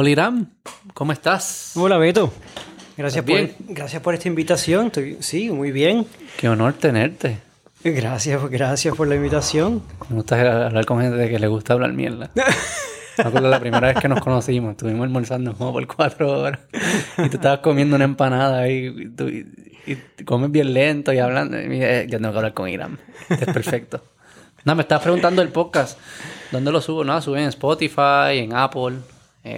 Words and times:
Hola 0.00 0.10
Irán, 0.10 0.52
¿cómo 0.94 1.10
estás? 1.10 1.72
Hola 1.74 1.98
Beto, 1.98 2.32
gracias 2.96 3.24
por, 3.24 3.48
gracias 3.74 4.00
por 4.00 4.14
esta 4.14 4.28
invitación. 4.28 4.86
Estoy- 4.86 5.16
sí, 5.18 5.50
muy 5.50 5.72
bien. 5.72 6.06
Qué 6.36 6.48
honor 6.48 6.74
tenerte. 6.74 7.38
Gracias, 7.82 8.48
gracias 8.48 8.94
por 8.94 9.08
la 9.08 9.16
invitación. 9.16 9.82
Me 10.08 10.14
gusta 10.14 10.66
hablar 10.66 10.86
con 10.86 11.00
gente 11.00 11.16
de 11.16 11.28
que 11.28 11.40
le 11.40 11.48
gusta 11.48 11.72
hablar 11.72 11.94
mierda. 11.94 12.30
Me 13.18 13.24
acuerdo 13.24 13.48
la 13.50 13.58
primera 13.58 13.88
vez 13.88 13.98
que 13.98 14.06
nos 14.06 14.20
conocimos, 14.20 14.70
estuvimos 14.70 15.02
almorzando 15.02 15.52
como 15.54 15.72
por 15.72 15.84
cuatro 15.88 16.42
horas 16.42 16.60
y 17.18 17.28
tú 17.28 17.36
estabas 17.38 17.58
comiendo 17.58 17.96
una 17.96 18.04
empanada 18.04 18.68
y, 18.68 18.86
y 18.86 19.08
tú 19.08 19.26
y, 19.26 19.48
y 19.84 20.24
comes 20.24 20.52
bien 20.52 20.74
lento 20.74 21.12
y 21.12 21.18
hablando. 21.18 21.60
Y 21.60 21.66
dije, 21.66 22.06
ya 22.08 22.18
tengo 22.18 22.30
que 22.30 22.36
hablar 22.36 22.54
con 22.54 22.68
Irán. 22.68 23.00
Este 23.28 23.46
es 23.46 23.52
perfecto. 23.52 24.04
No, 24.64 24.76
me 24.76 24.82
estabas 24.82 25.02
preguntando 25.02 25.42
el 25.42 25.48
podcast. 25.48 25.98
¿Dónde 26.52 26.70
lo 26.70 26.80
subo? 26.80 27.02
No, 27.02 27.20
sube 27.20 27.42
en 27.42 27.48
Spotify, 27.48 28.38
en 28.38 28.54
Apple, 28.54 28.98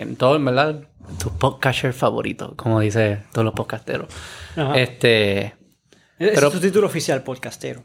en 0.01 0.17
todo, 0.17 0.37
en 0.37 0.45
verdad. 0.45 0.83
Tu 1.19 1.31
podcaster 1.39 1.93
favorito, 1.93 2.55
como 2.57 2.79
dice 2.81 3.19
todos 3.33 3.45
los 3.45 3.55
podcasteros. 3.55 4.07
Ajá. 4.57 4.79
Este. 4.79 5.55
Pero- 6.19 6.49
es 6.49 6.53
tu 6.53 6.61
título 6.61 6.87
oficial, 6.87 7.23
podcastero. 7.23 7.83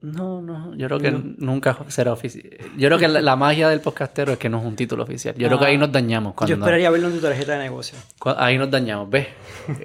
No, 0.00 0.42
no, 0.42 0.74
yo 0.74 0.88
creo 0.88 0.98
que 0.98 1.12
nunca 1.12 1.78
será 1.86 2.12
oficial. 2.12 2.42
Yo 2.76 2.88
creo 2.88 2.98
que 2.98 3.06
la, 3.06 3.20
la 3.20 3.36
magia 3.36 3.68
del 3.68 3.80
podcastero 3.80 4.32
es 4.32 4.38
que 4.38 4.48
no 4.48 4.58
es 4.58 4.64
un 4.64 4.74
título 4.74 5.04
oficial. 5.04 5.32
Yo 5.38 5.46
creo 5.46 5.60
que 5.60 5.66
ahí 5.66 5.78
nos 5.78 5.92
dañamos 5.92 6.34
cuando 6.34 6.56
Yo 6.56 6.60
esperaría 6.60 6.90
verlo 6.90 7.06
en 7.06 7.14
tu 7.14 7.20
tarjeta 7.20 7.52
de 7.52 7.58
negocio. 7.62 7.96
ahí 8.36 8.58
nos 8.58 8.68
dañamos, 8.68 9.08
¿ves? 9.08 9.28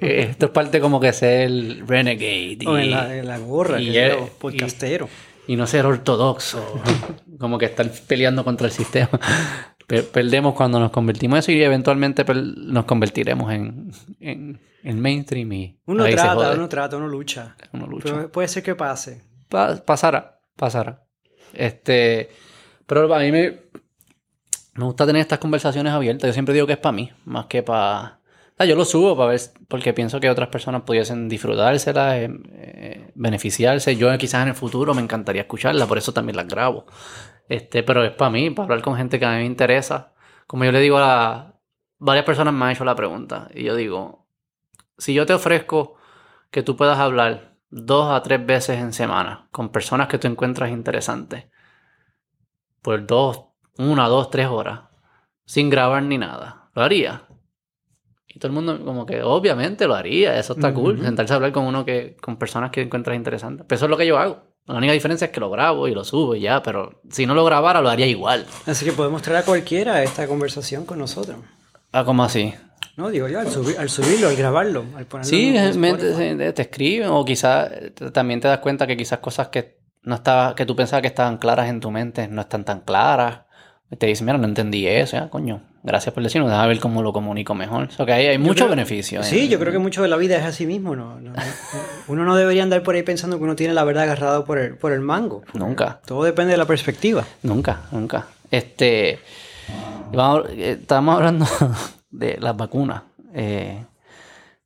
Eh, 0.00 0.26
Esto 0.30 0.46
es 0.46 0.50
parte 0.50 0.80
como 0.80 0.98
que 0.98 1.12
ser 1.12 1.42
el 1.42 1.84
renegade 1.86 2.58
y, 2.60 2.66
O 2.66 2.76
en 2.76 2.90
la, 2.90 3.16
en 3.16 3.28
la 3.28 3.38
gorra, 3.38 3.80
y 3.80 3.92
que 3.92 4.08
lo 4.08 4.26
podcastero. 4.26 5.08
y 5.46 5.54
no 5.54 5.68
ser 5.68 5.86
ortodoxo, 5.86 6.82
como 7.38 7.56
que 7.56 7.66
estar 7.66 7.88
peleando 8.08 8.42
contra 8.42 8.66
el 8.66 8.72
sistema. 8.72 9.08
Per- 9.88 10.06
perdemos 10.10 10.54
cuando 10.54 10.78
nos 10.78 10.90
convertimos 10.92 11.36
en 11.36 11.38
eso 11.40 11.50
y 11.52 11.62
eventualmente 11.62 12.24
nos 12.24 12.84
convertiremos 12.84 13.50
en, 13.52 13.90
en, 14.20 14.60
en 14.84 15.00
mainstream 15.00 15.50
y 15.52 15.80
Uno 15.86 16.04
trata, 16.04 16.52
uno 16.52 16.68
trata, 16.68 16.96
uno 16.98 17.08
lucha. 17.08 17.56
Uno 17.72 17.86
lucha. 17.86 18.04
Pero 18.14 18.30
puede 18.30 18.48
ser 18.48 18.62
que 18.62 18.74
pase. 18.74 19.22
Pa- 19.48 19.76
pasará, 19.84 20.38
pasará. 20.56 21.02
Este, 21.54 22.28
pero 22.86 23.12
a 23.14 23.18
mí 23.20 23.32
me, 23.32 23.60
me 24.74 24.84
gusta 24.84 25.06
tener 25.06 25.22
estas 25.22 25.38
conversaciones 25.38 25.90
abiertas. 25.92 26.28
Yo 26.28 26.32
siempre 26.34 26.52
digo 26.54 26.66
que 26.66 26.74
es 26.74 26.78
para 26.78 26.92
mí, 26.92 27.10
más 27.24 27.46
que 27.46 27.62
para... 27.62 28.20
yo 28.66 28.76
lo 28.76 28.84
subo 28.84 29.16
para 29.16 29.30
ver, 29.30 29.40
porque 29.68 29.94
pienso 29.94 30.20
que 30.20 30.28
otras 30.28 30.48
personas 30.50 30.82
pudiesen 30.82 31.30
disfrutárselas, 31.30 32.14
eh, 32.16 32.30
eh, 32.52 33.10
beneficiarse. 33.14 33.96
Yo 33.96 34.16
quizás 34.18 34.42
en 34.42 34.48
el 34.48 34.54
futuro 34.54 34.92
me 34.92 35.00
encantaría 35.00 35.40
escucharla, 35.42 35.86
por 35.86 35.96
eso 35.96 36.12
también 36.12 36.36
las 36.36 36.46
grabo. 36.46 36.84
Este, 37.48 37.82
pero 37.82 38.04
es 38.04 38.12
para 38.12 38.30
mí, 38.30 38.50
para 38.50 38.64
hablar 38.64 38.82
con 38.82 38.96
gente 38.96 39.18
que 39.18 39.24
a 39.24 39.30
mí 39.32 39.36
me 39.38 39.44
interesa. 39.46 40.12
Como 40.46 40.64
yo 40.64 40.72
le 40.72 40.80
digo 40.80 40.98
a 40.98 41.00
la- 41.00 41.54
varias 41.98 42.24
personas 42.24 42.54
me 42.54 42.64
han 42.64 42.70
hecho 42.72 42.84
la 42.84 42.94
pregunta 42.94 43.48
y 43.54 43.64
yo 43.64 43.74
digo, 43.74 44.26
si 44.98 45.14
yo 45.14 45.26
te 45.26 45.34
ofrezco 45.34 45.96
que 46.50 46.62
tú 46.62 46.76
puedas 46.76 46.98
hablar 46.98 47.56
dos 47.70 48.10
a 48.12 48.22
tres 48.22 48.44
veces 48.44 48.78
en 48.78 48.92
semana 48.92 49.48
con 49.50 49.70
personas 49.70 50.08
que 50.08 50.18
tú 50.18 50.26
encuentras 50.28 50.70
interesantes 50.70 51.46
por 52.82 53.06
dos, 53.06 53.44
una, 53.78 54.08
dos, 54.08 54.30
tres 54.30 54.46
horas 54.46 54.80
sin 55.44 55.70
grabar 55.70 56.02
ni 56.02 56.18
nada, 56.18 56.70
¿lo 56.74 56.82
haría? 56.82 57.22
Y 58.26 58.38
todo 58.38 58.48
el 58.48 58.54
mundo 58.54 58.84
como 58.84 59.06
que 59.06 59.22
obviamente 59.22 59.86
lo 59.86 59.94
haría, 59.94 60.38
eso 60.38 60.52
está 60.52 60.74
cool, 60.74 60.94
Ujú. 60.96 61.04
sentarse 61.04 61.32
a 61.32 61.36
hablar 61.36 61.52
con 61.52 61.64
uno 61.64 61.84
que 61.84 62.16
con 62.20 62.36
personas 62.36 62.70
que 62.70 62.82
encuentras 62.82 63.16
interesantes. 63.16 63.64
Pero 63.66 63.76
eso 63.76 63.86
es 63.86 63.90
lo 63.90 63.96
que 63.96 64.06
yo 64.06 64.18
hago. 64.18 64.42
La 64.68 64.74
única 64.78 64.92
diferencia 64.92 65.24
es 65.26 65.30
que 65.32 65.40
lo 65.40 65.50
grabo 65.50 65.88
y 65.88 65.94
lo 65.94 66.04
subo 66.04 66.34
y 66.36 66.40
ya, 66.42 66.62
pero 66.62 67.00
si 67.10 67.24
no 67.26 67.34
lo 67.34 67.44
grabara 67.44 67.80
lo 67.80 67.88
haría 67.88 68.06
igual. 68.06 68.46
Así 68.66 68.84
que 68.84 68.92
podemos 68.92 69.22
traer 69.22 69.40
a 69.40 69.44
cualquiera 69.44 70.02
esta 70.02 70.26
conversación 70.28 70.84
con 70.84 70.98
nosotros. 70.98 71.38
Ah, 71.92 72.04
como 72.04 72.22
así? 72.22 72.54
No, 72.96 73.08
digo 73.10 73.28
yo, 73.28 73.40
al, 73.40 73.46
subir- 73.46 73.78
al 73.78 73.88
subirlo, 73.88 74.28
al 74.28 74.36
grabarlo, 74.36 74.84
al 74.96 75.06
ponerlo 75.06 75.28
Sí, 75.30 75.54
te, 76.36 76.52
te 76.52 76.62
escriben 76.62 77.08
o 77.08 77.24
quizás 77.24 77.70
también 78.12 78.40
te 78.40 78.48
das 78.48 78.58
cuenta 78.58 78.86
que 78.86 78.96
quizás 78.96 79.20
cosas 79.20 79.48
que 79.48 79.78
no 80.02 80.16
estaba, 80.16 80.54
que 80.54 80.66
tú 80.66 80.76
pensabas 80.76 81.02
que 81.02 81.08
estaban 81.08 81.38
claras 81.38 81.68
en 81.68 81.80
tu 81.80 81.90
mente 81.90 82.28
no 82.28 82.40
están 82.42 82.64
tan 82.64 82.80
claras. 82.80 83.40
Te 83.98 84.06
dicen, 84.06 84.26
mira, 84.26 84.36
no 84.38 84.46
entendí 84.46 84.86
eso, 84.86 85.16
ya, 85.16 85.30
coño. 85.30 85.62
Gracias 85.88 86.12
por 86.14 86.22
decirlo, 86.22 86.46
déjame 86.48 86.68
ver 86.68 86.80
cómo 86.80 87.02
lo 87.02 87.12
comunico 87.14 87.54
mejor. 87.54 87.84
O 87.84 87.90
sea, 87.90 88.04
que 88.06 88.12
hay 88.12 88.36
mucho 88.38 88.54
creo- 88.54 88.68
beneficio. 88.68 89.22
Sí, 89.22 89.44
en- 89.44 89.48
yo 89.48 89.58
creo 89.58 89.72
que 89.72 89.78
mucho 89.78 90.02
de 90.02 90.08
la 90.08 90.16
vida 90.16 90.36
es 90.36 90.44
así 90.44 90.66
mismo. 90.66 90.94
¿no? 90.94 91.18
No- 91.18 91.32
no- 91.32 91.42
uno 92.08 92.24
no 92.24 92.36
debería 92.36 92.62
andar 92.62 92.82
por 92.82 92.94
ahí 92.94 93.02
pensando 93.02 93.38
que 93.38 93.44
uno 93.44 93.56
tiene 93.56 93.72
la 93.74 93.84
verdad 93.84 94.04
agarrado 94.04 94.44
por 94.44 94.58
el, 94.58 94.76
por 94.76 94.92
el 94.92 95.00
mango. 95.00 95.42
Nunca, 95.54 96.00
Todo 96.06 96.22
depende 96.24 96.52
de 96.52 96.58
la 96.58 96.66
perspectiva. 96.66 97.24
nunca, 97.42 97.80
nunca. 97.90 98.26
Este, 98.50 99.18
vamos, 100.12 100.44
eh, 100.50 100.78
estábamos 100.80 101.16
hablando 101.16 101.46
de 102.10 102.36
las 102.40 102.56
vacunas. 102.56 103.02
eh, 103.34 103.84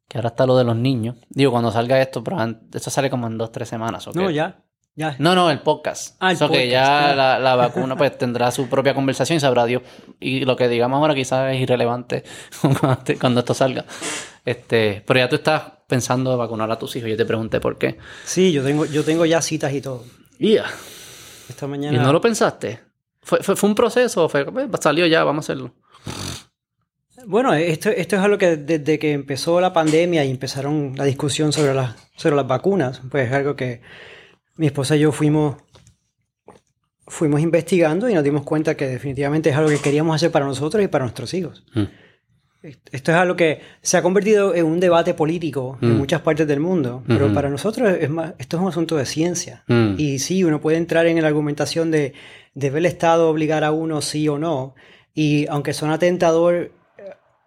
que 0.08 0.18
ahora 0.18 0.28
está 0.28 0.44
lo 0.46 0.56
de 0.58 0.64
los 0.64 0.76
niños. 0.76 1.16
Digo, 1.30 1.52
cuando 1.52 1.72
salga 1.72 1.98
esto, 2.02 2.22
pero 2.22 2.36
esto 2.74 2.90
sale 2.90 3.08
como 3.08 3.26
en 3.28 3.38
dos, 3.38 3.50
tres 3.50 3.68
semanas. 3.68 4.06
¿ok? 4.08 4.14
No, 4.16 4.30
ya. 4.30 4.56
Ya. 4.94 5.16
No, 5.18 5.34
no, 5.34 5.50
el 5.50 5.60
podcast. 5.60 6.16
Ah, 6.20 6.32
el 6.32 6.38
que 6.38 6.44
podcast, 6.44 6.66
ya 6.66 6.84
claro. 6.84 7.16
la, 7.16 7.38
la 7.38 7.56
vacuna 7.56 7.96
pues 7.96 8.16
tendrá 8.18 8.50
su 8.50 8.68
propia 8.68 8.92
conversación 8.94 9.38
y 9.38 9.40
sabrá 9.40 9.64
Dios. 9.64 9.82
Y 10.20 10.44
lo 10.44 10.54
que 10.54 10.68
digamos 10.68 10.98
ahora 10.98 11.14
quizás 11.14 11.54
es 11.54 11.62
irrelevante 11.62 12.24
cuando, 13.20 13.40
esto 13.40 13.54
salga. 13.54 13.86
Este, 14.44 15.02
pero 15.06 15.20
ya 15.20 15.28
tú 15.28 15.36
estás 15.36 15.62
pensando 15.86 16.32
en 16.32 16.38
vacunar 16.38 16.70
a 16.70 16.78
tus 16.78 16.94
hijos. 16.96 17.08
Yo 17.08 17.16
te 17.16 17.24
pregunté 17.24 17.58
por 17.58 17.78
qué. 17.78 17.96
Sí, 18.24 18.52
yo 18.52 18.62
tengo, 18.62 18.84
yo 18.84 19.02
tengo 19.02 19.24
ya 19.24 19.40
citas 19.40 19.72
y 19.72 19.80
todo. 19.80 20.04
Y 20.38 20.54
ya. 20.54 20.66
Esta 21.48 21.64
¿Y 21.64 21.68
mañana. 21.68 22.02
no 22.02 22.12
lo 22.12 22.20
pensaste? 22.20 22.80
¿Fue, 23.22 23.42
fue, 23.42 23.56
fue 23.56 23.68
un 23.70 23.74
proceso? 23.74 24.28
¿Fue, 24.28 24.44
pues, 24.44 24.68
salió 24.80 25.06
ya, 25.06 25.24
vamos 25.24 25.44
a 25.44 25.52
hacerlo? 25.52 25.74
Bueno, 27.24 27.54
esto, 27.54 27.88
esto 27.88 28.16
es 28.16 28.22
algo 28.22 28.36
que 28.36 28.56
desde 28.56 28.98
que 28.98 29.12
empezó 29.12 29.60
la 29.60 29.72
pandemia 29.72 30.24
y 30.24 30.30
empezaron 30.30 30.94
la 30.96 31.04
discusión 31.04 31.52
sobre 31.52 31.72
las, 31.72 31.94
sobre 32.16 32.36
las 32.36 32.46
vacunas, 32.46 33.00
pues 33.10 33.28
es 33.28 33.34
algo 33.34 33.54
que 33.54 33.80
mi 34.56 34.66
esposa 34.66 34.96
y 34.96 35.00
yo 35.00 35.12
fuimos, 35.12 35.56
fuimos 37.06 37.40
investigando 37.40 38.08
y 38.08 38.14
nos 38.14 38.24
dimos 38.24 38.42
cuenta 38.44 38.76
que 38.76 38.86
definitivamente 38.86 39.50
es 39.50 39.56
algo 39.56 39.70
que 39.70 39.78
queríamos 39.78 40.14
hacer 40.16 40.30
para 40.30 40.44
nosotros 40.46 40.82
y 40.82 40.88
para 40.88 41.04
nuestros 41.04 41.32
hijos. 41.34 41.64
Mm. 41.74 41.82
Esto 42.92 43.10
es 43.10 43.16
algo 43.18 43.34
que 43.34 43.60
se 43.80 43.96
ha 43.96 44.02
convertido 44.02 44.54
en 44.54 44.66
un 44.66 44.78
debate 44.78 45.14
político 45.14 45.78
en 45.82 45.94
Mm. 45.94 45.98
muchas 45.98 46.20
partes 46.20 46.46
del 46.46 46.60
mundo, 46.60 47.02
pero 47.08 47.26
Ujú. 47.26 47.34
para 47.34 47.50
nosotros 47.50 47.92
es 48.00 48.08
más, 48.08 48.34
esto 48.38 48.56
es 48.56 48.62
un 48.62 48.68
asunto 48.68 48.96
de 48.96 49.04
ciencia. 49.04 49.64
Mm. 49.66 49.94
Y 49.98 50.20
sí, 50.20 50.44
uno 50.44 50.60
puede 50.60 50.76
entrar 50.76 51.06
en 51.06 51.20
la 51.20 51.26
argumentación 51.26 51.90
de 51.90 52.12
¿debe 52.54 52.78
el 52.78 52.86
Estado 52.86 53.28
obligar 53.28 53.64
a 53.64 53.72
uno 53.72 54.00
sí 54.00 54.28
o 54.28 54.38
no? 54.38 54.74
Y 55.12 55.46
aunque 55.48 55.72
suena 55.72 55.98
tentador 55.98 56.54
eh, 56.54 56.70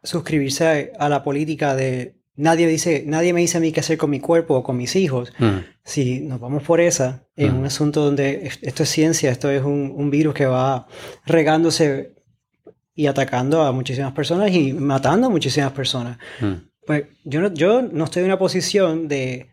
suscribirse 0.03 0.91
a, 0.99 1.05
a 1.05 1.07
la 1.09 1.23
política 1.23 1.75
de 1.75 2.14
nadie 2.37 2.67
dice, 2.67 3.03
nadie 3.05 3.33
me 3.33 3.41
dice 3.41 3.57
a 3.57 3.61
mí 3.61 3.71
qué 3.71 3.79
hacer 3.79 3.97
con 3.97 4.09
mi 4.09 4.19
cuerpo 4.19 4.55
o 4.55 4.63
con 4.63 4.75
mis 4.77 4.95
hijos, 4.95 5.31
Mm. 5.39 5.57
si 5.83 6.19
nos 6.21 6.39
vamos 6.39 6.63
por 6.63 6.79
esa, 6.81 7.23
en 7.35 7.53
Mm. 7.55 7.59
un 7.59 7.65
asunto 7.65 8.03
donde 8.03 8.47
es- 8.47 8.59
esto 8.61 8.83
es 8.83 8.89
ciencia, 8.89 9.31
esto 9.31 9.49
es 9.49 9.63
un, 9.63 9.93
un 9.95 10.09
virus 10.09 10.33
que 10.33 10.45
va 10.45 10.87
regándose 11.25 12.13
y 12.93 13.07
atacando 13.07 13.61
a 13.63 13.71
muchísimas 13.71 14.13
personas 14.13 14.51
y 14.51 14.73
matando 14.73 15.27
a 15.27 15.29
muchísimas 15.29 15.71
personas. 15.73 16.17
Mm. 16.39 16.53
Pues 16.85 17.05
yo 17.23 17.41
no, 17.41 17.53
yo 17.53 17.81
no 17.81 18.03
estoy 18.05 18.21
en 18.21 18.27
una 18.27 18.37
posición 18.39 19.07
de 19.07 19.47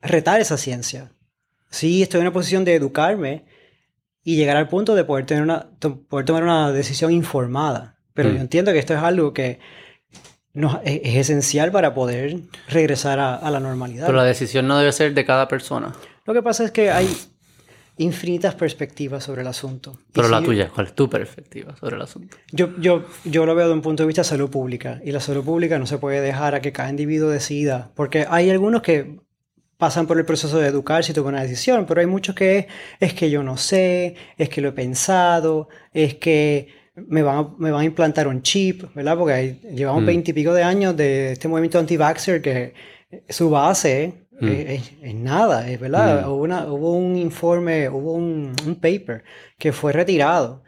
retar 0.00 0.40
esa 0.40 0.56
ciencia. 0.56 1.12
Sí, 1.70 2.02
estoy 2.02 2.20
en 2.20 2.26
una 2.26 2.32
posición 2.32 2.64
de 2.64 2.74
educarme 2.74 3.44
y 4.24 4.36
llegar 4.36 4.56
al 4.56 4.68
punto 4.68 4.94
de 4.94 5.04
poder, 5.04 5.26
tener 5.26 5.42
una, 5.42 5.68
poder 6.08 6.24
tomar 6.26 6.42
una 6.42 6.72
decisión 6.72 7.12
informada. 7.12 7.98
Pero 8.14 8.30
Mm. 8.30 8.34
yo 8.34 8.40
entiendo 8.40 8.72
que 8.72 8.78
esto 8.78 8.94
es 8.94 9.00
algo 9.00 9.32
que 9.32 9.58
nos- 10.58 10.78
es, 10.84 11.00
es 11.04 11.14
esencial 11.16 11.70
para 11.72 11.94
poder 11.94 12.40
regresar 12.68 13.18
a, 13.18 13.34
a 13.36 13.50
la 13.50 13.60
normalidad. 13.60 14.06
Pero 14.06 14.18
la 14.18 14.24
decisión 14.24 14.66
no 14.68 14.78
debe 14.78 14.92
ser 14.92 15.14
de 15.14 15.24
cada 15.24 15.48
persona. 15.48 15.92
Lo 16.26 16.34
que 16.34 16.42
pasa 16.42 16.64
es 16.64 16.70
que 16.70 16.90
hay 16.90 17.08
infinitas 17.96 18.54
perspectivas 18.54 19.24
sobre 19.24 19.42
el 19.42 19.48
asunto. 19.48 19.98
Y 20.10 20.12
Pero 20.12 20.28
la 20.28 20.38
si- 20.38 20.44
tuya, 20.44 20.68
¿cuál 20.72 20.86
es 20.86 20.94
tu 20.94 21.08
perspectiva 21.10 21.74
sobre 21.76 21.96
el 21.96 22.02
asunto? 22.02 22.36
Yo, 22.52 22.68
yo, 22.78 23.04
yo 23.24 23.44
lo 23.44 23.54
veo 23.56 23.66
de 23.66 23.72
un 23.74 23.82
punto 23.82 24.02
de 24.04 24.06
vista 24.06 24.22
de 24.22 24.28
salud 24.28 24.50
pública 24.50 25.00
y 25.04 25.10
la 25.10 25.20
salud 25.20 25.44
pública 25.44 25.78
no 25.78 25.86
se 25.86 25.98
puede 25.98 26.20
dejar 26.20 26.54
a 26.54 26.60
que 26.60 26.70
cada 26.72 26.90
individuo 26.90 27.28
decida, 27.30 27.90
porque 27.96 28.24
hay 28.28 28.50
algunos 28.50 28.82
que 28.82 29.18
pasan 29.78 30.06
por 30.06 30.18
el 30.18 30.24
proceso 30.24 30.58
de 30.58 30.68
educarse 30.68 31.10
y 31.12 31.14
toman 31.14 31.34
una 31.34 31.42
decisión, 31.42 31.86
pero 31.86 32.00
hay 32.00 32.06
muchos 32.06 32.34
que 32.34 32.58
es, 32.58 32.66
es 33.00 33.14
que 33.14 33.30
yo 33.30 33.42
no 33.42 33.56
sé, 33.56 34.14
es 34.36 34.48
que 34.48 34.60
lo 34.60 34.68
he 34.68 34.72
pensado, 34.72 35.68
es 35.92 36.14
que 36.14 36.68
me 37.06 37.22
van 37.22 37.36
a, 37.38 37.48
me 37.58 37.70
van 37.70 37.82
a 37.82 37.84
implantar 37.84 38.26
un 38.28 38.42
chip, 38.42 38.84
¿verdad? 38.94 39.16
Porque 39.16 39.34
hay- 39.34 39.60
llevamos 39.74 40.02
Mm. 40.02 40.06
veintipico 40.06 40.52
de 40.54 40.62
años 40.62 40.96
de 40.96 41.32
este 41.32 41.48
movimiento 41.48 41.78
anti-vaxxer 41.78 42.42
que 42.42 42.74
su 43.28 43.50
base 43.50 44.26
Mm. 44.40 44.48
es, 44.48 44.70
es- 44.70 44.92
es 45.02 45.14
nada, 45.14 45.68
es 45.70 45.80
verdad. 45.80 46.22
Mm. 46.26 46.30
Hubo, 46.30 46.42
una- 46.42 46.66
hubo 46.72 46.92
un 46.92 47.16
informe, 47.16 47.88
hubo 47.88 48.12
un, 48.12 48.52
un 48.66 48.74
paper 48.76 49.24
que 49.58 49.72
fue 49.72 49.92
retirado 49.92 50.62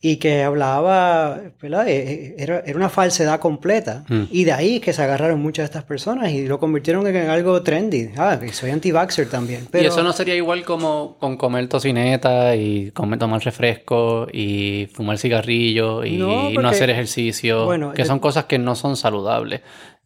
y 0.00 0.16
que 0.18 0.42
hablaba, 0.42 1.40
¿verdad? 1.60 1.88
Eh, 1.88 1.96
eh, 1.96 2.34
Era, 2.38 2.60
era 2.66 2.76
una 2.76 2.90
falsedad 2.90 3.40
completa. 3.40 4.04
Mm. 4.08 4.24
Y 4.30 4.44
de 4.44 4.52
ahí 4.52 4.78
que 4.80 4.92
se 4.92 5.02
agarraron 5.02 5.40
muchas 5.40 5.62
de 5.64 5.66
estas 5.66 5.84
personas 5.84 6.30
y 6.30 6.46
lo 6.46 6.58
convirtieron 6.60 7.06
en 7.06 7.28
algo 7.30 7.62
trendy. 7.62 8.10
Ah, 8.16 8.38
que 8.38 8.52
soy 8.52 8.70
anti-vaxxer 8.70 9.28
también. 9.28 9.66
Pero 9.70 9.84
Y 9.84 9.86
eso 9.88 10.02
no 10.02 10.12
sería 10.12 10.34
igual 10.34 10.64
como 10.64 11.16
con 11.18 11.36
comer 11.36 11.68
tocineta 11.68 12.54
y 12.56 12.90
comer, 12.90 13.18
tomar 13.18 13.42
refresco 13.42 14.26
y 14.32 14.88
fumar 14.92 15.18
cigarrillo 15.18 16.04
y 16.04 16.18
No, 16.18 16.50
no, 16.50 16.54
porque- 16.54 16.68
hacer 16.68 16.90
ejercicio, 16.90 17.64
Bueno, 17.64 17.92
que 17.92 18.02
de- 18.02 18.08
son 18.08 18.18
cosas 18.18 18.44
que 18.44 18.58
no 18.58 18.74
son 18.76 18.96
saludables. 18.96 19.62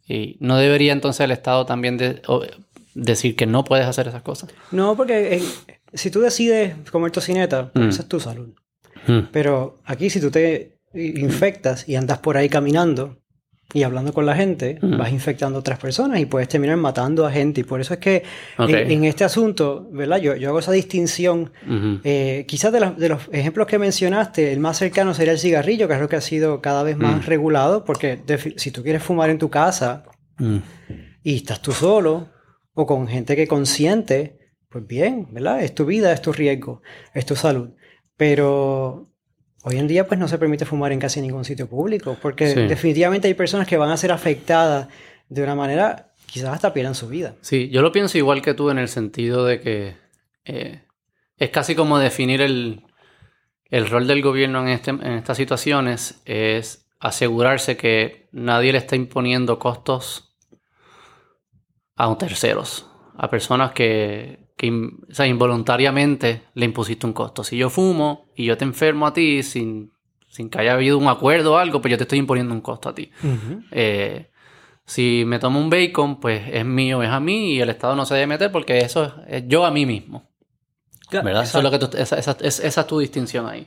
Y 0.06 0.36
no 0.40 0.56
debería 0.56 0.93
entonces 0.93 1.20
el 1.25 1.31
Estado 1.32 1.66
también 1.66 1.96
de- 1.96 2.22
decir 2.94 3.36
que 3.36 3.46
no 3.46 3.64
puedes 3.64 3.86
hacer 3.86 4.08
esas 4.08 4.22
cosas. 4.22 4.50
No, 4.70 4.96
porque 4.96 5.34
eh, 5.36 5.43
si 5.94 6.10
tú 6.10 6.20
decides 6.20 6.75
comer 6.90 7.10
tocineta, 7.10 7.70
Mm. 7.75 7.88
esa 7.88 8.02
es 8.02 8.08
tu 8.08 8.19
salud. 8.20 8.50
Mm. 9.10 9.28
Pero 9.32 9.78
aquí 9.84 10.10
si 10.10 10.20
tú 10.20 10.30
te 10.30 10.78
infectas 10.94 11.88
y 11.88 11.96
andas 11.96 12.18
por 12.18 12.36
ahí 12.36 12.48
caminando 12.48 13.16
y 13.72 13.84
hablando 13.84 14.12
con 14.12 14.26
la 14.26 14.34
gente, 14.34 14.78
Mm. 14.82 14.98
vas 14.98 15.12
infectando 15.12 15.56
a 15.58 15.60
otras 15.60 15.78
personas 15.78 16.18
y 16.18 16.26
puedes 16.26 16.48
terminar 16.48 16.76
matando 16.76 17.24
a 17.24 17.30
gente. 17.30 17.60
Y 17.60 17.64
por 17.64 17.80
eso 17.80 17.94
es 17.94 18.00
que 18.00 18.24
en, 18.58 18.74
en 18.90 19.04
este 19.04 19.22
asunto, 19.22 19.88
¿verdad? 19.92 20.18
Yo, 20.18 20.34
yo 20.34 20.48
hago 20.48 20.58
esa 20.58 20.72
distinción. 20.72 21.52
Eh, 22.02 22.44
quizás 22.48 22.72
de, 22.72 22.80
los- 22.80 22.98
de 22.98 23.08
los 23.08 23.22
ejemplos 23.30 23.68
que 23.68 23.78
mencionaste, 23.78 24.52
el 24.52 24.58
más 24.58 24.76
cercano 24.78 25.14
sería 25.14 25.32
el 25.34 25.38
cigarrillo, 25.38 25.86
que 25.86 25.94
es 25.94 26.00
lo 26.00 26.08
que 26.08 26.16
ha 26.16 26.20
sido 26.20 26.60
cada 26.60 26.82
vez 26.82 26.96
más 26.96 27.18
Mm. 27.18 27.26
regulado, 27.28 27.84
porque 27.84 28.18
si 28.56 28.70
tú 28.72 28.82
quieres 28.82 29.02
fumar 29.04 29.30
en 29.30 29.38
tu 29.38 29.48
casa 29.50 30.02
y 31.22 31.36
estás 31.36 31.62
tú 31.62 31.70
solo 31.72 32.28
o 32.74 32.86
con 32.86 33.06
gente 33.06 33.36
que 33.36 33.46
consiente, 33.46 34.38
pues 34.68 34.86
bien, 34.86 35.28
¿verdad? 35.32 35.62
Es 35.62 35.74
tu 35.74 35.84
vida, 35.84 36.12
es 36.12 36.22
tu 36.22 36.32
riesgo, 36.32 36.82
es 37.14 37.24
tu 37.26 37.36
salud. 37.36 37.70
Pero 38.20 39.08
hoy 39.62 39.78
en 39.78 39.88
día 39.88 40.06
pues 40.06 40.20
no 40.20 40.28
se 40.28 40.37
permite 40.37 40.67
fumar 40.67 40.93
en 40.93 40.99
casi 41.00 41.22
ningún 41.22 41.46
sitio 41.46 41.67
público, 41.67 42.19
porque 42.20 42.49
Sí. 42.49 42.61
definitivamente 42.67 43.28
hay 43.28 43.32
personas 43.32 43.67
que 43.67 43.78
van 43.78 43.88
a 43.88 43.96
ser 43.96 44.12
afectadas 44.12 44.88
de 45.31 45.43
una 45.43 45.55
manera, 45.55 46.12
quizás 46.26 46.50
hasta 46.52 46.75
pierdan 46.75 46.94
su 46.94 47.08
vida. 47.08 47.34
Sí, 47.40 47.70
yo 47.70 47.81
lo 47.81 47.93
pienso 47.93 48.19
igual 48.19 48.43
que 48.43 48.52
tú 48.52 48.69
en 48.69 48.76
el 48.78 48.88
sentido 48.88 49.46
de 49.46 49.61
que 49.62 49.96
eh, 50.44 50.82
es 51.38 51.49
casi 51.49 51.75
como 51.75 51.99
definir 51.99 52.43
el, 52.43 52.82
el 53.70 53.88
rol 53.88 54.06
del 54.06 54.20
gobierno 54.20 54.61
en, 54.61 54.69
este, 54.69 54.90
en 54.90 55.12
estas 55.14 55.38
situaciones, 55.38 56.20
es 56.26 56.87
asegurarse 56.99 57.78
que 57.78 58.28
nadie 58.32 58.72
le 58.72 58.76
está 58.78 58.96
imponiendo 58.96 59.58
costos 59.58 60.37
a 61.96 62.19
terceros, 62.19 62.84
a 63.17 63.31
personas 63.31 63.72
que, 63.72 64.39
que 64.60 64.66
in- 64.66 64.98
o 65.10 65.14
sea, 65.14 65.26
involuntariamente 65.26 66.42
le 66.52 66.66
impusiste 66.66 67.06
un 67.06 67.14
costo. 67.14 67.42
Si 67.42 67.56
yo 67.56 67.70
fumo 67.70 68.26
y 68.36 68.44
yo 68.44 68.58
te 68.58 68.64
enfermo 68.66 69.06
a 69.06 69.14
ti 69.14 69.42
sin, 69.42 69.90
sin 70.28 70.50
que 70.50 70.58
haya 70.60 70.74
habido 70.74 70.98
un 70.98 71.08
acuerdo 71.08 71.54
o 71.54 71.56
algo, 71.56 71.80
pues 71.80 71.90
yo 71.92 71.96
te 71.96 72.04
estoy 72.04 72.18
imponiendo 72.18 72.52
un 72.52 72.60
costo 72.60 72.90
a 72.90 72.94
ti. 72.94 73.10
Eh, 73.70 74.28
si 74.84 75.24
me 75.26 75.38
tomo 75.38 75.58
un 75.60 75.70
bacon, 75.70 76.20
pues 76.20 76.42
es 76.52 76.64
mío, 76.66 77.02
es 77.02 77.08
a 77.08 77.20
mí 77.20 77.54
y 77.54 77.60
el 77.60 77.70
Estado 77.70 77.96
no 77.96 78.04
se 78.04 78.14
debe 78.14 78.26
meter 78.26 78.52
porque 78.52 78.78
eso 78.78 79.04
es, 79.04 79.12
es 79.28 79.44
yo 79.48 79.64
a 79.64 79.70
mí 79.70 79.86
mismo. 79.86 80.28
¿Verdad? 81.22 81.44
Eso 81.44 81.58
es 81.58 81.64
lo 81.64 81.70
que 81.70 81.78
tú- 81.78 81.96
esa, 81.96 82.18
esa- 82.18 82.36
es- 82.42 82.60
esa 82.60 82.80
es 82.82 82.86
tu 82.86 82.98
distinción 82.98 83.46
ahí. 83.48 83.66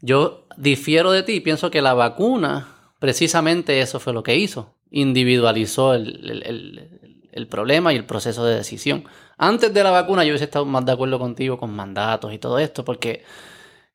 Yo 0.00 0.46
difiero 0.56 1.10
de 1.12 1.22
ti 1.22 1.32
y 1.34 1.40
pienso 1.40 1.70
que 1.70 1.82
la 1.82 1.94
vacuna, 1.94 2.68
precisamente 2.98 3.80
eso 3.80 4.00
fue 4.00 4.12
lo 4.12 4.22
que 4.22 4.36
hizo. 4.36 4.74
Individualizó 4.90 5.94
el, 5.94 6.28
el- 6.30 6.42
el- 6.44 6.90
el 7.32 7.46
problema 7.46 7.92
y 7.92 7.96
el 7.96 8.04
proceso 8.04 8.44
de 8.44 8.56
decisión. 8.56 9.04
Antes 9.42 9.72
de 9.72 9.82
la 9.82 9.90
vacuna 9.90 10.22
yo 10.22 10.32
hubiese 10.32 10.44
estado 10.44 10.66
más 10.66 10.84
de 10.84 10.92
acuerdo 10.92 11.18
contigo 11.18 11.56
con 11.56 11.74
mandatos 11.74 12.30
y 12.34 12.38
todo 12.38 12.58
esto, 12.58 12.84
porque 12.84 13.24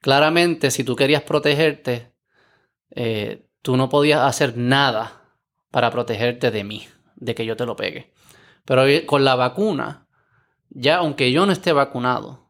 claramente 0.02 0.72
si 0.72 0.84
tú 0.84 0.96
querías 0.96 1.22
protegerte, 1.22 2.16
eh, 2.90 3.46
tú 3.62 3.78
no 3.78 3.88
podías 3.88 4.22
hacer 4.22 4.58
nada 4.58 5.22
para 5.70 5.92
protegerte 5.92 6.50
de 6.50 6.64
mí, 6.64 6.88
de 7.16 7.36
que 7.36 7.46
yo 7.46 7.56
te 7.56 7.68
lo 7.68 7.76
pegue. 7.76 8.12
Pero 8.66 8.86
con 9.06 9.24
la 9.24 9.36
vacuna, 9.36 10.08
ya 10.72 10.98
aunque 10.98 11.32
yo 11.32 11.46
no 11.46 11.52
esté 11.52 11.74
vacunado, 11.74 12.50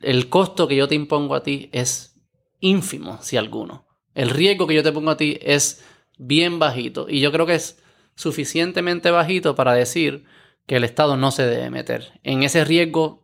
el 0.00 0.30
costo 0.30 0.68
que 0.68 0.76
yo 0.76 0.88
te 0.88 0.94
impongo 0.94 1.34
a 1.34 1.42
ti 1.42 1.68
es 1.70 2.18
ínfimo, 2.60 3.18
si 3.20 3.36
alguno. 3.36 3.86
El 4.14 4.30
riesgo 4.30 4.66
que 4.66 4.74
yo 4.74 4.82
te 4.82 4.92
pongo 4.92 5.10
a 5.10 5.18
ti 5.18 5.38
es 5.42 5.84
bien 6.16 6.58
bajito. 6.58 7.10
Y 7.10 7.20
yo 7.20 7.30
creo 7.30 7.44
que 7.44 7.56
es 7.56 7.82
suficientemente 8.14 9.10
bajito 9.10 9.54
para 9.54 9.74
decir 9.74 10.24
que 10.66 10.76
el 10.76 10.84
Estado 10.84 11.16
no 11.16 11.30
se 11.30 11.44
debe 11.46 11.70
meter 11.70 12.20
en 12.22 12.42
ese 12.42 12.64
riesgo 12.64 13.22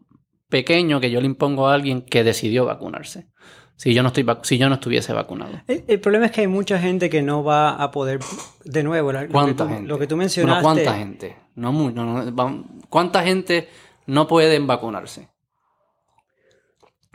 pequeño 0.48 1.00
que 1.00 1.10
yo 1.10 1.20
le 1.20 1.26
impongo 1.26 1.68
a 1.68 1.74
alguien 1.74 2.02
que 2.02 2.24
decidió 2.24 2.64
vacunarse. 2.64 3.28
Si 3.76 3.92
yo 3.92 4.02
no, 4.02 4.08
estoy 4.08 4.24
si 4.42 4.56
yo 4.56 4.68
no 4.70 4.76
estuviese 4.76 5.12
vacunado. 5.12 5.60
El, 5.66 5.84
el 5.86 6.00
problema 6.00 6.26
es 6.26 6.32
que 6.32 6.40
hay 6.40 6.46
mucha 6.46 6.78
gente 6.78 7.10
que 7.10 7.20
no 7.22 7.44
va 7.44 7.74
a 7.74 7.90
poder, 7.90 8.20
de 8.64 8.82
nuevo, 8.82 9.12
lo, 9.12 9.20
que 9.20 9.28
¿Cuánta 9.28 9.64
tú, 9.64 9.70
gente? 9.70 9.88
lo 9.88 9.98
que 9.98 10.06
tú 10.06 10.14
Bueno, 10.14 10.24
mencionaste. 10.24 10.62
¿cuánta 10.62 10.94
gente? 10.94 11.36
No, 11.54 11.72
no, 11.72 12.64
¿Cuánta 12.88 13.22
gente 13.22 13.68
no 14.06 14.26
pueden 14.26 14.66
vacunarse? 14.66 15.28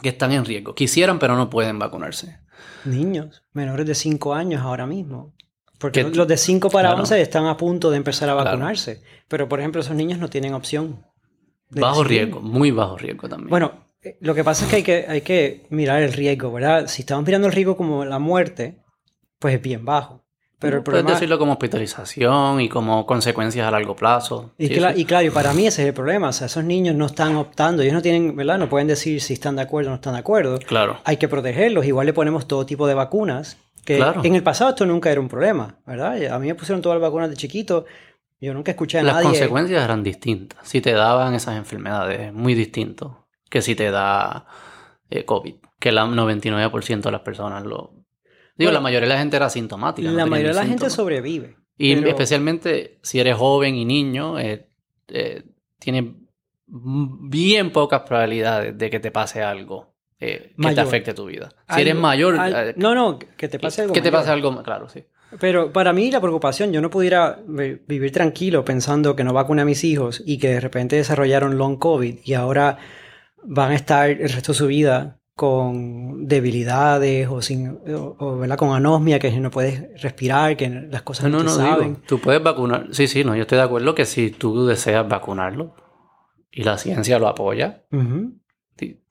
Que 0.03 0.09
están 0.09 0.31
en 0.33 0.45
riesgo. 0.45 0.75
Quisieran, 0.75 1.17
pero 1.17 1.35
no 1.35 1.49
pueden 1.49 1.79
vacunarse. 1.79 2.39
Niños 2.85 3.43
menores 3.53 3.87
de 3.87 3.95
5 3.95 4.33
años 4.33 4.61
ahora 4.61 4.85
mismo. 4.85 5.33
Porque 5.81 6.05
Que- 6.05 6.15
los 6.15 6.27
de 6.27 6.37
5 6.37 6.69
para 6.69 6.89
Claro. 6.89 7.01
11 7.01 7.19
están 7.21 7.47
a 7.47 7.57
punto 7.57 7.89
de 7.91 7.97
empezar 7.97 8.29
a 8.29 8.33
Claro. 8.33 8.51
vacunarse. 8.51 9.01
Pero, 9.27 9.49
por 9.49 9.59
ejemplo, 9.59 9.81
esos 9.81 9.95
niños 9.95 10.19
no 10.19 10.29
tienen 10.29 10.53
opción. 10.53 11.03
Bajo 11.69 12.03
decidir. 12.03 12.23
riesgo, 12.25 12.41
muy 12.41 12.69
bajo 12.71 12.97
riesgo 12.97 13.27
también. 13.27 13.49
Bueno, 13.49 13.71
eh, 14.03 14.17
lo 14.21 14.35
que 14.35 14.43
pasa 14.43 14.65
es 14.65 14.69
que 14.69 14.75
hay, 14.77 14.83
que 14.83 15.05
hay 15.07 15.21
que 15.21 15.65
mirar 15.69 16.01
el 16.03 16.13
riesgo, 16.13 16.51
¿verdad? 16.51 16.87
Si 16.87 17.01
estamos 17.01 17.25
mirando 17.25 17.47
el 17.47 17.53
riesgo 17.53 17.75
como 17.77 18.05
la 18.05 18.19
muerte, 18.19 18.77
pues 19.39 19.55
es 19.55 19.61
bien 19.61 19.83
bajo. 19.85 20.21
Pero 20.59 20.77
el 20.77 20.83
Puedes 20.83 20.99
problema... 21.01 21.11
decirlo 21.17 21.39
como 21.39 21.53
hospitalización 21.53 22.61
y 22.61 22.69
como 22.69 23.07
consecuencias 23.07 23.67
a 23.67 23.71
largo 23.71 23.95
plazo. 23.95 24.51
Y, 24.59 24.67
sí. 24.67 24.73
y 24.95 25.05
claro, 25.05 25.25
y 25.25 25.29
para 25.31 25.53
mí 25.53 25.65
ese 25.65 25.81
es 25.81 25.87
el 25.87 25.93
problema. 25.95 26.29
O 26.29 26.33
sea, 26.33 26.45
esos 26.45 26.63
niños 26.63 26.95
no 26.95 27.07
están 27.07 27.35
optando, 27.35 27.81
ellos 27.81 27.95
no 27.95 28.01
tienen, 28.03 28.35
¿verdad? 28.35 28.59
No 28.59 28.69
pueden 28.69 28.87
decir 28.87 29.19
si 29.21 29.33
están 29.33 29.55
de 29.55 29.63
acuerdo 29.63 29.89
o 29.89 29.91
no 29.91 29.95
están 29.95 30.13
de 30.13 30.19
acuerdo. 30.19 30.59
Claro. 30.59 30.99
Hay 31.03 31.17
que 31.17 31.27
protegerlos. 31.27 31.85
Igual 31.87 32.05
le 32.05 32.13
ponemos 32.13 32.47
todo 32.47 32.65
tipo 32.67 32.85
de 32.87 32.93
vacunas. 32.93 33.57
Que 33.85 33.97
Claro. 33.97 34.21
en 34.23 34.35
el 34.35 34.43
pasado 34.43 34.69
esto 34.71 34.85
nunca 34.85 35.11
era 35.11 35.19
un 35.21 35.27
problema, 35.27 35.79
¿verdad? 35.85 36.25
A 36.33 36.39
mí 36.39 36.47
me 36.47 36.55
pusieron 36.55 36.81
todas 36.81 36.99
las 36.99 37.09
vacunas 37.09 37.29
de 37.29 37.35
chiquito. 37.35 37.85
Yo 38.39 38.53
nunca 38.53 38.71
escuché 38.71 38.99
a 38.99 39.03
Las 39.03 39.15
nadie. 39.15 39.27
consecuencias 39.29 39.83
eran 39.83 40.03
distintas. 40.03 40.67
Si 40.67 40.81
te 40.81 40.91
daban 40.93 41.33
esas 41.35 41.57
enfermedades, 41.57 42.33
muy 42.33 42.53
distinto 42.55 43.27
que 43.49 43.61
si 43.61 43.75
te 43.75 43.91
da 43.91 44.45
eh, 45.09 45.25
COVID, 45.25 45.55
que 45.79 45.89
el 45.89 45.97
99% 45.97 47.01
de 47.01 47.11
las 47.11 47.21
personas 47.21 47.63
lo... 47.63 47.91
Digo, 48.55 48.69
Bueno, 48.69 48.71
la 48.73 48.79
mayoría 48.81 49.07
de 49.09 49.13
la 49.15 49.19
gente 49.19 49.35
era 49.37 49.47
asintomática. 49.47 50.09
no 50.09 50.15
La 50.15 50.25
mayoría 50.25 50.51
de 50.53 50.59
la 50.59 50.65
gente 50.65 50.89
sobrevive. 50.89 51.57
Y 51.77 51.95
pero- 51.95 52.09
especialmente 52.09 52.99
si 53.01 53.19
eres 53.19 53.35
joven 53.35 53.75
y 53.75 53.85
niño, 53.85 54.37
eh, 54.39 54.67
eh, 55.09 55.43
tienes 55.79 56.05
bien 56.67 57.71
pocas 57.71 58.01
probabilidades 58.01 58.77
de 58.77 58.89
que 58.89 58.99
te 58.99 59.11
pase 59.11 59.41
algo 59.43 59.90
eh, 60.21 60.53
que 60.61 60.73
te 60.75 60.81
afecte 60.81 61.13
tu 61.13 61.25
vida. 61.25 61.49
Si 61.67 61.75
Al- 61.75 61.81
eres 61.81 61.95
mayor, 61.95 62.37
al- 62.39 62.69
eh, 62.69 62.73
no, 62.77 62.95
no, 62.95 63.19
que 63.19 63.47
te 63.49 63.59
pase 63.59 63.81
algo. 63.81 63.93
que 63.93 64.01
te 64.01 64.09
mayor. 64.11 64.21
pase 64.21 64.31
algo, 64.31 64.63
claro, 64.63 64.87
sí. 64.87 65.03
Pero 65.39 65.71
para 65.71 65.93
mí 65.93 66.11
la 66.11 66.19
preocupación, 66.21 66.71
yo 66.73 66.81
no 66.81 66.89
pudiera 66.89 67.39
vi- 67.47 67.79
vivir 67.87 68.11
tranquilo 68.11 68.63
pensando 68.65 69.15
que 69.15 69.23
no 69.23 69.33
vacuné 69.33 69.61
a 69.61 69.65
mis 69.65 69.83
hijos 69.83 70.21
y 70.25 70.37
que 70.37 70.49
de 70.49 70.59
repente 70.59 70.95
desarrollaron 70.97 71.57
long 71.57 71.77
COVID 71.77 72.19
y 72.23 72.33
ahora 72.33 72.77
van 73.43 73.71
a 73.71 73.75
estar 73.75 74.09
el 74.09 74.29
resto 74.29 74.51
de 74.51 74.57
su 74.57 74.67
vida 74.67 75.17
con 75.35 76.27
debilidades 76.27 77.27
o, 77.29 77.41
sin, 77.41 77.79
o, 77.95 78.15
o, 78.19 78.37
¿verdad? 78.37 78.57
con 78.57 78.75
anosmia, 78.75 79.17
que 79.19 79.31
no 79.39 79.49
puedes 79.49 79.99
respirar, 80.01 80.55
que 80.57 80.69
las 80.69 81.01
cosas 81.01 81.31
no, 81.31 81.37
No, 81.37 81.43
no, 81.43 81.55
te 81.55 81.61
no, 81.61 81.67
saben. 81.69 81.87
digo, 81.93 82.01
tú 82.07 82.19
puedes 82.19 82.43
vacunar. 82.43 82.87
Sí, 82.91 83.07
sí, 83.07 83.23
no, 83.23 83.35
yo 83.35 83.43
estoy 83.43 83.57
de 83.57 83.63
acuerdo 83.63 83.95
que 83.95 84.05
si 84.05 84.29
tú 84.31 84.65
deseas 84.67 85.07
vacunarlo 85.07 85.73
y 86.51 86.63
la 86.63 86.77
ciencia 86.77 87.17
lo 87.17 87.27
apoya, 87.27 87.83
Ujú. 87.91 88.33
sí, 88.33 88.40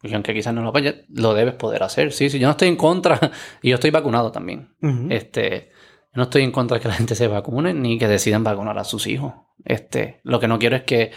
y 0.03 0.15
aunque 0.15 0.35
quizás 0.35 0.53
no 0.55 0.62
lo 0.62 0.69
apoya, 0.71 0.95
lo 1.09 1.35
debes 1.35 1.55
poder 1.55 1.83
hacer. 1.83 2.12
Sí, 2.12 2.31
sí, 2.31 2.39
yo 2.39 2.47
no 2.47 2.53
estoy 2.53 2.69
en 2.69 2.77
contra 2.77 3.19
y 3.62 3.71
yo 3.71 3.75
estoy 3.75 3.91
vacunado 3.91 4.33
también. 4.33 4.75
Este, 5.12 5.71
yo 6.12 6.17
no 6.17 6.23
estoy 6.25 6.43
en 6.43 6.53
contra 6.53 6.77
de 6.77 6.83
que 6.83 6.89
la 6.89 6.95
gente 6.95 7.15
se 7.15 7.29
vacune 7.29 7.73
ni 7.75 7.99
que 7.99 8.09
decidan 8.09 8.43
vacunar 8.45 8.79
a 8.79 8.85
sus 8.85 9.07
hijos. 9.07 9.35
Este, 9.65 10.21
lo 10.25 10.41
que 10.41 10.49
no 10.49 10.59
quiero 10.59 10.77
es 10.77 10.83
que 10.85 11.12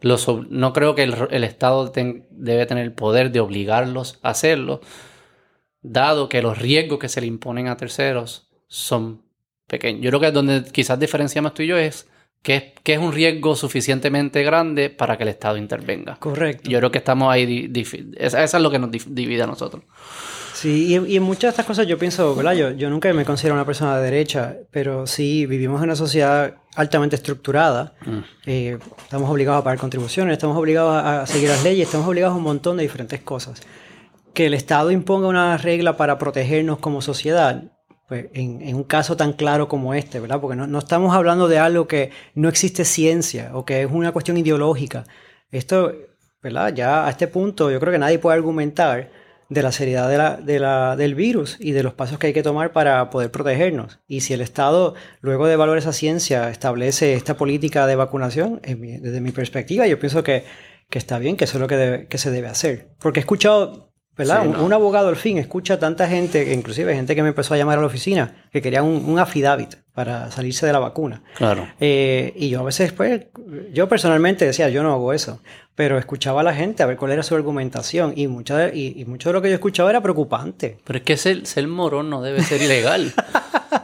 los, 0.00 0.28
no 0.50 0.72
creo 0.72 0.94
que 0.94 1.02
el, 1.04 1.14
el 1.30 1.44
Estado 1.44 1.90
ten- 1.90 2.26
debe 2.30 2.66
tener 2.66 2.84
el 2.84 2.92
poder 2.92 3.30
de 3.32 3.40
obligarlos 3.40 4.18
a 4.22 4.30
hacerlo, 4.30 4.80
dado 5.82 6.28
que 6.28 6.42
los 6.42 6.58
riesgos 6.58 6.98
que 6.98 7.08
se 7.08 7.20
le 7.20 7.26
imponen 7.26 7.68
a 7.68 7.76
terceros 7.76 8.50
son 8.68 9.22
pequeños. 9.66 10.02
Yo 10.02 10.10
creo 10.10 10.20
que 10.20 10.30
donde 10.32 10.64
quizás 10.72 10.98
diferenciamos 10.98 11.54
tú 11.54 11.62
y 11.62 11.68
yo 11.68 11.78
es 11.78 12.08
que, 12.46 12.54
es 12.54 12.64
que 12.84 12.94
es 12.94 13.00
un 13.00 13.12
riesgo 13.12 13.56
suficientemente 13.56 14.44
grande 14.44 14.88
para 14.88 15.16
que 15.16 15.24
el 15.24 15.30
Estado 15.30 15.56
intervenga. 15.56 16.14
Correcto. 16.20 16.70
Yo 16.70 16.78
creo 16.78 16.92
que 16.92 16.98
estamos 16.98 17.28
ahí. 17.32 17.72
esa, 18.16 18.44
esa 18.44 18.56
es 18.56 18.62
lo 18.62 18.70
que 18.70 18.78
nos 18.78 18.92
divide 18.92 19.42
a 19.42 19.48
nosotros. 19.48 19.82
Sí, 20.54 20.96
y, 21.08 21.16
en 21.16 21.22
muchas 21.24 21.42
de 21.42 21.48
estas 21.48 21.66
cosas 21.66 21.88
yo 21.88 21.98
pienso, 21.98 22.36
¿verdad? 22.36 22.52
Yo, 22.52 22.70
yo 22.70 22.88
nunca 22.88 23.12
me 23.12 23.24
considero 23.24 23.56
una 23.56 23.66
persona 23.66 23.98
de 23.98 24.04
derecha, 24.04 24.58
pero 24.70 25.08
sí 25.08 25.44
vivimos 25.44 25.80
en 25.80 25.86
una 25.86 25.96
sociedad 25.96 26.54
altamente 26.76 27.16
estructurada. 27.16 27.94
Mm. 28.06 28.18
Eh, 28.46 28.78
estamos 29.02 29.28
obligados 29.28 29.62
a 29.62 29.64
pagar 29.64 29.80
contribuciones, 29.80 30.34
estamos 30.34 30.56
obligados 30.56 31.02
a 31.04 31.26
seguir 31.26 31.48
las 31.48 31.64
leyes, 31.64 31.86
estamos 31.86 32.06
obligados 32.06 32.34
a 32.34 32.38
un 32.38 32.44
montón 32.44 32.76
de 32.76 32.84
diferentes 32.84 33.20
cosas. 33.22 33.60
que 34.34 34.46
el 34.46 34.54
Estado 34.54 34.92
imponga 34.92 35.26
una 35.26 35.56
regla 35.56 35.96
para 35.96 36.16
protegernos 36.16 36.78
como 36.78 37.02
sociedad, 37.02 37.64
pues 38.08 38.26
en, 38.34 38.74
un 38.74 38.84
caso 38.84 39.16
tan 39.16 39.32
claro 39.32 39.68
como 39.68 39.94
este, 39.94 40.20
¿verdad? 40.20 40.40
Porque 40.40 40.56
no, 40.56 40.66
no, 40.66 40.78
estamos 40.78 41.14
hablando 41.14 41.48
de 41.48 41.58
algo 41.58 41.88
que 41.88 42.10
no 42.34 42.48
existe 42.48 42.84
ciencia 42.84 43.50
o 43.54 43.64
que 43.64 43.82
es 43.82 43.90
una 43.90 44.12
cuestión 44.12 44.36
ideológica. 44.36 45.04
Esto, 45.50 45.92
¿verdad? 46.42 46.72
Ya 46.74 47.06
a 47.06 47.10
este 47.10 47.26
punto 47.26 47.70
yo 47.70 47.80
creo 47.80 47.92
que 47.92 47.98
nadie 47.98 48.18
puede 48.18 48.36
argumentar 48.36 49.10
de 49.48 49.62
la 49.62 49.72
seriedad 49.72 50.08
de 50.08 50.18
la, 50.18 50.36
de 50.36 50.58
la, 50.58 50.96
del 50.96 51.14
virus 51.14 51.56
y 51.60 51.72
de 51.72 51.82
los 51.82 51.94
pasos 51.94 52.18
que 52.18 52.28
hay 52.28 52.32
que 52.32 52.42
tomar 52.42 52.72
para 52.72 53.10
poder 53.10 53.30
protegernos. 53.30 54.00
Y 54.06 54.20
si 54.20 54.34
el 54.34 54.40
Estado, 54.40 54.94
luego 55.20 55.46
de 55.46 55.54
evaluar 55.54 55.78
esa 55.78 55.92
ciencia, 55.92 56.50
establece 56.50 57.14
esta 57.14 57.36
política 57.36 57.86
de 57.86 57.96
vacunación, 57.96 58.60
desde 58.62 59.20
mi 59.20 59.30
perspectiva, 59.30 59.86
yo 59.86 59.98
pienso 59.98 60.22
que, 60.22 60.44
que 60.90 60.98
está 60.98 61.18
bien, 61.18 61.36
que 61.36 61.44
eso 61.44 61.58
es 61.58 61.60
lo 61.60 61.68
que, 61.68 62.06
que 62.08 62.18
se 62.18 62.30
debe 62.30 62.48
hacer. 62.48 62.88
Porque 63.00 63.20
he 63.20 63.22
escuchado 63.22 63.92
¿verdad? 64.16 64.46
un, 64.46 64.72
abogado 64.72 65.08
al 65.08 65.16
fin 65.16 65.38
escucha 65.38 65.78
tanta 65.78 66.08
gente, 66.08 66.52
inclusive 66.54 66.94
gente 66.94 67.14
que 67.14 67.22
me 67.22 67.28
empezó 67.28 67.54
a 67.54 67.56
llamar 67.56 67.78
a 67.78 67.80
la 67.82 67.86
oficina, 67.86 68.34
que 68.52 68.62
quería 68.62 68.82
un, 68.82 69.04
un 69.04 69.18
affidavit 69.18 69.76
para 69.96 70.30
salirse 70.30 70.66
de 70.66 70.74
la 70.74 70.78
vacuna. 70.78 71.22
Claro. 71.36 71.66
Eh, 71.80 72.34
y 72.36 72.50
yo 72.50 72.60
a 72.60 72.64
veces, 72.64 72.92
pues, 72.92 73.28
yo 73.72 73.88
personalmente 73.88 74.44
decía, 74.44 74.68
yo 74.68 74.82
no 74.82 74.92
hago 74.92 75.14
eso, 75.14 75.40
pero 75.74 75.96
escuchaba 75.96 76.42
a 76.42 76.44
la 76.44 76.54
gente 76.54 76.82
a 76.82 76.86
ver 76.86 76.98
cuál 76.98 77.12
era 77.12 77.22
su 77.22 77.34
argumentación 77.34 78.12
y, 78.14 78.26
mucha 78.28 78.74
y, 78.74 79.02
mucho 79.06 79.30
de 79.30 79.32
lo 79.32 79.40
que 79.40 79.48
yo 79.48 79.54
escuchaba 79.54 79.88
era 79.88 80.02
preocupante. 80.02 80.76
Pero 80.84 80.98
es 80.98 81.02
que 81.02 81.16
ser, 81.16 81.46
ser 81.46 81.66
morón 81.66 82.10
no 82.10 82.20
debe 82.20 82.42
ser 82.42 82.60
ilegal. 82.60 83.14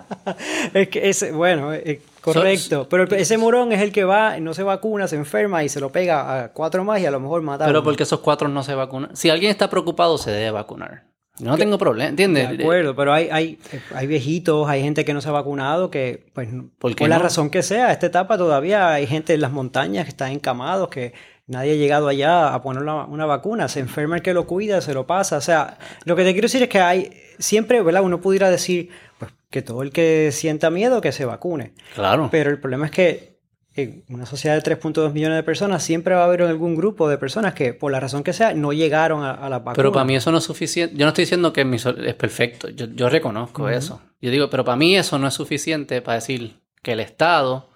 es 0.74 0.88
que 0.88 1.08
es, 1.08 1.32
bueno, 1.32 1.72
eh, 1.72 2.02
correcto. 2.23 2.88
pero 2.88 3.05
ese 3.14 3.37
morón 3.37 3.73
es 3.73 3.81
el 3.81 3.93
que 3.93 4.05
va, 4.05 4.38
no 4.41 4.55
se 4.55 4.62
vacuna, 4.62 5.09
se 5.09 5.17
enferma 5.17 5.64
y 5.64 5.69
se 5.69 5.81
lo 5.81 5.93
pega 5.93 6.45
a 6.45 6.52
cuatro 6.52 6.85
más 6.85 7.00
y 7.00 7.07
a 7.07 7.11
lo 7.11 7.21
mejor 7.21 7.43
mata 7.43 7.67
Pero 7.67 7.83
porque 7.83 8.05
esos 8.05 8.21
cuatro 8.21 8.49
no 8.49 8.62
se 8.62 8.75
vacunan. 8.75 9.14
Si 9.14 9.29
alguien 9.31 9.50
está 9.50 9.69
preocupado, 9.69 10.17
se 10.19 10.31
debe 10.31 10.50
vacunar. 10.50 11.12
No 11.41 11.57
tengo 11.57 11.79
problema, 11.79 12.11
¿entiendes? 12.11 12.50
De 12.50 12.62
acuerdo, 12.62 12.95
pero 12.95 13.12
hay, 13.12 13.29
hay, 13.33 13.59
hay 13.95 14.07
viejitos, 14.07 14.69
hay 14.69 14.83
gente 14.83 15.05
que 15.05 15.14
no 15.14 15.21
se 15.21 15.29
ha 15.29 15.33
vacunado, 15.33 15.91
que, 15.91 16.26
pues, 16.35 16.49
¿Por, 16.79 17.09
la 17.09 17.19
razón 17.19 17.49
que 17.49 17.62
sea, 17.62 17.91
esta 17.91 18.07
etapa 18.07 18.37
todavía 18.37 18.91
hay 18.91 19.07
gente 19.07 19.33
en 19.33 19.41
las 19.41 19.50
montañas 19.50 20.05
que 20.05 20.11
están 20.11 20.31
encamados, 20.31 20.88
que 20.88 21.14
nadie 21.47 21.73
ha 21.73 21.76
llegado 21.76 22.09
allá 22.09 22.52
a 22.52 22.62
poner 22.62 22.83
una, 22.83 23.26
vacuna, 23.26 23.69
se 23.69 23.81
enferma 23.81 24.17
el 24.17 24.23
que 24.23 24.35
lo 24.35 24.47
cuida, 24.47 24.81
se 24.83 24.93
lo 24.93 25.07
pasa. 25.07 25.38
O 25.38 25.41
sea, 25.41 25.79
lo 26.05 26.17
que 26.17 26.25
te 26.25 26.33
quiero 26.33 26.47
decir 26.47 26.62
es 26.62 26.69
que 26.69 26.81
hay, 26.81 27.11
siempre, 27.42 27.82
¿verdad? 27.82 28.02
Uno 28.02 28.20
pudiera 28.20 28.50
decir, 28.50 28.90
pues, 29.18 29.32
que 29.50 29.62
todo 29.62 29.82
el 29.82 29.92
que 29.92 30.30
sienta 30.32 30.70
miedo, 30.70 31.00
que 31.00 31.12
se 31.12 31.25
vacune. 31.25 31.75
Claro. 31.94 32.28
Pero 32.30 32.50
el 32.50 32.61
problema 32.61 32.87
es 32.87 32.92
que 32.92 33.32
en 33.75 34.04
una 34.08 34.26
sociedad 34.26 34.61
de 34.61 34.62
3.2 34.62 35.12
millones 35.12 35.37
de 35.37 35.42
personas, 35.42 35.82
siempre 35.82 36.14
va 36.14 36.22
a 36.22 36.25
haber 36.25 36.42
algún 36.42 36.75
grupo 36.75 37.08
de 37.08 37.16
personas 37.16 37.54
que, 37.54 37.72
por 37.72 37.90
la 37.90 38.00
razón 38.00 38.22
que 38.22 38.32
sea, 38.32 38.52
no 38.52 38.72
llegaron 38.72 39.25
a, 39.25 39.49
la 39.49 39.58
vacuna. 39.61 39.75
Pero 39.75 39.92
para 39.92 40.04
mí 40.04 40.14
eso 40.14 40.30
no 40.30 40.38
es 40.38 40.44
suficiente. 40.44 40.94
Yo 40.94 41.06
no 41.06 41.08
estoy 41.08 41.22
diciendo 41.22 41.52
que 41.52 41.62
es 42.06 42.14
perfecto. 42.14 42.68
Yo, 42.68 43.08
reconozco 43.08 43.68
eso. 43.68 44.02
Yo 44.20 44.30
digo, 44.30 44.50
pero 44.50 44.64
para 44.64 44.76
mí 44.76 44.94
eso 44.96 45.18
no 45.18 45.26
es 45.26 45.34
suficiente 45.34 46.02
para 46.02 46.16
decir 46.16 46.61
que 46.82 46.92
el 46.92 47.00
Estado, 47.00 47.70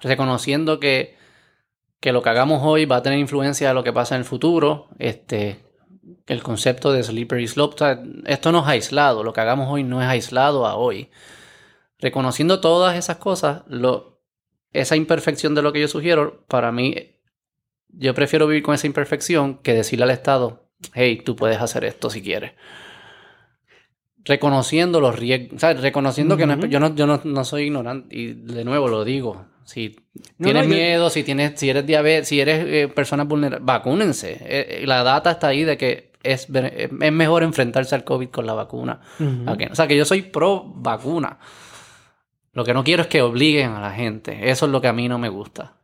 reconociendo 0.00 0.78
que, 0.78 1.16
que 1.98 2.12
lo 2.12 2.22
que 2.22 2.30
hagamos 2.30 2.62
hoy 2.62 2.84
va 2.84 2.96
a 2.96 3.02
tener 3.02 3.18
influencia 3.18 3.68
de 3.68 3.74
lo 3.74 3.82
que 3.82 3.92
pasa 3.92 4.14
en 4.14 4.20
el 4.20 4.24
futuro, 4.24 4.88
este, 4.98 5.58
el 6.26 6.42
concepto 6.42 6.92
de 6.92 7.02
slippery 7.02 7.46
slope, 7.48 7.76
esto 8.26 8.52
no 8.52 8.60
es 8.60 8.66
aislado. 8.66 9.22
Lo 9.22 9.32
que 9.32 9.40
hagamos 9.40 9.68
hoy 9.70 9.82
no 9.82 10.02
es 10.02 10.08
aislado 10.08 10.66
a 10.66 10.76
hoy. 10.76 11.10
Reconociendo 11.98 12.60
todas 12.60 12.96
esas 12.96 13.18
cosas, 13.18 13.62
lo, 13.68 14.20
esa 14.72 14.96
imperfección 14.96 15.54
de 15.54 15.62
lo 15.62 15.72
que 15.72 15.80
yo 15.80 15.88
sugiero, 15.88 16.44
para 16.48 16.72
mí, 16.72 17.16
yo 17.88 18.14
prefiero 18.14 18.46
vivir 18.46 18.62
con 18.62 18.74
esa 18.74 18.86
imperfección 18.86 19.58
que 19.58 19.74
decirle 19.74 20.04
al 20.04 20.10
Estado, 20.10 20.70
hey, 20.94 21.22
tú 21.24 21.36
puedes 21.36 21.60
hacer 21.60 21.84
esto 21.84 22.10
si 22.10 22.22
quieres. 22.22 22.52
Reconociendo 24.24 25.00
los 25.00 25.18
riesgos, 25.18 25.62
reconociendo 25.80 26.36
que 26.36 26.46
yo, 26.68 26.80
no, 26.80 26.94
yo 26.94 27.06
no, 27.06 27.44
soy 27.44 27.64
ignorante, 27.64 28.14
y 28.14 28.32
de 28.34 28.64
nuevo 28.64 28.88
lo 28.88 29.04
digo, 29.04 29.46
si 29.64 29.96
tienes 30.38 30.66
miedo, 30.66 31.10
si 31.10 31.22
tienes, 31.22 31.58
si 31.58 31.70
eres 31.70 31.86
diabetes, 31.86 32.28
si 32.28 32.40
eres 32.40 32.64
eh, 32.66 32.88
persona 32.88 33.24
vulnerable, 33.24 33.64
vacúnense. 33.64 34.32
Eh, 34.32 34.82
eh, 34.82 34.86
la 34.86 35.02
data 35.02 35.30
está 35.30 35.48
ahí 35.48 35.64
de 35.64 35.76
que 35.76 36.12
es, 36.22 36.48
es 36.50 37.12
mejor 37.12 37.42
enfrentarse 37.42 37.94
al 37.94 38.04
COVID 38.04 38.28
con 38.28 38.46
la 38.46 38.54
vacuna. 38.54 39.00
O 39.46 39.74
sea, 39.74 39.86
que 39.86 39.96
yo 39.96 40.04
soy 40.04 40.22
pro 40.22 40.64
vacuna. 40.66 41.38
Lo 42.52 42.64
que 42.64 42.74
no 42.74 42.82
quiero 42.82 43.02
es 43.02 43.08
que 43.08 43.22
obliguen 43.22 43.70
a 43.70 43.80
la 43.80 43.92
gente. 43.92 44.50
Eso 44.50 44.66
es 44.66 44.72
lo 44.72 44.80
que 44.80 44.88
a 44.88 44.92
mí 44.92 45.08
no 45.08 45.18
me 45.18 45.28
gusta. 45.28 45.76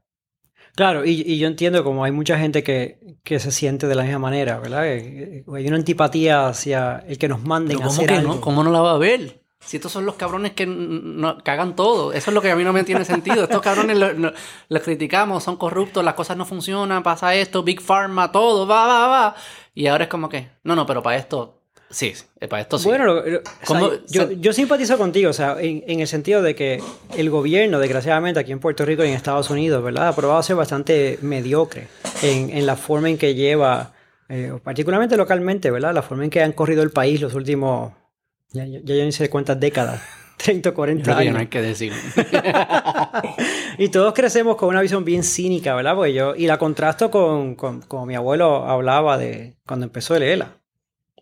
Claro, 0.74 1.06
y, 1.06 1.38
yo 1.38 1.46
entiendo 1.46 1.82
como 1.84 2.04
hay 2.04 2.12
mucha 2.12 2.38
gente 2.38 2.62
que, 2.62 3.18
se 3.24 3.50
siente 3.50 3.86
de 3.86 3.94
la 3.94 4.02
misma 4.02 4.18
manera, 4.18 4.58
¿verdad? 4.58 4.82
Hay 4.82 5.44
una 5.46 5.76
antipatía 5.76 6.48
hacia 6.48 7.02
el 7.08 7.16
que 7.16 7.28
nos 7.28 7.42
manden 7.42 7.82
a 7.82 7.86
hacer 7.86 8.22
No? 8.22 8.42
¿Cómo 8.42 8.62
no 8.62 8.70
la 8.70 8.80
va 8.80 8.92
a 8.92 8.98
ver? 8.98 9.45
Si 9.66 9.76
estos 9.76 9.92
son 9.92 10.06
los 10.06 10.14
cabrones 10.14 10.52
que 10.52 10.64
cagan 11.42 11.76
todo. 11.76 12.12
Eso 12.12 12.30
es 12.30 12.34
lo 12.34 12.40
que 12.40 12.50
a 12.50 12.56
mí 12.56 12.64
no 12.64 12.72
me 12.72 12.84
tiene 12.84 13.04
sentido. 13.04 13.44
Estos 13.44 13.60
cabrones 13.60 13.98
los, 14.68 14.82
criticamos, 14.82 15.44
son 15.44 15.56
corruptos, 15.56 16.04
las 16.04 16.14
cosas 16.14 16.36
no 16.36 16.46
funcionan, 16.46 17.02
pasa 17.02 17.34
esto, 17.34 17.62
Big 17.62 17.80
Pharma, 17.80 18.32
todo, 18.32 18.66
va, 18.66 18.86
va, 18.86 19.06
va. 19.08 19.36
Y 19.74 19.88
ahora 19.88 20.04
es 20.04 20.10
como 20.10 20.28
que, 20.28 20.48
no, 20.64 20.74
no, 20.74 20.86
pero 20.86 21.02
para 21.02 21.16
esto 21.16 21.56
Sí, 21.88 22.12
para 22.48 22.62
esto 22.62 22.78
sí. 22.78 22.88
Bueno, 22.88 23.22
yo, 24.08 24.52
simpatizo 24.52 24.98
contigo, 24.98 25.30
o 25.30 25.32
sea, 25.32 25.56
en, 25.60 26.00
el 26.00 26.08
sentido 26.08 26.42
de 26.42 26.54
que 26.54 26.82
el 27.16 27.30
gobierno, 27.30 27.78
desgraciadamente, 27.78 28.40
aquí 28.40 28.52
en 28.52 28.58
Puerto 28.58 28.84
Rico 28.84 29.04
y 29.04 29.08
en 29.08 29.14
Estados 29.14 29.50
Unidos, 29.50 29.82
¿verdad? 29.84 30.08
Ha 30.08 30.16
probado 30.16 30.42
ser 30.42 30.56
bastante 30.56 31.18
mediocre 31.22 31.86
en, 32.22 32.66
la 32.66 32.76
forma 32.76 33.08
en 33.08 33.18
que 33.18 33.34
lleva, 33.34 33.92
eh, 34.28 34.52
particularmente 34.64 35.16
localmente, 35.16 35.70
¿verdad? 35.70 35.94
La 35.94 36.02
forma 36.02 36.24
en 36.24 36.30
que 36.30 36.42
han 36.42 36.52
corrido 36.52 36.82
el 36.82 36.90
país 36.90 37.20
los 37.20 37.34
últimos, 37.34 37.92
ya, 38.64 38.80
ya, 38.82 38.94
ya 38.94 39.04
ni 39.04 39.12
sé 39.12 39.28
cuántas 39.30 39.58
décadas. 39.60 40.02
30 40.36 40.70
o 40.70 40.74
40 40.74 41.18
años. 41.18 41.32
No 41.32 41.40
hay 41.40 41.46
que 41.46 41.62
decir. 41.62 41.92
y 43.78 43.88
todos 43.88 44.12
crecemos 44.14 44.56
con 44.56 44.68
una 44.68 44.82
visión 44.82 45.04
bien 45.04 45.22
cínica, 45.22 45.74
¿verdad? 45.74 45.96
Pues 45.96 46.14
yo, 46.14 46.34
y 46.36 46.46
la 46.46 46.58
contrasto 46.58 47.10
con, 47.10 47.54
con, 47.54 47.80
como 47.82 48.06
mi 48.06 48.14
abuelo 48.14 48.66
hablaba 48.66 49.18
de 49.18 49.56
cuando 49.66 49.86
empezó 49.86 50.14
el 50.16 50.22
ELA. 50.22 50.60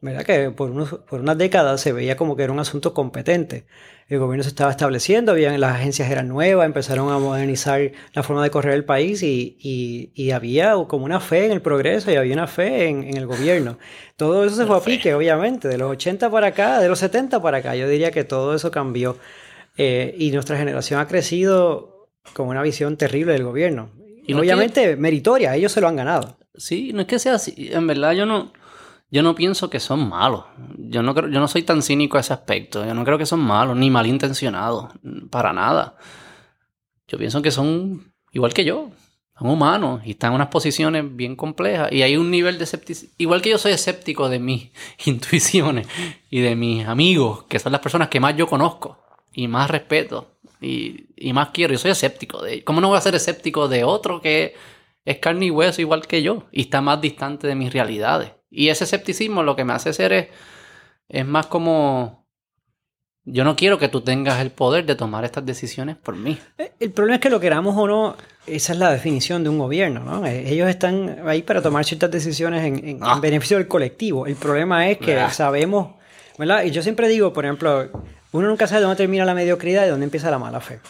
¿verdad? 0.01 0.25
Que 0.25 0.51
por, 0.51 0.71
unos, 0.71 0.91
por 1.09 1.21
unas 1.21 1.39
décadas 1.39 1.81
se 1.81 1.93
veía 1.93 2.17
como 2.17 2.37
que 2.37 2.43
era 2.43 2.53
un 2.53 2.59
asunto 2.59 2.93
competente. 2.93 3.67
El 4.09 4.19
gobierno 4.19 4.43
se 4.43 4.51
estaba 4.51 4.71
estableciendo, 4.71 5.33
habían, 5.33 5.59
las 5.59 5.77
agencias 5.77 6.11
eran 6.11 6.29
nuevas, 6.29 6.67
empezaron 6.67 7.11
a 7.11 7.19
modernizar 7.19 7.91
la 8.13 8.23
forma 8.23 8.43
de 8.43 8.51
correr 8.51 8.75
el 8.75 8.85
país 8.85 9.23
y, 9.23 9.57
y, 10.15 10.31
había 10.31 10.75
como 10.89 11.07
una 11.07 11.21
fe 11.21 11.47
en 11.47 11.53
el 11.53 11.63
progreso 11.63 12.11
y 12.11 12.17
había 12.17 12.35
una 12.35 12.47
fe 12.47 12.89
en, 12.89 13.05
en 13.05 13.17
el 13.17 13.27
gobierno. 13.27 13.79
Todo 14.17 14.45
eso 14.45 14.57
se 14.57 14.67
fue 14.67 14.77
a 14.77 14.81
pique, 14.81 15.15
obviamente, 15.15 15.69
de 15.69 15.79
los 15.79 15.91
80 15.91 16.31
para 16.31 16.49
acá, 16.49 16.81
de 16.81 16.89
los 16.89 16.99
70 16.99 17.41
para 17.41 17.59
acá. 17.59 17.75
Yo 17.77 17.89
diría 17.89 18.11
que 18.11 18.25
todo 18.25 18.55
eso 18.55 18.71
cambió. 18.71 19.17
Eh, 19.77 20.15
y 20.19 20.31
nuestra 20.31 20.57
generación 20.57 21.01
ha 21.01 21.09
crecido 21.09 22.09
con 22.33 22.49
una 22.49 22.63
visión 22.63 22.97
terrible 22.97 23.33
del 23.33 23.45
gobierno. 23.45 23.91
Y 24.27 24.35
obviamente 24.35 24.97
meritoria, 24.97 25.55
ellos 25.55 25.73
se 25.73 25.81
lo 25.81 25.89
han 25.89 25.97
ganado. 25.97 26.39
Sí, 26.57 26.93
no 26.95 27.03
es 27.03 27.07
que 27.07 27.19
sea 27.19 27.35
así. 27.35 27.71
En 27.73 27.87
verdad 27.87 28.13
yo 28.13 28.25
no 28.27 28.53
yo 29.11 29.23
no 29.23 29.35
pienso 29.35 29.71
que 29.71 29.81
son 29.81 30.09
malos. 30.09 30.45
Yo 30.77 31.03
no, 31.03 31.15
creo, 31.15 31.31
yo 31.31 31.41
no 31.41 31.49
soy 31.49 31.63
tan 31.63 31.83
cínico 31.83 32.17
a 32.17 32.21
ese 32.21 32.33
aspecto. 32.33 32.85
Yo 32.85 32.95
no 32.95 33.05
creo 33.05 33.19
que 33.19 33.27
son 33.27 33.41
malos 33.41 33.77
ni 33.77 33.91
malintencionados. 33.91 34.93
Para 35.31 35.53
nada. 35.53 35.97
Yo 37.07 37.19
pienso 37.19 37.43
que 37.43 37.51
son 37.51 38.13
igual 38.33 38.53
que 38.53 38.65
yo. 38.65 38.91
Son 39.39 39.49
humanos 39.49 40.03
y 40.05 40.13
están 40.13 40.31
en 40.31 40.37
unas 40.37 40.49
posiciones 40.49 41.05
bien 41.15 41.37
complejas. 41.37 41.93
Y 41.93 42.03
hay 42.03 42.17
un 42.17 42.31
nivel 42.31 42.59
de 42.59 42.65
escepticismo. 42.65 43.15
Igual 43.19 43.43
que 43.43 43.51
yo 43.51 43.59
soy 43.59 43.73
escéptico 43.73 44.29
de 44.29 44.39
mis 44.39 44.71
intuiciones 45.07 45.87
y 46.31 46.41
de 46.41 46.57
mis 46.57 46.87
amigos, 46.87 47.45
que 47.45 47.59
son 47.59 47.73
las 47.73 47.81
personas 47.81 48.09
que 48.09 48.21
más 48.21 48.37
yo 48.37 48.47
conozco 48.47 48.99
y 49.33 49.49
más 49.49 49.71
respeto 49.71 50.39
y, 50.61 51.07
y 51.17 51.33
más 51.33 51.51
quiero. 51.51 51.73
Yo 51.73 51.79
soy 51.79 51.91
escéptico 51.93 52.43
de 52.43 52.55
ellos. 52.55 52.65
¿Cómo 52.65 52.81
no 52.81 52.89
voy 52.89 52.99
a 52.99 53.01
ser 53.01 53.15
escéptico 53.15 53.69
de 53.69 53.85
otro 53.85 54.21
que 54.21 54.55
es 55.05 55.19
carne 55.19 55.47
y 55.47 55.51
hueso 55.51 55.81
igual 55.81 56.07
que 56.07 56.23
yo 56.23 56.45
y 56.51 56.63
está 56.63 56.81
más 56.81 57.01
distante 57.01 57.47
de 57.47 57.55
mis 57.55 57.73
realidades? 57.73 58.33
Y 58.55 58.69
ese 58.69 58.85
escepticismo 58.85 59.43
lo 59.43 59.57
que 59.57 59.65
me 59.65 59.73
hace 59.73 59.93
ser 59.93 60.13
es, 60.13 60.29
es 61.09 61.27
más 61.27 61.47
como, 61.47 62.25
yo 63.25 63.43
no 63.43 63.57
quiero 63.57 63.79
que 63.79 63.89
tú 63.89 64.03
tengas 64.03 64.41
el 64.41 64.51
poder 64.51 64.85
de 64.85 64.95
tomar 64.95 65.25
estas 65.25 65.45
decisiones 65.45 65.97
por 65.97 66.15
mí. 66.17 66.39
Eh, 66.59 66.73
el 66.79 66.93
problema 66.93 67.17
es 67.17 67.21
que 67.21 67.31
lo 67.31 67.41
queramos 67.41 67.75
o 67.77 67.89
no, 67.89 68.17
esa 68.47 68.73
es 68.75 68.79
la 68.79 68.93
definición 68.93 69.43
de 69.43 69.51
un 69.51 69.59
gobierno, 69.59 70.01
¿no? 70.05 70.27
Eh, 70.27 70.53
ellos 70.53 70.69
están 70.69 71.27
ahí 71.27 71.43
para 71.43 71.63
tomar 71.63 71.85
ciertas 71.85 72.11
decisiones 72.11 72.65
en, 72.65 72.99
ah. 73.03 73.19
beneficio 73.21 73.57
del 73.57 73.67
colectivo. 73.67 74.27
El 74.27 74.37
problema 74.37 74.89
es 74.89 74.99
que 74.99 75.19
sabemos, 75.31 75.95
¿verdad? 76.39 76.65
Y 76.65 76.71
yo 76.71 76.83
siempre 76.83 77.09
digo, 77.09 77.33
por 77.33 77.45
ejemplo, 77.45 77.89
uno 78.33 78.49
nunca 78.49 78.67
sabe 78.67 78.83
dónde 78.83 78.97
termina 78.97 79.25
la 79.25 79.35
mediocridad 79.35 79.87
y 79.87 79.89
dónde 79.89 80.05
empieza 80.05 80.31
la 80.31 80.39
mala 80.39 80.61
fe. 80.61 80.81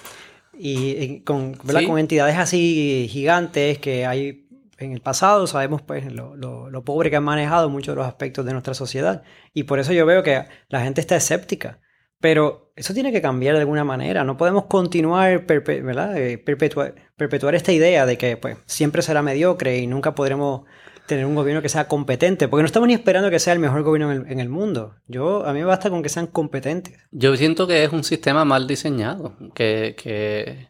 Y 0.56 1.20
con, 1.20 1.54
con 1.54 1.98
entidades 1.98 2.36
así 2.36 3.08
gigantes 3.10 3.78
que 3.78 4.06
hay 4.06 4.43
en 4.84 4.92
el 4.92 5.00
pasado, 5.00 5.46
sabemos 5.46 5.82
pues 5.82 6.12
lo, 6.12 6.36
lo, 6.36 6.84
pobre 6.84 7.10
que 7.10 7.16
han 7.16 7.24
manejado 7.24 7.68
muchos 7.70 7.94
de 7.94 7.96
los 7.96 8.06
aspectos 8.06 8.44
de 8.44 8.52
nuestra 8.52 8.74
sociedad. 8.74 9.22
Y 9.52 9.64
por 9.64 9.78
eso 9.78 9.92
yo 9.92 10.06
veo 10.06 10.22
que 10.22 10.44
la 10.68 10.82
gente 10.82 11.00
está 11.00 11.16
escéptica. 11.16 11.80
Pero 12.20 12.72
eso 12.76 12.94
tiene 12.94 13.12
que 13.12 13.20
cambiar 13.20 13.54
de 13.54 13.60
alguna 13.60 13.84
manera. 13.84 14.24
No 14.24 14.36
podemos 14.36 14.64
continuar, 14.64 15.44
¿verdad? 15.46 16.16
Eh, 16.16 16.38
perpetuar, 16.38 16.94
perpetuar, 17.16 17.54
esta 17.54 17.72
idea 17.72 18.06
de 18.06 18.16
que 18.16 18.36
pues, 18.36 18.56
siempre 18.66 19.02
será 19.02 19.20
mediocre 19.20 19.78
y 19.78 19.86
nunca 19.86 20.14
podremos 20.14 20.62
tener 21.06 21.26
un 21.26 21.34
gobierno 21.34 21.60
que 21.60 21.68
sea 21.68 21.86
competente, 21.86 22.48
porque 22.48 22.62
no 22.62 22.66
estamos 22.66 22.86
ni 22.86 22.94
esperando 22.94 23.30
que 23.30 23.38
sea 23.38 23.52
el 23.52 23.58
mejor 23.58 23.82
gobierno 23.82 24.10
en 24.12 24.22
el, 24.22 24.32
en 24.32 24.40
el 24.40 24.48
mundo. 24.48 24.94
Yo, 25.06 25.44
a 25.46 25.52
mí 25.52 25.58
me 25.58 25.66
basta 25.66 25.90
con 25.90 26.02
que 26.02 26.08
sean 26.08 26.26
competentes. 26.26 26.94
Yo 27.10 27.36
siento 27.36 27.66
que 27.66 27.84
es 27.84 27.92
un 27.92 28.04
sistema 28.04 28.44
mal 28.44 28.66
diseñado, 28.66 29.36
que, 29.54 29.94
que, 30.02 30.68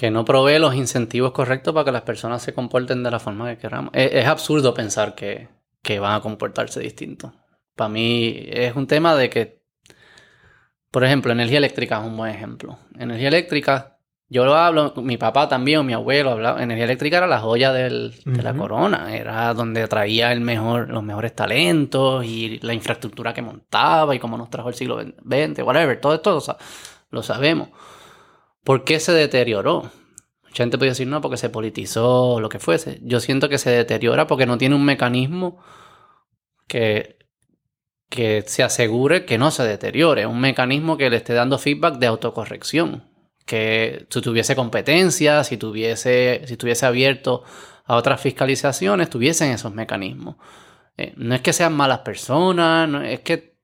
que 0.00 0.10
no 0.10 0.24
provee 0.24 0.58
los 0.58 0.74
incentivos 0.74 1.32
correctos 1.32 1.74
para 1.74 1.84
que 1.84 1.92
las 1.92 2.00
personas 2.00 2.40
se 2.42 2.54
comporten 2.54 3.02
de 3.02 3.10
la 3.10 3.18
forma 3.20 3.50
que 3.50 3.58
queramos. 3.58 3.90
Es, 3.92 4.10
es 4.14 4.26
absurdo 4.26 4.72
pensar 4.72 5.14
que, 5.14 5.48
que 5.82 5.98
van 6.00 6.14
a 6.14 6.20
comportarse 6.22 6.80
distinto. 6.80 7.34
Para 7.76 7.90
mí 7.90 8.34
es 8.48 8.74
un 8.74 8.86
tema 8.86 9.14
de 9.14 9.28
que, 9.28 9.60
por 10.90 11.04
ejemplo, 11.04 11.32
energía 11.32 11.58
eléctrica 11.58 12.00
es 12.00 12.06
un 12.06 12.16
buen 12.16 12.34
ejemplo. 12.34 12.78
Energía 12.98 13.28
eléctrica, 13.28 13.98
yo 14.30 14.46
lo 14.46 14.54
hablo, 14.54 14.94
mi 14.96 15.18
papá 15.18 15.50
también 15.50 15.80
o 15.80 15.84
mi 15.84 15.92
abuelo 15.92 16.30
hablaba, 16.30 16.62
energía 16.62 16.84
eléctrica 16.86 17.18
era 17.18 17.26
la 17.26 17.40
joya 17.40 17.70
del, 17.70 18.14
de 18.24 18.42
la 18.42 18.54
corona, 18.54 19.14
era 19.14 19.52
donde 19.52 19.86
traía 19.86 20.32
el 20.32 20.40
mejor, 20.40 20.88
los 20.88 21.02
mejores 21.02 21.34
talentos 21.34 22.24
y 22.24 22.58
la 22.62 22.72
infraestructura 22.72 23.34
que 23.34 23.42
montaba 23.42 24.14
y 24.14 24.18
cómo 24.18 24.38
nos 24.38 24.48
trajo 24.48 24.70
el 24.70 24.74
siglo 24.74 24.98
XX, 25.02 25.62
whatever, 25.62 26.00
todo 26.00 26.14
esto 26.14 26.30
lo, 26.32 26.40
sa- 26.40 26.56
lo 27.10 27.22
sabemos. 27.22 27.68
¿Por 28.64 28.84
qué 28.84 29.00
se 29.00 29.12
deterioró? 29.12 29.90
Mucha 30.44 30.64
gente 30.64 30.78
puede 30.78 30.90
decir 30.90 31.06
no, 31.06 31.20
porque 31.20 31.36
se 31.36 31.48
politizó, 31.48 32.40
lo 32.40 32.48
que 32.48 32.58
fuese. 32.58 32.98
Yo 33.02 33.20
siento 33.20 33.48
que 33.48 33.58
se 33.58 33.70
deteriora 33.70 34.26
porque 34.26 34.46
no 34.46 34.58
tiene 34.58 34.74
un 34.74 34.84
mecanismo 34.84 35.58
que, 36.66 37.18
que 38.08 38.42
se 38.46 38.62
asegure 38.62 39.24
que 39.24 39.38
no 39.38 39.50
se 39.50 39.62
deteriore. 39.62 40.26
Un 40.26 40.40
mecanismo 40.40 40.96
que 40.96 41.08
le 41.08 41.16
esté 41.16 41.34
dando 41.34 41.58
feedback 41.58 41.98
de 41.98 42.06
autocorrección. 42.06 43.08
Que 43.46 44.06
si 44.10 44.20
tuviese 44.20 44.56
competencia, 44.56 45.44
si 45.44 45.56
tuviese, 45.56 46.42
si 46.46 46.52
estuviese 46.54 46.84
abierto 46.86 47.44
a 47.84 47.96
otras 47.96 48.20
fiscalizaciones, 48.20 49.10
tuviesen 49.10 49.50
esos 49.52 49.72
mecanismos. 49.72 50.36
Eh, 50.96 51.12
no 51.16 51.34
es 51.34 51.40
que 51.40 51.52
sean 51.52 51.74
malas 51.74 52.00
personas, 52.00 53.04
es 53.04 53.20
que 53.20 53.56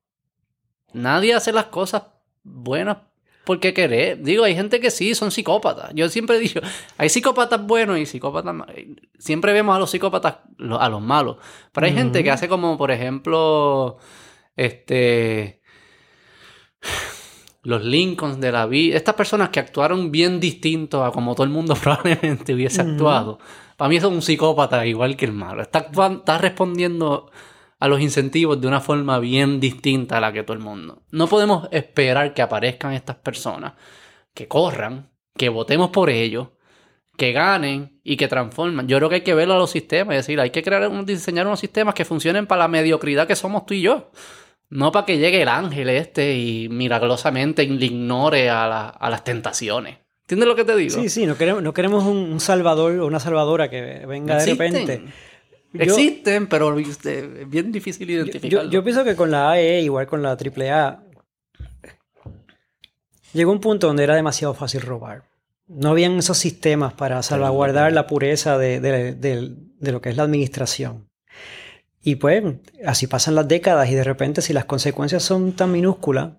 nadie 0.93 1.35
hace 1.35 1.53
las 1.53 1.67
cosas 1.67 2.05
buenas 2.43 2.99
porque 3.47 3.73
querer. 3.73 4.21
Digo, 4.23 4.45
hay 4.45 4.55
gente 4.55 4.81
que 4.81 4.91
sí, 4.91 5.15
son 5.15 5.31
psicópatas. 5.31 5.91
Yo 5.95 6.09
siempre 6.11 6.39
digo, 6.39 6.61
hay 6.99 7.09
psicópatas 7.09 7.65
buenos 7.67 7.99
y 7.99 8.05
psicópatas 8.05 8.53
malos. 8.55 8.75
Siempre 9.19 9.55
vemos 9.55 9.75
a 9.75 9.79
los 9.79 9.91
psicópatas, 9.91 10.39
lo- 10.59 10.79
a 10.81 10.89
los 10.91 11.01
malos. 11.01 11.37
Pero 11.73 11.87
hay 11.87 11.95
gente 11.95 12.23
que 12.23 12.31
hace 12.31 12.49
como, 12.49 12.77
por 12.77 12.91
ejemplo, 12.91 13.97
este... 14.57 15.63
Los 17.63 17.85
Lincolns 17.85 18.39
de 18.41 18.53
la 18.53 18.67
vida. 18.67 18.97
Estas 18.97 19.15
personas 19.17 19.49
que 19.49 19.59
actuaron 19.59 20.13
bien 20.13 20.39
distinto 20.39 21.05
a 21.05 21.11
como 21.11 21.35
todo 21.35 21.45
el 21.45 21.51
mundo 21.51 21.75
probablemente 21.83 22.55
hubiese 22.55 22.81
actuado. 22.83 23.39
Para 23.77 23.89
mí 23.89 23.97
eso 23.97 24.09
es 24.09 24.15
un 24.15 24.23
psicópata 24.23 24.87
igual 24.87 25.17
que 25.17 25.25
el 25.25 25.33
malo. 25.33 25.63
Está, 25.63 25.89
está 25.91 26.39
respondiendo 26.39 27.31
a 27.79 27.89
los 27.89 28.01
incentivos 28.01 28.61
de 28.61 28.69
una 28.69 28.81
forma 28.81 29.19
bien 29.19 29.61
distinta 29.61 30.17
a 30.17 30.21
la 30.21 30.33
que 30.33 30.43
todo 30.43 30.57
el 30.57 30.63
mundo. 30.63 31.03
No 31.11 31.27
podemos 31.27 31.69
esperar 31.73 32.33
que 32.35 32.43
aparezcan 32.43 32.93
estas 32.95 33.17
personas, 33.17 33.75
que 34.35 34.49
corran, 34.49 35.11
que 35.37 35.49
votemos 35.51 35.91
por 35.91 36.09
ellos, 36.11 36.49
que 37.17 37.33
ganen 37.33 38.01
y 38.03 38.17
que 38.17 38.29
transformen. 38.29 38.87
Yo 38.89 38.97
creo 38.99 39.09
que 39.09 39.15
hay 39.17 39.21
que 39.23 39.35
verlo 39.35 39.55
a 39.55 39.59
los 39.59 39.71
sistemas, 39.71 40.17
es 40.17 40.27
decir, 40.27 40.41
hay 40.41 40.51
que 40.51 40.63
crear 40.63 40.89
un- 40.89 41.05
diseñar 41.07 41.47
unos 41.47 41.61
sistemas 41.61 41.95
que 41.95 42.05
funcionen 42.05 42.47
para 42.47 42.61
la 42.61 42.69
mediocridad 42.69 43.27
que 43.27 43.37
somos 43.37 43.65
tú 43.67 43.75
y 43.75 43.83
yo. 43.83 44.11
No 44.69 44.91
para 44.91 45.07
que 45.07 45.19
llegue 45.19 45.41
el 45.43 45.49
ángel 45.49 45.89
este 45.91 46.35
y 46.37 46.69
milagrosamente 46.69 47.65
le 47.67 47.87
ignore 47.87 48.51
a, 48.51 48.67
la- 48.67 48.89
a 48.89 49.11
las 49.11 49.23
tentaciones. 49.25 49.99
¿Entiendes 50.23 50.49
lo 50.49 50.57
que 50.57 50.65
te 50.65 50.75
digo? 50.75 50.91
Sí, 50.95 51.09
sí, 51.09 51.25
no 51.25 51.37
queremos, 51.37 51.63
no 51.63 51.73
queremos 51.73 52.03
un, 52.05 52.17
un 52.17 52.41
salvador 52.41 52.99
o 52.99 53.07
una 53.07 53.21
salvadora 53.21 53.71
que 53.71 54.05
venga 54.07 54.35
de 54.39 54.41
Existen. 55.85 56.43
Yo- 56.45 56.49
pero 56.49 56.79
es 56.79 56.99
bien 57.51 57.73
difícil 57.73 58.09
Yo, 58.09 58.15
identificarlo. 58.25 58.71
yo 58.71 58.83
pienso 58.85 59.05
que 59.05 59.15
con 59.17 59.31
la 59.31 59.51
AE, 59.53 59.81
igual 59.83 60.07
con 60.07 60.23
la 60.23 60.37
AAA, 60.37 61.03
llegó 63.33 63.53
un 63.53 63.61
punto 63.61 63.87
donde 63.87 64.05
era 64.05 64.15
demasiado 64.15 64.55
fácil 64.55 64.81
robar. 64.83 65.25
No 65.69 65.91
habían 65.91 66.17
esos 66.19 66.39
sistemas 66.39 66.93
para 66.95 67.23
salvaguardar 67.23 67.93
la 67.93 68.07
pureza 68.07 68.57
de, 68.59 68.81
de- 68.81 69.15
de- 69.15 69.55
de 69.79 69.93
lo 69.93 70.01
que 70.01 70.11
es 70.11 70.17
la 70.17 70.23
administración. 70.23 71.09
Y 72.03 72.17
pues 72.17 72.45
así 72.87 73.09
pasan 73.09 73.35
las 73.35 73.49
décadas 73.49 73.91
y 73.91 73.95
de 73.95 74.05
repente 74.05 74.41
si 74.43 74.53
las 74.53 74.65
consecuencias 74.65 75.23
son 75.25 75.53
tan 75.53 75.73
minúsculas, 75.73 76.35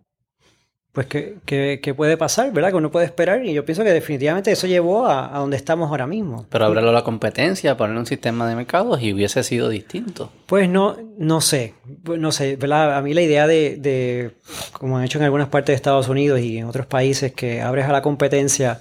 pues 0.97 1.05
¿qué, 1.05 1.37
qué- 1.45 1.79
qué 1.79 1.93
puede 1.93 2.17
pasar? 2.17 2.51
¿Verdad? 2.51 2.71
Que 2.71 2.77
uno 2.77 2.89
puede 2.89 3.05
esperar 3.05 3.45
y 3.45 3.53
yo 3.53 3.63
pienso 3.63 3.83
que 3.83 3.91
definitivamente 3.91 4.51
eso 4.51 4.65
llevó 4.65 5.05
a, 5.05 5.35
a 5.35 5.37
donde 5.37 5.55
estamos 5.55 5.91
ahora 5.91 6.07
mismo. 6.07 6.47
Pero 6.49 6.65
abrirlo 6.65 6.89
a 6.89 6.91
la 6.91 7.03
competencia, 7.03 7.77
poner 7.77 7.95
un 7.95 8.07
sistema 8.07 8.49
de 8.49 8.55
mercados 8.55 8.99
y 9.03 9.13
hubiese 9.13 9.43
sido 9.43 9.69
distinto. 9.69 10.31
Pues 10.47 10.67
no, 10.67 10.97
no 11.19 11.39
sé, 11.39 11.75
Pues 12.03 12.19
no 12.19 12.31
sé, 12.31 12.55
¿verdad? 12.55 12.97
A 12.97 13.03
mí 13.03 13.13
la 13.13 13.21
idea 13.21 13.45
de, 13.45 13.77
de, 13.77 14.31
como 14.73 14.97
han 14.97 15.03
hecho 15.03 15.19
en 15.19 15.25
algunas 15.25 15.49
partes 15.49 15.67
de 15.73 15.75
Estados 15.75 16.09
Unidos 16.09 16.39
y 16.39 16.57
en 16.57 16.65
otros 16.65 16.87
países, 16.87 17.31
que 17.31 17.61
abres 17.61 17.85
a 17.85 17.91
la 17.91 18.01
competencia, 18.01 18.79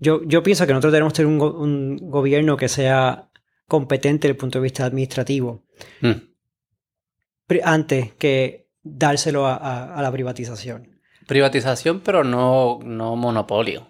yo, 0.00 0.22
yo 0.24 0.42
pienso 0.42 0.66
que 0.66 0.72
nosotros 0.72 0.94
debemos 0.94 1.12
tener 1.12 1.26
un, 1.26 1.38
go- 1.38 1.58
un 1.60 1.98
gobierno 2.10 2.56
que 2.56 2.68
sea 2.70 3.28
competente 3.66 4.28
desde 4.28 4.32
el 4.32 4.36
punto 4.38 4.60
de 4.60 4.62
vista 4.62 4.86
administrativo, 4.86 5.62
Mm. 6.00 6.12
antes 7.64 8.12
que 8.14 8.68
dárselo 8.82 9.46
a, 9.46 9.56
a- 9.56 9.94
a 9.94 10.02
la 10.02 10.10
privatización. 10.10 10.97
Privatización, 11.28 12.00
pero 12.00 12.24
no, 12.24 12.80
no 12.82 13.14
monopolio. 13.14 13.82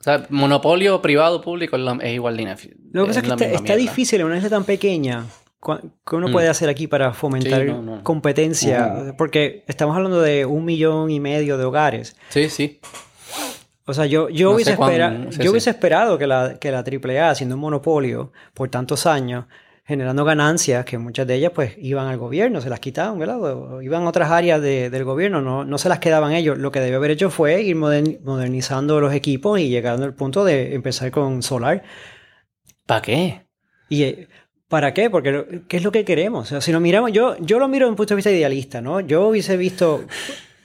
O 0.00 0.02
sea, 0.02 0.24
monopolio 0.30 1.02
privado 1.02 1.42
público 1.42 1.76
es, 1.76 1.82
lo- 1.82 2.00
es 2.00 2.14
igual 2.14 2.36
de 2.36 2.42
inefi- 2.44 2.76
Lo 2.92 3.02
que 3.02 3.08
pasa 3.08 3.20
es 3.20 3.34
que 3.34 3.54
está, 3.54 3.76
difícil 3.76 4.20
en 4.20 4.26
una 4.26 4.36
isla 4.38 4.48
tan 4.48 4.64
pequeña. 4.64 5.24
¿Qué 5.60 6.14
uno 6.16 6.28
Mm. 6.28 6.32
puede 6.32 6.48
hacer 6.48 6.68
aquí 6.68 6.86
para 6.86 7.12
fomentar 7.12 7.62
Sí, 7.62 7.66
no, 7.68 7.82
no. 7.82 8.04
competencia? 8.04 9.14
Porque 9.18 9.64
estamos 9.66 9.96
hablando 9.96 10.20
de 10.20 10.46
un 10.46 10.64
millón 10.64 11.10
y 11.10 11.18
medio 11.18 11.58
de 11.58 11.64
hogares. 11.64 12.14
Sí, 12.28 12.48
sí. 12.48 12.78
O 13.84 13.94
sea, 13.94 14.06
yo, 14.06 14.28
yo, 14.28 14.50
No 14.50 14.54
hubiese, 14.54 14.76
cuán- 14.76 14.90
espera- 14.92 15.16
sí, 15.30 15.36
yo 15.38 15.42
sí. 15.42 15.48
hubiese 15.48 15.70
esperado 15.70 16.18
que 16.18 16.26
la, 16.28 16.58
que 16.60 16.70
la 16.70 16.84
AAA, 16.84 17.34
siendo 17.34 17.56
un 17.56 17.60
monopolio 17.62 18.32
por 18.54 18.68
tantos 18.68 19.06
años, 19.06 19.46
generando 19.86 20.24
ganancias, 20.24 20.84
que 20.84 20.98
muchas 20.98 21.26
de 21.28 21.36
ellas 21.36 21.52
pues 21.54 21.74
iban 21.78 22.08
al 22.08 22.18
gobierno, 22.18 22.60
se 22.60 22.68
las 22.68 22.80
quitaban, 22.80 23.18
¿verdad? 23.20 23.40
O 23.40 23.80
iban 23.82 24.02
a 24.02 24.08
otras 24.08 24.30
áreas 24.32 24.60
de- 24.60 24.90
del 24.90 25.04
gobierno, 25.04 25.40
no, 25.40 25.64
no 25.64 25.78
se 25.78 25.88
las 25.88 26.00
quedaban 26.00 26.32
ellos. 26.32 26.58
Lo 26.58 26.72
que 26.72 26.80
debió 26.80 26.96
haber 26.96 27.12
hecho 27.12 27.30
fue 27.30 27.62
ir 27.62 27.76
modern- 27.76 28.18
modernizando 28.24 29.00
los 29.00 29.14
equipos 29.14 29.60
y 29.60 29.68
llegando 29.68 30.04
al 30.04 30.14
punto 30.14 30.44
de 30.44 30.74
empezar 30.74 31.10
con 31.12 31.40
solar. 31.42 31.84
¿Para 32.84 33.02
qué? 33.02 33.46
¿Y 33.88 34.02
eh, 34.02 34.28
para 34.68 34.92
qué? 34.92 35.08
Porque 35.08 35.62
¿qué 35.68 35.76
es 35.76 35.84
lo 35.84 35.92
que 35.92 36.04
queremos? 36.04 36.46
O 36.46 36.48
sea, 36.48 36.60
si 36.60 36.72
lo 36.72 36.80
miramos, 36.80 37.12
yo, 37.12 37.36
yo 37.38 37.58
lo 37.60 37.68
miro 37.68 37.86
desde 37.86 37.90
un 37.90 37.96
punto 37.96 38.14
de 38.14 38.16
vista 38.16 38.30
idealista, 38.32 38.80
¿no? 38.80 38.98
Yo 39.00 39.28
hubiese 39.28 39.56
visto 39.56 40.04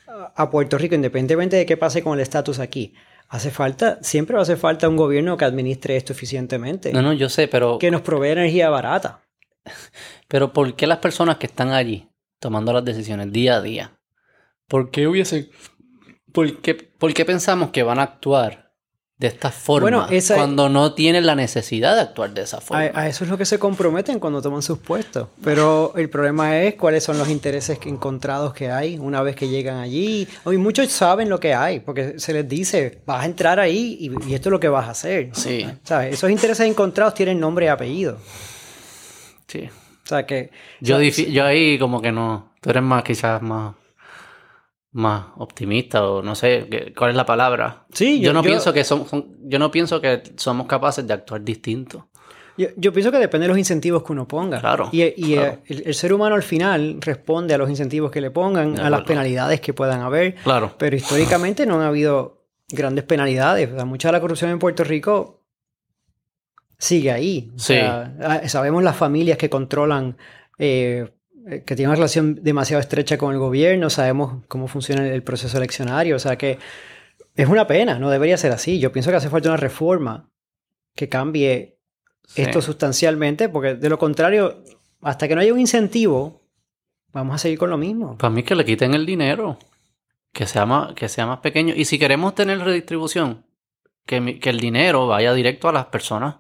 a- 0.08 0.34
a 0.36 0.50
Puerto 0.50 0.78
Rico, 0.80 0.96
independientemente 0.96 1.58
de 1.58 1.66
qué 1.68 1.78
pase 1.78 2.02
con 2.02 2.14
el 2.16 2.22
estatus 2.22 2.58
aquí, 2.58 2.94
hace 3.32 3.50
falta, 3.50 3.98
siempre 4.02 4.34
va 4.34 4.42
a 4.42 4.44
hacer 4.44 4.58
falta 4.58 4.90
un 4.90 4.98
gobierno 4.98 5.38
que 5.38 5.46
administre 5.46 5.96
esto 5.96 6.12
eficientemente, 6.12 6.92
No, 6.92 7.02
no, 7.02 7.14
yo 7.14 7.30
sé, 7.30 7.48
pero, 7.48 7.80
que 7.80 7.90
nos 7.90 8.02
provee 8.02 8.32
energía 8.32 8.70
barata. 8.70 9.22
pero 10.28 10.52
¿por 10.52 10.76
qué 10.76 10.86
las 10.86 10.98
personas 10.98 11.38
que 11.38 11.48
están 11.48 11.72
allí 11.72 12.10
tomando 12.40 12.74
las 12.74 12.84
decisiones 12.84 13.32
día 13.32 13.56
a 13.56 13.62
día? 13.62 14.00
¿Por 14.68 14.92
qué 14.92 15.08
hubiese... 15.08 15.50
¿Por 16.34 16.62
qué, 16.62 16.76
por 16.76 17.14
qué 17.14 17.26
pensamos 17.26 17.72
que 17.72 17.84
van 17.84 18.00
a 18.00 18.04
actuar 18.04 18.61
de 19.22 19.28
esta 19.28 19.52
forma 19.52 19.82
Bueno, 19.82 20.08
esa- 20.10 20.34
cuando 20.34 20.68
no 20.68 20.94
tienen 20.96 21.28
la 21.28 21.36
necesidad 21.36 21.94
de 21.94 22.02
actuar 22.02 22.34
de 22.34 22.42
esa 22.42 22.60
forma? 22.60 22.90
a 22.94 23.08
eso 23.08 23.24
es 23.24 23.30
lo 23.30 23.38
que 23.38 23.46
se 23.46 23.60
comprometen 23.60 24.20
cuando 24.20 24.42
toman 24.42 24.64
sus 24.64 24.80
puestos. 24.80 25.28
Pero 25.44 25.94
el 25.96 26.10
problema 26.10 26.58
es 26.62 26.74
cuáles 26.74 27.04
son 27.04 27.20
los 27.20 27.30
intereses 27.30 27.78
encontrados 27.86 28.52
que 28.56 28.72
hay 28.72 28.98
una 28.98 29.22
vez 29.22 29.36
que 29.36 29.48
llegan 29.48 29.78
allí. 29.78 30.28
Hoy 30.44 30.58
muchos 30.58 30.90
saben 30.92 31.30
lo 31.30 31.40
que 31.40 31.54
hay, 31.54 31.80
porque 31.82 32.18
se 32.18 32.34
les 32.34 32.50
dice, 32.50 33.00
vas 33.06 33.22
a 33.22 33.26
entrar 33.28 33.60
ahí 33.60 33.96
y, 34.00 34.32
y 34.32 34.34
esto 34.34 34.50
es 34.50 34.52
lo 34.52 34.60
que 34.60 34.70
vas 34.70 34.88
a 34.88 34.92
hacer. 34.92 35.30
Sí, 35.34 35.68
¿Sabes? 35.84 36.16
Esos 36.16 36.32
intereses 36.32 36.68
encontrados 36.68 37.14
tienen 37.14 37.40
nombre 37.40 37.68
y 37.68 37.70
apellido. 37.70 38.18
sí. 39.48 39.70
O 40.04 40.08
sea 40.12 40.26
que... 40.26 40.50
Yo, 40.82 41.00
yo 41.00 41.46
ahí 41.46 41.78
como 41.78 42.02
que 42.02 42.12
no. 42.12 42.52
Tú 42.60 42.72
eres 42.72 42.82
más, 42.84 43.04
quizás 43.04 43.40
más. 43.42 43.76
Más 44.94 45.28
optimista 45.38 46.06
o 46.06 46.22
no 46.22 46.36
sé 46.36 46.68
qué- 46.70 46.94
cuál 46.94 47.12
es 47.12 47.16
la 47.16 47.26
palabra. 47.26 47.86
Sí, 47.94 48.20
yo, 48.20 48.26
yo- 48.28 48.34
no 48.34 48.42
yo- 48.44 48.50
pienso 48.50 48.74
que 48.74 48.84
son, 48.84 49.08
son- 49.08 49.38
yo 49.44 49.58
no 49.58 49.72
pienso 49.72 50.02
que 50.02 50.22
somos 50.36 50.68
capaces 50.68 51.08
de 51.08 51.14
actuar 51.14 51.42
distinto. 51.44 52.10
Yo, 52.58 52.68
yo 52.76 52.92
pienso 52.92 53.10
que 53.12 53.18
depende 53.18 53.46
de 53.46 53.48
los 53.48 53.58
incentivos 53.58 54.04
que 54.04 54.12
uno 54.12 54.28
ponga. 54.28 54.60
Claro, 54.60 54.90
Y, 54.92 55.04
y, 55.04 55.34
claro. 55.36 55.52
eh, 55.54 55.60
el, 55.68 55.84
el 55.88 55.94
ser 55.96 56.12
humano 56.14 56.36
al 56.36 56.44
final 56.44 56.98
responde 57.00 57.54
a 57.54 57.58
los 57.58 57.70
incentivos 57.70 58.12
que 58.12 58.20
le 58.20 58.32
pongan, 58.32 58.78
a 58.80 58.90
las 58.90 59.04
penalidades 59.04 59.62
que 59.62 59.74
puedan 59.74 60.02
haber. 60.02 60.36
Claro. 60.36 60.76
Pero 60.78 60.96
históricamente 60.98 61.66
no 61.66 61.76
han 61.76 61.84
habido 61.84 62.44
grandes 62.68 63.06
penalidades. 63.06 63.72
O 63.72 63.76
sea, 63.76 63.86
mucha 63.86 64.10
de 64.10 64.12
la 64.12 64.20
corrupción 64.20 64.52
en 64.52 64.60
Puerto 64.60 64.84
Rico 64.84 65.42
sigue 66.78 67.12
ahí. 67.12 67.50
O 67.56 67.60
Sí. 67.60 67.74
sea, 67.76 68.14
ah, 68.22 68.48
sabemos 68.50 68.84
las 68.84 68.98
familias 68.98 69.38
que 69.38 69.50
controlan, 69.50 70.18
eh, 70.58 71.10
que 71.60 71.76
tienen 71.76 71.90
una 71.90 71.96
relación 71.96 72.40
demasiado 72.42 72.80
estrecha 72.80 73.18
con 73.18 73.34
el 73.34 73.40
gobierno, 73.40 73.90
sabemos 73.90 74.44
cómo 74.48 74.68
funciona 74.68 75.06
el 75.08 75.24
proceso 75.24 75.58
eleccionario. 75.58 76.16
O 76.16 76.20
sea 76.20 76.38
que 76.38 76.58
es 77.36 77.48
una 77.48 77.68
pena, 77.68 78.00
no 78.00 78.10
debería 78.10 78.38
ser 78.38 78.52
así. 78.52 78.80
Yo 78.80 78.92
pienso 78.92 79.12
que 79.12 79.18
hace 79.18 79.30
falta 79.30 79.50
una 79.50 79.58
reforma 79.58 80.30
que 80.96 81.10
cambie 81.10 81.78
esto 82.36 82.62
sustancialmente, 82.62 83.50
porque 83.50 83.76
de 83.76 83.90
lo 83.90 84.00
contrario, 84.00 84.64
hasta 85.02 85.28
que 85.28 85.36
no 85.36 85.42
haya 85.42 85.54
un 85.54 85.60
incentivo, 85.60 86.42
vamos 87.12 87.36
a 87.36 87.38
seguir 87.38 87.60
con 87.60 87.70
lo 87.70 87.78
mismo. 87.78 88.18
Para 88.18 88.32
mí 88.32 88.44
que 88.44 88.56
le 88.56 88.64
quiten 88.64 88.94
el 88.94 89.06
dinero, 89.06 89.60
que 90.32 90.46
sea 90.46 90.66
más, 90.66 90.94
que 90.94 91.10
sea 91.10 91.26
más 91.28 91.40
pequeño. 91.40 91.74
Y 91.76 91.86
si 91.86 92.00
queremos 92.00 92.34
tener 92.36 92.60
redistribución, 92.60 93.46
que, 94.06 94.40
que 94.40 94.50
el 94.50 94.60
dinero 94.60 95.08
vaya 95.08 95.34
directo 95.34 95.68
a 95.70 95.74
las 95.74 95.86
personas 95.88 96.38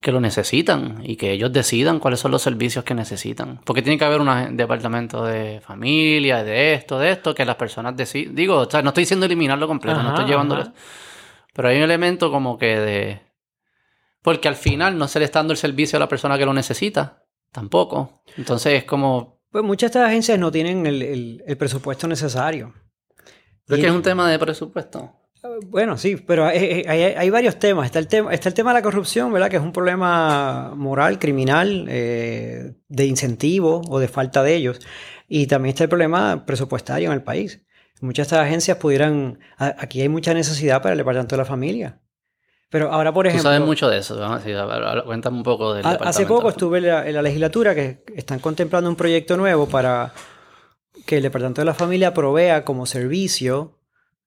que 0.00 0.12
lo 0.12 0.20
necesitan 0.20 1.02
y 1.04 1.16
que 1.16 1.32
ellos 1.32 1.52
decidan 1.52 1.98
cuáles 1.98 2.20
son 2.20 2.30
los 2.30 2.40
servicios 2.40 2.84
que 2.84 2.94
necesitan. 2.94 3.60
Porque 3.64 3.82
tiene 3.82 3.98
que 3.98 4.04
haber 4.04 4.20
un 4.20 4.56
departamento 4.56 5.24
de 5.24 5.60
familia, 5.60 6.42
de 6.42 6.72
esto, 6.72 6.98
de 6.98 7.10
esto, 7.10 7.34
que 7.34 7.44
las 7.44 7.56
personas 7.56 7.94
deciden. 7.96 8.34
Digo, 8.34 8.56
o 8.56 8.70
sea, 8.70 8.80
no 8.80 8.90
estoy 8.90 9.02
diciendo 9.02 9.26
eliminarlo 9.26 9.68
completo, 9.68 10.02
no 10.02 10.10
estoy 10.10 10.24
llevándolo. 10.24 10.72
Pero 11.52 11.68
hay 11.68 11.76
un 11.76 11.82
elemento 11.82 12.30
como 12.30 12.56
que 12.56 12.78
de. 12.78 13.20
Porque 14.22 14.48
al 14.48 14.56
final 14.56 14.96
no 14.96 15.06
se 15.06 15.18
le 15.18 15.26
está 15.26 15.40
dando 15.40 15.52
el 15.52 15.58
servicio 15.58 15.96
a 15.96 16.00
la 16.00 16.08
persona 16.08 16.38
que 16.38 16.46
lo 16.46 16.54
necesita, 16.54 17.24
tampoco. 17.52 18.22
Entonces 18.38 18.74
es 18.74 18.84
como. 18.84 19.42
Pues 19.50 19.64
muchas 19.64 19.92
de 19.92 19.98
estas 19.98 20.08
agencias 20.08 20.38
no 20.38 20.50
tienen 20.50 20.86
el, 20.86 21.56
presupuesto 21.58 22.08
necesario. 22.08 22.72
Pero 23.66 23.76
es 23.76 23.80
que 23.80 23.86
es 23.88 23.92
un 23.92 24.02
tema 24.02 24.30
de 24.30 24.38
presupuesto. 24.38 25.19
Bueno, 25.66 25.96
sí, 25.96 26.16
pero 26.16 26.44
hay, 26.44 27.30
varios 27.30 27.58
temas. 27.58 27.86
Está 27.86 27.98
el 27.98 28.08
tema, 28.08 28.32
está 28.32 28.48
el 28.48 28.54
tema 28.54 28.70
de 28.70 28.80
la 28.80 28.82
corrupción, 28.82 29.32
¿verdad? 29.32 29.48
Que 29.48 29.56
es 29.56 29.62
un 29.62 29.72
problema 29.72 30.74
moral, 30.76 31.18
criminal, 31.18 31.86
eh, 31.88 32.74
de 32.88 33.06
incentivo 33.06 33.80
o 33.88 33.98
de 33.98 34.08
falta 34.08 34.42
de 34.42 34.54
ellos. 34.54 34.80
Y 35.28 35.46
también 35.46 35.70
está 35.70 35.84
el 35.84 35.88
problema 35.88 36.44
presupuestario 36.44 37.08
en 37.08 37.14
el 37.14 37.22
país. 37.22 37.62
Muchas 38.00 38.28
de 38.28 38.36
estas 38.36 38.46
agencias 38.46 38.76
pudieran... 38.76 39.38
Aquí 39.56 40.02
hay 40.02 40.08
mucha 40.08 40.34
necesidad 40.34 40.82
para 40.82 40.92
el 40.92 40.98
Departamento 40.98 41.36
de 41.36 41.38
la 41.38 41.46
Familia. 41.46 42.00
Pero 42.68 42.92
ahora, 42.92 43.12
por 43.12 43.26
ejemplo... 43.26 43.50
Tú 43.50 43.54
sabes 43.54 43.66
mucho 43.66 43.88
de 43.88 43.98
eso. 43.98 44.16
cuéntame 45.06 45.36
un 45.38 45.42
poco 45.42 45.74
del 45.74 45.86
Hace 45.86 46.26
poco 46.26 46.50
estuve 46.50 46.78
en 46.78 46.86
la, 46.86 47.08
en 47.08 47.14
la 47.14 47.22
legislatura 47.22 47.74
que 47.74 48.04
están 48.14 48.40
contemplando 48.40 48.90
un 48.90 48.96
proyecto 48.96 49.36
nuevo 49.36 49.66
para 49.66 50.12
que 51.06 51.16
el 51.16 51.22
Departamento 51.22 51.62
de 51.62 51.66
la 51.66 51.74
Familia 51.74 52.12
provea 52.12 52.64
como 52.64 52.86
servicio 52.86 53.79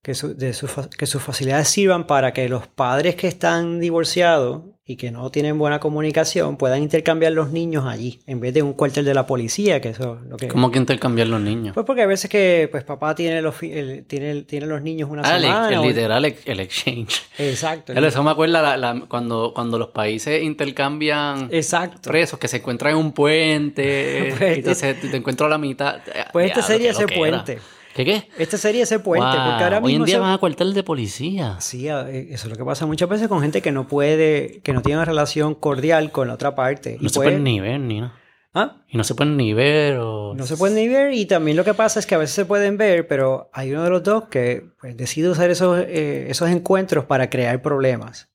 que, 0.03 0.11
de 0.11 0.53
que 0.97 1.05
sus 1.07 1.21
facilidades 1.23 1.69
sirvan 1.69 2.05
para 2.05 2.33
que 2.33 2.49
los 2.49 2.67
padres 2.67 3.15
que 3.15 3.27
están 3.27 3.79
divorciados 3.79 4.63
y 4.85 4.97
que 4.97 5.11
no 5.11 5.29
tienen 5.29 5.57
buena 5.57 5.79
comunicación 5.79 6.57
puedan 6.57 6.83
intercambiar 6.83 7.31
los 7.31 7.51
niños 7.51 7.85
allí, 7.85 8.19
en 8.27 8.41
vez 8.41 8.53
de 8.53 8.61
un 8.61 8.73
cuartel 8.73 9.05
de 9.05 9.13
la 9.13 9.25
policía, 9.25 9.79
que 9.79 9.89
eso 9.89 10.19
lo 10.27 10.35
que... 10.35 10.49
¿Cómo 10.49 10.71
que 10.71 10.77
intercambiar 10.77 11.27
los 11.27 11.39
niños? 11.39 11.73
Pues 11.73 11.85
porque 11.85 12.01
a 12.01 12.05
veces 12.05 12.29
que 12.29 12.67
pues 12.69 12.83
papá 12.83 13.15
tiene 13.15 13.41
los, 13.41 13.57
tiene, 13.57 14.41
tiene 14.41 14.65
los 14.65 14.81
niños 14.81 15.09
una 15.09 15.21
ah, 15.21 15.39
semana. 15.39 15.69
El, 15.69 15.81
literal 15.83 16.25
el 16.25 16.59
exchange. 16.59 17.21
Exacto. 17.37 17.93
Eso 17.93 18.23
me 18.23 18.31
acuerda 18.31 19.05
cuando, 19.07 19.53
cuando 19.53 19.79
los 19.79 19.87
países 19.91 20.43
intercambian 20.43 21.47
Exacto. 21.49 22.09
presos 22.11 22.37
que 22.37 22.49
se 22.49 22.57
encuentran 22.57 22.91
en 22.91 22.97
un 22.97 23.13
puente 23.13 24.33
pues, 24.37 24.57
y 24.57 24.59
entonces 24.59 24.99
te, 24.99 25.15
encuentro 25.15 25.45
a 25.45 25.49
la 25.49 25.57
mitad. 25.57 26.01
Pues 26.33 26.49
este 26.49 26.61
sería 26.61 26.91
ese 26.91 27.07
puente. 27.07 27.59
¿Qué 27.93 28.05
qué? 28.05 28.27
Este 28.37 28.57
sería 28.57 28.83
ese 28.83 28.99
puente. 28.99 29.25
Porque 29.25 29.63
ahora 29.63 29.79
Hoy 29.81 29.95
en 29.95 30.05
día 30.05 30.19
van 30.19 30.33
a 30.33 30.37
cuartel 30.37 30.73
de 30.73 30.83
policía. 30.83 31.57
Sí, 31.59 31.87
eh, 31.87 32.27
eso 32.31 32.47
es 32.47 32.49
lo 32.49 32.55
que 32.55 32.65
pasa 32.65 32.85
muchas 32.85 33.07
veces 33.07 33.27
con 33.27 33.41
gente 33.41 33.61
que 33.61 33.71
no 33.71 33.87
puede, 33.87 34.61
que 34.63 34.73
no 34.73 34.81
tiene 34.81 34.97
una 34.97 35.05
relación 35.05 35.53
cordial 35.53 36.11
con 36.11 36.27
la 36.27 36.33
otra 36.33 36.55
parte. 36.55 36.97
No 36.99 37.09
se 37.09 37.19
pueden 37.19 37.43
ni 37.43 37.59
ver, 37.59 37.79
ni 37.79 38.01
nada. 38.01 38.15
¿Ah? 38.55 38.83
Y 38.87 38.97
no 38.97 39.03
se 39.03 39.15
pueden 39.15 39.35
ni 39.35 39.53
ver 39.53 39.97
o... 39.97 40.35
No 40.35 40.45
se 40.45 40.57
pueden 40.57 40.75
ni 40.75 40.87
ver 40.87 41.13
y 41.13 41.25
también 41.25 41.57
lo 41.57 41.63
que 41.63 41.73
pasa 41.73 41.99
es 41.99 42.05
que 42.05 42.13
a 42.13 42.19
veces 42.19 42.35
se 42.35 42.45
pueden 42.45 42.77
ver, 42.77 43.07
pero 43.07 43.49
hay 43.51 43.71
uno 43.71 43.83
de 43.83 43.89
los 43.89 44.03
dos 44.03 44.25
que 44.25 44.69
pues, 44.79 44.95
decide 44.95 45.29
usar 45.29 45.49
esos, 45.49 45.79
eh, 45.79 46.27
esos 46.29 46.49
encuentros 46.49 47.05
para 47.05 47.31
crear 47.31 47.63
problemas. 47.63 48.29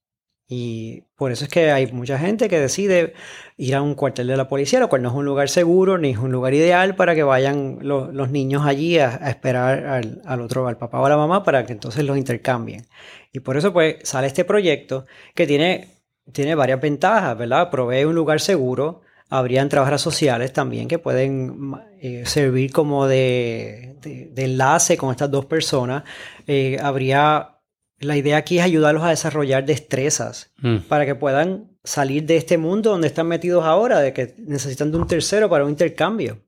Y 0.51 1.03
por 1.17 1.31
eso 1.31 1.45
es 1.45 1.51
que 1.51 1.71
hay 1.71 1.93
mucha 1.93 2.19
gente 2.19 2.49
que 2.49 2.59
decide 2.59 3.13
ir 3.59 3.75
a 3.75 3.83
un 3.83 3.95
cuartel 3.95 4.27
de 4.29 4.37
la 4.37 4.49
policía, 4.49 4.81
lo 4.81 4.89
cual 4.89 5.03
no 5.03 5.11
es 5.11 5.15
un 5.15 5.27
lugar 5.27 5.51
seguro 5.51 5.99
ni 5.99 6.11
es 6.11 6.19
un 6.19 6.33
lugar 6.33 6.55
ideal 6.55 6.97
para 6.97 7.15
que 7.15 7.23
vayan 7.23 7.79
los 7.83 8.31
niños 8.31 8.65
allí 8.65 8.99
a, 8.99 9.17
esperar 9.29 9.85
al, 10.25 10.41
otro, 10.41 10.67
al 10.67 10.79
papá 10.79 11.01
o 11.01 11.05
a 11.05 11.11
la 11.11 11.19
mamá, 11.19 11.45
para 11.45 11.67
que 11.67 11.75
entonces 11.75 12.03
los 12.05 12.17
intercambien. 12.17 12.87
Y 13.31 13.41
por 13.41 13.59
eso 13.59 13.75
pues 13.75 13.97
sale 14.05 14.27
este 14.27 14.47
proyecto 14.47 15.05
que 15.35 15.47
tiene, 15.47 15.91
tiene 16.33 16.55
varias 16.55 16.81
ventajas, 16.81 17.37
¿verdad? 17.37 17.71
Provee 17.71 18.05
un 18.07 18.15
lugar 18.15 18.41
seguro, 18.41 19.03
habrían 19.29 19.69
trabajadoras 19.69 20.01
sociales 20.01 20.55
también 20.55 20.89
que 20.89 20.99
pueden 20.99 21.75
eh, 22.01 22.23
servir 22.25 22.73
como 22.73 23.07
de, 23.07 23.97
enlace 24.35 24.97
con 24.97 25.11
estas 25.11 25.31
dos 25.31 25.45
personas. 25.45 26.05
Eh, 26.47 26.79
habría 26.83 27.58
la 28.01 28.17
idea 28.17 28.37
aquí 28.37 28.59
es 28.59 28.65
ayudarlos 28.65 29.03
a 29.03 29.11
desarrollar 29.11 29.65
destrezas 29.65 30.53
mm. 30.59 30.79
para 30.89 31.07
que 31.07 31.15
puedan 31.15 31.71
salir 31.85 32.25
de 32.25 32.37
este 32.37 32.59
mundo 32.59 32.91
donde 32.91 33.09
están 33.09 33.27
metidos 33.27 33.65
ahora, 33.65 34.01
de 34.01 34.13
que 34.13 34.35
necesitan 34.39 34.93
de 34.93 34.99
un 34.99 35.07
tercero 35.07 35.49
para 35.49 35.65
un 35.65 35.71
intercambio. 35.71 36.39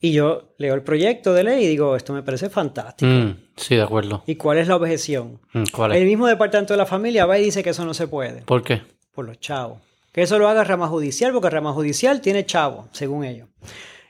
Y 0.00 0.12
yo 0.12 0.54
leo 0.58 0.74
el 0.74 0.82
proyecto 0.82 1.32
de 1.32 1.44
ley 1.44 1.64
y 1.64 1.68
digo, 1.68 1.96
esto 1.96 2.12
me 2.12 2.22
parece 2.22 2.50
fantástico. 2.50 3.10
Mm, 3.10 3.36
sí, 3.56 3.76
de 3.76 3.82
acuerdo. 3.82 4.22
¿Y 4.26 4.34
cuál 4.34 4.58
es 4.58 4.68
la 4.68 4.76
objeción? 4.76 5.40
Mm, 5.52 5.64
¿Cuál 5.72 5.92
es? 5.92 5.98
El 5.98 6.06
mismo 6.06 6.26
departamento 6.26 6.74
de 6.74 6.78
la 6.78 6.86
familia 6.86 7.24
va 7.24 7.38
y 7.38 7.44
dice 7.44 7.62
que 7.62 7.70
eso 7.70 7.84
no 7.84 7.94
se 7.94 8.06
puede. 8.06 8.42
¿Por 8.42 8.62
qué? 8.62 8.82
Por 9.14 9.24
los 9.24 9.40
chavos. 9.40 9.78
Que 10.12 10.22
eso 10.22 10.38
lo 10.38 10.48
haga 10.48 10.62
rama 10.62 10.88
judicial, 10.88 11.32
porque 11.32 11.50
rama 11.50 11.72
judicial 11.72 12.20
tiene 12.20 12.44
chavos, 12.44 12.86
según 12.92 13.24
ellos. 13.24 13.48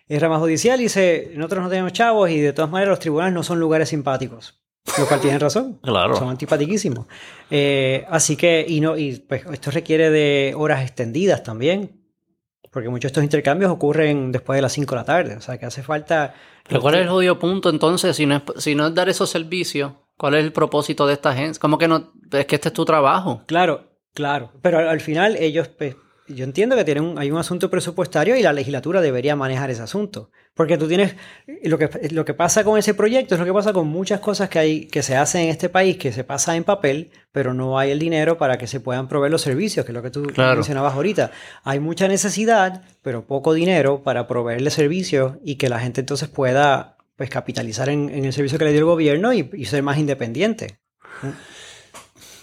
Y 0.08 0.18
rama 0.18 0.38
judicial 0.38 0.78
dice, 0.78 1.32
nosotros 1.34 1.62
no 1.62 1.70
tenemos 1.70 1.92
chavos 1.92 2.28
y 2.28 2.40
de 2.40 2.52
todas 2.52 2.70
maneras 2.70 2.90
los 2.90 2.98
tribunales 2.98 3.32
no 3.32 3.42
son 3.42 3.60
lugares 3.60 3.88
simpáticos. 3.88 4.63
Lo 4.98 5.06
cual 5.06 5.20
tienen 5.20 5.40
razón. 5.40 5.78
Claro. 5.82 6.14
Son 6.16 6.28
antipatiquísimos. 6.28 7.06
Eh, 7.50 8.04
así 8.08 8.36
que, 8.36 8.64
y 8.68 8.80
no, 8.80 8.96
y 8.96 9.16
pues 9.18 9.44
esto 9.52 9.70
requiere 9.70 10.10
de 10.10 10.54
horas 10.56 10.82
extendidas 10.82 11.42
también. 11.42 12.00
Porque 12.70 12.88
muchos 12.88 13.02
de 13.02 13.06
estos 13.08 13.24
intercambios 13.24 13.70
ocurren 13.70 14.32
después 14.32 14.56
de 14.56 14.62
las 14.62 14.72
5 14.72 14.94
de 14.94 15.00
la 15.00 15.04
tarde. 15.04 15.36
O 15.36 15.40
sea 15.40 15.58
que 15.58 15.66
hace 15.66 15.82
falta. 15.82 16.34
Pero 16.68 16.80
¿cuál 16.80 16.96
es 16.96 17.02
el 17.02 17.08
jodido 17.08 17.38
punto 17.38 17.70
entonces? 17.70 18.16
Si 18.16 18.26
no, 18.26 18.36
es, 18.36 18.42
si 18.62 18.74
no 18.74 18.88
es 18.88 18.94
dar 18.94 19.08
esos 19.08 19.30
servicios, 19.30 19.92
¿cuál 20.16 20.34
es 20.34 20.44
el 20.44 20.52
propósito 20.52 21.06
de 21.06 21.14
esta 21.14 21.34
gente? 21.34 21.58
Como 21.58 21.78
que 21.78 21.88
no. 21.88 22.12
Es 22.32 22.46
que 22.46 22.56
este 22.56 22.68
es 22.68 22.72
tu 22.72 22.84
trabajo. 22.84 23.42
Claro, 23.46 23.92
claro. 24.12 24.52
Pero 24.60 24.78
al, 24.90 25.00
final 25.00 25.36
ellos 25.36 25.68
pues, 25.68 25.96
yo 26.26 26.44
entiendo 26.44 26.74
que 26.74 26.84
tienen 26.84 27.16
hay 27.16 27.30
un 27.30 27.38
asunto 27.38 27.70
presupuestario 27.70 28.36
y 28.36 28.42
la 28.42 28.52
legislatura 28.52 29.00
debería 29.00 29.36
manejar 29.36 29.70
ese 29.70 29.82
asunto. 29.82 30.30
Porque 30.54 30.78
tú 30.78 30.86
tienes, 30.86 31.16
lo 31.64 31.78
que, 31.78 31.90
lo 32.12 32.24
que 32.24 32.32
pasa 32.32 32.62
con 32.62 32.78
ese 32.78 32.94
proyecto 32.94 33.34
es 33.34 33.40
lo 33.40 33.44
que 33.44 33.52
pasa 33.52 33.72
con 33.72 33.88
muchas 33.88 34.20
cosas 34.20 34.48
que, 34.48 34.60
hay, 34.60 34.86
que 34.86 35.02
se 35.02 35.16
hacen 35.16 35.42
en 35.42 35.48
este 35.48 35.68
país, 35.68 35.96
que 35.96 36.12
se 36.12 36.22
pasa 36.22 36.54
en 36.54 36.62
papel, 36.62 37.10
pero 37.32 37.52
no 37.52 37.76
hay 37.76 37.90
el 37.90 37.98
dinero 37.98 38.38
para 38.38 38.56
que 38.56 38.68
se 38.68 38.78
puedan 38.78 39.08
proveer 39.08 39.32
los 39.32 39.42
servicios, 39.42 39.84
que 39.84 39.90
es 39.90 39.94
lo 39.94 40.02
que 40.02 40.10
tú 40.10 40.32
mencionabas 40.36 40.94
ahorita. 40.94 41.32
Hay 41.64 41.80
mucha 41.80 42.06
necesidad, 42.06 42.82
pero 43.02 43.26
poco 43.26 43.52
dinero 43.52 44.04
para 44.04 44.28
proveerle 44.28 44.70
servicios 44.70 45.34
y 45.42 45.56
que 45.56 45.68
la 45.68 45.80
gente 45.80 46.02
entonces 46.02 46.28
pueda 46.28 46.98
pues, 47.16 47.30
capitalizar 47.30 47.88
en, 47.88 48.10
el 48.10 48.32
servicio 48.32 48.56
que 48.56 48.64
le 48.64 48.70
dio 48.70 48.80
el 48.80 48.86
gobierno 48.86 49.32
y, 49.32 49.64
ser 49.64 49.82
más 49.82 49.98
independiente. 49.98 50.78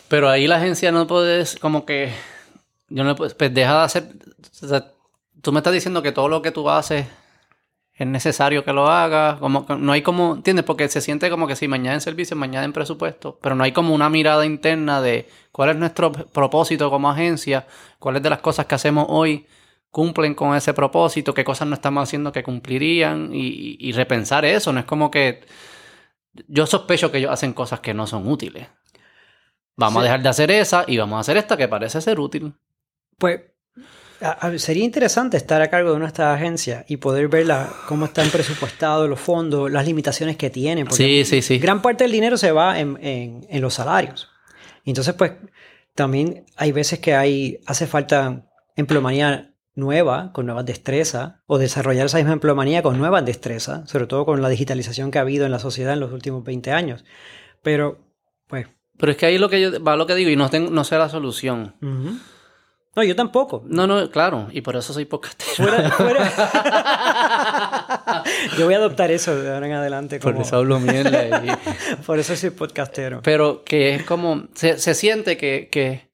Pero 0.09 0.29
ahí 0.29 0.47
la 0.47 0.57
agencia 0.57 0.91
no 0.91 1.07
puede, 1.07 1.45
como 1.61 1.85
que 1.85 2.11
yo 2.89 3.05
no 3.05 3.15
pues, 3.15 3.35
pues 3.35 3.53
deja 3.53 3.77
de 3.77 3.83
hacer. 3.85 4.09
tú 5.41 5.53
me 5.53 5.59
estás 5.59 5.71
diciendo 5.71 6.01
que 6.01 6.11
todo 6.11 6.27
lo 6.27 6.41
que 6.41 6.51
tú 6.51 6.69
haces 6.69 7.05
es 7.93 8.07
necesario 8.07 8.63
que 8.63 8.73
lo 8.73 8.87
hagas. 8.87 9.39
Como 9.39 9.65
no 9.77 9.91
hay 9.91 10.01
como, 10.01 10.35
¿entiendes? 10.35 10.65
Porque 10.65 10.87
se 10.89 11.01
siente 11.01 11.29
como 11.29 11.47
que 11.47 11.55
si 11.55 11.67
mañana 11.67 11.95
en 11.95 12.01
servicio, 12.01 12.35
mañana 12.35 12.65
en 12.65 12.73
presupuesto, 12.73 13.37
pero 13.41 13.55
no 13.55 13.63
hay 13.63 13.71
como 13.71 13.93
una 13.93 14.09
mirada 14.09 14.45
interna 14.45 15.01
de 15.01 15.29
cuál 15.51 15.71
es 15.71 15.75
nuestro 15.75 16.11
propósito 16.11 16.89
como 16.89 17.09
agencia, 17.09 17.67
cuáles 17.99 18.23
de 18.23 18.29
las 18.29 18.39
cosas 18.39 18.65
que 18.65 18.75
hacemos 18.75 19.05
hoy 19.09 19.47
cumplen 19.91 20.33
con 20.33 20.55
ese 20.55 20.73
propósito, 20.73 21.33
qué 21.33 21.43
cosas 21.43 21.67
no 21.67 21.75
estamos 21.75 22.03
haciendo 22.03 22.31
que 22.31 22.43
cumplirían 22.43 23.29
y, 23.33 23.91
repensar 23.91 24.45
eso. 24.45 24.71
No 24.71 24.79
es 24.79 24.85
como 24.85 25.11
que 25.11 25.41
yo 26.47 26.65
sospecho 26.65 27.11
que 27.11 27.17
ellos 27.17 27.31
hacen 27.31 27.53
cosas 27.53 27.81
que 27.81 27.93
no 27.93 28.07
son 28.07 28.27
útiles. 28.27 28.67
Vamos 29.75 30.01
a 30.01 30.03
dejar 30.03 30.21
de 30.21 30.29
hacer 30.29 30.51
esa 30.51 30.85
y 30.87 30.97
vamos 30.97 31.17
a 31.17 31.19
hacer 31.21 31.37
esta 31.37 31.57
que 31.57 31.67
parece 31.67 31.99
ser 32.01 32.19
útil. 32.19 32.53
Pues 33.17 33.41
sería 34.57 34.83
interesante 34.83 35.37
estar 35.37 35.61
a 35.61 35.69
cargo 35.69 35.97
de 35.97 36.05
estas 36.05 36.35
agencias 36.35 36.85
y 36.87 36.97
poder 36.97 37.27
ver 37.27 37.47
cómo 37.87 38.05
están 38.05 38.29
presupuestados 38.29 39.09
los 39.09 39.19
fondos, 39.19 39.71
las 39.71 39.85
limitaciones 39.85 40.37
que 40.37 40.49
tienen. 40.49 40.89
sí, 40.91 41.25
sí, 41.25 41.41
sí. 41.41 41.59
Gran 41.59 41.81
parte 41.81 42.03
del 42.03 42.11
dinero 42.11 42.37
se 42.37 42.51
va 42.51 42.79
en, 42.79 43.47
los 43.61 43.73
salarios. 43.73 44.29
Entonces, 44.85 45.13
pues, 45.15 45.33
también 45.95 46.45
hay 46.55 46.71
veces 46.71 46.99
que 46.99 47.15
hay, 47.15 47.59
hace 47.65 47.87
falta 47.87 48.47
empleomanía 48.75 49.53
nueva, 49.73 50.31
con 50.33 50.45
nuevas 50.45 50.65
destrezas, 50.65 51.35
o 51.47 51.57
desarrollar 51.57 52.05
esa 52.05 52.17
misma 52.17 52.33
empleomanía 52.33 52.83
con 52.83 52.97
nuevas 52.97 53.25
destrezas, 53.25 53.89
sobre 53.89 54.07
todo 54.07 54.25
con 54.25 54.41
la 54.41 54.49
digitalización 54.49 55.11
que 55.11 55.17
ha 55.17 55.21
habido 55.21 55.45
en 55.45 55.51
la 55.51 55.59
sociedad 55.59 55.93
en 55.93 55.99
los 55.99 56.11
últimos 56.11 56.43
20 56.43 56.71
años. 56.71 57.05
Pero, 57.63 57.99
pues... 58.47 58.67
Pero 58.97 59.13
es 59.13 59.17
que 59.17 59.25
ahí 59.25 59.37
lo 59.37 59.49
que 59.49 59.61
yo, 59.61 59.83
va 59.83 59.95
lo 59.95 60.05
que 60.05 60.13
digo 60.13 60.29
y 60.29 60.35
no, 60.35 60.49
tengo, 60.49 60.69
no 60.69 60.83
sé 60.83 60.97
la 60.97 61.09
solución. 61.09 61.73
No, 62.93 63.03
yo 63.03 63.15
tampoco. 63.15 63.63
No, 63.67 63.87
no, 63.87 64.11
claro. 64.11 64.49
Y 64.51 64.59
por 64.61 64.75
eso 64.75 64.91
soy 64.91 65.05
podcastero. 65.05 65.71
yo 68.57 68.65
voy 68.65 68.73
a 68.73 68.77
adoptar 68.77 69.11
eso 69.11 69.33
de 69.41 69.53
ahora 69.53 69.67
en 69.67 69.73
adelante. 69.73 70.19
Por 70.19 70.35
eso 70.35 70.57
hablo 70.57 70.77
mierda. 70.79 71.41
Y... 71.45 71.51
por 72.05 72.19
eso 72.19 72.35
soy 72.35 72.49
podcastero. 72.49 73.21
Pero 73.23 73.63
que 73.63 73.95
es 73.95 74.03
como... 74.03 74.43
Se, 74.55 74.77
siente 74.93 75.37
que, 75.37 75.69
que... 75.71 76.11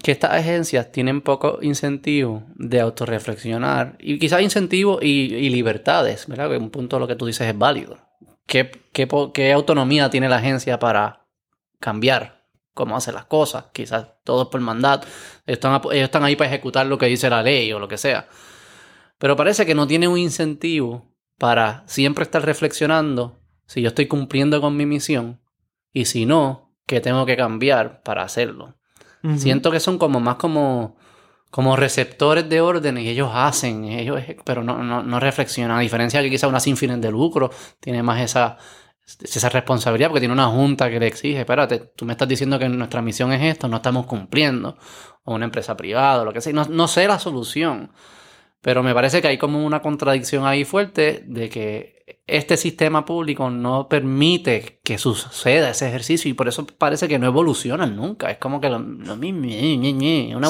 que 0.00 0.12
estas 0.12 0.30
agencias 0.30 0.92
tienen 0.92 1.22
poco 1.22 1.58
incentivo 1.60 2.44
de 2.54 2.78
autorreflexionar 2.78 3.96
y 3.98 4.20
quizás 4.20 4.42
incentivo 4.42 5.00
y, 5.02 5.50
libertades, 5.50 6.28
¿verdad? 6.28 6.50
Que 6.50 6.56
un 6.56 6.70
punto 6.70 6.94
de 6.96 7.00
lo 7.00 7.08
que 7.08 7.16
tú 7.16 7.26
dices 7.26 7.48
es 7.48 7.58
válido. 7.58 7.98
¿Qué, 8.46 8.70
qué, 8.92 9.52
autonomía 9.52 10.08
tiene 10.08 10.28
la 10.28 10.36
agencia 10.36 10.78
para 10.78 11.26
cambiar 11.80 12.37
cómo 12.78 12.96
hace 12.96 13.10
las 13.10 13.24
cosas? 13.24 13.64
Quizás 13.72 14.06
todo 14.22 14.48
por 14.48 14.60
mandato. 14.60 15.08
Están, 15.46 15.74
ellos 15.90 16.04
están 16.04 16.22
ahí 16.22 16.36
para 16.36 16.48
ejecutar 16.48 16.86
lo 16.86 16.96
que 16.96 17.06
dice 17.06 17.28
la 17.28 17.42
ley 17.42 17.72
o 17.72 17.80
lo 17.80 17.88
que 17.88 17.98
sea. 17.98 18.28
Pero 19.18 19.34
parece 19.34 19.66
que 19.66 19.74
no 19.74 19.88
tiene 19.88 20.06
un 20.06 20.16
incentivo 20.16 21.12
para 21.38 21.82
siempre 21.88 22.22
estar 22.22 22.44
reflexionando 22.44 23.40
si 23.66 23.82
yo 23.82 23.88
estoy 23.88 24.06
cumpliendo 24.06 24.60
con 24.60 24.76
mi 24.76 24.86
misión 24.86 25.40
y 25.92 26.04
si 26.04 26.24
no, 26.24 26.72
qué 26.86 27.00
tengo 27.00 27.26
que 27.26 27.36
cambiar 27.36 28.00
para 28.02 28.22
hacerlo. 28.22 28.76
Siento 29.36 29.72
que 29.72 29.80
son 29.80 29.98
como 29.98 30.20
más 30.20 30.36
como, 30.36 30.96
como 31.50 31.74
receptores 31.74 32.48
de 32.48 32.60
órdenes 32.60 33.02
y 33.02 33.08
ellos 33.08 33.30
hacen, 33.34 33.84
ellos, 33.86 34.22
pero 34.44 34.62
no, 34.62 34.84
no, 34.84 35.02
no 35.02 35.18
reflexionan. 35.18 35.78
A 35.78 35.80
diferencia 35.80 36.22
que 36.22 36.30
quizá 36.30 36.46
una 36.46 36.60
sin 36.60 36.76
fines 36.76 37.00
de 37.00 37.10
lucro 37.10 37.50
tiene 37.80 38.04
más 38.04 38.20
esa, 38.20 38.56
esa 39.22 39.48
responsabilidad 39.48 40.08
porque 40.08 40.20
tiene 40.20 40.34
una 40.34 40.48
junta 40.48 40.90
que 40.90 41.00
le 41.00 41.06
exige, 41.06 41.40
espérate, 41.40 41.78
tú 41.78 42.04
me 42.04 42.12
estás 42.12 42.28
diciendo 42.28 42.58
que 42.58 42.68
nuestra 42.68 43.00
misión 43.00 43.32
es 43.32 43.42
esto, 43.42 43.68
no 43.68 43.76
estamos 43.76 44.06
cumpliendo. 44.06 44.76
O 45.24 45.34
una 45.34 45.44
empresa 45.44 45.76
privada, 45.76 46.22
o 46.22 46.24
lo 46.24 46.32
que 46.32 46.40
sea. 46.40 46.52
No, 46.52 46.64
no 46.66 46.88
sé 46.88 47.06
la 47.06 47.18
solución. 47.18 47.90
Pero 48.60 48.82
me 48.82 48.94
parece 48.94 49.22
que 49.22 49.28
hay 49.28 49.38
como 49.38 49.64
una 49.64 49.80
contradicción 49.80 50.46
ahí 50.46 50.64
fuerte 50.64 51.22
de 51.26 51.48
que 51.48 51.98
este 52.26 52.56
sistema 52.56 53.04
público 53.04 53.50
no 53.50 53.88
permite 53.88 54.80
que 54.84 54.98
suceda 54.98 55.70
ese 55.70 55.88
ejercicio 55.88 56.30
y 56.30 56.34
por 56.34 56.48
eso 56.48 56.66
parece 56.66 57.08
que 57.08 57.18
no 57.18 57.26
evolucionan 57.26 57.96
nunca. 57.96 58.30
Es 58.30 58.38
como 58.38 58.60
que 58.60 58.68
lo, 58.68 58.78
mismo. 58.80 59.44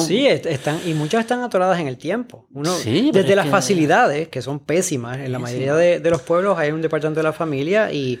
Sí, 0.01 0.27
están, 0.27 0.79
y 0.85 0.93
muchas 0.93 1.21
están 1.21 1.41
atoradas 1.41 1.79
en 1.79 1.87
el 1.87 1.97
tiempo. 1.97 2.47
Uno, 2.51 2.75
desde 2.77 3.35
las 3.35 3.47
facilidades, 3.47 4.27
que 4.27 4.41
son 4.41 4.59
pésimas, 4.59 5.19
en 5.19 5.31
la 5.31 5.39
mayoría 5.39 5.75
de, 5.75 6.09
los 6.09 6.21
pueblos 6.21 6.57
hay 6.57 6.71
un 6.71 6.81
departamento 6.81 7.19
de 7.19 7.23
la 7.23 7.33
familia 7.33 7.91
y, 7.93 8.19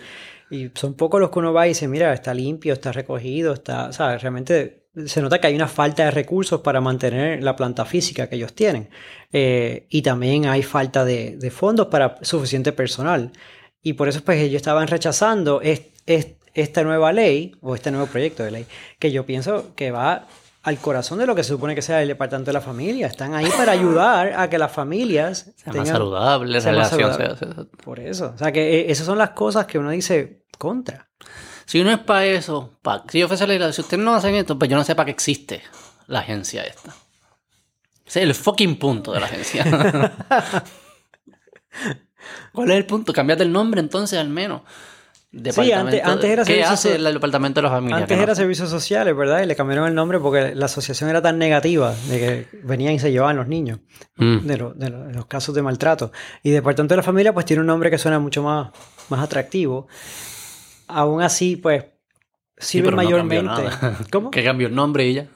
y, 0.49 0.71
son 0.75 0.95
pocos 0.95 1.19
los 1.19 1.29
que 1.29 1.39
uno 1.39 1.53
va 1.53 1.65
y 1.67 1.69
dice, 1.69 1.87
mira, 1.87 2.13
está 2.13 2.33
limpio, 2.33 2.73
está 2.73 2.91
recogido, 2.91 3.53
está, 3.53 3.91
¿sabes? 3.93 4.21
Realmente 4.21 4.79
se 5.05 5.21
nota 5.21 5.39
que 5.39 5.47
hay 5.47 5.55
una 5.55 5.67
falta 5.67 6.05
de 6.05 6.11
recursos 6.11 6.61
para 6.61 6.81
mantener 6.81 7.43
la 7.43 7.55
planta 7.55 7.85
física 7.85 8.27
que 8.27 8.35
ellos 8.35 8.53
tienen. 8.53 8.89
Eh, 9.31 9.87
y 9.89 10.01
también 10.01 10.45
hay 10.45 10.63
falta 10.63 11.05
de, 11.05 11.51
fondos 11.51 11.87
para 11.87 12.17
suficiente 12.21 12.71
personal. 12.71 13.31
Y 13.81 13.93
por 13.93 14.09
eso 14.09 14.21
pues 14.23 14.39
ellos 14.39 14.57
estaban 14.57 14.87
rechazando 14.87 15.61
esta 15.61 16.83
nueva 16.83 17.13
ley 17.13 17.55
o 17.61 17.75
este 17.75 17.91
nuevo 17.91 18.07
proyecto 18.07 18.43
de 18.43 18.51
ley, 18.51 18.65
que 18.97 19.11
yo 19.11 19.25
pienso 19.25 19.73
que 19.75 19.91
va 19.91 20.27
al 20.61 20.77
corazón 20.77 21.19
de 21.19 21.25
lo 21.25 21.35
que 21.35 21.43
se 21.43 21.49
supone 21.49 21.73
que 21.73 21.81
sea 21.81 22.01
el 22.01 22.07
departamento 22.09 22.49
de 22.49 22.53
la 22.53 22.61
familia. 22.61 23.07
Están 23.07 23.33
ahí 23.33 23.49
para 23.57 23.71
ayudar 23.71 24.33
a 24.39 24.49
que 24.49 24.57
las 24.57 24.71
familias 24.71 25.51
sean 25.55 25.77
más 25.77 25.87
saludables, 25.87 26.63
relación 26.65 27.69
Por 27.83 27.99
eso. 27.99 28.33
O 28.35 28.37
sea, 28.37 28.51
que 28.51 28.81
eh, 28.81 28.91
esas 28.91 29.05
son 29.05 29.17
las 29.17 29.31
cosas 29.31 29.65
que 29.65 29.79
uno 29.79 29.89
dice 29.91 30.43
contra. 30.57 31.09
Si 31.65 31.79
uno 31.79 31.91
es 31.91 31.99
para 31.99 32.25
eso, 32.25 32.79
si 33.09 33.19
yo 33.19 33.27
fuese 33.27 33.45
la 33.45 33.71
si 33.71 33.81
ustedes 33.81 34.03
no 34.03 34.15
hacen 34.15 34.35
esto, 34.35 34.57
pues 34.57 34.69
yo 34.69 34.75
no 34.75 34.83
sé 34.83 34.95
para 34.95 35.05
qué 35.05 35.11
existe 35.11 35.61
la 36.07 36.19
agencia 36.19 36.63
esta. 36.63 36.95
Ese 38.05 38.21
es 38.21 38.25
el 38.25 38.33
fucking 38.33 38.77
punto 38.77 39.13
de 39.13 39.19
la 39.19 39.27
agencia. 39.27 39.63
¿Cuál 42.53 42.71
es 42.71 42.77
el 42.77 42.85
punto? 42.87 43.13
Cambiate 43.13 43.43
el 43.43 43.51
nombre 43.51 43.79
entonces 43.79 44.17
al 44.19 44.29
menos. 44.29 44.63
Sí, 45.31 45.71
antes, 45.71 46.01
era 46.23 46.43
¿Qué 46.43 46.63
hace 46.63 46.95
el 46.95 47.03
departamento 47.03 47.59
de 47.59 47.63
la 47.63 47.69
familia? 47.69 47.97
Antes 47.97 48.17
era 48.17 48.33
servicios 48.33 48.67
sociales, 48.67 49.15
¿verdad? 49.15 49.43
Y 49.43 49.45
le 49.45 49.55
cambiaron 49.55 49.87
el 49.87 49.93
nombre 49.93 50.19
porque 50.19 50.55
la 50.55 50.65
asociación 50.65 51.07
era 51.09 51.21
tan 51.21 51.37
negativa 51.37 51.93
de 52.09 52.19
que 52.19 52.47
venían 52.63 52.93
y 52.93 52.99
se 52.99 53.11
llevaban 53.11 53.37
los 53.37 53.47
niños 53.47 53.79
mm. 54.15 54.37
de, 54.39 54.57
los 54.57 55.25
casos 55.27 55.53
de 55.53 55.61
maltrato. 55.61 56.11
Y 56.41 56.49
departamento 56.49 56.93
de 56.93 56.97
la 56.97 57.03
familia 57.03 57.31
pues 57.31 57.45
tiene 57.45 57.61
un 57.61 57.67
nombre 57.67 57.91
que 57.91 57.99
suena 57.99 58.17
mucho 58.17 58.41
más, 58.41 58.71
más 59.09 59.21
atractivo 59.21 59.87
aún 60.89 61.21
así, 61.21 61.55
pues, 61.55 61.85
sirve 62.57 62.91
mayormente. 62.91 63.63
¿Cómo? 64.11 64.31
Que 64.31 64.43
cambió 64.43 64.67
el 64.67 64.75
nombre 64.75 65.07
y 65.07 65.13
ya. 65.13 65.27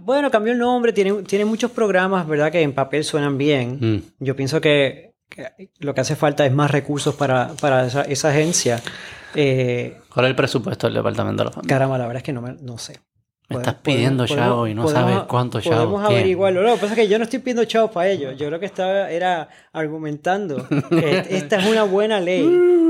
bueno, 0.00 0.30
cambió 0.30 0.52
el 0.52 0.58
nombre, 0.58 0.92
tiene, 0.92 1.22
tiene 1.24 1.44
muchos 1.44 1.70
programas, 1.72 2.26
¿verdad? 2.26 2.50
Que 2.50 2.62
en 2.62 2.72
papel 2.72 3.04
suenan 3.04 3.36
bien. 3.36 3.78
Mm. 3.80 4.24
Yo 4.24 4.34
pienso 4.34 4.60
que, 4.60 5.14
lo 5.80 5.94
que 5.94 6.00
hace 6.00 6.16
falta 6.16 6.46
es 6.46 6.52
más 6.52 6.70
recursos 6.70 7.14
para, 7.14 7.52
esa, 8.08 8.28
agencia. 8.28 8.80
Eh, 9.34 10.00
¿Cuál 10.12 10.26
es 10.26 10.30
el 10.30 10.36
presupuesto 10.36 10.86
del 10.86 10.94
Departamento 10.94 11.42
de 11.42 11.44
la 11.46 11.52
Familia? 11.52 11.74
Caramba, 11.74 11.98
la 11.98 12.06
verdad 12.06 12.18
es 12.18 12.24
que 12.24 12.32
no, 12.32 12.42
me, 12.42 12.54
no 12.54 12.78
sé. 12.78 13.00
Me 13.48 13.56
estás 13.58 13.74
pidiendo 13.74 14.26
chavos 14.26 14.68
y 14.68 14.74
no 14.74 14.88
sabes 14.88 15.20
cuántos 15.28 15.62
chavos. 15.62 15.86
Podemos 15.86 16.04
averiguarlo. 16.04 16.62
Lo 16.62 16.74
que 16.74 16.80
pasa 16.80 16.94
es 16.94 16.98
que 16.98 17.08
yo 17.08 17.16
no 17.18 17.24
estoy 17.24 17.38
pidiendo 17.38 17.64
chavos 17.64 17.92
para 17.92 18.08
ellos. 18.08 18.36
Yo 18.36 18.50
lo 18.50 18.58
que 18.58 18.66
estaba 18.66 19.08
era 19.08 19.48
argumentando 19.72 20.66
que 20.90 21.26
esta 21.30 21.60
es 21.60 21.66
una 21.66 21.84
buena 21.84 22.18
ley. 22.18 22.42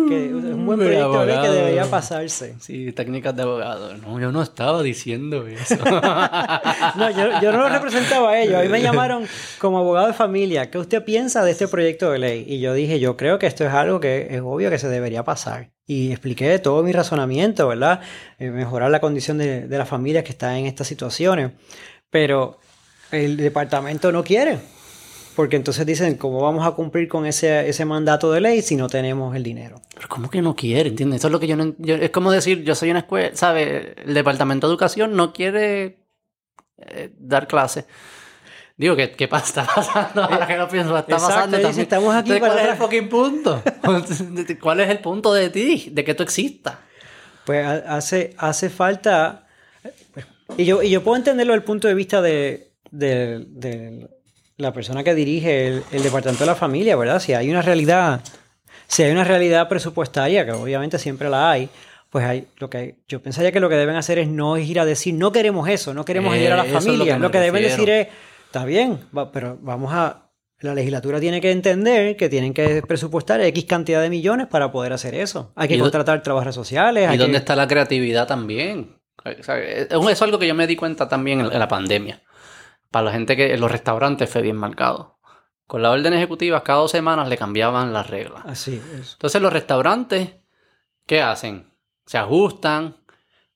Que 0.08 0.26
es 0.26 0.32
un 0.32 0.64
buen 0.64 0.78
proyecto 0.78 1.20
de 1.20 1.26
ley 1.26 1.42
que 1.42 1.48
debería 1.50 1.84
pasarse. 1.90 2.54
Sí, 2.60 2.90
técnicas 2.92 3.36
de 3.36 3.42
abogado. 3.42 3.98
No, 3.98 4.18
yo 4.18 4.32
no 4.32 4.40
estaba 4.40 4.82
diciendo 4.82 5.46
eso. 5.46 5.76
no, 5.84 7.10
yo, 7.10 7.40
yo, 7.42 7.52
no 7.52 7.58
lo 7.58 7.68
representaba 7.68 8.30
a 8.30 8.40
ellos. 8.40 8.54
A 8.54 8.62
mí 8.62 8.68
me 8.68 8.80
llamaron 8.80 9.26
como 9.58 9.78
abogado 9.78 10.06
de 10.06 10.14
familia. 10.14 10.70
¿Qué 10.70 10.78
usted 10.78 11.04
piensa 11.04 11.44
de 11.44 11.50
este 11.50 11.68
proyecto 11.68 12.10
de 12.10 12.18
ley? 12.18 12.44
Y 12.48 12.60
yo 12.60 12.72
dije, 12.72 12.98
yo 12.98 13.18
creo 13.18 13.38
que 13.38 13.46
esto 13.46 13.64
es 13.64 13.74
algo 13.74 14.00
que 14.00 14.28
es 14.30 14.40
obvio 14.40 14.70
que 14.70 14.78
se 14.78 14.88
debería 14.88 15.22
pasar 15.22 15.75
y 15.86 16.10
expliqué 16.10 16.58
todo 16.58 16.82
mi 16.82 16.92
razonamiento, 16.92 17.68
¿verdad? 17.68 18.00
Eh, 18.38 18.50
mejorar 18.50 18.90
la 18.90 19.00
condición 19.00 19.38
de, 19.38 19.68
de 19.68 19.78
las 19.78 19.88
familias 19.88 20.24
que 20.24 20.32
están 20.32 20.56
en 20.56 20.66
estas 20.66 20.86
situaciones. 20.86 21.52
Pero 22.10 22.58
el 23.12 23.36
departamento 23.36 24.10
no 24.10 24.24
quiere, 24.24 24.58
porque 25.36 25.56
entonces 25.56 25.86
dicen, 25.86 26.16
¿cómo 26.16 26.40
vamos 26.40 26.66
a 26.66 26.72
cumplir 26.72 27.08
con 27.08 27.26
ese, 27.26 27.68
ese 27.68 27.84
mandato 27.84 28.32
de 28.32 28.40
ley 28.40 28.62
si 28.62 28.74
no 28.74 28.88
tenemos 28.88 29.36
el 29.36 29.42
dinero? 29.42 29.80
Pero 29.94 30.08
¿cómo 30.08 30.30
que 30.30 30.42
no 30.42 30.56
quiere? 30.56 30.88
¿Entiendes? 30.88 31.20
Eso 31.20 31.28
es 31.28 31.32
lo 31.32 31.40
que 31.40 31.46
yo 31.46 31.56
no... 31.56 31.74
es 31.78 32.10
como 32.10 32.32
decir, 32.32 32.64
yo 32.64 32.74
soy 32.74 32.90
una 32.90 33.00
escuela, 33.00 33.30
¿sabe? 33.34 33.94
El 34.04 34.14
departamento 34.14 34.66
de 34.66 34.72
educación 34.72 35.14
no 35.14 35.32
quiere 35.32 35.98
eh, 36.78 37.12
dar 37.18 37.46
clases. 37.46 37.84
Digo, 38.76 38.94
¿qué, 38.94 39.10
qué 39.12 39.24
está 39.24 39.64
pasando? 39.64 40.24
Ahora 40.24 40.46
que 40.46 40.56
lo 40.56 40.68
pienso, 40.68 40.96
está 40.98 41.16
pasando 41.16 41.58
también. 41.58 41.82
Estamos 41.82 42.14
aquí 42.14 42.38
¿Cuál 42.38 42.58
es 42.58 42.68
el 42.68 42.76
fucking 42.76 43.08
punto? 43.08 43.62
¿Cuál 44.60 44.80
es 44.80 44.90
el 44.90 44.98
punto 44.98 45.32
de 45.32 45.48
ti? 45.48 45.88
De 45.92 46.04
que 46.04 46.14
tú 46.14 46.22
existas. 46.22 46.76
Pues 47.44 47.66
hace, 47.66 48.34
hace 48.36 48.68
falta... 48.68 49.46
Y 50.58 50.64
yo, 50.64 50.82
y 50.82 50.90
yo 50.90 51.02
puedo 51.02 51.16
entenderlo 51.16 51.52
desde 51.52 51.62
el 51.62 51.64
punto 51.64 51.88
de 51.88 51.94
vista 51.94 52.22
de, 52.22 52.70
de, 52.90 54.08
la 54.58 54.72
persona 54.72 55.02
que 55.02 55.14
dirige 55.14 55.66
el, 55.66 55.82
el, 55.90 56.02
departamento 56.02 56.44
de 56.44 56.50
la 56.50 56.54
familia, 56.54 56.96
¿verdad? 56.96 57.20
Si 57.20 57.34
hay 57.34 57.50
una 57.50 57.62
realidad, 57.62 58.20
si 58.86 59.02
hay 59.02 59.10
una 59.10 59.24
realidad 59.24 59.68
presupuestaria, 59.68 60.46
que 60.46 60.52
obviamente 60.52 60.98
siempre 60.98 61.28
la 61.28 61.50
hay, 61.50 61.68
pues 62.10 62.24
hay 62.24 62.46
lo 62.58 62.70
que 62.70 62.94
yo 63.08 63.20
pensaría 63.20 63.52
que 63.52 63.60
lo 63.60 63.68
que 63.68 63.74
deben 63.74 63.96
hacer 63.96 64.18
es 64.18 64.28
no 64.28 64.56
ir 64.56 64.80
a 64.80 64.84
decir 64.84 65.14
no 65.14 65.32
queremos 65.32 65.68
eso, 65.68 65.92
no 65.92 66.04
queremos 66.04 66.32
ayudar 66.32 66.60
a 66.60 66.64
la 66.64 66.80
familia. 66.80 67.18
lo 67.18 67.30
que, 67.30 67.40
deben 67.40 67.62
decir 67.62 67.90
es 67.90 68.08
Está 68.56 68.64
bien, 68.64 69.00
pero 69.34 69.58
vamos 69.60 69.92
a... 69.92 70.30
La 70.60 70.72
legislatura 70.72 71.20
tiene 71.20 71.42
que 71.42 71.50
entender 71.50 72.16
que 72.16 72.30
tienen 72.30 72.54
que 72.54 72.80
presupuestar 72.80 73.38
X 73.42 73.66
cantidad 73.66 74.00
de 74.00 74.08
millones 74.08 74.46
para 74.46 74.72
poder 74.72 74.94
hacer 74.94 75.14
eso. 75.14 75.52
Hay 75.56 75.68
que 75.68 75.78
contratar 75.78 76.22
trabajadores 76.22 76.54
sociales. 76.54 77.12
¿Y 77.12 77.18
dónde 77.18 77.36
está 77.36 77.54
la 77.54 77.68
creatividad 77.68 78.26
también? 78.26 78.98
Eso 79.26 79.52
es 79.56 80.22
algo 80.22 80.38
que 80.38 80.46
yo 80.46 80.54
me 80.54 80.66
di 80.66 80.74
cuenta 80.74 81.06
también 81.06 81.40
en 81.40 81.58
la 81.58 81.68
pandemia. 81.68 82.22
Para 82.90 83.04
la 83.04 83.12
gente 83.12 83.36
que 83.36 83.52
en 83.52 83.60
los 83.60 83.70
restaurantes 83.70 84.30
fue 84.30 84.40
bien 84.40 84.56
marcado. 84.56 85.18
Con 85.66 85.82
la 85.82 85.90
orden 85.90 86.14
ejecutiva, 86.14 86.64
cada 86.64 86.78
dos 86.78 86.92
semanas 86.92 87.28
le 87.28 87.36
cambiaban 87.36 87.92
las 87.92 88.08
reglas. 88.08 88.42
Así 88.46 88.80
es. 88.98 89.12
Entonces 89.12 89.42
los 89.42 89.52
restaurantes, 89.52 90.30
¿qué 91.04 91.20
hacen? 91.20 91.74
Se 92.06 92.16
ajustan, 92.16 92.96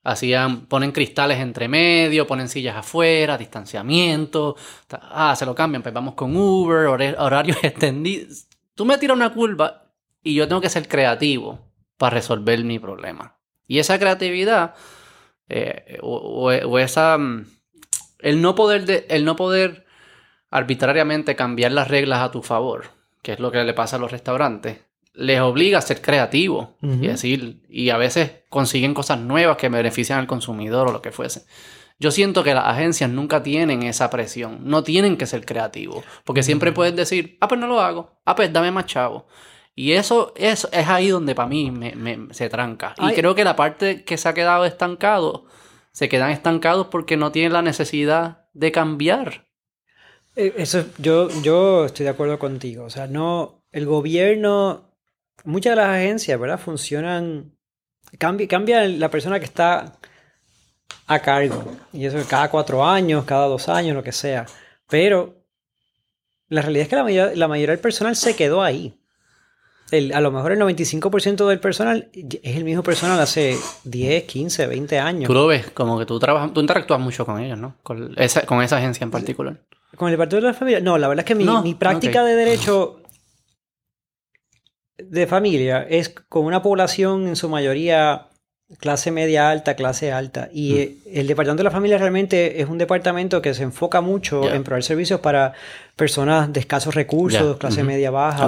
Hacían, 0.02 0.66
ponen 0.66 0.92
cristales 0.92 1.38
entre 1.40 1.68
medio, 1.68 2.26
ponen 2.26 2.48
sillas 2.48 2.76
afuera, 2.76 3.36
distanciamiento. 3.36 4.56
Ah, 4.90 5.34
se 5.36 5.44
lo 5.44 5.54
cambian, 5.54 5.82
pues 5.82 5.94
vamos 5.94 6.14
con 6.14 6.34
Uber, 6.36 6.86
horarios 6.86 7.58
extendidos. 7.62 8.46
Tú 8.74 8.84
me 8.86 8.96
tiras 8.96 9.16
una 9.16 9.32
curva 9.34 9.92
y 10.22 10.34
yo 10.34 10.48
tengo 10.48 10.60
que 10.60 10.70
ser 10.70 10.88
creativo 10.88 11.70
para 11.98 12.14
resolver 12.14 12.64
mi 12.64 12.78
problema. 12.78 13.36
Y 13.66 13.78
esa 13.78 13.98
creatividad, 13.98 14.74
eh, 15.48 15.98
o, 16.02 16.50
esa. 16.78 17.18
Mm, 17.18 17.46
el 18.20 18.42
no, 18.42 18.54
poder 18.54 18.86
de, 18.86 19.06
el 19.08 19.24
no 19.24 19.36
poder 19.36 19.86
arbitrariamente 20.50 21.36
cambiar 21.36 21.72
las 21.72 21.88
reglas 21.88 22.20
a 22.20 22.30
tu 22.30 22.42
favor, 22.42 22.86
que 23.22 23.32
es 23.32 23.40
lo 23.40 23.50
que 23.50 23.62
le 23.64 23.74
pasa 23.74 23.96
a 23.96 23.98
los 23.98 24.10
restaurantes, 24.10 24.80
les 25.12 25.40
obliga 25.40 25.78
a 25.78 25.82
ser 25.82 26.00
creativos 26.00 26.68
y 26.80 27.06
decir, 27.06 27.62
y 27.68 27.90
a 27.90 27.96
veces 27.96 28.32
consiguen 28.48 28.94
cosas 28.94 29.18
nuevas 29.20 29.56
que 29.56 29.68
benefician 29.68 30.18
al 30.18 30.26
consumidor 30.26 30.88
o 30.88 30.92
lo 30.92 31.02
que 31.02 31.12
fuese. 31.12 31.44
Yo 31.98 32.10
siento 32.10 32.42
que 32.42 32.54
las 32.54 32.64
agencias 32.64 33.10
nunca 33.10 33.42
tienen 33.42 33.82
esa 33.82 34.08
presión, 34.08 34.60
no 34.62 34.82
tienen 34.82 35.18
que 35.18 35.26
ser 35.26 35.44
creativos, 35.44 36.04
porque 36.24 36.42
siempre 36.42 36.72
puedes 36.72 36.96
decir, 36.96 37.36
ah, 37.40 37.48
pues 37.48 37.60
no 37.60 37.66
lo 37.66 37.80
hago, 37.80 38.18
ah, 38.24 38.34
pues 38.34 38.52
dame 38.52 38.70
más 38.70 38.86
chavo. 38.86 39.26
Y 39.74 39.92
eso, 39.92 40.32
es 40.36 40.66
ahí 40.72 41.08
donde 41.08 41.34
para 41.34 41.48
mí 41.48 41.70
me, 41.70 42.28
se 42.32 42.48
tranca. 42.48 42.94
Y 42.98 43.12
creo 43.14 43.34
que 43.34 43.44
la 43.44 43.56
parte 43.56 44.04
que 44.04 44.16
se 44.16 44.28
ha 44.28 44.34
quedado 44.34 44.64
estancado, 44.64 45.46
se 45.92 46.08
quedan 46.08 46.30
estancados 46.30 46.86
porque 46.86 47.16
no 47.16 47.32
tienen 47.32 47.52
la 47.52 47.62
necesidad 47.62 48.46
de 48.52 48.72
cambiar. 48.72 49.48
Eh, 50.36 50.54
Eso, 50.56 50.84
yo, 50.98 51.28
yo 51.42 51.84
estoy 51.84 52.04
de 52.04 52.10
acuerdo 52.10 52.38
contigo. 52.38 52.84
O 52.84 52.90
sea, 52.90 53.06
no, 53.06 53.64
el 53.72 53.86
gobierno, 53.86 54.89
muchas 55.44 55.72
de 55.72 55.76
las 55.76 55.88
agencias, 55.96 56.38
¿verdad? 56.38 56.58
Funcionan, 56.58 57.52
cambia, 58.18 58.46
cambia 58.48 58.84
la 58.86 59.10
persona 59.10 59.38
que 59.38 59.44
está 59.46 59.92
a 61.06 61.18
cargo. 61.20 61.64
Y 61.92 62.04
eso 62.06 62.18
cada 62.28 62.48
cuatro 62.50 62.84
años, 62.86 63.24
cada 63.24 63.46
dos 63.46 63.68
años, 63.68 63.94
lo 63.94 64.02
que 64.02 64.12
sea. 64.12 64.46
Pero 64.88 65.44
la 66.48 66.62
realidad 66.62 66.82
es 66.84 66.88
que 66.88 66.96
la 66.96 67.02
mayoría, 67.04 67.36
la 67.36 67.48
mayoría 67.48 67.72
del 67.74 67.80
personal 67.80 68.16
se 68.16 68.34
quedó 68.36 68.62
ahí. 68.62 68.96
El- 69.90 70.12
a 70.12 70.20
lo 70.20 70.30
mejor 70.30 70.52
el 70.52 70.58
95% 70.60 71.48
del 71.48 71.58
personal 71.58 72.10
es 72.12 72.56
el 72.56 72.62
mismo 72.64 72.82
personal 72.84 73.18
hace 73.18 73.56
10, 73.84 74.22
15, 74.24 74.66
20 74.68 74.98
años. 75.00 75.26
Tú 75.26 75.34
lo 75.34 75.48
ves, 75.48 75.68
como 75.72 75.98
que 75.98 76.06
tú 76.06 76.18
trabajas, 76.20 76.52
tú 76.52 76.60
interactúas 76.60 77.00
mucho 77.00 77.26
con 77.26 77.40
ellos, 77.40 77.58
¿no? 77.58 77.74
Con 77.82 78.14
esa, 78.16 78.42
con 78.42 78.62
esa 78.62 78.76
agencia 78.76 79.02
en 79.04 79.10
particular. 79.10 79.56
¿Con 79.96 80.06
el 80.08 80.12
Departamento 80.12 80.46
de 80.46 80.52
la 80.52 80.58
Familia? 80.58 80.80
No, 80.80 80.96
la 80.96 81.08
verdad 81.08 81.24
es 81.24 81.26
que 81.26 81.34
mi, 81.34 81.42
No, 81.44 81.60
mi 81.62 81.74
práctica 81.74 82.22
de 82.22 82.36
derecho 82.36 82.99
de 85.08 85.26
familia 85.26 85.86
es 85.88 86.08
con 86.08 86.44
una 86.44 86.62
población 86.62 87.28
en 87.28 87.36
su 87.36 87.48
mayoría 87.48 88.26
clase 88.78 89.10
media 89.10 89.50
alta, 89.50 89.74
clase 89.74 90.12
alta. 90.12 90.48
Y 90.52 90.72
Mm. 90.72 90.76
eh, 90.76 90.96
el 91.14 91.26
Departamento 91.26 91.62
de 91.62 91.64
la 91.64 91.70
Familia 91.72 91.98
realmente 91.98 92.60
es 92.60 92.68
un 92.68 92.78
departamento 92.78 93.42
que 93.42 93.52
se 93.52 93.64
enfoca 93.64 94.00
mucho 94.00 94.48
en 94.52 94.62
proveer 94.62 94.84
servicios 94.84 95.18
para 95.20 95.54
personas 96.00 96.50
de 96.52 96.60
escasos 96.60 96.94
recursos, 96.94 97.52
Ya, 97.52 97.58
clase 97.58 97.84
media 97.84 98.10
baja 98.10 98.46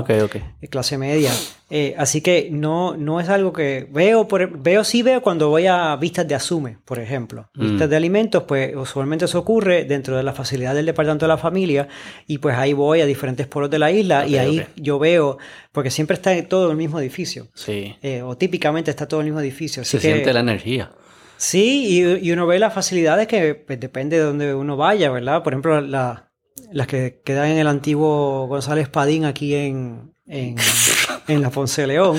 clase 0.71 0.97
media. 0.97 1.31
Eh, 1.75 1.95
así 1.97 2.21
que 2.21 2.49
no, 2.51 2.97
no 2.97 3.21
es 3.21 3.29
algo 3.29 3.53
que 3.53 3.87
veo, 3.91 4.27
por, 4.29 4.59
veo 4.59 4.85
sí 4.85 5.03
veo 5.03 5.21
cuando 5.23 5.49
voy 5.49 5.67
a 5.67 5.95
vistas 5.97 6.27
de 6.29 6.35
asume, 6.35 6.79
por 6.85 6.99
ejemplo. 6.99 7.49
Vistas 7.55 7.87
Mm. 7.87 7.91
de 7.91 7.97
alimentos, 7.97 8.43
pues 8.45 8.75
usualmente 8.77 9.25
eso 9.27 9.39
ocurre 9.39 9.85
dentro 9.85 10.17
de 10.17 10.23
la 10.23 10.33
facilidad 10.33 10.75
del 10.75 10.87
Departamento 10.87 11.25
de 11.27 11.29
la 11.29 11.39
Familia 11.39 11.89
y 12.27 12.39
pues 12.39 12.57
ahí 12.57 12.73
voy 12.73 13.01
a 13.03 13.07
diferentes 13.07 13.47
pueblos 13.47 13.71
de 13.71 13.79
la 13.79 13.91
isla 13.91 14.27
y 14.27 14.37
ahí 14.39 14.65
yo 14.77 14.99
veo, 14.99 15.39
porque 15.73 15.91
siempre 15.91 16.15
está 16.15 16.31
todo 16.49 16.65
en 16.67 16.71
el 16.73 16.77
mismo 16.79 16.99
edificio. 17.01 17.49
Sí. 17.55 17.97
eh, 18.03 18.23
o 18.23 18.37
típicamente 18.37 18.91
está 18.91 19.07
todo 19.07 19.21
en 19.21 19.27
el 19.27 19.33
mismo 19.33 19.41
edificio. 19.41 19.83
Así 19.83 19.99
Se 19.99 19.99
que, 19.99 20.13
siente 20.15 20.33
la 20.33 20.41
energía. 20.41 20.91
Sí, 21.37 21.87
y, 21.89 22.29
y 22.29 22.33
uno 22.33 22.47
ve 22.47 22.59
las 22.59 22.73
facilidades 22.73 23.27
que 23.27 23.55
pues, 23.55 23.81
depende 23.81 24.17
de 24.19 24.23
donde 24.25 24.55
uno 24.55 24.77
vaya, 24.77 25.11
¿verdad? 25.11 25.43
Por 25.43 25.53
ejemplo, 25.55 25.81
la- 25.81 26.29
las 26.73 26.87
que 26.87 27.21
quedan 27.25 27.51
en 27.51 27.59
el 27.59 27.67
antiguo 27.67 28.47
González 28.47 28.89
Padín 28.89 29.25
aquí 29.25 29.55
en, 29.55 30.15
en, 30.27 30.57
en 31.29 31.43
la 31.43 31.51
Ponce 31.51 31.83
de 31.83 31.89
León. 31.89 32.19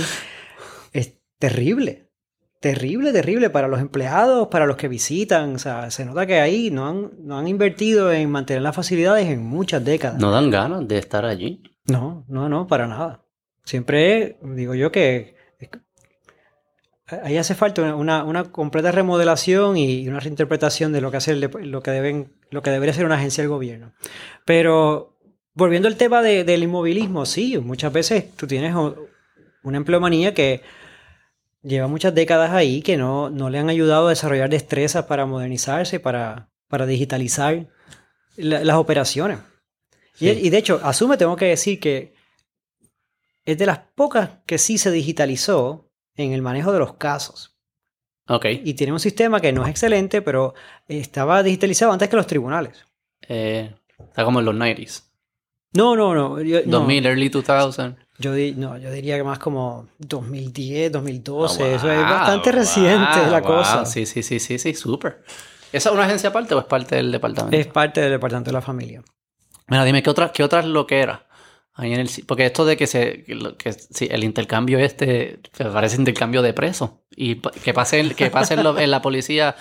Es 0.91 1.17
terrible. 1.39 2.09
Terrible, 2.59 3.11
terrible 3.11 3.49
para 3.49 3.67
los 3.67 3.81
empleados, 3.81 4.47
para 4.47 4.65
los 4.65 4.77
que 4.77 4.87
visitan. 4.87 5.55
O 5.55 5.59
sea, 5.59 5.91
se 5.91 6.05
nota 6.05 6.25
que 6.25 6.39
ahí 6.39 6.71
no 6.71 6.87
han, 6.87 7.11
no 7.19 7.37
han 7.37 7.47
invertido 7.47 8.11
en 8.11 8.31
mantener 8.31 8.61
las 8.61 8.75
facilidades 8.75 9.27
en 9.27 9.43
muchas 9.43 9.83
décadas. 9.83 10.19
No 10.19 10.31
dan 10.31 10.49
ganas 10.49 10.87
de 10.87 10.97
estar 10.97 11.25
allí. 11.25 11.61
No, 11.87 12.23
no, 12.29 12.47
no, 12.47 12.67
para 12.67 12.87
nada. 12.87 13.25
Siempre 13.65 14.37
digo 14.41 14.75
yo 14.75 14.91
que 14.91 15.32
ahí 17.07 17.37
hace 17.37 17.55
falta 17.55 17.95
una, 17.95 18.23
una- 18.23 18.45
completa 18.51 18.91
remodelación 18.91 19.77
y 19.77 20.07
una 20.07 20.19
reinterpretación 20.19 20.91
de 20.93 21.01
lo 21.01 21.11
que 21.11 21.17
hace 21.17 21.35
lo 21.35 21.81
que 21.83 21.91
deben, 21.91 22.31
lo 22.49 22.61
que 22.61 22.69
debería 22.71 22.93
ser 22.93 23.05
una 23.05 23.15
agencia 23.15 23.41
del 23.43 23.49
gobierno. 23.49 23.93
Pero 24.45 25.17
volviendo 25.53 25.87
al 25.87 25.97
tema 25.97 26.21
de- 26.21 26.43
del 26.43 26.63
inmovilismo, 26.63 27.25
sí, 27.25 27.57
muchas 27.57 27.91
veces 27.93 28.33
tú 28.35 28.47
tienes 28.47 28.73
una 29.63 29.77
empleomanía 29.77 30.33
que 30.33 30.61
lleva 31.61 31.87
muchas 31.87 32.13
décadas 32.13 32.51
ahí 32.51 32.81
que 32.81 32.97
no, 32.97 33.29
no 33.29 33.49
le 33.49 33.59
han 33.59 33.69
ayudado 33.69 34.07
a 34.07 34.09
desarrollar 34.09 34.49
destrezas 34.49 35.05
para 35.05 35.25
modernizarse, 35.25 35.99
para, 35.99 36.49
para 36.67 36.85
digitalizar 36.85 37.67
la- 38.35 38.63
las 38.63 38.75
operaciones. 38.77 39.39
Y 40.19 40.49
de 40.49 40.57
hecho, 40.57 40.79
asume, 40.83 41.17
tengo 41.17 41.35
que 41.35 41.45
decir 41.45 41.79
que 41.79 42.13
es 43.45 43.57
de 43.57 43.65
las 43.65 43.79
pocas 43.95 44.29
que 44.45 44.57
sí 44.57 44.77
se 44.77 44.91
digitalizó 44.91 45.89
en 46.15 46.33
el 46.33 46.41
manejo 46.41 46.71
de 46.71 46.79
los 46.79 46.93
casos. 46.95 47.55
Ok. 48.27 48.45
Y 48.63 48.73
tiene 48.75 48.93
un 48.93 48.99
sistema 48.99 49.41
que 49.41 49.51
no 49.51 49.63
es 49.63 49.69
excelente, 49.69 50.21
pero 50.21 50.53
estaba 50.87 51.43
digitalizado 51.43 51.91
antes 51.91 52.07
que 52.09 52.15
los 52.15 52.27
tribunales. 52.27 52.85
Eh, 53.27 53.73
está 53.99 54.23
como 54.23 54.39
en 54.39 54.45
los 54.45 54.55
90s. 54.55 55.03
No, 55.73 55.95
no, 55.95 56.13
no. 56.13 56.41
Yo, 56.41 56.59
no. 56.65 56.79
2000, 56.79 57.05
early 57.05 57.29
2000. 57.29 57.95
Yo, 58.19 58.31
di- 58.33 58.53
no, 58.53 58.77
yo 58.77 58.91
diría 58.91 59.17
que 59.17 59.23
más 59.23 59.39
como 59.39 59.87
2010, 59.97 60.91
2012. 60.91 61.63
Ah, 61.63 61.75
Eso 61.75 61.91
es 61.91 61.97
wow, 61.99 62.09
bastante 62.09 62.51
reciente 62.51 63.19
wow, 63.21 63.31
la 63.31 63.39
wow. 63.41 63.47
cosa. 63.49 63.85
Sí, 63.85 64.05
sí, 64.05 64.21
sí, 64.23 64.39
sí, 64.39 64.59
sí, 64.59 64.73
súper. 64.75 65.23
¿Esa 65.71 65.89
es 65.89 65.95
una 65.95 66.05
agencia 66.05 66.29
aparte 66.29 66.53
o 66.53 66.59
es 66.59 66.65
parte 66.65 66.95
del 66.95 67.11
departamento? 67.11 67.57
Es 67.57 67.65
parte 67.67 68.01
del 68.01 68.11
departamento 68.11 68.51
de 68.51 68.53
la 68.53 68.61
familia. 68.61 69.03
Mira, 69.67 69.83
dime, 69.83 70.03
¿qué 70.03 70.09
otras, 70.11 70.31
qué 70.31 70.43
otras 70.43 70.65
loqueras? 70.65 71.21
Ahí 71.75 71.91
en 71.91 72.01
el, 72.01 72.09
porque 72.27 72.45
esto 72.45 72.65
de 72.65 72.77
que 72.77 72.85
se 72.85 73.23
que 73.57 73.73
sí, 73.73 74.07
el 74.11 74.23
intercambio 74.23 74.77
este 74.77 75.39
me 75.57 75.71
parece 75.71 75.95
intercambio 75.95 76.43
de 76.43 76.53
presos 76.53 76.91
y 77.15 77.37
que 77.37 77.73
pase 77.73 77.99
el- 77.99 78.13
que 78.15 78.29
pase 78.29 78.53
en, 78.53 78.63
lo- 78.63 78.77
en 78.77 78.91
la 78.91 79.01
policía 79.01 79.55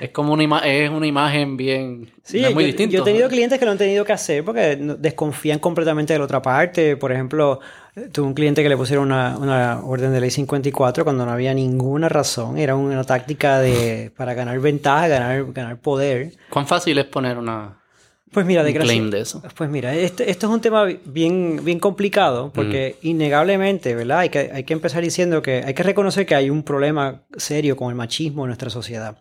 es 0.00 0.10
como 0.10 0.32
una 0.32 0.58
es 0.66 0.90
una 0.90 1.06
imagen 1.06 1.56
bien 1.56 2.10
Sí, 2.24 2.40
no 2.40 2.48
es 2.48 2.54
muy 2.54 2.64
yo, 2.64 2.66
distinto. 2.66 2.96
yo 2.96 3.02
he 3.02 3.04
tenido 3.04 3.28
clientes 3.28 3.60
que 3.60 3.64
lo 3.64 3.70
han 3.70 3.78
tenido 3.78 4.04
que 4.04 4.12
hacer 4.12 4.44
porque 4.44 4.76
desconfían 4.98 5.60
completamente 5.60 6.12
de 6.12 6.18
la 6.18 6.24
otra 6.24 6.42
parte. 6.42 6.96
Por 6.96 7.12
ejemplo, 7.12 7.60
eh, 7.94 8.08
tuve 8.12 8.26
un 8.26 8.34
cliente 8.34 8.62
que 8.64 8.68
le 8.68 8.76
pusieron 8.76 9.06
una, 9.06 9.36
una 9.38 9.80
orden 9.84 10.12
de 10.12 10.20
ley 10.20 10.30
54 10.30 11.04
cuando 11.04 11.24
no 11.26 11.30
había 11.32 11.54
ninguna 11.54 12.08
razón. 12.08 12.58
Era 12.58 12.74
una 12.76 13.04
táctica 13.04 13.60
de, 13.60 14.10
para 14.16 14.34
ganar 14.34 14.58
ventaja, 14.60 15.06
ganar, 15.08 15.44
ganar 15.52 15.76
poder. 15.78 16.32
¿Cuán 16.50 16.66
fácil 16.66 16.98
es 16.98 17.04
poner 17.06 17.38
una 17.38 17.81
Pues 18.32 18.46
mira, 18.46 18.64
desgraci- 18.66 18.82
claim 18.84 19.10
de 19.10 19.20
eso? 19.20 19.42
Pues 19.54 19.68
mira, 19.68 19.94
este, 19.94 20.30
esto 20.30 20.46
es 20.46 20.52
un 20.52 20.60
tema 20.60 20.84
bien, 21.04 21.60
bien 21.64 21.78
complicado 21.78 22.50
porque 22.54 22.96
innegablemente, 23.02 23.94
¿verdad? 23.94 24.20
Hay 24.20 24.28
que, 24.30 24.50
hay 24.52 24.64
que 24.64 24.72
empezar 24.72 25.02
diciendo 25.02 25.42
que 25.42 25.62
hay 25.64 25.74
que 25.74 25.82
reconocer 25.82 26.24
que 26.26 26.34
hay 26.34 26.48
un 26.50 26.62
problema 26.62 27.24
serio 27.36 27.76
con 27.76 27.90
el 27.90 27.94
machismo 27.94 28.44
en 28.44 28.48
nuestra 28.48 28.70
sociedad. 28.70 29.18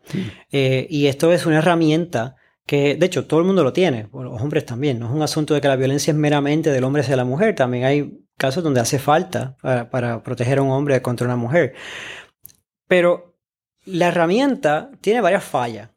Eh, 0.51 0.87
y 0.89 1.07
esto 1.07 1.31
es 1.33 1.45
una 1.45 1.57
herramienta 1.57 2.35
que, 2.65 2.95
de 2.95 3.05
hecho, 3.05 3.25
todo 3.25 3.39
el 3.41 3.45
mundo 3.45 3.63
lo 3.63 3.73
tiene, 3.73 4.07
los 4.13 4.41
hombres 4.41 4.65
también. 4.65 4.97
No 4.99 5.07
es 5.07 5.11
un 5.11 5.21
asunto 5.23 5.53
de 5.53 5.59
que 5.61 5.67
la 5.67 5.75
violencia 5.75 6.11
es 6.11 6.17
meramente 6.17 6.69
del 6.71 6.83
hombre 6.85 7.01
hacia 7.01 7.15
la 7.17 7.25
mujer. 7.25 7.53
También 7.55 7.83
hay 7.83 8.19
casos 8.37 8.63
donde 8.63 8.79
hace 8.79 8.97
falta 8.97 9.57
para, 9.61 9.89
para 9.89 10.23
proteger 10.23 10.59
a 10.59 10.61
un 10.61 10.71
hombre 10.71 11.01
contra 11.01 11.25
una 11.27 11.35
mujer. 11.35 11.73
Pero 12.87 13.35
la 13.85 14.07
herramienta 14.07 14.91
tiene 15.01 15.21
varias 15.21 15.43
fallas 15.43 15.89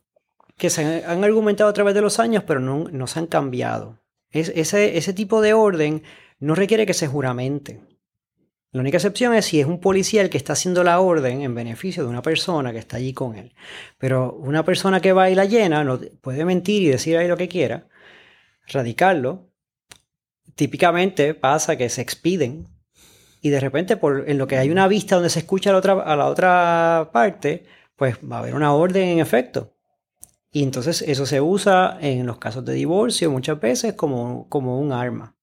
que 0.57 0.71
se 0.71 1.05
han, 1.05 1.25
argumentado 1.25 1.69
a 1.71 1.73
través 1.73 1.95
de 1.95 2.01
los 2.01 2.19
años, 2.19 2.45
pero 2.47 2.61
no, 2.61 2.85
no 2.91 3.07
se 3.07 3.19
han 3.19 3.27
cambiado. 3.27 3.99
Es, 4.31 4.53
ese, 4.55 4.97
ese 4.97 5.13
tipo 5.13 5.41
de 5.41 5.55
orden 5.55 6.03
no 6.39 6.55
requiere 6.55 6.87
que 6.87 6.95
se 6.95 7.07
juramente. 7.07 7.81
La 8.75 8.81
única 8.81 8.97
excepción 8.97 9.35
es 9.35 9.45
si 9.45 9.61
es 9.61 9.67
un 9.67 9.79
policía 9.79 10.21
el 10.21 10.31
que 10.31 10.37
está 10.37 10.55
haciendo 10.55 10.83
la 10.83 10.99
orden 10.99 11.43
en 11.43 11.55
beneficio 11.55 12.03
de 12.03 12.09
una 12.09 12.23
persona 12.23 12.73
que 12.73 12.79
está 12.79 12.97
allí 12.97 13.13
con 13.13 13.37
él. 13.37 13.55
Pero 13.99 14.33
una 14.33 14.65
persona 14.65 15.01
que 15.01 15.13
va 15.13 15.31
y 15.31 15.37
la 15.37 15.45
llena 15.45 15.85
no 15.85 16.01
puede 16.21 16.45
mentir 16.45 16.83
y 16.83 16.89
decir 16.89 17.17
ahí 17.17 17.29
lo 17.29 17.37
que 17.37 17.47
quiera, 17.47 17.87
radicarlo. 18.67 19.49
Típicamente 20.57 21.35
pasa 21.35 21.77
que 21.77 21.89
se 21.89 22.01
expiden 22.01 22.67
y 23.41 23.51
de 23.51 23.61
repente 23.61 23.97
por, 23.97 24.29
en 24.29 24.39
lo 24.39 24.47
que 24.47 24.59
hay 24.59 24.71
una 24.71 24.89
vista 24.89 25.17
donde 25.17 25.31
se 25.31 25.41
escucha 25.41 25.71
la, 25.71 25.79
otra, 25.79 25.93
a 25.93 26.17
la 26.17 26.27
otra 26.27 27.11
parte, 27.13 27.67
pues 27.95 28.17
va 28.17 28.37
a 28.37 28.39
haber 28.41 28.55
una 28.55 28.73
orden 28.73 29.07
en 29.07 29.19
efecto. 29.21 29.74
Y 30.55 30.63
entonces 30.63 31.03
eso 31.03 31.27
se 31.27 31.41
usa 31.41 31.99
en 32.01 32.25
los 32.27 32.39
casos 32.39 32.65
de 32.65 32.73
divorcio 32.75 33.29
muchas 33.31 33.61
veces 33.61 33.95
como, 33.95 34.49
como 34.49 34.79
un 34.79 34.93
arma. 34.93 35.35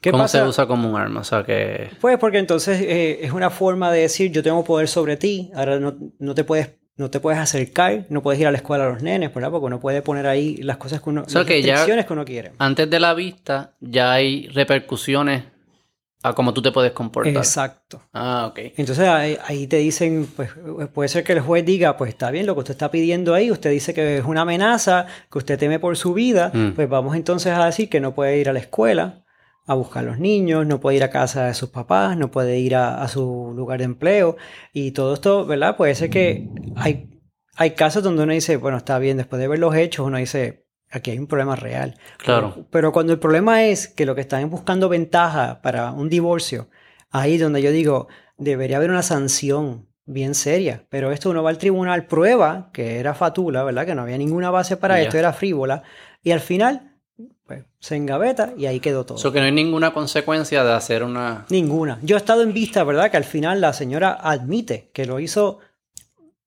¿Qué 0.00 0.10
¿Cómo 0.10 0.24
pasa? 0.24 0.42
se 0.42 0.48
usa 0.48 0.66
como 0.66 0.88
un 0.88 0.96
arma? 0.96 1.20
O 1.20 1.24
sea 1.24 1.42
que 1.44 1.90
Pues 2.00 2.18
porque 2.18 2.38
entonces 2.38 2.80
eh, 2.80 3.18
es 3.22 3.32
una 3.32 3.50
forma 3.50 3.92
de 3.92 4.00
decir 4.00 4.32
yo 4.32 4.42
tengo 4.42 4.64
poder 4.64 4.88
sobre 4.88 5.16
ti, 5.18 5.50
ahora 5.54 5.78
no, 5.78 5.94
no 6.18 6.34
te 6.34 6.44
puedes 6.44 6.70
no 6.96 7.10
te 7.10 7.20
puedes 7.20 7.38
acercar, 7.38 8.06
no 8.08 8.22
puedes 8.22 8.40
ir 8.40 8.46
a 8.48 8.50
la 8.50 8.56
escuela 8.56 8.84
a 8.86 8.88
los 8.90 9.02
nenes, 9.02 9.32
¿verdad? 9.32 9.50
Porque 9.52 9.66
uno 9.66 9.78
puede 9.78 10.02
poner 10.02 10.26
ahí 10.26 10.56
las 10.56 10.78
cosas 10.78 11.00
que 11.00 11.10
uno, 11.10 11.24
sea, 11.28 11.40
las 11.42 11.46
que 11.46 11.62
ya- 11.62 11.84
que 12.04 12.12
uno 12.12 12.24
quiere. 12.24 12.52
antes 12.58 12.88
de 12.90 12.98
la 12.98 13.14
vista 13.14 13.74
ya 13.80 14.12
hay 14.12 14.48
repercusiones 14.48 15.44
a 16.22 16.34
cómo 16.34 16.52
tú 16.52 16.60
te 16.62 16.72
puedes 16.72 16.92
comportar. 16.92 17.36
Exacto. 17.36 18.02
Ah, 18.12 18.46
ok. 18.50 18.58
Entonces 18.76 19.06
ahí, 19.06 19.38
ahí 19.46 19.66
te 19.66 19.76
dicen, 19.76 20.26
pues 20.34 20.50
puede 20.92 21.08
ser 21.08 21.22
que 21.24 21.32
el 21.32 21.40
juez 21.40 21.64
diga, 21.64 21.96
pues 21.96 22.08
está 22.10 22.30
bien 22.30 22.44
lo 22.46 22.54
que 22.54 22.60
usted 22.60 22.72
está 22.72 22.90
pidiendo 22.90 23.34
ahí, 23.34 23.50
usted 23.52 23.70
dice 23.70 23.94
que 23.94 24.18
es 24.18 24.24
una 24.24 24.40
amenaza, 24.42 25.06
que 25.30 25.38
usted 25.38 25.58
teme 25.58 25.78
por 25.78 25.96
su 25.96 26.14
vida, 26.14 26.50
Mm. 26.52 26.72
pues 26.74 26.88
vamos 26.88 27.14
entonces 27.14 27.52
a 27.52 27.66
decir 27.66 27.88
que 27.88 28.00
no 28.00 28.14
puede 28.14 28.38
ir 28.38 28.48
a 28.48 28.52
la 28.52 28.58
escuela 28.58 29.24
a 29.66 29.74
buscar 29.74 30.02
a 30.02 30.06
los 30.08 30.18
niños, 30.18 30.66
no 30.66 30.80
puede 30.80 30.96
ir 30.96 31.04
a 31.04 31.10
casa 31.10 31.44
de 31.46 31.54
sus 31.54 31.68
papás, 31.68 32.16
no 32.16 32.30
puede 32.30 32.58
ir 32.58 32.74
a, 32.74 33.02
a 33.02 33.06
su 33.08 33.52
lugar 33.54 33.78
de 33.78 33.84
empleo 33.84 34.36
y 34.72 34.92
todo 34.92 35.12
esto, 35.14 35.44
¿verdad? 35.44 35.76
Puede 35.76 35.94
ser 35.94 36.08
que 36.08 36.48
hay, 36.74 37.10
hay 37.54 37.72
casos 37.72 38.02
donde 38.02 38.22
uno 38.22 38.32
dice, 38.32 38.56
bueno, 38.56 38.78
está 38.78 38.98
bien, 38.98 39.18
después 39.18 39.38
de 39.40 39.46
ver 39.46 39.58
los 39.58 39.74
hechos, 39.76 40.06
uno 40.06 40.16
dice, 40.16 40.66
aquí 40.90 41.10
hay 41.10 41.18
un 41.18 41.26
problema 41.26 41.56
real. 41.56 41.96
Claro. 42.18 42.52
Pero, 42.54 42.66
pero 42.70 42.92
cuando 42.92 43.12
el 43.12 43.18
problema 43.18 43.64
es 43.64 43.88
que 43.88 44.06
lo 44.06 44.14
que 44.14 44.22
están 44.22 44.42
es 44.42 44.50
buscando 44.50 44.88
ventaja 44.88 45.60
para 45.62 45.92
un 45.92 46.08
divorcio, 46.08 46.68
ahí 47.10 47.38
donde 47.38 47.62
yo 47.62 47.70
digo, 47.70 48.08
debería 48.36 48.76
haber 48.78 48.90
una 48.90 49.02
sanción 49.02 49.88
bien 50.08 50.34
seria. 50.34 50.84
Pero 50.88 51.12
esto 51.12 51.30
uno 51.30 51.42
va 51.42 51.50
al 51.50 51.58
tribunal, 51.58 52.06
prueba 52.06 52.70
que 52.72 52.98
era 52.98 53.14
fatula, 53.14 53.62
¿verdad? 53.62 53.86
Que 53.86 53.94
no 53.94 54.02
había 54.02 54.18
ninguna 54.18 54.50
base 54.50 54.76
para 54.76 55.00
esto, 55.00 55.18
era 55.18 55.32
frívola. 55.32 55.82
Y 56.22 56.32
al 56.32 56.40
final, 56.40 56.96
pues, 57.46 57.64
se 57.78 57.96
engaveta 57.96 58.54
y 58.56 58.66
ahí 58.66 58.80
quedó 58.80 59.04
todo. 59.04 59.18
Eso 59.18 59.32
que 59.32 59.40
no 59.40 59.46
hay 59.46 59.52
ninguna 59.52 59.92
consecuencia 59.92 60.64
de 60.64 60.72
hacer 60.72 61.04
una... 61.04 61.46
Ninguna. 61.50 61.98
Yo 62.02 62.16
he 62.16 62.18
estado 62.18 62.42
en 62.42 62.52
vista, 62.52 62.82
¿verdad? 62.84 63.10
Que 63.10 63.18
al 63.18 63.24
final 63.24 63.60
la 63.60 63.72
señora 63.72 64.18
admite 64.20 64.90
que 64.92 65.04
lo 65.04 65.20
hizo 65.20 65.60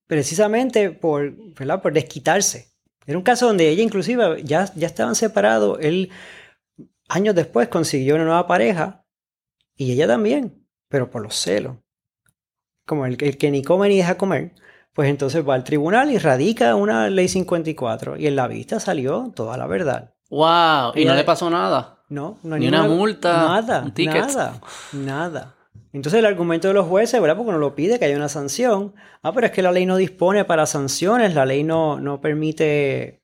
precisamente 0.07 0.89
por, 0.91 1.31
¿verdad? 1.53 1.81
por 1.81 1.93
desquitarse. 1.93 2.70
Era 3.05 3.17
un 3.17 3.23
caso 3.23 3.47
donde 3.47 3.69
ella 3.69 3.83
inclusive 3.83 4.43
ya, 4.43 4.71
ya 4.75 4.87
estaban 4.87 5.15
separados. 5.15 5.79
Él 5.81 6.09
años 7.09 7.35
después 7.35 7.67
consiguió 7.67 8.15
una 8.15 8.25
nueva 8.25 8.47
pareja 8.47 9.03
y 9.75 9.91
ella 9.91 10.07
también, 10.07 10.65
pero 10.87 11.09
por 11.09 11.21
los 11.21 11.35
celos. 11.35 11.77
Como 12.85 13.05
el, 13.05 13.17
el 13.23 13.37
que 13.37 13.51
ni 13.51 13.63
come 13.63 13.89
ni 13.89 13.97
deja 13.97 14.17
comer. 14.17 14.53
Pues 14.93 15.09
entonces 15.09 15.47
va 15.47 15.53
al 15.55 15.63
tribunal 15.63 16.11
y 16.11 16.17
radica 16.17 16.75
una 16.75 17.09
ley 17.09 17.27
54 17.29 18.17
y 18.17 18.27
en 18.27 18.35
la 18.35 18.47
vista 18.47 18.79
salió 18.79 19.31
toda 19.35 19.57
la 19.57 19.65
verdad. 19.65 20.13
¡Wow! 20.29 20.93
Y 20.95 21.05
no 21.05 21.15
le 21.15 21.23
pasó 21.23 21.49
nada. 21.49 22.03
No, 22.09 22.39
no 22.43 22.55
hay 22.55 22.61
Ni 22.61 22.67
una 22.67 22.83
multa, 22.83 23.33
Nada, 23.37 23.83
un 23.83 23.93
ticket. 23.93 24.25
nada, 24.27 24.61
nada. 24.91 25.55
Entonces 25.93 26.19
el 26.19 26.25
argumento 26.25 26.67
de 26.67 26.73
los 26.73 26.87
jueces, 26.87 27.19
¿verdad? 27.19 27.35
Porque 27.35 27.49
uno 27.49 27.57
lo 27.57 27.75
pide 27.75 27.99
que 27.99 28.05
haya 28.05 28.15
una 28.15 28.29
sanción. 28.29 28.93
Ah, 29.21 29.33
pero 29.33 29.47
es 29.47 29.51
que 29.51 29.61
la 29.61 29.71
ley 29.71 29.85
no 29.85 29.97
dispone 29.97 30.45
para 30.45 30.65
sanciones, 30.65 31.35
la 31.35 31.45
ley 31.45 31.63
no, 31.63 31.99
no 31.99 32.21
permite... 32.21 33.21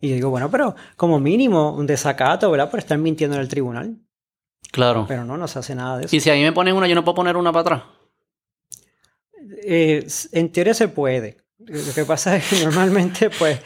Y 0.00 0.08
yo 0.08 0.14
digo, 0.14 0.30
bueno, 0.30 0.50
pero 0.50 0.74
como 0.96 1.20
mínimo 1.20 1.74
un 1.74 1.86
desacato, 1.86 2.50
¿verdad? 2.50 2.70
Por 2.70 2.78
estar 2.78 2.96
mintiendo 2.96 3.36
en 3.36 3.42
el 3.42 3.48
tribunal. 3.48 3.98
Claro. 4.72 5.04
Pero 5.06 5.24
no, 5.24 5.36
no 5.36 5.46
se 5.46 5.58
hace 5.58 5.74
nada 5.74 5.98
de 5.98 6.06
eso. 6.06 6.16
Y 6.16 6.20
si 6.20 6.30
a 6.30 6.34
mí 6.34 6.42
me 6.42 6.52
ponen 6.52 6.74
una, 6.74 6.88
yo 6.88 6.94
no 6.94 7.04
puedo 7.04 7.16
poner 7.16 7.36
una 7.36 7.52
para 7.52 7.60
atrás. 7.60 7.82
Eh, 9.62 10.06
en 10.32 10.52
teoría 10.52 10.72
se 10.72 10.88
puede. 10.88 11.36
Lo 11.58 11.94
que 11.94 12.04
pasa 12.06 12.36
es 12.36 12.48
que 12.48 12.60
normalmente, 12.64 13.28
pues, 13.28 13.60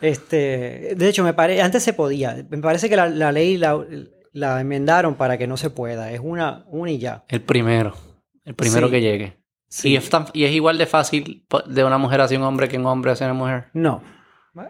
este, 0.00 0.94
de 0.96 1.08
hecho, 1.08 1.22
me 1.22 1.34
pare, 1.34 1.60
antes 1.60 1.82
se 1.82 1.92
podía. 1.92 2.46
Me 2.48 2.58
parece 2.58 2.88
que 2.88 2.96
la, 2.96 3.08
la 3.10 3.30
ley 3.30 3.58
la, 3.58 3.84
la 4.34 4.60
enmendaron 4.60 5.14
para 5.14 5.38
que 5.38 5.46
no 5.46 5.56
se 5.56 5.70
pueda. 5.70 6.12
Es 6.12 6.20
una, 6.22 6.64
una 6.68 6.90
y 6.90 6.98
ya. 6.98 7.24
El 7.28 7.40
primero. 7.40 7.94
El 8.44 8.54
primero 8.54 8.88
Sí. 8.88 8.92
que 8.92 9.00
llegue. 9.00 9.38
Sí. 9.68 9.88
Y, 9.92 9.96
es 9.96 10.10
tan- 10.10 10.26
y 10.34 10.44
es 10.44 10.52
igual 10.52 10.76
de 10.76 10.84
fácil 10.86 11.46
de 11.66 11.82
una 11.84 11.96
mujer 11.98 12.20
hacia 12.20 12.36
un 12.38 12.44
hombre 12.44 12.68
que 12.68 12.76
un 12.76 12.84
hombre 12.86 13.12
hacia 13.12 13.26
una 13.26 13.34
mujer. 13.34 13.64
No. 13.72 14.02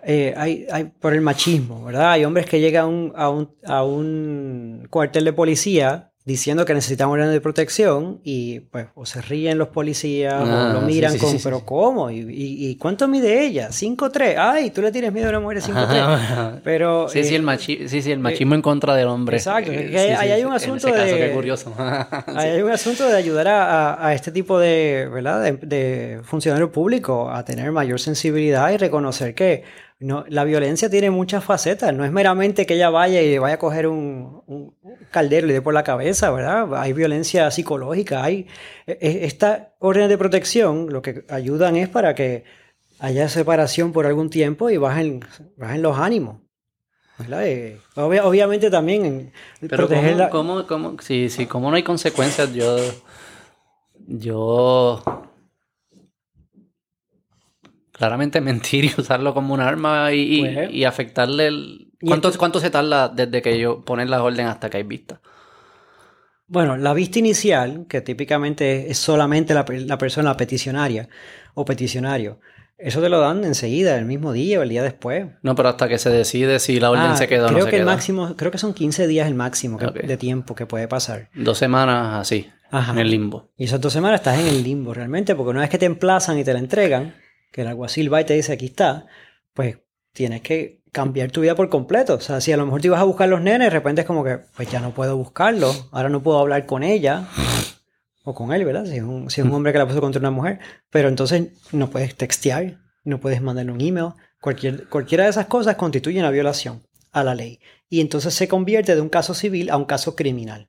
Eh, 0.07 0.33
hay, 0.37 0.67
hay 0.73 0.85
por 0.85 1.13
el 1.13 1.21
machismo, 1.21 1.85
¿verdad? 1.85 2.13
Hay 2.13 2.25
hombres 2.25 2.47
que 2.47 2.61
llegan 2.61 2.85
a 2.85 2.89
un, 2.89 3.13
a 3.17 3.29
un, 3.29 3.55
a 3.67 3.85
un 3.85 4.87
cuartel 4.89 5.25
de 5.27 5.33
policía 5.35 6.13
diciendo 6.27 6.65
que 6.65 6.73
necesitan 6.73 7.09
orden 7.11 7.31
de 7.31 7.41
protección 7.43 8.21
y 8.25 8.61
pues 8.61 8.87
o 8.95 9.05
se 9.05 9.21
ríen 9.21 9.59
los 9.59 9.69
policías 9.69 10.33
Ah, 10.35 10.69
o 10.71 10.73
lo 10.73 10.81
sí, 10.81 10.87
miran 10.87 11.13
sí, 11.13 11.19
con, 11.19 11.31
sí, 11.33 11.41
pero. 11.45 11.61
¿cómo? 11.67 12.11
¿Y, 12.11 12.21
y, 12.21 12.71
y 12.71 12.77
cuánto 12.77 13.07
mide 13.09 13.45
ella? 13.45 13.69
5'3". 13.71 14.37
Ay, 14.39 14.71
tú 14.71 14.81
le 14.81 14.91
tienes 14.91 15.13
miedo 15.13 15.27
a 15.27 15.31
una 15.31 15.41
mujer 15.41 15.61
de 15.63 15.69
5'3". 15.73 15.75
Ajá. 16.01 16.61
Pero 16.65 17.09
Sí, 17.11 17.25
sí, 17.25 17.35
eh, 17.35 17.37
el, 17.37 17.43
machi- 17.43 17.89
sí, 17.89 18.01
sí, 18.01 18.11
el 18.11 18.21
machismo 18.21 18.55
en 18.55 18.63
contra 18.63 18.95
del 18.95 19.09
hombre. 19.09 19.37
exacto, 19.37 19.71
Eh, 19.71 20.17
ahí- 20.19 20.31
hay 20.33 20.43
un 20.45 20.49
En 20.49 20.55
asunto 20.57 20.89
ese 20.89 20.97
caso, 20.97 21.15
de- 21.15 21.21
qué 21.29 21.31
curioso. 21.35 21.75
Ahí 22.35 22.51
hay 22.51 22.63
un 22.63 22.71
asunto 22.71 23.07
de 23.07 23.17
ayudar 23.17 23.49
a, 23.49 23.93
a- 23.95 24.09
a 24.09 24.15
este 24.15 24.33
tipo 24.33 24.59
de, 24.59 25.09
¿verdad? 25.13 25.43
De, 25.43 25.53
de 25.53 26.21
funcionario 26.25 26.73
público 26.73 27.31
a 27.31 27.45
tener 27.45 27.71
mayor 27.71 28.01
sensibilidad 28.01 28.71
y 28.73 28.79
reconocer 28.79 29.35
que 29.35 29.63
no, 30.01 30.25
la 30.29 30.45
violencia 30.45 30.91
tiene 30.91 31.11
muchas 31.11 31.45
facetas. 31.45 31.95
No 31.95 32.05
es 32.05 32.13
meramente 32.13 32.67
que 32.67 32.75
ella 32.75 32.91
vaya 32.91 33.23
y 33.23 33.39
vaya 33.39 33.55
a 33.55 33.59
coger 33.59 33.87
un, 33.87 34.43
un 34.47 34.75
caldero 35.15 35.47
y 35.47 35.49
le 35.49 35.55
dé 35.55 35.63
por 35.63 35.73
la 35.73 35.83
cabeza, 35.85 36.31
¿verdad? 36.31 36.75
Hay 36.77 36.93
violencia 36.93 37.51
psicológica. 37.51 38.23
Hay 38.23 38.47
e- 38.87 38.99
e- 39.01 39.25
esta 39.25 39.73
orden 39.79 40.09
de 40.09 40.19
protección 40.19 40.89
lo 40.93 41.01
que 41.01 41.25
ayudan 41.31 41.77
es 41.77 41.89
para 41.89 42.15
que 42.15 42.45
haya 42.99 43.29
separación 43.29 43.93
por 43.93 44.05
algún 44.07 44.29
tiempo 44.29 44.69
y 44.71 44.77
bajen, 44.77 45.21
bajen 45.57 45.81
los 45.83 45.97
ánimos. 45.99 46.37
Eh, 47.31 47.79
obvia- 47.97 48.25
obviamente 48.27 48.71
también 48.71 49.33
Pero 49.61 49.87
proteger 49.87 50.13
¿cómo, 50.31 50.57
la- 50.59 50.67
cómo, 50.67 50.67
cómo- 50.91 51.01
sí, 51.01 51.29
sí, 51.31 51.47
como 51.47 51.71
no 51.71 51.77
hay 51.77 51.83
consecuencias, 51.85 52.53
yo, 52.53 52.77
yo, 54.09 55.01
claramente 57.93 58.41
mentir 58.51 58.85
y 58.87 58.93
usarlo 59.01 59.33
como 59.35 59.55
un 59.55 59.61
arma 59.61 60.13
y, 60.13 60.21
y- 60.21 60.41
Pues. 60.41 60.71
y 60.73 60.85
afectarle 60.85 61.47
el... 61.47 61.91
¿Cuánto, 62.07 62.33
¿Cuánto 62.39 62.61
se 62.61 62.71
tarda 62.71 63.09
desde 63.09 63.41
que 63.43 63.59
yo 63.59 63.85
ponen 63.85 64.11
la 64.11 64.23
orden 64.23 64.47
hasta 64.47 64.69
que 64.71 64.79
hay 64.79 64.83
vista? 64.83 65.21
Bueno, 66.47 66.77
la 66.77 66.93
vista 66.93 67.19
inicial, 67.19 67.87
que 67.89 68.01
típicamente 68.03 68.91
es 68.91 68.99
solamente 68.99 69.55
la, 69.55 69.65
la 69.69 69.99
persona 69.99 70.37
peticionaria 70.37 71.09
o 71.55 71.65
peticionario, 71.65 72.39
eso 72.77 73.01
te 73.01 73.09
lo 73.09 73.21
dan 73.21 73.45
enseguida, 73.45 73.97
el 73.97 74.05
mismo 74.05 74.33
día 74.33 74.59
o 74.59 74.63
el 74.63 74.69
día 74.69 74.83
después. 74.83 75.27
No, 75.43 75.55
pero 75.55 75.71
hasta 75.71 75.89
que 75.89 75.97
se 75.97 76.11
decide 76.11 76.59
si 76.59 76.81
la 76.81 76.91
orden 76.91 77.05
Ah, 77.13 77.17
se 77.17 77.29
queda 77.29 77.45
o 77.47 77.49
creo 77.49 77.59
no 77.61 77.65
se 77.65 77.71
que 77.71 77.77
el 77.77 77.83
queda. 77.83 77.93
máximo, 77.93 78.37
creo 78.37 78.51
que 78.51 78.59
son 78.59 78.75
15 78.75 79.07
días 79.07 79.27
el 79.27 79.35
máximo 79.35 79.79
que- 79.79 80.07
de 80.07 80.17
tiempo 80.17 80.55
que 80.55 80.67
puede 80.67 80.87
pasar. 80.89 81.31
Dos 81.35 81.57
semanas 81.57 82.21
así, 82.21 82.51
Ajá. 82.71 82.93
en 82.93 82.99
el 82.99 83.11
limbo. 83.11 83.49
Y 83.57 83.65
esas 83.65 83.81
dos 83.81 83.93
semanas 83.93 84.21
estás 84.21 84.39
en 84.39 84.47
el 84.49 84.63
limbo 84.63 84.93
realmente, 84.93 85.35
porque 85.35 85.51
una 85.51 85.61
vez 85.61 85.71
que 85.71 85.79
te 85.79 85.87
emplazan 85.87 86.39
y 86.39 86.45
te 86.45 86.53
la 86.53 86.59
entregan, 86.59 87.15
que 87.53 87.63
el 87.63 87.69
alguacil 87.69 88.13
va 88.13 88.21
y 88.21 88.25
te 88.25 88.35
dice 88.35 88.53
aquí 88.53 88.67
está, 88.67 89.07
pues 89.55 89.79
tienes 90.13 90.43
que 90.43 90.83
cambiar 90.95 91.31
tu 91.31 91.43
vida 91.43 91.55
por 91.55 91.69
completo. 91.69 92.15
O 92.15 92.21
sea, 92.21 92.41
si 92.41 92.53
a 92.53 92.57
lo 92.57 92.65
mejor 92.65 92.81
te 92.81 92.87
ibas 92.87 93.01
a 93.01 93.05
buscar 93.05 93.29
los 93.29 93.43
nenes, 93.43 93.67
de 93.67 93.71
repente 93.71 94.01
es 94.03 94.07
como 94.07 94.25
que, 94.25 94.39
pues 94.57 94.71
ya 94.71 94.81
no 94.81 94.93
puedo 94.93 95.17
buscarlos, 95.19 95.89
ahora 95.93 96.09
no 96.09 96.23
puedo 96.23 96.39
hablar 96.39 96.65
con 96.65 96.83
ella 96.83 97.27
o 98.23 98.35
con 98.35 98.53
él, 98.55 98.65
¿verdad? 98.65 98.87
Si 98.87 98.97
es 98.97 99.03
un, 99.03 99.29
si 99.29 99.41
es 99.43 99.47
un 99.47 99.53
hombre 99.53 99.73
que 99.73 99.79
la 99.79 99.87
puso 99.87 100.01
contra 100.01 100.21
una 100.21 100.31
mujer, 100.31 100.61
pero 100.89 101.09
entonces 101.09 101.49
no 101.73 101.91
puedes 101.91 102.15
textear, 102.17 102.79
no 103.05 103.21
puedes 103.21 103.43
mandarle 103.43 103.73
un 103.73 103.81
email, 103.81 104.13
cualquier, 104.41 104.89
cualquiera 104.89 105.25
de 105.25 105.31
esas 105.31 105.47
cosas 105.47 105.77
constituye 105.77 106.19
una 106.21 106.31
violación 106.31 106.83
a 107.13 107.23
la 107.25 107.35
ley. 107.35 107.61
Y 107.91 108.01
entonces 108.01 108.33
se 108.33 108.49
convierte 108.49 108.95
de 108.95 109.01
un 109.01 109.09
caso 109.11 109.35
civil 109.35 109.69
a 109.71 109.77
un 109.77 109.85
caso 109.85 110.17
criminal. 110.17 110.69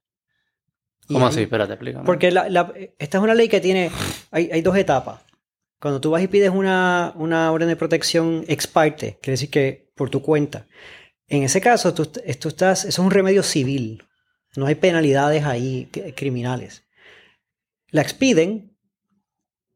Y 1.08 1.14
¿Cómo 1.14 1.28
ahí- 1.28 1.32
así? 1.32 1.42
Espérate, 1.44 1.74
explícame. 1.74 2.06
porque 2.06 2.32
la- 2.32 2.50
la- 2.50 2.74
esta 3.00 3.18
es 3.20 3.24
una 3.24 3.36
ley 3.36 3.48
que 3.48 3.62
tiene, 3.62 3.92
hay, 4.32 4.50
hay 4.52 4.62
dos 4.62 4.76
etapas. 4.76 5.22
Cuando 5.80 6.02
tú 6.02 6.10
vas 6.12 6.24
y 6.24 6.28
pides 6.28 6.50
una, 6.50 7.14
una 7.16 7.52
orden 7.52 7.68
de 7.68 7.76
protección 7.76 8.44
ex 8.48 8.66
parte, 8.66 9.20
quiere 9.22 9.34
decir 9.34 9.50
que 9.52 9.85
por 9.96 10.10
tu 10.10 10.22
cuenta. 10.22 10.68
En 11.28 11.44
ese 11.44 11.60
caso, 11.62 11.94
tú, 11.94 12.06
tú 12.06 12.50
estás, 12.50 12.80
eso 12.86 12.90
es 12.90 13.00
un 13.00 13.12
remedio 13.12 13.42
civil. 13.42 14.04
No 14.56 14.68
hay 14.68 14.76
penalidades 14.76 15.44
ahí 15.44 15.90
criminales. 16.16 16.84
La 17.90 18.02
expiden 18.02 18.76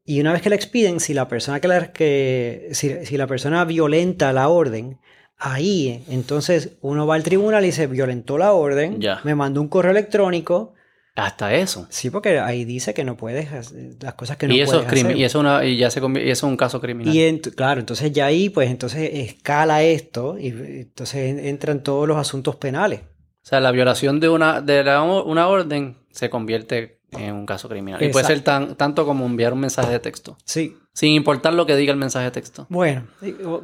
y 0.04 0.20
una 0.20 0.32
vez 0.32 0.42
que 0.42 0.50
la 0.50 0.56
expiden, 0.56 1.00
si 1.00 1.14
la 1.14 1.28
persona 1.28 1.60
que, 1.60 1.68
la, 1.68 1.92
que 1.92 2.68
si, 2.72 3.04
si 3.06 3.16
la 3.16 3.26
persona 3.26 3.64
violenta 3.64 4.32
la 4.32 4.48
orden, 4.48 4.98
ahí 5.36 6.04
entonces 6.08 6.70
uno 6.80 7.06
va 7.06 7.14
al 7.14 7.22
tribunal 7.22 7.62
y 7.64 7.66
dice 7.68 7.86
violentó 7.86 8.38
la 8.38 8.52
orden, 8.52 9.00
Ya. 9.00 9.20
me 9.24 9.34
mandó 9.34 9.60
un 9.60 9.68
correo 9.68 9.90
electrónico, 9.92 10.74
Hasta 11.16 11.54
eso. 11.54 11.86
Sí, 11.90 12.08
porque 12.10 12.38
ahí 12.38 12.64
dice 12.64 12.94
que 12.94 13.04
no 13.04 13.16
puedes 13.16 13.52
hacer 13.52 13.96
las 14.00 14.14
cosas 14.14 14.36
que 14.36 14.46
no 14.48 14.54
y 14.54 14.60
eso 14.60 14.72
puedes 14.72 14.86
es 14.86 14.90
crimen, 14.90 15.06
hacer. 15.12 15.20
y 15.20 15.24
eso, 15.24 15.40
una, 15.40 15.64
y 15.64 15.76
ya 15.76 15.90
se 15.90 16.00
y 16.00 16.04
eso 16.30 16.30
es 16.30 16.42
un 16.50 16.56
caso 16.56 16.80
criminal. 16.80 17.14
Y 17.14 17.40
claro, 17.40 17.80
entonces 17.80 18.12
ya 18.12 18.26
ahí, 18.26 18.48
pues 18.48 18.70
entonces 18.70 19.10
escala 19.12 19.82
esto 19.82 20.38
y 20.38 20.48
entonces 20.48 21.16
en- 21.30 21.38
entran 21.40 21.82
todos 21.82 22.06
los 22.08 22.16
asuntos 22.16 22.56
penales. 22.56 23.00
O 23.00 23.46
sea, 23.50 23.60
la 23.60 23.70
violación 23.72 24.20
de 24.20 24.28
una, 24.28 24.60
de 24.60 24.84
la- 24.84 25.02
una 25.02 25.48
orden 25.48 25.96
se 26.10 26.30
convierte 26.30 27.00
en 27.12 27.34
un 27.34 27.44
caso 27.46 27.68
criminal. 27.68 28.02
Y 28.02 28.08
puede 28.10 28.26
ser 28.26 28.40
tan, 28.42 28.76
tanto 28.76 29.04
como 29.04 29.26
enviar 29.26 29.52
un 29.52 29.60
mensaje 29.60 29.90
de 29.90 29.98
texto. 29.98 30.38
Sí. 30.44 30.76
Sin 30.92 31.12
importar 31.12 31.52
lo 31.54 31.66
que 31.66 31.74
diga 31.76 31.92
el 31.92 31.98
mensaje 31.98 32.26
de 32.26 32.30
texto. 32.30 32.66
Bueno, 32.68 33.06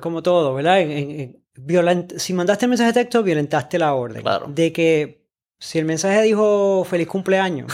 como 0.00 0.22
todo, 0.22 0.52
¿verdad? 0.54 0.80
En- 0.80 0.90
en- 0.90 1.10
en- 1.20 1.42
violent- 1.56 2.18
si 2.18 2.32
mandaste 2.32 2.64
el 2.66 2.70
mensaje 2.70 2.92
de 2.92 3.00
texto, 3.04 3.22
violentaste 3.22 3.78
la 3.78 3.94
orden. 3.94 4.22
Claro. 4.22 4.46
De 4.52 4.72
que 4.72 5.15
si 5.58 5.78
el 5.78 5.84
mensaje 5.84 6.22
dijo 6.22 6.84
feliz 6.88 7.06
cumpleaños 7.08 7.72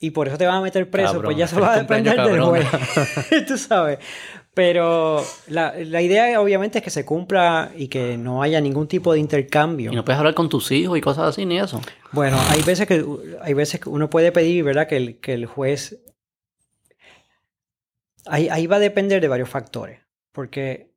y 0.00 0.10
por 0.10 0.28
eso 0.28 0.36
te 0.38 0.46
van 0.46 0.56
a 0.56 0.60
meter 0.60 0.88
preso, 0.90 1.12
Cabrón, 1.14 1.24
pues 1.24 1.36
ya 1.36 1.46
se 1.46 1.60
va 1.60 1.74
a 1.74 1.78
depender 1.78 2.16
del 2.20 2.40
juez. 2.40 2.66
Tú 3.48 3.56
sabes. 3.58 3.98
Pero 4.54 5.24
la, 5.48 5.72
la 5.78 6.02
idea 6.02 6.38
obviamente 6.40 6.78
es 6.78 6.84
que 6.84 6.90
se 6.90 7.06
cumpla 7.06 7.70
y 7.74 7.88
que 7.88 8.18
no 8.18 8.42
haya 8.42 8.60
ningún 8.60 8.86
tipo 8.86 9.12
de 9.14 9.18
intercambio. 9.18 9.90
Y 9.90 9.94
no 9.96 10.04
puedes 10.04 10.18
hablar 10.18 10.34
con 10.34 10.48
tus 10.50 10.70
hijos 10.72 10.98
y 10.98 11.00
cosas 11.00 11.24
así, 11.28 11.46
ni 11.46 11.58
eso. 11.58 11.80
Bueno, 12.10 12.38
hay 12.50 12.60
veces 12.62 12.86
que 12.86 13.02
hay 13.40 13.54
veces 13.54 13.80
que 13.80 13.88
uno 13.88 14.10
puede 14.10 14.30
pedir, 14.30 14.62
¿verdad? 14.62 14.86
Que 14.88 14.96
el, 14.98 15.20
que 15.20 15.32
el 15.32 15.46
juez. 15.46 15.98
Ahí, 18.26 18.48
ahí 18.50 18.66
va 18.66 18.76
a 18.76 18.80
depender 18.80 19.20
de 19.20 19.28
varios 19.28 19.48
factores. 19.48 20.00
Porque 20.32 20.92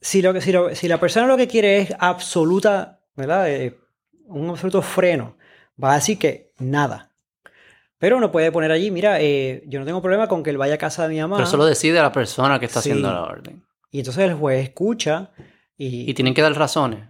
si, 0.00 0.22
lo, 0.22 0.40
si, 0.40 0.52
lo- 0.52 0.74
si 0.74 0.88
la 0.88 0.98
persona 1.00 1.26
lo 1.26 1.36
que 1.36 1.48
quiere 1.48 1.78
es 1.80 1.94
absoluta, 1.98 3.00
¿verdad? 3.16 3.50
Eh, 3.50 3.78
un 4.32 4.50
absoluto 4.50 4.82
freno, 4.82 5.36
va 5.82 5.92
a 5.92 5.94
decir 5.96 6.18
que 6.18 6.52
nada. 6.58 7.10
Pero 7.98 8.16
uno 8.16 8.32
puede 8.32 8.50
poner 8.50 8.72
allí, 8.72 8.90
mira, 8.90 9.20
eh, 9.20 9.62
yo 9.66 9.78
no 9.78 9.86
tengo 9.86 10.02
problema 10.02 10.26
con 10.26 10.42
que 10.42 10.50
él 10.50 10.58
vaya 10.58 10.74
a 10.74 10.78
casa 10.78 11.04
de 11.06 11.14
mi 11.14 11.20
mamá. 11.20 11.36
Pero 11.36 11.46
eso 11.48 11.56
lo 11.56 11.64
decide 11.64 12.00
la 12.00 12.10
persona 12.12 12.58
que 12.58 12.66
está 12.66 12.82
Sí. 12.82 12.90
haciendo 12.90 13.12
la 13.12 13.22
orden. 13.22 13.64
Y 13.92 13.98
entonces 14.00 14.24
el 14.28 14.34
juez 14.34 14.64
escucha 14.64 15.30
y, 15.76 16.10
Y 16.10 16.14
tienen 16.14 16.34
que 16.34 16.42
dar 16.42 16.52
razones. 16.54 17.00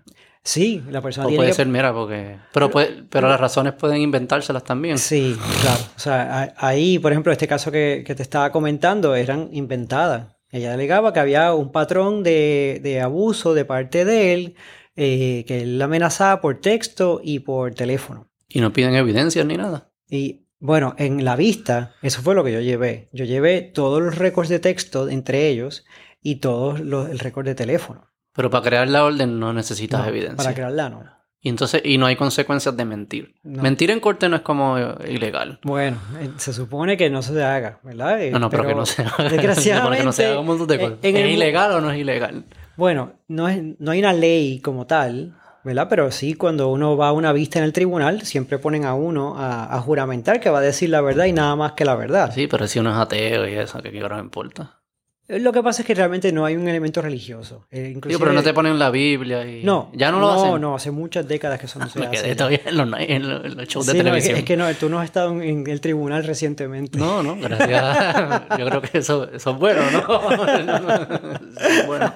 Sí, 0.45 0.83
la 0.91 1.01
persona 1.01 1.27
O 1.27 1.29
tiene 1.29 1.39
puede 1.39 1.51
que... 1.51 1.55
ser, 1.55 1.67
mira, 1.69 1.93
porque... 1.95 2.37
Pero, 2.53 2.69
puede- 2.69 3.05
pero 3.09 3.29
las 3.29 3.41
razones 3.41 3.75
pueden 3.75 3.99
inventárselas 4.03 4.65
también. 4.65 4.99
Sí, 4.99 5.39
claro. 5.63 5.81
O 5.97 6.01
sea, 6.01 6.53
ahí, 6.59 6.99
por 6.99 7.13
ejemplo, 7.13 7.31
este 7.33 7.47
caso 7.47 7.71
que, 7.71 8.03
que 8.05 8.15
te 8.17 8.23
estaba 8.25 8.51
comentando 8.51 9.15
eran 9.15 9.49
inventadas. 9.53 10.35
Ella 10.51 10.75
alegaba 10.75 11.13
que 11.13 11.21
había 11.21 11.55
un 11.55 11.71
patrón 11.73 12.23
de, 12.25 12.81
de 12.83 13.01
abuso 13.01 13.55
de 13.55 13.65
parte 13.65 14.05
de 14.05 14.35
él, 14.35 14.55
eh, 14.97 15.45
que 15.47 15.63
él 15.63 15.81
amenazaba 15.81 16.41
por 16.41 16.61
texto 16.61 17.21
y 17.23 17.41
por 17.41 17.75
teléfono. 17.75 18.29
Y 18.49 18.61
no 18.61 18.73
piden 18.73 18.95
evidencias 18.95 19.47
ni 19.47 19.57
nada. 19.57 19.91
Y 20.09 20.47
bueno, 20.59 20.95
en 20.99 21.25
la 21.25 21.37
vista, 21.37 21.95
eso 22.03 22.23
fue 22.23 22.35
lo 22.35 22.45
que 22.45 22.53
yo 22.53 22.61
llevé. 22.61 23.09
Yo 23.13 23.25
llevé 23.25 23.63
todos 23.63 24.03
los 24.03 24.17
récords 24.17 24.49
de 24.49 24.59
texto 24.59 25.09
entre 25.09 25.49
ellos 25.49 25.85
y 26.23 26.37
todos 26.37 26.81
los, 26.81 27.09
el 27.11 27.19
récord 27.19 27.47
de 27.47 27.55
teléfono. 27.55 28.13
Pero 28.35 28.51
para 28.51 28.65
crear 28.65 28.89
la 28.89 29.05
orden 29.05 29.41
no 29.41 29.53
necesitas 29.53 30.01
No, 30.01 30.07
evidencia. 30.07 30.37
Para 30.37 30.55
crearla, 30.55 30.89
no. 30.89 31.05
Y 31.45 31.49
entonces, 31.49 31.83
y 31.85 31.99
no 31.99 32.07
hay 32.07 32.15
consecuencias 32.15 32.77
de 32.77 32.85
mentir. 32.85 33.35
No. 33.43 33.63
Mentir 33.63 33.91
en 33.91 33.99
corte 33.99 34.29
no 34.29 34.37
es 34.37 34.43
como 34.43 34.79
ilegal. 35.09 35.59
Bueno, 35.65 35.97
eh, 36.21 36.31
se 36.37 36.53
supone 36.53 36.97
que 36.97 37.11
no 37.11 37.21
se 37.21 37.43
haga, 37.43 37.81
¿verdad? 37.83 38.21
No, 38.31 38.39
no, 38.39 38.49
pero, 38.49 38.65
que 38.65 38.77
no 38.77 38.87
se 38.87 39.03
haga. 39.03 39.25
Desgraciadamente, 39.29 39.89
Porque 39.89 40.05
no 40.05 40.13
se 40.13 40.27
haga 40.27 40.39
un 40.39 40.47
montón 40.47 40.69
de 40.69 40.79
cosas. 40.79 40.99
en 41.03 41.17
¿Es 41.17 41.31
ilegal 41.31 41.73
o 41.73 41.81
no 41.81 41.91
es 41.91 41.99
ilegal? 41.99 42.45
Bueno, 42.77 43.15
no, 43.29 43.49
es, 43.49 43.63
no 43.79 43.91
hay 43.91 43.99
una 44.01 44.13
ley 44.13 44.61
como 44.61 44.87
tal, 44.87 45.35
¿verdad? 45.65 45.87
Pero 45.89 46.11
sí, 46.11 46.35
cuando 46.35 46.69
uno 46.69 46.97
va 46.97 47.09
a 47.09 47.13
una 47.13 47.33
vista 47.33 47.59
en 47.59 47.65
el 47.65 47.73
tribunal, 47.73 48.23
siempre 48.23 48.59
ponen 48.59 48.85
a 48.85 48.95
uno 48.95 49.35
a, 49.37 49.81
juramentar 49.81 50.41
que 50.41 50.51
va 50.51 50.59
a 50.59 50.63
decir 50.63 50.91
la 50.91 51.01
verdad 51.01 51.27
y 51.27 51.33
nada 51.33 51.57
más 51.57 51.73
que 51.73 51.85
la 51.85 51.95
verdad. 51.95 52.33
Sí, 52.35 52.47
pero 52.47 52.67
si 52.67 52.79
uno 52.79 52.91
es 52.91 52.97
ateo 52.97 53.49
y 53.49 53.55
eso, 53.55 53.81
¿qué 53.83 54.01
ahora 54.01 54.17
me 54.17 54.23
importa? 54.23 54.82
Lo 55.41 55.53
que 55.53 55.63
pasa 55.63 55.83
es 55.83 55.87
que 55.87 55.95
realmente 55.95 56.31
no 56.33 56.45
hay 56.45 56.57
un 56.57 56.69
elemento 56.69 57.01
religioso. 57.01 57.67
Eh, 57.71 57.95
Digo, 58.07 58.19
pero 58.19 58.33
no 58.33 58.43
te 58.43 58.53
ponen 58.53 58.79
la 58.79 58.91
Biblia 58.91 59.47
y... 59.47 59.65
No, 59.65 59.91
Ya 59.95 60.11
no 60.11 60.21
lo 60.21 60.27
no, 60.35 60.45
hacen. 60.45 60.61
no, 60.61 60.75
hace 60.75 60.91
muchas 60.91 61.27
décadas 61.27 61.59
que 61.59 61.67
eso 61.67 61.79
no 61.79 61.89
se 61.89 61.99
Me 62.01 62.07
hace. 62.07 62.23
quedé 62.23 62.35
todavía 62.37 62.61
en 62.67 62.77
los, 62.77 63.01
en 63.01 63.29
los- 63.29 63.45
en 63.47 63.57
los 63.57 63.69
shows 63.69 63.87
de 63.87 63.93
Sí, 63.93 63.99
no, 63.99 64.15
es, 64.15 64.25
que, 64.27 64.33
televisión. 64.33 64.37
es 64.39 64.45
que 64.45 64.57
no, 64.57 64.75
tú 64.75 64.89
no 64.89 64.99
has 64.99 65.05
estado 65.07 65.31
en, 65.33 65.43
en 65.43 65.67
el 65.69 65.81
tribunal 65.81 66.25
recientemente. 66.25 66.99
No, 66.99 67.23
no, 67.23 67.37
gracias. 67.37 68.43
Yo 68.59 68.67
creo 68.69 68.83
que 68.83 68.99
eso, 68.99 69.29
eso 69.33 69.51
es 69.53 69.57
bueno, 69.59 69.81
¿no? 69.91 70.31
Eso 70.33 71.69
es 71.81 71.87
bueno. 71.87 72.13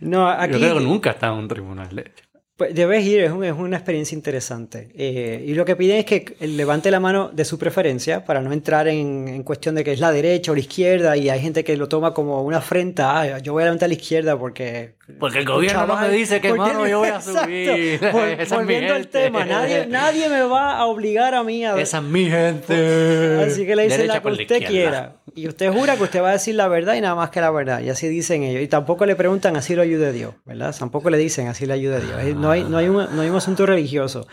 No, 0.00 0.28
aquí 0.28 0.52
Yo 0.54 0.58
creo 0.58 0.78
que 0.78 0.84
nunca 0.84 1.10
he 1.10 1.12
estado 1.12 1.34
en 1.34 1.40
un 1.40 1.48
tribunal, 1.48 1.94
de 1.94 2.02
hecho. 2.02 2.24
Pues, 2.56 2.74
debes 2.74 3.04
ir, 3.04 3.20
es, 3.20 3.32
un- 3.32 3.44
es 3.44 3.52
una 3.52 3.76
experiencia 3.76 4.14
interesante. 4.14 4.90
Eh, 4.94 5.44
y 5.46 5.54
lo 5.54 5.64
que 5.64 5.76
piden 5.76 5.98
es 5.98 6.04
que 6.06 6.36
levante 6.46 6.90
la 6.90 7.00
mano 7.00 7.30
de 7.30 7.44
su 7.44 7.58
preferencia 7.58 8.24
para 8.24 8.40
no 8.40 8.52
entrar 8.52 8.86
en, 8.88 9.26
en 9.28 9.42
cuestión 9.42 9.74
de 9.74 9.84
que 9.84 9.92
es 9.92 10.00
la 10.00 10.12
derecha 10.12 10.52
o 10.52 10.54
la 10.54 10.60
izquierda 10.60 11.16
y 11.16 11.28
hay 11.28 11.40
gente 11.40 11.64
que 11.64 11.76
lo 11.76 11.88
toma 11.88 12.14
como 12.14 12.42
una 12.42 12.58
afrenta. 12.58 13.20
"Ah, 13.20 13.38
yo 13.38 13.52
voy 13.52 13.62
a 13.62 13.66
levantar 13.66 13.86
a 13.86 13.88
la 13.88 13.94
izquierda 13.94 14.38
porque... 14.38 14.94
Porque 15.20 15.38
el 15.40 15.44
gobierno 15.44 15.86
no 15.86 15.96
me 16.00 16.08
dice 16.08 16.40
qué 16.40 16.48
porque- 16.48 16.60
mano 16.72 16.86
yo 16.88 17.00
voy 17.00 17.08
a 17.08 17.16
Exacto. 17.16 17.42
subir. 17.44 18.00
Vol- 18.12 18.48
volviendo 18.56 18.94
al 18.94 19.08
tema, 19.08 19.44
nadie, 19.44 19.86
nadie 19.86 20.28
me 20.30 20.42
va 20.42 20.78
a 20.78 20.86
obligar 20.86 21.34
a 21.34 21.44
mí 21.44 21.64
a... 21.64 21.76
Esa 21.78 21.98
es 21.98 22.04
mi 22.04 22.24
gente. 22.30 23.42
Así 23.44 23.66
que 23.66 23.76
le 23.76 23.82
dice 23.84 23.96
Derecha 23.98 24.14
la 24.14 24.22
que 24.22 24.28
usted 24.28 24.42
izquierda. 24.44 24.68
quiera. 24.68 25.16
Y 25.34 25.48
usted 25.48 25.70
jura 25.72 25.96
que 25.96 26.04
usted 26.04 26.22
va 26.22 26.30
a 26.30 26.32
decir 26.32 26.54
la 26.54 26.68
verdad 26.68 26.94
y 26.94 27.00
nada 27.02 27.14
más 27.16 27.28
que 27.30 27.40
la 27.42 27.50
verdad. 27.50 27.80
Y 27.80 27.90
así 27.90 28.08
dicen 28.08 28.44
ellos. 28.44 28.62
Y 28.62 28.68
tampoco 28.68 29.04
le 29.04 29.14
preguntan 29.16 29.56
así 29.56 29.74
lo 29.74 29.82
ayude 29.82 30.12
Dios, 30.12 30.34
¿verdad? 30.46 30.74
Tampoco 30.78 31.10
le 31.10 31.18
dicen 31.18 31.48
así 31.48 31.66
le 31.66 31.74
ayude 31.74 32.00
Dios. 32.00 32.36
No 32.36 32.50
hay, 32.50 32.64
no 32.64 32.78
hay, 32.78 32.88
un, 32.88 32.96
no 33.14 33.20
hay 33.22 33.28
un 33.28 33.36
asunto 33.36 33.66
religioso. 33.66 34.26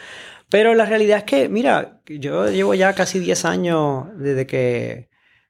Pero 0.49 0.74
la 0.76 0.86
realidad 0.86 1.17
es 1.19 1.24
que, 1.24 1.49
mira, 1.49 2.01
yo 2.05 2.49
llevo 2.49 2.76
ya 2.76 2.93
casi 2.93 3.19
10 3.19 3.45
años 3.45 4.05
desde 4.17 4.45
que, 4.45 5.09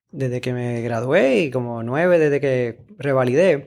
desde 0.10 0.42
que 0.42 0.54
me 0.54 0.82
gradué 0.82 1.40
y 1.40 1.52
como 1.52 1.84
9 1.84 2.18
desde 2.18 2.40
que 2.40 2.80
revalidé. 2.98 3.66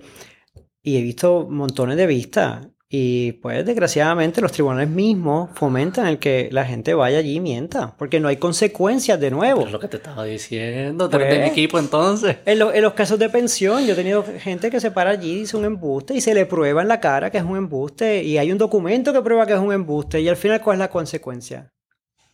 Y 0.84 0.98
he 0.98 1.02
visto 1.02 1.48
montones 1.50 1.96
de 1.96 2.06
vistas. 2.06 2.68
Y 2.96 3.32
pues 3.42 3.64
desgraciadamente 3.66 4.40
los 4.40 4.52
tribunales 4.52 4.88
mismos 4.88 5.50
fomentan 5.54 6.06
el 6.06 6.20
que 6.20 6.48
la 6.52 6.64
gente 6.64 6.94
vaya 6.94 7.18
allí 7.18 7.36
y 7.36 7.40
mienta. 7.40 7.96
Porque 7.98 8.20
no 8.20 8.28
hay 8.28 8.36
consecuencias 8.36 9.18
de 9.18 9.32
nuevo. 9.32 9.56
Pero 9.60 9.66
es 9.68 9.72
lo 9.72 9.80
que 9.80 9.88
te 9.88 9.96
estaba 9.96 10.22
diciendo. 10.24 11.06
Eres 11.12 11.28
de 11.28 11.34
mi 11.34 11.40
Pues- 11.40 11.50
equipo 11.50 11.78
entonces. 11.80 12.36
En, 12.44 12.60
lo- 12.60 12.72
en 12.72 12.82
los 12.82 12.92
casos 12.92 13.18
de 13.18 13.28
pensión, 13.30 13.84
yo 13.84 13.94
he 13.94 13.96
tenido 13.96 14.22
gente 14.38 14.70
que 14.70 14.78
se 14.78 14.92
para 14.92 15.10
allí 15.10 15.32
y 15.32 15.38
dice 15.40 15.56
un 15.56 15.64
embuste 15.64 16.14
y 16.14 16.20
se 16.20 16.34
le 16.34 16.46
prueba 16.46 16.82
en 16.82 16.88
la 16.88 17.00
cara 17.00 17.30
que 17.30 17.38
es 17.38 17.44
un 17.44 17.56
embuste 17.56 18.22
y 18.22 18.38
hay 18.38 18.52
un 18.52 18.58
documento 18.58 19.12
que 19.12 19.22
prueba 19.22 19.44
que 19.46 19.54
es 19.54 19.58
un 19.58 19.72
embuste 19.72 20.20
y 20.20 20.28
al 20.28 20.36
final 20.36 20.60
¿cuál 20.60 20.76
es 20.76 20.80
la 20.80 20.90
consecuencia? 20.90 21.72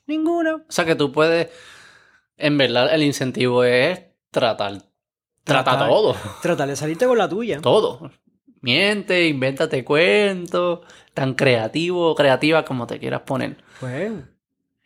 Ninguna. 0.07 0.57
O 0.57 0.63
sea 0.73 0.85
que 0.85 0.97
tú 0.97 1.11
puedes. 1.13 1.49
En 2.37 2.59
verdad, 2.59 2.93
el 2.93 3.03
incentivo 3.03 3.65
es 3.65 3.99
tratar. 4.31 4.73
Trata 5.45 5.65
Tratar. 5.71 5.89
todo. 5.89 6.17
Tratar 6.43 6.69
de 6.69 6.77
salirte 6.77 7.07
con 7.07 7.17
la 7.17 7.29
tuya. 7.29 7.61
Todo. 7.63 8.11
Miente, 8.61 9.27
invéntate 9.27 9.85
cuentos. 9.85 10.81
Tan 11.15 11.35
creativo 11.35 12.11
o 12.11 12.15
creativa 12.15 12.65
como 12.65 12.87
te 12.87 12.99
quieras 12.99 13.23
poner. 13.23 13.57
Pues, 13.81 14.13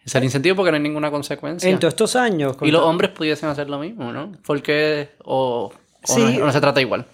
Es 0.05 0.15
el 0.15 0.25
incentivo 0.25 0.57
porque 0.57 0.71
no 0.71 0.77
hay 0.77 0.83
ninguna 0.83 1.11
consecuencia. 1.11 1.69
en 1.69 1.79
todos 1.79 1.93
estos 1.93 2.17
años... 2.17 2.57
y 2.63 2.71
los 2.71 2.83
hombres 2.83 3.11
pudiesen 3.11 3.49
hacer 3.49 3.69
lo 3.69 3.79
mismo, 3.79 4.13
¿no? 4.13 4.33
Porque. 4.47 5.11
O, 5.25 5.71
o 5.73 5.73
Sí. 6.07 6.37
no, 6.39 6.53
se 6.53 6.61
trata 6.61 6.81
igual. 6.81 7.07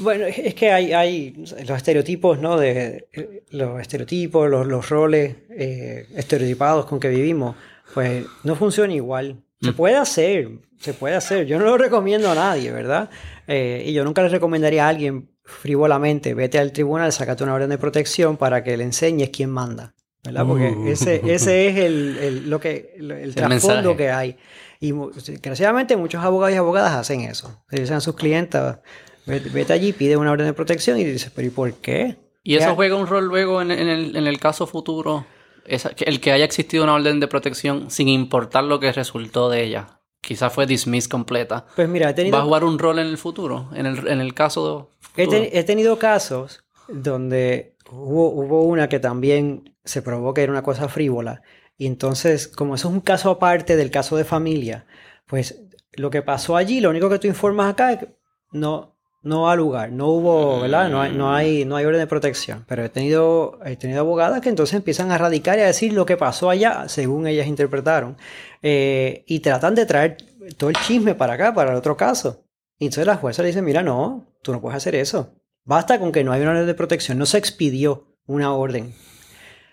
Bueno, 0.00 0.26
es 0.26 0.54
que 0.54 0.70
hay, 0.70 0.92
hay 0.92 1.34
los 1.36 1.70
estereotipos, 1.76 2.38
¿no? 2.38 2.56
De, 2.56 3.08
eh, 3.12 3.42
los 3.50 3.80
estereotipos, 3.80 4.48
los, 4.48 4.66
los 4.66 4.88
roles 4.88 5.36
eh, 5.50 6.06
estereotipados 6.14 6.86
con 6.86 7.00
que 7.00 7.08
vivimos, 7.08 7.56
pues 7.94 8.24
no 8.44 8.54
funciona 8.54 8.94
igual. 8.94 9.42
Se 9.60 9.72
puede 9.72 9.96
hacer, 9.96 10.50
se 10.78 10.94
puede 10.94 11.16
hacer. 11.16 11.46
Yo 11.46 11.58
no 11.58 11.64
lo 11.64 11.76
recomiendo 11.78 12.30
a 12.30 12.34
nadie, 12.36 12.70
¿verdad? 12.70 13.10
Eh, 13.48 13.82
y 13.86 13.92
yo 13.92 14.04
nunca 14.04 14.22
le 14.22 14.28
recomendaría 14.28 14.86
a 14.86 14.88
alguien 14.88 15.28
frívolamente, 15.48 16.34
vete 16.34 16.58
al 16.58 16.72
tribunal, 16.72 17.12
sácate 17.12 17.42
una 17.44 17.54
orden 17.54 17.70
de 17.70 17.78
protección 17.78 18.36
para 18.36 18.62
que 18.62 18.76
le 18.76 18.84
enseñes 18.84 19.30
quién 19.30 19.50
manda, 19.50 19.94
¿verdad? 20.24 20.46
Porque 20.46 20.68
Uh. 20.70 20.88
ese, 20.88 21.22
ese 21.32 21.68
es 21.68 21.76
el, 21.78 22.18
el- 22.20 22.50
lo 22.50 22.60
que, 22.60 22.94
el, 22.98 23.34
trasfondo 23.34 23.96
que 23.96 24.10
hay. 24.10 24.36
Y 24.80 24.92
desgraciadamente 24.92 25.96
muchos 25.96 26.22
abogados 26.24 26.54
y 26.54 26.58
abogadas 26.58 26.92
hacen 26.94 27.22
eso. 27.22 27.64
Le 27.70 27.80
dicen 27.80 27.96
a 27.96 28.00
sus 28.00 28.14
clientas, 28.14 28.78
vete, 29.26 29.48
vete 29.48 29.72
allí, 29.72 29.92
pide 29.92 30.16
una 30.16 30.30
orden 30.30 30.46
de 30.46 30.52
protección 30.52 30.98
y 30.98 31.04
dices, 31.04 31.32
pero 31.34 31.48
¿y 31.48 31.50
por 31.50 31.72
qué? 31.74 32.16
Y 32.44 32.54
eso 32.54 32.66
¿Qué 32.66 32.70
ha- 32.72 32.74
juega 32.76 32.94
un 32.96 33.06
rol 33.06 33.26
luego 33.26 33.60
en, 33.60 33.70
en 33.72 33.88
el, 33.88 34.16
en 34.16 34.26
el 34.26 34.38
caso 34.38 34.66
futuro. 34.66 35.26
Esa- 35.66 35.90
el 35.98 36.20
que 36.20 36.30
haya 36.32 36.44
existido 36.44 36.84
una 36.84 36.94
orden 36.94 37.20
de 37.20 37.26
protección 37.28 37.90
sin 37.90 38.08
importar 38.08 38.64
lo 38.64 38.78
que 38.80 38.92
resultó 38.92 39.50
de 39.50 39.64
ella. 39.64 40.00
Quizás 40.20 40.52
fue 40.52 40.66
dismiss 40.66 41.08
completa. 41.08 41.66
Pues 41.76 41.88
mira, 41.88 42.10
he 42.10 42.14
tenido, 42.14 42.36
¿Va 42.36 42.42
a 42.42 42.44
jugar 42.46 42.64
un 42.64 42.78
rol 42.78 42.98
en 42.98 43.06
el 43.06 43.18
futuro? 43.18 43.70
En 43.74 43.86
el, 43.86 44.06
en 44.08 44.20
el 44.20 44.34
caso 44.34 44.90
he, 45.24 45.64
tenido 45.64 45.98
casos 45.98 46.64
donde 46.88 47.76
hubo, 47.90 48.30
hubo 48.30 48.62
una 48.62 48.88
que 48.88 49.00
también 49.00 49.76
se 49.84 50.02
probó 50.02 50.34
que 50.34 50.42
era 50.42 50.52
una 50.52 50.62
cosa 50.62 50.88
frívola. 50.88 51.42
Y 51.76 51.86
entonces, 51.86 52.48
como 52.48 52.74
eso 52.74 52.88
es 52.88 52.94
un 52.94 53.00
caso 53.00 53.30
aparte 53.30 53.76
del 53.76 53.90
caso 53.90 54.16
de 54.16 54.24
familia, 54.24 54.86
pues 55.26 55.62
lo 55.92 56.10
que 56.10 56.22
pasó 56.22 56.56
allí, 56.56 56.80
lo 56.80 56.90
único 56.90 57.08
que 57.08 57.18
tú 57.18 57.26
informas 57.28 57.70
acá 57.70 57.92
es 57.92 57.98
que 57.98 58.08
no, 58.52 58.96
no 59.22 59.50
ha 59.50 59.56
lugar, 59.56 59.92
no 59.92 60.08
hubo, 60.08 60.60
¿verdad? 60.60 60.88
No 60.88 61.00
hay, 61.00 61.12
no 61.12 61.32
hay, 61.32 61.64
no 61.64 61.76
hay 61.76 61.84
orden 61.84 62.00
de 62.00 62.06
protección. 62.06 62.64
Pero 62.66 62.84
he 62.84 62.88
tenido, 62.88 63.58
he 63.64 63.76
tenido 63.76 64.00
abogadas 64.00 64.40
que 64.40 64.48
entonces 64.48 64.74
empiezan 64.74 65.10
a 65.10 65.18
radicar 65.18 65.58
y 65.58 65.62
a 65.62 65.66
decir 65.66 65.92
lo 65.92 66.06
que 66.06 66.16
pasó 66.16 66.50
allá, 66.50 66.88
según 66.88 67.26
ellas 67.26 67.46
interpretaron. 67.46 68.16
Eh, 68.62 69.24
y 69.26 69.40
tratan 69.40 69.74
de 69.74 69.86
traer 69.86 70.16
todo 70.56 70.70
el 70.70 70.76
chisme 70.76 71.14
para 71.14 71.34
acá, 71.34 71.52
para 71.52 71.72
el 71.72 71.76
otro 71.76 71.96
caso. 71.96 72.44
Y 72.78 72.86
entonces 72.86 73.06
la 73.06 73.16
jueza 73.16 73.42
le 73.42 73.48
dice, 73.48 73.62
mira, 73.62 73.82
no, 73.82 74.27
tú 74.42 74.52
no 74.52 74.60
puedes 74.60 74.76
hacer 74.76 74.94
eso. 74.94 75.34
Basta 75.64 75.98
con 75.98 76.12
que 76.12 76.24
no 76.24 76.32
hay 76.32 76.40
una 76.42 76.52
orden 76.52 76.66
de 76.66 76.74
protección, 76.74 77.18
no 77.18 77.26
se 77.26 77.38
expidió 77.38 78.06
una 78.26 78.52
orden. 78.54 78.94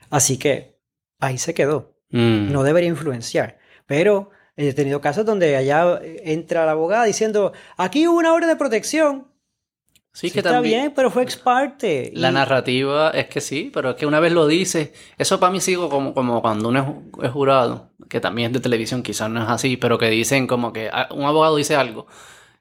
Así 0.09 0.37
que 0.37 0.77
ahí 1.19 1.37
se 1.37 1.53
quedó. 1.53 1.95
Mm. 2.09 2.51
No 2.51 2.63
debería 2.63 2.89
influenciar. 2.89 3.57
Pero 3.85 4.29
he 4.57 4.73
tenido 4.73 5.01
casos 5.01 5.25
donde 5.25 5.55
allá 5.55 5.99
entra 6.03 6.65
la 6.65 6.71
abogada 6.73 7.05
diciendo, 7.05 7.53
aquí 7.77 8.07
hubo 8.07 8.17
una 8.17 8.33
orden 8.33 8.49
de 8.49 8.55
protección. 8.55 9.27
Sí, 10.13 10.29
Sí, 10.29 10.31
que 10.33 10.39
está 10.39 10.51
también. 10.51 10.79
bien, 10.81 10.93
pero 10.95 11.11
fue 11.11 11.23
ex 11.23 11.35
parte. 11.35 12.09
La 12.15 12.29
Y- 12.29 12.33
narrativa 12.33 13.09
es 13.11 13.27
que 13.27 13.41
sí, 13.41 13.69
pero 13.73 13.89
es 13.91 13.95
que 13.97 14.05
una 14.05 14.21
vez 14.21 14.31
lo 14.31 14.47
dice, 14.47 14.93
eso 15.17 15.41
para 15.41 15.51
mí 15.51 15.59
sigo 15.59 15.89
como, 15.89 16.13
como 16.13 16.41
cuando 16.41 16.69
uno 16.69 17.03
es 17.21 17.31
jurado, 17.31 17.91
que 18.07 18.21
también 18.21 18.47
es 18.47 18.53
de 18.53 18.59
televisión, 18.61 19.03
quizás 19.03 19.29
no 19.29 19.43
es 19.43 19.49
así, 19.49 19.75
pero 19.75 19.97
que 19.97 20.09
dicen 20.09 20.47
como 20.47 20.71
que 20.71 20.89
ah, 20.89 21.09
un 21.11 21.25
abogado 21.25 21.57
dice 21.57 21.75
algo 21.75 22.07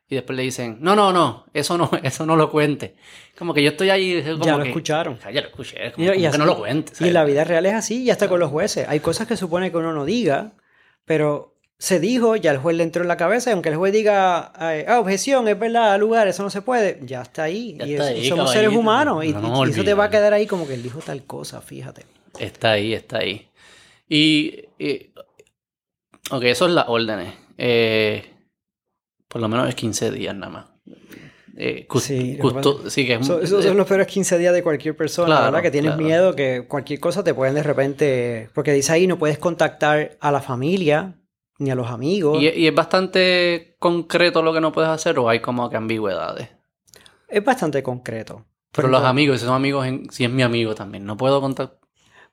y 0.09 0.15
después 0.17 0.37
le 0.37 0.43
dicen, 0.43 0.79
no, 0.81 0.95
no, 0.95 1.13
no, 1.13 1.47
eso 1.55 1.79
no, 1.79 1.91
eso 2.03 2.27
no 2.27 2.37
lo 2.37 2.51
cuente. 2.51 2.97
Como 3.39 3.53
que 3.55 3.63
yo 3.63 3.71
estoy 3.71 3.91
ahí, 3.91 4.23
como 4.23 4.45
Ya 4.45 4.57
lo 4.57 4.63
que, 4.63 4.69
escucharon. 4.71 5.19
"Ah, 5.25 5.31
ya 5.31 5.41
lo 5.41 5.49
escuché, 5.49 5.93
como, 5.93 6.05
Y- 6.05 6.09
y 6.09 6.11
como 6.11 6.21
que 6.21 6.27
así- 6.29 6.39
no 6.39 6.45
lo 6.47 6.59
cuente. 6.59 6.93
Y 6.93 6.95
¿sabes? 6.97 7.09
en 7.09 7.15
la 7.15 7.25
vida 7.25 7.45
real 7.45 7.67
es 7.67 7.75
así, 7.75 8.03
y 8.05 8.11
hasta 8.11 8.29
con 8.29 8.39
los 8.41 8.51
jueces. 8.51 8.87
Hay 8.89 9.01
cosas 9.01 9.27
que 9.27 9.37
supone 9.37 9.71
que 9.71 9.77
uno 9.79 9.93
no 9.93 10.05
diga, 10.05 10.53
pero 11.05 11.53
se 11.79 11.99
dijo, 12.01 12.37
ya 12.37 12.53
el 12.53 12.59
juez 12.59 12.77
le 12.77 12.83
entró 12.85 13.03
en 13.03 13.09
la 13.09 13.17
cabeza, 13.17 13.51
y 13.51 13.53
aunque 13.55 13.69
el 13.71 13.77
juez 13.77 13.93
diga, 13.93 14.53
ah, 14.55 15.01
objeción, 15.01 15.49
es 15.49 15.59
verdad, 15.59 15.99
lugar, 15.99 16.29
eso 16.29 16.43
no 16.43 16.51
se 16.51 16.63
puede, 16.63 17.01
ya 17.03 17.23
está 17.23 17.43
ahí. 17.45 17.77
Ya 17.79 17.87
y 17.87 17.93
está 17.95 18.11
es- 18.13 18.17
ahí, 18.19 18.29
somos 18.29 18.51
seres 18.53 18.65
caballito. 18.69 18.81
humanos, 18.81 19.25
y, 19.25 19.33
No 19.33 19.67
y 19.67 19.71
eso 19.71 19.85
te 19.85 19.95
va 19.95 20.05
a 20.05 20.11
quedar 20.11 20.33
ahí 20.33 20.47
como 20.47 20.67
que 20.67 20.75
él 20.75 20.83
dijo 20.83 21.01
tal 21.01 21.25
cosa, 21.25 21.61
fíjate. 21.61 22.05
Está 22.39 22.73
ahí, 22.73 22.95
está 22.95 23.19
ahí. 23.19 23.49
Y, 24.09 24.65
y- 24.79 25.11
ok, 26.31 26.43
eso 26.45 26.67
es 26.67 26.73
las 26.73 26.87
órdenes. 26.89 27.35
Eh, 27.59 28.34
por 29.35 29.41
lo 29.41 29.49
menos 29.49 29.69
es 29.69 29.75
15 29.75 30.13
días 30.13 30.33
nada 30.37 30.53
más. 30.53 30.67
eh, 31.57 31.89
Sí, 31.99 32.37
que 33.05 33.15
es 33.15 33.27
So- 33.27 33.41
esos 33.41 33.65
son 33.65 33.77
los 33.77 33.85
peores 33.89 34.07
15 34.07 34.39
días 34.39 34.55
de 34.55 34.63
cualquier 34.63 34.97
persona, 34.97 35.27
Claro, 35.27 35.45
¿verdad? 35.47 35.63
Que 35.63 35.73
tienes 35.73 35.91
claro. 35.95 36.05
miedo 36.07 36.37
que 36.37 36.67
cualquier 36.69 37.01
cosa 37.01 37.25
te 37.25 37.35
pueden 37.35 37.57
de 37.57 37.65
repente... 37.65 38.49
Porque 38.55 38.73
dice 38.73 38.93
ahí, 38.93 39.09
no 39.09 39.19
puedes 39.19 39.39
contactar 39.39 40.17
a 40.21 40.31
la 40.31 40.41
familia 40.41 41.17
ni 41.59 41.73
a 41.73 41.75
los 41.75 41.89
amigos. 41.89 42.41
y, 42.41 42.49
y 42.49 42.69
es 42.69 42.75
bastante 42.77 43.75
concreto 43.81 44.41
lo 44.41 44.53
que 44.53 44.61
no 44.61 44.71
puedes 44.71 44.89
hacer 44.91 45.19
o 45.19 45.29
hay 45.29 45.41
como 45.41 45.69
que 45.69 45.77
ambigüedades. 45.77 46.49
Es 47.29 47.45
bastante 47.45 47.83
concreto. 47.83 48.45
Pero 48.71 48.87
los 48.87 49.03
amigos, 49.03 49.41
si 49.41 49.47
son 49.47 49.57
amigos, 49.57 49.85
en- 49.85 50.09
si 50.13 50.23
es 50.25 50.31
mi 50.31 50.43
amigo 50.45 50.77
también, 50.77 51.05
no 51.05 51.17
puedo 51.17 51.41
contactar. 51.41 51.81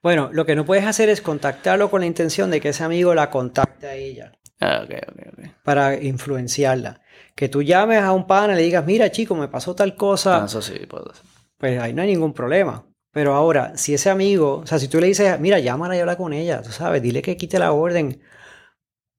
Bueno, 0.04 0.30
lo 0.34 0.46
que 0.46 0.56
no 0.56 0.66
puedes 0.66 0.86
hacer 0.86 1.10
es 1.10 1.20
contactarlo 1.22 1.90
con 1.90 2.02
la 2.02 2.08
intención 2.08 2.52
de 2.52 2.62
que 2.62 2.70
ese 2.70 2.84
amigo 2.84 3.16
la 3.16 3.32
contacte 3.32 3.88
a 3.88 3.96
ella 3.96 4.32
Ah, 4.62 4.82
ok, 4.86 4.92
ok, 5.10 5.20
ok. 5.34 5.46
para 5.64 5.96
influenciarla. 6.02 7.02
Que 7.36 7.50
tú 7.50 7.62
llames 7.64 8.02
a 8.02 8.12
un 8.14 8.28
pana 8.28 8.54
y 8.54 8.58
le 8.58 8.62
digas, 8.64 8.86
mira 8.86 9.12
chico, 9.12 9.36
me 9.36 9.48
pasó 9.48 9.76
tal 9.76 9.96
cosa, 9.96 10.42
Ah, 10.42 10.46
eso 10.46 10.62
sí, 10.62 10.74
puedo 10.88 11.12
hacer. 11.12 11.26
pues 11.58 11.80
ahí 11.80 11.94
no 11.94 12.02
hay 12.02 12.10
ningún 12.10 12.34
problema. 12.34 12.86
Pero 13.12 13.34
ahora, 13.36 13.76
si 13.78 13.94
ese 13.94 14.10
amigo, 14.10 14.60
o 14.64 14.68
sea, 14.68 14.80
si 14.80 14.88
tú 14.88 15.00
le 15.00 15.08
dices, 15.08 15.40
mira, 15.40 15.60
llámala 15.60 15.96
y 15.98 16.00
habla 16.00 16.16
con 16.18 16.32
ella, 16.34 16.62
tú 16.62 16.72
sabes, 16.72 17.02
dile 17.02 17.22
que 17.22 17.36
quite 17.38 17.60
la 17.60 17.74
orden. 17.74 18.22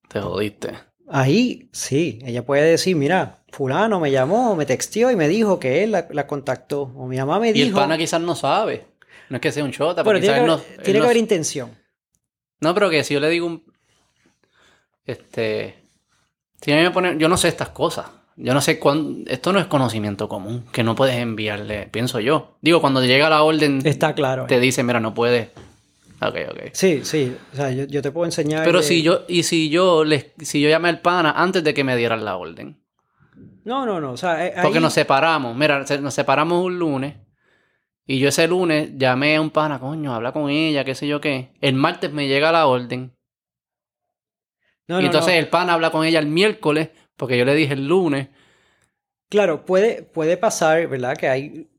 Te 0.08 0.20
jodiste. 0.20 0.78
Ahí 1.08 1.68
sí, 1.72 2.20
ella 2.24 2.44
puede 2.46 2.62
decir, 2.70 2.96
mira, 2.96 3.44
fulano 3.50 4.00
me 4.00 4.10
llamó, 4.10 4.56
me 4.56 4.64
texteó 4.66 5.10
y 5.10 5.16
me 5.16 5.28
dijo 5.28 5.58
que 5.58 5.82
él 5.84 5.92
la, 5.92 6.06
la 6.10 6.26
contactó. 6.26 6.82
O 6.96 7.06
mi 7.06 7.18
mamá 7.18 7.38
me 7.38 7.52
Y 7.52 7.60
el 7.62 7.66
dijo... 7.66 7.78
pana 7.80 7.98
quizás 7.98 8.20
no 8.20 8.34
sabe. 8.34 8.86
No 9.28 9.36
es 9.36 9.42
que 9.42 9.52
sea 9.52 9.64
un 9.64 9.72
chota, 9.72 10.02
bueno, 10.02 10.20
pero 10.20 10.20
tiene, 10.20 10.34
quizás 10.34 10.34
que, 10.36 10.40
él 10.40 10.46
no... 10.46 10.54
él 10.78 10.82
tiene 10.84 10.92
que 10.92 10.98
no- 11.00 11.04
haber 11.04 11.16
intención. 11.18 11.70
No, 12.60 12.74
pero 12.74 12.88
que 12.90 13.04
si 13.04 13.14
yo 13.14 13.20
le 13.20 13.28
digo 13.28 13.46
un... 13.46 13.64
Este... 15.04 15.88
Si 16.60 16.72
me 16.72 16.90
ponen... 16.90 17.18
Yo 17.18 17.28
no 17.28 17.36
sé 17.36 17.48
estas 17.48 17.70
cosas. 17.70 18.06
Yo 18.36 18.54
no 18.54 18.60
sé 18.60 18.78
cuándo... 18.78 19.30
Esto 19.30 19.52
no 19.52 19.58
es 19.58 19.66
conocimiento 19.66 20.28
común. 20.28 20.64
Que 20.72 20.82
no 20.82 20.94
puedes 20.94 21.16
enviarle, 21.16 21.88
pienso 21.88 22.20
yo. 22.20 22.56
Digo, 22.60 22.80
cuando 22.80 23.04
llega 23.04 23.28
la 23.28 23.42
orden, 23.42 23.80
Está 23.84 24.14
claro. 24.14 24.46
te 24.46 24.60
dice, 24.60 24.82
mira, 24.82 25.00
no 25.00 25.14
puedes... 25.14 25.48
Ok, 26.20 26.36
ok. 26.52 26.58
Sí, 26.72 27.00
sí. 27.04 27.36
O 27.52 27.56
sea, 27.56 27.70
yo, 27.72 27.84
yo 27.84 28.00
te 28.00 28.12
puedo 28.12 28.26
enseñar. 28.26 28.64
Pero 28.64 28.78
de- 28.78 28.84
si 28.84 29.02
yo... 29.02 29.22
Y 29.28 29.42
si 29.42 29.70
yo 29.70 30.04
les, 30.04 30.26
si 30.38 30.60
yo 30.60 30.68
llamé 30.68 30.88
al 30.88 31.00
pana 31.00 31.32
antes 31.36 31.64
de 31.64 31.74
que 31.74 31.82
me 31.82 31.96
dieran 31.96 32.24
la 32.24 32.36
orden. 32.36 32.80
No, 33.64 33.84
no, 33.86 34.00
no. 34.00 34.12
O 34.12 34.16
sea, 34.16 34.46
eh, 34.46 34.54
Porque 34.62 34.78
nos 34.80 34.92
separamos. 34.92 35.56
Mira, 35.56 35.84
nos 36.00 36.14
separamos 36.14 36.64
un 36.64 36.78
lunes. 36.78 37.16
Y 38.06 38.18
yo 38.18 38.28
ese 38.28 38.46
lunes 38.48 38.90
llamé 38.96 39.36
a 39.36 39.40
un 39.40 39.50
pana, 39.50 39.78
coño, 39.78 40.12
habla 40.14 40.32
con 40.32 40.48
ella, 40.50 40.84
qué 40.84 40.94
sé 40.94 41.06
yo 41.06 41.20
qué. 41.20 41.52
El 41.60 41.74
martes 41.74 42.12
me 42.12 42.26
llega 42.28 42.50
la 42.52 42.66
orden. 42.66 43.16
No, 44.88 44.98
y 44.98 45.02
no, 45.02 45.06
entonces 45.06 45.34
no. 45.34 45.38
el 45.38 45.48
pana 45.48 45.74
habla 45.74 45.90
con 45.90 46.04
ella 46.04 46.18
el 46.18 46.26
miércoles, 46.26 46.90
porque 47.16 47.38
yo 47.38 47.44
le 47.44 47.54
dije 47.54 47.74
el 47.74 47.86
lunes. 47.86 48.28
Claro, 49.28 49.64
puede, 49.64 50.02
puede 50.02 50.36
pasar, 50.36 50.86
¿verdad? 50.88 51.16
Que 51.16 51.28
hay 51.28 51.70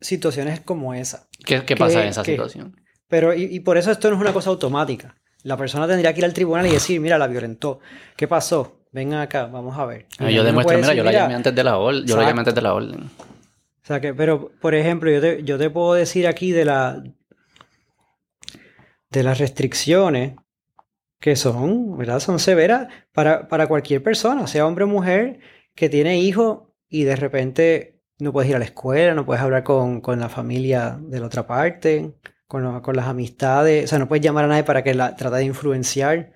situaciones 0.00 0.60
como 0.60 0.94
esa. 0.94 1.28
¿Qué, 1.44 1.64
qué 1.64 1.76
pasa 1.76 1.98
¿Qué- 1.98 2.02
en 2.04 2.08
esa 2.08 2.24
situación? 2.24 2.76
Pero, 3.08 3.32
y, 3.34 3.44
y 3.44 3.60
por 3.60 3.78
eso 3.78 3.90
esto 3.90 4.10
no 4.10 4.16
es 4.16 4.20
una 4.20 4.32
cosa 4.32 4.50
automática. 4.50 5.16
La 5.44 5.56
persona 5.56 5.86
tendría 5.86 6.12
que 6.12 6.20
ir 6.20 6.24
al 6.24 6.34
tribunal 6.34 6.66
y 6.66 6.70
decir, 6.72 7.00
mira, 7.00 7.16
la 7.16 7.26
violentó. 7.26 7.80
¿Qué 8.16 8.26
pasó? 8.28 8.80
Vengan 8.92 9.20
acá, 9.20 9.46
vamos 9.46 9.78
a 9.78 9.86
ver. 9.86 10.06
Ah, 10.18 10.30
yo 10.30 10.42
demuestro, 10.44 10.76
mira, 10.76 10.88
decir, 10.88 10.98
yo 10.98 11.04
la 11.04 11.10
"Mira, 11.10 11.22
llamé 11.22 11.34
antes 11.36 11.54
de 11.54 11.64
la 11.64 11.78
orden. 11.78 12.04
Yo 12.06 12.16
la 12.16 12.24
llamé 12.24 12.40
antes 12.40 12.54
de 12.54 12.62
la 12.62 12.74
orden. 12.74 13.00
O 13.04 13.86
sea 13.86 14.00
que, 14.00 14.12
pero, 14.12 14.50
por 14.60 14.74
ejemplo, 14.74 15.10
yo 15.10 15.20
te, 15.20 15.42
yo 15.44 15.56
te 15.58 15.70
puedo 15.70 15.94
decir 15.94 16.26
aquí 16.26 16.52
de 16.52 16.64
la 16.64 17.02
de 19.10 19.22
las 19.22 19.38
restricciones 19.38 20.34
que 21.20 21.36
son, 21.36 21.96
¿verdad? 21.98 22.20
Son 22.20 22.38
severas 22.38 22.88
para, 23.12 23.48
para 23.48 23.66
cualquier 23.66 24.02
persona, 24.02 24.46
sea 24.46 24.66
hombre 24.66 24.84
o 24.84 24.88
mujer, 24.88 25.40
que 25.74 25.88
tiene 25.88 26.18
hijos 26.20 26.60
y 26.88 27.04
de 27.04 27.16
repente 27.16 28.00
no 28.18 28.32
puedes 28.32 28.50
ir 28.50 28.56
a 28.56 28.58
la 28.60 28.64
escuela, 28.64 29.14
no 29.14 29.26
puedes 29.26 29.42
hablar 29.42 29.64
con, 29.64 30.00
con 30.00 30.20
la 30.20 30.28
familia 30.28 30.98
de 31.00 31.20
la 31.20 31.26
otra 31.26 31.46
parte, 31.46 32.14
con, 32.46 32.62
lo- 32.62 32.82
con 32.82 32.96
las 32.96 33.06
amistades, 33.06 33.84
o 33.84 33.88
sea, 33.88 33.98
no 33.98 34.08
puedes 34.08 34.24
llamar 34.24 34.44
a 34.44 34.48
nadie 34.48 34.64
para 34.64 34.82
que 34.84 34.94
la 34.94 35.16
trate 35.16 35.36
de 35.38 35.44
influenciar. 35.44 36.32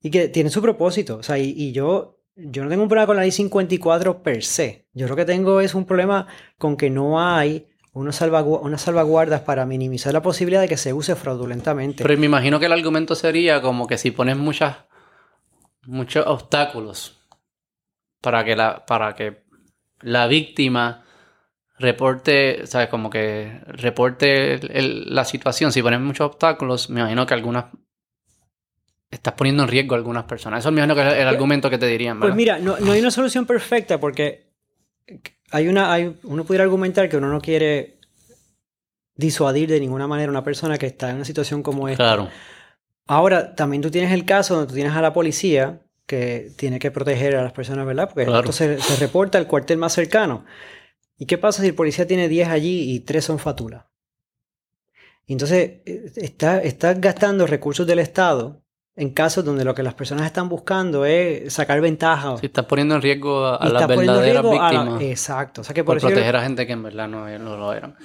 Y 0.00 0.10
que 0.10 0.28
tiene 0.28 0.50
su 0.50 0.60
propósito. 0.62 1.16
O 1.18 1.22
sea, 1.22 1.38
y, 1.38 1.50
y 1.56 1.72
yo, 1.72 2.20
yo 2.36 2.62
no 2.64 2.68
tengo 2.70 2.82
un 2.82 2.88
problema 2.88 3.06
con 3.06 3.16
la 3.16 3.22
ley 3.22 3.30
54 3.32 4.22
per 4.22 4.42
se. 4.44 4.86
Yo 4.92 5.08
lo 5.08 5.16
que 5.16 5.24
tengo 5.24 5.60
es 5.60 5.74
un 5.74 5.86
problema 5.86 6.26
con 6.58 6.76
que 6.76 6.90
no 6.90 7.20
hay 7.20 7.68
unos 7.94 8.20
salvagu- 8.20 8.60
unas 8.62 8.82
salvaguardas 8.82 9.40
para 9.42 9.64
minimizar 9.66 10.12
la 10.12 10.20
posibilidad 10.22 10.60
de 10.60 10.68
que 10.68 10.76
se 10.76 10.92
use 10.92 11.14
fraudulentamente. 11.16 12.02
Pero 12.04 12.18
me 12.18 12.26
imagino 12.26 12.58
que 12.60 12.66
el 12.66 12.72
argumento 12.72 13.14
sería 13.14 13.62
como 13.62 13.86
que 13.86 13.96
si 13.98 14.10
pones 14.10 14.36
muchas, 14.36 14.76
muchos 15.86 16.26
obstáculos 16.26 17.20
para 18.20 18.44
que 18.44 18.56
la, 18.56 18.84
para 18.84 19.14
que 19.14 19.44
la 20.00 20.26
víctima 20.26 21.04
reporte, 21.78 22.66
¿sabes? 22.66 22.88
Como 22.88 23.10
que 23.10 23.60
reporte 23.66 24.54
el- 24.54 24.70
el- 24.72 25.14
la 25.14 25.24
situación. 25.24 25.72
Si 25.72 25.82
pones 25.82 26.00
muchos 26.00 26.26
obstáculos, 26.26 26.90
me 26.90 27.00
imagino 27.00 27.26
que 27.26 27.34
algunas 27.34 27.66
estás 29.10 29.34
poniendo 29.34 29.62
en 29.62 29.68
riesgo 29.68 29.94
a 29.94 29.98
algunas 29.98 30.24
personas. 30.24 30.60
Eso 30.60 30.72
me 30.72 30.80
imagino 30.80 30.94
que 30.96 31.06
es 31.08 31.14
el 31.20 31.28
argumento 31.28 31.70
que 31.70 31.78
te 31.78 31.86
dirían, 31.86 32.18
¿verdad? 32.18 32.32
Pues 32.32 32.36
mira, 32.36 32.58
no, 32.58 32.76
no 32.80 32.92
hay 32.92 33.00
una 33.00 33.10
solución 33.12 33.46
perfecta 33.46 33.98
porque 34.00 34.50
hay 35.54 35.68
una, 35.68 35.92
hay, 35.92 36.18
uno 36.24 36.44
pudiera 36.44 36.64
argumentar 36.64 37.08
que 37.08 37.16
uno 37.16 37.28
no 37.28 37.40
quiere 37.40 37.98
disuadir 39.14 39.68
de 39.68 39.78
ninguna 39.78 40.08
manera 40.08 40.28
a 40.28 40.32
una 40.32 40.42
persona 40.42 40.78
que 40.78 40.86
está 40.86 41.10
en 41.10 41.16
una 41.16 41.24
situación 41.24 41.62
como 41.62 41.88
esta. 41.88 42.02
Claro. 42.02 42.28
Ahora, 43.06 43.54
también 43.54 43.80
tú 43.80 43.88
tienes 43.88 44.10
el 44.10 44.24
caso 44.24 44.54
donde 44.56 44.68
tú 44.68 44.74
tienes 44.74 44.94
a 44.94 45.00
la 45.00 45.12
policía 45.12 45.80
que 46.06 46.50
tiene 46.56 46.80
que 46.80 46.90
proteger 46.90 47.36
a 47.36 47.42
las 47.44 47.52
personas, 47.52 47.86
¿verdad? 47.86 48.08
Porque 48.08 48.24
Claro. 48.24 48.40
esto 48.40 48.52
se, 48.52 48.80
se 48.80 48.96
reporta 48.96 49.38
al 49.38 49.46
cuartel 49.46 49.78
más 49.78 49.92
cercano. 49.92 50.44
¿Y 51.18 51.26
qué 51.26 51.38
pasa 51.38 51.62
si 51.62 51.68
el 51.68 51.74
policía 51.76 52.04
tiene 52.08 52.28
10 52.28 52.48
allí 52.48 52.92
y 52.92 53.00
3 53.00 53.24
son 53.24 53.38
fatulas? 53.38 53.84
Entonces, 55.28 55.82
eh, 55.86 56.10
está, 56.16 56.60
estás 56.60 57.00
gastando 57.00 57.46
recursos 57.46 57.86
del 57.86 58.00
Estado 58.00 58.63
en 58.96 59.10
casos 59.10 59.44
donde 59.44 59.64
lo 59.64 59.74
que 59.74 59.82
las 59.82 59.94
personas 59.94 60.26
están 60.26 60.48
buscando 60.48 61.04
es 61.04 61.52
sacar 61.52 61.80
ventaja. 61.80 62.36
Si 62.38 62.46
estás 62.46 62.64
poniendo 62.66 62.94
en 62.94 63.02
riesgo 63.02 63.44
a, 63.44 63.56
a 63.56 63.68
las 63.68 63.88
verdaderas 63.88 64.44
a 64.44 64.48
la- 64.72 64.82
víctimas. 64.82 65.02
Exacto. 65.02 65.60
O 65.62 65.64
sea 65.64 65.74
que 65.74 65.82
por, 65.82 65.94
por 65.94 65.98
eso 65.98 66.08
yo- 66.08 66.14
proteger 66.14 66.36
a 66.36 66.42
gente 66.42 66.66
que 66.66 66.72
en 66.74 66.82
verdad 66.82 67.08
no, 67.08 67.26
no 67.38 67.56
lo 67.56 67.72
eran. 67.72 67.96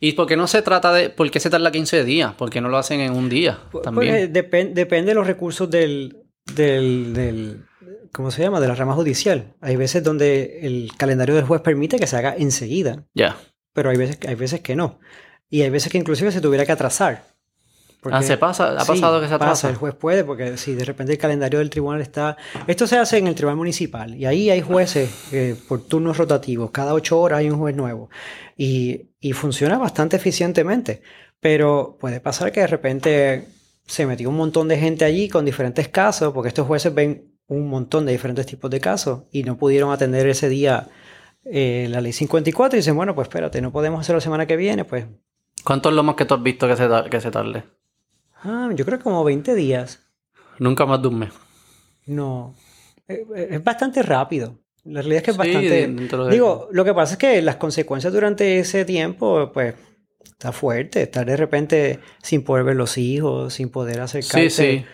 ¿Y 0.00 0.12
por 0.12 0.26
qué 0.26 0.36
no 0.36 0.46
se 0.46 0.62
trata 0.62 0.92
de... 0.92 1.10
¿Por 1.10 1.28
qué 1.30 1.40
se 1.40 1.50
tarda 1.50 1.72
15 1.72 2.04
días? 2.04 2.32
¿Por 2.34 2.50
qué 2.50 2.60
no 2.60 2.68
lo 2.68 2.78
hacen 2.78 3.00
en 3.00 3.12
un 3.14 3.28
día 3.28 3.58
Pues, 3.72 3.82
también? 3.82 4.14
eh, 4.14 4.32
depen- 4.32 4.72
depende 4.72 5.10
de 5.10 5.14
los 5.16 5.26
recursos 5.26 5.68
del, 5.68 6.22
del, 6.54 7.12
del- 7.12 7.64
¿cómo 8.12 8.30
se 8.30 8.42
llama? 8.42 8.60
De 8.60 8.68
la 8.68 8.76
rama 8.76 8.94
judicial. 8.94 9.54
Hay 9.60 9.74
veces 9.76 10.04
donde 10.04 10.60
el 10.62 10.92
calendario 10.96 11.34
del 11.34 11.44
juez 11.44 11.60
permite 11.62 11.98
que 11.98 12.06
se 12.06 12.16
haga 12.16 12.34
enseguida, 12.36 13.04
Ya. 13.12 13.36
pero 13.74 13.90
hay 13.90 13.96
veces, 13.96 14.18
hay 14.26 14.36
veces 14.36 14.60
que 14.60 14.76
no. 14.76 15.00
Y 15.50 15.62
hay 15.62 15.70
veces 15.70 15.90
que 15.90 15.98
inclusive 15.98 16.30
se 16.30 16.40
tuviera 16.40 16.64
que 16.64 16.72
atrasar. 16.72 17.24
Ah, 18.04 18.22
¿se 18.22 18.36
pasa? 18.38 18.76
¿Ha 18.76 18.80
Sí, 18.80 18.92
pasado 18.92 19.20
que 19.20 19.28
se 19.28 19.34
atrasa? 19.34 19.50
pasa, 19.52 19.70
el 19.70 19.76
juez 19.76 19.94
puede, 19.94 20.24
porque 20.24 20.56
si 20.56 20.74
de 20.74 20.84
repente 20.84 21.12
el 21.12 21.18
calendario 21.18 21.58
del 21.58 21.68
tribunal 21.70 22.00
está... 22.00 22.36
Esto 22.66 22.86
se 22.86 22.96
hace 22.96 23.18
en 23.18 23.26
el 23.26 23.34
tribunal 23.34 23.56
municipal 23.56 24.14
y 24.14 24.24
ahí 24.26 24.50
hay 24.50 24.60
jueces 24.60 25.10
eh, 25.32 25.56
por 25.68 25.82
turnos 25.86 26.16
rotativos. 26.16 26.70
Cada 26.70 26.94
ocho 26.94 27.20
horas 27.20 27.40
hay 27.40 27.50
un 27.50 27.58
juez 27.58 27.74
nuevo. 27.74 28.08
Y, 28.56 29.08
y 29.20 29.32
funciona 29.32 29.78
bastante 29.78 30.16
eficientemente. 30.16 31.02
Pero 31.40 31.96
puede 32.00 32.20
pasar 32.20 32.52
que 32.52 32.60
de 32.60 32.66
repente 32.66 33.48
se 33.86 34.06
metió 34.06 34.28
un 34.28 34.36
montón 34.36 34.68
de 34.68 34.78
gente 34.78 35.04
allí 35.04 35.28
con 35.28 35.44
diferentes 35.44 35.88
casos, 35.88 36.32
porque 36.32 36.48
estos 36.48 36.66
jueces 36.66 36.94
ven 36.94 37.34
un 37.46 37.68
montón 37.68 38.04
de 38.06 38.12
diferentes 38.12 38.44
tipos 38.46 38.70
de 38.70 38.78
casos 38.80 39.22
y 39.32 39.42
no 39.42 39.56
pudieron 39.56 39.90
atender 39.90 40.26
ese 40.28 40.48
día 40.48 40.88
eh, 41.44 41.86
la 41.90 42.00
ley 42.00 42.12
54 42.12 42.76
y 42.76 42.80
dicen, 42.80 42.94
bueno, 42.96 43.14
pues 43.14 43.26
espérate, 43.26 43.60
no 43.62 43.72
podemos 43.72 44.00
hacerlo 44.00 44.18
la 44.18 44.22
semana 44.22 44.46
que 44.46 44.56
viene, 44.56 44.84
pues... 44.84 45.06
¿Cuánto 45.64 45.88
es 45.88 45.94
lo 45.94 46.02
más 46.02 46.14
que 46.14 46.24
tú 46.24 46.34
has 46.34 46.42
visto 46.42 46.68
que 46.68 46.76
se, 46.76 46.88
que 47.10 47.20
se 47.20 47.30
tarde? 47.30 47.64
Ah, 48.42 48.70
yo 48.74 48.84
creo 48.84 48.98
que 48.98 49.04
como 49.04 49.24
20 49.24 49.54
días. 49.54 50.00
Nunca 50.58 50.86
más 50.86 51.00
de 51.02 51.08
un 51.08 51.18
mes. 51.18 51.30
No, 52.06 52.54
Eh, 53.08 53.24
eh, 53.36 53.48
es 53.52 53.64
bastante 53.64 54.02
rápido. 54.02 54.58
La 54.84 55.00
realidad 55.00 55.18
es 55.18 55.22
que 55.24 55.30
es 55.30 55.36
Sí, 55.36 55.38
bastante... 55.38 55.70
de- 55.88 56.30
Digo, 56.30 56.68
lo 56.72 56.84
que 56.84 56.92
pasa 56.92 57.14
es 57.14 57.18
que 57.18 57.40
las 57.42 57.56
consecuencias 57.56 58.12
durante 58.12 58.58
ese 58.58 58.84
tiempo, 58.84 59.50
pues, 59.52 59.74
está 60.24 60.52
fuerte. 60.52 61.02
Estar 61.02 61.24
de 61.26 61.36
repente 61.36 62.00
sin 62.22 62.44
poder 62.44 62.64
ver 62.64 62.76
los 62.76 62.98
hijos, 62.98 63.54
sin 63.54 63.70
poder 63.70 64.00
acercarse. 64.00 64.50
Sí, 64.50 64.78
sí. 64.80 64.84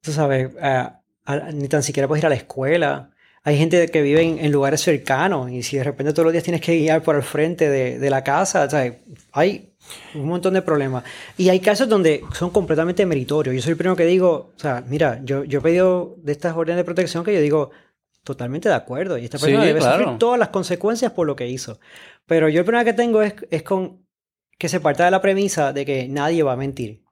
Tú 0.00 0.12
sabes, 0.12 0.50
a- 0.60 1.00
a- 1.24 1.36
ni 1.52 1.66
tan 1.68 1.82
siquiera 1.82 2.06
puedes 2.06 2.22
ir 2.22 2.26
a 2.26 2.30
la 2.30 2.34
escuela. 2.36 3.10
Hay 3.46 3.58
gente 3.58 3.88
que 3.88 4.00
vive 4.02 4.22
en, 4.22 4.38
en 4.38 4.50
lugares 4.50 4.80
cercanos 4.80 5.50
y 5.50 5.62
si 5.62 5.76
de 5.76 5.84
repente 5.84 6.12
todos 6.12 6.24
los 6.24 6.32
días 6.32 6.44
tienes 6.44 6.62
que 6.62 6.76
guiar 6.78 7.02
por 7.02 7.14
el 7.14 7.22
frente 7.22 7.68
de, 7.68 7.98
de 7.98 8.10
la 8.10 8.24
casa, 8.24 8.68
¿sabes? 8.70 8.94
hay 9.32 9.74
un 10.14 10.26
montón 10.26 10.54
de 10.54 10.62
problemas. 10.62 11.04
Y 11.36 11.50
hay 11.50 11.60
casos 11.60 11.86
donde 11.88 12.22
son 12.32 12.48
completamente 12.50 13.04
meritorios. 13.04 13.54
Yo 13.54 13.60
soy 13.60 13.72
el 13.72 13.76
primero 13.76 13.96
que 13.96 14.06
digo, 14.06 14.52
o 14.56 14.58
sea, 14.58 14.82
mira, 14.88 15.20
yo, 15.24 15.44
yo 15.44 15.58
he 15.58 15.62
pedido 15.62 16.16
de 16.22 16.32
estas 16.32 16.56
órdenes 16.56 16.78
de 16.78 16.84
protección 16.84 17.22
que 17.22 17.34
yo 17.34 17.40
digo 17.42 17.70
totalmente 18.22 18.70
de 18.70 18.74
acuerdo. 18.76 19.18
Y 19.18 19.24
esta 19.24 19.36
Sí, 19.36 19.44
persona 19.44 19.64
debe 19.66 19.80
claro. 19.80 19.98
sufrir 20.04 20.18
todas 20.18 20.38
las 20.38 20.48
consecuencias 20.48 21.12
por 21.12 21.26
lo 21.26 21.36
que 21.36 21.46
hizo. 21.46 21.78
Pero 22.24 22.48
yo 22.48 22.60
el 22.60 22.64
problema 22.64 22.84
que 22.86 22.94
tengo 22.94 23.20
es, 23.20 23.34
es 23.50 23.62
con 23.62 24.06
que 24.58 24.70
se 24.70 24.80
parta 24.80 25.04
de 25.04 25.10
la 25.10 25.20
premisa 25.20 25.74
de 25.74 25.84
que 25.84 26.08
nadie 26.08 26.42
va 26.42 26.54
a 26.54 26.56
mentir. 26.56 27.02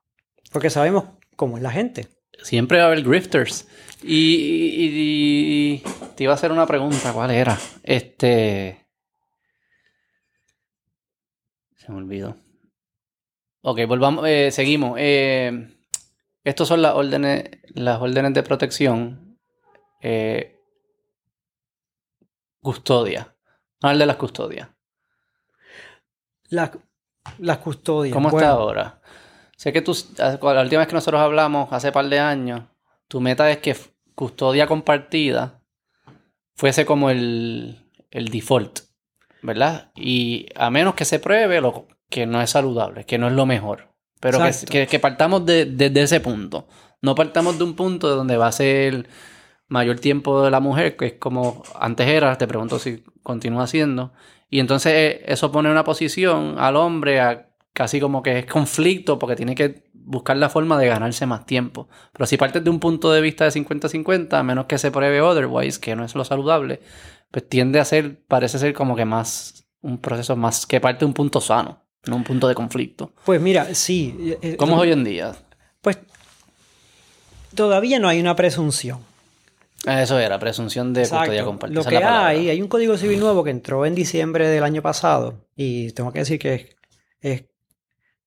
Porque 0.51 0.71
sabemos 0.71 1.05
cómo 1.37 1.59
es 1.59 1.63
la 1.63 1.71
gente. 1.73 2.09
Siempre 2.41 2.79
va 2.79 2.85
a 2.85 2.87
haber 2.89 3.03
grifters. 3.03 3.69
Y, 4.03 5.79
te 6.17 6.25
iba 6.25 6.33
a 6.33 6.35
hacer 6.35 6.51
una 6.51 6.67
pregunta, 6.67 7.13
¿cuál 7.13 7.31
era? 7.31 7.59
Este. 7.83 8.87
Se 11.77 11.91
me 11.93 11.99
olvidó. 11.99 12.37
Ok, 13.63 13.81
volvamos, 13.87 14.27
eh, 14.27 14.51
seguimos. 14.51 14.97
Eh, 14.99 15.69
Estas 16.45 16.67
son 16.67 16.83
las 16.83 16.95
órdenes, 16.95 17.45
las 17.75 18.01
órdenes 18.01 18.35
de 18.35 18.43
protección. 18.43 19.39
Eh, 20.01 20.59
custodia. 22.61 23.37
Habla 23.81 23.99
de 23.99 24.07
las 24.07 24.17
custodias. 24.17 24.69
La, 26.49 26.73
las 27.39 27.59
custodias. 27.59 28.15
¿Cómo 28.15 28.29
está 28.29 28.51
ahora? 28.51 29.02
Sé 29.63 29.73
que 29.73 29.81
tú, 29.81 29.97
la 30.19 30.63
última 30.63 30.81
vez 30.81 30.89
que 30.89 30.95
nosotros 30.95 31.21
hablamos, 31.21 31.73
hace 31.73 31.93
par 31.93 32.09
de 32.09 32.19
años, 32.19 32.63
tu 33.07 33.21
meta 33.21 33.49
es 33.49 33.59
que 33.59 33.77
custodia 34.17 34.67
compartida 34.67 35.61
fuese 36.57 36.85
como 36.85 37.11
el, 37.11 37.79
el 38.11 38.25
default, 38.29 38.81
¿verdad? 39.41 39.93
Y 39.95 40.47
a 40.57 40.69
menos 40.71 40.95
que 40.95 41.05
se 41.05 41.21
pruebe 41.21 41.61
lo 41.61 41.87
que 42.11 42.27
no 42.27 42.43
es 42.43 42.51
saludable, 42.51 43.05
que 43.05 43.19
no 43.19 43.29
es 43.29 43.35
lo 43.35 43.47
mejor. 43.47 43.89
Pero 44.21 44.39
que, 44.39 44.67
que- 44.67 44.87
que 44.89 44.99
partamos 44.99 45.47
de- 45.47 45.67
desde 45.67 46.03
ese 46.03 46.19
punto. 46.21 46.67
No 47.01 47.15
partamos 47.15 47.57
de 47.57 47.63
un 47.65 47.75
punto 47.77 48.09
de 48.11 48.17
donde 48.17 48.37
va 48.37 48.49
a 48.49 48.53
ser 48.53 49.09
mayor 49.69 50.01
tiempo 50.01 50.43
de 50.43 50.51
la 50.51 50.59
mujer, 50.61 50.97
que 50.97 51.07
es 51.07 51.13
como 51.15 51.63
antes 51.79 52.09
era, 52.09 52.37
te 52.37 52.49
pregunto 52.49 52.79
si 52.81 53.05
continúa 53.23 53.67
siendo. 53.69 54.13
Y 54.51 54.59
entonces 54.59 54.93
eh, 54.93 55.23
eso 55.27 55.53
pone 55.53 55.71
una 55.71 55.85
posición 55.85 56.57
al 56.59 56.75
hombre 56.77 57.21
a 57.21 57.49
casi 57.73 58.01
como 58.01 58.23
que 58.23 58.41
es 58.41 58.47
conflicto 58.47 59.19
porque 59.19 59.37
tiene 59.37 59.55
que 59.55 59.85
buscar 59.95 60.37
la 60.37 60.49
forma 60.49 60.79
de 60.79 60.89
ganarse 60.89 61.27
más 61.27 61.47
tiempo. 61.47 61.89
Pero 62.13 62.27
si 62.27 62.37
partes 62.37 62.63
de 62.65 62.71
un 62.71 62.81
punto 62.81 63.13
de 63.13 63.21
vista 63.21 63.45
de 63.45 63.51
50-50, 63.51 64.35
a 64.35 64.43
menos 64.43 64.67
que 64.67 64.79
se 64.79 64.91
pruebe 64.91 65.21
otherwise, 65.21 65.81
que 65.81 65.97
no 65.97 66.05
es 66.05 66.15
lo 66.15 66.25
saludable, 66.25 66.81
pues 67.31 67.49
tiende 67.49 67.81
a 67.81 67.85
ser, 67.85 68.23
parece 68.27 68.59
ser 68.59 68.75
como 68.75 68.97
que 68.97 69.05
más 69.05 69.67
un 69.81 69.99
proceso 69.99 70.37
más 70.37 70.67
que 70.67 70.81
parte 70.81 71.01
de 71.01 71.07
un 71.07 71.15
punto 71.15 71.41
sano, 71.41 71.83
no 72.07 72.17
un 72.17 72.25
punto 72.25 72.49
de 72.49 72.55
conflicto. 72.55 73.13
Pues 73.25 73.41
mira, 73.41 73.75
sí. 73.75 74.37
eh, 74.43 74.57
¿Cómo 74.57 74.77
es 74.77 74.83
hoy 74.83 74.93
en 74.93 75.05
día? 75.05 75.33
Pues 75.81 75.99
todavía 77.55 77.99
no 77.99 78.09
hay 78.09 78.21
una 78.21 78.37
presunción. 78.37 79.01
Eso 79.85 80.19
era, 80.21 80.39
presunción 80.39 80.93
de 80.93 81.09
custodia 81.09 81.45
compartida. 81.45 81.83
Lo 81.83 81.89
que 81.89 81.97
hay, 81.97 82.51
hay 82.51 82.63
un 82.63 82.69
código 82.69 82.97
civil 82.97 83.19
nuevo 83.19 83.43
que 83.43 83.51
entró 83.51 83.85
en 83.85 83.97
diciembre 83.97 84.47
del 84.47 84.63
año 84.63 84.81
pasado 84.81 85.45
y 85.57 85.91
tengo 85.91 86.13
que 86.13 86.21
decir 86.21 86.39
que 86.39 86.55
es, 86.55 86.77
es 87.21 87.45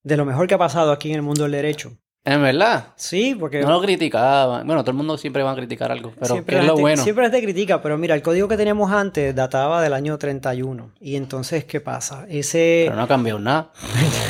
de 0.06 0.16
lo 0.16 0.24
mejor 0.24 0.46
que 0.46 0.54
ha 0.54 0.58
pasado 0.58 0.92
aquí 0.92 1.10
en 1.10 1.16
el 1.16 1.22
mundo 1.22 1.42
del 1.42 1.52
derecho. 1.52 1.92
En 2.24 2.40
verdad. 2.40 2.90
Sí, 2.94 3.36
porque 3.38 3.60
No 3.60 3.70
lo 3.70 3.80
criticaban. 3.80 4.64
Bueno, 4.64 4.82
todo 4.82 4.92
el 4.92 4.96
mundo 4.96 5.18
siempre 5.18 5.42
va 5.42 5.50
a 5.50 5.56
criticar 5.56 5.90
algo, 5.90 6.12
pero 6.14 6.34
siempre, 6.34 6.54
¿qué 6.56 6.60
es 6.60 6.66
lo 6.66 6.76
bueno? 6.76 7.02
siempre 7.02 7.24
gente 7.24 7.42
critica, 7.42 7.82
pero 7.82 7.98
mira, 7.98 8.14
el 8.14 8.22
código 8.22 8.46
que 8.46 8.56
teníamos 8.56 8.92
antes 8.92 9.34
databa 9.34 9.82
del 9.82 9.92
año 9.92 10.16
31 10.16 10.92
y 11.00 11.16
entonces, 11.16 11.64
¿qué 11.64 11.80
pasa? 11.80 12.24
Ese... 12.28 12.84
Pero 12.86 12.94
no 12.94 13.02
ha 13.02 13.08
cambiado 13.08 13.40
nada. 13.40 13.72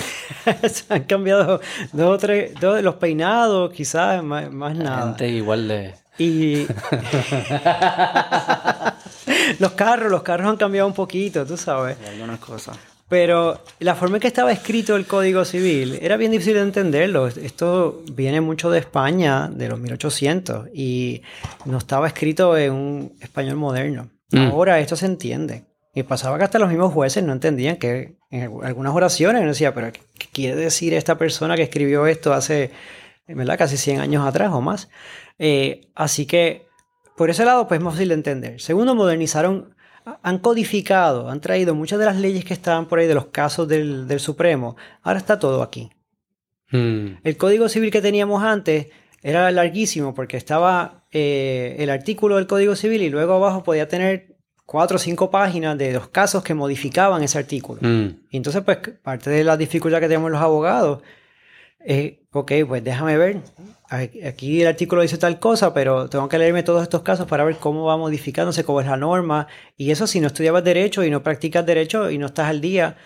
Se 0.70 0.94
han 0.94 1.04
cambiado 1.04 1.60
dos 1.92 2.14
o 2.14 2.18
tres, 2.18 2.54
dos 2.58 2.82
los 2.82 2.94
peinados, 2.94 3.70
quizás, 3.70 4.24
más, 4.24 4.50
más 4.50 4.74
nada. 4.76 5.08
gente 5.08 5.28
igual 5.28 5.68
de... 5.68 5.94
Y 6.18 6.56
los 9.58 9.72
carros, 9.72 10.10
los 10.10 10.22
carros 10.22 10.48
han 10.48 10.56
cambiado 10.56 10.88
un 10.88 10.94
poquito, 10.94 11.44
tú 11.44 11.58
sabes. 11.58 12.00
de 12.00 12.08
algunas 12.08 12.38
cosas. 12.38 12.78
Pero 13.08 13.60
la 13.78 13.94
forma 13.94 14.16
en 14.16 14.20
que 14.20 14.26
estaba 14.26 14.50
escrito 14.50 14.96
el 14.96 15.06
Código 15.06 15.44
Civil 15.44 15.98
era 16.02 16.16
bien 16.16 16.32
difícil 16.32 16.54
de 16.54 16.62
entenderlo. 16.62 17.28
Esto 17.28 18.02
viene 18.12 18.40
mucho 18.40 18.68
de 18.68 18.80
España, 18.80 19.48
de 19.48 19.68
los 19.68 19.78
1800, 19.78 20.68
y 20.74 21.22
no 21.66 21.78
estaba 21.78 22.08
escrito 22.08 22.56
en 22.56 22.72
un 22.72 23.12
español 23.20 23.56
moderno. 23.56 24.10
Mm. 24.32 24.46
Ahora 24.48 24.80
esto 24.80 24.96
se 24.96 25.06
entiende. 25.06 25.64
Y 25.94 26.02
pasaba 26.02 26.36
que 26.36 26.44
hasta 26.44 26.58
los 26.58 26.68
mismos 26.68 26.92
jueces 26.92 27.22
no 27.22 27.32
entendían 27.32 27.76
que 27.76 28.16
en 28.30 28.50
algunas 28.64 28.94
oraciones 28.94 29.40
uno 29.40 29.50
decía, 29.50 29.72
pero 29.72 29.92
¿qué 29.92 30.26
quiere 30.32 30.56
decir 30.56 30.92
esta 30.92 31.16
persona 31.16 31.56
que 31.56 31.62
escribió 31.62 32.06
esto 32.06 32.34
hace, 32.34 32.72
¿verdad? 33.28 33.56
Casi 33.56 33.76
100 33.76 34.00
años 34.00 34.26
atrás 34.26 34.50
o 34.52 34.60
más? 34.60 34.90
Eh, 35.38 35.88
así 35.94 36.26
que 36.26 36.66
por 37.16 37.30
ese 37.30 37.46
lado, 37.46 37.66
pues 37.66 37.78
es 37.78 37.84
más 37.84 37.94
fácil 37.94 38.08
de 38.08 38.14
entender. 38.14 38.60
Segundo, 38.60 38.94
modernizaron, 38.94 39.74
han 40.22 40.38
codificado, 40.38 41.28
han 41.28 41.40
traído 41.40 41.74
muchas 41.74 41.98
de 41.98 42.04
las 42.04 42.16
leyes 42.16 42.44
que 42.44 42.54
estaban 42.54 42.86
por 42.86 42.98
ahí 42.98 43.06
de 43.06 43.14
los 43.14 43.26
casos 43.26 43.66
del, 43.66 44.06
del 44.06 44.20
Supremo. 44.20 44.76
Ahora 45.02 45.18
está 45.18 45.38
todo 45.38 45.62
aquí. 45.62 45.90
Hmm. 46.70 47.18
El 47.22 47.36
Código 47.36 47.68
Civil 47.68 47.90
que 47.90 48.02
teníamos 48.02 48.42
antes 48.42 48.88
era 49.22 49.50
larguísimo 49.50 50.14
porque 50.14 50.36
estaba 50.36 51.04
eh, 51.10 51.76
el 51.78 51.90
artículo 51.90 52.36
del 52.36 52.46
Código 52.46 52.76
Civil 52.76 53.02
y 53.02 53.10
luego 53.10 53.34
abajo 53.34 53.62
podía 53.62 53.88
tener 53.88 54.36
cuatro 54.64 54.96
o 54.96 54.98
cinco 54.98 55.30
páginas 55.30 55.78
de 55.78 55.92
los 55.92 56.08
casos 56.08 56.42
que 56.42 56.54
modificaban 56.54 57.22
ese 57.22 57.38
artículo. 57.38 57.80
Hmm. 57.82 58.20
Y 58.30 58.36
entonces, 58.36 58.62
pues, 58.64 58.78
parte 59.02 59.30
de 59.30 59.44
la 59.44 59.56
dificultad 59.56 60.00
que 60.00 60.08
tenemos 60.08 60.30
los 60.30 60.40
abogados 60.40 61.02
es, 61.80 62.14
ok, 62.32 62.52
pues 62.66 62.82
déjame 62.84 63.16
ver. 63.16 63.40
Aquí 63.88 64.62
el 64.62 64.66
artículo 64.66 65.02
dice 65.02 65.16
tal 65.16 65.38
cosa, 65.38 65.72
pero 65.72 66.08
tengo 66.08 66.28
que 66.28 66.38
leerme 66.38 66.64
todos 66.64 66.82
estos 66.82 67.02
casos 67.02 67.26
para 67.28 67.44
ver 67.44 67.56
cómo 67.56 67.84
va 67.84 67.96
modificándose, 67.96 68.64
cómo 68.64 68.80
es 68.80 68.86
la 68.86 68.96
norma. 68.96 69.46
Y 69.76 69.90
eso, 69.92 70.06
si 70.08 70.18
no 70.20 70.26
estudiabas 70.26 70.64
derecho 70.64 71.04
y 71.04 71.10
no 71.10 71.22
practicas 71.22 71.64
derecho 71.64 72.10
y 72.10 72.18
no 72.18 72.26
estás 72.26 72.48
al 72.48 72.60
día, 72.60 72.96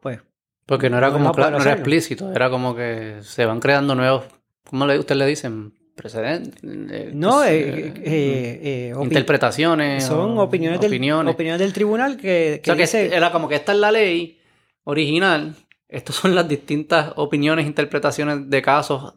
pues 0.00 0.20
Porque 0.66 0.88
no 0.88 0.98
era 0.98 1.08
No 1.08 1.14
como 1.14 1.32
claro, 1.32 1.56
no 1.58 1.62
era 1.62 1.72
explícito, 1.72 2.30
era 2.32 2.50
como 2.50 2.74
que 2.76 3.16
se 3.22 3.44
van 3.46 3.58
creando 3.58 3.96
nuevos, 3.96 4.24
¿cómo 4.64 4.86
le, 4.86 4.98
usted 4.98 5.16
le 5.16 5.26
dicen? 5.26 5.72
Precedentes. 5.96 6.54
eh, 6.62 7.10
no, 7.12 7.38
pues, 7.38 7.50
eh, 7.50 7.92
eh, 7.96 8.92
eh, 8.94 8.94
interpretaciones. 9.02 10.04
son 10.04 10.38
o 10.38 10.42
opiniones, 10.42 10.80
Del, 10.80 10.90
opiniones. 10.92 11.34
opiniones 11.34 11.60
del 11.60 11.72
tribunal 11.72 12.16
que, 12.16 12.62
O 12.62 12.64
sea, 12.64 12.76
que 13.08 13.14
era 13.14 13.30
como 13.32 13.48
que 13.48 13.56
esta 13.56 13.72
es 13.72 13.78
la 13.78 13.90
ley 13.90 14.38
original, 14.84 15.54
estas 15.88 16.16
son 16.16 16.34
las 16.34 16.48
distintas 16.48 17.12
opiniones, 17.16 17.66
interpretaciones 17.66 18.48
de 18.48 18.62
casos 18.62 19.14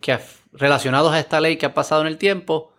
que 0.00 0.18
relacionados 0.52 1.12
a 1.12 1.18
esta 1.20 1.40
ley 1.40 1.56
que 1.56 1.66
ha 1.66 1.74
pasado 1.74 2.00
en 2.02 2.06
el 2.08 2.16
tiempo. 2.18 2.72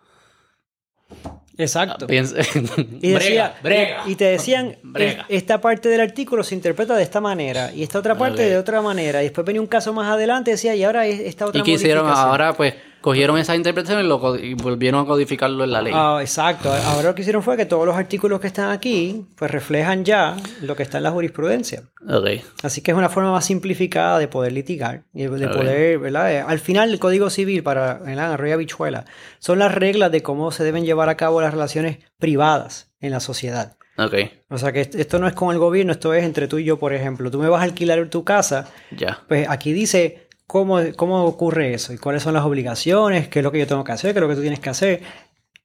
Exacto. 1.58 2.06
Piensa- 2.06 2.36
Y, 3.02 3.10
decía, 3.10 3.14
brega, 3.14 3.54
brega. 3.62 4.02
y 4.06 4.14
te 4.16 4.24
decían, 4.24 4.76
Brega. 4.82 5.22
"Es- 5.28 5.42
esta 5.42 5.60
parte 5.60 5.88
del 5.88 6.00
artículo 6.00 6.42
se 6.42 6.54
interpreta 6.54 6.96
de 6.96 7.02
esta 7.02 7.20
manera 7.20 7.72
y 7.72 7.82
esta 7.82 7.98
otra 7.98 8.16
parte 8.16 8.42
de 8.48 8.56
otra 8.56 8.80
manera. 8.80 9.20
Y 9.20 9.24
después 9.26 9.46
venía 9.46 9.60
un 9.60 9.66
caso 9.66 9.92
más 9.92 10.10
adelante 10.10 10.50
y 10.50 10.52
decía, 10.52 10.74
y 10.74 10.82
ahora 10.84 11.06
es- 11.06 11.20
esta 11.20 11.46
otra 11.46 11.60
Y 11.60 11.64
que 11.64 11.72
hicieron 11.72 12.04
modificación". 12.04 12.30
ahora, 12.30 12.52
pues, 12.54 12.74
cogieron 13.02 13.36
esas 13.36 13.56
interpretaciones 13.56 14.06
y, 14.06 14.08
lo 14.08 14.18
co- 14.20 14.36
y 14.38 14.54
volvieron 14.54 15.02
a 15.02 15.06
codificarlo 15.06 15.64
en 15.64 15.72
la 15.72 15.82
ley. 15.82 15.92
Ah, 15.94 16.18
exacto. 16.22 16.72
Ahora 16.72 17.08
lo 17.10 17.14
que 17.14 17.20
hicieron 17.20 17.42
fue 17.42 17.56
que 17.58 17.66
todos 17.66 17.84
los 17.84 17.94
artículos 17.96 18.40
que 18.40 18.46
están 18.46 18.70
aquí, 18.70 19.26
pues 19.36 19.50
reflejan 19.50 20.04
ya 20.04 20.36
lo 20.62 20.74
que 20.74 20.82
está 20.84 20.96
en 20.98 21.04
la 21.04 21.10
jurisprudencia. 21.10 21.82
Ok. 22.08 22.26
Así 22.62 22.80
que 22.80 22.92
es 22.92 22.96
una 22.96 23.08
forma 23.10 23.30
más 23.32 23.44
simplificada 23.44 24.18
de 24.18 24.28
poder 24.28 24.52
litigar 24.52 25.02
y 25.12 25.24
de 25.24 25.48
poder, 25.48 25.98
¿verdad? 25.98 26.32
Eh, 26.32 26.40
Al 26.46 26.58
final, 26.58 26.90
el 26.90 26.98
Código 26.98 27.28
Civil 27.28 27.62
para 27.62 27.94
¿verdad? 27.94 28.32
Arroyo 28.32 28.54
Habichuela 28.54 29.04
son 29.38 29.58
las 29.58 29.74
reglas 29.74 30.10
de 30.12 30.22
cómo 30.22 30.50
se 30.52 30.64
deben 30.64 30.84
llevar 30.86 31.08
a 31.08 31.16
cabo 31.16 31.40
las 31.42 31.52
relaciones 31.52 31.98
privadas 32.18 32.90
en 33.00 33.10
la 33.10 33.20
sociedad. 33.20 33.76
Ok. 33.98 34.14
O 34.48 34.56
sea 34.58 34.72
que 34.72 34.80
est- 34.80 34.94
esto 34.94 35.18
no 35.18 35.26
es 35.28 35.34
con 35.34 35.52
el 35.52 35.58
gobierno, 35.58 35.92
esto 35.92 36.14
es 36.14 36.24
entre 36.24 36.48
tú 36.48 36.56
y 36.58 36.64
yo, 36.64 36.78
por 36.78 36.94
ejemplo. 36.94 37.30
Tú 37.30 37.38
me 37.38 37.48
vas 37.48 37.60
a 37.60 37.64
alquilar 37.64 38.08
tu 38.08 38.24
casa, 38.24 38.68
Ya. 38.96 39.20
pues 39.28 39.46
aquí 39.50 39.72
dice 39.74 40.28
cómo, 40.46 40.80
cómo 40.96 41.24
ocurre 41.24 41.74
eso 41.74 41.92
y 41.92 41.98
cuáles 41.98 42.22
son 42.22 42.34
las 42.34 42.44
obligaciones, 42.44 43.28
qué 43.28 43.40
es 43.40 43.42
lo 43.42 43.52
que 43.52 43.58
yo 43.58 43.66
tengo 43.66 43.84
que 43.84 43.92
hacer, 43.92 44.12
qué 44.12 44.18
es 44.18 44.22
lo 44.22 44.28
que 44.28 44.34
tú 44.36 44.40
tienes 44.42 44.60
que 44.60 44.70
hacer. 44.70 45.02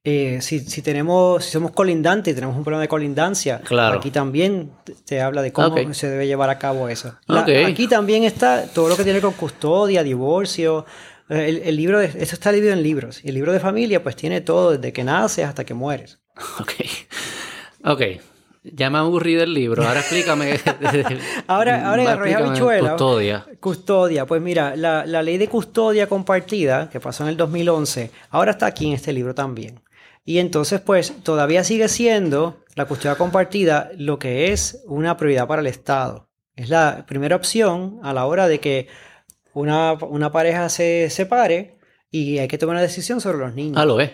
Eh, 0.04 0.38
si, 0.40 0.60
si 0.60 0.80
tenemos, 0.80 1.44
si 1.44 1.50
somos 1.50 1.72
colindantes 1.72 2.32
y 2.32 2.34
tenemos 2.34 2.56
un 2.56 2.62
problema 2.64 2.80
de 2.82 2.88
colindancia, 2.88 3.60
Claro. 3.60 3.98
aquí 3.98 4.10
también 4.10 4.70
te- 4.84 4.94
te 4.94 5.20
habla 5.20 5.42
de 5.42 5.52
cómo 5.52 5.68
Ok. 5.68 5.92
se 5.92 6.08
debe 6.08 6.26
llevar 6.26 6.48
a 6.50 6.58
cabo 6.58 6.88
eso. 6.88 7.14
La- 7.26 7.42
Ok. 7.42 7.48
Aquí 7.66 7.88
también 7.88 8.24
está 8.24 8.66
todo 8.68 8.88
lo 8.88 8.96
que 8.96 9.04
tiene 9.04 9.20
con 9.20 9.32
custodia, 9.34 10.02
divorcio. 10.02 10.86
eh, 11.28 11.46
El, 11.48 11.56
el 11.62 11.76
libro 11.76 11.98
de, 11.98 12.06
esto 12.06 12.34
está 12.36 12.52
dividido 12.52 12.72
en 12.74 12.82
libros. 12.82 13.22
Y 13.22 13.28
el 13.28 13.34
libro 13.34 13.52
de 13.52 13.60
familia, 13.60 14.02
pues 14.02 14.16
tiene 14.16 14.40
todo 14.40 14.70
desde 14.78 14.92
que 14.94 15.04
naces 15.04 15.44
hasta 15.44 15.64
que 15.64 15.74
mueres. 15.74 16.20
Ok. 16.60 16.72
Ok. 17.84 18.02
Ya 18.74 18.90
me 18.90 18.98
aburrí 18.98 19.34
del 19.34 19.54
libro. 19.54 19.86
Ahora 19.86 20.00
explícame. 20.00 20.58
Ahora, 21.46 21.86
ahora 21.90 22.02
explícame 22.14 22.46
Habichuela. 22.46 22.90
Custodia. 22.90 23.46
Custodia, 23.60 24.26
pues 24.26 24.42
mira, 24.42 24.76
la, 24.76 25.06
la 25.06 25.22
ley 25.22 25.38
de 25.38 25.48
custodia 25.48 26.08
compartida 26.08 26.88
que 26.90 27.00
pasó 27.00 27.24
en 27.24 27.30
el 27.30 27.36
2011, 27.36 28.10
ahora 28.30 28.52
está 28.52 28.66
aquí 28.66 28.86
en 28.86 28.92
este 28.94 29.12
libro 29.12 29.34
también. 29.34 29.80
Y 30.24 30.38
entonces, 30.38 30.80
pues 30.80 31.14
todavía 31.22 31.64
sigue 31.64 31.88
siendo 31.88 32.64
la 32.74 32.84
custodia 32.84 33.16
compartida 33.16 33.90
lo 33.96 34.18
que 34.18 34.52
es 34.52 34.82
una 34.86 35.16
prioridad 35.16 35.46
para 35.46 35.62
el 35.62 35.66
Estado. 35.66 36.28
Es 36.54 36.68
la 36.68 37.06
primera 37.06 37.36
opción 37.36 37.98
a 38.02 38.12
la 38.12 38.26
hora 38.26 38.46
de 38.46 38.60
que 38.60 38.88
una, 39.54 39.94
una 39.94 40.30
pareja 40.30 40.68
se 40.68 41.08
separe 41.10 41.78
y 42.10 42.38
hay 42.38 42.48
que 42.48 42.58
tomar 42.58 42.74
una 42.74 42.82
decisión 42.82 43.20
sobre 43.20 43.38
los 43.38 43.54
niños. 43.54 43.76
Ah, 43.78 43.84
lo 43.84 44.00
es. 44.00 44.10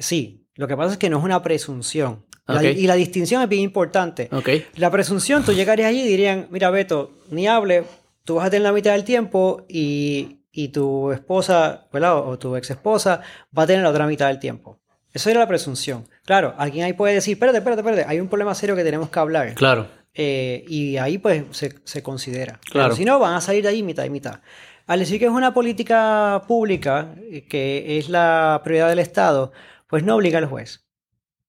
Sí, 0.00 0.46
lo 0.54 0.66
que 0.66 0.76
pasa 0.76 0.92
es 0.92 0.98
que 0.98 1.10
no 1.10 1.18
es 1.18 1.24
una 1.24 1.42
presunción. 1.42 2.24
La- 2.46 2.56
Ok. 2.60 2.64
y 2.76 2.86
la 2.86 2.94
distinción 2.94 3.42
es 3.42 3.48
bien 3.48 3.62
importante. 3.62 4.28
Ok. 4.32 4.48
La 4.76 4.90
presunción, 4.90 5.44
tú 5.44 5.52
llegarías 5.52 5.88
allí 5.88 6.02
y 6.02 6.06
dirían, 6.08 6.46
mira 6.50 6.70
Beto, 6.70 7.12
ni 7.30 7.46
hable, 7.46 7.84
tú 8.24 8.34
vas 8.36 8.46
a 8.46 8.50
tener 8.50 8.62
la 8.62 8.72
mitad 8.72 8.92
del 8.92 9.04
tiempo 9.04 9.64
y, 9.68 10.40
y 10.52 10.68
tu 10.68 11.10
esposa, 11.12 11.86
¿verdad? 11.92 12.18
O 12.18 12.38
tu 12.38 12.54
ex 12.56 12.70
esposa 12.70 13.22
va 13.56 13.62
a 13.62 13.66
tener 13.66 13.82
la 13.82 13.90
otra 13.90 14.06
mitad 14.06 14.28
del 14.28 14.38
tiempo. 14.38 14.78
Eso 15.12 15.30
era 15.30 15.40
la 15.40 15.46
presunción. 15.48 16.06
Claro, 16.24 16.54
alguien 16.58 16.84
ahí 16.84 16.92
puede 16.92 17.14
decir, 17.14 17.34
espérate, 17.34 17.58
espérate, 17.58 17.80
espérate, 17.80 18.04
hay 18.06 18.20
un 18.20 18.28
problema 18.28 18.54
serio 18.54 18.74
que 18.76 18.82
tenemos 18.84 19.08
que 19.10 19.18
hablar. 19.20 19.54
Claro. 19.54 19.86
eh, 20.12 20.64
y 20.68 20.96
ahí 20.96 21.18
pues 21.18 21.44
se, 21.52 21.74
se 21.84 22.02
considera. 22.02 22.60
Claro. 22.70 22.88
Pero 22.90 22.96
si 22.96 23.04
no, 23.04 23.18
van 23.18 23.34
a 23.34 23.40
salir 23.40 23.62
de 23.62 23.68
ahí 23.70 23.82
mitad 23.82 24.04
y 24.04 24.10
mitad. 24.10 24.40
Al 24.86 24.98
decir 25.00 25.18
que 25.18 25.24
es 25.24 25.30
una 25.30 25.54
política 25.54 26.42
pública, 26.46 27.14
eh, 27.30 27.46
que 27.48 27.96
es 27.98 28.08
la 28.10 28.60
prioridad 28.64 28.90
del 28.90 28.98
Estado, 28.98 29.52
pues 29.88 30.04
no 30.04 30.16
obliga 30.16 30.38
al 30.38 30.46
juez. 30.46 30.83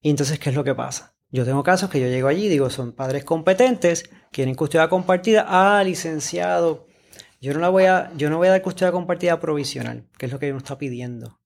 Y 0.06 0.12
entonces, 0.12 0.38
¿qué 0.38 0.52
es 0.52 0.56
lo 0.56 0.64
que 0.64 0.76
pasa? 0.76 1.16
Yo 1.32 1.46
tengo 1.46 1.64
casos 1.64 1.90
que 1.90 2.00
yo 2.00 2.06
llego 2.06 2.28
allí, 2.28 2.48
digo, 2.48 2.70
son 2.70 2.92
padres 2.92 3.24
competentes, 3.24 4.04
quieren 4.32 4.54
custodia 4.54 4.88
compartida. 4.88 5.46
Ah, 5.48 5.84
licenciado, 5.84 6.86
yo 7.42 7.56
no 7.56 7.60
la 7.60 7.70
voy 7.70 7.86
a, 7.86 8.12
yo 8.16 8.30
no 8.30 8.38
voy 8.38 8.48
a 8.50 8.52
dar 8.52 8.62
custodia 8.62 8.92
compartida 8.92 9.40
provisional, 9.40 10.06
que 10.16 10.28
es 10.28 10.32
lo 10.32 10.38
que 10.38 10.50
uno 10.52 10.60
está 10.60 10.78
pidiendo. 10.78 11.40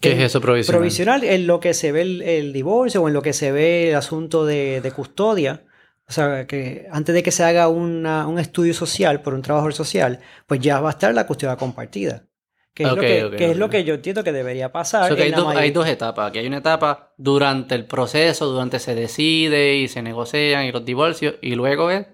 ¿Qué 0.00 0.12
es 0.12 0.20
eso 0.20 0.40
provisional? 0.40 0.78
Provisional 0.78 1.24
en 1.24 1.46
lo 1.48 1.58
que 1.58 1.74
se 1.74 1.90
ve 1.90 2.02
el, 2.02 2.22
el 2.22 2.52
divorcio 2.52 3.02
o 3.02 3.08
en 3.08 3.14
lo 3.14 3.20
que 3.22 3.32
se 3.32 3.50
ve 3.50 3.88
el 3.90 3.96
asunto 3.96 4.46
de, 4.46 4.80
de 4.80 4.92
custodia. 4.92 5.64
O 6.08 6.12
sea, 6.12 6.46
que 6.46 6.86
antes 6.92 7.16
de 7.16 7.22
que 7.24 7.32
se 7.32 7.42
haga 7.42 7.66
una- 7.66 8.28
un 8.28 8.38
estudio 8.38 8.74
social 8.74 9.22
por 9.22 9.34
un 9.34 9.42
trabajador 9.42 9.74
social, 9.74 10.20
pues 10.46 10.60
ya 10.60 10.78
va 10.80 10.90
a 10.90 10.92
estar 10.92 11.12
la 11.12 11.26
custodia 11.26 11.56
compartida. 11.56 12.28
Que 12.74 12.82
es, 12.82 12.88
lo, 12.88 12.96
que, 13.00 13.30
que 13.38 13.50
es 13.52 13.56
lo 13.56 13.70
que 13.70 13.84
yo 13.84 13.94
entiendo 13.94 14.24
que 14.24 14.32
debería 14.32 14.72
pasar. 14.72 15.14
Que 15.14 15.22
hay, 15.22 15.30
dos, 15.30 15.44
mayoría- 15.44 15.62
hay 15.62 15.70
dos 15.70 15.86
etapas. 15.86 16.28
Aquí 16.30 16.40
hay 16.40 16.46
una 16.48 16.56
etapa 16.58 17.12
durante 17.16 17.76
el 17.76 17.86
proceso, 17.86 18.46
durante 18.46 18.80
se 18.80 18.96
decide 18.96 19.76
y 19.76 19.86
se 19.86 20.02
negocian 20.02 20.64
y 20.64 20.72
los 20.72 20.84
divorcios, 20.84 21.36
y 21.40 21.54
luego 21.54 21.90
es, 21.92 22.04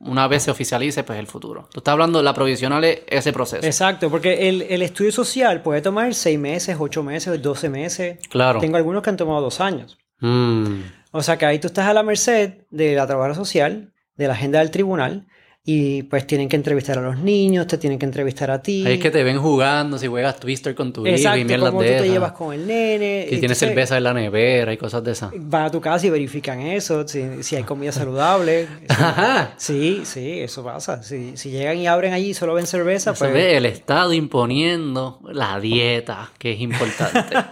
una 0.00 0.28
vez 0.28 0.42
se 0.42 0.50
oficialice, 0.50 1.04
pues 1.04 1.18
el 1.18 1.26
futuro. 1.26 1.70
Tú 1.72 1.80
estás 1.80 1.92
hablando 1.92 2.18
de 2.18 2.24
la 2.24 2.34
provisional, 2.34 2.84
es 2.84 3.00
ese 3.08 3.32
proceso. 3.32 3.64
Exacto, 3.66 4.10
porque 4.10 4.50
el, 4.50 4.60
el 4.62 4.82
estudio 4.82 5.10
social 5.10 5.62
puede 5.62 5.80
tomar 5.80 6.12
seis 6.12 6.38
meses, 6.38 6.76
ocho 6.78 7.02
meses, 7.02 7.40
12 7.40 7.70
meses. 7.70 8.18
Claro. 8.28 8.60
Tengo 8.60 8.76
algunos 8.76 9.02
que 9.02 9.08
han 9.08 9.16
tomado 9.16 9.40
dos 9.40 9.58
años. 9.62 9.96
Mm. 10.20 10.80
O 11.12 11.22
sea 11.22 11.38
que 11.38 11.46
ahí 11.46 11.58
tú 11.58 11.68
estás 11.68 11.86
a 11.86 11.94
la 11.94 12.02
merced 12.02 12.58
de 12.70 12.94
la 12.94 13.06
trabajadora 13.06 13.34
social, 13.34 13.92
de 14.16 14.26
la 14.26 14.34
agenda 14.34 14.58
del 14.58 14.70
tribunal, 14.70 15.26
y 15.66 16.02
pues 16.02 16.26
tienen 16.26 16.46
que 16.46 16.56
entrevistar 16.56 16.98
a 16.98 17.00
los 17.00 17.16
niños, 17.16 17.66
te 17.66 17.78
tienen 17.78 17.98
que 17.98 18.04
entrevistar 18.04 18.50
a 18.50 18.60
ti. 18.60 18.84
Ahí 18.86 18.94
es 18.94 19.00
que 19.00 19.10
te 19.10 19.22
ven 19.22 19.38
jugando, 19.38 19.96
si 19.96 20.08
juegas 20.08 20.38
Twister 20.38 20.74
con 20.74 20.92
tu 20.92 21.06
hijo 21.06 21.36
y 21.36 21.44
mierdas 21.44 21.70
cómo 21.70 21.80
tú 21.80 21.88
de 21.88 22.00
te 22.02 22.08
llevas 22.10 22.32
con 22.32 22.52
el 22.52 22.66
nene. 22.66 23.26
Si 23.30 23.38
tienes 23.38 23.56
cerveza 23.56 23.96
en 23.96 24.04
la 24.04 24.12
nevera 24.12 24.74
y 24.74 24.76
cosas 24.76 25.02
de 25.02 25.12
esas. 25.12 25.30
Van 25.34 25.64
a 25.64 25.70
tu 25.70 25.80
casa 25.80 26.06
y 26.06 26.10
verifican 26.10 26.60
eso, 26.60 27.08
si, 27.08 27.42
si 27.42 27.56
hay 27.56 27.62
comida 27.62 27.92
saludable. 27.92 28.68
Ajá. 28.88 29.54
Sí, 29.56 30.02
sí, 30.04 30.40
eso 30.40 30.62
pasa. 30.62 31.02
Si, 31.02 31.34
si 31.38 31.50
llegan 31.50 31.78
y 31.78 31.86
abren 31.86 32.12
allí 32.12 32.30
y 32.30 32.34
solo 32.34 32.52
ven 32.52 32.66
cerveza, 32.66 33.12
Eso 33.12 33.20
pues... 33.20 33.32
ve 33.32 33.56
el 33.56 33.64
Estado 33.64 34.12
imponiendo 34.12 35.20
la 35.32 35.58
dieta, 35.60 36.30
que 36.38 36.52
es 36.52 36.60
importante. 36.60 37.36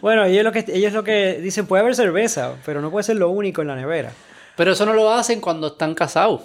Bueno, 0.00 0.24
ellos 0.24 0.42
lo, 0.42 0.52
que, 0.52 0.64
ellos 0.68 0.92
lo 0.92 1.04
que 1.04 1.38
dicen, 1.40 1.66
puede 1.66 1.82
haber 1.82 1.94
cerveza, 1.94 2.54
pero 2.66 2.80
no 2.80 2.90
puede 2.90 3.04
ser 3.04 3.16
lo 3.16 3.30
único 3.30 3.62
en 3.62 3.68
la 3.68 3.76
nevera. 3.76 4.12
Pero 4.56 4.72
eso 4.72 4.84
no 4.84 4.94
lo 4.94 5.12
hacen 5.12 5.40
cuando 5.40 5.68
están 5.68 5.94
casados. 5.94 6.40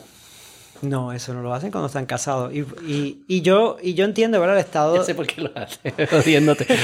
No, 0.82 1.12
eso 1.12 1.34
no 1.34 1.42
lo 1.42 1.54
hacen 1.54 1.72
cuando 1.72 1.88
están 1.88 2.06
casados. 2.06 2.54
Y, 2.54 2.60
y, 2.86 3.24
y 3.28 3.42
yo, 3.42 3.78
y 3.82 3.96
yo 3.96 4.06
entiendo, 4.06 4.40
¿verdad? 4.40 4.58
El 4.58 4.64
Estado... 4.64 4.96
Ya 4.96 5.04
sé 5.04 5.16
por 5.16 5.26
qué 5.26 5.42
lo 5.42 5.52
jodiéndote. 6.10 6.68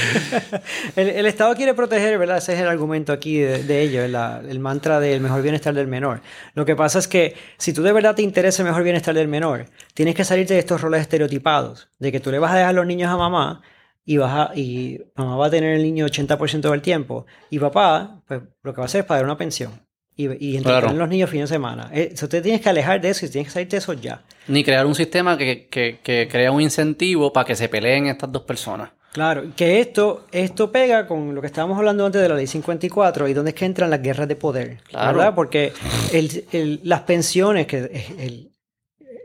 El, 0.96 1.08
el 1.10 1.26
Estado 1.26 1.54
quiere 1.54 1.74
proteger, 1.74 2.18
¿verdad? 2.18 2.38
Ese 2.38 2.54
es 2.54 2.60
el 2.60 2.68
argumento 2.68 3.12
aquí 3.12 3.38
de, 3.38 3.62
de 3.62 3.82
ello, 3.82 4.06
la- 4.08 4.40
el 4.48 4.58
mantra 4.58 5.00
del 5.00 5.20
mejor 5.20 5.42
bienestar 5.42 5.74
del 5.74 5.86
menor. 5.86 6.20
Lo 6.54 6.64
que 6.64 6.74
pasa 6.76 6.98
es 6.98 7.08
que 7.08 7.34
si 7.56 7.72
tú 7.72 7.82
de 7.82 7.92
verdad 7.92 8.14
te 8.14 8.22
interesa 8.22 8.62
el 8.62 8.68
mejor 8.68 8.82
bienestar 8.82 9.14
del 9.14 9.28
menor, 9.28 9.66
tienes 9.94 10.14
que 10.14 10.24
salirte 10.24 10.54
de 10.54 10.60
estos 10.60 10.80
roles 10.80 11.00
estereotipados, 11.02 11.88
de 11.98 12.10
que 12.12 12.20
tú 12.20 12.30
le 12.30 12.38
vas 12.38 12.52
a 12.52 12.56
dejar 12.56 12.74
los 12.74 12.86
niños 12.86 13.10
a 13.10 13.16
mamá 13.16 13.62
y, 14.04 14.16
vas 14.18 14.50
a- 14.50 14.56
y 14.56 15.00
mamá 15.16 15.36
va 15.36 15.46
a 15.46 15.50
tener 15.50 15.76
el 15.76 15.82
niño 15.82 16.06
80% 16.06 16.70
del 16.70 16.82
tiempo 16.82 17.26
y 17.50 17.58
papá, 17.58 18.22
pues 18.26 18.40
lo 18.62 18.72
que 18.74 18.78
va 18.78 18.84
a 18.84 18.86
hacer 18.86 19.02
es 19.02 19.06
pagar 19.06 19.24
una 19.24 19.36
pensión 19.38 19.83
y, 20.16 20.56
y 20.56 20.58
Claro. 20.62 20.92
los 20.92 21.08
niños 21.08 21.28
fines 21.30 21.48
de 21.50 21.54
semana. 21.56 21.90
Eh, 21.92 22.10
Eso 22.12 22.28
te 22.28 22.40
tienes 22.40 22.60
que 22.60 22.68
alejar 22.68 23.00
de 23.00 23.10
eso 23.10 23.26
y 23.26 23.28
tienes 23.28 23.48
que 23.48 23.52
salirte 23.54 23.76
de 23.76 23.78
eso 23.78 23.92
ya. 23.94 24.22
Ni 24.48 24.62
crear 24.62 24.86
un 24.86 24.94
sistema 24.94 25.36
que, 25.36 25.66
que, 25.68 25.98
que 26.02 26.28
crea 26.30 26.52
un 26.52 26.60
incentivo 26.60 27.32
para 27.32 27.46
que 27.46 27.56
se 27.56 27.68
peleen 27.68 28.06
estas 28.06 28.30
dos 28.30 28.42
personas. 28.42 28.90
Claro, 29.12 29.44
que 29.56 29.78
esto, 29.80 30.26
esto 30.32 30.72
pega 30.72 31.06
con 31.06 31.34
lo 31.36 31.40
que 31.40 31.46
estábamos 31.46 31.78
hablando 31.78 32.04
antes 32.04 32.20
de 32.20 32.28
la 32.28 32.34
ley 32.34 32.46
54 32.48 33.28
y 33.28 33.32
donde 33.32 33.50
es 33.50 33.54
que 33.54 33.64
entran 33.64 33.88
las 33.90 34.02
guerras 34.02 34.26
de 34.26 34.34
poder, 34.36 34.78
Claro. 34.88 35.16
¿verdad? 35.18 35.34
Porque 35.36 35.72
el- 36.12 36.44
el- 36.52 36.80
las 36.82 37.02
pensiones 37.02 37.66
que 37.68 37.78
el- 38.18 38.50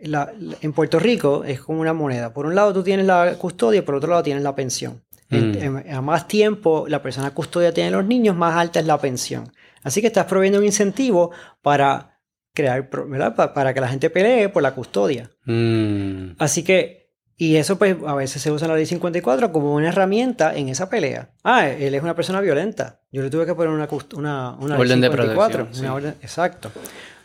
la- 0.03 0.31
en 0.61 0.73
Puerto 0.73 0.99
Rico 0.99 1.43
es 1.43 1.59
como 1.61 1.81
una 1.81 1.93
moneda. 1.93 2.31
Por 2.33 2.45
un 2.45 2.53
lado 2.55 2.71
tú 2.73 2.83
tienes 2.83 3.05
la 3.05 3.33
custodia 3.37 3.79
y 3.79 3.81
por 3.81 3.95
otro 3.95 4.09
lado 4.11 4.23
tienes 4.23 4.43
la 4.43 4.55
pensión. 4.55 5.01
En- 5.31 5.51
Mm. 5.51 5.77
en- 5.87 5.93
a 5.93 6.01
más 6.01 6.27
tiempo 6.27 6.85
la 6.87 7.01
persona 7.03 7.31
custodia 7.31 7.73
tiene 7.73 7.91
los 7.91 8.05
niños, 8.05 8.35
más 8.35 8.55
alta 8.55 8.79
es 8.79 8.85
la 8.85 8.97
pensión. 8.99 9.51
Así 9.83 10.01
que 10.01 10.07
estás 10.07 10.25
proveyendo 10.25 10.59
un 10.59 10.65
incentivo 10.65 11.31
para 11.61 12.19
crear, 12.53 12.89
pro- 12.89 13.07
¿verdad? 13.07 13.35
Pa- 13.35 13.53
para 13.53 13.73
que 13.73 13.81
la 13.81 13.87
gente 13.87 14.09
pelee 14.09 14.49
por 14.49 14.63
la 14.63 14.73
custodia. 14.75 15.29
Mm. 15.45 16.31
Así 16.39 16.63
que, 16.63 17.09
y 17.37 17.55
eso 17.55 17.77
pues 17.77 17.95
a 18.05 18.15
veces 18.15 18.41
se 18.41 18.51
usa 18.51 18.65
en 18.65 18.71
la 18.71 18.77
ley 18.77 18.85
54 18.85 19.51
como 19.53 19.73
una 19.73 19.87
herramienta 19.89 20.53
en 20.55 20.67
esa 20.69 20.89
pelea. 20.89 21.29
Ah, 21.43 21.67
él 21.69 21.93
es 21.95 22.03
una 22.03 22.15
persona 22.15 22.41
violenta. 22.41 22.99
Yo 23.11 23.21
le 23.21 23.29
tuve 23.29 23.45
que 23.45 23.55
poner 23.55 23.69
una, 23.73 23.87
una, 24.17 24.55
una 24.59 24.75
ley 24.75 24.81
Orden 24.81 25.01
de 25.01 25.07
54. 25.07 25.57
protección, 25.57 25.85
una 25.91 25.99
sí. 25.99 26.05
orden- 26.05 26.15
exacto. 26.21 26.71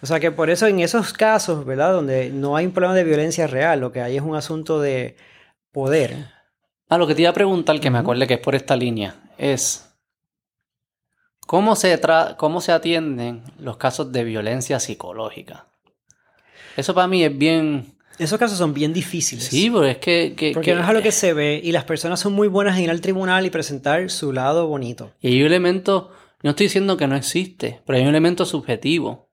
O 0.03 0.07
sea 0.07 0.21
que 0.21 0.31
por 0.31 0.51
eso 0.51 0.67
en 0.67 0.81
esos 0.81 1.13
casos, 1.15 1.65
¿verdad? 1.65 1.93
Donde 1.95 2.31
no 2.31 2.57
hay 2.57 2.67
un 2.67 2.73
problema 2.73 2.95
de 2.95 3.05
violencia 3.05 3.47
real, 3.47 3.81
lo 3.81 3.91
que 3.91 4.03
hay 4.03 4.17
es 4.17 4.23
un 4.23 4.37
asunto 4.37 4.81
de 4.81 5.17
poder. 5.73 6.27
Ah, 6.89 6.99
lo 6.99 7.07
que 7.07 7.15
te 7.15 7.23
iba 7.23 7.31
a 7.31 7.35
preguntar, 7.35 7.81
que 7.81 7.91
me 7.91 7.99
acuerde 7.99 8.27
que 8.27 8.35
es 8.35 8.41
por 8.41 8.55
esta 8.55 8.77
línea, 8.77 9.17
es 9.39 9.89
¿cómo 11.47 11.77
se, 11.77 12.01
cómo 12.37 12.61
se 12.61 12.73
atienden 12.73 13.43
los 13.59 13.77
casos 13.77 14.13
de 14.13 14.25
violencia 14.25 14.81
psicológica? 14.81 15.67
Eso 16.77 16.95
para 16.95 17.07
mí 17.09 17.25
es 17.25 17.37
bien... 17.37 17.93
Esos 18.19 18.39
casos 18.39 18.59
son 18.59 18.75
bien 18.75 18.93
difíciles. 18.93 19.45
Sí, 19.45 19.71
porque 19.71 19.91
es 19.91 19.99
que... 19.99 20.35
que- 20.37 20.53
Porque 20.53 20.71
que- 20.71 20.75
no 20.77 20.83
es 20.83 20.89
algo 20.89 21.03
que 21.03 21.11
se 21.13 21.33
ve 21.33 21.61
y 21.63 21.73
las 21.73 21.85
personas 21.85 22.21
son 22.21 22.33
muy 22.33 22.47
buenas 22.49 22.77
en 22.79 22.85
ir 22.85 22.91
al 22.91 23.01
tribunal 23.01 23.45
y 23.45 23.51
presentar 23.51 24.09
su 24.11 24.33
lado 24.33 24.69
bonito. 24.69 25.13
Y 25.21 25.29
hay 25.29 25.41
un 25.41 25.47
elemento, 25.47 26.13
no 26.43 26.51
estoy 26.51 26.67
diciendo 26.67 26.97
que 26.97 27.09
no 27.09 27.17
existe, 27.17 27.81
pero 27.85 27.97
hay 27.97 28.03
un 28.05 28.11
elemento 28.11 28.45
subjetivo. 28.47 29.31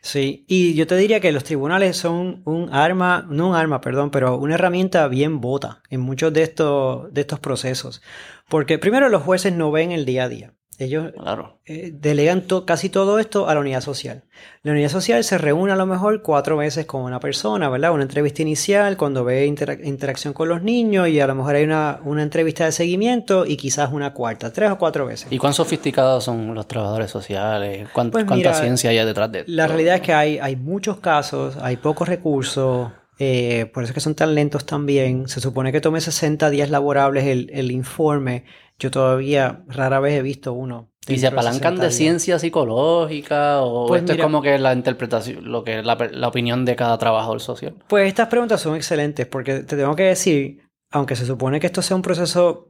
Sí, 0.00 0.44
y 0.48 0.74
yo 0.74 0.88
te 0.88 0.96
diría 0.96 1.20
que 1.20 1.30
los 1.30 1.44
tribunales 1.44 1.96
son 1.96 2.42
un 2.44 2.74
arma, 2.74 3.24
no 3.30 3.50
un 3.50 3.54
arma, 3.54 3.80
perdón, 3.80 4.10
pero 4.10 4.36
una 4.36 4.54
herramienta 4.54 5.06
bien 5.06 5.40
bota 5.40 5.82
en 5.88 6.00
muchos 6.00 6.32
de 6.32 6.42
estos, 6.42 7.14
de 7.14 7.20
estos 7.20 7.38
procesos. 7.38 8.02
Porque 8.48 8.78
primero 8.80 9.08
los 9.08 9.22
jueces 9.22 9.52
no 9.52 9.70
ven 9.70 9.92
el 9.92 10.04
día 10.04 10.24
a 10.24 10.28
día. 10.28 10.54
Ellos 10.80 11.12
Claro. 11.20 11.58
eh, 11.66 11.90
delegan 11.92 12.42
to- 12.42 12.64
casi 12.64 12.88
todo 12.88 13.18
esto 13.18 13.48
a 13.48 13.54
la 13.54 13.60
unidad 13.60 13.80
social. 13.80 14.22
La 14.62 14.70
unidad 14.72 14.90
social 14.90 15.24
se 15.24 15.36
reúne 15.36 15.72
a 15.72 15.76
lo 15.76 15.86
mejor 15.86 16.22
cuatro 16.22 16.56
veces 16.56 16.86
con 16.86 17.02
una 17.02 17.18
persona, 17.18 17.68
¿verdad? 17.68 17.92
Una 17.92 18.04
entrevista 18.04 18.42
inicial, 18.42 18.96
cuando 18.96 19.24
ve 19.24 19.44
intera- 19.46 19.76
interacción 19.82 20.32
con 20.34 20.48
los 20.48 20.62
niños 20.62 21.08
y 21.08 21.18
a 21.18 21.26
lo 21.26 21.34
mejor 21.34 21.56
hay 21.56 21.64
una, 21.64 21.98
una 22.04 22.22
entrevista 22.22 22.64
de 22.64 22.70
seguimiento 22.72 23.44
y 23.44 23.56
quizás 23.56 23.90
una 23.92 24.14
cuarta, 24.14 24.52
tres 24.52 24.70
o 24.70 24.78
cuatro 24.78 25.06
veces. 25.06 25.26
¿Y 25.32 25.38
cuán 25.38 25.52
sofisticados 25.52 26.22
son 26.22 26.54
los 26.54 26.68
trabajadores 26.68 27.10
sociales? 27.10 27.88
¿Cuán- 27.92 28.12
Pues 28.12 28.24
¿Cuánta 28.24 28.50
mira, 28.50 28.54
ciencia 28.54 28.90
hay 28.90 28.98
detrás 29.04 29.32
de 29.32 29.40
esto? 29.40 29.50
La 29.52 29.66
realidad 29.66 29.96
es 29.96 30.02
que 30.02 30.12
hay, 30.14 30.38
hay 30.38 30.54
muchos 30.54 30.98
casos, 31.00 31.56
hay 31.60 31.76
pocos 31.76 32.08
recursos, 32.08 32.90
eh, 33.18 33.66
por 33.72 33.82
eso 33.82 33.90
es 33.90 33.94
que 33.94 34.00
son 34.00 34.14
tan 34.14 34.34
lentos 34.34 34.64
también. 34.66 35.28
Se 35.28 35.40
supone 35.40 35.72
que 35.72 35.80
tome 35.80 36.00
60 36.00 36.50
días 36.50 36.70
laborables 36.70 37.24
el, 37.24 37.50
el 37.52 37.70
informe. 37.70 38.44
Yo 38.78 38.90
todavía 38.90 39.64
rara 39.66 39.98
vez 40.00 40.14
he 40.18 40.22
visto 40.22 40.52
uno. 40.52 40.90
¿Y 41.08 41.18
se 41.18 41.26
apalancan 41.28 41.72
60 41.76 41.82
de 41.84 41.90
ciencia 41.90 42.38
psicológica? 42.38 43.62
¿O 43.62 43.86
Pues 43.88 44.02
esto 44.02 44.12
mira- 44.12 44.22
es 44.22 44.26
como 44.26 44.42
que 44.42 44.58
la 44.58 44.72
interpretación, 44.74 45.50
lo 45.50 45.64
que 45.64 45.78
es 45.80 45.84
la, 45.84 45.96
la 46.12 46.28
opinión 46.28 46.64
de 46.64 46.76
cada 46.76 46.98
trabajador 46.98 47.40
social? 47.40 47.74
Pues 47.88 48.06
estas 48.08 48.28
preguntas 48.28 48.60
son 48.60 48.76
excelentes 48.76 49.26
porque 49.26 49.60
te 49.60 49.76
tengo 49.76 49.96
que 49.96 50.02
decir, 50.04 50.68
aunque 50.90 51.16
se 51.16 51.24
supone 51.26 51.60
que 51.60 51.66
esto 51.66 51.80
sea 51.82 51.96
un 51.96 52.02
proceso 52.02 52.68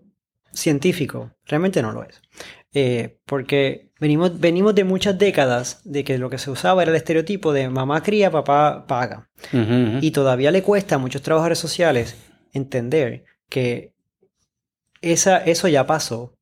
científico, 0.52 1.32
realmente 1.46 1.82
no 1.82 1.92
lo 1.92 2.04
es. 2.04 2.22
Eh, 2.80 3.18
porque 3.26 3.90
venimos, 3.98 4.38
venimos 4.38 4.72
de 4.72 4.84
muchas 4.84 5.18
décadas 5.18 5.80
de 5.84 6.04
que 6.04 6.16
lo 6.16 6.30
que 6.30 6.38
se 6.38 6.48
usaba 6.48 6.82
era 6.82 6.92
el 6.92 6.96
estereotipo 6.96 7.52
de 7.52 7.68
mamá 7.68 8.04
cría, 8.04 8.30
papá 8.30 8.86
paga. 8.86 9.28
Ujú, 9.52 9.62
ujú. 9.62 9.98
Y 10.00 10.12
todavía 10.12 10.52
le 10.52 10.62
cuesta 10.62 10.94
a 10.94 10.98
muchos 10.98 11.22
trabajadores 11.22 11.58
sociales 11.58 12.16
entender 12.52 13.24
que 13.48 13.94
esa, 15.00 15.38
eso 15.38 15.66
ya 15.66 15.86
pasó 15.86 16.34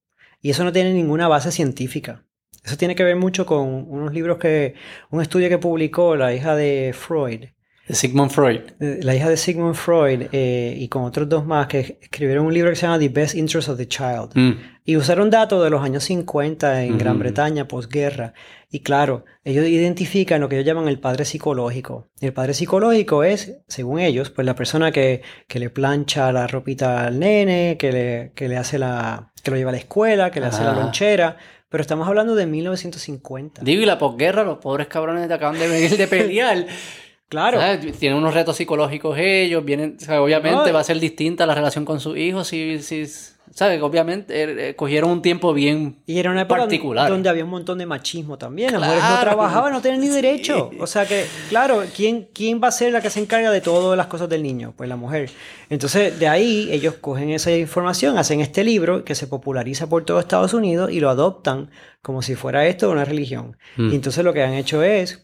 y 0.42 0.50
eso 0.50 0.62
no 0.62 0.72
tiene 0.74 0.92
ninguna 0.92 1.26
base 1.26 1.50
científica. 1.50 2.22
Eso 2.62 2.76
tiene 2.76 2.94
que 2.94 3.04
ver 3.04 3.16
mucho 3.16 3.46
con 3.46 3.86
unos 3.88 4.12
libros 4.12 4.36
que, 4.36 4.74
un 5.10 5.22
estudio 5.22 5.48
que 5.48 5.56
publicó 5.58 6.16
la 6.16 6.34
hija 6.34 6.54
de 6.54 6.92
Freud, 6.92 7.44
De 7.88 7.94
Sigmund 7.94 8.30
Freud. 8.30 8.60
eh, 8.80 8.98
la 9.02 9.14
hija 9.14 9.30
de 9.30 9.38
Sigmund 9.38 9.74
Freud 9.74 10.26
eh, 10.32 10.74
y 10.76 10.88
con 10.88 11.04
otros 11.04 11.28
dos 11.28 11.46
más 11.46 11.66
que 11.68 11.98
escribieron 12.02 12.44
un 12.44 12.52
libro 12.52 12.68
que 12.70 12.76
se 12.76 12.82
llama 12.82 12.98
The 12.98 13.08
Best 13.08 13.36
Interest 13.36 13.68
of 13.70 13.78
the 13.78 13.88
Child. 13.88 14.32
Mm. 14.34 14.75
Y 14.88 14.96
usaron 14.96 15.30
datos 15.30 15.62
de 15.64 15.68
los 15.68 15.82
años 15.82 16.04
50 16.04 16.84
en 16.84 16.96
Gran. 16.96 17.18
Bretaña, 17.18 17.66
posguerra. 17.66 18.32
Y 18.70 18.80
claro, 18.80 19.24
ellos 19.44 19.66
identifican 19.66 20.40
lo 20.40 20.48
que 20.48 20.54
ellos 20.56 20.66
llaman 20.66 20.86
el 20.86 21.00
padre 21.00 21.24
psicológico. 21.24 22.08
El 22.20 22.32
padre 22.32 22.54
psicológico 22.54 23.24
es, 23.24 23.58
según 23.66 23.98
ellos, 23.98 24.30
pues 24.30 24.46
la 24.46 24.54
persona 24.54 24.92
que, 24.92 25.22
que 25.48 25.58
le 25.58 25.70
plancha 25.70 26.30
la 26.30 26.46
ropita 26.46 27.04
al 27.04 27.18
nene, 27.18 27.76
que 27.78 27.90
le, 27.90 28.32
que 28.36 28.48
le 28.48 28.56
hace 28.56 28.78
la, 28.78 29.32
que 29.42 29.50
lo 29.50 29.56
lleva 29.56 29.70
a 29.70 29.72
la 29.72 29.78
escuela, 29.78 30.30
que 30.30 30.40
le 30.40 30.46
hace 30.46 30.62
la 30.62 30.72
lonchera. 30.72 31.36
Pero 31.68 31.82
estamos 31.82 32.06
hablando 32.06 32.36
de 32.36 32.46
1950. 32.46 33.62
Digo, 33.64 33.82
y 33.82 33.86
la 33.86 33.98
posguerra, 33.98 34.44
los 34.44 34.58
pobres 34.58 34.86
cabrones 34.86 35.26
te 35.26 35.34
acaban 35.34 35.58
de 35.58 35.66
venir 35.68 35.96
de 35.96 36.06
pelear. 36.06 36.66
Claro. 37.28 37.58
¿sabes? 37.60 37.98
Tienen 37.98 38.18
unos 38.18 38.34
retos 38.34 38.56
psicológicos 38.56 39.18
ellos, 39.18 39.64
vienen, 39.64 39.96
o 40.00 40.04
sea, 40.04 40.22
obviamente 40.22 40.68
No. 40.68 40.72
va 40.72 40.78
a 40.78 40.84
ser 40.84 41.00
distinta 41.00 41.44
la 41.44 41.56
relación 41.56 41.84
con 41.84 41.98
sus 41.98 42.16
hijos 42.16 42.46
si, 42.46 42.78
si 42.78 43.04
¿sabes? 43.56 43.80
Obviamente 43.80 44.34
eh, 44.42 44.68
eh, 44.68 44.76
cogieron 44.76 45.10
un 45.10 45.22
tiempo 45.22 45.54
bien 45.54 45.96
Y 46.04 46.18
era 46.18 46.30
una 46.30 46.42
época 46.42 46.60
particular. 46.60 47.08
donde 47.10 47.30
había 47.30 47.42
un 47.42 47.50
montón 47.50 47.78
de 47.78 47.86
machismo 47.86 48.36
también. 48.36 48.70
Las 48.72 48.82
mujeres 48.82 49.02
no 49.02 49.20
trabajaban, 49.20 49.72
no 49.72 49.80
tenían 49.80 50.02
ni 50.02 50.08
Sí. 50.08 50.12
derecho. 50.12 50.70
O 50.78 50.86
sea 50.86 51.06
que, 51.06 51.24
claro, 51.48 51.82
¿quién, 51.96 52.28
¿quién 52.34 52.60
va 52.62 52.68
a 52.68 52.72
ser 52.72 52.92
la 52.92 53.00
que 53.00 53.08
se 53.08 53.18
encarga 53.18 53.50
de 53.50 53.62
todas 53.62 53.96
las 53.96 54.08
cosas 54.08 54.28
del 54.28 54.42
niño? 54.42 54.74
Pues 54.76 54.88
la 54.90 54.96
mujer. 54.96 55.30
Entonces, 55.70 56.18
de 56.18 56.28
ahí 56.28 56.68
ellos 56.70 56.94
cogen 57.00 57.30
esa 57.30 57.50
información, 57.50 58.18
hacen 58.18 58.40
este 58.42 58.62
libro 58.62 59.04
que 59.04 59.14
se 59.14 59.26
populariza 59.26 59.88
por 59.88 60.04
todo 60.04 60.20
Estados 60.20 60.52
Unidos 60.52 60.92
y 60.92 61.00
lo 61.00 61.08
adoptan 61.08 61.70
como 62.02 62.20
si 62.20 62.34
fuera 62.34 62.66
esto 62.66 62.90
una 62.90 63.06
religión. 63.06 63.56
Mm. 63.76 63.90
Y 63.92 63.94
entonces 63.94 64.22
lo 64.22 64.34
que 64.34 64.42
han 64.42 64.52
hecho 64.52 64.82
es 64.82 65.22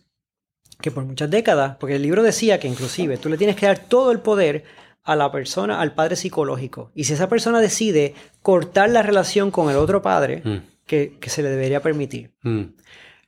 que 0.81 0.91
por 0.91 1.05
muchas 1.05 1.31
décadas, 1.31 1.77
porque 1.79 1.97
el 1.97 2.03
libro 2.03 2.23
decía 2.25 2.59
que 2.59 2.67
inclusive 2.67 3.17
tú 3.19 3.29
le 3.29 3.37
tienes 3.37 3.55
que 3.57 3.67
dar 3.67 3.79
todo 3.79 4.11
el 4.11 4.19
poder 4.19 4.65
a 5.05 5.17
la 5.17 5.33
persona, 5.33 5.81
al 5.81 5.95
padre 5.95 6.17
psicológico. 6.17 6.91
Y 6.95 7.05
si 7.05 7.15
esa 7.15 7.29
persona 7.29 7.61
decide 7.61 8.15
cortar 8.43 8.91
la 8.91 9.03
relación 9.03 9.51
con 9.51 9.71
el 9.71 9.77
otro 9.77 10.01
padre, 10.03 10.43
Mm. 10.45 10.57
que, 10.87 11.17
que 11.21 11.31
se 11.31 11.43
le 11.43 11.49
debería 11.51 11.81
permitir. 11.83 12.33
Mm. 12.43 12.63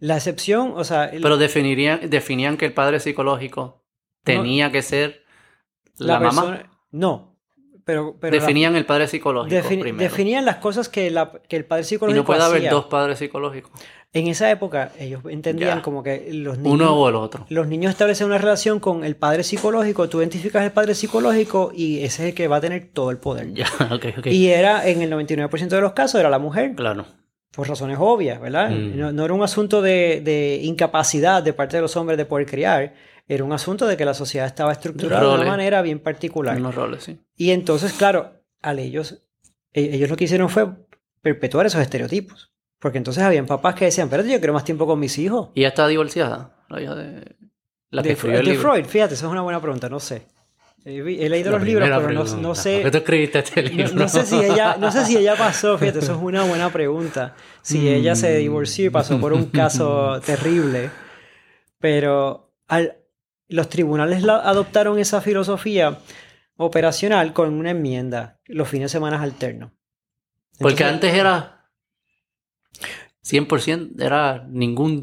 La 0.01 0.17
excepción, 0.17 0.73
o 0.77 0.85
sea, 0.85 1.07
el- 1.07 1.23
Pero 1.23 1.37
definirían, 1.37 2.09
definían 2.11 2.57
que 2.57 2.67
el 2.67 2.73
padre 2.75 3.01
psicológico 3.01 3.83
tenía 4.23 4.71
que 4.71 4.83
ser 4.83 5.23
la, 5.99 6.19
mamá. 6.21 6.43
persona- 6.43 6.71
No, 6.91 7.34
pero, 7.85 8.17
pero 8.21 8.35
la- 8.37 8.41
definían 8.43 8.77
el 8.77 8.87
padre 8.87 9.07
psicológico 9.07 9.55
defini- 9.57 9.81
primero. 9.81 10.03
definían 10.03 10.45
las 10.45 10.57
cosas 10.57 10.89
que, 10.89 11.11
la- 11.11 11.33
que 11.49 11.57
el 11.57 11.65
padre 11.65 11.83
y 11.83 11.85
psicológico 11.85 12.23
no 12.23 12.27
puede 12.27 12.43
haber 12.43 12.59
hacía. 12.59 12.71
dos 12.71 12.87
padres 12.87 13.19
psicológicos. 13.19 13.71
En 14.13 14.29
esa 14.29 14.49
época 14.51 14.93
ellos 15.01 15.23
entendían 15.29 15.79
Ya. 15.79 15.83
como 15.83 16.03
que 16.05 16.29
los 16.33 16.57
niños... 16.59 16.75
Uno 16.75 16.95
o 16.97 17.09
el 17.09 17.17
otro. 17.17 17.47
Los 17.49 17.67
niños 17.67 17.91
establecen 17.91 18.29
una 18.29 18.39
relación 18.39 18.79
con 18.79 19.05
el 19.05 19.17
padre 19.17 19.43
psicológico, 19.43 20.09
tú 20.09 20.21
identificas 20.21 20.63
el 20.65 20.71
padre 20.71 20.95
psicológico 20.95 21.73
y 21.75 21.99
ese 22.05 22.23
es 22.23 22.29
el 22.31 22.35
que 22.35 22.47
va 22.47 22.57
a 22.57 22.61
tener 22.61 22.91
todo 22.93 23.11
el 23.11 23.19
poder. 23.19 23.53
Ya, 23.55 23.67
ok, 23.93 24.07
ok. 24.19 24.27
Y 24.27 24.49
era, 24.49 24.87
en 24.89 25.03
el 25.03 25.11
99% 25.13 25.67
de 25.69 25.81
los 25.81 25.93
casos, 25.95 26.21
era 26.21 26.31
la 26.31 26.39
mujer, 26.39 26.75
Claro. 26.77 27.07
por 27.51 27.69
razones 27.69 27.97
obvias, 28.01 28.41
¿verdad? 28.41 28.71
Mm. 28.71 28.97
No, 28.99 29.13
no 29.13 29.25
era 29.25 29.35
un 29.35 29.43
asunto 29.43 29.83
de, 29.83 30.21
de 30.23 30.61
incapacidad 30.63 31.43
de 31.43 31.53
parte 31.53 31.77
de 31.77 31.83
los 31.83 31.97
hombres 31.97 32.17
de 32.17 32.25
poder 32.25 32.47
criar, 32.47 32.95
era 33.27 33.45
un 33.45 33.53
asunto 33.53 33.87
de 33.87 33.97
que 33.97 34.05
la 34.05 34.15
sociedad 34.15 34.47
estaba 34.47 34.73
estructurada 34.73 35.29
de 35.29 35.35
una 35.43 35.47
manera 35.51 35.83
bien 35.83 35.99
particular. 35.99 36.57
Unos 36.57 36.75
roles, 36.75 37.05
sí. 37.05 37.19
Y 37.37 37.51
entonces, 37.51 37.93
claro, 37.95 38.33
al 38.63 38.79
ellos, 38.79 39.23
e- 39.73 39.95
ellos 39.95 40.11
lo 40.11 40.17
que 40.17 40.25
hicieron 40.25 40.49
fue 40.51 40.67
perpetuar 41.23 41.67
esos 41.67 41.81
estereotipos. 41.81 42.51
Porque 42.79 42.99
entonces 42.99 43.23
habían 43.23 43.47
papás 43.47 43.75
que 43.77 43.87
decían, 43.87 44.11
pero 44.11 44.23
yo 44.25 44.39
quiero 44.39 44.53
más 44.53 44.65
tiempo 44.65 44.87
con 44.87 45.01
mis 45.01 45.17
hijos. 45.19 45.49
¿Y 45.55 45.61
ella 45.61 45.69
está 45.69 45.89
divorciada? 45.89 46.55
La 46.69 46.83
hija 46.83 46.95
de... 46.95 47.35
La 47.91 48.03
que 48.03 48.09
de, 48.09 48.15
escribió 48.15 48.41
el 48.41 48.45
de 48.45 48.53
libro. 48.53 48.73
Freud, 48.73 48.85
fíjate, 48.85 49.15
esa 49.15 49.27
es 49.27 49.33
una 49.33 49.41
buena 49.41 49.61
pregunta, 49.61 49.89
no 49.89 50.01
sé. 50.01 50.27
He, 50.85 51.31
leído 51.31 51.51
La 51.51 51.57
los 51.57 51.67
libros, 51.67 51.89
pero 51.89 52.13
no, 52.13 52.55
sé. 52.55 52.75
¿Por 52.75 52.83
qué 52.85 52.91
tú 52.91 52.97
escribiste 52.99 53.39
este 53.39 53.63
No, 53.63 53.69
libro? 53.71 53.95
no 53.95 54.09
sé 54.09 54.27
si 54.27 54.37
ella, 54.37 54.77
no 54.79 54.93
sé 54.93 55.07
si 55.07 55.17
ella 55.17 55.35
pasó, 55.35 55.79
fíjate, 55.79 56.01
eso 56.01 56.13
es 56.15 56.19
una 56.21 56.45
buena 56.45 56.71
pregunta. 56.71 57.35
Si 57.63 57.89
ella 57.89 58.15
se 58.15 58.37
divorció 58.37 58.85
y 58.87 58.91
pasó 58.91 59.19
por 59.19 59.33
un 59.33 59.47
caso 59.47 60.21
terrible. 60.27 60.91
Pero 61.79 62.53
al- 62.69 62.97
los 63.49 63.69
tribunales 63.69 64.23
la- 64.23 64.39
adoptaron 64.41 64.99
esa 64.99 65.21
filosofía 65.21 65.99
operacional 66.57 67.33
con 67.33 67.53
una 67.55 67.71
enmienda, 67.71 68.39
los 68.47 68.69
fines 68.69 68.91
de 68.91 68.97
semana 68.99 69.21
alternos. 69.23 69.73
Porque 70.59 70.85
antes 70.85 71.13
era 71.15 71.69
100%, 73.23 74.01
era 74.03 74.45
ningún... 74.49 75.03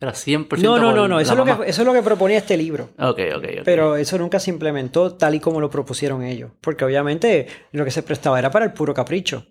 Era 0.00 0.12
100% 0.14 0.62
No, 0.62 0.78
no, 0.78 0.92
no, 0.94 1.06
no, 1.06 1.20
eso 1.20 1.32
es, 1.32 1.38
lo 1.38 1.44
que, 1.44 1.68
eso 1.68 1.82
es 1.82 1.86
lo 1.86 1.92
que 1.92 2.02
proponía 2.02 2.38
este 2.38 2.56
libro. 2.56 2.88
Ok, 2.98 3.18
ok, 3.36 3.44
ok. 3.58 3.62
Pero 3.64 3.96
eso 3.96 4.16
nunca 4.16 4.40
se 4.40 4.50
implementó 4.50 5.14
tal 5.14 5.34
y 5.34 5.40
como 5.40 5.60
lo 5.60 5.68
propusieron 5.68 6.22
ellos. 6.22 6.52
Porque 6.62 6.86
obviamente 6.86 7.46
lo 7.72 7.84
que 7.84 7.90
se 7.90 8.02
prestaba 8.02 8.38
era 8.38 8.50
para 8.50 8.64
el 8.64 8.72
puro 8.72 8.94
capricho. 8.94 9.46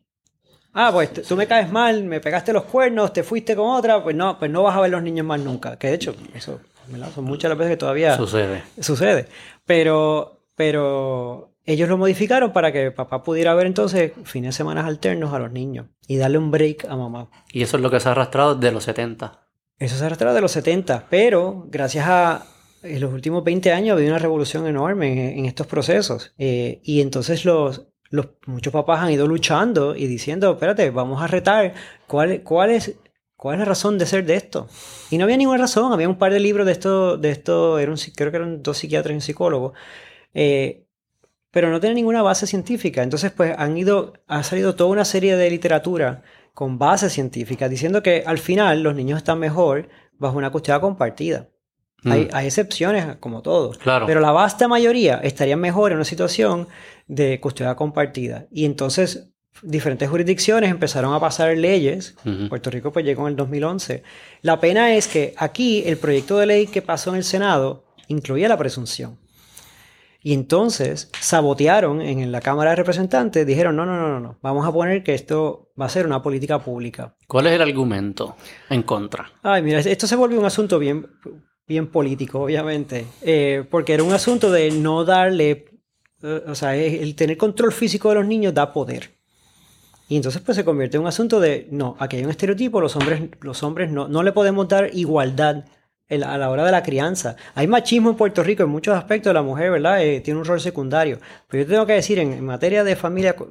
Ah, 0.73 0.89
pues 0.91 1.13
tú 1.27 1.35
me 1.35 1.45
caes 1.47 1.71
mal, 1.71 2.03
me 2.03 2.19
pegaste 2.19 2.51
los 2.51 2.63
cuernos, 2.63 3.13
te 3.13 3.21
fuiste 3.23 3.55
con 3.55 3.67
otra, 3.69 4.03
pues 4.03 4.15
no, 4.15 4.39
pues 4.39 4.49
no 4.49 4.63
vas 4.63 4.75
a 4.75 4.81
ver 4.81 4.89
los 4.89 5.03
niños 5.03 5.25
más 5.25 5.39
nunca. 5.39 5.77
Que 5.77 5.87
de 5.89 5.93
hecho, 5.95 6.15
eso 6.33 6.61
¿verdad? 6.91 7.11
son 7.13 7.25
muchas 7.25 7.49
las 7.49 7.57
veces 7.57 7.73
que 7.73 7.77
todavía 7.77 8.15
Sucede. 8.17 8.63
sucede. 8.79 9.27
Pero, 9.65 10.41
pero 10.55 11.53
ellos 11.65 11.89
lo 11.89 11.97
modificaron 11.97 12.51
para 12.51 12.71
que 12.71 12.91
papá 12.91 13.23
pudiera 13.23 13.53
ver 13.55 13.67
entonces 13.67 14.11
fines 14.23 14.49
de 14.49 14.57
semana 14.57 14.85
alternos 14.85 15.33
a 15.33 15.39
los 15.39 15.51
niños 15.51 15.87
y 16.07 16.17
darle 16.17 16.37
un 16.37 16.51
break 16.51 16.85
a 16.85 16.95
mamá. 16.95 17.29
Y 17.51 17.61
eso 17.61 17.77
es 17.77 17.83
lo 17.83 17.89
que 17.91 17.99
se 17.99 18.09
ha 18.09 18.13
arrastrado 18.13 18.55
desde 18.55 18.73
los 18.73 18.83
70. 18.83 19.47
Eso 19.77 19.95
se 19.95 20.05
arrastra 20.05 20.33
de 20.33 20.41
los 20.41 20.51
70, 20.51 21.05
pero 21.09 21.65
gracias 21.69 22.05
a 22.07 22.45
en 22.83 23.01
los 23.01 23.13
últimos 23.13 23.43
20 23.43 23.71
años 23.71 23.91
ha 23.91 23.93
habido 23.97 24.11
una 24.11 24.19
revolución 24.19 24.67
enorme 24.67 25.11
en, 25.11 25.39
en 25.39 25.45
estos 25.45 25.67
procesos. 25.67 26.33
Eh, 26.37 26.81
y 26.83 27.01
entonces 27.01 27.45
los, 27.45 27.87
los, 28.09 28.29
muchos 28.45 28.73
papás 28.73 29.01
han 29.01 29.11
ido 29.11 29.27
luchando 29.27 29.95
y 29.95 30.07
diciendo, 30.07 30.51
espérate, 30.51 30.89
vamos 30.89 31.21
a 31.21 31.27
retar 31.27 31.73
cuál, 32.07 32.41
cuál, 32.43 32.71
es, 32.71 32.95
cuál 33.39 33.55
es 33.55 33.59
la 33.59 33.65
razón 33.65 33.97
de 33.97 34.05
ser 34.05 34.25
de 34.25 34.35
esto. 34.35 34.67
Y 35.09 35.17
no 35.17 35.23
había 35.23 35.37
ninguna 35.37 35.59
razón, 35.59 35.93
había 35.93 36.09
un 36.09 36.17
par 36.17 36.33
de 36.33 36.41
libros 36.41 36.65
de 36.65 36.73
esto, 36.73 37.17
de 37.17 37.31
esto 37.31 37.79
era 37.79 37.89
un, 37.89 37.97
creo 38.13 38.31
que 38.31 38.37
eran 38.37 38.61
dos 38.61 38.79
psiquiatras 38.79 39.13
y 39.13 39.15
un 39.15 39.21
psicólogo, 39.21 39.73
eh, 40.33 40.83
pero 41.49 41.69
no 41.69 41.79
tenía 41.79 41.93
ninguna 41.93 42.21
base 42.21 42.45
científica. 42.45 43.01
Entonces, 43.01 43.31
pues 43.31 43.55
han 43.57 43.77
ido, 43.77 44.11
ha 44.27 44.43
salido 44.43 44.75
toda 44.75 44.89
una 44.89 45.05
serie 45.05 45.37
de 45.37 45.49
literatura 45.49 46.21
con 46.53 46.77
base 46.77 47.09
científica 47.09 47.69
diciendo 47.69 48.03
que 48.03 48.23
al 48.25 48.39
final 48.39 48.83
los 48.83 48.93
niños 48.93 49.19
están 49.19 49.39
mejor 49.39 49.87
bajo 50.17 50.37
una 50.37 50.51
custodia 50.51 50.81
compartida. 50.81 51.47
Mm. 52.03 52.11
Hay, 52.11 52.27
hay 52.33 52.45
excepciones, 52.47 53.15
como 53.21 53.41
todo. 53.41 53.71
Claro. 53.71 54.05
Pero 54.05 54.19
la 54.19 54.33
vasta 54.33 54.67
mayoría 54.67 55.21
estarían 55.23 55.61
mejor 55.61 55.93
en 55.93 55.99
una 55.99 56.05
situación 56.05 56.67
de 57.07 57.39
custodia 57.39 57.75
compartida. 57.75 58.47
Y 58.51 58.65
entonces 58.65 59.29
diferentes 59.61 60.09
jurisdicciones 60.09 60.69
empezaron 60.69 61.13
a 61.13 61.19
pasar 61.19 61.55
leyes. 61.57 62.15
Ujú. 62.25 62.49
Puerto 62.49 62.69
Rico 62.69 62.91
pues 62.91 63.05
llegó 63.05 63.23
en 63.23 63.29
el 63.29 63.35
2011. 63.35 64.03
La 64.41 64.59
pena 64.59 64.95
es 64.95 65.07
que 65.07 65.33
aquí 65.37 65.83
el 65.85 65.97
proyecto 65.97 66.37
de 66.37 66.45
ley 66.45 66.67
que 66.67 66.81
pasó 66.81 67.11
en 67.11 67.17
el 67.17 67.23
Senado 67.23 67.85
incluía 68.07 68.47
la 68.49 68.57
presunción. 68.57 69.17
Y 70.21 70.33
entonces 70.33 71.09
sabotearon 71.21 72.01
en 72.01 72.29
la 72.31 72.41
Cámara 72.41 72.71
de 72.71 72.75
Representantes, 72.75 73.47
dijeron, 73.47 73.77
no, 73.77 73.85
no, 73.85 73.95
no, 73.95 74.09
no, 74.09 74.19
no, 74.19 74.37
vamos 74.41 74.67
a 74.67 74.71
poner 74.71 75.01
que 75.01 75.13
esto 75.13 75.71
va 75.79 75.85
a 75.85 75.89
ser 75.89 76.05
una 76.05 76.21
política 76.21 76.59
pública. 76.59 77.15
¿Cuál 77.25 77.47
es 77.47 77.53
el 77.53 77.61
argumento 77.61 78.35
en 78.69 78.83
contra? 78.83 79.31
Ay, 79.41 79.63
mira, 79.63 79.79
esto 79.79 80.07
se 80.07 80.17
volvió 80.17 80.37
un 80.37 80.45
asunto 80.45 80.77
bien, 80.77 81.07
bien 81.65 81.87
político, 81.87 82.41
obviamente, 82.41 83.07
eh, 83.21 83.63
porque 83.71 83.93
era 83.93 84.03
un 84.03 84.11
asunto 84.11 84.51
de 84.51 84.71
no 84.71 85.05
darle, 85.05 85.65
eh, 86.21 86.43
o 86.47 86.55
sea, 86.55 86.75
el 86.75 87.15
tener 87.15 87.37
control 87.37 87.71
físico 87.71 88.09
de 88.09 88.15
los 88.15 88.27
niños 88.27 88.53
da 88.53 88.73
poder. 88.73 89.18
Y 90.09 90.15
entonces 90.17 90.41
pues 90.41 90.55
se 90.57 90.65
convierte 90.65 90.97
en 90.97 91.01
un 91.03 91.07
asunto 91.07 91.39
de, 91.39 91.67
no, 91.71 91.95
aquí 91.99 92.17
hay 92.17 92.25
un 92.25 92.31
estereotipo, 92.31 92.81
los 92.81 92.95
hombres, 92.97 93.21
los 93.41 93.63
hombres 93.63 93.89
no, 93.91 94.07
no 94.09 94.23
le 94.23 94.31
podemos 94.33 94.67
dar 94.67 94.89
igualdad 94.93 95.63
a 96.09 96.37
la 96.39 96.49
hora 96.49 96.65
de 96.65 96.71
la 96.71 96.81
crianza. 96.81 97.35
Hay 97.53 97.67
machismo 97.67 98.09
en 98.09 98.15
Puerto 98.15 98.41
Rico 98.43 98.63
en 98.63 98.69
muchos 98.69 98.97
aspectos, 98.97 99.31
la 99.33 99.43
mujer, 99.43 99.69
¿verdad? 99.71 100.03
Eh, 100.03 100.21
tiene 100.21 100.39
un 100.39 100.45
rol 100.45 100.59
secundario. 100.59 101.19
Pero 101.47 101.63
yo 101.63 101.69
tengo 101.69 101.85
que 101.85 101.93
decir, 101.93 102.17
en, 102.17 102.33
en 102.33 102.43
materia 102.43 102.83
de 102.83 102.95
familia 102.95 103.35
co- 103.35 103.47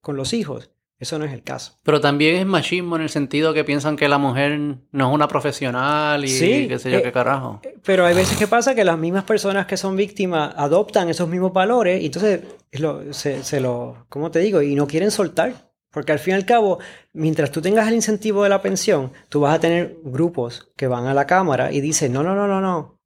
con 0.00 0.16
los 0.16 0.32
hijos, 0.32 0.70
eso 0.98 1.18
no 1.20 1.24
es 1.24 1.32
el 1.32 1.44
caso. 1.44 1.78
Pero 1.84 2.00
también 2.00 2.34
es 2.34 2.44
machismo 2.46 2.96
en 2.96 3.02
el 3.02 3.08
sentido 3.10 3.54
que 3.54 3.62
piensan 3.62 3.94
que 3.96 4.08
la 4.08 4.18
mujer 4.18 4.58
no 4.58 5.08
es 5.08 5.14
una 5.14 5.28
profesional 5.28 6.24
y 6.24 6.28
Sí, 6.28 6.66
qué 6.68 6.78
sé 6.80 6.90
yo 6.90 6.98
eh, 6.98 7.02
qué 7.02 7.12
carajo. 7.12 7.62
Pero 7.84 8.04
hay 8.04 8.14
veces 8.16 8.36
que 8.36 8.48
pasa 8.48 8.74
que 8.74 8.82
las 8.84 8.98
mismas 8.98 9.22
personas 9.22 9.66
que 9.66 9.76
son 9.76 9.94
víctimas 9.94 10.52
adoptan 10.56 11.08
esos 11.08 11.28
mismos 11.28 11.52
valores 11.52 12.02
y 12.02 12.06
entonces 12.06 12.40
lo- 12.72 13.12
se, 13.14 13.44
se 13.44 13.60
lo, 13.60 14.06
¿cómo 14.08 14.32
te 14.32 14.40
digo? 14.40 14.60
Y 14.62 14.74
no 14.74 14.88
quieren 14.88 15.12
soltar. 15.12 15.69
Porque 15.90 16.12
al 16.12 16.18
fin 16.20 16.32
y 16.34 16.36
al 16.36 16.46
cabo, 16.46 16.78
mientras 17.12 17.50
tú 17.50 17.60
tengas 17.60 17.88
el 17.88 17.94
incentivo 17.94 18.42
de 18.44 18.48
la 18.48 18.62
pensión, 18.62 19.12
tú 19.28 19.40
vas 19.40 19.56
a 19.56 19.60
tener 19.60 19.96
grupos 20.04 20.70
que 20.76 20.86
van 20.86 21.06
a 21.06 21.14
la 21.14 21.26
Cámara 21.26 21.72
y 21.72 21.80
dicen, 21.80 22.12
no, 22.12 22.22
no, 22.22 22.34
no, 22.34 22.46
no, 22.46 22.60
no, 22.60 22.98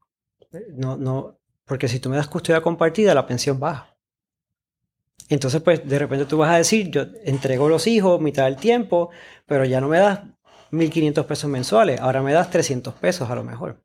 no, 0.76 0.96
no, 0.96 1.38
porque 1.64 1.88
si 1.88 1.98
tú 1.98 2.10
me 2.10 2.16
das 2.16 2.28
custodia 2.28 2.60
compartida, 2.60 3.14
la 3.14 3.26
pensión 3.26 3.58
baja. 3.58 3.96
Entonces, 5.30 5.62
pues, 5.62 5.88
de 5.88 5.98
repente 5.98 6.26
tú 6.26 6.36
vas 6.36 6.50
a 6.52 6.58
decir, 6.58 6.90
yo 6.90 7.06
entrego 7.24 7.68
los 7.68 7.86
hijos 7.86 8.20
mitad 8.20 8.44
del 8.44 8.56
tiempo, 8.56 9.08
pero 9.46 9.64
ya 9.64 9.80
no 9.80 9.88
me 9.88 9.98
das 9.98 10.20
1.500 10.70 11.24
pesos 11.24 11.48
mensuales, 11.48 11.98
ahora 12.00 12.20
me 12.20 12.34
das 12.34 12.50
300 12.50 12.92
pesos 12.94 13.30
a 13.30 13.34
lo 13.34 13.42
mejor. 13.42 13.80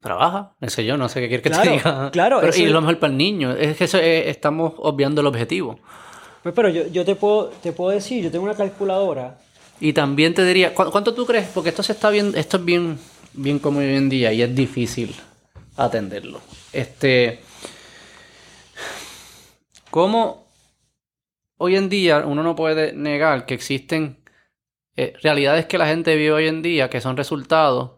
Trabaja, 0.00 0.54
no 0.60 0.68
sé 0.70 0.84
yo, 0.84 0.96
no 0.96 1.08
sé 1.08 1.20
qué 1.20 1.28
quieres 1.28 1.42
que 1.44 1.50
Claro, 1.50 1.64
te 1.64 1.76
diga. 1.76 2.10
claro, 2.10 2.38
Pero, 2.40 2.50
eso 2.52 2.62
y 2.62 2.66
lo 2.66 2.80
mejor 2.80 2.98
para 2.98 3.10
el 3.12 3.18
niño. 3.18 3.52
Es 3.52 3.76
que 3.76 3.84
eso 3.84 3.98
es- 3.98 4.28
estamos 4.28 4.74
obviando 4.78 5.20
el 5.20 5.26
objetivo. 5.26 5.78
Pues, 6.42 6.54
pero 6.54 6.68
yo, 6.68 6.86
yo 6.88 7.04
te, 7.04 7.14
puedo, 7.16 7.48
te 7.62 7.72
puedo 7.72 7.90
decir, 7.90 8.24
yo 8.24 8.30
tengo 8.30 8.44
una 8.44 8.54
calculadora. 8.54 9.38
Y 9.80 9.92
también 9.92 10.34
te 10.34 10.44
diría, 10.44 10.74
¿cu- 10.74 10.90
¿cuánto 10.90 11.14
tú 11.14 11.26
crees? 11.26 11.48
Porque 11.48 11.70
esto 11.70 11.82
se 11.82 11.92
está 11.92 12.10
bien, 12.10 12.32
esto 12.36 12.56
es 12.58 12.64
bien, 12.64 12.98
bien 13.34 13.58
como 13.58 13.80
hoy 13.80 13.94
en 13.96 14.08
día 14.08 14.32
y 14.32 14.42
es 14.42 14.54
difícil 14.54 15.14
atenderlo. 15.76 16.40
Este, 16.72 17.40
¿cómo 19.90 20.46
hoy 21.58 21.76
en 21.76 21.88
día 21.88 22.24
uno 22.26 22.42
no 22.42 22.54
puede 22.54 22.92
negar 22.92 23.46
que 23.46 23.54
existen 23.54 24.18
eh, 24.96 25.14
realidades 25.22 25.66
que 25.66 25.78
la 25.78 25.86
gente 25.86 26.14
vive 26.16 26.32
hoy 26.32 26.48
en 26.48 26.62
día 26.62 26.90
que 26.90 27.00
son 27.00 27.16
resultados 27.16 27.92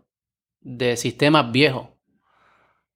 de 0.60 0.96
sistemas 0.96 1.50
viejos? 1.52 1.88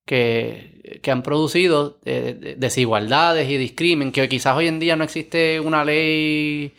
Que, 0.07 1.01
que 1.03 1.11
han 1.11 1.23
producido 1.23 1.99
eh, 2.05 2.55
desigualdades 2.57 3.51
y 3.51 3.59
discrimen, 3.59 4.13
que 4.13 4.27
quizás 4.29 4.57
hoy 4.57 4.69
en 4.69 4.79
día 4.79 4.97
no 4.97 5.05
existe 5.05 5.61
una 5.61 5.85
ley 5.85 6.75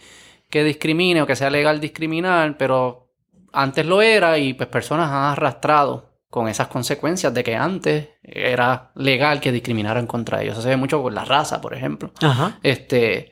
que 0.49 0.63
discrimine 0.63 1.21
o 1.21 1.27
que 1.27 1.35
sea 1.35 1.49
legal 1.49 1.79
discriminar, 1.79 2.57
pero 2.57 3.11
antes 3.51 3.85
lo 3.85 4.01
era 4.01 4.37
y 4.39 4.53
pues 4.53 4.69
personas 4.69 5.09
han 5.09 5.25
arrastrado 5.25 6.07
con 6.29 6.47
esas 6.47 6.67
consecuencias 6.67 7.33
de 7.33 7.43
que 7.43 7.55
antes 7.55 8.09
era 8.23 8.91
legal 8.95 9.39
que 9.39 9.51
discriminaran 9.51 10.07
contra 10.07 10.41
ellos. 10.41 10.53
Eso 10.53 10.61
se 10.61 10.69
ve 10.69 10.77
mucho 10.77 11.01
con 11.01 11.13
la 11.13 11.25
raza, 11.25 11.61
por 11.61 11.73
ejemplo. 11.73 12.11
Ajá. 12.21 12.59
Este, 12.63 13.31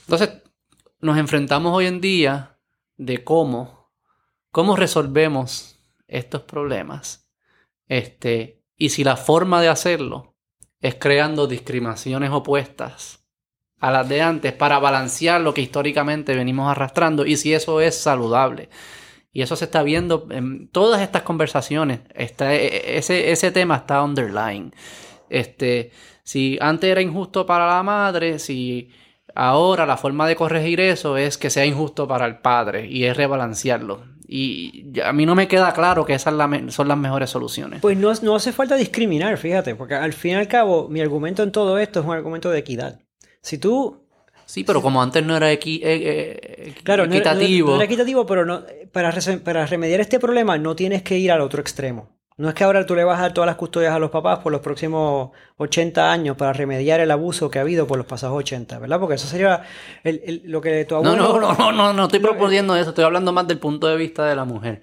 entonces, 0.00 0.42
nos 1.00 1.16
enfrentamos 1.16 1.74
hoy 1.74 1.86
en 1.86 2.00
día 2.00 2.58
de 2.96 3.24
cómo, 3.24 3.90
cómo 4.50 4.76
resolvemos 4.76 5.78
estos 6.06 6.42
problemas. 6.42 7.30
Este, 7.86 8.63
y 8.76 8.90
si 8.90 9.04
la 9.04 9.16
forma 9.16 9.60
de 9.60 9.68
hacerlo 9.68 10.34
es 10.80 10.96
creando 10.96 11.46
discriminaciones 11.46 12.30
opuestas 12.30 13.24
a 13.80 13.90
las 13.90 14.08
de 14.08 14.22
antes 14.22 14.52
para 14.52 14.78
balancear 14.78 15.40
lo 15.40 15.54
que 15.54 15.60
históricamente 15.60 16.34
venimos 16.34 16.70
arrastrando 16.70 17.26
y 17.26 17.36
si 17.36 17.52
eso 17.52 17.80
es 17.80 17.96
saludable. 17.96 18.68
Y 19.32 19.42
eso 19.42 19.56
se 19.56 19.64
está 19.64 19.82
viendo 19.82 20.28
en 20.30 20.68
todas 20.68 21.02
estas 21.02 21.22
conversaciones. 21.22 22.00
E, 22.14 22.32
e, 22.38 22.98
ese, 22.98 23.32
ese 23.32 23.50
tema 23.50 23.76
está 23.76 24.02
underlying. 24.02 24.72
Este, 25.28 25.90
si 26.22 26.56
antes 26.60 26.88
era 26.88 27.02
injusto 27.02 27.44
para 27.44 27.66
la 27.66 27.82
madre, 27.82 28.38
si 28.38 28.90
ahora 29.34 29.86
la 29.86 29.96
forma 29.96 30.28
de 30.28 30.36
corregir 30.36 30.80
eso 30.80 31.16
es 31.16 31.36
que 31.36 31.50
sea 31.50 31.66
injusto 31.66 32.06
para 32.06 32.26
el 32.26 32.38
padre 32.38 32.86
y 32.86 33.04
es 33.04 33.16
rebalancearlo. 33.16 34.04
Y 34.26 35.00
a 35.04 35.12
mí 35.12 35.26
no 35.26 35.34
me 35.34 35.48
queda 35.48 35.72
claro 35.72 36.04
que 36.04 36.14
esas 36.14 36.34
son 36.72 36.88
las 36.88 36.98
mejores 36.98 37.30
soluciones. 37.30 37.80
Pues 37.80 37.98
no, 37.98 38.12
no 38.22 38.36
hace 38.36 38.52
falta 38.52 38.76
discriminar, 38.76 39.36
fíjate, 39.36 39.74
porque 39.74 39.94
al 39.94 40.12
fin 40.12 40.32
y 40.32 40.34
al 40.34 40.48
cabo 40.48 40.88
mi 40.88 41.00
argumento 41.00 41.42
en 41.42 41.52
todo 41.52 41.78
esto 41.78 42.00
es 42.00 42.06
un 42.06 42.12
argumento 42.12 42.50
de 42.50 42.58
equidad. 42.58 43.00
Si 43.42 43.58
tú 43.58 44.04
Sí, 44.46 44.64
pero 44.64 44.82
como 44.82 45.02
antes 45.02 45.24
no 45.24 45.36
era 45.36 45.50
equi 45.50 45.80
eh, 45.82 46.38
eh, 46.66 46.74
claro, 46.82 47.04
equitativo. 47.04 47.70
No, 47.70 47.76
era 47.76 47.84
equitativo, 47.84 48.26
pero 48.26 48.44
no, 48.44 48.62
para, 48.92 49.14
para 49.42 49.66
remediar 49.66 50.00
este 50.00 50.20
problema 50.20 50.58
no 50.58 50.76
tienes 50.76 51.02
que 51.02 51.18
ir 51.18 51.32
al 51.32 51.40
otro 51.40 51.60
extremo. 51.60 52.10
No 52.36 52.48
es 52.48 52.54
que 52.54 52.64
ahora 52.64 52.84
tú 52.84 52.96
le 52.96 53.04
vas 53.04 53.18
a 53.20 53.22
dar 53.22 53.34
todas 53.34 53.46
las 53.46 53.56
custodias 53.56 53.92
a 53.94 53.98
los 54.00 54.10
papás 54.10 54.40
por 54.40 54.50
los 54.50 54.60
próximos 54.60 55.30
80 55.56 56.10
años 56.10 56.36
para 56.36 56.52
remediar 56.52 56.98
el 57.00 57.12
abuso 57.12 57.48
que 57.48 57.58
ha 57.58 57.62
habido 57.62 57.86
por 57.86 57.96
los 57.96 58.06
pasados 58.06 58.36
80, 58.36 58.80
¿verdad? 58.80 58.98
Porque 58.98 59.14
eso 59.14 59.28
sería 59.28 59.62
lo 60.44 60.60
que 60.60 60.84
tu 60.84 60.96
abuelo... 60.96 61.16
No, 61.16 61.40
no, 61.40 61.54
no, 61.54 61.72
no, 61.72 61.92
no, 61.92 62.04
estoy 62.04 62.18
proponiendo 62.18 62.74
eso. 62.74 62.90
Estoy 62.90 63.04
hablando 63.04 63.32
más 63.32 63.46
del 63.46 63.58
punto 63.58 63.86
de 63.86 63.96
vista 63.96 64.26
de 64.26 64.34
la 64.34 64.44
mujer. 64.44 64.82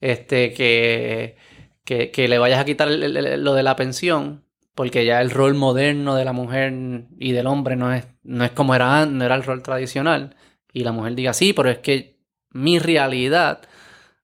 Este, 0.00 0.54
que, 0.54 1.36
que, 1.84 2.10
que 2.10 2.26
le 2.26 2.38
vayas 2.38 2.60
a 2.60 2.64
quitar 2.64 2.88
lo 2.88 3.54
de 3.54 3.62
la 3.62 3.76
pensión 3.76 4.44
porque 4.78 5.04
ya 5.04 5.20
el 5.20 5.30
rol 5.30 5.54
moderno 5.54 6.14
de 6.14 6.24
la 6.24 6.32
mujer 6.32 6.72
y 7.18 7.32
del 7.32 7.48
hombre 7.48 7.74
no 7.74 7.92
es, 7.92 8.06
no 8.22 8.44
es 8.44 8.52
como 8.52 8.76
era 8.76 9.06
no 9.06 9.24
era 9.24 9.34
el 9.34 9.42
rol 9.42 9.60
tradicional. 9.60 10.36
Y 10.72 10.84
la 10.84 10.92
mujer 10.92 11.16
diga, 11.16 11.34
sí, 11.34 11.52
pero 11.52 11.68
es 11.68 11.78
que 11.78 12.16
mi 12.52 12.78
realidad 12.78 13.62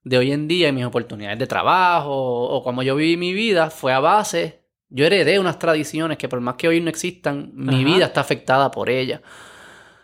de 0.04 0.18
hoy 0.18 0.32
en 0.32 0.46
día 0.46 0.68
y 0.68 0.72
mis 0.72 0.84
oportunidades 0.84 1.38
de 1.38 1.46
trabajo 1.46 2.12
o, 2.12 2.62
como 2.62 2.82
yo 2.82 2.94
viví 2.94 3.16
mi 3.16 3.32
vida 3.32 3.70
fue 3.70 3.92
a 3.92 4.00
base, 4.00 4.60
yo 4.90 5.06
heredé 5.06 5.38
unas 5.38 5.58
tradiciones 5.58 6.18
que 6.18 6.28
por 6.28 6.40
más 6.40 6.54
que 6.54 6.68
hoy 6.68 6.80
no 6.80 6.90
existan, 6.90 7.50
mi 7.54 7.84
vida 7.84 8.06
está 8.06 8.20
afectada 8.20 8.70
por 8.70 8.90
ellas. 8.90 9.20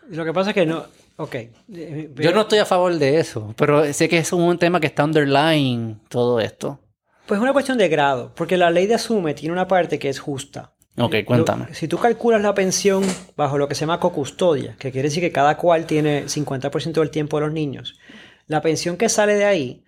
Lo 0.09 0.25
que 0.25 0.33
pasa 0.33 0.51
es 0.51 0.55
que 0.55 0.67
no, 0.67 0.85
ok. 1.17 1.37
Yo 1.69 2.33
no 2.33 2.41
estoy 2.41 2.59
a 2.59 2.65
favor 2.65 2.95
de 2.97 3.21
eso, 3.21 3.55
pero 3.57 3.93
sé 3.93 4.09
que 4.09 4.19
es 4.19 4.33
un 4.33 4.59
tema 4.59 4.81
que 4.81 4.89
está 4.89 5.05
underlying 5.05 6.01
todo 6.09 6.41
esto. 6.41 6.81
Pues 7.27 7.39
es 7.39 7.43
una 7.43 7.53
cuestión 7.53 7.79
de 7.79 7.89
grado, 7.89 8.33
porque 8.35 8.57
la 8.57 8.71
ley 8.71 8.87
de 8.87 8.95
asume 8.95 9.35
tiene 9.35 9.53
una 9.53 9.69
parte 9.69 10.01
que 10.01 10.09
es 10.09 10.19
justa. 10.19 10.73
Ok, 10.97 11.17
cuéntame. 11.25 11.73
si 11.73 11.87
tú 11.87 11.99
calculas 11.99 12.43
la 12.43 12.53
pensión 12.53 13.05
bajo 13.37 13.57
lo 13.57 13.69
que 13.69 13.77
se 13.77 13.83
llama 13.83 14.01
cocustodia, 14.01 14.75
que 14.79 14.91
quiere 14.91 15.09
decir 15.09 15.23
que 15.23 15.31
cada 15.31 15.57
cual 15.57 15.87
tiene 15.87 16.25
50% 16.25 16.93
del 16.93 17.11
tiempo 17.11 17.39
de 17.39 17.47
los 17.47 17.55
niños, 17.55 18.01
la 18.49 18.61
pensión 18.61 18.97
que 18.97 19.09
sale 19.09 19.35
de 19.35 19.45
ahí 19.45 19.85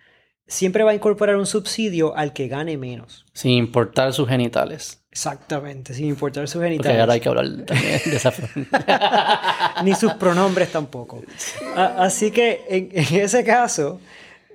siempre 0.47 0.83
va 0.83 0.91
a 0.91 0.93
incorporar 0.93 1.35
un 1.35 1.45
subsidio 1.45 2.15
al 2.15 2.33
que 2.33 2.47
gane 2.47 2.77
menos. 2.77 3.25
Sin 3.33 3.51
importar 3.51 4.13
sus 4.13 4.27
genitales. 4.27 5.03
Exactamente, 5.11 5.93
sin 5.93 6.05
importar 6.05 6.47
sus 6.47 6.61
genitales. 6.61 6.91
Porque 6.91 7.01
ahora 7.01 7.13
hay 7.13 7.19
que 7.19 7.29
hablar 7.29 7.65
también 7.65 8.01
de 8.05 8.15
esa 8.15 8.33
Ni 9.83 9.93
sus 9.93 10.13
pronombres 10.13 10.71
tampoco. 10.71 11.21
Así 11.75 12.31
que 12.31 12.65
en 12.67 13.21
ese 13.21 13.43
caso, 13.43 13.99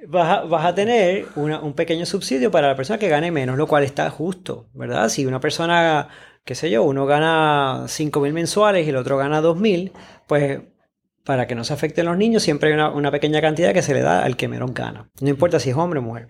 vas 0.07 0.65
a, 0.65 0.75
tener 0.75 1.27
un 1.37 1.73
pequeño 1.75 2.07
subsidio 2.07 2.51
para 2.51 2.69
la 2.69 2.77
persona 2.77 2.99
que 2.99 3.09
gane 3.09 3.31
menos, 3.31 3.57
lo 3.57 3.67
cual 3.67 3.85
está 3.85 4.11
justo, 4.11 4.67
¿verdad? 4.73 5.09
Si 5.09 5.27
una 5.27 5.41
persona, 5.41 6.09
qué 6.45 6.55
sé 6.55 6.71
yo, 6.71 6.83
uno 6.83 7.07
gana 7.07 7.85
5 7.87 8.21
mil 8.21 8.33
mensuales 8.33 8.87
y 8.87 8.91
el 8.91 8.97
otro 8.97 9.17
gana 9.17 9.41
2 9.41 9.57
mil, 9.59 9.93
pues 10.27 10.61
para 11.29 11.47
que 11.47 11.55
no 11.55 11.63
se 11.63 11.75
afecten 11.75 12.07
los 12.07 12.17
niños, 12.17 12.43
siempre 12.43 12.73
hay 12.73 12.81
una, 12.81 13.11
pequeña 13.11 13.43
cantidad 13.43 13.75
que 13.75 13.83
se 13.83 13.93
le 13.93 14.01
da 14.01 14.25
al 14.25 14.39
que 14.39 14.49
menos 14.49 14.73
gana. 14.73 15.11
No 15.21 15.29
importa 15.29 15.61
si 15.61 15.69
es 15.69 15.77
hombre 15.77 15.99
o 15.99 16.03
mujer. 16.03 16.29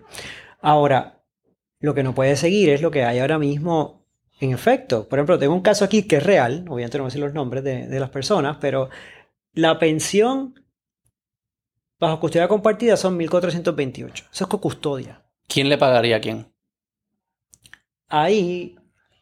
Ahora, 0.59 1.23
lo 1.79 1.93
que 1.93 2.03
no 2.03 2.13
puede 2.13 2.35
seguir 2.35 2.67
es 2.67 2.81
lo 2.81 2.91
que 2.91 3.05
hay 3.05 3.19
ahora 3.19 3.39
mismo 3.39 4.05
en 4.41 4.51
efecto. 4.51 5.07
Por 5.07 5.17
ejemplo, 5.17 5.39
tengo 5.39 5.53
un 5.53 5.61
caso 5.61 5.85
aquí 5.85 6.03
que 6.03 6.17
es 6.17 6.23
real, 6.23 6.65
obviamente 6.67 6.97
no 6.97 7.05
voy 7.05 7.07
a 7.07 7.11
decir 7.11 7.21
los 7.21 7.33
nombres 7.33 7.63
de, 7.63 7.87
de 7.87 7.97
las 8.01 8.09
personas, 8.09 8.57
pero 8.59 8.89
la 9.53 9.79
pensión 9.79 10.53
Bajo 11.97 12.19
custodia 12.19 12.49
compartida 12.49 12.97
son 12.97 13.15
1428. 13.15 14.25
Eso 14.33 14.43
es 14.43 14.49
co-custodia. 14.49 15.25
¿Quién 15.47 15.69
le 15.69 15.77
pagaría 15.77 16.17
a 16.17 16.21
quién? 16.21 16.53
Ahí, 18.09 18.75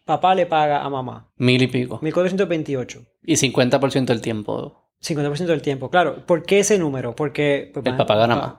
papá 0.05 0.33
le 0.33 0.47
paga 0.47 0.83
a 0.83 0.89
mamá. 0.89 1.31
Mil 1.37 1.61
y 1.61 1.67
pico. 1.67 1.99
1428. 2.01 3.05
Y 3.23 3.35
50% 3.35 4.05
del 4.05 4.21
tiempo. 4.21 4.86
50% 5.01 5.45
del 5.45 5.61
tiempo, 5.61 5.89
claro. 5.89 6.25
¿Por 6.25 6.43
qué 6.43 6.59
ese 6.59 6.77
número? 6.77 7.15
Porque... 7.15 7.71
Pues, 7.73 7.85
el 7.85 7.97
papá 7.97 8.15
gana 8.15 8.35
más. 8.35 8.53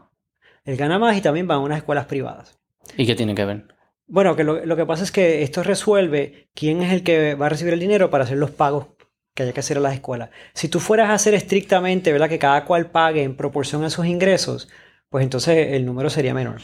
Él 0.65 0.77
gana 0.77 0.99
más 0.99 1.17
y 1.17 1.21
también 1.21 1.49
va 1.49 1.55
a 1.55 1.59
unas 1.59 1.79
escuelas 1.79 2.07
privadas. 2.07 2.59
¿Y 2.97 3.07
qué 3.07 3.15
tiene 3.15 3.35
que 3.35 3.45
ver? 3.45 3.65
Bueno, 4.07 4.37
que 4.37 4.45
lo, 4.45 4.65
lo, 4.65 4.77
que 4.77 4.87
pasa 4.87 5.05
es 5.05 5.13
que 5.13 5.43
esto 5.43 5.63
resuelve 5.63 6.49
quién 6.55 6.83
es 6.83 6.93
el 6.93 7.03
que 7.03 7.35
va 7.35 7.47
a 7.47 7.49
recibir 7.51 7.75
el 7.75 7.81
dinero 7.81 8.11
para 8.11 8.25
hacer 8.25 8.39
los 8.39 8.51
pagos 8.51 8.87
que 9.35 9.43
haya 9.45 9.53
que 9.53 9.61
hacer 9.61 9.77
en 9.77 9.83
las 9.83 9.95
escuelas. 9.95 10.31
Si 10.55 10.69
tú 10.69 10.81
fueras 10.81 11.11
a 11.11 11.15
hacer 11.15 11.35
estrictamente, 11.35 12.13
¿verdad? 12.13 12.29
Que 12.29 12.39
cada 12.39 12.65
cual 12.65 12.91
pague 12.91 13.23
en 13.23 13.37
proporción 13.37 13.85
a 13.85 13.91
sus 13.91 14.07
ingresos, 14.07 14.69
pues 15.11 15.23
entonces 15.23 15.75
el 15.75 15.87
número 15.87 16.11
sería 16.11 16.35
menor. 16.35 16.61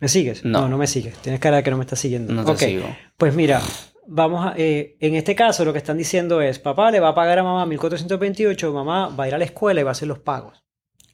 ¿Me 0.00 0.08
sigues? 0.08 0.44
No, 0.44 0.68
no, 0.68 0.76
me 0.76 0.86
sigues. 0.86 1.16
Tienes 1.18 1.40
cara 1.40 1.58
de 1.58 1.62
que 1.62 1.70
no 1.70 1.76
me 1.76 1.84
estás 1.84 1.98
siguiendo. 1.98 2.32
No 2.32 2.44
te 2.44 2.56
sigo. 2.56 2.86
Pues 3.16 3.34
mira, 3.34 3.60
vamos 4.06 4.46
a, 4.46 4.54
eh, 4.56 4.96
en 5.00 5.14
este 5.14 5.34
caso 5.34 5.64
lo 5.64 5.72
que 5.72 5.78
están 5.78 5.98
diciendo 5.98 6.40
es, 6.40 6.58
papá 6.58 6.90
le 6.90 7.00
va 7.00 7.08
a 7.08 7.14
pagar 7.14 7.38
a 7.38 7.42
mamá 7.42 7.66
1428, 7.66 8.72
mamá 8.72 9.08
va 9.08 9.24
a 9.24 9.28
ir 9.28 9.34
a 9.34 9.38
la 9.38 9.44
escuela 9.44 9.80
y 9.80 9.84
va 9.84 9.90
a 9.90 9.92
hacer 9.92 10.08
los 10.08 10.18
pagos. 10.18 10.64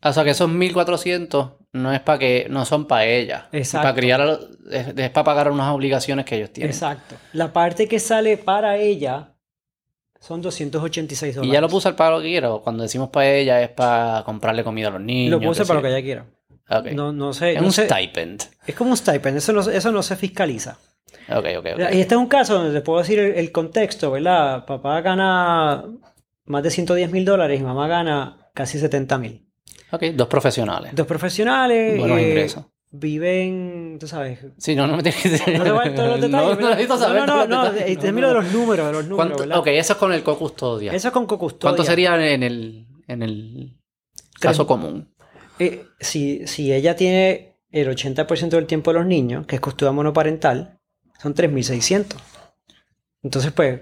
O 0.02 0.12
sea 0.12 0.24
que 0.24 0.30
esos 0.30 0.48
1400 0.48 1.50
no 1.72 1.92
es 1.92 2.00
para 2.00 2.18
que 2.18 2.46
no 2.48 2.64
son 2.64 2.86
para 2.86 3.04
ella. 3.04 3.48
Exacto. 3.52 3.84
Para 3.84 3.94
criar 3.94 4.40
es 4.70 5.10
para 5.10 5.24
pagar 5.24 5.50
unas 5.50 5.74
obligaciones 5.74 6.24
que 6.24 6.36
ellos 6.36 6.50
tienen. 6.50 6.70
Exacto. 6.70 7.16
La 7.34 7.52
parte 7.52 7.86
que 7.86 7.98
sale 7.98 8.38
para 8.38 8.78
ella 8.78 9.34
son 10.18 10.40
286 10.42 11.34
dólares. 11.34 11.50
¿Y 11.50 11.52
ya 11.52 11.60
lo 11.60 11.68
puse 11.68 11.88
al 11.88 11.96
pago 11.96 12.16
lo 12.16 12.22
que 12.22 12.28
quiera? 12.28 12.50
cuando 12.62 12.82
decimos 12.82 13.10
para 13.10 13.30
ella 13.30 13.62
es 13.62 13.70
para 13.70 14.22
comprarle 14.24 14.64
comida 14.64 14.88
a 14.88 14.92
los 14.92 15.00
niños? 15.00 15.40
Lo 15.40 15.48
puse 15.48 15.64
para 15.64 15.80
lo 15.80 15.82
que 15.82 15.88
ella 15.88 16.02
quiera. 16.02 16.26
No, 16.94 17.12
no 17.12 17.32
sé. 17.32 17.54
Es 17.54 17.62
un 17.62 17.72
stipend. 17.72 18.44
Es 18.66 18.74
como 18.74 18.90
un 18.90 18.96
stipend. 18.96 19.36
Eso 19.36 19.52
no, 19.52 19.60
eso 19.60 19.92
no 19.92 20.02
se 20.02 20.16
fiscaliza. 20.16 20.78
Ok, 21.28 21.46
ok, 21.58 21.66
ok. 21.74 21.80
Y 21.92 22.00
este 22.00 22.14
es 22.14 22.20
un 22.20 22.26
caso 22.26 22.54
donde 22.54 22.72
te 22.72 22.84
puedo 22.84 22.98
decir 22.98 23.18
el, 23.18 23.52
contexto, 23.52 24.10
¿verdad? 24.10 24.64
Papá 24.66 25.00
gana 25.00 25.84
más 26.44 26.62
de 26.62 26.70
110 26.70 27.10
mil 27.12 27.24
dólares 27.24 27.60
y 27.60 27.62
mamá 27.62 27.88
gana 27.88 28.50
casi 28.54 28.78
70 28.78 29.18
mil. 29.18 29.46
Ok, 29.92 30.02
dos 30.14 30.28
profesionales. 30.28 30.92
Dos 30.94 31.06
profesionales. 31.06 31.98
Buenos 31.98 32.18
eh, 32.18 32.28
ingresos 32.28 32.64
viven, 32.90 33.98
tú 34.00 34.06
sabes. 34.06 34.40
Sí, 34.58 34.74
no, 34.74 34.86
no 34.86 34.96
me 34.96 35.02
tienes 35.02 35.22
que 35.22 35.28
decir. 35.28 35.58
No 35.58 35.64
te 35.64 35.70
voy 35.70 35.88
a 35.88 35.94
todos 35.94 36.08
los 36.08 36.20
detalles. 36.20 36.30
No, 36.30 36.54
no, 36.54 36.70
necesito 36.70 36.98
saber. 36.98 37.26
No, 37.26 37.46
no, 37.46 37.64
no. 37.64 37.72
De 37.72 38.12
los 38.12 38.52
números, 38.52 38.86
de 38.86 38.92
los 38.92 39.06
números. 39.06 39.58
Ok, 39.58 39.68
eso 39.68 39.92
es 39.92 39.98
con 39.98 40.12
el 40.12 40.22
co-custodia. 40.22 40.92
Eso 40.92 41.08
es 41.08 41.14
con 41.14 41.26
co-custodia. 41.26 41.60
¿Cuánto 41.70 41.84
sería 41.84 42.14
en 42.32 42.42
el, 42.42 42.86
en 43.06 43.22
el 43.22 43.76
caso 44.40 44.66
común? 44.66 45.14
Eh, 45.58 45.84
si, 46.00 46.46
si 46.46 46.72
ella 46.72 46.96
tiene 46.96 47.58
el 47.70 47.88
80% 47.88 48.48
del 48.48 48.66
tiempo 48.66 48.92
de 48.92 48.98
los 48.98 49.06
niños, 49.06 49.46
que 49.46 49.56
es 49.56 49.60
custodia 49.60 49.92
monoparental, 49.92 50.79
son 51.20 51.34
3.600. 51.34 52.16
Entonces, 53.22 53.52
pues, 53.52 53.80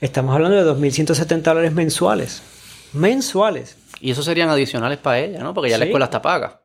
estamos 0.00 0.34
hablando 0.34 0.56
de 0.56 0.70
2.170 0.70 1.42
dólares 1.42 1.72
mensuales. 1.72 2.42
Mensuales. 2.92 3.76
Y 4.00 4.10
eso 4.10 4.22
serían 4.22 4.48
adicionales 4.48 4.98
para 4.98 5.20
ella, 5.20 5.42
¿no? 5.42 5.54
Porque 5.54 5.70
ya 5.70 5.78
la 5.78 5.84
escuela 5.84 6.06
está 6.06 6.20
paga. 6.20 6.60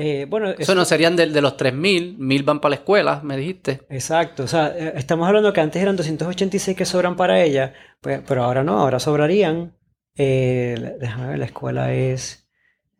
Eh, 0.00 0.26
bueno, 0.28 0.50
eso, 0.50 0.76
no 0.76 0.84
serían 0.84 1.16
de, 1.16 1.26
los 1.26 1.56
3.000, 1.56 2.18
1.000 2.18 2.44
van 2.44 2.60
para 2.60 2.70
la 2.70 2.76
escuela, 2.76 3.20
me 3.24 3.36
dijiste. 3.36 3.80
Exacto, 3.88 4.44
o 4.44 4.46
sea, 4.46 4.68
eh, 4.68 4.92
estamos 4.94 5.26
hablando 5.26 5.52
que 5.52 5.60
antes 5.60 5.82
eran 5.82 5.96
286 5.96 6.76
que 6.76 6.84
sobran 6.84 7.16
para 7.16 7.42
ella, 7.42 7.74
pues, 8.00 8.22
pero 8.24 8.44
ahora 8.44 8.62
no, 8.62 8.78
ahora 8.78 9.00
sobrarían, 9.00 9.74
eh, 10.14 10.94
déjame 11.00 11.30
ver, 11.30 11.38
la 11.40 11.46
escuela 11.46 11.92
es 11.92 12.48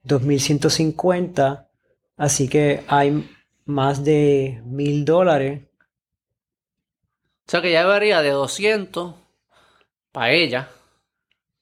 2.150, 0.07 1.69
así 2.17 2.49
que 2.49 2.83
hay 2.89 3.31
más 3.65 4.03
de 4.03 4.61
1.000 4.67 5.05
dólares 5.05 5.68
O 7.49 7.51
sea 7.51 7.63
que 7.63 7.73
ya 7.73 7.87
varía 7.87 8.21
de 8.21 8.31
200 8.31 9.15
para 10.13 10.33
ella 10.33 10.69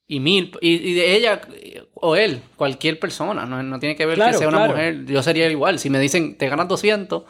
y 0.09 0.19
mil, 0.21 0.57
y, 0.61 0.75
y 0.91 0.95
de 0.95 1.17
ella 1.17 1.41
o 1.95 2.17
él, 2.17 2.43
cualquier 2.57 2.99
persona, 2.99 3.47
no, 3.47 3.63
no 3.63 3.79
tiene 3.79 3.95
que 3.97 4.05
ver 4.07 4.17
Claro, 4.17 4.33
que 4.33 4.39
sea 4.39 4.49
una 4.49 4.59
claro. 4.59 4.73
mujer. 4.73 5.05
Yo 5.07 5.23
sería 5.23 5.49
igual. 5.49 5.79
Si 5.79 5.89
me 5.91 5.99
dicen 6.01 6.37
te 6.37 6.49
ganas 6.49 6.69
200 6.69 7.23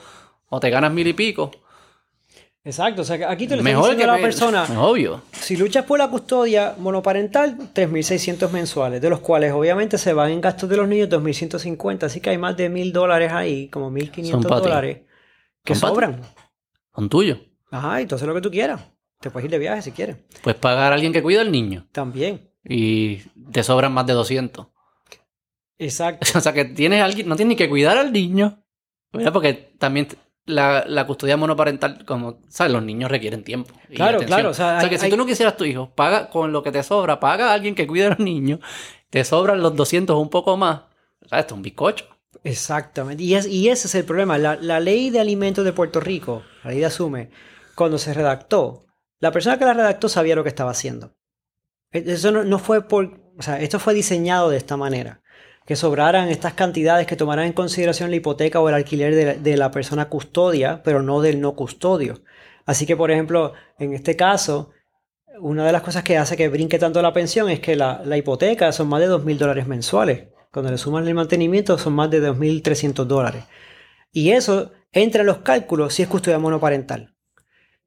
o 0.48 0.60
te 0.60 0.70
ganas 0.70 0.92
mil 0.92 1.06
y 1.06 1.12
pico, 1.12 1.50
Exacto, 2.64 3.02
o 3.02 3.04
sea, 3.04 3.16
que 3.16 3.24
aquí 3.24 3.46
te 3.46 3.56
lo 3.56 3.62
mejor 3.62 3.90
diciendo 3.90 3.98
que 3.98 4.04
a 4.04 4.12
la 4.12 4.16
me- 4.16 4.22
persona. 4.24 4.64
es 4.64 4.70
obvio. 4.76 5.22
Si 5.30 5.56
luchas 5.56 5.84
por 5.84 5.98
la 6.00 6.08
custodia 6.08 6.74
monoparental, 6.78 7.56
3.600 7.72 8.50
mensuales, 8.50 9.00
de 9.00 9.08
los 9.08 9.20
cuales 9.20 9.52
obviamente 9.52 9.98
se 9.98 10.12
van 10.12 10.32
en 10.32 10.40
gastos 10.40 10.68
de 10.68 10.76
los 10.76 10.88
niños 10.88 11.08
2.150, 11.08 12.02
así 12.06 12.20
que 12.20 12.30
hay 12.30 12.38
más 12.38 12.56
de 12.56 12.68
1.000 12.68 12.90
dólares 12.92 13.30
ahí, 13.32 13.68
como 13.68 13.90
1.500 13.92 14.30
Son 14.32 14.42
pa' 14.42 14.56
ti. 14.56 14.62
dólares, 14.64 14.98
que 15.64 15.74
Son 15.76 15.90
sobran. 15.90 16.20
Son 16.92 17.08
tuyos. 17.08 17.38
Ajá, 17.70 18.00
entonces 18.00 18.26
lo 18.28 18.34
que 18.34 18.40
tú 18.40 18.50
quieras. 18.50 18.80
Te 19.20 19.30
puedes 19.30 19.44
ir 19.46 19.50
de 19.50 19.58
viaje 19.58 19.82
si 19.82 19.92
quieres. 19.92 20.16
Puedes 20.42 20.60
pagar 20.60 20.92
a 20.92 20.94
alguien 20.94 21.12
que 21.12 21.22
cuida 21.22 21.40
al 21.40 21.50
niño 21.50 21.86
También. 21.92 22.50
y 22.64 23.16
te 23.50 23.62
sobran 23.62 23.92
más 23.92 24.06
de 24.06 24.12
200. 24.12 24.66
Exacto. 25.78 26.26
O 26.38 26.40
sea 26.40 26.52
que 26.52 26.64
tienes 26.64 27.02
alguien, 27.02 27.28
no 27.28 27.36
tienes 27.36 27.50
ni 27.50 27.56
que 27.56 27.68
cuidar 27.68 27.96
al 27.98 28.12
niño. 28.12 28.62
¿verdad? 29.12 29.32
Porque 29.32 29.54
también 29.78 30.08
la, 30.44 30.84
la 30.86 31.06
custodia 31.06 31.36
monoparental, 31.36 32.04
como, 32.04 32.40
¿sabes? 32.48 32.72
Los 32.72 32.82
niños 32.82 33.10
requieren 33.10 33.42
tiempo. 33.44 33.72
y 33.88 33.94
Claro, 33.96 34.16
atención. 34.18 34.36
claro, 34.38 34.50
o 34.50 34.54
sea, 34.54 34.78
hay- 34.78 34.90
que 34.90 34.98
si 34.98 35.06
hay- 35.06 35.10
tú 35.10 35.16
no 35.16 35.24
quisieras 35.26 35.56
tu 35.56 35.64
hijo, 35.64 35.90
paga 35.94 36.28
con 36.28 36.52
lo 36.52 36.62
que 36.62 36.70
te 36.72 36.82
sobra, 36.82 37.18
paga 37.18 37.50
a 37.50 37.54
alguien 37.54 37.74
que 37.74 37.86
cuide 37.86 38.06
a 38.06 38.10
los 38.10 38.18
niños, 38.18 38.60
te 39.10 39.24
sobran 39.24 39.62
los 39.62 39.74
200 39.74 40.14
o 40.14 40.18
un 40.20 40.28
poco 40.28 40.56
más. 40.56 40.82
¿Sabes? 41.28 41.44
Esto 41.44 41.54
es 41.54 41.56
un 41.56 41.62
bizcocho. 41.62 42.04
Exactamente. 42.44 43.22
Y, 43.22 43.34
es- 43.34 43.46
y 43.46 43.70
ese 43.70 43.86
es 43.88 43.94
el 43.94 44.04
problema. 44.04 44.36
La, 44.38 44.56
la 44.56 44.78
ley 44.80 45.08
de 45.10 45.20
alimentos 45.20 45.64
de 45.64 45.72
Puerto 45.72 45.98
Rico, 46.00 46.42
la 46.62 46.70
ley 46.70 46.80
de 46.80 46.86
Asume, 46.86 47.30
cuando 47.76 47.98
se 47.98 48.14
redactó, 48.14 48.86
la 49.20 49.30
persona 49.32 49.58
que 49.58 49.64
la 49.64 49.74
redactó 49.74 50.08
sabía 50.08 50.34
lo 50.36 50.42
que 50.42 50.48
estaba 50.48 50.72
haciendo. 50.72 51.14
E- 51.92 52.04
Eso 52.06 52.32
no, 52.32 52.58
fue 52.58 52.88
por... 52.88 53.20
O 53.38 53.42
sea, 53.42 53.60
esto 53.60 53.78
fue 53.78 53.94
diseñado 53.94 54.50
de 54.50 54.56
esta 54.56 54.76
manera. 54.76 55.22
Que 55.66 55.76
sobraran 55.76 56.28
estas 56.28 56.54
cantidades 56.54 57.06
que 57.06 57.16
tomaran 57.16 57.46
en 57.46 57.52
consideración 57.52 58.10
la 58.10 58.16
hipoteca 58.16 58.60
o 58.60 58.68
el 58.68 58.74
alquiler 58.74 59.14
de 59.14 59.24
la, 59.26 59.34
de 59.34 59.56
la 59.56 59.70
persona 59.70 60.08
custodia, 60.08 60.82
pero 60.82 61.02
no 61.02 61.20
del 61.20 61.40
no 61.40 61.54
custodio. 61.54 62.22
Así 62.64 62.86
que, 62.86 62.96
por 62.96 63.10
ejemplo, 63.10 63.52
en 63.78 63.92
este 63.92 64.16
caso, 64.16 64.70
una 65.40 65.66
de 65.66 65.72
las 65.72 65.82
cosas 65.82 66.02
que 66.02 66.16
hace 66.18 66.36
que 66.36 66.48
brinque 66.48 66.78
tanto 66.78 67.02
la 67.02 67.12
pensión 67.12 67.50
es 67.50 67.60
que 67.60 67.76
la, 67.76 68.02
la 68.04 68.16
hipoteca 68.16 68.72
son 68.72 68.88
más 68.88 69.00
de 69.00 69.08
2.000 69.08 69.38
dólares 69.38 69.66
mensuales. 69.66 70.28
Cuando 70.52 70.70
le 70.70 70.78
suman 70.78 71.06
el 71.06 71.14
mantenimiento 71.14 71.76
son 71.78 71.94
más 71.94 72.10
de 72.10 72.20
2.300 72.20 73.04
dólares. 73.06 73.44
Y 74.12 74.30
eso 74.32 74.72
entra 74.92 75.22
en 75.22 75.26
los 75.26 75.38
cálculos 75.38 75.94
si 75.94 76.02
es 76.02 76.08
custodia 76.08 76.38
monoparental. 76.38 77.15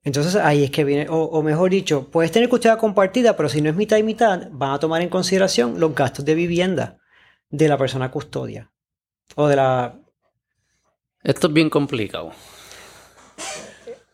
Entonces 0.03 0.35
ahí 0.35 0.63
es 0.63 0.71
que 0.71 0.83
viene, 0.83 1.07
o, 1.09 1.41
mejor 1.43 1.71
dicho, 1.71 2.09
puedes 2.09 2.31
tener 2.31 2.47
custodia 2.47 2.77
compartida, 2.77 3.35
pero 3.35 3.49
si 3.49 3.61
no 3.61 3.69
es 3.69 3.75
mitad 3.75 3.97
y 3.97 4.03
mitad, 4.03 4.47
van 4.51 4.71
a 4.71 4.79
tomar 4.79 5.01
en 5.01 5.09
consideración 5.09 5.79
los 5.79 5.93
gastos 5.93 6.23
de 6.23 6.35
vivienda 6.35 6.97
de 7.49 7.67
la 7.67 7.77
persona 7.77 8.09
custodia. 8.09 8.71
O 9.35 9.47
de 9.47 9.57
la... 9.57 9.99
Esto 11.21 11.47
es 11.47 11.53
bien 11.53 11.69
complicado. 11.69 12.31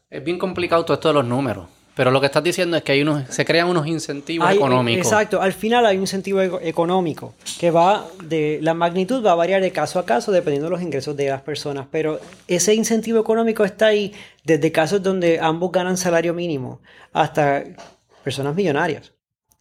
Es 0.09 0.23
bien 0.23 0.39
complicado 0.39 0.85
todo 0.85 0.95
esto 0.95 1.09
de 1.09 1.13
los 1.13 1.25
números. 1.25 1.67
Pero 1.95 2.11
lo 2.11 2.19
que 2.19 2.25
estás 2.25 2.43
diciendo 2.43 2.75
es 2.75 2.83
que 2.83 2.91
hay 2.91 3.01
unos, 3.01 3.23
se 3.29 3.45
crean 3.45 3.69
unos 3.69 3.87
incentivos 3.87 4.45
Hay- 4.47 4.57
económicos. 4.57 5.05
Exacto, 5.07 5.41
al 5.41 5.53
final 5.53 5.85
hay 5.85 5.95
un 5.95 6.03
incentivo 6.03 6.41
eco- 6.41 6.59
económico 6.61 7.33
que 7.57 7.71
va 7.71 8.05
de 8.21 8.59
la 8.61 8.73
magnitud 8.73 9.25
va 9.25 9.31
a 9.31 9.35
variar 9.35 9.61
de 9.61 9.71
caso 9.71 9.97
a 9.99 10.05
caso 10.05 10.31
dependiendo 10.33 10.65
de 10.65 10.71
los 10.71 10.81
ingresos 10.81 11.15
de 11.15 11.29
las 11.29 11.41
personas, 11.41 11.87
pero 11.89 12.19
ese 12.47 12.73
incentivo 12.75 13.19
económico 13.19 13.63
está 13.63 13.87
ahí 13.87 14.13
desde 14.43 14.73
casos 14.73 15.01
donde 15.01 15.39
ambos 15.39 15.71
ganan 15.71 15.95
salario 15.95 16.33
mínimo 16.33 16.81
hasta 17.13 17.63
personas 18.25 18.53
millonarias. 18.55 19.13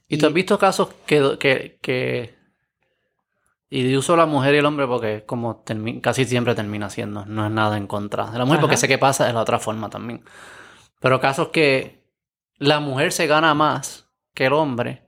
¿Y 0.09 0.19
tú 0.19 0.27
has 0.27 0.33
visto 0.33 0.59
casos 0.59 0.89
que, 1.07 1.37
que, 1.39 1.79
que- 1.81 2.35
Y 3.71 3.97
uso 3.97 4.17
la 4.17 4.27
mujer 4.27 4.55
y 4.55 4.59
el 4.59 4.67
hombre 4.67 4.87
porque 4.87 5.23
como 5.25 5.65
termi- 5.65 6.01
casi 6.01 6.25
siempre 6.25 6.55
termina 6.55 6.91
siendo, 6.91 7.25
no 7.27 7.47
es 7.47 7.53
nada 7.53 7.77
en 7.77 7.87
contra 7.87 8.31
de 8.31 8.39
la 8.39 8.45
mujer, 8.45 8.61
porque 8.61 8.77
sé 8.77 8.87
que 8.89 8.99
pasa 8.99 9.25
de 9.27 9.33
la 9.33 9.41
otra 9.41 9.59
forma 9.59 9.89
también. 9.89 10.23
Pero 11.01 11.21
casos 11.21 11.49
que 11.49 12.04
la 12.59 12.81
mujer 12.81 13.13
se 13.13 13.27
gana 13.27 13.55
más 13.55 14.07
que 14.35 14.47
el 14.47 14.53
hombre 14.53 15.03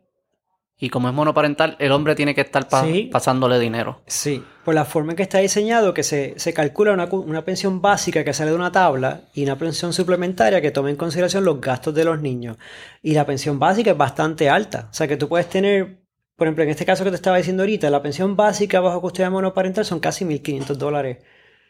y 0.79 0.91
como 0.91 1.09
es 1.09 1.15
monoparental, 1.15 1.75
el 1.79 1.91
hombre 1.93 2.15
tiene 2.15 2.35
que 2.35 2.43
estar 2.43 2.69
pa- 2.69 2.85
Sí. 2.85 3.09
pasándole 3.11 3.59
dinero. 3.59 4.03
Sí, 4.07 4.45
por 4.63 4.75
la 4.75 4.85
forma 4.85 5.13
en 5.13 5.17
que 5.17 5.23
está 5.23 5.39
diseñado, 5.39 5.95
que 5.95 6.03
se, 6.03 6.39
se 6.39 6.53
calcula 6.53 6.93
una, 6.93 7.07
una 7.07 7.45
pensión 7.47 7.81
básica 7.81 8.23
que 8.25 8.35
sale 8.35 8.51
de 8.51 8.57
una 8.57 8.73
tabla 8.73 9.23
y 9.33 9.45
una 9.45 9.57
pensión 9.57 9.95
suplementaria 9.95 10.61
que 10.61 10.71
toma 10.71 10.91
en 10.91 10.97
consideración 10.97 11.47
los 11.47 11.63
gastos 11.63 11.95
de 11.95 12.05
los 12.05 12.21
niños. 12.21 12.59
Y 13.03 13.15
la 13.15 13.25
pensión 13.25 13.59
básica 13.59 13.93
es 13.93 13.97
bastante 13.97 14.51
alta. 14.51 14.89
O 14.91 14.95
sea 14.95 15.09
que 15.09 15.17
tú 15.17 15.29
puedes 15.31 15.49
tener, 15.49 16.03
por 16.37 16.47
ejemplo, 16.47 16.65
en 16.65 16.69
este 16.71 16.85
caso 16.85 17.05
que 17.05 17.11
te 17.11 17.17
estaba 17.17 17.39
diciendo 17.39 17.63
ahorita, 17.63 17.89
la 17.89 18.03
pensión 18.03 18.37
básica 18.37 18.81
bajo 18.81 19.01
custodia 19.01 19.31
monoparental 19.31 19.87
son 19.87 19.99
casi 19.99 20.27
1.500 20.27 20.77
dólares 20.77 21.25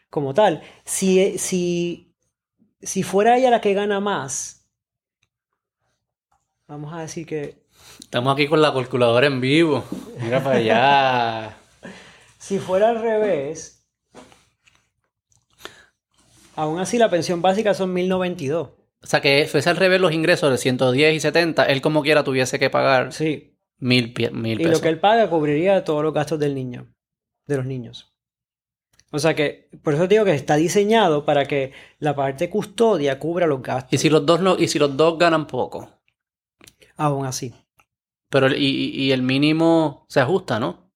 como 0.09 0.33
tal. 0.33 0.61
Si, 0.83 1.37
si, 1.37 2.13
si 2.81 3.03
fuera 3.03 3.37
ella 3.37 3.51
la 3.51 3.61
que 3.61 3.73
gana 3.73 4.01
más, 4.01 4.56
vamos 6.67 6.93
a 6.93 7.01
decir 7.01 7.25
que 7.25 7.65
Estamos 7.99 8.33
aquí 8.33 8.47
con 8.47 8.61
la 8.61 8.73
calculadora 8.73 9.27
en 9.27 9.39
vivo. 9.41 9.83
Mira 10.21 10.43
para 10.43 10.57
allá. 10.57 11.57
Si 12.39 12.59
fuera 12.59 12.89
al 12.89 13.01
revés, 13.01 13.85
aún 16.55 16.79
así 16.79 16.97
la 16.97 17.09
pensión 17.09 17.41
básica 17.41 17.73
son 17.73 17.93
1092. 17.93 18.69
O 19.03 19.07
sea 19.07 19.19
que 19.21 19.45
fuese 19.51 19.69
al 19.69 19.75
revés 19.77 19.99
los 19.99 20.13
ingresos 20.13 20.49
de 20.51 20.57
110 20.57 21.15
y 21.15 21.19
70, 21.19 21.65
él 21.65 21.81
como 21.81 22.01
quiera 22.03 22.23
tuviese 22.23 22.57
que 22.59 22.69
pagar 22.69 23.11
Sí. 23.11 23.57
mil, 23.79 24.13
pie- 24.13 24.31
mil 24.31 24.59
Y 24.61 24.63
pesos. 24.63 24.79
lo 24.79 24.81
que 24.81 24.89
él 24.89 24.99
paga 24.99 25.29
cubriría 25.29 25.83
todos 25.83 26.03
los 26.03 26.13
gastos 26.13 26.39
del 26.39 26.55
niño, 26.55 26.87
de 27.47 27.57
los 27.57 27.65
niños. 27.65 28.13
O 29.11 29.19
sea 29.19 29.35
que, 29.35 29.69
por 29.83 29.93
eso 29.93 30.03
te 30.07 30.15
digo 30.15 30.25
que 30.25 30.33
está 30.33 30.55
diseñado 30.55 31.25
para 31.25 31.45
que 31.45 31.73
la 31.99 32.15
parte 32.15 32.49
custodia 32.49 33.19
cubra 33.19 33.45
los 33.47 33.61
gastos. 33.61 33.93
Y 33.93 33.97
si 33.97 34.09
los 34.09 34.25
dos 34.25 34.39
no, 34.41 34.57
y 34.57 34.67
si 34.67 34.79
los 34.79 34.95
dos 34.95 35.17
ganan 35.17 35.47
poco, 35.47 35.96
Aún 36.97 37.25
así. 37.25 37.53
pero 38.29 38.47
y, 38.53 39.11
el 39.11 39.21
mínimo 39.21 40.05
se 40.09 40.19
ajusta, 40.19 40.59
¿no? 40.59 40.91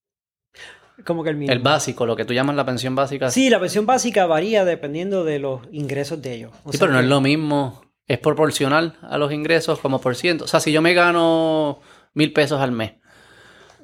Como 1.06 1.24
que 1.24 1.30
el 1.32 1.36
mínimo. 1.38 1.54
El 1.54 1.60
básico, 1.60 2.06
lo 2.06 2.16
que 2.16 2.26
tú 2.26 2.34
llamas 2.34 2.56
la 2.56 2.66
pensión 2.66 2.94
básica. 2.96 3.32
Sí, 3.32 3.50
la 3.50 3.60
pensión 3.60 3.86
básica 3.86 4.26
varía 4.28 4.66
dependiendo 4.66 5.24
de 5.24 5.40
los 5.40 5.62
ingresos 5.72 6.22
de 6.22 6.34
ellos. 6.36 6.52
O 6.64 6.72
Sí, 6.72 6.78
pero 6.80 6.92
no 6.92 7.00
que- 7.00 7.06
es 7.06 7.10
lo 7.10 7.22
mismo. 7.22 7.82
Es 8.08 8.20
proporcional 8.20 8.98
a 9.02 9.18
los 9.18 9.32
ingresos 9.32 9.80
como 9.80 10.02
por 10.02 10.16
ciento. 10.16 10.44
O 10.44 10.48
sea, 10.48 10.60
si 10.60 10.72
yo 10.72 10.82
me 10.82 10.94
gano 10.94 11.80
mil 12.14 12.34
pesos 12.34 12.60
al 12.60 12.72
mes, 12.74 12.94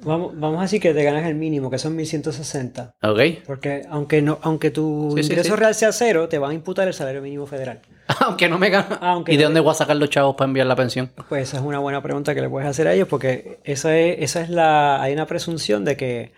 Vamos, 0.02 0.32
vamos 0.38 0.58
a 0.58 0.62
decir 0.62 0.80
que 0.80 0.94
te 0.94 1.02
ganas 1.02 1.26
el 1.26 1.34
mínimo, 1.34 1.70
que 1.70 1.78
son 1.78 1.96
1160. 1.96 2.92
¿ok? 3.02 3.20
Porque 3.46 3.82
aunque 3.90 4.22
no, 4.22 4.38
aunque 4.42 4.70
tu 4.70 5.12
Sí, 5.16 5.22
ingreso 5.22 5.54
sí. 5.54 5.60
real 5.60 5.74
sea 5.74 5.92
cero, 5.92 6.28
te 6.28 6.38
van 6.38 6.52
a 6.52 6.54
imputar 6.54 6.86
el 6.88 6.94
salario 6.94 7.20
mínimo 7.22 7.46
federal. 7.46 7.80
Aunque 8.20 8.48
no 8.48 8.58
me 8.58 8.70
gano. 8.70 8.96
Aunque 9.02 9.34
¿Y 9.34 9.36
de 9.36 9.44
dónde 9.44 9.60
voy 9.60 9.70
a 9.72 9.74
sacar 9.74 9.96
los 9.96 10.08
chavos 10.08 10.34
para 10.34 10.48
enviar 10.48 10.66
la 10.66 10.76
pensión? 10.76 11.10
Pues 11.28 11.42
esa 11.48 11.58
es 11.58 11.62
una 11.62 11.78
buena 11.78 12.02
pregunta 12.02 12.34
que 12.34 12.40
le 12.40 12.48
puedes 12.48 12.66
hacer 12.68 12.88
a 12.88 12.94
ellos, 12.94 13.06
porque 13.06 13.58
esa 13.64 13.98
es, 13.98 14.16
esa 14.20 14.40
es 14.40 14.48
la. 14.48 15.02
Hay 15.02 15.12
una 15.12 15.26
presunción 15.26 15.84
de 15.84 15.96
que. 15.98 16.32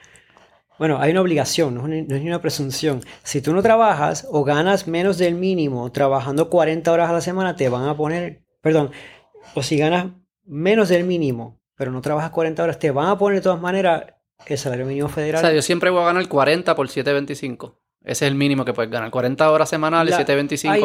Bueno, 0.81 0.99
hay 0.99 1.13
una 1.13 1.21
obligación, 1.21 1.75
no 1.75 1.83
es, 1.83 1.89
ni- 1.89 2.03
no 2.03 2.17
es 2.17 2.23
ni 2.23 2.27
una 2.29 2.41
presunción. 2.43 3.03
Si 3.23 3.41
tú 3.43 3.53
no 3.53 3.63
trabajas 3.63 4.27
o 4.31 4.43
ganas 4.43 4.89
menos 4.89 5.17
del 5.19 5.35
mínimo 5.37 5.93
trabajando 5.93 6.49
40 6.51 6.91
horas 6.91 7.09
a 7.11 7.13
la 7.13 7.21
semana, 7.21 7.55
te 7.55 7.69
van 7.69 7.87
a 7.87 7.97
poner. 7.97 8.43
Perdón. 8.63 8.91
O 9.55 9.63
si 9.63 9.77
ganas 9.77 10.07
menos 10.45 10.89
del 10.89 11.05
mínimo, 11.05 11.60
pero 11.81 11.91
no 11.93 12.03
trabajas 12.03 12.29
40 12.31 12.63
horas, 12.63 12.79
te 12.79 12.91
van 12.91 13.07
a 13.09 13.17
poner 13.17 13.39
de 13.39 13.43
todas 13.43 13.59
maneras 13.59 14.05
el 14.45 14.59
salario 14.59 14.85
mínimo 14.85 15.07
O 15.07 15.09
federal. 15.09 15.41
sea, 15.41 15.51
yo 15.55 15.63
siempre 15.63 15.89
voy 15.89 16.03
a 16.03 16.05
ganar 16.07 16.29
40 16.29 16.75
por 16.75 16.89
7.25. 16.89 17.75
Ese 18.03 18.27
es 18.27 18.31
el 18.31 18.35
mínimo 18.35 18.67
que 18.67 18.75
puedes 18.75 18.91
ganar. 18.91 19.11
40 19.11 19.51
horas 19.51 19.69
semanales, 19.71 20.11
La- 20.13 20.19
7.25. 20.27 20.71
hay 20.71 20.83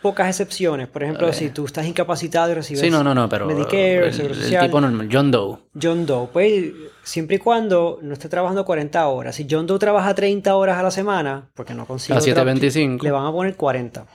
pocas 0.00 0.28
excepciones. 0.28 0.86
Por 0.86 1.02
ejemplo, 1.02 1.28
Eh. 1.28 1.32
si 1.32 1.50
tú 1.50 1.64
estás 1.64 1.84
incapacitado 1.84 2.52
y 2.52 2.54
recibes 2.54 2.80
Sí, 2.80 2.90
no, 2.90 3.02
no, 3.02 3.12
no, 3.12 3.28
pero 3.28 3.46
Medicare, 3.46 4.06
el, 4.06 4.14
Seguro 4.14 4.34
el 4.34 4.58
tipo 4.60 4.80
normal, 4.80 5.08
John 5.10 5.32
Doe. 5.32 5.58
John 5.82 6.06
Doe, 6.06 6.28
pues 6.32 6.72
siempre 7.02 7.36
y 7.36 7.38
cuando 7.40 7.98
no 8.02 8.12
esté 8.12 8.28
trabajando 8.28 8.64
40 8.64 9.04
horas. 9.08 9.34
Si 9.34 9.48
John 9.50 9.66
Doe 9.66 9.80
trabaja 9.80 10.14
30 10.14 10.54
horas 10.54 10.78
a 10.78 10.82
la 10.84 10.92
semana, 10.92 11.50
porque 11.54 11.74
no 11.74 11.86
consigue. 11.86 12.14
A 12.14 12.18
otra- 12.20 12.44
7.25. 12.44 13.02
le 13.02 13.10
van 13.10 13.26
a 13.26 13.32
poner 13.32 13.56
40. 13.56 14.06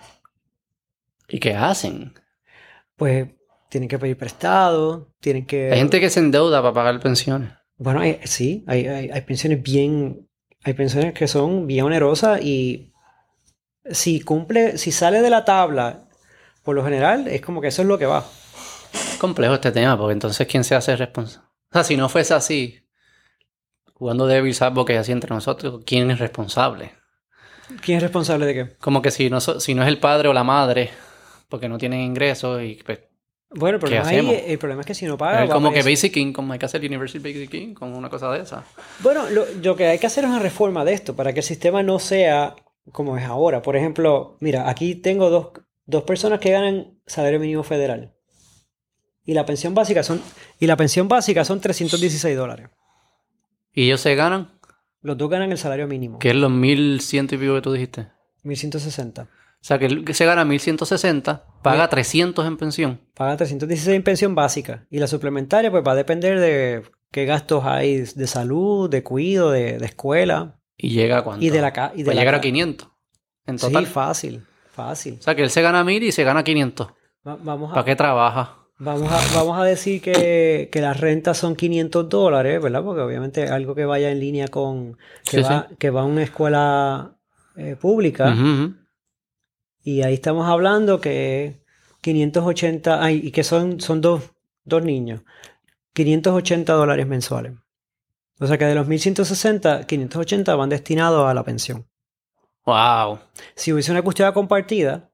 ¿Y 1.28 1.40
qué 1.40 1.56
hacen? 1.56 2.14
Pues 2.96 3.28
tienen 3.72 3.88
que 3.88 3.98
pedir 3.98 4.18
prestado, 4.18 5.08
tienen 5.22 5.46
que. 5.46 5.72
Hay 5.72 5.80
gente 5.80 6.02
que 6.02 6.10
se 6.10 6.20
endeuda 6.20 6.62
para 6.62 6.74
pagar 6.74 7.00
pensiones. 7.00 7.54
Bueno, 7.78 8.02
hay- 8.02 8.20
sí, 8.26 8.66
hay, 8.68 8.86
hay, 8.86 9.10
hay 9.10 9.22
pensiones 9.22 9.64
bien. 9.64 10.28
Hay 10.64 10.74
pensiones 10.74 11.14
que 11.14 11.28
son 11.28 11.66
bien 11.66 11.86
onerosas 11.86 12.42
y 12.44 12.92
si 13.90 14.20
cumple, 14.22 14.78
si 14.78 14.92
sale 14.92 15.22
de 15.22 15.30
la 15.32 15.44
tabla, 15.46 16.08
por 16.64 16.76
lo 16.76 16.84
general, 16.84 17.28
es 17.28 17.42
como 17.42 17.62
que 17.62 17.70
eso 17.70 17.82
es 17.82 17.88
lo 17.88 17.98
que 17.98 18.06
va. 18.06 18.24
complejo 19.20 19.54
este 19.56 19.72
tema, 19.72 19.98
porque 19.98 20.14
entonces 20.14 20.46
¿quién 20.48 20.64
se 20.64 20.76
hace 20.76 20.96
responsable? 20.98 21.48
O 21.72 21.74
sea, 21.74 21.84
si 21.84 21.96
no 21.98 22.10
fuese 22.10 22.34
así, 22.36 22.78
jugando 23.94 24.28
Devil 24.28 24.56
Advocate 24.60 25.00
así 25.00 25.12
entre 25.12 25.34
nosotros, 25.34 25.82
¿quién 25.86 26.12
es 26.12 26.20
responsable? 26.20 26.92
¿Quién 27.82 27.98
es 27.98 28.04
responsable 28.04 28.46
de 28.46 28.54
qué? 28.54 28.76
Como 28.78 29.02
que 29.02 29.10
si 29.12 29.30
no, 29.30 29.40
so- 29.42 29.60
si 29.60 29.74
no 29.74 29.82
es 29.82 29.88
el 29.88 29.98
padre 29.98 30.28
o 30.28 30.34
la 30.34 30.44
madre, 30.44 30.90
porque 31.50 31.70
no 31.70 31.78
tienen 31.78 32.02
ingresos 32.02 32.62
y 32.62 32.80
pues 32.86 33.00
Bueno, 33.54 33.76
el 33.78 33.84
¿Qué 33.84 33.88
problema, 34.00 34.30
ahí- 34.32 34.44
el 34.48 34.58
problema 34.58 34.82
es 34.82 34.88
que 34.88 34.94
si 34.96 35.06
no 35.06 35.18
paga... 35.18 35.48
Como 35.50 35.72
que 35.72 35.82
Basic 35.84 36.16
Income, 36.18 36.54
hay 36.54 36.60
que 36.60 36.66
hacer 36.66 36.82
Universal 36.86 37.20
Basic 37.22 37.54
Income, 37.54 37.98
una 37.98 38.10
cosa 38.10 38.32
de 38.32 38.42
esa. 38.44 38.64
Bueno, 39.00 39.30
lo, 39.30 39.46
lo 39.62 39.76
que 39.76 39.88
hay 39.88 40.00
que 40.00 40.08
hacer 40.08 40.24
es 40.24 40.30
una 40.30 40.40
reforma 40.40 40.86
de 40.86 40.94
esto 40.94 41.16
para 41.16 41.34
que 41.34 41.42
el 41.42 41.46
sistema 41.46 41.84
no 41.84 42.00
sea 42.00 42.56
como 42.94 43.18
es 43.18 43.26
ahora. 43.26 43.62
Por 43.62 43.76
ejemplo, 43.76 44.38
mira, 44.40 44.70
aquí 44.70 44.96
tengo 44.96 45.30
dos, 45.30 45.48
dos 45.86 46.04
personas 46.04 46.40
que 46.40 46.52
ganan 46.52 46.98
salario 47.06 47.40
mínimo 47.40 47.64
federal. 47.64 48.14
Y 49.26 49.34
la 49.34 49.46
pensión 49.46 49.76
básica 49.76 50.02
son, 50.02 50.22
y 50.60 50.66
la 50.66 50.78
pensión 50.78 51.08
básica 51.08 51.44
son 51.46 51.60
316 51.60 52.36
dólares. 52.38 52.70
Y 53.74 53.84
ellos 53.86 54.02
se 54.02 54.16
ganan, 54.16 54.58
Los 55.02 55.18
dos 55.18 55.30
ganan 55.30 55.52
el 55.52 55.58
salario 55.58 55.88
mínimo, 55.88 56.20
que 56.20 56.30
es 56.30 56.36
los 56.36 56.50
1100 56.52 57.26
y 57.32 57.38
pico 57.38 57.54
que 57.56 57.62
tú 57.62 57.74
dijiste. 57.74 58.08
1160. 58.44 59.28
O 59.62 59.64
sea, 59.64 59.78
que 59.78 60.04
que 60.04 60.14
se 60.16 60.26
gana 60.26 60.44
1160, 60.44 61.46
paga 61.62 61.88
300 61.88 62.46
en 62.48 62.58
pensión. 62.58 63.02
Paga 63.16 63.38
316 63.38 63.96
en 63.96 64.04
pensión 64.04 64.34
básica. 64.36 64.86
Y 64.90 64.98
la 65.00 65.06
suplementaria, 65.08 65.70
pues 65.70 65.84
va 65.88 65.92
a 65.92 65.96
depender 65.96 66.40
de 66.40 66.84
qué 67.12 67.26
gastos 67.26 67.64
hay 67.66 67.98
de 68.02 68.28
salud, 68.28 68.90
de 68.90 69.04
cuido, 69.04 69.52
de, 69.52 69.78
de 69.78 69.86
escuela. 69.86 70.58
Y 70.78 70.90
llega 70.90 71.20
a 71.20 71.24
cuánto. 71.24 71.46
Y 71.46 71.50
de 71.52 71.62
la 71.62 71.72
ca- 71.74 71.92
y 71.94 72.00
de 72.00 72.06
Pues 72.06 72.16
la 72.16 72.22
llegar 72.22 72.36
a 72.36 72.38
ca- 72.40 72.42
500 72.42 72.88
en 73.46 73.60
Sí, 73.60 73.68
total. 73.68 73.86
fácil, 73.86 74.46
fácil. 74.72 75.18
o 75.20 75.22
sea, 75.22 75.36
que 75.36 75.44
él 75.44 75.50
se 75.52 75.62
gana 75.62 75.84
1000 75.84 76.02
y 76.04 76.12
se 76.12 76.24
gana 76.24 76.44
500. 76.44 76.88
Va- 77.28 77.38
vamos 77.44 77.70
a, 77.72 77.74
¿Para 77.76 77.86
qué 77.86 77.96
trabaja? 77.96 78.58
Vamos 78.80 79.12
a, 79.12 79.20
vamos 79.36 79.60
a 79.60 79.64
decir 79.64 80.02
que, 80.02 80.70
que 80.72 80.82
las 80.82 81.00
rentas 81.00 81.38
son 81.38 81.56
500 81.56 82.10
dólares, 82.10 82.60
¿verdad? 82.60 82.84
Porque 82.84 83.02
obviamente 83.02 83.48
algo 83.48 83.76
que 83.76 83.86
vaya 83.86 84.10
en 84.10 84.20
línea 84.20 84.48
con 84.48 84.98
que, 85.30 85.38
Sí, 85.38 85.42
va, 85.44 85.68
que 85.78 85.92
va 85.92 86.02
a 86.02 86.06
una 86.06 86.24
escuela 86.24 87.16
eh, 87.56 87.76
pública. 87.80 88.36
Y 89.84 90.04
ahí 90.04 90.14
estamos 90.14 90.48
hablando 90.48 91.02
que 91.02 91.62
580, 92.02 93.04
ay, 93.04 93.22
y 93.24 93.32
que 93.32 93.44
son, 93.44 93.80
son 93.80 94.02
dos, 94.02 94.32
dos 94.64 94.84
niños, 94.84 95.22
580 95.94 96.74
dólares 96.74 97.08
mensuales. 97.08 97.54
O 98.40 98.48
sea 98.48 98.58
que 98.58 98.66
de 98.66 98.76
los 98.76 98.88
1160, 98.88 99.86
580 99.86 100.56
van 100.56 100.70
destinados 100.70 101.30
a 101.30 101.34
la 101.34 101.44
pensión. 101.44 101.86
Wow. 102.66 103.20
Si 103.56 103.72
hubiese 103.72 103.92
una 103.92 104.02
custodia 104.02 104.34
compartida, 104.34 105.10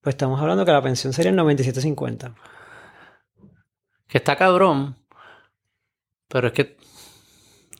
pues 0.00 0.14
estamos 0.14 0.40
hablando 0.40 0.64
que 0.64 0.72
la 0.72 0.82
pensión 0.82 1.12
sería 1.12 1.30
el 1.30 1.38
97.50. 1.38 2.34
Que 4.08 4.18
está 4.18 4.36
cabrón. 4.36 4.96
Pero 6.28 6.48
es 6.48 6.52
que 6.52 6.76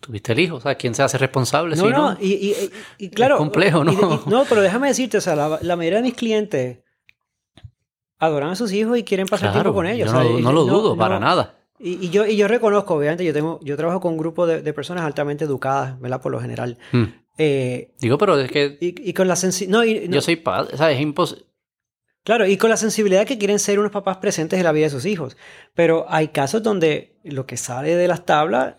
tuviste 0.07 0.33
el 0.33 0.39
hijo. 0.41 0.57
O 0.57 0.61
sea, 0.61 0.74
¿quién 0.77 0.95
se 0.95 1.03
hace 1.03 1.19
responsable? 1.19 1.77
No, 1.77 1.85
si 1.85 1.91
no, 1.91 2.16
y, 2.20 2.33
y- 2.33 2.51
y- 2.99 3.05
y 3.07 3.11
claro. 3.11 3.37
complejo, 3.39 3.85
¿no? 3.85 3.93
y 3.93 3.97
no, 4.31 4.45
pero 4.49 4.61
déjame 4.62 4.89
decirte, 4.89 5.19
o 5.19 5.20
sea, 5.20 5.37
la, 5.37 5.59
la 5.61 5.77
mayoría 5.77 5.99
de 5.99 6.05
mis 6.05 6.15
clientes 6.15 6.78
adoran 8.19 8.51
a 8.51 8.57
sus 8.57 8.73
hijos 8.73 8.97
y 8.99 9.03
quieren 9.05 9.27
pasar 9.27 9.51
Claro, 9.51 9.65
tiempo 9.65 9.74
con 9.74 9.87
ellos. 9.87 10.11
yo 10.11 10.19
o 10.19 10.23
sea, 10.23 10.41
no, 10.41 10.53
lo 10.53 10.65
dudo 10.65 10.97
para 10.97 11.19
nada. 11.20 11.55
Y, 11.78 12.09
yo, 12.09 12.24
y 12.27 12.37
yo 12.39 12.49
reconozco, 12.49 12.95
obviamente, 12.95 13.23
yo 13.24 13.35
tengo, 13.35 13.61
yo 13.62 13.77
trabajo 13.77 14.01
con 14.01 14.12
un 14.12 14.19
grupo 14.19 14.47
de, 14.47 14.62
de 14.62 14.73
personas 14.73 15.05
altamente 15.05 15.45
educadas, 15.45 16.01
¿verdad? 16.01 16.23
Por 16.23 16.33
lo 16.33 16.41
general. 16.41 16.78
Mm. 16.93 17.05
Eh, 17.37 17.93
Digo, 18.01 18.16
pero 18.16 18.39
es 18.41 18.51
que 18.51 18.78
y, 18.81 19.12
con 19.12 19.28
la 19.28 19.35
sensi- 19.35 19.69
no, 19.69 19.85
y- 19.85 20.09
no, 20.09 20.15
yo 20.15 20.20
soy 20.23 20.37
padre. 20.37 20.70
O 20.73 20.77
sea, 20.78 20.91
es 20.91 20.99
imposible. 21.01 21.45
Claro, 22.24 22.47
y 22.47 22.57
con 22.57 22.70
la 22.70 22.78
sensibilidad 22.78 23.27
que 23.27 23.37
quieren 23.39 23.59
ser 23.59 23.78
unos 23.78 23.93
papás 23.93 24.16
presentes 24.16 24.59
en 24.59 24.65
la 24.65 24.73
vida 24.73 24.87
de 24.87 24.91
sus 24.91 25.05
hijos. 25.05 25.37
Pero 25.74 26.07
hay 26.09 26.28
casos 26.28 26.62
donde 26.62 27.19
lo 27.23 27.45
que 27.47 27.57
sale 27.59 27.95
de 27.95 28.09
las 28.09 28.24
tablas 28.24 28.77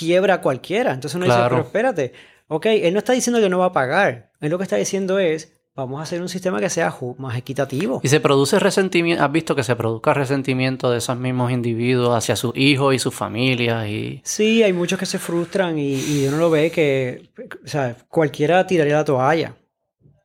quiebra 0.00 0.34
a 0.34 0.40
cualquiera. 0.40 0.92
Entonces 0.94 1.14
uno 1.14 1.26
dice, 1.26 1.36
Claro. 1.36 1.56
pero 1.56 1.66
espérate, 1.66 2.12
ok, 2.48 2.66
él 2.66 2.92
no 2.94 2.98
está 2.98 3.12
diciendo 3.12 3.40
que 3.40 3.48
no 3.48 3.58
va 3.58 3.66
a 3.66 3.72
pagar. 3.72 4.32
Él 4.40 4.50
lo 4.50 4.56
que 4.58 4.64
está 4.64 4.76
diciendo 4.76 5.18
es, 5.18 5.52
vamos 5.76 6.00
a 6.00 6.02
hacer 6.02 6.20
un 6.20 6.28
sistema 6.28 6.58
que 6.60 6.70
sea 6.70 6.94
más 7.18 7.36
equitativo. 7.36 8.00
Y 8.02 8.08
se 8.08 8.20
produce 8.20 8.58
resentimiento. 8.58 9.22
¿Has 9.22 9.30
visto 9.32 9.54
que 9.54 9.62
se 9.62 9.76
produzca 9.76 10.14
resentimiento 10.14 10.90
de 10.90 10.98
esos 10.98 11.16
mismos 11.16 11.52
individuos 11.52 12.16
hacia 12.16 12.36
sus 12.36 12.56
hijos 12.56 12.94
y 12.94 12.98
sus 12.98 13.14
familias? 13.14 13.86
Y... 13.88 14.20
Sí, 14.24 14.62
hay 14.62 14.72
muchos 14.72 14.98
que 14.98 15.06
se 15.06 15.18
frustran 15.18 15.78
y, 15.78 15.94
y 15.94 16.26
uno 16.28 16.38
lo 16.38 16.50
ve 16.50 16.70
que, 16.70 17.30
o 17.64 17.68
sea, 17.68 17.96
cualquiera 18.08 18.66
tiraría 18.66 18.96
la 18.96 19.04
toalla. 19.04 19.54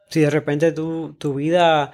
Si 0.09 0.21
de 0.21 0.29
repente 0.29 0.71
tu, 0.71 1.13
tu 1.17 1.33
vida, 1.33 1.91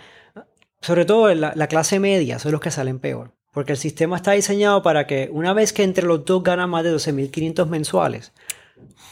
sobre 0.82 1.06
todo 1.06 1.34
la, 1.34 1.54
la 1.56 1.68
clase 1.68 2.00
media, 2.00 2.40
son 2.40 2.52
los 2.52 2.62
que 2.62 2.72
salen 2.72 3.00
peor. 3.00 3.34
Porque 3.52 3.74
el 3.74 3.78
sistema 3.78 4.16
está 4.16 4.32
diseñado 4.32 4.82
para 4.82 5.06
que 5.08 5.30
una 5.32 5.54
vez 5.54 5.74
que 5.74 5.84
entre 5.84 6.06
los 6.06 6.24
dos 6.26 6.44
ganan 6.44 6.70
más 6.70 6.84
de 6.84 6.96
12.500 6.96 7.68
mensuales, 7.68 8.32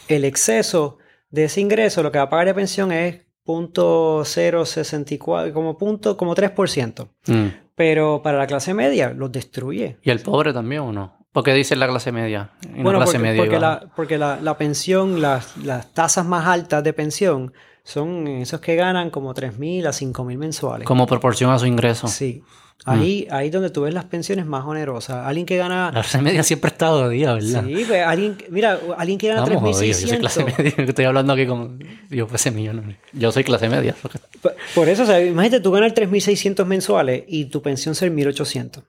el 0.08 0.24
exceso 0.24 0.98
de 1.30 1.44
ese 1.44 1.60
ingreso, 1.60 2.02
lo 2.02 2.10
que 2.10 2.18
va 2.18 2.24
a 2.24 2.30
pagar 2.30 2.46
de 2.46 2.54
pensión 2.54 2.90
es 2.90 3.20
.064, 3.46 5.52
como 5.52 5.78
punto, 5.78 6.16
como 6.16 6.34
3%. 6.34 7.08
Mm. 7.26 7.46
Pero 7.74 8.22
para 8.22 8.38
la 8.38 8.46
clase 8.46 8.72
media 8.74 9.10
los 9.10 9.32
destruye. 9.32 9.98
¿Y 10.02 10.10
el 10.10 10.20
pobre 10.20 10.52
también 10.52 10.82
o 10.82 10.92
no? 10.92 11.16
Porque 11.32 11.54
dice 11.54 11.76
la 11.76 11.86
clase 11.86 12.10
media. 12.12 12.50
Y 12.62 12.78
no 12.78 12.82
Bueno, 12.82 12.98
clase 12.98 13.12
porque, 13.12 13.28
media 13.28 13.42
porque 13.42 13.58
la, 13.58 13.90
porque 13.94 14.18
la, 14.18 14.38
la 14.40 14.58
pensión, 14.58 15.22
las, 15.22 15.56
las 15.58 15.94
tasas 15.94 16.26
más 16.26 16.46
altas 16.46 16.82
de 16.82 16.92
pensión 16.92 17.52
son 17.84 18.26
esos 18.26 18.60
que 18.60 18.74
ganan 18.76 19.10
como 19.10 19.34
3.000 19.34 19.86
a 19.86 19.90
5.000 19.90 20.36
mensuales. 20.36 20.86
Como 20.86 21.06
proporción 21.06 21.50
a 21.50 21.58
su 21.58 21.66
ingreso. 21.66 22.08
Sí. 22.08 22.42
Ahí, 22.86 23.28
ahí 23.30 23.50
donde 23.50 23.68
tú 23.70 23.82
ves 23.82 23.92
las 23.92 24.06
pensiones 24.06 24.46
más 24.46 24.64
onerosas. 24.64 25.26
Alguien 25.26 25.44
que 25.44 25.56
gana... 25.58 25.86
La 25.86 26.00
clase 26.00 26.22
media 26.22 26.42
siempre 26.42 26.68
está 26.70 26.88
jodida, 26.88 27.34
¿verdad? 27.34 27.64
Sí, 27.66 27.84
pues, 27.86 28.02
alguien, 28.06 28.38
mira, 28.48 28.80
alguien 28.96 29.18
que 29.18 29.28
gana 29.28 29.44
Estamos 29.44 29.62
jodidos. 29.76 30.00
Yo 30.00 30.08
soy 30.08 30.16
3.600. 30.16 30.20
clase 30.20 30.44
media. 30.44 30.74
Estoy 30.88 31.04
hablando 31.04 31.32
aquí 31.34 31.46
como 31.46 31.78
yo 32.08 32.26
fuese 32.26 32.50
millonario. 32.50 32.96
Yo 33.12 33.30
soy 33.32 33.44
clase 33.44 33.68
media. 33.68 33.94
Por- 34.40 34.54
Por 34.74 34.88
eso, 34.88 35.02
o 35.02 35.06
sea, 35.06 35.22
imagínate 35.24 35.60
tú 35.62 35.70
ganar 35.72 35.92
3.600 35.94 36.64
mensuales 36.64 37.24
y 37.28 37.44
tu 37.46 37.60
pensión 37.60 37.94
ser 37.94 38.10
1.800. 38.12 38.82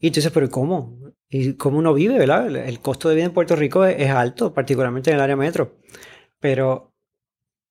Y 0.00 0.10
tú 0.10 0.16
dices, 0.16 0.32
pero 0.32 0.50
¿cómo? 0.50 0.98
¿Y 1.30 1.54
cómo 1.54 1.78
uno 1.78 1.94
vive, 1.94 2.18
verdad? 2.18 2.46
El, 2.48 2.56
el 2.56 2.80
costo 2.80 3.08
de 3.08 3.14
vida 3.14 3.24
en 3.24 3.32
Puerto 3.32 3.56
Rico 3.56 3.84
es, 3.84 3.98
es 4.00 4.10
alto, 4.10 4.52
particularmente 4.52 5.10
en 5.10 5.16
el 5.16 5.22
área 5.22 5.36
metro. 5.36 5.76
Pero 6.40 6.91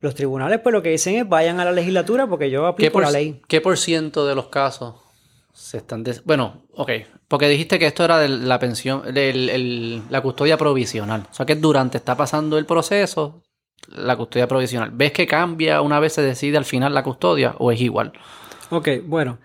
los 0.02 0.16
tribunales, 0.16 0.60
pues 0.60 0.74
lo 0.74 0.82
que 0.82 0.90
dicen 0.90 1.16
es 1.16 1.30
vayan 1.30 1.60
a 1.60 1.66
la 1.66 1.72
legislatura 1.72 2.28
porque 2.28 2.50
yo 2.50 2.62
¿Qué 2.64 2.68
aplico 2.68 2.94
por, 2.94 3.04
la 3.04 3.12
ley. 3.12 3.42
¿Qué 3.48 3.62
por 3.62 3.78
ciento 3.78 4.26
de 4.26 4.36
los 4.36 4.48
casos 4.48 4.96
se 5.54 5.78
están... 5.78 6.04
des- 6.04 6.24
Bueno, 6.26 6.64
ok. 6.76 6.92
Porque 7.28 7.48
dijiste 7.48 7.78
que 7.80 7.86
esto 7.86 8.04
era 8.04 8.18
de 8.20 8.28
la 8.28 8.60
pensión, 8.60 9.04
el- 9.16 10.02
la 10.10 10.22
custodia 10.22 10.58
provisional. 10.58 11.28
O 11.32 11.34
sea, 11.34 11.46
que 11.46 11.56
durante 11.56 11.98
está 11.98 12.16
pasando 12.18 12.58
el 12.58 12.66
proceso, 12.66 13.42
la 13.88 14.16
custodia 14.18 14.48
provisional. 14.48 14.90
¿Ves 14.92 15.12
que 15.12 15.28
cambia 15.28 15.82
una 15.82 16.00
vez 16.00 16.14
se 16.14 16.22
decide 16.22 16.58
al 16.58 16.66
final 16.66 16.94
la 16.94 17.04
custodia 17.04 17.56
o 17.60 17.72
es 17.72 17.80
igual? 17.80 18.12
Ok, 18.70 18.90
bueno. 19.06 19.38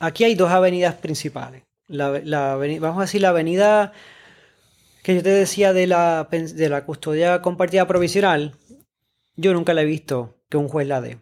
Aquí 0.00 0.24
hay 0.24 0.34
dos 0.34 0.50
avenidas 0.50 0.94
principales. 0.94 1.62
La, 1.88 2.20
la 2.22 2.56
vamos 2.56 2.98
a 2.98 3.02
decir 3.02 3.20
la 3.22 3.30
avenida 3.30 3.92
que 5.02 5.14
yo 5.16 5.22
te 5.22 5.30
decía 5.30 5.72
de 5.72 5.86
la, 5.86 6.28
de 6.30 6.68
la 6.68 6.84
custodia 6.84 7.40
compartida 7.42 7.86
provisional. 7.86 8.54
Yo 9.38 9.54
nunca 9.54 9.72
la 9.72 9.82
he 9.82 9.84
visto 9.84 10.34
que 10.50 10.56
un 10.56 10.68
juez 10.68 10.86
la 10.88 11.00
dé. 11.00 11.18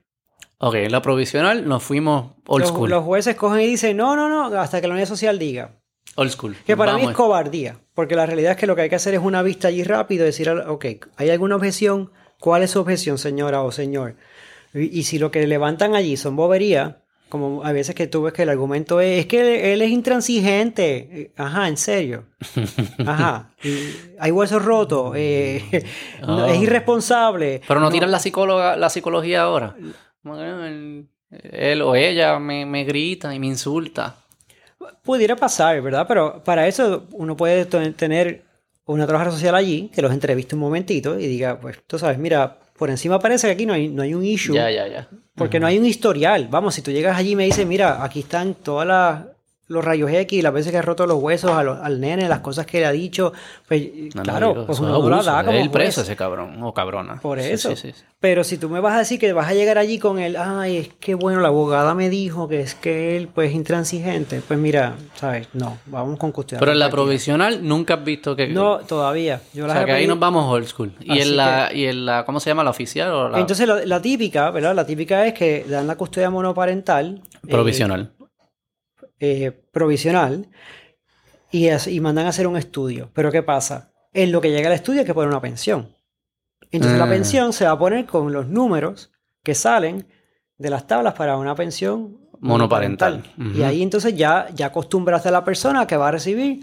Ok, 0.59 0.75
la 0.89 1.03
provisional 1.03 1.69
nos 1.69 1.83
fuimos 1.83 2.33
old 2.47 2.63
Los, 2.63 2.71
school. 2.71 2.89
los 2.89 3.05
jueces 3.05 3.37
cogen 3.37 3.61
y 3.61 3.67
dicen, 3.67 3.99
no, 3.99 4.17
no, 4.17 4.29
no, 4.31 4.59
hasta 4.59 4.81
que 4.81 4.89
la 4.89 4.95
unidad 4.95 5.07
social 5.07 5.39
diga. 5.39 5.79
Old 6.15 6.31
school. 6.31 6.57
Que 6.67 6.79
para 6.79 6.95
mí 6.95 7.03
es 7.05 7.11
cobardía, 7.11 7.79
porque 7.93 8.17
la 8.17 8.25
realidad 8.25 8.53
es 8.53 8.57
que 8.57 8.67
lo 8.67 8.75
que 8.75 8.83
hay 8.83 8.89
que 8.89 8.95
hacer 8.95 9.13
es 9.13 9.21
una 9.21 9.43
vista 9.43 9.69
allí 9.69 9.85
rápido 9.85 10.25
y 10.25 10.27
decir, 10.27 10.49
ok, 10.49 10.87
¿hay 11.17 11.29
alguna 11.29 11.57
objeción? 11.57 12.11
¿Cuál 12.41 12.63
es 12.63 12.71
su 12.71 12.81
objeción, 12.81 13.19
señora 13.19 13.61
o 13.63 13.71
señor? 13.71 14.17
Y, 14.73 14.99
y 14.99 15.03
si 15.03 15.19
lo 15.19 15.31
que 15.31 15.47
levantan 15.47 15.95
allí 15.95 16.17
son 16.17 16.37
boberías, 16.37 16.97
como 17.29 17.65
a 17.65 17.73
veces 17.73 17.95
que 17.95 18.07
tú 18.07 18.23
ves 18.23 18.33
que 18.33 18.43
el 18.43 18.49
argumento 18.49 19.01
es, 19.01 19.21
es 19.21 19.27
que 19.27 19.73
él 19.73 19.83
es 19.83 19.91
intransigente. 19.91 21.33
Ajá, 21.37 21.69
en 21.69 21.77
serio. 21.77 22.25
Ajá. 23.07 23.51
Y 23.63 23.89
hay 24.19 24.31
huesos 24.31 24.65
rotos. 24.65 25.13
eh, 25.17 25.85
no, 26.27 26.45
Oh. 26.45 26.47
Es 26.47 26.61
irresponsable. 26.61 27.61
Pero 27.67 27.81
no, 27.81 27.91
tiran 27.91 28.11
la 28.11 28.19
psicóloga, 28.19 28.77
la 28.77 28.91
psicología 28.91 29.43
ahora. 29.43 29.75
Él, 30.25 31.07
él 31.31 31.83
o 31.83 31.95
ella 31.95 32.39
me, 32.39 32.67
me 32.67 32.85
grita 32.85 33.35
y 33.35 33.39
me 33.39 33.47
insulta. 33.47 34.17
Pudiera 35.03 35.37
pasar, 35.37 35.81
¿verdad? 35.83 36.05
Pero 36.07 36.43
para 36.45 36.67
eso 36.67 37.07
uno 37.13 37.37
puede 37.37 37.65
tener 37.65 38.45
una 38.85 39.07
trabajadora 39.07 39.37
social 39.37 39.55
allí 39.55 39.91
que 39.95 40.03
los 40.03 40.13
entreviste 40.13 40.55
un 40.55 40.61
momentito 40.61 41.19
y 41.19 41.27
diga, 41.27 41.59
pues 41.59 41.79
tú 41.87 41.99
sabes, 41.99 42.19
mira, 42.19 42.59
por 42.79 42.91
encima 42.91 43.19
parece 43.19 43.47
que 43.47 43.53
aquí 43.53 43.67
no 43.67 43.73
hay, 43.73 43.89
no 43.89 44.03
hay 44.03 44.15
un 44.15 44.25
issue. 44.25 44.55
Ya, 44.55 44.71
ya, 44.71 44.87
ya. 44.87 45.09
Porque 45.35 45.61
no 45.61 45.67
hay 45.67 45.79
un 45.79 45.87
historial. 45.87 46.49
Vamos, 46.51 46.75
si 46.75 46.83
tú 46.83 46.91
llegas 46.91 47.17
allí 47.17 47.33
y 47.33 47.37
me 47.37 47.45
dices, 47.45 47.67
mira, 47.67 48.03
aquí 48.03 48.21
están 48.21 48.55
todas 48.55 48.87
las 48.87 49.36
los 49.69 49.85
rayos 49.85 50.11
X, 50.11 50.43
las 50.43 50.53
veces 50.53 50.73
que 50.73 50.79
ha 50.79 50.83
roto 50.83 51.07
los 51.07 51.21
huesos 51.21 51.51
a 51.51 51.61
al 51.61 52.01
nene, 52.01 52.29
las 52.29 52.41
cosas 52.41 52.67
que 52.67 52.81
le 52.81 52.87
ha 52.87 52.93
dicho, 52.93 53.33
pues 53.67 53.83
No, 54.15 54.23
claro, 54.23 54.65
pues 54.67 54.79
uno 54.79 54.97
es 54.97 55.03
no 55.03 55.09
la 55.09 55.17
abuso, 55.17 55.31
da 55.33 55.45
como 55.45 55.59
el 55.59 55.71
preso 55.71 56.03
ese 56.03 56.15
cabrón 56.17 56.63
o 56.63 56.73
cabrona. 56.73 57.21
Por 57.21 57.39
eso. 57.39 57.71
sí, 57.71 57.77
sí, 57.77 57.93
sí. 57.93 58.05
Pero 58.21 58.45
si 58.45 58.57
tú 58.59 58.69
me 58.71 58.81
vas 58.81 58.95
a 58.95 58.99
decir 59.01 59.21
que 59.21 59.33
vas 59.33 59.49
a 59.49 59.55
llegar 59.55 59.77
allí 59.79 59.99
con 59.99 60.19
él, 60.19 60.37
ay, 60.37 60.79
es 60.79 60.89
que 61.01 61.15
bueno, 61.15 61.41
la 61.41 61.49
abogada 61.49 61.95
me 61.95 62.09
dijo 62.09 62.49
que 62.49 62.61
es 62.61 62.75
que 62.75 63.17
él 63.17 63.29
pues 63.29 63.51
es 63.51 63.57
intransigente, 63.57 64.41
pues 64.47 64.59
mira, 64.59 64.95
sabes, 65.15 65.49
no, 65.53 65.79
vamos 65.87 66.19
con 66.19 66.33
custodia. 66.33 66.59
Pero 66.61 66.73
en 66.73 66.79
la 66.79 66.91
provisional 66.91 67.67
nunca 67.67 67.95
has 67.95 68.05
visto 68.05 68.35
que... 68.35 68.49
No, 68.49 68.79
todavía. 68.79 69.41
Yo 69.53 69.67
o 69.67 69.69
sea, 69.71 69.85
que 69.85 69.93
ahí 69.93 70.07
nos 70.07 70.19
vamos 70.19 70.47
old 70.51 70.67
school. 70.67 70.93
Y 71.01 71.21
en 71.21 71.37
la, 71.37 71.71
y 71.73 71.85
en 71.85 72.07
la, 72.07 72.25
¿cómo 72.25 72.41
se 72.41 72.51
llama? 72.51 72.65
La 72.65 72.71
oficial 72.71 73.11
o 73.11 73.29
la 73.29 73.39
Entonces 73.41 73.69
la, 73.69 73.85
la 73.85 74.01
típica, 74.01 74.51
¿verdad? 74.51 74.75
La 74.75 74.87
típica 74.87 75.27
es 75.27 75.35
que 75.35 75.65
dan 75.69 75.87
la 75.87 75.97
custodia 75.97 76.31
monoparental. 76.31 77.21
eh, 77.47 77.51
provisional. 77.51 78.11
eh, 78.16 78.16
provisional 79.73 80.49
y, 81.51 81.67
es- 81.69 81.87
y 81.87 82.01
mandan 82.01 82.27
a 82.27 82.31
hacer 82.31 82.47
un 82.47 82.57
estudio. 82.57 83.11
Pero 83.15 83.31
¿qué 83.33 83.43
pasa? 83.43 83.93
En 84.13 84.33
lo 84.33 84.41
que 84.41 84.51
llega 84.51 84.69
al 84.69 84.75
estudio 84.75 85.01
hay 85.01 85.07
que 85.07 85.15
poner 85.15 85.29
una 85.31 85.41
pensión. 85.41 85.95
Entonces 86.71 86.99
la 86.99 87.05
Ah. 87.05 87.09
pensión 87.11 87.53
se 87.53 87.65
va 87.65 87.73
a 87.73 87.79
poner 87.79 88.07
con 88.07 88.33
los 88.33 88.49
números 88.49 89.13
que 89.43 89.55
salen 89.55 90.07
de 90.59 90.71
las 90.71 90.87
tablas 90.87 91.15
para 91.15 91.37
una 91.37 91.55
pensión 91.55 92.19
Monoparental. 92.41 93.23
Y 93.55 93.63
ahí 93.63 93.83
entonces 93.83 94.15
ya, 94.15 94.49
ya 94.55 94.67
acostumbraste 94.67 95.29
a 95.29 95.33
la 95.33 95.43
persona 95.45 95.87
que 95.87 95.97
va 95.97 96.09
a 96.09 96.11
recibir 96.13 96.61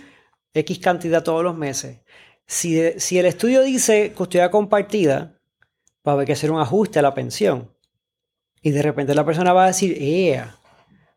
X 0.53 0.77
cantidad 0.79 1.23
todos 1.23 1.43
los 1.43 1.55
meses. 1.57 2.01
Si, 2.45 2.73
de- 2.75 2.99
si 2.99 3.17
el 3.17 3.25
estudio 3.25 3.63
dice 3.63 4.13
custodia 4.13 4.51
compartida, 4.51 5.39
va 6.07 6.11
a 6.11 6.15
haber 6.15 6.27
que 6.27 6.33
hacer 6.33 6.51
un 6.51 6.59
ajuste 6.59 6.99
a 6.99 7.01
la 7.01 7.15
pensión. 7.15 7.71
Y 8.61 8.69
de 8.71 8.81
repente 8.83 9.15
la 9.15 9.25
persona 9.25 9.51
va 9.53 9.63
a 9.63 9.67
decir, 9.67 9.97
¡Ea! 9.99 10.57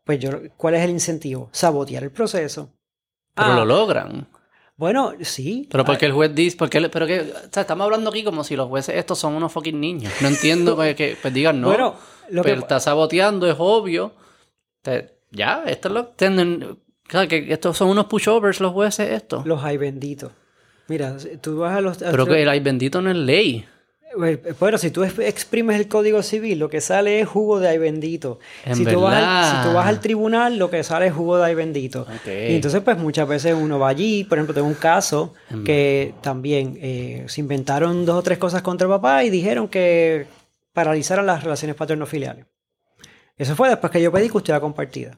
Pues 0.07 0.17
yo, 0.19 0.31
¿cuál 0.57 0.73
es 0.73 0.81
el 0.83 0.89
incentivo? 0.89 1.49
Sabotear 1.51 2.03
el 2.03 2.09
proceso. 2.11 2.71
Pero 3.35 3.51
Ah, 3.51 3.55
lo 3.55 3.65
logran. 3.65 4.27
Bueno, 4.77 5.13
sí. 5.21 5.67
Pero 5.69 5.83
Ah, 5.83 5.85
porque 5.85 6.05
el 6.07 6.13
juez 6.13 6.33
dice, 6.33 6.57
porque 6.57 6.89
pero 6.89 7.05
que, 7.05 7.19
o 7.21 7.51
sea, 7.51 7.61
estamos 7.61 7.85
hablando 7.85 8.09
aquí 8.09 8.23
como 8.23 8.43
si 8.43 8.55
los 8.55 8.67
jueces 8.67 8.95
estos 8.95 9.19
son 9.19 9.33
unos 9.35 9.51
fucking 9.51 9.79
niños. 9.79 10.11
No 10.21 10.27
entiendo 10.27 10.75
que, 10.77 10.95
que, 10.95 11.17
pues 11.21 11.33
digan 11.33 11.61
no. 11.61 11.67
Bueno, 11.67 11.95
lo 12.29 12.41
que 12.41 12.49
pero 12.49 12.61
está 12.61 12.79
saboteando, 12.79 13.47
es 13.47 13.55
obvio. 13.59 14.13
Te- 14.81 15.17
ya, 15.31 15.63
esto 15.67 15.89
es 15.89 15.93
lo 15.93 16.05
tienen. 16.07 16.79
Claro, 17.07 17.27
que 17.27 17.51
estos 17.53 17.77
son 17.77 17.89
unos 17.89 18.05
pushovers 18.05 18.59
los 18.59 18.71
jueces 18.73 19.11
estos. 19.11 19.45
los 19.45 19.63
hay 19.63 19.77
benditos. 19.77 20.31
Mira, 20.87 21.17
tú 21.41 21.57
vas 21.59 21.75
a 21.77 21.81
los... 21.81 21.97
Pero 21.97 22.25
que 22.25 22.41
el 22.41 22.47
ay 22.49 22.59
bendito 22.61 23.01
no 23.01 23.09
es 23.09 23.17
ley. 23.17 23.65
Bueno, 24.59 24.77
si 24.77 24.89
tú 24.89 25.03
es- 25.03 25.17
exprimes 25.19 25.79
el 25.79 25.87
código 25.87 26.23
civil, 26.23 26.59
lo 26.59 26.69
que 26.69 26.81
sale 26.81 27.19
es 27.19 27.27
jugo 27.27 27.59
de 27.59 27.67
ay 27.67 27.77
bendito. 27.77 28.39
En 28.65 28.75
si, 28.75 28.85
tú 28.85 29.01
vas 29.01 29.13
al, 29.15 29.21
verdad. 29.21 29.61
si 29.63 29.67
tú 29.69 29.73
vas 29.75 29.87
al 29.87 29.99
tribunal, 29.99 30.57
lo 30.57 30.69
que 30.69 30.83
sale 30.83 31.07
es 31.07 31.13
jugo 31.13 31.37
de 31.37 31.45
ay 31.45 31.55
bendito. 31.55 32.07
Y 32.25 32.55
entonces, 32.55 32.81
pues 32.81 32.97
muchas 32.97 33.27
veces 33.27 33.53
uno 33.53 33.77
va 33.79 33.89
allí. 33.89 34.23
Por 34.23 34.37
ejemplo, 34.37 34.53
tengo 34.55 34.67
un 34.67 34.73
caso 34.75 35.33
En 35.49 35.63
que 35.63 36.13
también 36.21 36.77
eh, 36.81 37.25
se 37.27 37.41
inventaron 37.41 38.05
dos 38.05 38.15
o 38.17 38.23
tres 38.23 38.37
cosas 38.37 38.61
contra 38.61 38.85
el 38.85 38.91
papá 38.93 39.23
y 39.23 39.29
dijeron 39.29 39.67
que 39.67 40.25
paralizaran 40.73 41.25
las 41.25 41.43
relaciones 41.43 41.75
paterno-filiales. 41.75 42.45
Eso 43.37 43.55
fue 43.55 43.69
después 43.69 43.91
que 43.91 44.01
yo 44.01 44.11
pedí 44.11 44.29
custodia 44.29 44.59
compartida. 44.59 45.17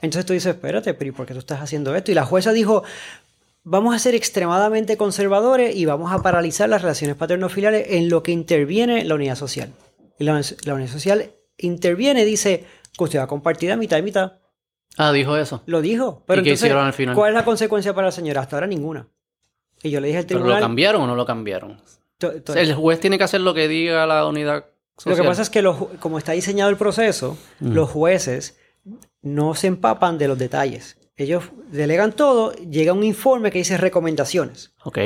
Entonces 0.00 0.26
tú 0.26 0.32
dices, 0.32 0.54
espérate, 0.54 0.94
pero 0.94 1.08
¿y 1.08 1.12
por 1.12 1.26
qué 1.26 1.32
tú 1.32 1.40
estás 1.40 1.60
haciendo 1.60 1.94
esto? 1.96 2.12
Y 2.12 2.14
la 2.14 2.24
jueza 2.24 2.52
dijo, 2.52 2.84
vamos 3.64 3.94
a 3.94 3.98
ser 3.98 4.14
extremadamente 4.14 4.96
conservadores 4.96 5.74
y 5.76 5.84
vamos 5.84 6.12
a 6.12 6.22
paralizar 6.22 6.68
las 6.68 6.82
relaciones 6.82 7.16
paterno-filiales 7.16 7.86
en 7.90 8.08
lo 8.08 8.22
que 8.22 8.32
interviene 8.32 9.04
la 9.04 9.14
unidad 9.14 9.34
social. 9.36 9.72
Y 10.18 10.24
la, 10.24 10.40
la 10.64 10.74
unidad 10.74 10.90
social 10.90 11.32
interviene 11.58 12.24
dice, 12.24 12.64
custodia 12.96 13.26
compartida 13.26 13.76
mitad 13.76 13.98
y 13.98 14.02
mitad. 14.02 14.32
Ah, 14.96 15.12
dijo 15.12 15.36
eso. 15.36 15.62
Lo 15.66 15.80
dijo. 15.80 16.24
Pero 16.26 16.40
¿Y 16.40 16.44
qué 16.44 16.50
entonces, 16.50 16.66
hicieron 16.66 16.86
al 16.86 16.92
final? 16.92 17.14
¿cuál 17.14 17.30
es 17.30 17.34
la 17.34 17.44
consecuencia 17.44 17.94
para 17.94 18.08
la 18.08 18.12
señora? 18.12 18.40
Hasta 18.40 18.56
ahora 18.56 18.66
ninguna. 18.66 19.08
Y 19.82 19.90
yo 19.90 20.00
le 20.00 20.08
dije 20.08 20.18
al 20.18 20.26
¿Pero 20.26 20.40
lo 20.40 20.44
tribunal... 20.46 20.62
cambiaron 20.62 21.02
o 21.02 21.06
no 21.06 21.14
lo 21.14 21.24
cambiaron? 21.24 21.80
El 22.56 22.74
juez 22.74 22.98
tiene 22.98 23.16
que 23.16 23.24
hacer 23.24 23.40
lo 23.42 23.54
que 23.54 23.68
diga 23.68 24.04
la 24.06 24.26
unidad 24.26 24.64
Lo 24.64 25.02
social. 25.02 25.20
que 25.20 25.28
pasa 25.28 25.42
es 25.42 25.50
que 25.50 25.62
los 25.62 25.76
como 26.00 26.18
está 26.18 26.32
diseñado 26.32 26.68
el 26.70 26.76
proceso, 26.76 27.38
Mm. 27.60 27.72
los 27.74 27.88
jueces 27.90 28.58
no 29.22 29.54
se 29.54 29.68
empapan 29.68 30.18
de 30.18 30.26
los 30.26 30.36
detalles. 30.36 30.96
Ellos 31.18 31.50
delegan 31.72 32.12
todo, 32.12 32.52
llega 32.54 32.92
un 32.92 33.02
informe 33.02 33.50
que 33.50 33.58
dice 33.58 33.76
recomendaciones. 33.76 34.72
Ok. 34.84 34.98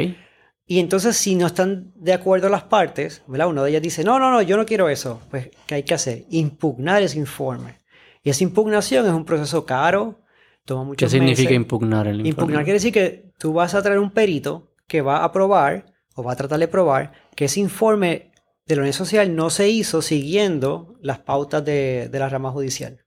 Y 0.67 0.79
entonces, 0.79 1.17
si 1.17 1.35
no 1.35 1.47
están 1.47 1.91
de 1.97 2.13
acuerdo 2.13 2.51
las 2.51 2.65
partes, 2.65 3.23
¿verdad? 3.27 3.49
Uno 3.49 3.65
de 3.65 3.71
ellas 3.71 3.83
dice, 3.83 4.05
no, 4.05 4.19
no, 4.19 4.31
no, 4.31 4.43
yo 4.43 4.59
no 4.59 4.67
quiero 4.67 4.91
eso. 4.91 5.21
Pues, 5.31 5.49
¿qué 5.67 5.77
hay 5.77 5.83
que 5.83 5.95
hacer? 5.95 6.25
Impugnar 6.31 7.03
ese 7.03 7.19
informe. 7.19 7.81
Y 8.23 8.29
esa 8.29 8.45
impugnación 8.45 9.07
es 9.07 9.13
un 9.13 9.25
proceso 9.25 9.65
caro, 9.65 10.21
toma 10.67 10.83
¿Qué 10.83 10.87
muchos 10.89 11.11
significa 11.11 11.49
meses. 11.49 11.57
impugnar 11.57 12.07
el 12.07 12.17
informe? 12.17 12.29
Impugnar 12.29 12.65
quiere 12.65 12.77
decir 12.77 12.93
que 12.93 13.33
tú 13.39 13.55
vas 13.55 13.75
a 13.75 13.83
traer 13.83 13.99
un 13.99 14.11
perito 14.11 14.71
que 14.87 15.01
va 15.01 15.25
a 15.25 15.33
probar 15.33 15.87
o 16.15 16.23
va 16.23 16.33
a 16.33 16.37
tratar 16.37 16.59
de 16.59 16.69
probar 16.69 17.13
que 17.35 17.47
ese 17.47 17.59
informe 17.59 18.31
de 18.67 18.77
la 18.77 18.83
unidad 18.83 18.97
social 18.97 19.35
no 19.35 19.49
se 19.49 19.71
hizo 19.71 20.03
siguiendo 20.03 20.95
las 21.01 21.19
pautas 21.21 21.65
de, 21.65 22.09
de 22.13 22.19
la 22.19 22.29
rama 22.29 22.53
judicial. 22.53 23.01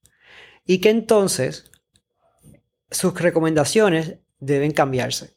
Y 0.65 0.79
que 0.79 0.89
entonces 0.89 1.71
sus 2.95 3.13
recomendaciones 3.19 4.15
deben 4.39 4.71
cambiarse. 4.71 5.35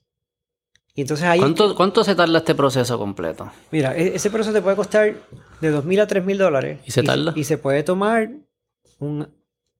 Y 0.95 1.03
entonces 1.03 1.27
ahí, 1.27 1.39
¿Cuánto, 1.39 1.75
¿Cuánto 1.77 2.03
se 2.03 2.15
tarda 2.17 2.39
este 2.39 2.55
proceso 2.55 2.99
completo? 2.99 3.51
mira, 3.71 3.97
e- 3.97 4.17
ese 4.17 4.31
proceso 4.31 4.53
te 4.53 4.63
puede 4.63 4.75
costar 4.77 5.15
de 5.61 5.73
2.000 5.73 6.01
a 6.01 6.07
3.000 6.09 6.37
dólares. 6.39 6.81
¿Y 6.85 6.91
se 6.91 7.03
tarda? 7.05 7.33
Y, 7.37 7.45
se 7.45 7.57
puede 7.59 7.83
tomar 7.85 8.31
un, 8.99 9.29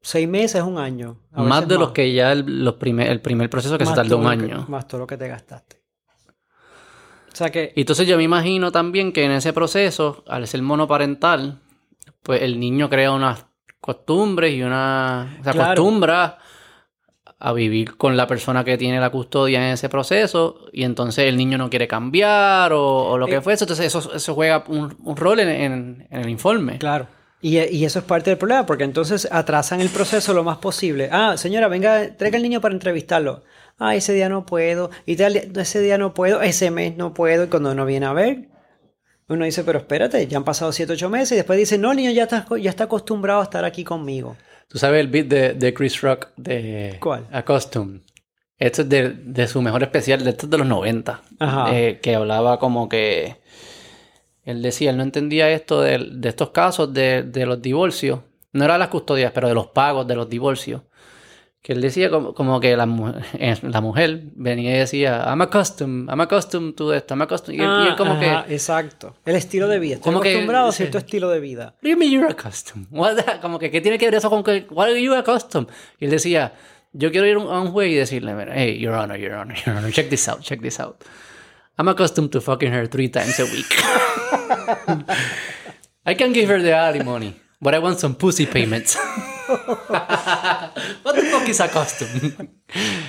seis 0.01 0.29
meses, 0.29 0.63
un 0.63 0.79
año. 0.79 1.19
Más 1.33 1.67
de 1.67 1.77
los 1.77 1.91
que 1.91 2.13
ya 2.13 2.31
el, 2.33 2.65
los 2.65 2.75
primer, 2.75 3.09
el 3.11 3.21
primer 3.21 3.51
proceso 3.51 3.77
que 3.79 3.85
se 3.85 3.91
Más 3.91 3.97
tardó 3.97 4.19
un 4.19 4.23
todo 4.25 4.33
lo 4.35 4.39
que- 4.39 4.53
año. 4.53 4.67
más 4.69 4.87
todo 4.87 5.01
lo 5.01 5.07
que 5.09 5.17
te 5.17 5.27
gastaste. 5.29 5.83
O 7.33 7.37
sea 7.39 7.51
que 7.51 7.73
Y 7.77 7.81
entonces 7.83 8.07
yo 8.07 8.17
me 8.17 8.23
imagino 8.25 8.73
también 8.73 9.13
que 9.13 9.25
en 9.25 9.33
ese 9.33 9.53
proceso, 9.53 10.25
al 10.27 10.47
ser 10.47 10.63
monoparental, 10.63 11.59
pues 12.23 12.43
el 12.43 12.59
niño 12.59 12.89
crea 12.89 13.13
unas 13.13 13.45
costumbres 13.81 14.55
y 14.55 14.63
una... 14.63 15.35
Se 15.37 15.51
Claro. 15.51 15.63
acostumbra 15.63 16.39
a 17.41 17.53
vivir 17.53 17.97
con 17.97 18.17
la 18.17 18.27
persona 18.27 18.65
que 18.65 18.77
tiene 18.77 18.99
la 19.01 19.11
custodia 19.11 19.59
en 19.67 19.75
ese 19.75 19.89
proceso 19.89 20.67
y 20.73 20.83
entonces 20.83 21.27
el 21.27 21.37
niño 21.37 21.57
no 21.57 21.71
quiere 21.71 21.87
cambiar 21.87 22.73
o, 22.73 23.11
o 23.11 23.19
lo 23.19 23.27
que 23.27 23.37
Eh, 23.37 23.41
fuese. 23.41 23.65
Entonces 23.65 23.87
eso, 23.87 24.13
eso 24.15 24.35
juega 24.35 24.65
un, 24.69 24.97
un 25.05 25.17
rol 25.17 25.41
en, 25.41 25.49
en- 25.49 26.07
en 26.11 26.21
el 26.21 26.29
informe. 26.29 26.79
Claro. 26.79 27.07
Y, 27.41 27.59
y 27.59 27.85
eso 27.85 28.01
es 28.01 28.05
parte 28.05 28.31
del 28.31 28.39
problema, 28.39 28.67
porque 28.67 28.83
entonces 28.83 29.29
atrasan 29.31 29.81
el 29.81 29.91
proceso 29.91 30.35
lo 30.35 30.43
más 30.43 30.59
posible. 30.59 31.09
Ah, 31.13 31.37
señora, 31.37 31.69
venga, 31.69 32.17
traiga 32.17 32.37
al 32.37 32.43
niño 32.43 32.61
para 32.61 32.75
entrevistarlo. 32.75 33.45
Ah, 33.79 33.95
ese 33.95 34.13
día 34.13 34.29
no 34.29 34.45
puedo. 34.45 34.91
Y 35.07 35.15
tal, 35.15 35.37
ese 35.37 35.81
día 35.81 35.97
no 35.99 36.13
puedo, 36.15 36.43
ese 36.43 36.73
mes 36.73 36.97
no 36.97 37.15
puedo. 37.15 37.45
Y 37.45 37.47
cuando 37.47 37.71
uno 37.71 37.87
viene 37.87 38.07
a 38.07 38.13
ver, 38.13 38.49
uno 39.29 39.45
dice, 39.45 39.63
pero 39.63 39.79
espérate, 39.79 40.27
ya 40.27 40.39
han 40.39 40.45
pasado 40.45 40.73
7, 40.73 40.95
8 40.95 41.09
meses. 41.11 41.33
Y 41.33 41.37
después 41.37 41.57
dice, 41.57 41.79
no, 41.79 41.93
el 41.93 41.99
niño 41.99 42.11
ya 42.11 42.25
está, 42.25 42.45
ya 42.61 42.71
está 42.71 42.85
acostumbrado 42.85 43.39
a 43.41 43.45
estar 43.45 43.65
aquí 43.65 43.85
conmigo. 43.85 44.37
Tú 44.69 44.79
sabes 44.79 45.01
el 45.01 45.09
beat 45.09 45.27
de, 45.27 45.55
de 45.55 45.75
Chris 45.75 46.01
Rock 46.03 46.29
de 46.37 46.97
¿Cuál? 47.01 47.27
Accustomed. 47.33 48.01
Esto 48.59 48.83
es 48.83 48.89
de, 48.89 49.11
de 49.11 49.47
su 49.47 49.63
mejor 49.63 49.83
especial, 49.83 50.23
de 50.25 50.31
estos 50.31 50.51
de 50.51 50.59
los 50.59 50.67
90. 50.67 51.23
Ajá. 51.39 51.77
eh, 51.77 52.01
que 52.03 52.15
hablaba 52.15 52.59
como 52.59 52.89
que. 52.89 53.37
Él 54.45 54.63
decía, 54.63 54.91
él 54.91 54.97
no 54.97 55.03
entendía 55.03 55.51
esto 55.51 55.81
de, 55.83 55.99
de 56.13 56.29
estos 56.29 56.51
casos 56.51 56.93
de, 56.93 57.23
de 57.23 57.47
los 57.47 57.61
divorcios. 57.61 58.21
No 58.53 58.65
era 58.65 58.79
las 58.79 58.89
custodias, 58.89 59.33
pero 59.33 59.49
de 59.49 59.55
los 59.55 59.69
pagos 59.69 60.07
de 60.07 60.17
los 60.17 60.29
divorcios. 60.29 60.83
Que 61.61 61.73
él 61.73 61.81
decía 61.81 62.09
como, 62.09 62.35
como 62.35 62.61
que 62.61 62.77
la, 62.77 62.85
eh, 63.39 63.57
la 63.63 63.81
mujer 63.81 64.23
venía 64.37 64.77
y 64.77 64.79
decía, 64.79 65.25
I'm 65.27 65.43
accustomed, 65.43 66.09
I'm 66.09 66.21
accustomed 66.21 66.75
to 66.75 66.95
esto, 66.95 67.15
I'm 67.15 67.23
accustomed. 67.23 67.59
Y 67.59 67.63
él, 67.63 67.69
y 67.85 67.89
él 67.89 67.97
como 67.97 68.13
Ah, 68.13 68.21
ajá, 68.21 68.45
que, 68.47 68.55
Exacto. 68.55 69.17
El 69.25 69.35
estilo 69.37 69.67
de 69.69 69.79
vida. 69.81 69.95
Estoy 69.97 70.13
Como 70.13 70.23
que- 70.23 70.31
acostumbrado 70.31 70.69
a 70.69 70.73
sí. 70.73 70.77
cierto 70.79 70.99
estilo 70.99 71.29
de 71.31 71.41
vida. 71.41 71.75
What 71.77 71.83
do 71.83 71.89
you 71.91 71.97
mean 71.97 72.13
you're 72.13 72.31
accustomed? 72.31 72.87
What 72.93 73.17
the- 73.17 73.41
como 73.41 73.59
que, 73.59 73.71
¿qué 73.71 73.81
tiene 73.81 73.99
que 73.99 74.05
ver 74.07 74.15
eso 74.15 74.31
con 74.31 74.43
que, 74.45 74.67
what 74.71 74.87
are 74.89 75.03
you 75.03 75.15
accustomed? 75.15 75.69
Y 75.99 76.05
él 76.05 76.11
decía, 76.13 76.53
yo 76.93 77.11
quiero 77.11 77.27
ir 77.27 77.35
a 77.37 77.61
un 77.61 77.73
juez 77.73 77.91
y 77.91 77.95
decirle, 77.97 78.35
hey, 78.55 78.79
your 78.79 78.95
honor, 78.95 79.19
your 79.19 79.35
honor, 79.35 79.57
your 79.67 79.77
honor, 79.77 79.91
check 79.93 80.09
this 80.09 80.29
out, 80.29 80.41
check 80.41 80.61
this 80.63 80.79
out. 80.81 80.97
I'm 81.77 81.89
accustomed 81.89 82.31
to 82.31 82.41
fucking 82.41 82.73
her 82.73 82.89
three 82.89 83.09
times 83.09 83.39
a 83.41 83.45
week. 83.45 83.67
I 86.07 86.15
can 86.15 86.33
give 86.33 86.49
her 86.49 86.61
the 86.63 86.73
alimony, 86.73 87.35
but 87.61 87.75
I 87.75 87.79
want 87.79 87.99
some 88.01 88.15
pussy 88.15 88.47
payments. 88.47 88.97
What 89.49 91.15
the 91.15 91.23
fuck 91.23 91.49
is 91.49 91.61
accustomed? 91.61 92.33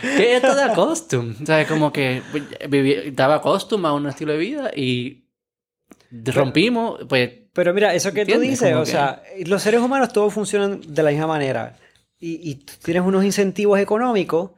¿Qué 0.01 0.35
es 0.35 0.43
esto 0.43 0.55
de 0.55 0.63
accustomed? 0.63 1.35
O 1.41 1.45
sea, 1.45 1.67
como 1.67 1.91
que 1.91 2.21
viví- 2.69 3.07
estaba 3.09 3.35
acostumbrado 3.35 3.95
a 3.95 3.99
un 3.99 4.07
estilo 4.07 4.31
de 4.33 4.37
vida 4.37 4.71
y 4.75 5.25
rompimos, 6.11 7.01
pues 7.07 7.31
Pero 7.53 7.73
mira, 7.73 7.93
eso 7.93 8.09
que 8.13 8.25
tú 8.25 8.31
¿Entiendes? 8.33 8.49
dices, 8.51 8.69
Como 8.71 8.81
o 8.81 8.85
que- 8.85 8.91
sea, 8.91 9.21
los 9.45 9.61
seres 9.61 9.81
humanos 9.81 10.13
todos 10.13 10.33
funcionan 10.33 10.81
de 10.87 11.03
la 11.03 11.11
misma 11.11 11.27
manera. 11.27 11.75
Y, 12.19 12.49
y 12.49 12.55
tú 12.55 12.73
tienes 12.83 13.03
unos 13.03 13.23
incentivos 13.23 13.79
económicos 13.79 14.51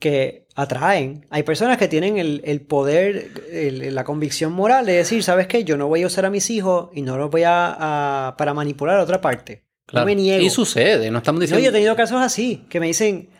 que 0.00 0.46
atraen. 0.54 1.26
Hay 1.30 1.42
personas 1.42 1.76
que 1.78 1.88
tienen 1.88 2.18
el, 2.18 2.40
el 2.44 2.60
poder, 2.60 3.30
el- 3.50 3.94
la 3.94 4.04
convicción 4.04 4.52
moral 4.52 4.86
de 4.86 4.92
decir, 4.92 5.22
¿sabes 5.24 5.46
qué? 5.48 5.64
Yo 5.64 5.76
no 5.76 5.88
voy 5.88 6.02
a 6.02 6.06
usar 6.06 6.24
a 6.26 6.30
mis 6.30 6.50
hijos 6.50 6.90
y 6.94 7.02
no 7.02 7.16
los 7.18 7.30
voy 7.30 7.42
a, 7.42 8.28
a- 8.28 8.36
para 8.36 8.54
manipular 8.54 8.98
a 8.98 9.02
otra 9.02 9.20
parte. 9.20 9.64
Claro. 9.88 10.04
No 10.04 10.06
me 10.06 10.14
niego. 10.14 10.44
Y 10.44 10.50
sucede, 10.50 11.10
no 11.10 11.18
estamos 11.18 11.38
No, 11.38 11.42
diciendo. 11.42 11.64
yo 11.64 11.70
he 11.70 11.72
tenido 11.72 11.96
casos 11.96 12.20
así, 12.20 12.66
que 12.68 12.78
me 12.78 12.86
dicen, 12.88 13.30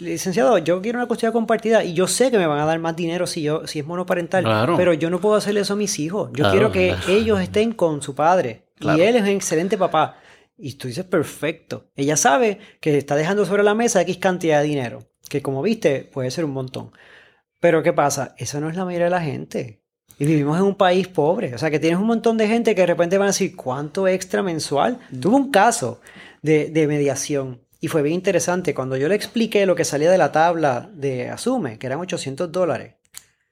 licenciado, 0.00 0.58
yo 0.58 0.80
quiero 0.82 0.98
una 0.98 1.06
custodia 1.06 1.32
compartida 1.32 1.84
y 1.84 1.94
yo 1.94 2.06
sé 2.06 2.30
que 2.30 2.38
me 2.38 2.46
van 2.46 2.58
a 2.60 2.64
dar 2.66 2.78
más 2.78 2.96
dinero 2.96 3.26
si 3.26 3.42
yo 3.42 3.66
si 3.66 3.78
es 3.80 3.86
monoparental, 3.86 4.44
Claro. 4.44 4.76
pero 4.76 4.92
yo 4.92 5.10
no 5.10 5.20
puedo 5.20 5.36
hacerle 5.36 5.60
eso 5.60 5.74
a 5.74 5.76
mis 5.76 5.98
hijos. 5.98 6.30
Yo 6.34 6.44
Claro, 6.44 6.52
quiero 6.52 6.72
que 6.72 6.94
ellos 7.12 7.40
estén 7.40 7.72
con 7.72 8.02
su 8.02 8.14
padre 8.14 8.64
y 8.80 8.88
él 9.00 9.16
es 9.16 9.22
un 9.22 9.28
excelente 9.28 9.76
papá. 9.78 10.18
Y 10.60 10.72
tú 10.74 10.88
dices, 10.88 11.04
perfecto. 11.04 11.86
Ella 11.94 12.16
sabe 12.16 12.58
que 12.80 12.98
está 12.98 13.14
dejando 13.14 13.44
sobre 13.46 13.62
la 13.62 13.74
mesa 13.74 14.00
X 14.02 14.18
cantidad 14.18 14.60
de 14.60 14.66
dinero, 14.66 14.98
que 15.28 15.40
como 15.42 15.62
viste 15.62 16.08
puede 16.12 16.32
ser 16.32 16.44
un 16.44 16.50
montón. 16.50 16.90
Pero 17.60 17.82
¿qué 17.84 17.92
pasa? 17.92 18.34
Eso 18.38 18.60
no 18.60 18.68
es 18.68 18.74
la 18.76 18.84
mayoría 18.84 19.04
de 19.06 19.10
la 19.10 19.20
gente. 19.20 19.82
Y 20.18 20.26
vivimos 20.26 20.58
en 20.58 20.64
un 20.64 20.74
país 20.74 21.06
pobre. 21.08 21.54
O 21.54 21.58
sea, 21.58 21.70
que 21.70 21.78
tienes 21.78 21.98
un 21.98 22.06
montón 22.06 22.36
de 22.36 22.48
gente 22.48 22.74
que 22.74 22.80
de 22.80 22.86
repente 22.88 23.18
van 23.18 23.28
a 23.28 23.30
decir, 23.30 23.54
¿cuánto 23.54 24.08
extra 24.08 24.42
mensual? 24.42 24.98
Tuve 25.20 25.36
un 25.36 25.50
caso 25.50 26.00
de, 26.42 26.70
de 26.70 26.86
mediación 26.86 27.60
y 27.80 27.88
fue 27.88 28.02
bien 28.02 28.16
interesante. 28.16 28.74
Cuando 28.74 28.96
yo 28.96 29.08
le 29.08 29.14
expliqué 29.14 29.64
lo 29.66 29.76
que 29.76 29.84
salía 29.84 30.10
de 30.10 30.18
la 30.18 30.32
tabla 30.32 30.90
de 30.92 31.28
Asume, 31.30 31.78
que 31.78 31.86
eran 31.86 32.00
800 32.00 32.50
dólares. 32.50 32.94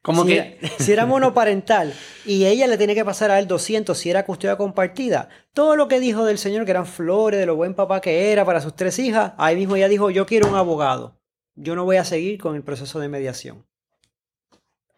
Como 0.02 0.22
si, 0.22 0.28
que... 0.28 0.38
era, 0.38 0.70
si 0.78 0.92
era 0.92 1.06
monoparental 1.06 1.92
y 2.24 2.44
ella 2.44 2.66
le 2.68 2.78
tenía 2.78 2.94
que 2.94 3.04
pasar 3.04 3.30
a 3.32 3.38
él 3.40 3.48
200 3.48 3.96
si 3.96 4.10
era 4.10 4.24
custodia 4.24 4.56
compartida, 4.56 5.28
todo 5.52 5.74
lo 5.74 5.88
que 5.88 5.98
dijo 5.98 6.24
del 6.24 6.38
señor, 6.38 6.64
que 6.64 6.70
eran 6.70 6.86
flores, 6.86 7.40
de 7.40 7.46
lo 7.46 7.56
buen 7.56 7.74
papá 7.74 8.00
que 8.00 8.30
era 8.30 8.44
para 8.44 8.60
sus 8.60 8.76
tres 8.76 8.98
hijas, 9.00 9.32
ahí 9.36 9.56
mismo 9.56 9.74
ella 9.74 9.88
dijo, 9.88 10.10
yo 10.10 10.26
quiero 10.26 10.48
un 10.48 10.54
abogado. 10.54 11.20
Yo 11.56 11.74
no 11.74 11.84
voy 11.84 11.96
a 11.96 12.04
seguir 12.04 12.38
con 12.38 12.54
el 12.54 12.62
proceso 12.62 13.00
de 13.00 13.08
mediación. 13.08 13.66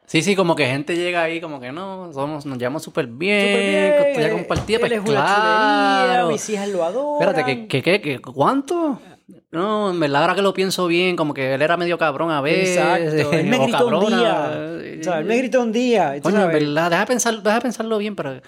Sí, 0.08 0.22
sí, 0.22 0.34
como 0.34 0.56
que 0.56 0.64
gente 0.66 0.96
llega 0.96 1.22
ahí 1.22 1.38
como 1.38 1.60
que 1.60 1.70
no, 1.70 2.10
somos, 2.14 2.46
nos 2.46 2.56
llevamos 2.56 2.82
súper 2.82 3.06
bien, 3.06 3.40
Súper 3.46 4.14
bien, 4.16 4.22
él- 4.24 4.32
compartida, 4.32 4.78
pues 4.78 5.00
claro. 5.02 6.28
mis 6.28 6.48
hijas 6.48 6.66
lo 6.70 6.82
adoran. 6.82 7.28
Espérate, 7.28 7.68
¿qué, 7.68 7.82
qué, 7.82 8.00
qué, 8.00 8.18
cuánto? 8.18 9.02
No, 9.50 9.90
en 9.90 10.00
verdad 10.00 10.22
ahora 10.22 10.34
que 10.34 10.40
lo 10.40 10.54
pienso 10.54 10.86
bien, 10.86 11.14
como 11.14 11.34
que 11.34 11.52
él 11.52 11.60
era 11.60 11.76
medio 11.76 11.98
cabrón 11.98 12.30
a 12.30 12.40
veces. 12.40 12.78
Exacto. 12.78 13.32
Él 13.32 13.46
me 13.48 13.56
o 13.58 13.62
gritó 13.64 13.86
un 13.86 14.06
día. 14.06 14.98
O 15.00 15.04
sea, 15.04 15.18
él 15.18 15.24
me 15.26 15.36
gritó 15.36 15.60
un 15.60 15.72
día. 15.72 16.18
Coño, 16.22 16.42
en 16.42 16.52
verdad, 16.52 16.90
deja, 16.90 17.04
pensar, 17.04 17.42
deja 17.42 17.60
pensarlo 17.60 17.98
bien, 17.98 18.16
pero... 18.16 18.40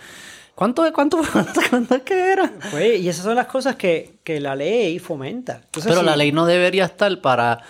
¿Cuánto, 0.55 0.91
cuánto, 0.93 1.19
cuánto, 1.70 1.95
es 1.95 2.03
que 2.03 2.32
era? 2.32 2.51
pues, 2.70 3.01
y 3.01 3.09
esas 3.09 3.24
son 3.24 3.35
las 3.35 3.47
cosas 3.47 3.77
que, 3.77 4.19
que 4.24 4.41
la 4.41 4.55
ley 4.55 4.99
fomenta. 4.99 5.61
Entonces, 5.65 5.91
Pero 5.91 6.03
la 6.03 6.16
ley 6.16 6.32
no 6.32 6.45
debería 6.45 6.85
estar 6.85 7.20
para, 7.20 7.61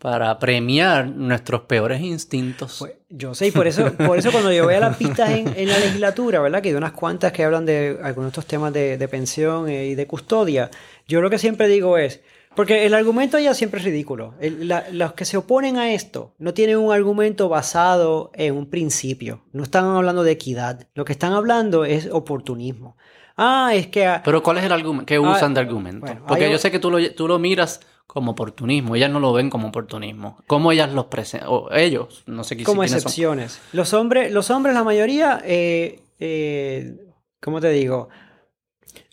para 0.00 0.38
premiar 0.38 1.06
nuestros 1.08 1.62
peores 1.62 2.00
instintos. 2.00 2.76
Pues, 2.78 2.92
yo 3.10 3.34
sé, 3.34 3.48
y 3.48 3.50
por 3.50 3.66
eso, 3.66 3.92
por 3.94 4.18
eso 4.18 4.32
cuando 4.32 4.50
yo 4.52 4.66
veo 4.66 4.80
las 4.80 4.96
pistas 4.96 5.30
en, 5.30 5.46
en 5.56 5.68
la 5.68 5.78
legislatura, 5.78 6.40
¿verdad? 6.40 6.62
Que 6.62 6.70
hay 6.70 6.74
unas 6.74 6.92
cuantas 6.92 7.32
que 7.32 7.44
hablan 7.44 7.66
de 7.66 7.98
algunos 8.02 8.28
de 8.28 8.40
estos 8.40 8.46
temas 8.46 8.72
de, 8.72 8.96
de 8.96 9.08
pensión 9.08 9.68
eh, 9.68 9.86
y 9.88 9.94
de 9.94 10.06
custodia, 10.06 10.70
yo 11.06 11.20
lo 11.20 11.28
que 11.28 11.38
siempre 11.38 11.68
digo 11.68 11.98
es, 11.98 12.20
porque 12.56 12.86
el 12.86 12.94
argumento 12.94 13.38
ya 13.38 13.52
siempre 13.54 13.78
es 13.78 13.84
ridículo. 13.84 14.34
El- 14.40 14.66
la- 14.68 14.86
los 14.90 15.12
que 15.12 15.24
se 15.24 15.36
oponen 15.36 15.76
a 15.76 15.92
esto 15.92 16.34
no 16.38 16.54
tienen 16.54 16.78
un 16.78 16.92
argumento 16.92 17.48
basado 17.48 18.30
en 18.34 18.56
un 18.56 18.70
principio. 18.70 19.42
No 19.52 19.62
están 19.62 19.84
hablando 19.84 20.22
de 20.24 20.32
equidad. 20.32 20.88
Lo 20.94 21.04
que 21.04 21.12
están 21.12 21.32
hablando 21.34 21.84
es 21.84 22.08
oportunismo. 22.10 22.96
Ah, 23.36 23.70
es 23.74 23.86
que... 23.88 24.06
a- 24.06 24.22
Pero 24.24 24.42
¿cuál 24.42 24.58
es 24.58 24.64
el 24.64 24.72
argumento? 24.72 25.06
¿Qué 25.06 25.18
usan 25.18 25.52
de 25.54 25.60
argumento? 25.60 26.06
bueno, 26.06 26.24
Porque 26.26 26.50
yo 26.50 26.58
sé 26.58 26.70
que 26.70 26.78
tú 26.78 26.90
lo, 26.90 27.12
tú 27.14 27.28
lo 27.28 27.38
miras 27.38 27.80
como 28.12 28.32
oportunismo. 28.32 28.96
Ellas 28.96 29.08
no 29.10 29.20
lo 29.20 29.32
ven 29.32 29.50
como 29.50 29.68
oportunismo. 29.68 30.36
¿Cómo 30.48 30.72
ellas 30.72 30.92
los 30.92 31.06
presentan? 31.06 31.48
O 31.50 31.70
ellos, 31.72 32.24
no 32.26 32.42
sé 32.42 32.56
qué 32.56 32.64
como 32.64 32.82
son. 32.84 32.96
excepciones. 32.96 33.60
Los 33.72 33.94
hombres, 33.94 34.32
los 34.32 34.50
hombres, 34.50 34.74
la 34.74 34.82
mayoría, 34.82 35.40
eh, 35.44 36.00
eh, 36.18 36.96
¿cómo 37.40 37.60
te 37.60 37.68
digo? 37.70 38.08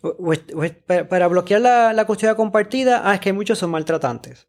O- 0.02 0.16
o 0.18 0.34
es- 0.34 0.42
o 0.56 0.64
es- 0.64 0.74
para, 1.08 1.28
bloquear 1.28 1.62
la, 1.62 1.94
la 1.94 2.06
custodia 2.06 2.34
compartida, 2.34 3.04
ah, 3.06 3.14
es 3.14 3.20
que 3.20 3.34
muchos 3.34 3.60
son 3.60 3.70
maltratantes. 3.70 4.48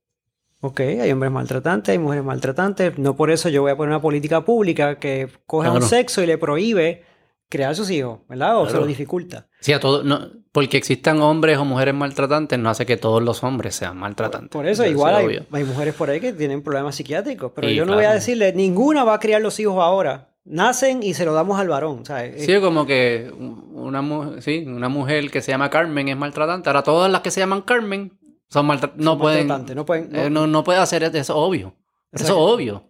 Ok, 0.60 0.80
hay 0.80 1.12
hombres 1.12 1.30
maltratantes, 1.30 1.92
hay 1.92 1.98
mujeres 1.98 2.24
maltratantes. 2.24 2.98
No 2.98 3.14
por 3.16 3.30
eso 3.30 3.50
yo 3.50 3.60
voy 3.62 3.70
a 3.72 3.76
poner 3.76 3.90
una 3.90 4.00
política 4.00 4.44
pública 4.46 4.98
que 4.98 5.28
coge 5.46 5.68
a 5.68 5.72
un 5.72 5.76
Claro. 5.78 5.88
sexo 5.88 6.22
y 6.22 6.26
le 6.26 6.38
prohíbe 6.38 7.04
crear 7.48 7.74
sus 7.74 7.90
hijos, 7.90 8.20
¿verdad? 8.28 8.58
O 8.58 8.68
se 8.68 8.76
lo 8.76 8.86
dificulta. 8.86 9.46
Sí, 9.60 9.72
a 9.72 9.80
todo, 9.80 10.02
no, 10.04 10.20
porque 10.52 10.76
existan 10.76 11.20
hombres 11.20 11.58
o 11.58 11.64
mujeres 11.64 11.94
maltratantes 11.94 12.58
no 12.58 12.68
hace 12.70 12.84
que 12.86 12.96
todos 12.96 13.22
los 13.22 13.42
hombres 13.42 13.74
sean 13.74 13.96
maltratantes. 13.96 14.50
Por 14.50 14.66
eso, 14.66 14.82
es 14.84 14.90
igual 14.90 15.14
hay, 15.16 15.46
hay 15.52 15.64
mujeres 15.64 15.94
por 15.94 16.10
ahí 16.10 16.20
que 16.20 16.32
tienen 16.32 16.62
problemas 16.62 16.94
psiquiátricos, 16.96 17.52
pero 17.54 17.68
yo 17.70 17.84
no 17.86 17.94
voy 17.94 18.04
a 18.04 18.12
decirle, 18.14 18.52
ninguna 18.52 19.04
va 19.04 19.14
a 19.14 19.18
criar 19.18 19.40
los 19.42 19.58
hijos 19.60 19.76
ahora. 19.78 20.28
Nacen 20.44 21.02
y 21.02 21.12
se 21.12 21.26
lo 21.26 21.34
damos 21.34 21.58
al 21.60 21.68
varón. 21.68 22.06
¿sabes? 22.06 22.44
Sí, 22.46 22.58
como 22.60 22.86
que 22.86 23.30
una, 23.72 24.00
mu- 24.00 24.40
sí, 24.40 24.64
una 24.66 24.88
mujer 24.88 25.30
que 25.30 25.42
se 25.42 25.50
llama 25.52 25.68
Carmen 25.68 26.08
es 26.08 26.16
maltratante. 26.16 26.70
Ahora 26.70 26.82
todas 26.82 27.10
las 27.12 27.20
que 27.20 27.30
se 27.30 27.40
llaman 27.40 27.60
Carmen 27.62 28.18
son 28.48 28.64
maltratantes. 28.66 29.04
No 29.04 29.18
pueden. 29.18 29.46
no 29.46 29.84
pueden- 29.84 30.10
no- 30.10 30.18
eh, 30.22 30.30
no, 30.30 30.46
no 30.46 30.64
puede 30.64 30.78
hacer 30.78 31.02
eso, 31.02 31.16
es 31.18 31.28
obvio. 31.30 31.74
Eso 32.12 32.24
es 32.24 32.30
obvio. 32.30 32.84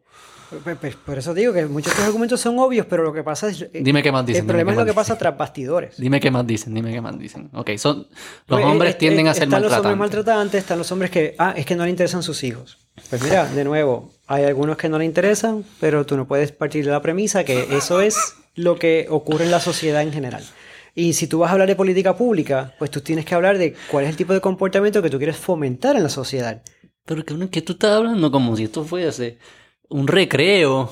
Por, 0.50 0.76
por- 0.76 0.96
por 0.96 1.18
eso 1.18 1.34
digo 1.34 1.52
que 1.52 1.66
muchos 1.66 1.86
de 1.86 1.90
estos 1.92 2.06
argumentos 2.06 2.40
son 2.40 2.58
obvios, 2.58 2.86
pero 2.88 3.02
lo 3.02 3.12
que 3.12 3.22
pasa 3.22 3.48
es. 3.48 3.62
eh, 3.62 3.70
Dime 3.82 4.02
qué 4.02 4.10
más 4.10 4.24
dicen. 4.24 4.42
el 4.42 4.46
problema 4.46 4.72
es 4.72 4.78
lo 4.78 4.84
que 4.86 4.94
pasa 4.94 5.16
tras 5.18 5.36
bastidores. 5.36 5.96
Dime 5.98 6.20
qué 6.20 6.30
más 6.30 6.46
dicen, 6.46 6.72
dime 6.74 6.90
qué 6.92 7.00
más 7.00 7.18
dicen. 7.18 7.50
Ok, 7.52 7.70
son, 7.76 7.98
los 7.98 8.06
Pues, 8.46 8.64
hombres 8.64 8.94
eh, 8.94 8.98
tienden 8.98 9.26
eh, 9.26 9.30
a 9.30 9.34
ser 9.34 9.44
están 9.44 9.62
los 9.62 9.72
hombres 9.72 9.96
maltratantes. 9.96 10.26
maltratantes, 10.26 10.60
están 10.60 10.78
los 10.78 10.92
hombres 10.92 11.10
que. 11.10 11.34
Ah, 11.38 11.54
es 11.56 11.66
que 11.66 11.76
no 11.76 11.84
le 11.84 11.90
interesan 11.90 12.22
sus 12.22 12.42
hijos. 12.44 12.78
Pues 13.10 13.22
mira, 13.22 13.46
de 13.46 13.62
nuevo, 13.64 14.10
hay 14.26 14.44
algunos 14.44 14.76
que 14.76 14.88
no 14.88 14.98
le 14.98 15.04
interesan, 15.04 15.64
pero 15.80 16.04
tú 16.06 16.16
no 16.16 16.26
puedes 16.26 16.50
partir 16.52 16.84
de 16.84 16.90
la 16.90 17.02
premisa 17.02 17.44
que 17.44 17.68
eso 17.76 18.00
es 18.00 18.16
lo 18.54 18.76
que 18.78 19.06
ocurre 19.10 19.44
en 19.44 19.50
la 19.50 19.60
sociedad 19.60 20.02
en 20.02 20.12
general. 20.12 20.42
Y 20.94 21.12
si 21.12 21.28
tú 21.28 21.38
vas 21.40 21.50
a 21.50 21.52
hablar 21.52 21.68
de 21.68 21.76
política 21.76 22.16
pública, 22.16 22.74
pues 22.78 22.90
tú 22.90 23.00
tienes 23.02 23.24
que 23.24 23.34
hablar 23.36 23.56
de 23.58 23.74
cuál 23.90 24.04
es 24.04 24.10
el 24.10 24.16
tipo 24.16 24.32
de 24.32 24.40
comportamiento 24.40 25.00
que 25.00 25.10
tú 25.10 25.18
quieres 25.18 25.36
fomentar 25.36 25.94
en 25.94 26.02
la 26.02 26.08
sociedad. 26.08 26.62
Pero 27.04 27.24
que, 27.24 27.50
que 27.50 27.62
tú 27.62 27.74
estás 27.74 27.92
hablando 27.92 28.32
como 28.32 28.56
si 28.56 28.64
esto 28.64 28.82
fuese 28.84 29.38
un 29.88 30.06
recreo. 30.06 30.90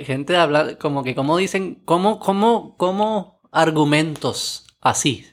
Gente 0.00 0.36
habla 0.36 0.78
como 0.78 1.02
que, 1.02 1.14
como 1.14 1.36
dicen, 1.36 1.82
como, 1.84 2.18
como, 2.18 2.76
como 2.76 3.40
argumentos 3.50 4.66
así. 4.80 5.26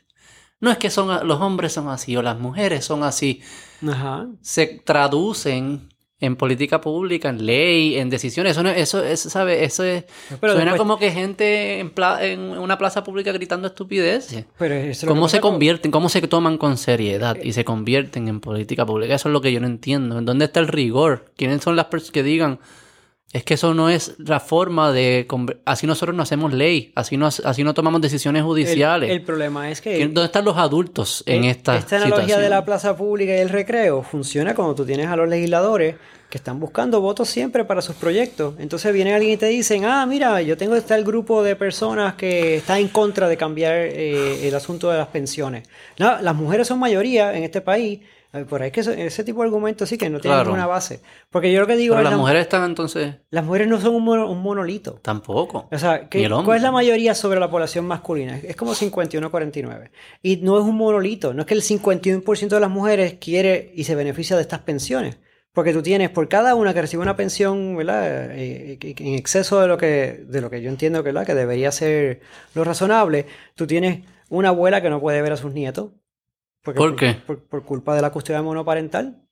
No 0.60 0.72
es 0.72 0.78
que 0.78 0.90
son 0.90 1.28
los 1.28 1.42
hombres 1.42 1.74
son 1.74 1.90
así 1.90 2.16
o 2.16 2.22
las 2.22 2.40
mujeres 2.40 2.86
son 2.86 3.04
así. 3.04 3.42
Ajá. 3.88 4.28
Se 4.42 4.68
traducen 4.68 5.91
en 6.22 6.36
política 6.36 6.80
pública, 6.80 7.30
en 7.30 7.46
ley, 7.46 7.98
en 7.98 8.10
decisiones. 8.10 8.52
Eso, 8.52 8.64
no- 8.64 8.70
eso, 8.70 9.04
eso, 9.04 9.30
¿sabe? 9.30 9.64
Eso 9.66 9.84
es, 9.84 10.06
Pero 10.40 10.54
suena 10.54 10.72
después- 10.72 10.78
como 10.78 10.98
que 11.00 11.12
gente 11.12 11.80
en, 11.80 11.90
pla- 11.90 12.24
en 12.26 12.40
una 12.42 12.78
plaza 12.78 13.04
pública 13.04 13.32
gritando 13.32 13.68
estupideces. 13.68 14.46
Pero 14.58 14.76
eso 14.76 15.08
¿Cómo 15.08 15.28
se 15.28 15.40
convierten, 15.42 15.92
cómo 15.92 16.10
se 16.10 16.22
toman 16.22 16.58
con 16.58 16.78
seriedad 16.78 17.36
y 17.44 17.54
se 17.54 17.66
convierten 17.66 18.28
en 18.28 18.40
política 18.40 18.86
pública? 18.86 19.16
Eso 19.16 19.30
es 19.30 19.34
lo 19.34 19.42
que 19.42 19.52
yo 19.52 19.60
no 19.60 19.68
entiendo. 19.68 20.20
¿En 20.20 20.26
dónde 20.26 20.46
está 20.46 20.60
el 20.60 20.68
rigor? 20.68 21.26
¿Quiénes 21.36 21.62
son 21.64 21.76
las 21.76 21.86
personas 21.86 22.12
que 22.12 22.24
digan, 22.24 22.60
es 23.34 23.44
que 23.44 23.54
eso 23.54 23.74
no 23.74 23.90
es 23.90 24.16
la 24.20 24.40
forma 24.40 24.92
de... 24.92 25.26
Así 25.66 25.88
nosotros 25.88 26.16
no 26.16 26.24
hacemos 26.24 26.52
ley, 26.54 26.92
así 26.96 27.16
no, 27.18 27.28
así 27.28 27.64
no 27.64 27.74
tomamos 27.74 28.02
decisiones 28.02 28.44
judiciales. 28.44 29.10
el 29.10 29.22
problema 29.22 29.70
es 29.72 29.80
que. 29.82 29.96
¿Quién- 29.96 30.14
¿Dónde 30.14 30.26
están 30.26 30.44
los 30.46 30.58
adultos 30.58 31.24
en 31.26 31.46
esta 31.46 31.78
Esta 31.78 31.96
analogía 31.98 32.16
situación? 32.26 32.42
de 32.42 32.50
la 32.50 32.66
plaza 32.66 32.96
pública 32.98 33.34
y 33.36 33.40
el 33.40 33.50
recreo 33.50 34.04
funciona 34.04 34.54
cuando 34.54 34.76
tú 34.76 34.86
tienes 34.86 35.08
a 35.08 35.16
los 35.16 35.30
legisladores 35.30 35.96
que 36.30 36.38
están 36.38 36.60
buscando 36.62 37.02
votos 37.02 37.28
siempre 37.30 37.66
para 37.66 37.82
sus 37.82 37.96
proyectos. 37.96 38.56
Entonces 38.58 38.94
viene 38.94 39.14
alguien 39.14 39.34
y 39.34 39.38
te 39.38 39.48
dicen, 39.48 39.84
ah, 39.86 40.06
mira, 40.06 40.42
yo 40.42 40.56
tengo 40.58 40.76
este 40.76 41.02
grupo 41.04 41.44
de 41.44 41.56
personas 41.58 42.14
que 42.16 42.56
está 42.58 42.80
en 42.80 42.88
contra 42.88 43.28
de 43.28 43.36
cambiar 43.38 43.76
eh, 43.76 44.48
el 44.48 44.56
asunto 44.56 44.90
de 44.90 44.98
las 44.98 45.08
pensiones. 45.08 45.68
No, 46.00 46.22
las 46.22 46.34
mujeres 46.36 46.68
son 46.68 46.80
mayoría 46.80 47.36
en 47.36 47.44
este 47.44 47.60
país. 47.62 48.00
Por 48.50 48.62
ahí 48.62 48.68
es 48.68 48.74
que 48.74 48.80
eso- 48.80 48.92
ese 48.94 49.24
tipo 49.26 49.42
de 49.42 49.48
argumentos 49.48 49.90
sí 49.90 49.98
que 49.98 50.10
no 50.10 50.20
tienen 50.20 50.38
Claro. 50.38 50.50
ninguna 50.52 50.66
base. 50.68 51.02
Porque 51.30 51.52
yo 51.52 51.60
lo 51.60 51.68
que 51.68 51.76
digo 51.76 51.96
Pero 51.96 52.00
es, 52.02 52.04
las 52.06 52.12
la- 52.14 52.18
mujeres 52.18 52.42
están 52.44 52.64
entonces... 52.64 53.16
las 53.30 53.44
mujeres 53.44 53.68
no 53.68 53.82
son 53.82 53.94
un, 53.96 54.04
mono- 54.06 54.32
un 54.32 54.42
monolito. 54.42 55.00
Tampoco. 55.02 55.68
O 55.72 55.78
sea, 55.78 56.00
Ni 56.04 56.08
¿qué- 56.08 56.26
el 56.26 56.32
hombre. 56.32 56.46
¿cuál 56.46 56.58
es 56.58 56.64
la 56.64 56.72
mayoría 56.72 57.14
sobre 57.14 57.40
la 57.40 57.50
población 57.50 57.86
masculina? 57.86 58.38
Es 58.38 58.56
como 58.56 58.74
51-49. 58.74 59.92
Y 60.22 60.38
no 60.38 60.58
es 60.58 60.64
un 60.64 60.76
monolito. 60.78 61.34
No 61.34 61.42
es 61.42 61.46
que 61.48 61.54
el 61.54 61.62
51% 61.62 62.56
de 62.56 62.62
las 62.62 62.70
mujeres 62.70 63.16
quiere 63.20 63.72
y 63.76 63.84
se 63.84 63.96
beneficia 63.96 64.36
de 64.36 64.42
estas 64.44 64.60
pensiones. 64.62 65.18
Porque 65.54 65.74
tú 65.74 65.82
tienes 65.84 66.10
por 66.10 66.30
cada 66.30 66.56
una 66.56 66.74
que 66.74 66.80
recibe 66.82 67.04
una 67.04 67.18
pensión, 67.18 67.76
¿verdad? 67.76 68.32
Eh, 68.32 68.78
eh, 68.82 68.96
en 68.98 69.16
exceso 69.16 69.60
de 69.60 69.68
lo 69.68 69.78
que, 69.78 70.24
de 70.26 70.40
lo 70.40 70.50
que 70.50 70.62
yo 70.62 70.70
entiendo 70.70 71.04
¿verdad? 71.04 71.26
que 71.26 71.36
debería 71.36 71.74
ser 71.74 72.22
lo 72.56 72.64
razonable, 72.64 73.26
tú 73.56 73.68
tienes 73.68 74.00
una 74.30 74.48
abuela 74.50 74.82
que 74.82 74.90
no 74.90 75.02
puede 75.02 75.22
ver 75.22 75.34
a 75.34 75.38
sus 75.38 75.52
nietos. 75.54 75.90
Porque 76.64 76.78
¿Por 76.78 76.96
qué? 76.96 77.14
Por, 77.26 77.44
por 77.44 77.64
culpa 77.64 77.96
de 77.96 78.02
la 78.02 78.12
custodia 78.12 78.42
monoparental. 78.42 79.24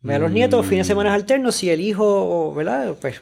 Ve 0.00 0.14
a 0.14 0.18
los 0.18 0.30
nietos 0.30 0.64
fines 0.66 0.86
de 0.86 0.94
Mm. 0.94 0.96
semana 0.96 1.14
alternos 1.14 1.54
si 1.56 1.70
el 1.70 1.80
hijo, 1.80 2.54
¿verdad? 2.54 2.94
Pues 3.00 3.20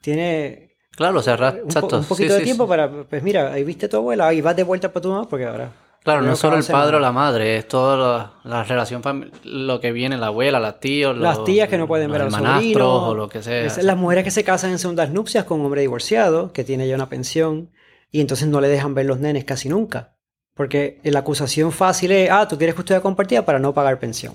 tiene 0.00 0.76
Claro, 0.94 1.18
o 1.18 1.22
sea, 1.22 1.34
un, 1.64 1.68
po- 1.68 1.96
un 1.96 2.02
Sí, 2.02 2.08
poquito 2.08 2.32
de 2.34 2.38
sí, 2.40 2.44
tiempo 2.44 2.64
sí. 2.64 2.68
para, 2.68 2.90
pues 3.04 3.22
mira, 3.22 3.52
ahí 3.52 3.64
viste 3.64 3.86
a 3.86 3.88
tu 3.88 3.96
abuela, 3.96 4.28
ahí 4.28 4.40
vas 4.40 4.54
de 4.54 4.62
vuelta 4.62 4.92
para 4.92 5.02
tu 5.02 5.08
mamá, 5.10 5.28
porque 5.28 5.46
ahora. 5.46 5.72
Claro, 6.04 6.20
no 6.22 6.32
es 6.32 6.38
solo 6.38 6.56
el 6.58 6.64
padre 6.64 6.96
o 6.96 7.00
la 7.00 7.12
madre, 7.12 7.56
es 7.56 7.68
toda 7.68 7.96
la, 7.96 8.50
la 8.56 8.64
relación 8.64 9.02
familiar, 9.02 9.32
lo 9.44 9.80
que 9.80 9.92
viene, 9.92 10.18
la 10.18 10.26
abuela, 10.26 10.58
las 10.60 10.80
tíos, 10.80 11.16
Las 11.16 11.44
tías 11.44 11.68
que 11.68 11.78
no 11.78 11.86
pueden 11.86 12.10
ver 12.10 12.22
a 12.22 12.24
los 12.24 12.34
sobrinos. 12.34 12.82
o 13.08 13.14
lo 13.14 13.28
que 13.28 13.42
sea. 13.42 13.64
Es- 13.66 13.82
Las 13.82 13.96
mujeres 13.96 14.24
que 14.24 14.32
se 14.32 14.42
casan 14.44 14.70
en 14.72 14.78
segundas 14.80 15.10
nupcias 15.10 15.44
con 15.44 15.60
un 15.60 15.66
hombre 15.66 15.80
divorciado, 15.80 16.52
que 16.52 16.64
tiene 16.64 16.86
ya 16.88 16.96
una 16.96 17.08
pensión, 17.08 17.70
y 18.10 18.20
entonces 18.20 18.48
no 18.48 18.60
le 18.60 18.68
dejan 18.68 18.94
ver 18.94 19.06
los 19.06 19.20
nenes 19.20 19.44
casi 19.44 19.68
nunca. 19.68 20.16
Porque 20.54 21.00
la 21.04 21.20
acusación 21.20 21.72
fácil 21.72 22.12
es, 22.12 22.30
ah, 22.30 22.46
tú 22.46 22.56
quieres 22.58 22.74
custodia 22.74 23.00
compartida 23.00 23.44
para 23.44 23.58
no 23.58 23.72
pagar 23.72 23.98
pensión. 23.98 24.34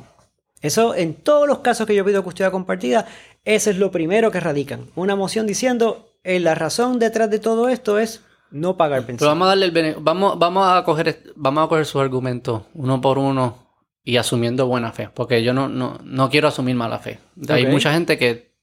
Eso 0.62 0.96
en 0.96 1.14
todos 1.14 1.48
los 1.48 1.60
casos 1.60 1.86
que 1.86 1.94
yo 1.96 2.04
pido 2.04 2.24
custodia 2.24 2.50
compartida, 2.50 3.06
eso 3.46 3.70
es 3.70 3.78
lo 3.78 3.92
primero 3.92 4.32
que 4.32 4.40
radican. 4.40 4.88
Una 4.96 5.16
moción 5.16 5.46
diciendo, 5.46 6.12
eh, 6.24 6.40
la 6.40 6.56
razón 6.56 6.98
detrás 6.98 7.30
de 7.30 7.38
todo 7.40 7.70
esto 7.70 8.00
es 8.00 8.24
no 8.50 8.76
pagar 8.78 9.02
pensión. 9.02 9.18
Pero 9.20 9.30
vamos 9.32 9.46
a 9.46 9.50
darle 9.50 9.66
el 9.66 9.72
bene- 9.72 9.96
vamos, 10.00 10.40
vamos 10.40 10.68
a 10.68 10.84
coger 10.84 11.22
vamos 11.36 11.66
a 11.66 11.68
coger 11.68 11.86
sus 11.86 12.02
argumentos 12.02 12.64
uno 12.74 13.00
por 13.00 13.20
uno 13.20 13.68
y 14.04 14.18
asumiendo 14.18 14.66
buena 14.66 14.92
fe. 14.92 15.10
Porque 15.14 15.44
yo 15.44 15.54
no, 15.54 15.70
no, 15.70 16.00
no 16.04 16.30
quiero 16.32 16.48
asumir 16.48 16.76
mala 16.76 16.98
fe. 16.98 17.20
Hay 17.50 17.64
mucha 17.72 17.94
gente 17.94 18.18
que 18.18 18.54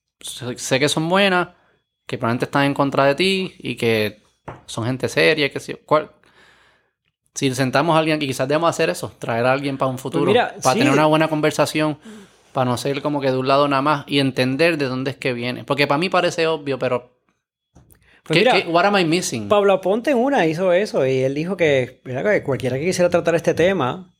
sé 0.57 0.81
que 0.81 0.89
son 0.89 1.09
buenas, 1.09 1.49
que 2.07 2.19
probablemente 2.19 2.47
están 2.47 2.65
en 2.65 2.75
contra 2.75 3.05
de 3.05 3.15
ti 3.15 3.55
y 3.59 3.77
que 3.77 4.21
son 4.67 4.85
gente 4.87 5.09
seria, 5.09 5.51
que 5.53 5.61
si, 5.61 5.75
cuál- 5.75 6.11
si 7.35 7.55
sentamos 7.55 7.97
a 7.97 7.99
alguien 7.99 8.19
que 8.19 8.27
quizás 8.27 8.47
debemos 8.49 8.71
hacer 8.71 8.91
eso, 8.91 9.13
traer 9.19 9.45
a 9.47 9.53
alguien 9.53 9.77
para 9.79 9.91
un 9.91 9.99
futuro, 9.99 10.25
Pues 10.25 10.35
mira, 10.35 10.55
para 10.63 10.73
sí. 10.75 10.79
tener 10.79 10.93
una 10.93 11.07
buena 11.07 11.29
conversación, 11.29 11.99
para 12.53 12.71
no 12.71 12.77
ser 12.77 13.03
como 13.03 13.21
que 13.21 13.31
de 13.33 13.37
un 13.39 13.49
lado 13.49 13.67
nada 13.69 13.83
más 13.83 14.05
y 14.07 14.21
entender 14.21 14.79
de 14.79 14.87
dónde 14.87 15.11
es 15.11 15.17
que 15.17 15.33
viene. 15.33 15.65
Porque 15.65 15.87
para 15.89 15.99
mí 15.99 16.09
parece 16.09 16.47
obvio, 16.47 16.79
pero 16.79 17.11
Pues 18.23 18.39
¿qué- 18.39 18.45
mira, 18.45 18.53
qué- 18.63 18.69
what 18.69 18.85
am 18.85 18.97
I 18.97 19.05
missing? 19.05 19.49
Pablo 19.49 19.73
Aponte 19.73 20.13
en 20.13 20.19
una 20.19 20.47
hizo 20.47 20.73
eso 20.73 21.05
y 21.07 21.19
él 21.23 21.35
dijo 21.35 21.57
que, 21.57 22.01
mira, 22.05 22.23
que 22.23 22.43
cualquiera 22.43 22.79
que 22.79 22.85
quisiera 22.85 23.11
tratar 23.11 23.35
este 23.35 23.53
tema, 23.55 24.15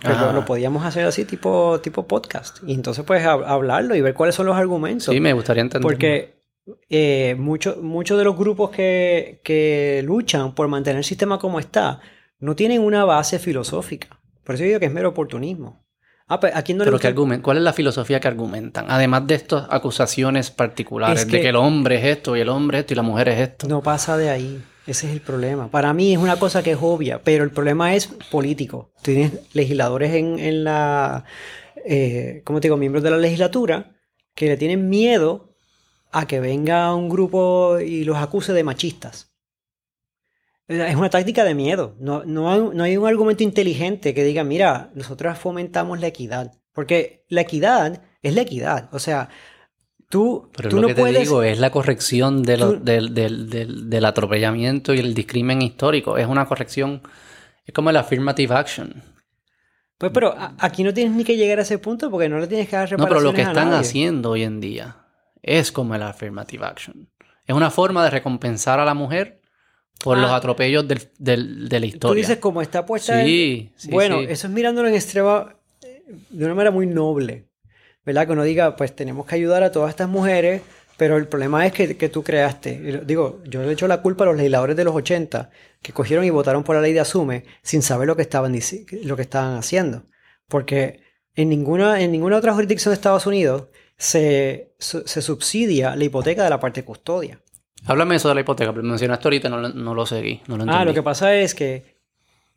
pues 0.00 0.16
lo, 0.18 0.24
Ajá. 0.24 0.32
lo 0.32 0.44
podíamos 0.44 0.84
hacer 0.84 1.04
así 1.06 1.24
tipo, 1.24 1.78
tipo 1.82 2.06
podcast. 2.06 2.58
Y 2.66 2.72
entonces 2.74 3.04
pues 3.06 3.22
hab- 3.24 3.44
hablarlo 3.46 3.94
y 3.94 4.00
ver 4.00 4.14
cuáles 4.14 4.34
son 4.34 4.46
los 4.46 4.56
argumentos. 4.56 5.04
Sí, 5.14 5.20
me 5.20 5.32
gustaría 5.34 5.60
entender. 5.62 5.82
Porque 5.82 6.34
eh, 6.88 7.36
muchos 7.38 7.76
muchos 7.82 8.16
de 8.18 8.24
los 8.24 8.36
grupos 8.36 8.70
que, 8.70 9.40
que 9.44 10.02
luchan 10.04 10.54
por 10.54 10.66
mantener 10.68 10.98
el 10.98 11.04
sistema 11.04 11.38
como 11.38 11.58
está 11.60 12.00
no 12.44 12.54
tienen 12.56 12.80
una 12.82 13.04
base 13.04 13.38
filosófica. 13.38 14.20
Por 14.44 14.54
eso 14.54 14.64
yo 14.64 14.68
digo 14.68 14.80
que 14.80 14.86
es 14.86 14.92
mero 14.92 15.08
oportunismo. 15.10 15.82
Ah, 16.26 16.40
pues, 16.40 16.54
¿a 16.56 16.62
quién 16.62 16.78
no 16.78 16.84
le 16.84 16.88
Pero 16.88 16.96
gusta? 16.96 17.08
¿qué 17.08 17.14
argumen- 17.14 17.42
¿cuál 17.42 17.58
es 17.58 17.62
la 17.62 17.72
filosofía 17.72 18.18
que 18.20 18.28
argumentan? 18.28 18.86
Además 18.88 19.26
de 19.26 19.34
estas 19.34 19.66
acusaciones 19.70 20.50
particulares, 20.50 21.20
Es 21.20 21.26
de 21.26 21.32
que- 21.32 21.40
que 21.42 21.48
el 21.50 21.56
hombre 21.56 21.96
es 21.98 22.04
esto 22.16 22.36
y 22.36 22.40
el 22.40 22.48
hombre 22.48 22.78
es 22.78 22.82
esto 22.82 22.94
y 22.94 22.96
la 22.96 23.02
mujer 23.02 23.28
es 23.28 23.40
esto. 23.40 23.68
No 23.68 23.82
pasa 23.82 24.16
de 24.16 24.30
ahí. 24.30 24.62
Ese 24.86 25.06
es 25.06 25.12
el 25.14 25.20
problema. 25.22 25.68
Para 25.70 25.92
mí 25.94 26.12
es 26.12 26.18
una 26.18 26.36
cosa 26.38 26.62
que 26.62 26.72
es 26.72 26.78
obvia, 26.80 27.20
pero 27.22 27.42
el 27.44 27.50
problema 27.50 27.94
es 27.94 28.06
político. 28.30 28.92
Tienes 29.02 29.32
legisladores 29.54 30.12
en, 30.14 30.38
en 30.38 30.64
la, 30.64 31.24
eh, 31.86 32.42
¿cómo 32.44 32.60
te 32.60 32.68
digo? 32.68 32.76
Miembros 32.76 33.02
de 33.02 33.10
la 33.10 33.16
legislatura 33.18 33.92
que 34.34 34.46
le 34.48 34.56
tienen 34.56 34.88
miedo 34.90 35.54
a 36.12 36.26
que 36.26 36.40
venga 36.40 36.94
un 36.94 37.08
grupo 37.08 37.78
y 37.80 38.04
los 38.04 38.16
acuse 38.18 38.52
de 38.52 38.62
machistas. 38.64 39.33
Es 40.66 40.96
una 40.96 41.10
táctica 41.10 41.44
de 41.44 41.54
miedo. 41.54 41.94
No, 42.00 42.24
no, 42.24 42.50
hay, 42.50 42.60
no 42.74 42.84
hay 42.84 42.96
un 42.96 43.06
argumento 43.06 43.42
inteligente 43.42 44.14
que 44.14 44.24
diga, 44.24 44.44
mira, 44.44 44.90
nosotros 44.94 45.38
fomentamos 45.38 46.00
la 46.00 46.06
equidad. 46.06 46.52
Porque 46.72 47.24
la 47.28 47.42
equidad 47.42 48.02
es 48.22 48.34
la 48.34 48.40
equidad. 48.42 48.88
O 48.92 48.98
sea, 48.98 49.28
tú, 50.08 50.50
Pero 50.56 50.70
tú 50.70 50.76
lo 50.76 50.82
no 50.82 50.88
que 50.88 50.94
te 50.94 51.18
digo 51.20 51.42
es 51.42 51.58
la 51.58 51.70
corrección 51.70 52.42
de 52.42 52.56
lo- 52.56 52.72
Tú- 52.78 52.84
del, 52.84 53.12
del- 53.14 53.50
del- 53.50 53.90
del 53.90 54.04
atropellamiento 54.06 54.94
y 54.94 55.00
el 55.00 55.12
discrimen 55.14 55.60
histórico. 55.62 56.16
Es 56.16 56.26
una 56.26 56.46
corrección, 56.46 57.02
es 57.66 57.74
como 57.74 57.90
el 57.90 57.96
affirmative 57.96 58.54
action. 58.54 59.02
Pues, 59.98 60.10
pero 60.12 60.34
aquí 60.58 60.82
no 60.82 60.92
tienes 60.94 61.14
ni 61.14 61.24
que 61.24 61.36
llegar 61.36 61.58
a 61.58 61.62
ese 61.62 61.78
punto 61.78 62.10
porque 62.10 62.28
no 62.28 62.38
le 62.38 62.46
tienes 62.46 62.68
que 62.68 62.76
dar 62.76 62.90
No, 62.90 62.96
reparaciones 62.96 63.20
pero 63.22 63.30
lo 63.30 63.36
que 63.36 63.42
están 63.42 63.68
nadie. 63.70 63.80
haciendo 63.80 64.30
hoy 64.30 64.42
en 64.42 64.60
día 64.60 64.96
es 65.42 65.70
como 65.70 65.94
el 65.94 66.02
affirmative 66.02 66.64
action. 66.64 67.08
Es 67.46 67.54
una 67.54 67.70
forma 67.70 68.02
de 68.02 68.10
recompensar 68.10 68.80
a 68.80 68.84
la 68.84 68.94
mujer 68.94 69.40
por 70.02 70.16
Ah. 70.18 70.20
los 70.22 70.30
atropellos 70.30 70.86
del- 70.86 71.08
del- 71.18 71.68
de 71.68 71.80
la 71.80 71.86
historia. 71.86 72.10
Tú 72.12 72.14
dices 72.14 72.38
como 72.38 72.60
está 72.62 72.84
puesta. 72.86 73.22
Sí, 73.24 73.70
sí, 73.76 73.90
bueno, 73.90 74.20
sí. 74.20 74.26
eso 74.30 74.46
es 74.46 74.52
mirándolo 74.52 74.88
en 74.88 74.94
extrema 74.94 75.56
eh, 75.82 76.02
de 76.30 76.44
una 76.44 76.54
manera 76.54 76.70
muy 76.70 76.86
noble. 76.86 77.46
¿Verdad? 78.06 78.26
Que 78.26 78.32
uno 78.32 78.42
diga, 78.44 78.76
pues 78.76 78.94
tenemos 78.94 79.24
que 79.26 79.34
ayudar 79.34 79.62
a 79.62 79.72
todas 79.72 79.88
estas 79.88 80.10
mujeres, 80.10 80.60
pero 80.98 81.16
el 81.16 81.26
problema 81.26 81.66
es 81.66 81.72
que, 81.72 81.96
que 81.96 82.10
tú 82.10 82.22
creaste. 82.22 83.02
Digo, 83.06 83.40
yo 83.46 83.62
le 83.62 83.72
echo 83.72 83.88
la 83.88 84.02
culpa 84.02 84.24
a 84.24 84.26
los 84.26 84.36
legisladores 84.36 84.76
de 84.76 84.84
los 84.84 84.94
80 84.94 85.48
que 85.80 85.92
cogieron 85.94 86.22
y 86.26 86.28
votaron 86.30 86.64
por 86.64 86.76
la 86.76 86.82
ley 86.82 86.92
de 86.92 87.00
Asume 87.00 87.44
sin 87.62 87.80
saber 87.80 88.06
lo 88.06 88.14
que 88.14 88.20
estaban, 88.22 88.54
lo 89.04 89.16
que 89.16 89.22
estaban 89.22 89.56
haciendo. 89.56 90.04
Porque 90.48 91.00
en 91.34 91.48
ninguna, 91.48 92.02
en 92.02 92.12
ninguna 92.12 92.36
otra 92.36 92.52
jurisdicción 92.52 92.90
de 92.92 92.96
Estados 92.96 93.26
Unidos 93.26 93.68
se, 93.96 94.74
se 94.78 95.22
subsidia 95.22 95.96
la 95.96 96.04
hipoteca 96.04 96.44
de 96.44 96.50
la 96.50 96.60
parte 96.60 96.84
custodia. 96.84 97.40
Háblame 97.86 98.16
eso 98.16 98.28
de 98.28 98.34
la 98.34 98.40
hipoteca, 98.40 98.72
pero 98.72 98.82
mencionaste 98.84 99.28
ahorita, 99.28 99.48
no, 99.48 99.58
lo- 99.58 99.68
no 99.68 99.94
lo 99.94 100.06
seguí, 100.06 100.40
no 100.48 100.56
lo 100.56 100.62
entendí. 100.64 100.78
Ah, 100.78 100.84
lo 100.84 100.94
que 100.94 101.02
pasa 101.02 101.34
es 101.36 101.54
que 101.54 101.94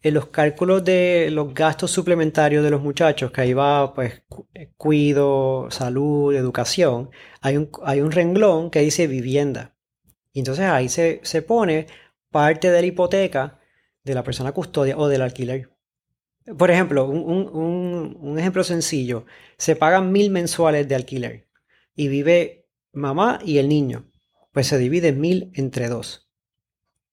en 0.02 0.14
los 0.14 0.28
cálculos 0.28 0.84
de 0.86 1.30
los 1.32 1.54
gastos 1.54 1.92
suplementarios 1.92 2.64
de 2.64 2.70
los 2.70 2.82
muchachos, 2.82 3.32
que 3.32 3.42
ahí 3.42 3.54
va 3.54 3.94
pues 3.94 4.22
eh, 4.54 4.72
cuido, 4.78 5.68
salud, 5.70 6.34
educación, 6.36 7.10
hay 7.42 7.58
un, 7.58 7.70
hay 7.84 8.02
un 8.02 8.12
renglón 8.12 8.70
que 8.70 8.80
dice 8.82 9.08
vivienda. 9.08 9.76
Y 10.34 10.40
entonces 10.40 10.66
ahí 10.66 10.88
se, 10.88 11.20
se 11.24 11.42
pone 11.42 11.88
parte 12.32 12.70
de 12.72 12.80
la 12.82 12.88
hipoteca 12.88 13.60
de 14.04 14.14
la 14.14 14.24
persona 14.24 14.52
custodia 14.52 14.98
o 14.98 15.08
del 15.08 15.22
alquiler. 15.24 15.70
Por 16.58 16.72
ejemplo, 16.72 17.06
un- 17.06 17.50
un- 17.52 18.18
un 18.22 18.40
ejemplo 18.40 18.64
sencillo, 18.64 19.26
se 19.58 19.76
pagan 19.76 20.12
mil 20.14 20.30
mensuales 20.32 20.88
de 20.88 20.96
alquiler 20.96 21.48
y 21.96 22.08
vive 22.08 22.68
mamá 22.94 23.40
y 23.44 23.58
el 23.58 23.68
niño, 23.68 24.06
pues 24.58 24.66
se 24.66 24.80
divide 24.80 25.12
mil 25.14 25.52
entre 25.54 25.88
dos. 25.88 26.28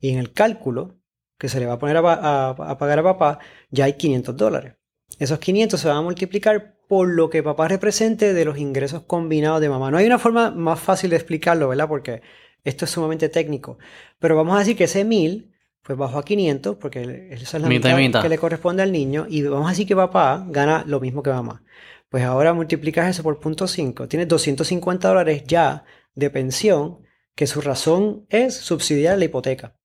Y 0.00 0.08
en 0.08 0.18
el 0.18 0.32
cálculo 0.32 0.96
que 1.36 1.50
se 1.50 1.60
le 1.60 1.66
va 1.66 1.74
a 1.74 1.78
poner 1.78 1.98
a, 1.98 2.02
pa- 2.02 2.14
a- 2.14 2.70
a 2.70 2.78
pagar 2.78 3.00
a 3.00 3.02
papá, 3.02 3.38
ya 3.68 3.84
hay 3.84 3.98
500 3.98 4.34
dólares. 4.34 4.76
Esos 5.18 5.38
500 5.40 5.78
se 5.78 5.88
van 5.88 5.98
a 5.98 6.00
multiplicar 6.00 6.78
por 6.88 7.06
lo 7.06 7.28
que 7.28 7.42
papá 7.42 7.68
represente 7.68 8.32
de 8.32 8.44
los 8.46 8.56
ingresos 8.56 9.02
combinados 9.02 9.60
de 9.60 9.68
mamá. 9.68 9.90
No 9.90 9.98
hay 9.98 10.06
una 10.06 10.18
forma 10.18 10.52
más 10.52 10.80
fácil 10.80 11.10
de 11.10 11.16
explicarlo, 11.16 11.68
¿verdad? 11.68 11.86
Porque 11.86 12.22
esto 12.64 12.86
es 12.86 12.90
sumamente 12.90 13.28
técnico. 13.28 13.76
Pero 14.18 14.36
vamos 14.36 14.56
a 14.56 14.60
decir 14.60 14.74
que 14.74 14.84
ese 14.84 15.04
1000, 15.04 15.52
pues 15.82 15.98
bajó 15.98 16.20
a 16.20 16.24
500, 16.24 16.76
porque 16.76 17.28
esa 17.30 17.58
es 17.58 17.62
la 17.62 17.68
Mitad 17.68 17.90
y 17.90 17.92
mitad 17.92 17.98
mitad. 18.06 18.22
que 18.22 18.30
le 18.30 18.38
corresponde 18.38 18.82
al 18.82 18.90
niño. 18.90 19.26
Y 19.28 19.42
vamos 19.42 19.66
a 19.66 19.72
decir 19.72 19.86
que 19.86 19.94
papá 19.94 20.46
gana 20.48 20.82
lo 20.86 20.98
mismo 20.98 21.22
que 21.22 21.28
mamá. 21.28 21.62
Pues 22.08 22.24
ahora 22.24 22.54
multiplicas 22.54 23.06
eso 23.10 23.22
por 23.22 23.38
punto 23.38 23.66
5. 23.68 24.08
Tienes 24.08 24.28
250 24.28 25.08
dólares 25.08 25.44
ya 25.46 25.84
de 26.14 26.30
pensión, 26.30 27.03
que 27.34 27.46
su 27.46 27.60
razón 27.60 28.26
es 28.30 28.54
subsidiar 28.56 29.18
la 29.18 29.24
hipoteca. 29.24 29.76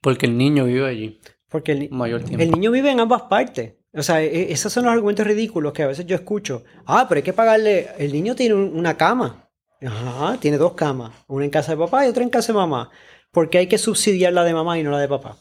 Porque 0.00 0.26
el 0.26 0.36
niño 0.38 0.64
vive 0.64 0.88
allí 0.88 1.20
Porque 1.48 1.72
el, 1.72 1.78
ni- 1.80 1.88
mayor 1.88 2.22
tiempo. 2.22 2.42
el 2.42 2.50
niño 2.50 2.70
vive 2.70 2.90
en 2.90 3.00
ambas 3.00 3.22
partes. 3.22 3.74
O 3.92 4.02
sea, 4.02 4.22
e- 4.22 4.52
esos 4.52 4.72
son 4.72 4.84
los 4.84 4.92
argumentos 4.92 5.26
ridículos 5.26 5.72
que 5.72 5.82
a 5.82 5.88
veces 5.88 6.06
yo 6.06 6.14
escucho. 6.14 6.64
Ah, 6.86 7.06
pero 7.08 7.18
hay 7.18 7.22
que 7.24 7.32
pagarle. 7.32 7.88
El 7.98 8.12
niño 8.12 8.34
tiene 8.36 8.54
un- 8.54 8.76
una 8.76 8.96
cama. 8.96 9.48
Ajá, 9.82 10.36
tiene 10.40 10.58
dos 10.58 10.74
camas. 10.74 11.12
Una 11.26 11.44
en 11.44 11.50
casa 11.50 11.72
de 11.72 11.78
papá 11.78 12.06
y 12.06 12.08
otra 12.08 12.22
en 12.22 12.30
casa 12.30 12.52
de 12.52 12.58
mamá. 12.58 12.90
Porque 13.32 13.58
hay 13.58 13.66
que 13.66 13.78
subsidiar 13.78 14.32
la 14.32 14.44
de 14.44 14.54
mamá 14.54 14.78
y 14.78 14.82
no 14.82 14.90
la 14.90 14.98
de 14.98 15.08
papá. 15.08 15.36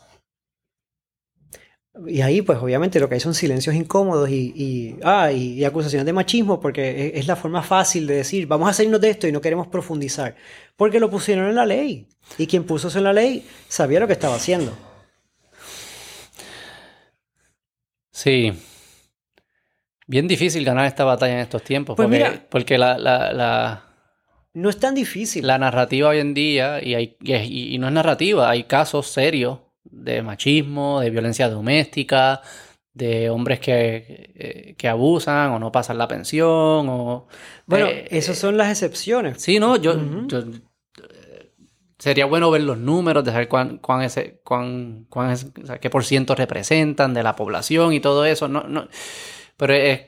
Y 2.08 2.22
ahí, 2.22 2.42
pues 2.42 2.60
obviamente 2.60 3.00
lo 3.00 3.10
que 3.10 3.16
hay 3.16 3.20
son 3.20 3.34
silencios 3.34 3.76
incómodos 3.76 4.30
y, 4.30 4.54
y, 4.56 4.96
ah, 5.04 5.32
y, 5.32 5.54
y 5.54 5.66
acusaciones 5.66 6.06
de 6.06 6.14
machismo, 6.14 6.60
porque 6.60 7.08
es, 7.08 7.22
es 7.22 7.28
la 7.28 7.36
forma 7.36 7.64
fácil 7.64 8.06
de 8.08 8.16
decir, 8.18 8.48
vamos 8.48 8.70
a 8.70 8.74
salirnos 8.74 9.02
de 9.02 9.10
esto 9.10 9.28
y 9.28 9.32
no 9.32 9.42
queremos 9.42 9.68
profundizar. 9.68 10.36
Porque 10.78 11.00
lo 11.00 11.10
pusieron 11.10 11.50
en 11.50 11.56
la 11.56 11.66
ley. 11.66 12.08
Y 12.38 12.48
quien 12.48 12.64
puso 12.64 12.88
eso 12.90 13.00
en 13.00 13.06
la 13.06 13.14
ley 13.14 13.46
sabía 13.68 14.00
lo 14.00 14.08
que 14.08 14.14
estaba 14.14 14.36
haciendo. 14.36 14.72
Sí. 18.12 18.54
Bien 20.06 20.28
difícil 20.28 20.64
ganar 20.64 20.86
esta 20.86 21.06
batalla 21.06 21.34
en 21.34 21.40
estos 21.40 21.64
tiempos. 21.64 21.96
Pues 21.96 22.08
porque 22.08 22.18
mira. 22.18 22.46
porque 22.50 22.78
la, 22.78 22.98
la, 22.98 23.34
la, 23.34 23.84
No 24.54 24.70
es 24.70 24.80
tan 24.80 24.94
difícil. 24.94 25.46
la 25.46 25.58
narrativa 25.58 26.10
hoy 26.10 26.20
en 26.20 26.34
día, 26.34 26.84
y, 26.84 26.94
hay, 26.94 27.18
y, 27.22 27.76
y 27.76 27.78
no 27.78 27.88
es 27.88 27.94
narrativa, 27.94 28.50
hay 28.50 28.66
casos 28.66 29.08
serios 29.08 29.60
de 29.92 30.22
machismo, 30.22 31.00
de 31.02 31.10
violencia 31.10 31.50
doméstica, 31.50 32.42
de 32.94 33.30
hombres 33.30 33.60
que, 33.60 34.32
eh, 34.36 34.76
que 34.78 34.88
abusan 34.88 35.52
o 35.52 35.60
no 35.60 35.72
pasan 35.72 35.98
la 35.98 36.08
pensión. 36.08 36.48
O, 36.90 37.28
Bueno, 37.66 37.88
eh, 37.88 38.08
esas 38.12 38.38
son 38.38 38.58
las 38.58 38.70
excepciones. 38.70 39.42
Sí, 39.42 39.60
no, 39.60 39.76
yo, 39.78 39.96
sería 41.98 42.26
bueno 42.26 42.50
ver 42.50 42.62
los 42.62 42.78
números, 42.78 43.24
de 43.26 43.32
saber 43.32 43.48
cuán, 43.48 43.78
cuán 43.80 44.02
ese, 44.04 44.40
cuán, 44.44 45.06
cuán 45.10 45.32
es- 45.32 45.48
o 45.62 45.66
sea, 45.66 45.80
qué 45.80 45.90
por 45.90 46.06
ciento 46.06 46.34
representan 46.36 47.14
de 47.14 47.24
la 47.24 47.36
población 47.36 47.94
y 47.94 48.00
todo 48.00 48.26
eso. 48.26 48.48
No, 48.48 48.64
no, 48.64 48.88
pero 49.58 49.74
es- 49.74 50.02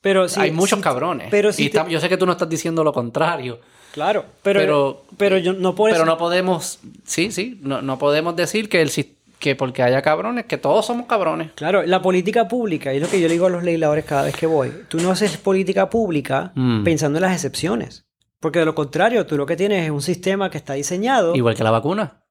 Pero 0.00 0.26
hay 0.36 0.50
muchos 0.52 0.80
cabrones. 0.80 1.28
pero 1.30 1.52
sí 1.52 1.64
y 1.66 1.70
te- 1.70 1.84
yo 1.88 1.98
sé 2.00 2.08
que 2.08 2.16
tú 2.16 2.26
no 2.26 2.32
estás 2.32 2.48
diciendo 2.48 2.84
lo 2.84 2.92
contrario, 2.92 3.60
Claro, 3.94 4.24
pero, 4.42 4.58
pero, 4.60 5.04
pero, 5.16 5.38
yo 5.38 5.52
no 5.52 5.76
por 5.76 5.92
pero 5.92 6.04
no 6.04 6.18
podemos, 6.18 6.80
sí, 7.04 7.30
sí, 7.30 7.60
no, 7.62 7.80
no 7.80 7.96
podemos 7.96 8.34
decir 8.34 8.68
que 8.68 8.82
el 8.82 8.90
que 9.38 9.54
porque 9.54 9.84
haya 9.84 10.02
cabrones, 10.02 10.46
que 10.46 10.58
todos 10.58 10.84
somos 10.84 11.06
cabrones. 11.06 11.52
Claro, 11.54 11.84
la 11.84 12.02
política 12.02 12.48
pública, 12.48 12.92
y 12.92 12.96
es 12.96 13.02
lo 13.02 13.08
que 13.08 13.20
yo 13.20 13.28
le 13.28 13.34
digo 13.34 13.46
a 13.46 13.50
los 13.50 13.62
legisladores 13.62 14.04
cada 14.04 14.22
vez 14.24 14.34
que 14.34 14.46
voy, 14.46 14.72
tú 14.88 14.98
no 14.98 15.12
haces 15.12 15.36
política 15.36 15.88
pública 15.90 16.50
Mm. 16.56 16.82
pensando 16.82 17.18
en 17.18 17.22
las 17.22 17.34
excepciones. 17.34 18.04
Porque 18.40 18.58
de 18.58 18.64
lo 18.64 18.74
contrario, 18.74 19.24
tú 19.26 19.36
lo 19.36 19.46
que 19.46 19.54
tienes 19.54 19.84
es 19.84 19.90
un 19.92 20.02
sistema 20.02 20.50
que 20.50 20.58
está 20.58 20.72
diseñado. 20.74 21.36
Igual 21.36 21.54
que 21.54 21.62
la 21.62 21.70
vacuna. 21.70 22.23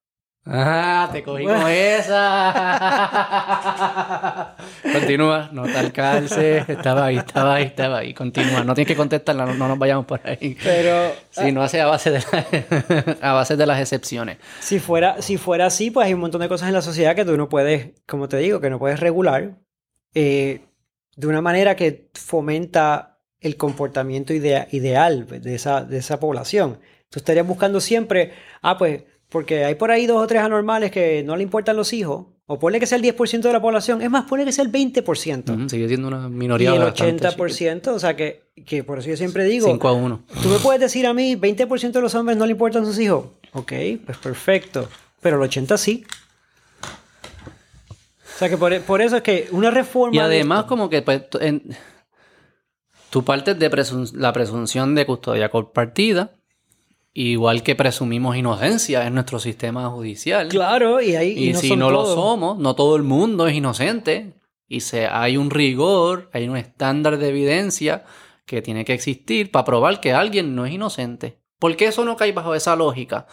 Ah, 0.46 1.08
te 1.10 1.22
cogí 1.22 1.44
con 1.44 1.68
esa. 1.68 3.24
Continúa, 4.92 5.48
no 5.52 5.64
te 5.64 5.76
alcances. 5.78 6.68
Estaba 6.68 7.06
ahí, 7.06 7.16
estaba 7.16 7.54
ahí, 7.54 7.64
estaba 7.64 7.98
ahí. 7.98 8.12
Continúa. 8.14 8.62
No 8.62 8.74
tienes 8.74 8.88
que 8.88 8.96
contestarla, 8.96 9.46
no, 9.46 9.54
no 9.54 9.68
nos 9.68 9.78
vayamos 9.78 10.04
por 10.06 10.20
ahí. 10.24 10.56
Pero 10.62 11.12
Si 11.30 11.50
no 11.52 11.62
hace 11.62 11.80
a 11.80 11.86
base 11.86 12.10
de, 12.10 12.18
la- 12.30 13.16
a 13.30 13.32
base 13.32 13.56
de 13.56 13.66
las 13.66 13.80
excepciones. 13.80 14.38
si 14.60 14.78
fuera, 14.80 15.20
si 15.22 15.38
fuera 15.38 15.66
así, 15.66 15.90
pues 15.90 16.06
hay 16.06 16.14
un 16.14 16.20
montón 16.20 16.42
de 16.42 16.48
cosas 16.48 16.68
en 16.68 16.74
la 16.74 16.82
sociedad 16.82 17.14
que 17.16 17.24
tú 17.24 17.36
no 17.36 17.48
puedes, 17.48 17.92
como 18.06 18.28
te 18.28 18.36
digo, 18.36 18.60
que 18.60 18.70
no 18.70 18.78
puedes 18.78 19.00
regular 19.00 19.56
eh, 20.14 20.60
de 21.16 21.26
una 21.26 21.40
manera 21.40 21.74
que 21.74 22.10
fomenta 22.14 23.18
el 23.40 23.56
comportamiento 23.56 24.32
idea- 24.34 24.68
ideal 24.72 25.26
de 25.26 25.54
esa, 25.54 25.84
de 25.84 25.98
esa 25.98 26.20
población. 26.20 26.80
Tú 27.10 27.18
estarías 27.20 27.46
buscando 27.46 27.80
siempre, 27.80 28.32
ah, 28.62 28.76
pues, 28.76 29.04
porque 29.28 29.64
hay 29.64 29.74
por 29.74 29.90
ahí 29.90 30.06
dos 30.06 30.22
o 30.22 30.26
tres 30.26 30.42
anormales 30.42 30.90
que 30.90 31.22
no 31.24 31.36
le 31.36 31.42
importan 31.42 31.76
los 31.76 31.92
hijos, 31.92 32.26
o 32.46 32.58
ponle 32.58 32.78
que 32.78 32.86
sea 32.86 32.96
el 32.98 33.02
10% 33.04 33.40
de 33.40 33.52
la 33.52 33.62
población, 33.62 34.02
es 34.02 34.10
más, 34.10 34.24
ponle 34.26 34.44
que 34.44 34.52
sea 34.52 34.64
el 34.64 34.70
20%. 34.70 35.54
Ujú, 35.56 35.68
Sigue 35.68 35.88
siendo 35.88 36.08
una 36.08 36.26
Y 36.26 36.30
minoría 36.30 36.74
el 36.74 36.78
bastante 36.80 37.26
80%, 37.28 37.88
o 37.88 37.98
sea 37.98 38.14
que, 38.16 38.42
que 38.66 38.84
por 38.84 38.98
eso 38.98 39.08
yo 39.08 39.16
siempre 39.16 39.44
digo, 39.44 39.66
5 39.66 39.88
a 39.88 39.92
1. 39.92 40.22
Tú 40.42 40.48
me 40.50 40.58
puedes 40.58 40.80
decir 40.80 41.06
a 41.06 41.14
mí, 41.14 41.36
20% 41.36 41.92
de 41.92 42.00
los 42.02 42.14
hombres 42.14 42.36
no 42.36 42.44
le 42.46 42.52
importan 42.52 42.84
sus 42.84 42.98
hijos. 42.98 43.26
Ok, 43.54 43.72
pues 44.04 44.18
perfecto. 44.18 44.88
Pero 45.20 45.42
el 45.42 45.50
80% 45.50 45.76
sí. 45.78 46.04
O 48.34 48.38
sea 48.38 48.48
que 48.48 48.56
por, 48.56 48.78
por 48.82 49.00
eso 49.00 49.16
es 49.16 49.22
que 49.22 49.48
una 49.52 49.70
reforma... 49.70 50.14
Y 50.14 50.18
de 50.18 50.24
además, 50.24 50.60
esto- 50.60 50.68
como 50.68 50.88
que 50.90 51.02
pues, 51.02 51.30
tú- 51.30 51.38
en- 51.40 51.62
tú 53.10 53.24
partes 53.24 53.58
de 53.58 53.70
presun- 53.70 54.12
la 54.14 54.32
presunción 54.32 54.94
de 54.94 55.06
custodia 55.06 55.48
compartida, 55.50 56.32
igual 57.14 57.62
que 57.62 57.76
presumimos 57.76 58.36
inocencia 58.36 59.06
en 59.06 59.14
nuestro 59.14 59.38
sistema 59.38 59.88
judicial. 59.88 60.48
Claro, 60.48 61.00
y 61.00 61.14
ahí... 61.14 61.48
Y, 61.48 61.52
no 61.52 61.60
si 61.60 61.68
son 61.68 61.78
no 61.78 61.90
lo 61.90 62.04
somos, 62.04 62.58
no 62.58 62.74
todo 62.74 62.96
el 62.96 63.04
mundo 63.04 63.46
es 63.46 63.54
inocente. 63.54 64.34
Y 64.66 64.80
se, 64.80 65.06
hay 65.06 65.36
un 65.36 65.50
rigor, 65.50 66.28
hay 66.32 66.48
un 66.48 66.56
estándar 66.56 67.18
de 67.18 67.28
evidencia 67.28 68.04
que 68.46 68.62
tiene 68.62 68.84
que 68.84 68.94
existir 68.94 69.50
para 69.50 69.64
probar 69.64 70.00
que 70.00 70.12
alguien 70.12 70.54
no 70.54 70.66
es 70.66 70.72
inocente. 70.72 71.38
¿Por 71.58 71.76
qué 71.76 71.86
eso 71.86 72.04
no 72.04 72.16
cae 72.16 72.32
bajo 72.32 72.54
esa 72.54 72.74
lógica? 72.74 73.26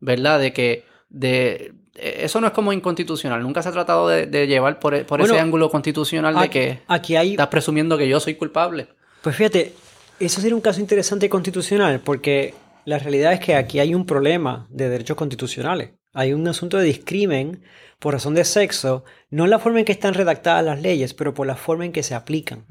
¿Verdad? 0.00 0.40
De 0.40 0.52
que 0.52 0.84
de, 1.10 1.74
eso 1.94 2.40
no 2.40 2.46
es 2.46 2.52
como 2.52 2.72
inconstitucional. 2.72 3.42
Nunca 3.42 3.62
se 3.62 3.68
ha 3.68 3.72
tratado 3.72 4.08
de, 4.08 4.26
de 4.26 4.46
llevar 4.46 4.78
por, 4.78 4.94
e- 4.94 5.04
por 5.04 5.20
ese 5.20 5.38
ángulo 5.38 5.70
constitucional 5.70 6.34
de 6.34 6.48
que 6.48 6.78
aquí 6.88 7.16
hay... 7.16 7.32
estás 7.32 7.48
presumiendo 7.48 7.98
que 7.98 8.08
yo 8.08 8.18
soy 8.20 8.36
culpable. 8.36 8.88
Pues 9.20 9.36
fíjate, 9.36 9.74
eso 10.18 10.40
sería 10.40 10.56
un 10.56 10.62
caso 10.62 10.80
interesante 10.80 11.28
constitucional, 11.28 12.00
porque 12.00 12.54
la 12.84 12.98
realidad 12.98 13.32
es 13.32 13.40
que 13.40 13.54
aquí 13.54 13.78
hay 13.78 13.94
un 13.94 14.06
problema 14.06 14.66
de 14.70 14.88
derechos 14.88 15.16
constitucionales. 15.16 15.92
Hay 16.12 16.32
un 16.32 16.46
asunto 16.46 16.76
de 16.78 16.84
discrimen 16.84 17.62
por 17.98 18.14
razón 18.14 18.34
de 18.34 18.44
sexo, 18.44 19.04
no 19.30 19.44
en 19.44 19.50
la 19.50 19.58
forma 19.58 19.78
en 19.78 19.84
que 19.84 19.92
están 19.92 20.14
redactadas 20.14 20.64
las 20.64 20.82
leyes, 20.82 21.14
pero 21.14 21.32
por 21.32 21.46
la 21.46 21.56
forma 21.56 21.84
en 21.84 21.92
que 21.92 22.02
se 22.02 22.14
aplican. 22.14 22.66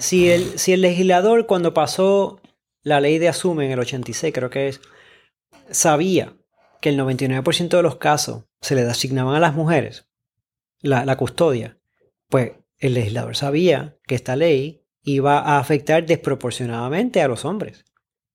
Si 0.00 0.30
el, 0.30 0.58
si 0.58 0.72
el 0.72 0.80
legislador 0.80 1.46
cuando 1.46 1.74
pasó 1.74 2.40
la 2.82 3.00
ley 3.00 3.18
de 3.18 3.28
Asume 3.28 3.66
en 3.66 3.72
el 3.72 3.78
86, 3.78 4.32
creo 4.34 4.50
que 4.50 4.68
es, 4.68 4.80
sabía 5.70 6.34
que 6.80 6.88
el 6.88 6.98
99% 6.98 7.68
de 7.68 7.82
los 7.82 7.96
casos 7.96 8.44
se 8.60 8.74
le 8.74 8.82
asignaban 8.82 9.36
a 9.36 9.40
las 9.40 9.54
mujeres 9.54 10.06
la, 10.80 11.04
la 11.04 11.16
custodia, 11.16 11.78
pues 12.28 12.52
el 12.78 12.94
legislador 12.94 13.36
sabía 13.36 13.98
que 14.06 14.14
esta 14.14 14.34
ley 14.36 14.82
iba 15.02 15.38
a 15.38 15.58
afectar 15.58 16.06
desproporcionadamente 16.06 17.20
a 17.20 17.28
los 17.28 17.44
hombres. 17.44 17.84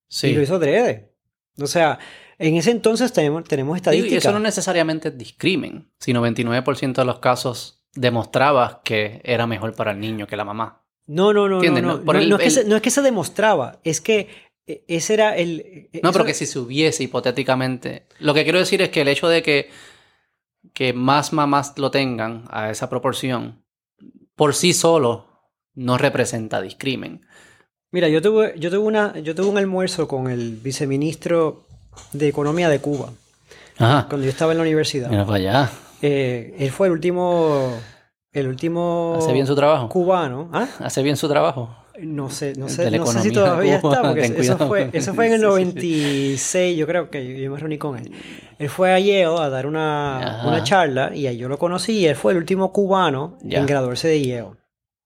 Sí. 0.07 0.27
Y 0.27 0.33
lo 0.33 0.41
hizo 0.43 0.55
adrede. 0.55 1.14
O 1.61 1.67
sea, 1.67 1.99
en 2.37 2.55
ese 2.57 2.71
entonces 2.71 3.13
tenemos, 3.13 3.43
tenemos 3.45 3.75
Y 3.75 3.79
estadísticas. 3.79 4.25
eso 4.25 4.31
no 4.33 4.39
necesariamente 4.39 5.09
es 5.09 5.17
discrimen, 5.17 5.89
si 5.99 6.13
99% 6.13 6.93
de 7.01 7.05
los 7.05 7.19
casos 7.19 7.83
demostraba 7.93 8.81
que 8.83 9.21
era 9.23 9.47
mejor 9.47 9.73
para 9.73 9.91
el 9.91 9.99
niño 9.99 10.27
que 10.27 10.35
la 10.35 10.43
mamá. 10.45 10.81
No, 11.07 11.31
no, 11.33 11.43
no, 11.47 11.49
no, 11.49 11.55
¿Entiendes? 11.63 11.83
no. 11.83 11.97
No, 11.99 12.03
No, 12.13 12.19
el- 12.19 12.29
no 12.29 12.35
es 12.35 12.41
que 12.41 12.47
el- 12.47 12.51
se, 12.51 12.65
no 12.65 12.75
es 12.75 12.81
que 12.81 12.89
se 12.91 13.01
demostraba, 13.01 13.79
es 13.83 14.01
que 14.01 14.27
eh, 14.67 14.83
ese 14.87 15.13
era 15.13 15.37
el... 15.37 15.89
No, 16.01 16.09
eso- 16.09 16.11
pero 16.13 16.25
que 16.25 16.33
si 16.33 16.45
se 16.45 16.59
hubiese 16.59 17.03
hipotéticamente. 17.03 18.07
Lo 18.19 18.33
que 18.33 18.43
quiero 18.43 18.59
decir 18.59 18.81
es 18.81 18.89
que 18.89 19.01
el 19.01 19.07
hecho 19.07 19.27
de 19.29 19.43
que, 19.43 19.69
que 20.73 20.91
más 20.93 21.31
mamás 21.31 21.77
lo 21.77 21.91
tengan 21.91 22.45
a 22.49 22.69
esa 22.71 22.89
proporción, 22.89 23.63
por 24.35 24.55
sí 24.55 24.73
solo, 24.73 25.27
no 25.73 25.97
representa 25.97 26.59
discrimen. 26.61 27.25
Mira, 27.95 28.09
yo 28.09 28.21
tuve, 28.21 28.53
yo 28.59 28.69
tuve 28.69 28.79
una, 28.79 29.17
yo 29.19 29.33
tuve 29.35 29.47
un 29.47 29.57
almuerzo 29.57 30.05
con 30.05 30.29
el 30.29 30.57
viceministro 30.57 31.61
de 32.11 32.27
Economía 32.27 32.67
de 32.67 32.79
Cuba 32.79 33.09
Ajá. 33.77 34.07
cuando 34.09 34.25
yo 34.25 34.31
estaba 34.31 34.51
en 34.51 34.57
la 34.57 34.63
universidad. 34.63 35.09
Mira 35.09 35.23
para 35.25 35.37
allá. 35.37 35.69
Eh, 36.01 36.55
él 36.59 36.71
fue 36.71 36.87
el 36.87 36.91
último, 36.93 37.71
el 38.33 38.49
último 38.49 39.15
Hace 39.17 39.31
bien 39.31 39.47
su 39.47 39.55
trabajo. 39.55 39.87
cubano. 39.87 40.49
¿Ah? 40.51 40.67
Hace 40.79 41.03
bien 41.03 41.15
su 41.15 41.29
trabajo. 41.29 41.73
No 42.01 42.29
sé, 42.29 42.51
no 42.57 42.67
sé, 42.67 42.91
no 42.91 43.05
sé 43.05 43.21
si 43.21 43.31
todavía 43.31 43.77
está, 43.77 44.01
porque 44.01 44.25
eso 44.39 44.57
fue, 44.57 44.89
eso 44.91 45.13
fue 45.13 45.27
en 45.27 45.33
el 45.35 45.39
Sí, 45.39 45.45
sí, 45.45 45.51
sí. 45.53 46.25
96, 46.35 46.77
yo 46.77 46.87
creo 46.87 47.09
que 47.09 47.39
yo 47.41 47.49
me 47.49 47.57
reuní 47.57 47.77
con 47.77 47.97
él. 47.97 48.11
Él 48.59 48.69
fue 48.69 48.91
a 48.93 48.99
Yale 48.99 49.23
a 49.23 49.49
dar 49.49 49.65
una, 49.65 50.41
una 50.45 50.61
charla 50.65 51.15
y 51.15 51.27
ahí 51.27 51.37
yo 51.37 51.47
lo 51.47 51.57
conocí 51.57 51.99
y 51.99 52.05
él 52.07 52.17
fue 52.17 52.33
el 52.33 52.39
último 52.39 52.73
cubano 52.73 53.37
Ya. 53.41 53.59
en 53.59 53.65
graduarse 53.65 54.09
de 54.09 54.21
Yale, 54.27 54.49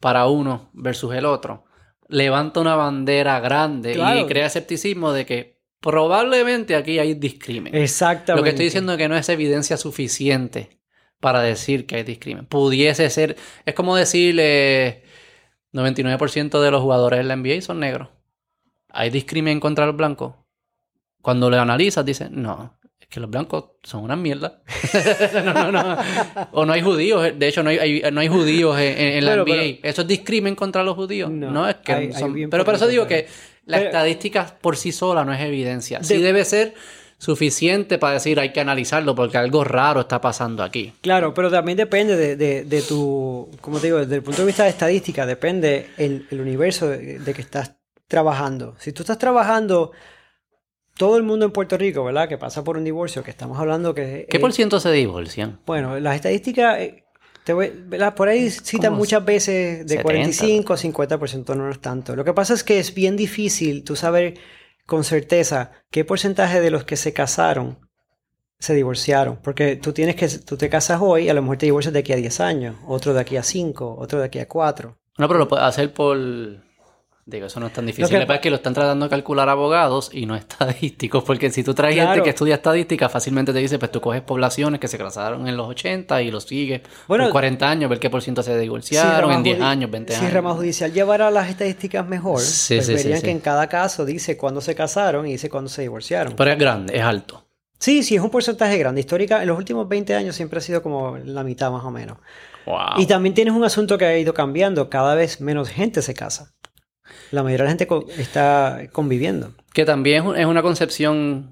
para 0.00 0.26
uno 0.26 0.70
versus 0.72 1.14
el 1.14 1.24
otro, 1.26 1.64
levanta 2.08 2.60
una 2.60 2.74
bandera 2.76 3.38
grande 3.40 3.92
y 3.94 4.26
crea 4.26 4.46
escepticismo 4.46 5.12
de 5.12 5.26
que 5.26 5.60
probablemente 5.80 6.76
aquí 6.76 6.98
hay 6.98 7.14
discrimen. 7.14 7.74
Exactamente. 7.74 8.36
Lo 8.36 8.42
que 8.44 8.50
estoy 8.50 8.64
diciendo 8.66 8.92
es 8.92 8.98
que 8.98 9.08
no 9.08 9.16
es 9.16 9.28
evidencia 9.28 9.76
suficiente 9.76 10.78
para 11.20 11.40
decir 11.42 11.86
que 11.86 11.96
hay 11.96 12.02
discrimen. 12.02 12.46
Pudiese 12.46 13.08
ser, 13.10 13.36
es 13.64 13.74
como 13.74 13.94
decirle 13.96 15.04
99% 15.72 16.60
de 16.60 16.70
los 16.70 16.82
jugadores 16.82 17.18
de 17.18 17.24
la 17.24 17.34
NBA 17.36 17.60
son 17.62 17.80
negros. 17.80 18.08
¿Hay 18.88 19.10
discrimen 19.10 19.60
contra 19.60 19.86
los 19.86 19.96
blancos? 19.96 20.34
Cuando 21.22 21.48
lo 21.48 21.58
analizas, 21.60 22.04
dices, 22.04 22.30
no, 22.30 22.76
que 23.12 23.20
los 23.20 23.28
blancos 23.28 23.64
son 23.82 24.04
una 24.04 24.16
mierda. 24.16 24.62
no, 25.44 25.70
no, 25.70 25.72
no. 25.72 25.98
O 26.52 26.64
no 26.64 26.72
hay 26.72 26.80
judíos, 26.80 27.30
de 27.36 27.46
hecho 27.48 27.62
no 27.62 27.68
hay, 27.68 27.78
hay- 27.78 28.10
no 28.10 28.20
hay 28.20 28.28
judíos 28.28 28.76
en, 28.80 29.24
la 29.24 29.32
Pero, 29.32 29.44
NBA. 29.44 29.54
pero- 29.54 29.78
¿Eso 29.82 30.02
es 30.02 30.08
discrimen 30.08 30.54
contra 30.54 30.82
los 30.82 30.94
judíos? 30.96 31.30
No, 31.30 31.50
No, 31.50 31.68
es 31.68 31.76
que 31.76 31.92
hay- 31.92 32.12
son- 32.14 32.34
Pero 32.50 32.64
por 32.64 32.74
eso 32.74 32.86
digo 32.88 33.06
que 33.06 33.26
la 33.66 33.76
Pero- 33.76 33.90
estadística 33.90 34.56
por 34.60 34.78
sí 34.78 34.92
sola 34.92 35.24
no 35.26 35.32
es 35.34 35.40
evidencia. 35.40 36.02
Sí 36.02 36.16
De- 36.16 36.22
debe 36.22 36.44
ser 36.46 36.72
suficiente 37.18 37.98
para 37.98 38.14
decir 38.14 38.40
hay 38.40 38.50
que 38.50 38.60
analizarlo 38.60 39.14
porque 39.14 39.36
algo 39.38 39.62
raro 39.62 40.00
está 40.00 40.20
pasando 40.20 40.62
aquí. 40.62 40.92
Claro, 41.02 41.34
pero 41.34 41.50
también 41.50 41.76
depende 41.76 42.16
de, 42.16 42.34
de- 42.36 42.64
de 42.64 42.82
tu, 42.82 43.48
como 43.60 43.78
te 43.78 43.88
digo, 43.88 43.98
desde 43.98 44.16
el 44.16 44.22
punto 44.22 44.40
de 44.42 44.46
vista 44.46 44.64
de 44.64 44.70
estadística, 44.70 45.26
depende 45.26 45.88
el, 45.98 46.26
el 46.30 46.40
universo 46.40 46.88
de, 46.88 47.18
de 47.18 47.34
que 47.34 47.42
estás 47.42 47.74
trabajando. 48.08 48.74
Si 48.78 48.92
tú 48.92 49.02
estás 49.02 49.18
trabajando, 49.18 49.92
todo 50.96 51.16
el 51.16 51.22
mundo 51.22 51.46
en 51.46 51.52
Puerto 51.52 51.76
Rico, 51.78 52.04
¿verdad? 52.04 52.28
Que 52.28 52.38
pasa 52.38 52.62
por 52.64 52.76
un 52.76 52.84
divorcio, 52.84 53.22
que 53.22 53.30
estamos 53.30 53.58
hablando 53.58 53.94
que... 53.94 54.26
¿Qué 54.28 54.36
eh, 54.36 54.40
por 54.40 54.52
ciento 54.52 54.78
se 54.80 54.92
divorcian? 54.92 55.60
Bueno, 55.66 55.98
las 55.98 56.16
estadísticas, 56.16 56.78
eh, 56.78 57.04
te 57.44 57.52
voy- 57.52 57.72
¿verdad? 57.74 58.14
por 58.14 58.28
ahí 58.28 58.50
citan 58.50 58.92
muchas 58.94 59.24
veces 59.24 59.86
de 59.86 59.96
70. 59.96 60.02
45 60.02 60.72
a 60.72 60.76
50%, 60.76 61.56
no 61.56 61.70
es 61.70 61.80
tanto. 61.80 62.14
Lo 62.14 62.24
que 62.24 62.32
pasa 62.34 62.54
es 62.54 62.62
que 62.62 62.78
es 62.78 62.94
bien 62.94 63.16
difícil 63.16 63.84
tú 63.84 63.96
saber 63.96 64.34
con 64.86 65.04
certeza 65.04 65.72
qué 65.90 66.04
porcentaje 66.04 66.60
de 66.60 66.70
los 66.70 66.84
que 66.84 66.96
se 66.96 67.12
casaron 67.12 67.78
se 68.58 68.74
divorciaron. 68.74 69.40
Porque 69.42 69.74
tú 69.76 69.92
tienes 69.92 70.14
que, 70.14 70.28
tú 70.28 70.56
te 70.56 70.68
casas 70.68 71.00
hoy, 71.02 71.28
a 71.28 71.34
lo 71.34 71.42
mejor 71.42 71.56
te 71.56 71.66
divorcias 71.66 71.92
de 71.92 71.98
aquí 72.00 72.12
a 72.12 72.16
10 72.16 72.40
años, 72.40 72.76
otro 72.86 73.12
de 73.12 73.20
aquí 73.20 73.36
a 73.36 73.42
5, 73.42 73.96
otro 73.98 74.20
de 74.20 74.26
aquí 74.26 74.38
a 74.38 74.46
4. 74.46 74.96
No, 75.18 75.26
pero 75.26 75.38
lo 75.40 75.48
puedes 75.48 75.64
hacer 75.66 75.92
por 75.92 76.16
Digo, 77.24 77.46
eso 77.46 77.60
no 77.60 77.68
es 77.68 77.72
tan 77.72 77.86
difícil. 77.86 78.02
Lo 78.02 78.08
que, 78.08 78.26
pasa 78.26 78.34
es 78.34 78.40
que 78.40 78.50
lo 78.50 78.56
están 78.56 78.74
tratando 78.74 79.06
de 79.06 79.10
calcular 79.10 79.48
abogados 79.48 80.10
y 80.12 80.26
no 80.26 80.34
estadísticos, 80.36 81.22
porque 81.22 81.50
si 81.50 81.62
tú 81.62 81.72
traes 81.72 81.94
gente 81.94 82.22
que 82.22 82.30
estudia 82.30 82.56
estadística, 82.56 83.08
fácilmente 83.08 83.52
te 83.52 83.60
dice, 83.60 83.78
pues 83.78 83.92
tú 83.92 84.00
coges 84.00 84.22
poblaciones 84.22 84.80
que 84.80 84.88
se 84.88 84.98
casaron 84.98 85.46
en 85.46 85.56
los 85.56 85.68
80 85.68 86.20
y 86.22 86.30
los 86.32 86.44
sigues 86.44 86.80
por 87.06 87.30
40 87.30 87.70
años, 87.70 87.88
ver 87.88 88.00
qué 88.00 88.10
por 88.10 88.22
ciento 88.22 88.42
se 88.42 88.58
divorciaron 88.58 89.30
en 89.30 89.42
10 89.44 89.60
años, 89.60 89.90
20 89.90 90.16
años. 90.16 90.26
Si 90.26 90.34
rama 90.34 90.52
judicial 90.54 90.92
llevara 90.92 91.30
las 91.30 91.48
estadísticas 91.48 92.06
mejor, 92.06 92.40
pues 92.40 92.88
verían 92.88 93.22
que 93.22 93.30
en 93.30 93.40
cada 93.40 93.68
caso 93.68 94.04
dice 94.04 94.36
cuándo 94.36 94.60
se 94.60 94.74
casaron 94.74 95.26
y 95.26 95.32
dice 95.32 95.48
cuándo 95.48 95.70
se 95.70 95.82
divorciaron. 95.82 96.34
Pero 96.36 96.50
es 96.50 96.58
grande, 96.58 96.96
es 96.96 97.02
alto. 97.02 97.46
Sí, 97.78 98.02
sí, 98.04 98.14
es 98.14 98.22
un 98.22 98.30
porcentaje 98.30 98.78
grande. 98.78 99.00
Histórica, 99.00 99.42
en 99.42 99.48
los 99.48 99.58
últimos 99.58 99.88
20 99.88 100.14
años 100.14 100.36
siempre 100.36 100.58
ha 100.58 100.62
sido 100.62 100.82
como 100.82 101.18
la 101.18 101.42
mitad 101.42 101.70
más 101.70 101.84
o 101.84 101.90
menos. 101.90 102.18
Y 102.96 103.06
también 103.06 103.34
tienes 103.34 103.54
un 103.54 103.64
asunto 103.64 103.98
que 103.98 104.04
ha 104.04 104.18
ido 104.18 104.34
cambiando. 104.34 104.88
Cada 104.88 105.16
vez 105.16 105.40
menos 105.40 105.68
gente 105.68 106.00
se 106.00 106.14
casa. 106.14 106.51
La 107.30 107.42
mayoría 107.42 107.64
de 107.66 107.72
la 107.74 107.78
gente 107.78 108.20
está 108.20 108.80
conviviendo. 108.92 109.52
Que 109.72 109.84
también 109.84 110.36
es 110.36 110.46
una 110.46 110.62
concepción 110.62 111.50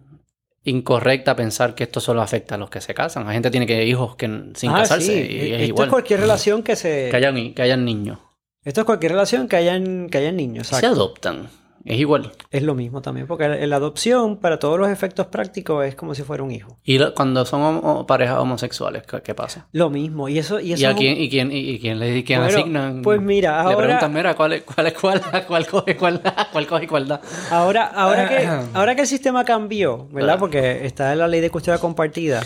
incorrecta 0.65 1.37
pensar 1.37 1.75
que 1.75 1.85
esto 1.85 2.01
solo 2.01 2.21
afecta 2.21 2.57
a 2.57 2.59
los 2.59 2.71
que 2.71 2.81
se 2.81 2.95
casan. 2.95 3.27
La 3.27 3.33
gente 3.33 3.51
tiene 3.51 3.67
que 3.67 3.85
hijos 3.87 4.17
que 4.17 4.27
sin 4.55 4.71
ah, 4.71 4.79
casarse 4.81 5.15
y 5.15 5.19
e-, 5.19 5.65
es 5.65 5.71
esto 5.71 5.85
es 5.85 5.89
cualquier 5.89 6.21
relación 6.21 6.63
que 6.63 6.77
se... 6.77 7.09
Que 7.11 7.17
hayan, 7.17 7.55
que 7.55 7.63
hayan 7.63 7.85
niños. 7.85 8.19
Esto 8.63 8.83
es 8.83 8.85
cualquier 8.85 9.13
relación 9.13 9.49
que 9.49 9.57
hayan, 9.57 10.11
que 10.11 10.19
hayan 10.19 10.37
niños. 10.37 10.67
Se 10.67 10.87
adoptan. 10.87 11.49
Es 11.85 11.99
igual. 11.99 12.33
Es 12.51 12.63
lo 12.63 12.75
mismo 12.75 13.01
también, 13.01 13.27
porque 13.27 13.49
la 13.67 13.77
adopción, 13.77 14.37
para 14.37 14.59
todos 14.59 14.79
los 14.79 14.89
efectos 14.89 15.27
prácticos, 15.27 15.87
es 15.87 15.95
como 15.95 16.15
si 16.15 16.23
fuera 16.23 16.43
un 16.43 16.51
hijo. 16.51 16.79
¿Y 16.85 16.99
cuando 17.13 17.45
son 17.47 18.07
parejas 18.07 18.39
homosexuales, 18.39 19.03
¿qué, 19.23 19.35
pasa? 19.35 19.67
Lo 19.73 19.91
mismo. 19.91 20.29
¿Y 20.29 20.39
eso, 20.39 20.61
y, 20.61 20.73
eso 20.73 20.83
¿Y 20.83 20.85
a 20.85 20.95
quién, 20.95 21.17
y 21.17 21.31
quién, 21.31 21.51
y 21.53 21.79
quién 21.79 21.99
le 21.99 22.23
quién 22.25 22.43
asignan? 22.43 23.03
Pues 23.03 23.21
mira, 23.21 23.61
ahora... 23.61 23.73
Le 23.73 23.83
preguntan, 23.85 24.13
mira, 24.13 24.35
¿cuál 24.35 24.53
es 24.53 24.63
cuál, 24.63 24.93
cuál, 24.93 25.23
cuál 25.47 25.67
coge 25.67 25.97
cuál, 25.97 26.21
cuál 26.53 26.67
coge 26.67 26.87
cuál 26.87 27.09
da? 27.09 27.21
Ahora, 27.51 27.87
ahora, 27.87 28.29
que, 28.29 28.47
ahora 28.75 28.95
que 28.95 29.03
el 29.03 29.07
sistema 29.07 29.45
cambió, 29.45 30.09
¿verdad? 30.13 30.39
Porque 30.39 30.85
está 30.85 31.13
en 31.13 31.19
la 31.19 31.29
ley 31.29 31.41
de 31.41 31.51
custodia 31.51 31.79
compartida 31.79 32.43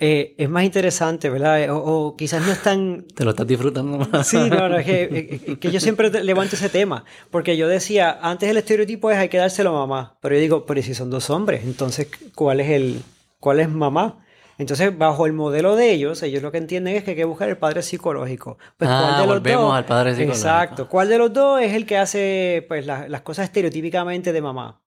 eh, 0.00 0.34
es 0.38 0.48
más 0.48 0.64
interesante, 0.64 1.30
¿verdad? 1.30 1.62
Eh, 1.62 1.68
o, 1.70 2.16
quizás 2.16 2.44
no 2.44 2.52
es 2.52 2.62
tan... 2.62 3.04
Te 3.14 3.24
lo 3.24 3.30
estás 3.30 3.46
disfrutando 3.46 3.98
más. 3.98 4.26
Sí, 4.26 4.36
no, 4.36 4.68
no 4.68 4.78
es 4.78 4.86
que, 4.86 5.58
que, 5.60 5.70
yo 5.70 5.80
siempre 5.80 6.10
levanto 6.24 6.56
ese 6.56 6.68
tema, 6.68 7.04
porque 7.30 7.56
yo 7.56 7.68
decía, 7.68 8.18
antes 8.20 8.48
el 8.48 8.56
estereotipo 8.56 9.10
es 9.10 9.18
hay 9.18 9.28
que 9.28 9.38
dárselo 9.38 9.70
a 9.70 9.86
mamá, 9.86 10.18
pero 10.20 10.34
yo 10.34 10.40
digo, 10.40 10.66
pero 10.66 10.82
si 10.82 10.94
son 10.94 11.10
dos 11.10 11.30
hombres, 11.30 11.64
entonces, 11.64 12.08
¿cuál 12.34 12.60
es 12.60 12.70
el, 12.70 13.02
cuál 13.38 13.60
es 13.60 13.68
mamá? 13.68 14.24
Entonces, 14.58 14.96
bajo 14.96 15.26
el 15.26 15.32
modelo 15.32 15.74
de 15.74 15.92
ellos, 15.92 16.22
ellos 16.22 16.42
lo 16.42 16.52
que 16.52 16.58
entienden 16.58 16.96
es 16.96 17.04
que 17.04 17.10
hay 17.10 17.16
que 17.16 17.24
buscar 17.24 17.48
el 17.48 17.56
padre 17.56 17.82
psicológico. 17.82 18.58
Pues, 18.76 18.88
ah, 18.92 19.18
de 19.20 19.26
volvemos 19.26 19.74
al 19.74 19.84
padre 19.84 20.12
psicológico. 20.12 20.46
Exacto. 20.46 20.88
¿Cuál 20.88 21.08
de 21.08 21.18
los 21.18 21.32
dos 21.32 21.60
es 21.60 21.72
el 21.74 21.86
que 21.86 21.96
hace 21.98 22.64
pues, 22.68 22.86
las 22.86 23.20
cosas 23.22 23.46
estereotípicamente 23.46 24.32
de 24.32 24.40
mamá? 24.40 24.80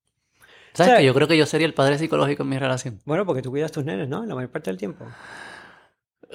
¿Sabes 0.78 0.99
que 0.99 1.06
yo 1.06 1.14
creo 1.14 1.28
que 1.28 1.38
yo 1.38 1.45
sería 1.48 1.66
el 1.66 1.74
padre 1.74 1.98
psicológico 1.98 2.44
en 2.44 2.49
mi 2.49 2.60
relación? 2.60 2.99
Bueno, 3.06 3.26
porque 3.26 3.41
tú 3.41 3.49
cuidas 3.49 3.72
tus 3.72 3.84
nenes, 3.84 4.08
¿no? 4.08 4.24
La 4.26 4.36
mayor 4.36 4.52
parte 4.52 4.70
del 4.70 4.78
tiempo. 4.78 5.06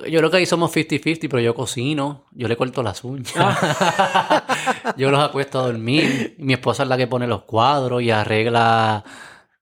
Yo 0.08 0.18
creo 0.18 0.30
que 0.30 0.38
ahí 0.38 0.46
somos 0.46 0.74
50-50, 0.74 1.28
pero 1.28 1.40
yo 1.40 1.54
cocino, 1.54 2.26
yo 2.32 2.48
le 2.48 2.56
corto 2.56 2.82
las 2.82 3.04
uñas, 3.04 3.34
ah. 3.36 4.94
yo 4.96 5.10
los 5.10 5.22
acuesto 5.22 5.60
a 5.60 5.66
dormir, 5.66 6.34
mi 6.38 6.54
esposa 6.54 6.82
es 6.82 6.88
la 6.88 6.96
que 6.96 7.06
pone 7.06 7.26
los 7.26 7.42
cuadros 7.42 8.02
y 8.02 8.10
arregla 8.10 9.04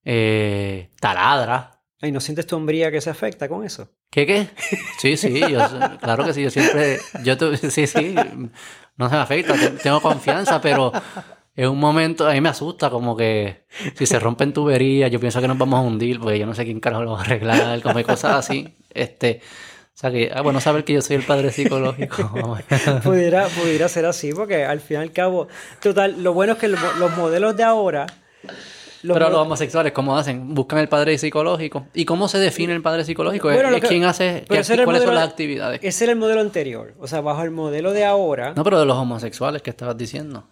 eh, 0.05 0.90
taladra. 1.01 1.82
¿Y 2.01 2.12
no 2.12 2.20
sientes 2.20 2.47
tu 2.47 2.57
hombría 2.57 2.90
que 2.90 3.01
se 3.01 3.11
afecta 3.11 3.48
con 3.48 3.65
eso? 3.65 3.89
¿Qué 4.11 4.24
qué? 4.24 4.48
Sí, 4.98 5.16
sí, 5.16 5.43
claro 6.01 6.24
que 6.24 6.32
sí, 6.32 6.43
yo 6.43 6.51
siempre, 6.51 6.98
yo 7.23 7.36
sí, 7.57 7.86
sí, 7.86 8.15
no 8.97 9.09
se 9.11 9.15
me 9.15 9.20
afecta, 9.20 9.55
tengo 9.82 10.01
confianza, 10.01 10.61
pero 10.61 10.93
es 11.56 11.66
un 11.66 11.78
momento, 11.78 12.28
a 12.28 12.32
mí 12.32 12.40
me 12.40 12.48
asusta 12.48 12.90
como 12.90 13.16
que 13.16 13.64
si 13.94 14.06
se 14.06 14.18
rompen 14.18 14.52
tuberías, 14.52 15.10
yo 15.10 15.20
pienso 15.20 15.40
que 15.40 15.48
nos 15.48 15.59
vamos 15.59 15.78
a 15.78 15.82
hundir, 15.82 16.20
porque 16.20 16.39
yo 16.39 16.47
no 16.47 16.55
sé 16.55 16.64
quién 16.64 16.81
carajo 16.81 17.02
lo 17.05 17.12
va 17.12 17.18
a 17.18 17.22
arreglar, 17.22 17.82
como 17.82 18.02
cosas 18.02 18.36
así. 18.36 18.77
Este, 18.94 19.40
o 19.43 19.98
sea 20.01 20.10
que, 20.10 20.31
ah, 20.32 20.40
bueno, 20.40 20.60
saber 20.60 20.85
que 20.85 20.94
yo 20.94 21.02
soy 21.02 21.16
el 21.16 21.22
padre 21.22 21.51
psicológico. 21.51 22.59
pudiera, 23.05 23.48
pudiera 23.48 23.89
ser 23.89 24.06
así, 24.06 24.32
porque 24.32 24.64
al 24.64 24.81
fin 24.81 24.98
y 24.98 25.01
al 25.01 25.12
cabo, 25.12 25.48
total, 25.82 26.22
lo 26.22 26.32
bueno 26.32 26.55
es 26.55 26.59
que 26.59 26.68
los 26.68 27.16
modelos 27.16 27.56
de 27.56 27.64
ahora... 27.64 28.06
Pero 29.02 29.31
los 29.31 29.40
homosexuales, 29.40 29.93
¿cómo 29.93 30.16
hacen? 30.16 30.55
Buscan 30.55 30.78
el 30.78 30.89
padre 30.89 31.16
psicológico. 31.16 31.86
¿Y 31.94 32.05
cómo 32.05 32.28
se 32.28 32.39
define 32.39 32.74
el 32.74 32.82
padre 32.82 33.05
psicológico? 33.05 33.48
¿Quién 33.89 34.05
hace? 34.05 34.44
¿Cuáles 34.47 34.66
son 34.66 35.14
las 35.14 35.28
actividades? 35.28 35.81
Ese 35.82 36.05
era 36.05 36.12
el 36.12 36.18
modelo 36.18 36.40
anterior. 36.40 36.94
O 36.98 37.06
sea, 37.06 37.20
bajo 37.22 37.43
el 37.43 37.51
modelo 37.51 37.93
de 37.93 38.05
ahora. 38.05 38.52
No, 38.55 38.62
pero 38.62 38.78
de 38.78 38.86
los 38.86 38.97
homosexuales 38.97 39.62
que 39.62 39.70
estabas 39.70 39.97
diciendo. 39.97 40.44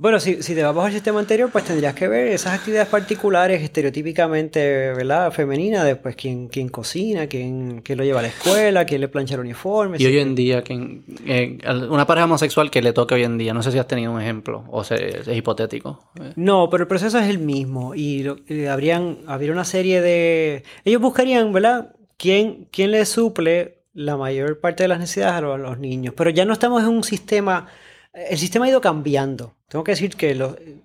Bueno, 0.00 0.20
si, 0.20 0.44
si 0.44 0.54
te 0.54 0.62
vamos 0.62 0.84
al 0.84 0.92
sistema 0.92 1.18
anterior, 1.18 1.50
pues 1.50 1.64
tendrías 1.64 1.92
que 1.92 2.06
ver 2.06 2.28
esas 2.28 2.54
actividades 2.54 2.86
particulares, 2.88 3.60
estereotípicamente, 3.60 4.92
¿verdad? 4.92 5.32
Femeninas, 5.32 5.84
después 5.84 6.14
quién, 6.14 6.46
quién 6.46 6.68
cocina, 6.68 7.26
quién, 7.26 7.80
quién, 7.82 7.98
lo 7.98 8.04
lleva 8.04 8.20
a 8.20 8.22
la 8.22 8.28
escuela, 8.28 8.84
quién 8.84 9.00
le 9.00 9.08
plancha 9.08 9.34
el 9.34 9.40
uniforme. 9.40 9.96
Y 9.98 10.06
hoy 10.06 10.18
en 10.18 10.36
día, 10.36 10.62
¿quién, 10.62 11.02
eh, 11.26 11.58
una 11.90 12.06
pareja 12.06 12.26
homosexual 12.26 12.70
que 12.70 12.80
le 12.80 12.92
toque 12.92 13.16
hoy 13.16 13.24
en 13.24 13.38
día, 13.38 13.52
no 13.52 13.60
sé 13.60 13.72
si 13.72 13.78
has 13.80 13.88
tenido 13.88 14.12
un 14.12 14.22
ejemplo 14.22 14.64
o 14.68 14.82
es 14.82 15.26
hipotético. 15.26 16.04
No, 16.36 16.70
pero 16.70 16.84
el 16.84 16.88
proceso 16.88 17.18
es 17.18 17.28
el 17.28 17.40
mismo 17.40 17.96
y, 17.96 18.24
habrían, 18.70 19.18
habría 19.26 19.50
una 19.50 19.64
serie 19.64 20.00
de... 20.00 20.62
Ellos 20.84 21.02
buscarían, 21.02 21.52
¿verdad? 21.52 21.96
¿Quién, 22.16 22.68
quién 22.70 22.92
le 22.92 23.04
suple 23.04 23.80
la 23.94 24.16
mayor 24.16 24.60
parte 24.60 24.84
de 24.84 24.88
las 24.90 25.00
necesidades 25.00 25.42
a 25.42 25.56
los 25.58 25.78
niños? 25.80 26.14
Pero 26.16 26.30
ya 26.30 26.44
no 26.44 26.52
estamos 26.52 26.84
en 26.84 26.88
un 26.90 27.02
sistema 27.02 27.66
el 28.12 28.38
sistema 28.38 28.66
ha 28.66 28.70
ido 28.70 28.80
cambiando. 28.80 29.54
Tengo 29.68 29.84
que 29.84 29.92
decir 29.92 30.16
que 30.16 30.30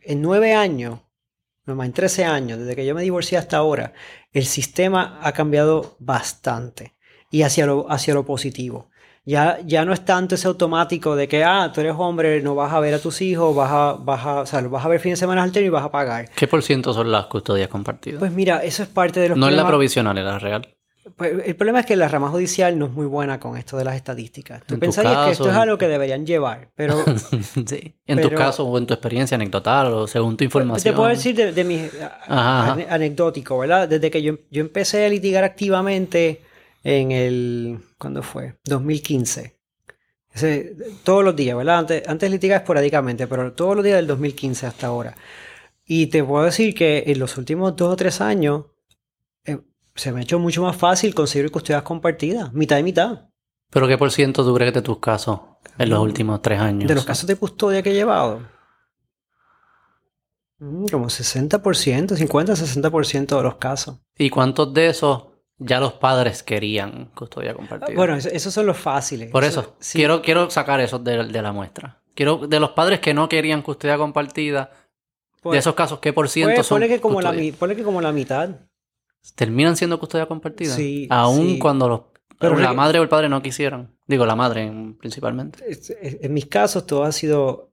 en 0.01 0.21
nueve 0.21 0.53
años, 0.53 0.99
no 1.65 1.75
más 1.75 1.87
en 1.87 1.93
trece 1.93 2.25
años, 2.25 2.59
desde 2.59 2.75
que 2.75 2.85
yo 2.85 2.93
me 2.95 3.01
divorcié 3.01 3.37
hasta 3.37 3.57
ahora, 3.57 3.93
el 4.31 4.45
sistema 4.45 5.19
ha 5.21 5.31
cambiado 5.31 5.95
bastante 5.99 6.93
y 7.31 7.43
hacia 7.43 7.65
lo, 7.65 7.89
hacia 7.89 8.13
lo 8.13 8.25
positivo. 8.25 8.89
Ya, 9.25 9.59
ya 9.65 9.85
no 9.85 9.93
es 9.93 10.03
tanto 10.03 10.35
ese 10.35 10.49
automático 10.49 11.15
de 11.15 11.29
que, 11.29 11.45
ah, 11.45 11.71
tú 11.73 11.79
eres 11.79 11.95
hombre, 11.97 12.41
no 12.41 12.55
vas 12.55 12.73
a 12.73 12.81
ver 12.81 12.93
a 12.93 12.99
tus 12.99 13.21
hijos, 13.21 13.55
vas 13.55 13.71
a, 13.71 13.93
vas 13.93 14.25
a, 14.25 14.41
o 14.41 14.45
sea, 14.45 14.61
vas 14.67 14.83
a 14.83 14.89
ver 14.89 14.99
fin 14.99 15.13
de 15.13 15.15
semana 15.15 15.41
alterno 15.41 15.67
y 15.67 15.69
vas 15.69 15.85
a 15.85 15.91
pagar. 15.91 16.29
¿Qué 16.35 16.45
por 16.45 16.61
ciento 16.61 16.93
son 16.93 17.09
las 17.09 17.27
custodias 17.27 17.69
compartidas? 17.69 18.19
Pues 18.19 18.33
mira, 18.33 18.61
eso 18.63 18.83
es 18.83 18.89
parte 18.89 19.21
de 19.21 19.29
los 19.29 19.37
No 19.37 19.47
es 19.47 19.55
la 19.55 19.65
provisional, 19.65 20.17
es 20.17 20.25
la 20.25 20.39
real. 20.39 20.75
Pues, 21.17 21.33
el 21.45 21.55
problema 21.55 21.81
es 21.81 21.85
que 21.85 21.97
la 21.97 22.07
rama 22.07 22.29
judicial 22.29 22.79
no 22.79 22.85
es 22.85 22.91
muy 22.91 23.05
buena 23.05 23.39
con 23.39 23.57
esto 23.57 23.75
de 23.77 23.83
las 23.83 23.95
estadísticas. 23.95 24.63
Tú 24.65 24.79
pensarías 24.79 25.25
que 25.25 25.31
esto 25.31 25.49
es 25.49 25.55
algo 25.55 25.77
que 25.77 25.87
deberían 25.87 26.25
llevar, 26.25 26.69
pero... 26.75 27.03
sí. 27.67 27.95
En 28.05 28.21
tu 28.21 28.29
caso 28.31 28.65
o 28.65 28.77
en 28.77 28.85
tu 28.85 28.93
experiencia 28.93 29.35
anecdotal 29.35 29.87
o 29.93 30.07
según 30.07 30.37
tu 30.37 30.45
información. 30.45 30.93
Te 30.93 30.95
puedo 30.95 31.09
decir 31.09 31.35
de, 31.35 31.63
mi 31.63 31.89
anecdótico, 32.27 33.57
¿verdad? 33.57 33.89
Desde 33.89 34.09
que 34.09 34.21
yo, 34.21 34.35
yo, 34.49 34.61
empecé 34.61 35.05
a 35.05 35.09
litigar 35.09 35.43
activamente 35.43 36.41
en 36.83 37.11
el... 37.11 37.79
¿Cuándo 37.97 38.23
fue? 38.23 38.55
2015. 38.63 39.57
todos 41.03 41.23
los 41.25 41.35
días, 41.35 41.57
¿verdad? 41.57 41.79
Antes, 41.79 42.07
antes 42.07 42.31
litigaba 42.31 42.59
esporádicamente, 42.59 43.27
pero 43.27 43.51
todos 43.51 43.75
los 43.75 43.83
días 43.83 43.97
del 43.97 44.07
2015 44.07 44.67
hasta 44.67 44.87
ahora. 44.87 45.17
Y 45.85 46.07
te 46.07 46.23
puedo 46.23 46.45
decir 46.45 46.73
que 46.73 47.03
en 47.07 47.19
los 47.19 47.37
últimos 47.37 47.75
dos 47.75 47.91
o 47.91 47.95
tres 47.97 48.21
años 48.21 48.65
se 49.95 50.11
me 50.11 50.19
ha 50.19 50.23
hecho 50.23 50.39
mucho 50.39 50.61
más 50.61 50.75
fácil 50.75 51.13
conseguir 51.13 51.51
custodias 51.51 51.83
compartidas, 51.83 52.53
mitad 52.53 52.77
y 52.77 52.83
mitad. 52.83 53.29
¿Pero 53.69 53.87
qué 53.87 53.97
por 53.97 54.11
ciento 54.11 54.53
crees 54.53 54.73
de 54.73 54.81
tus 54.81 54.99
casos 54.99 55.39
en 55.77 55.89
los 55.89 55.99
últimos 55.99 56.41
tres 56.41 56.59
años? 56.59 56.87
De 56.87 56.95
los 56.95 57.05
casos 57.05 57.27
de 57.27 57.35
custodia 57.35 57.81
que 57.81 57.91
he 57.91 57.93
llevado. 57.93 58.41
Mm, 60.59 60.85
como 60.87 61.07
60%, 61.07 61.59
50-60% 62.15 63.37
de 63.37 63.43
los 63.43 63.55
casos. 63.55 63.97
¿Y 64.17 64.29
cuántos 64.29 64.73
de 64.73 64.87
esos 64.87 65.27
ya 65.57 65.79
los 65.79 65.93
padres 65.93 66.43
querían 66.43 67.11
custodia 67.15 67.53
compartida? 67.53 67.95
Bueno, 67.95 68.15
esos 68.15 68.53
son 68.53 68.65
los 68.65 68.77
fáciles. 68.77 69.31
Por 69.31 69.43
eso, 69.43 69.75
quiero, 69.91 70.21
quiero 70.21 70.49
sacar 70.49 70.79
eso 70.79 70.99
de, 70.99 71.23
la 71.23 71.51
muestra. 71.51 72.01
Quiero, 72.13 72.47
de 72.47 72.59
los 72.59 72.71
padres 72.71 72.99
que 72.99 73.13
no 73.13 73.27
querían 73.27 73.63
custodia 73.63 73.97
compartida, 73.97 74.69
de 74.71 75.41
pues, 75.41 75.59
esos 75.59 75.73
casos, 75.73 75.99
¿qué 75.99 76.13
por 76.13 76.29
ciento 76.29 76.55
pues, 76.55 76.67
son? 76.67 76.81
que 76.81 77.01
como 77.01 77.21
la, 77.21 77.33
ponle 77.57 77.75
que 77.75 77.83
como 77.83 78.01
la 78.01 78.11
mitad 78.11 78.49
terminan 79.35 79.75
siendo 79.75 79.99
custodia 79.99 80.25
compartida. 80.25 80.75
Sí. 80.75 81.07
Aún 81.09 81.59
cuando 81.59 81.87
los, 81.87 82.01
Pero 82.39 82.57
la 82.57 82.73
madre 82.73 82.99
o 82.99 83.03
el 83.03 83.09
padre 83.09 83.29
no 83.29 83.41
quisieran. 83.41 83.95
Digo, 84.07 84.25
la 84.25 84.35
madre 84.35 84.71
principalmente. 84.99 85.59
En 86.21 86.33
mis 86.33 86.45
casos 86.47 86.85
todo 86.85 87.03
ha 87.03 87.11
sido... 87.11 87.71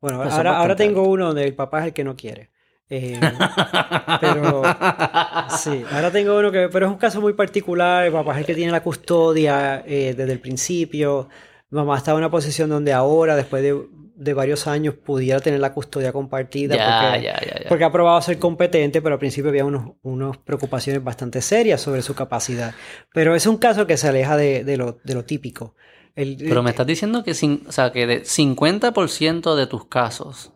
Bueno, 0.00 0.22
ahora, 0.22 0.58
ahora 0.58 0.76
tengo 0.76 1.02
uno 1.04 1.28
donde 1.28 1.44
el 1.44 1.54
papá 1.54 1.80
es 1.80 1.86
el 1.86 1.92
que 1.94 2.04
no 2.04 2.14
quiere. 2.14 2.50
Eh, 2.90 3.18
pero 4.20 4.62
sí, 5.48 5.82
ahora 5.90 6.10
tengo 6.10 6.38
uno 6.38 6.52
que, 6.52 6.68
pero 6.70 6.86
es 6.86 6.92
un 6.92 6.98
caso 6.98 7.20
muy 7.20 7.32
particular. 7.32 8.04
El 8.04 8.12
papá 8.12 8.32
es 8.32 8.38
el 8.38 8.46
que 8.46 8.54
tiene 8.54 8.70
la 8.70 8.82
custodia 8.82 9.82
eh, 9.86 10.14
desde 10.16 10.32
el 10.32 10.40
principio. 10.40 11.28
Mamá 11.70 11.96
está 11.96 12.12
en 12.12 12.18
una 12.18 12.30
posición 12.30 12.68
donde 12.68 12.92
ahora, 12.92 13.34
después 13.34 13.62
de 13.62 13.74
de 14.16 14.32
varios 14.34 14.66
años 14.66 14.94
pudiera 14.94 15.40
tener 15.40 15.58
la 15.60 15.72
custodia 15.74 16.12
compartida 16.12 16.74
porque, 17.68 17.84
ha 17.84 17.90
probado 17.92 18.20
ser 18.22 18.38
competente, 18.38 19.02
pero 19.02 19.14
al 19.14 19.18
principio 19.18 19.50
había 19.50 19.64
unos, 19.64 19.92
unas 20.02 20.36
preocupaciones 20.38 21.02
bastante 21.02 21.42
serias 21.42 21.80
sobre 21.80 22.02
su 22.02 22.14
capacidad. 22.14 22.74
Pero 23.12 23.34
es 23.34 23.46
un 23.46 23.56
caso 23.56 23.86
que 23.86 23.96
se 23.96 24.08
aleja 24.08 24.36
de, 24.36 24.76
lo, 24.76 25.24
típico. 25.24 25.74
El- 26.14 26.36
Pero 26.38 26.62
me 26.62 26.70
estás 26.70 26.86
diciendo 26.86 27.24
que, 27.24 27.32
o 27.32 27.72
sea, 27.72 27.90
que 27.92 28.06
de 28.06 28.22
50% 28.82 29.54
de 29.56 29.66
tus 29.66 29.86
casos, 29.86 30.52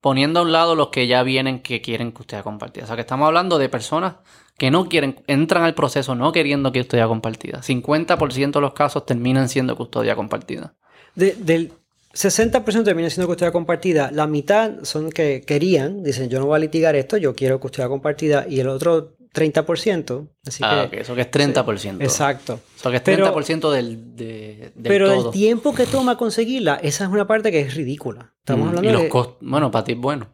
poniendo 0.00 0.40
a 0.40 0.42
un 0.42 0.52
lado 0.52 0.74
los 0.74 0.88
que 0.88 1.06
ya 1.06 1.22
vienen 1.22 1.60
que 1.62 1.80
quieren 1.80 2.10
custodia 2.10 2.42
compartida. 2.42 2.84
O 2.84 2.86
sea, 2.86 2.96
que 2.96 3.02
estamos 3.02 3.26
hablando 3.26 3.58
de 3.58 3.68
personas 3.68 4.16
que 4.58 4.70
no 4.70 4.88
quieren, 4.88 5.22
entran 5.26 5.62
al 5.62 5.74
proceso 5.74 6.14
no 6.14 6.32
queriendo 6.32 6.72
custodia 6.72 7.06
compartida. 7.06 7.62
50% 7.62 8.52
de 8.52 8.60
los 8.60 8.74
casos 8.74 9.06
terminan 9.06 9.48
siendo 9.48 9.76
custodia 9.76 10.14
compartida. 10.14 10.74
de- 11.14 11.34
del 11.34 11.72
60% 12.14 12.84
termina 12.84 13.08
siendo 13.10 13.26
custodia 13.26 13.52
compartida, 13.52 14.10
la 14.12 14.26
mitad 14.26 14.82
son 14.84 15.10
que 15.10 15.42
querían, 15.46 16.02
dicen 16.02 16.28
yo 16.28 16.38
no 16.40 16.46
voy 16.46 16.56
a 16.56 16.58
litigar 16.58 16.94
esto, 16.94 17.16
yo 17.16 17.34
quiero 17.34 17.58
custodia 17.60 17.88
compartida, 17.88 18.46
y 18.48 18.60
el 18.60 18.68
otro 18.68 19.16
30%, 19.34 20.28
así 20.46 20.62
Ah, 20.64 20.88
que... 20.90 21.00
eso 21.00 21.14
que 21.14 21.22
es 21.22 21.30
30%. 21.30 22.02
Exacto. 22.02 22.60
Eso 22.76 22.90
que 22.90 22.96
es 22.96 23.02
Pero- 23.02 23.34
30% 23.34 23.70
del, 23.70 24.14
de, 24.14 24.72
del 24.74 24.82
Pero 24.82 25.08
todo. 25.14 25.26
el 25.28 25.32
tiempo 25.32 25.74
que 25.74 25.86
toma 25.86 26.18
conseguirla, 26.18 26.74
esa 26.82 27.04
es 27.04 27.10
una 27.10 27.26
parte 27.26 27.50
que 27.50 27.60
es 27.60 27.74
ridícula. 27.74 28.34
Estamos 28.40 28.66
Mm, 28.66 28.68
hablando 28.68 28.90
y 28.90 28.92
los 28.92 29.02
de... 29.04 29.08
costos, 29.08 29.36
bueno, 29.40 29.70
para 29.70 29.84
ti 29.84 29.92
es 29.92 29.98
bueno. 29.98 30.28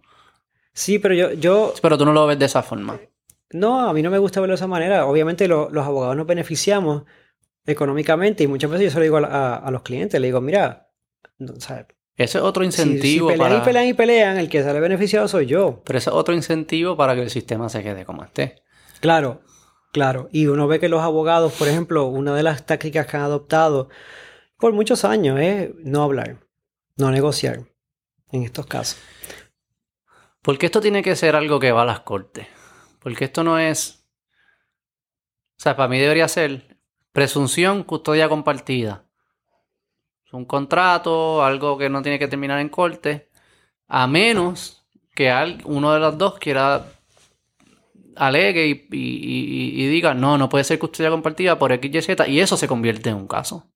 Sí, 0.73 0.99
pero 0.99 1.15
yo, 1.15 1.33
yo... 1.33 1.75
Pero 1.81 1.97
tú 1.97 2.05
no 2.05 2.13
lo 2.13 2.27
ves 2.27 2.39
de 2.39 2.47
esa 2.47 2.63
forma. 2.63 2.99
No, 3.53 3.89
a 3.89 3.93
mí 3.93 4.03
no 4.03 4.11
me 4.11 4.19
gusta 4.19 4.41
verlo 4.41 4.53
de 4.53 4.57
esa 4.57 4.67
manera. 4.67 5.07
Obviamente 5.07 5.47
lo- 5.49 5.71
los 5.71 5.87
abogados 5.87 6.17
nos 6.17 6.27
beneficiamos 6.27 7.05
económicamente 7.67 8.45
y 8.45 8.47
muchas 8.47 8.71
veces 8.71 8.87
yo 8.87 8.91
se 8.91 8.97
lo 8.99 9.03
digo 9.05 9.17
a, 9.19 9.27
a- 9.27 9.57
a 9.57 9.71
los 9.71 9.83
clientes, 9.83 10.21
le 10.21 10.27
digo, 10.27 10.41
mira, 10.41 10.88
o 11.41 11.61
sea, 11.61 11.87
Ese 12.17 12.39
es 12.39 12.45
otro 12.45 12.65
si, 12.65 12.73
si 12.73 12.83
incentivo 12.83 13.29
pelean 13.29 13.51
para... 13.51 13.63
y 13.63 13.65
pelean 13.65 13.87
y 13.87 13.95
pelean, 13.95 14.37
el 14.39 14.49
que 14.49 14.63
sale 14.63 14.81
beneficiado 14.81 15.29
soy 15.29 15.47
yo. 15.47 15.83
Pero 15.85 15.99
ese 15.99 16.11
es 16.11 16.17
otro 16.17 16.35
incentivo 16.35 16.97
para 16.97 17.15
que 17.15 17.23
el 17.23 17.31
sistema 17.31 17.69
se 17.69 17.83
quede 17.83 18.05
como 18.05 18.25
esté. 18.25 18.63
Claro, 19.01 19.43
claro. 19.93 20.29
Y 20.33 20.47
uno 20.47 20.67
ve 20.67 20.81
que 20.81 20.89
los 20.89 21.03
abogados, 21.03 21.53
por 21.53 21.69
ejemplo, 21.69 22.07
una 22.07 22.35
de 22.35 22.43
las 22.43 22.67
tácticas 22.67 23.07
que 23.07 23.17
han 23.17 23.23
adoptado 23.23 23.89
por 24.59 24.73
muchos 24.73 25.05
años 25.05 25.39
es 25.41 25.71
no 25.77 26.03
hablar, 26.03 26.39
no 26.97 27.11
negociar 27.11 27.61
en 28.33 28.43
estos 28.43 28.67
casos. 28.67 28.99
Porque 30.43 30.67
esto 30.67 30.81
tiene 30.81 31.03
que 31.03 31.17
ser 31.17 31.37
algo 31.37 31.61
que 31.61 31.73
va 31.73 31.83
a 31.83 31.87
las 31.87 32.01
cortes. 32.01 32.47
Porque 33.01 33.25
esto 33.25 33.45
no 33.45 33.59
es. 33.59 34.05
O 35.59 35.61
sea, 35.61 35.77
para 35.77 35.89
mí 35.89 35.99
debería 35.99 36.29
ser 36.29 36.79
presunción, 37.13 37.83
custodia 37.83 38.29
compartida. 38.29 39.08
Un 40.33 40.45
contrato, 40.45 41.43
algo 41.45 41.79
que 41.79 41.89
no 41.89 42.03
tiene 42.03 42.19
que 42.19 42.29
terminar 42.29 42.59
en 42.61 42.69
corte. 42.69 43.29
A 43.89 44.07
menos 44.07 44.85
que 45.15 45.33
uno 45.65 45.93
de 45.93 46.01
los 46.01 46.19
dos 46.19 46.39
quiera 46.39 46.87
alegue 48.17 48.67
y, 48.67 48.89
y- 48.93 48.97
y- 48.97 49.83
y 49.85 49.87
diga, 49.89 50.13
no, 50.15 50.37
no 50.39 50.49
puede 50.49 50.65
ser 50.65 50.79
custodia 50.79 51.11
compartida 51.11 51.59
por 51.59 51.73
X, 51.73 51.95
Y, 51.95 52.03
Z, 52.03 52.29
y 52.29 52.41
eso 52.41 52.57
se 52.57 52.69
convierte 52.69 53.11
en 53.11 53.17
un 53.17 53.29
caso. 53.29 53.67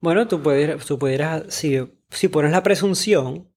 Bueno, 0.00 0.26
tú 0.26 0.42
pudieras, 0.42 0.84
tú 0.84 0.98
pudieras 0.98 1.44
si, 1.48 1.78
si 2.10 2.28
pones 2.28 2.50
la 2.52 2.62
presunción, 2.62 3.48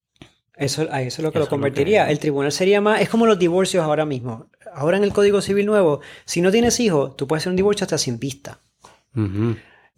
eso, 0.56 0.88
a 0.92 1.02
eso 1.02 1.22
es 1.22 1.24
lo 1.24 1.32
que 1.32 1.40
Eso 1.40 1.46
lo 1.46 1.50
convertiría. 1.50 2.06
que- 2.06 2.12
El 2.12 2.20
tribunal 2.20 2.52
sería 2.52 2.82
más, 2.82 3.02
es 3.02 3.10
como 3.10 3.26
los 3.26 3.40
divorcios 3.40 3.84
ahora 3.84 4.06
mismo. 4.06 4.50
Ahora 4.74 4.98
en 4.98 5.04
el 5.04 5.14
Código 5.14 5.42
Civil 5.42 5.66
nuevo, 5.66 6.02
si 6.26 6.42
no 6.42 6.52
tienes 6.52 6.80
hijos, 6.80 7.16
tú 7.16 7.28
puedes 7.28 7.44
hacer 7.44 7.52
un 7.52 7.58
divorcio 7.58 7.86
hasta 7.86 7.98
sin 7.98 8.20
vista. 8.20 8.60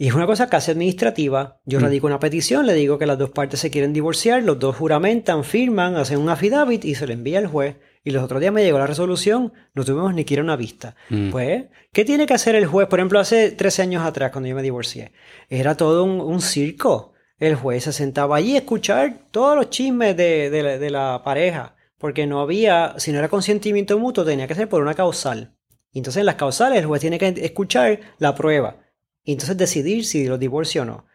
Y 0.01 0.07
es 0.07 0.13
una 0.13 0.25
cosa 0.25 0.47
casi 0.47 0.71
administrativa. 0.71 1.59
Yo 1.65 1.79
Mm. 1.79 1.83
radico 1.83 2.07
una 2.07 2.21
petición, 2.21 2.65
le 2.65 2.73
digo 2.73 2.97
que 2.97 3.05
las 3.05 3.17
dos 3.17 3.31
partes 3.31 3.59
se 3.59 3.69
quieren 3.69 3.91
divorciar, 3.91 4.41
los 4.41 4.57
dos 4.57 4.77
juramentan, 4.77 5.43
firman, 5.43 5.97
hacen 5.97 6.19
un 6.19 6.29
affidavit 6.29 6.85
y 6.85 6.95
se 6.95 7.05
le 7.05 7.13
envía 7.13 7.37
al 7.39 7.47
juez. 7.47 7.75
Y 8.05 8.11
los 8.11 8.23
otros 8.23 8.39
días 8.39 8.53
me 8.53 8.63
llegó 8.63 8.79
la 8.79 8.87
resolución, 8.87 9.51
no 9.73 9.83
tuvimos 9.83 10.13
ni 10.13 10.23
que 10.23 10.35
ir 10.35 10.39
a 10.39 10.43
una 10.43 10.55
vista. 10.55 10.95
Mm. 11.09 11.31
Pues, 11.31 11.65
¿qué 11.91 12.05
tiene 12.05 12.25
que 12.25 12.33
hacer 12.33 12.55
el 12.55 12.65
juez? 12.65 12.87
Por 12.87 12.99
ejemplo, 12.99 13.19
hace 13.19 13.51
13 13.51 13.81
años 13.81 14.05
atrás, 14.05 14.31
cuando 14.31 14.47
yo 14.47 14.55
me 14.55 14.61
divorcié, 14.63 15.11
era 15.49 15.75
todo 15.75 16.05
un, 16.05 16.21
un 16.21 16.39
circo. 16.41 17.11
El 17.37 17.55
juez 17.55 17.83
se 17.83 17.91
sentaba 17.91 18.37
allí 18.37 18.55
a 18.55 18.59
escuchar 18.59 19.27
todos 19.31 19.57
los 19.57 19.69
chismes 19.69 20.15
de, 20.15 20.49
de 20.49 20.63
la, 20.63 20.77
de 20.77 20.89
la 20.89 21.21
pareja, 21.25 21.75
porque 21.97 22.25
no 22.25 22.39
había, 22.39 22.93
si 22.99 23.11
no 23.11 23.19
era 23.19 23.27
consentimiento 23.27 23.99
mutuo, 23.99 24.23
tenía 24.23 24.47
que 24.47 24.55
ser 24.55 24.69
por 24.69 24.81
una 24.81 24.93
causal. 24.93 25.55
Y 25.91 25.99
entonces 25.99 26.21
en 26.21 26.25
las 26.25 26.35
causales 26.35 26.79
el 26.79 26.85
juez 26.85 27.01
tiene 27.01 27.17
que 27.19 27.27
escuchar 27.43 27.99
la 28.17 28.33
prueba 28.33 28.77
y 29.23 29.33
entonces 29.33 29.57
decidir 29.57 30.05
si 30.05 30.25
los 30.25 30.39
divorcia 30.39 30.81
o 30.81 30.85
no. 30.85 31.05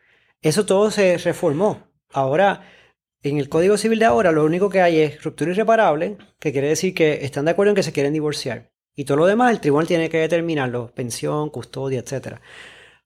Eso 0.42 0.66
todo 0.66 0.90
se 0.90 1.16
reformó. 1.18 1.88
Ahora, 2.12 2.62
en 3.22 3.38
el 3.38 3.48
Código 3.48 3.76
Civil 3.76 3.98
de 3.98 4.04
ahora, 4.04 4.32
lo 4.32 4.44
único 4.44 4.68
que 4.68 4.82
hay 4.82 4.98
es 4.98 5.22
ruptura 5.22 5.50
irreparable, 5.50 6.18
que 6.38 6.52
quiere 6.52 6.68
decir 6.68 6.94
que 6.94 7.24
están 7.24 7.46
de 7.46 7.52
acuerdo 7.52 7.70
en 7.70 7.76
que 7.76 7.82
se 7.82 7.92
quieren 7.92 8.12
divorciar. 8.12 8.70
Y 8.94 9.04
todo 9.04 9.16
lo 9.16 9.26
demás, 9.26 9.52
el 9.52 9.60
tribunal 9.60 9.86
tiene 9.86 10.08
que 10.08 10.18
determinarlo, 10.18 10.92
pensión, 10.94 11.50
custodia, 11.50 12.00
etc. 12.00 12.38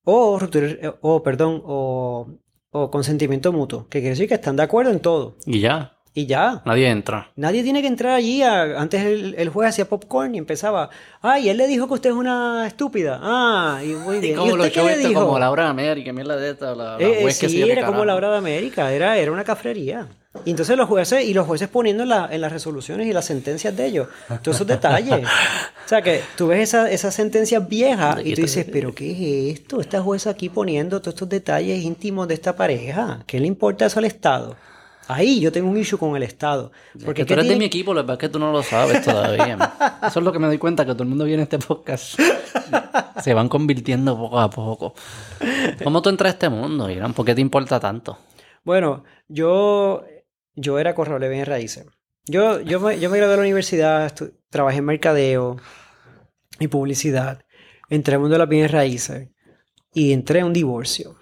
O 0.04 0.38
ruptura, 0.38 0.66
eh, 0.66 0.92
o 1.00 1.22
perdón, 1.22 1.62
o, 1.64 2.26
o 2.70 2.90
consentimiento 2.90 3.52
mutuo, 3.52 3.88
que 3.88 4.00
quiere 4.00 4.10
decir 4.10 4.28
que 4.28 4.34
están 4.34 4.56
de 4.56 4.64
acuerdo 4.64 4.90
en 4.90 5.00
todo. 5.00 5.36
Y 5.46 5.60
ya, 5.60 5.97
Y 6.18 6.26
ya. 6.26 6.62
nadie 6.64 6.88
entra. 6.88 7.30
Nadie 7.36 7.62
tiene 7.62 7.80
que 7.80 7.86
entrar 7.86 8.14
allí. 8.14 8.42
a- 8.42 8.80
antes 8.80 9.04
el, 9.04 9.34
el 9.38 9.48
juez 9.50 9.68
hacía 9.68 9.88
popcorn 9.88 10.34
y 10.34 10.38
empezaba. 10.38 10.90
Ay, 11.22 11.48
él 11.48 11.56
le 11.56 11.66
dijo 11.68 11.86
que 11.86 11.94
usted 11.94 12.10
es 12.10 12.16
una 12.16 12.66
estúpida. 12.66 13.20
Ah, 13.22 13.80
y 13.84 13.88
muy 13.88 14.18
bien. 14.18 14.32
¿Y 14.34 14.36
Como 14.36 14.54
usted 14.54 14.72
shows 14.72 14.86
le 14.88 14.92
estos 14.94 15.08
dijo? 15.10 15.20
como 15.26 15.38
Laura 15.38 15.62
de 15.64 15.68
América, 15.70 16.12
mierda 16.12 16.36
de 16.36 16.50
esta, 16.50 16.74
la, 16.74 16.98
la 16.98 17.00
Eh, 17.00 17.18
juez 17.22 17.38
que 17.38 17.48
sí, 17.48 17.62
era 17.62 17.86
como 17.86 18.04
la 18.04 18.16
hora 18.16 18.30
de 18.32 18.38
América, 18.38 18.92
era, 18.92 19.16
era 19.16 19.30
una 19.30 19.44
cafrería. 19.44 20.08
Y 20.44 20.50
entonces 20.50 20.76
los 20.76 20.88
jueces, 20.88 21.24
y 21.24 21.34
los 21.34 21.46
jueces 21.46 21.68
poniendo 21.68 22.02
en, 22.02 22.08
la- 22.10 22.28
en 22.30 22.40
las 22.40 22.50
resoluciones 22.52 23.06
y 23.06 23.12
las 23.12 23.24
sentencias 23.24 23.76
de 23.76 23.86
ellos, 23.86 24.08
todos 24.42 24.56
esos 24.56 24.66
detalles. 24.66 25.20
O 25.84 25.88
sea 25.88 26.02
que 26.02 26.20
tú 26.36 26.48
ves 26.48 26.60
esa- 26.68 26.90
esas 26.90 27.14
sentencias 27.14 27.66
viejas 27.66 28.18
y 28.22 28.34
tú 28.34 28.42
dices, 28.42 28.66
pero 28.70 28.94
¿qué 28.94 29.10
es 29.52 29.58
esto? 29.60 29.80
Esta 29.80 30.02
jueza 30.02 30.28
aquí 30.30 30.50
poniendo 30.50 31.00
todos 31.00 31.14
estos 31.14 31.28
detalles 31.30 31.82
íntimos 31.82 32.28
de 32.28 32.34
esta 32.34 32.54
pareja. 32.56 33.20
¿Qué 33.26 33.40
le 33.40 33.46
importa 33.46 33.86
eso 33.86 33.98
al 33.98 34.04
Estado? 34.04 34.54
Ahí 35.09 35.40
yo 35.40 35.51
tengo 35.51 35.70
un 35.70 35.78
issue 35.78 35.98
con 35.98 36.14
el 36.14 36.22
Estado. 36.22 36.70
Porque 36.93 37.22
Que 37.22 37.24
tú 37.24 37.28
¿qué 37.28 37.32
eres 37.35 37.48
de 37.48 37.56
mi 37.56 37.64
equipo, 37.64 37.94
lo 37.94 38.02
que 38.02 38.06
pasa 38.06 38.14
es 38.14 38.18
que 38.20 38.28
tú 38.28 38.39
no 38.39 38.52
lo 38.52 38.62
sabes 38.62 39.02
todavía. 39.02 39.56
Eso 40.06 40.18
es 40.20 40.24
lo 40.24 40.30
que 40.32 40.39
me 40.39 40.47
doy 40.47 40.59
cuenta, 40.59 40.85
que 40.85 40.93
todo 40.93 41.05
el 41.05 41.09
mundo 41.09 41.24
viene 41.24 41.43
a 41.43 41.44
este 41.44 41.59
podcast. 41.59 42.20
Se 43.22 43.32
van 43.32 43.48
convirtiendo 43.48 44.16
poco 44.18 44.39
a 44.39 44.51
poco. 44.51 44.94
¿Cómo 45.82 46.02
tú 46.02 46.10
entras 46.10 46.32
a 46.32 46.35
este 46.35 46.48
mundo, 46.51 46.90
Irán? 46.90 47.14
¿Por 47.14 47.24
qué 47.24 47.35
te 47.35 47.40
importa 47.40 47.80
tanto? 47.80 48.18
Bueno, 48.64 49.05
yo, 49.28 50.05
yo 50.55 50.78
era 50.78 50.93
de 50.93 51.28
bienes 51.28 51.48
raíces. 51.48 51.86
Yo, 52.26 52.60
yo, 52.60 52.78
me, 52.78 53.01
yo 53.01 53.09
me 53.09 53.16
gradué 53.16 53.30
de 53.30 53.36
la 53.39 53.43
universidad, 53.43 54.12
trabajé 54.51 54.78
en 54.78 54.85
mercadeo 54.85 55.56
y 56.60 56.68
publicidad. 56.68 57.43
Entré 57.89 58.16
al 58.16 58.20
mundo 58.20 58.35
de 58.35 58.40
las 58.40 58.48
bienes 58.48 58.70
raíces 58.70 59.30
y 59.94 60.12
entré 60.12 60.40
a 60.40 60.44
un 60.44 60.52
divorcio. 60.52 61.16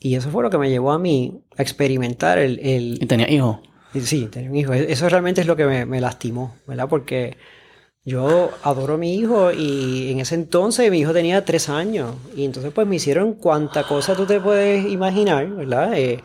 Y 0.00 0.14
eso 0.14 0.30
fue 0.30 0.42
lo 0.42 0.50
que 0.50 0.58
me 0.58 0.70
llevó 0.70 0.92
a 0.92 0.98
mí 0.98 1.42
a 1.56 1.62
experimentar 1.62 2.38
el... 2.38 2.58
el- 2.60 2.98
¿Y 3.02 3.06
tenías 3.06 3.30
hijos? 3.30 3.58
y 3.94 4.00
Sí, 4.00 4.26
tener 4.26 4.50
un 4.50 4.56
hijo. 4.56 4.72
E- 4.72 4.92
Eso 4.92 5.08
realmente 5.08 5.40
es 5.40 5.46
lo 5.46 5.56
que 5.56 5.64
me, 5.66 5.86
me 5.86 6.00
lastimó, 6.00 6.54
¿verdad? 6.66 6.88
Porque 6.88 7.36
yo 8.04 8.50
adoro 8.62 8.94
a 8.94 8.98
mi 8.98 9.14
hijo 9.16 9.52
y 9.52 10.10
en 10.10 10.20
ese 10.20 10.34
entonces 10.34 10.90
mi 10.90 11.00
hijo 11.00 11.12
tenía 11.12 11.44
tres 11.44 11.68
años. 11.68 12.14
Y 12.36 12.44
entonces 12.44 12.72
pues 12.72 12.86
me 12.86 12.96
hicieron 12.96 13.34
cuanta 13.34 13.84
cosa 13.86 14.14
tú 14.14 14.26
te 14.26 14.40
puedes 14.40 14.86
imaginar, 14.90 15.48
¿verdad? 15.48 15.98
Eh, 15.98 16.22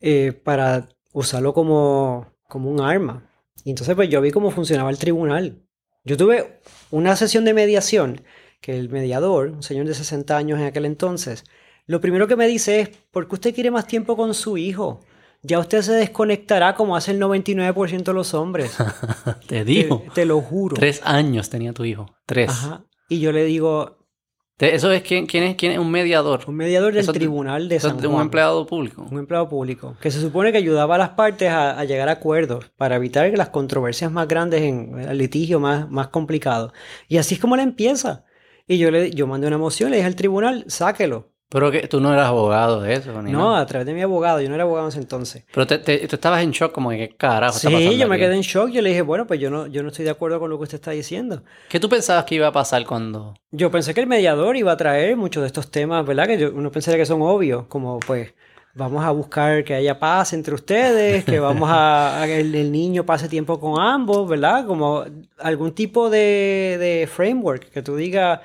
eh, 0.00 0.32
para 0.32 0.88
usarlo 1.12 1.52
como, 1.54 2.26
como 2.48 2.70
un 2.70 2.80
arma. 2.80 3.30
Y 3.64 3.70
entonces 3.70 3.94
pues 3.94 4.08
yo 4.08 4.20
vi 4.20 4.30
cómo 4.30 4.50
funcionaba 4.50 4.90
el 4.90 4.98
tribunal. 4.98 5.62
Yo 6.04 6.16
tuve 6.16 6.60
una 6.90 7.16
sesión 7.16 7.44
de 7.44 7.54
mediación 7.54 8.22
que 8.60 8.78
el 8.78 8.88
mediador, 8.88 9.48
un 9.50 9.62
señor 9.62 9.86
de 9.86 9.94
60 9.94 10.36
años 10.36 10.58
en 10.58 10.66
aquel 10.66 10.84
entonces, 10.84 11.44
lo 11.86 12.00
primero 12.00 12.26
que 12.26 12.36
me 12.36 12.46
dice 12.46 12.80
es, 12.80 12.88
¿por 13.10 13.28
qué 13.28 13.34
usted 13.34 13.54
quiere 13.54 13.70
más 13.70 13.86
tiempo 13.86 14.16
con 14.16 14.34
su 14.34 14.56
hijo? 14.56 15.00
Ya 15.42 15.58
usted 15.58 15.82
se 15.82 15.92
desconectará 15.92 16.74
como 16.74 16.96
hace 16.96 17.10
el 17.10 17.20
99% 17.20 18.02
de 18.04 18.14
los 18.14 18.32
hombres. 18.32 18.76
Te 19.46 19.64
digo. 19.64 20.02
te 20.14 20.24
lo 20.24 20.40
juro. 20.40 20.74
Tres 20.76 21.02
años 21.04 21.50
tenía 21.50 21.72
tu 21.74 21.84
hijo. 21.84 22.06
Tres. 22.24 22.48
Ajá. 22.50 22.84
Y 23.10 23.20
yo 23.20 23.30
le 23.32 23.44
digo, 23.44 23.98
Eso 24.58 24.90
es 24.90 25.02
quién, 25.02 25.26
quién 25.26 25.44
es 25.44 25.56
quién 25.56 25.72
es 25.72 25.78
un 25.78 25.90
mediador. 25.90 26.44
un 26.46 26.56
mediador 26.56 26.94
del 26.94 27.02
Eso 27.02 27.12
tribunal 27.12 27.68
de 27.68 27.78
San 27.78 28.04
un 28.06 28.22
empleado 28.22 28.66
público. 28.66 29.06
un 29.10 29.18
empleado 29.18 29.46
público, 29.50 29.96
que 30.00 30.10
se 30.10 30.18
supone 30.18 30.50
que 30.50 30.56
ayudaba 30.58 30.94
a 30.94 30.98
las 30.98 31.10
partes 31.10 31.50
a, 31.50 31.78
a 31.78 31.84
llegar 31.84 32.08
a 32.08 32.12
acuerdos 32.12 32.70
para 32.78 32.96
evitar 32.96 33.30
las 33.36 33.50
controversias 33.50 34.10
más 34.10 34.26
grandes 34.26 34.62
en 34.62 34.98
el 34.98 35.18
litigio 35.18 35.60
más, 35.60 35.90
más 35.90 36.08
complicado. 36.08 36.72
Y 37.06 37.18
así 37.18 37.34
es 37.34 37.40
como 37.42 37.56
le 37.56 37.62
empieza. 37.64 38.24
Y 38.66 38.78
yo 38.78 38.90
le 38.90 39.10
yo 39.10 39.26
mandé 39.26 39.46
una 39.46 39.58
moción, 39.58 39.90
le 39.90 39.96
dije 39.98 40.06
al 40.06 40.16
tribunal, 40.16 40.64
sáquelo. 40.68 41.33
Pero 41.54 41.70
que 41.70 41.86
tú 41.86 42.00
no 42.00 42.12
eras 42.12 42.26
abogado 42.26 42.80
de 42.80 42.94
eso, 42.94 43.22
ni 43.22 43.30
No, 43.30 43.50
nada. 43.52 43.60
a 43.60 43.66
través 43.66 43.86
de 43.86 43.94
mi 43.94 44.02
abogado, 44.02 44.40
yo 44.40 44.48
no 44.48 44.56
era 44.56 44.64
abogado 44.64 44.86
en 44.86 44.90
ese 44.90 44.98
entonces. 44.98 45.44
Pero 45.54 45.66
te, 45.68 45.78
te- 45.78 46.08
tú 46.08 46.16
estabas 46.16 46.42
en 46.42 46.50
shock, 46.50 46.72
como 46.72 46.90
que 46.90 46.98
qué 46.98 47.16
carajo 47.16 47.56
está 47.56 47.68
Sí, 47.68 47.74
pasando 47.74 47.92
yo 47.92 48.08
me 48.08 48.16
aquí? 48.16 48.24
quedé 48.24 48.34
en 48.34 48.40
shock, 48.40 48.70
yo 48.70 48.82
le 48.82 48.88
dije, 48.88 49.02
bueno, 49.02 49.26
pues 49.28 49.38
yo 49.38 49.50
no, 49.50 49.68
yo 49.68 49.82
no 49.84 49.88
estoy 49.90 50.04
de 50.04 50.10
acuerdo 50.10 50.40
con 50.40 50.50
lo 50.50 50.58
que 50.58 50.64
usted 50.64 50.74
está 50.78 50.90
diciendo. 50.90 51.42
¿Qué 51.68 51.78
tú 51.78 51.88
pensabas 51.88 52.24
que 52.24 52.34
iba 52.34 52.48
a 52.48 52.52
pasar 52.52 52.84
cuando.? 52.84 53.34
Yo 53.52 53.70
pensé 53.70 53.94
que 53.94 54.00
el 54.00 54.08
mediador 54.08 54.56
iba 54.56 54.72
a 54.72 54.76
traer 54.76 55.16
muchos 55.16 55.42
de 55.42 55.46
estos 55.46 55.70
temas, 55.70 56.04
¿verdad? 56.04 56.26
Que 56.26 56.38
yo, 56.38 56.50
uno 56.52 56.72
pensaría 56.72 56.98
que 56.98 57.06
son 57.06 57.22
obvios, 57.22 57.66
como 57.68 58.00
pues 58.00 58.34
vamos 58.74 59.04
a 59.04 59.12
buscar 59.12 59.62
que 59.62 59.74
haya 59.74 60.00
paz 60.00 60.32
entre 60.32 60.52
ustedes, 60.56 61.24
que 61.24 61.38
vamos 61.38 61.70
a, 61.70 62.20
a 62.20 62.26
que 62.26 62.40
el, 62.40 62.52
el 62.56 62.72
niño 62.72 63.06
pase 63.06 63.28
tiempo 63.28 63.60
con 63.60 63.80
ambos, 63.80 64.28
¿verdad? 64.28 64.66
Como 64.66 65.04
algún 65.38 65.70
tipo 65.72 66.10
de, 66.10 66.76
de 66.80 67.06
framework 67.06 67.70
que 67.70 67.82
tú 67.82 67.94
digas, 67.94 68.40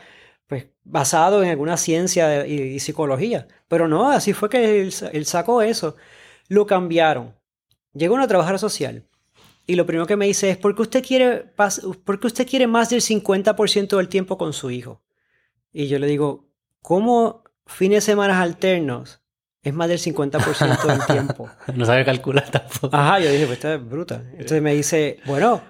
basado 0.89 1.43
en 1.43 1.49
alguna 1.49 1.77
ciencia 1.77 2.45
y, 2.47 2.53
y 2.59 2.79
psicología. 2.79 3.47
Pero 3.67 3.87
no, 3.87 4.09
así 4.09 4.33
fue 4.33 4.49
que 4.49 4.81
él, 4.81 4.93
él 5.13 5.25
sacó 5.25 5.61
eso. 5.61 5.95
Lo 6.47 6.65
cambiaron. 6.65 7.35
Llegó 7.93 8.15
una 8.15 8.27
trabajadora 8.27 8.57
social. 8.57 9.05
Y 9.67 9.75
lo 9.75 9.85
primero 9.85 10.07
que 10.07 10.15
me 10.15 10.25
dice 10.25 10.49
es, 10.49 10.57
¿por 10.57 10.75
qué 10.75 10.81
usted 10.81 11.03
quiere, 11.05 11.53
pas- 11.55 11.81
por 12.03 12.19
qué 12.19 12.27
usted 12.27 12.47
quiere 12.47 12.65
más 12.65 12.89
del 12.89 13.01
50% 13.01 13.97
del 13.97 14.07
tiempo 14.09 14.37
con 14.37 14.51
su 14.53 14.71
hijo? 14.71 15.01
Y 15.71 15.87
yo 15.87 15.99
le 15.99 16.07
digo, 16.07 16.49
¿cómo 16.81 17.43
fines 17.67 17.97
de 18.05 18.11
semana 18.11 18.41
alternos 18.41 19.21
es 19.61 19.73
más 19.73 19.87
del 19.89 19.99
50% 19.99 20.87
del 20.87 21.05
tiempo? 21.05 21.49
No 21.75 21.85
sabe 21.85 22.03
calcular 22.03 22.49
tampoco. 22.49 22.95
Ajá, 22.95 23.19
yo 23.19 23.29
dije, 23.29 23.45
pues 23.45 23.57
esta 23.57 23.75
es 23.75 23.85
bruta. 23.87 24.23
Entonces 24.31 24.61
me 24.63 24.73
dice, 24.73 25.19
bueno, 25.27 25.61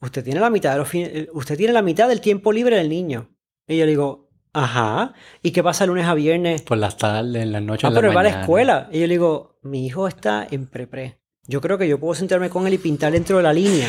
usted 0.00 0.24
tiene 0.24 0.40
la 0.40 0.48
mitad 0.48 0.72
de 0.72 0.78
los 0.78 1.34
usted 1.34 1.56
tiene 1.58 1.74
la 1.74 1.82
mitad 1.82 2.08
del 2.08 2.22
tiempo 2.22 2.52
libre 2.52 2.76
del 2.76 2.88
niño. 2.88 3.28
Y 3.66 3.76
yo 3.76 3.84
le 3.84 3.90
digo, 3.90 4.30
ajá, 4.52 5.14
¿y 5.42 5.50
qué 5.52 5.62
pasa 5.62 5.86
lunes 5.86 6.06
a 6.06 6.14
viernes? 6.14 6.62
Por 6.62 6.78
las 6.78 6.96
tardes, 6.96 7.42
en 7.42 7.52
las 7.52 7.62
noches, 7.62 7.84
Ah, 7.84 7.88
en 7.88 7.94
las 7.94 8.00
pero 8.00 8.10
él 8.10 8.16
va 8.16 8.20
a 8.20 8.24
la 8.24 8.40
escuela. 8.40 8.88
Y 8.92 9.00
yo 9.00 9.06
le 9.06 9.14
digo, 9.14 9.58
mi 9.62 9.86
hijo 9.86 10.06
está 10.08 10.46
en 10.50 10.66
pre-pre. 10.66 11.18
Yo 11.46 11.60
creo 11.60 11.78
que 11.78 11.88
yo 11.88 11.98
puedo 11.98 12.14
sentarme 12.14 12.50
con 12.50 12.66
él 12.66 12.74
y 12.74 12.78
pintar 12.78 13.12
dentro 13.12 13.36
de 13.38 13.42
la 13.42 13.52
línea. 13.52 13.88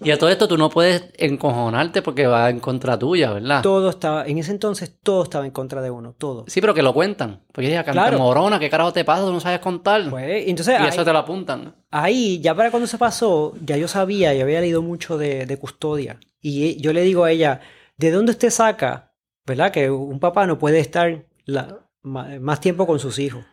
Y 0.00 0.12
a 0.12 0.18
todo 0.18 0.30
esto 0.30 0.46
tú 0.46 0.56
no 0.56 0.70
puedes 0.70 1.06
encojonarte 1.16 2.02
porque 2.02 2.26
va 2.28 2.50
en 2.50 2.60
contra 2.60 2.96
tuya, 2.96 3.32
¿verdad? 3.32 3.62
Todo 3.62 3.90
estaba, 3.90 4.26
en 4.26 4.38
ese 4.38 4.52
entonces 4.52 4.94
todo 5.02 5.24
estaba 5.24 5.44
en 5.44 5.50
contra 5.50 5.82
de 5.82 5.90
uno, 5.90 6.14
todo. 6.16 6.44
Sí, 6.46 6.60
pero 6.60 6.72
que 6.72 6.82
lo 6.84 6.94
cuentan. 6.94 7.40
Porque 7.52 7.68
ya, 7.70 7.82
canta 7.82 8.02
Claro. 8.02 8.18
morona, 8.18 8.60
¿qué 8.60 8.70
carajo 8.70 8.92
te 8.92 9.04
pasa? 9.04 9.24
Tú 9.24 9.32
no 9.32 9.40
sabes 9.40 9.58
contar. 9.58 10.08
Pues, 10.08 10.44
entonces 10.46 10.74
y 10.78 10.82
ahí, 10.82 10.88
eso 10.90 11.04
te 11.04 11.12
lo 11.12 11.18
apuntan. 11.18 11.74
ahí, 11.90 12.38
ya 12.40 12.54
para 12.54 12.70
cuando 12.70 12.86
se 12.86 12.96
pasó, 12.96 13.54
ya 13.64 13.76
yo 13.76 13.88
sabía 13.88 14.32
y 14.34 14.40
había 14.40 14.60
leído 14.60 14.82
mucho 14.82 15.18
de, 15.18 15.46
de 15.46 15.56
custodia. 15.58 16.20
Y 16.40 16.80
yo 16.80 16.92
le 16.92 17.02
digo 17.02 17.24
a 17.24 17.32
ella, 17.32 17.60
¿de 17.96 18.12
dónde 18.12 18.30
usted 18.30 18.50
saca, 18.50 19.07
verdad? 19.48 19.72
Que 19.72 19.90
un 19.90 20.20
papá 20.20 20.46
no 20.46 20.58
puede 20.58 20.78
estar 20.78 21.24
la- 21.44 21.80
más 22.02 22.60
tiempo 22.60 22.86
con 22.86 22.98
sus 23.00 23.18
hijos. 23.18 23.44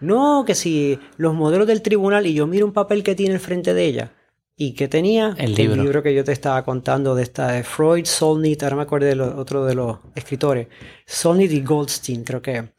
No, 0.00 0.44
que 0.46 0.54
si 0.54 0.98
los 1.16 1.34
modelos 1.34 1.66
del 1.66 1.82
tribunal, 1.82 2.26
y 2.26 2.34
yo 2.34 2.46
miro 2.46 2.66
un 2.66 2.72
papel 2.72 3.02
que 3.02 3.14
tiene 3.14 3.34
al 3.34 3.40
frente 3.40 3.74
de 3.74 3.84
ella, 3.84 4.12
y 4.56 4.74
que 4.74 4.86
tenía 4.88 5.34
El 5.38 5.54
libro. 5.54 6.02
que 6.02 6.14
yo 6.14 6.24
te 6.24 6.32
estaba 6.32 6.64
contando 6.64 7.14
de 7.14 7.22
esta 7.22 7.52
de 7.52 7.62
Freud, 7.64 8.04
Solnit, 8.04 8.62
ahora 8.62 8.76
me 8.76 8.82
acuerdo 8.82 9.06
de 9.06 9.20
otro 9.20 9.64
de 9.64 9.74
los 9.74 9.98
escritores, 10.14 10.68
Solnit 11.06 11.50
y 11.52 11.62
Goldstein, 11.62 12.24
creo 12.24 12.42
que. 12.42 12.72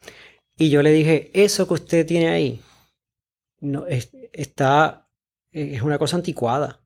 Y 0.56 0.70
yo 0.70 0.82
le 0.82 0.92
dije, 0.92 1.30
eso 1.34 1.66
que 1.66 1.74
usted 1.74 2.06
tiene 2.06 2.28
ahí, 2.28 2.60
no, 3.60 3.86
es- 3.86 4.10
está, 4.32 5.08
es 5.50 5.82
una 5.82 5.98
cosa 5.98 6.16
anticuada. 6.16 6.80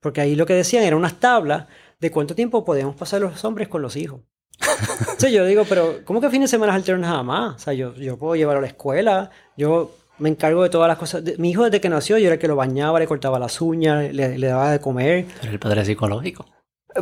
Porque 0.00 0.20
ahí 0.20 0.34
lo 0.34 0.46
que 0.46 0.54
decían 0.54 0.82
eran 0.84 0.98
unas 0.98 1.20
tablas 1.20 1.66
de 2.00 2.10
cuánto 2.10 2.34
tiempo 2.34 2.64
podemos 2.64 2.96
pasar 2.96 3.20
los 3.20 3.44
hombres 3.44 3.68
con 3.68 3.82
los 3.82 3.94
hijos. 3.96 4.22
Entonces 5.00 5.32
yo 5.32 5.44
digo, 5.44 5.64
pero 5.68 6.00
¿cómo 6.04 6.20
que 6.20 6.30
fines 6.30 6.50
de 6.50 6.56
semana 6.56 6.74
alternos 6.74 7.08
nada 7.08 7.22
más? 7.22 7.56
O 7.56 7.58
sea, 7.58 7.72
yo, 7.72 7.94
yo 7.96 8.16
puedo 8.16 8.36
llevarlo 8.36 8.58
a 8.58 8.62
la 8.62 8.68
escuela, 8.68 9.30
yo 9.56 9.90
me 10.18 10.28
encargo 10.28 10.62
de 10.62 10.70
todas 10.70 10.88
las 10.88 10.98
cosas. 10.98 11.22
Mi 11.38 11.50
hijo 11.50 11.64
desde 11.64 11.80
que 11.80 11.88
nació 11.88 12.18
yo 12.18 12.26
era 12.26 12.34
el 12.34 12.40
que 12.40 12.48
lo 12.48 12.56
bañaba, 12.56 12.98
le 13.00 13.06
cortaba 13.06 13.38
las 13.38 13.60
uñas, 13.60 14.12
le, 14.12 14.38
le 14.38 14.46
daba 14.46 14.70
de 14.70 14.80
comer. 14.80 15.26
Pero 15.40 15.52
el 15.52 15.58
padre 15.58 15.84
psicológico. 15.84 16.46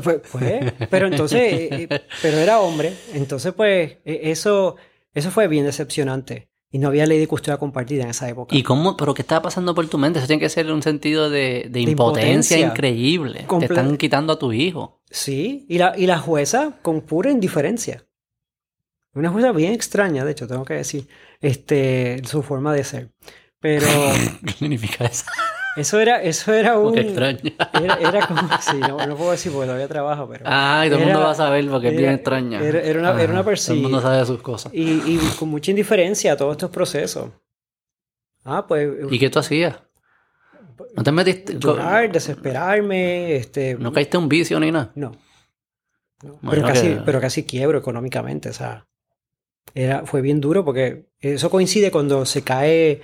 Pues, 0.04 0.20
pues, 0.30 0.72
pero 0.88 1.08
entonces, 1.08 1.40
eh, 1.40 1.88
eh, 1.90 2.00
pero 2.22 2.38
era 2.38 2.60
hombre. 2.60 2.94
Entonces, 3.12 3.52
pues, 3.52 3.98
eh, 4.04 4.20
eso, 4.24 4.76
eso 5.12 5.30
fue 5.32 5.48
bien 5.48 5.64
decepcionante. 5.64 6.48
Y 6.72 6.78
no 6.78 6.86
había 6.86 7.04
ley 7.04 7.18
de 7.18 7.26
custodia 7.26 7.58
compartida 7.58 8.04
en 8.04 8.10
esa 8.10 8.28
época. 8.28 8.54
¿Y 8.54 8.62
cómo? 8.62 8.96
¿Pero 8.96 9.12
qué 9.12 9.22
estaba 9.22 9.42
pasando 9.42 9.74
por 9.74 9.88
tu 9.88 9.98
mente? 9.98 10.20
Eso 10.20 10.28
tiene 10.28 10.38
que 10.38 10.48
ser 10.48 10.70
un 10.70 10.82
sentido 10.84 11.28
de, 11.28 11.66
de 11.68 11.80
impotencia, 11.80 12.58
impotencia. 12.58 12.66
increíble. 12.68 13.44
Comple- 13.48 13.66
Te 13.66 13.74
están 13.74 13.96
quitando 13.96 14.32
a 14.34 14.38
tu 14.38 14.52
hijo. 14.52 14.99
Sí, 15.10 15.66
y 15.68 15.78
la, 15.78 15.94
y 15.96 16.06
la 16.06 16.18
jueza 16.18 16.78
con 16.82 17.00
pura 17.00 17.30
indiferencia. 17.30 18.06
Una 19.12 19.30
jueza 19.30 19.50
bien 19.52 19.72
extraña, 19.72 20.24
de 20.24 20.30
hecho, 20.32 20.46
tengo 20.46 20.64
que 20.64 20.74
decir, 20.74 21.08
este, 21.40 22.22
su 22.24 22.42
forma 22.42 22.72
de 22.72 22.84
ser. 22.84 23.10
Pero 23.58 23.86
¿Qué 24.46 24.52
significa 24.52 25.04
eso? 25.06 25.24
eso 25.76 25.98
era, 25.98 26.22
eso 26.22 26.52
era 26.54 26.78
un... 26.78 26.94
Qué 26.94 27.00
extraña. 27.00 27.40
Era, 27.74 27.94
era 27.96 28.26
como, 28.28 28.40
sí, 28.60 28.76
no, 28.78 29.04
no 29.06 29.16
puedo 29.16 29.32
decir 29.32 29.50
porque 29.50 29.66
todavía 29.66 29.88
trabajo, 29.88 30.28
pero... 30.30 30.44
Ay, 30.46 30.88
todo 30.90 30.98
el 30.98 31.04
Era- 31.04 31.12
mundo 31.14 31.26
va 31.26 31.32
a 31.32 31.36
saber 31.36 31.68
porque 31.68 31.88
es 31.88 31.92
bien 31.92 32.04
era- 32.04 32.14
extraña. 32.14 32.60
era- 32.62 32.80
era 32.80 33.00
una- 33.00 33.10
era 33.10 33.10
una 33.10 33.10
Ajá, 33.10 33.24
Todo 33.32 33.38
el 33.40 33.44
persona- 33.44 33.80
mundo 33.82 34.00
sabe 34.00 34.24
sus 34.26 34.40
cosas. 34.42 34.72
Y, 34.72 34.82
y 35.06 35.18
con 35.38 35.48
mucha 35.48 35.72
indiferencia 35.72 36.32
a 36.32 36.36
todos 36.36 36.52
estos 36.52 36.70
procesos. 36.70 37.30
Ah, 38.44 38.64
pues 38.66 38.88
¿Y 39.10 39.18
qué 39.18 39.28
tú 39.28 39.40
hacías? 39.40 39.76
¿No 41.00 41.04
te 41.04 41.12
metiste? 41.12 41.58
llorar, 41.58 42.12
desesperarme, 42.12 43.34
este... 43.36 43.74
¿No 43.74 43.90
caíste 43.90 44.18
un 44.18 44.28
vicio 44.28 44.60
ni 44.60 44.70
nada? 44.70 44.92
No. 44.94 45.12
No. 46.22 46.38
Bueno, 46.42 46.50
pero, 46.50 46.66
casi, 46.66 46.88
que- 46.88 47.00
pero 47.06 47.20
casi 47.22 47.44
quiebro 47.44 47.78
económicamente, 47.78 48.50
o 48.50 48.52
sea, 48.52 48.86
era, 49.74 50.04
fue 50.04 50.20
bien 50.20 50.42
duro 50.42 50.62
porque 50.62 51.06
eso 51.18 51.48
coincide 51.48 51.90
cuando 51.90 52.26
se 52.26 52.42
cae 52.42 53.00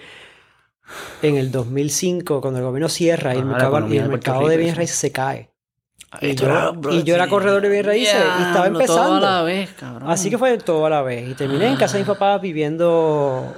en 1.22 1.36
el 1.36 1.50
2005, 1.50 2.42
cuando 2.42 2.60
el 2.60 2.66
gobierno 2.66 2.90
cierra 2.90 3.34
y 3.34 3.38
el 3.38 3.46
mercado, 3.46 3.78
y 3.94 3.96
el 3.96 4.08
mercado 4.10 4.40
de 4.50 4.56
bienes 4.58 4.76
raíces 4.76 4.96
se 4.98 5.10
cae. 5.12 5.50
Y 6.20 6.34
yo- 6.34 6.72
y 6.90 7.02
yo 7.02 7.14
era 7.14 7.28
corredor 7.28 7.62
de 7.62 7.68
bienes 7.68 7.86
raíces 7.86 8.14
y 8.14 8.42
estaba 8.42 8.68
Diablo, 8.68 8.78
Todo 8.86 8.98
a 8.98 9.00
empezando. 9.06 9.20
la 9.20 9.42
vez, 9.42 9.70
cabrón. 9.78 10.10
Así 10.10 10.30
que 10.30 10.38
fue 10.38 10.56
todo 10.58 10.86
a 10.86 10.90
la 10.90 11.02
vez. 11.02 11.28
Y 11.28 11.34
terminé 11.34 11.66
en 11.68 11.76
casa 11.76 11.94
de 11.94 12.00
mis 12.00 12.08
papás 12.08 12.40
viviendo, 12.40 13.54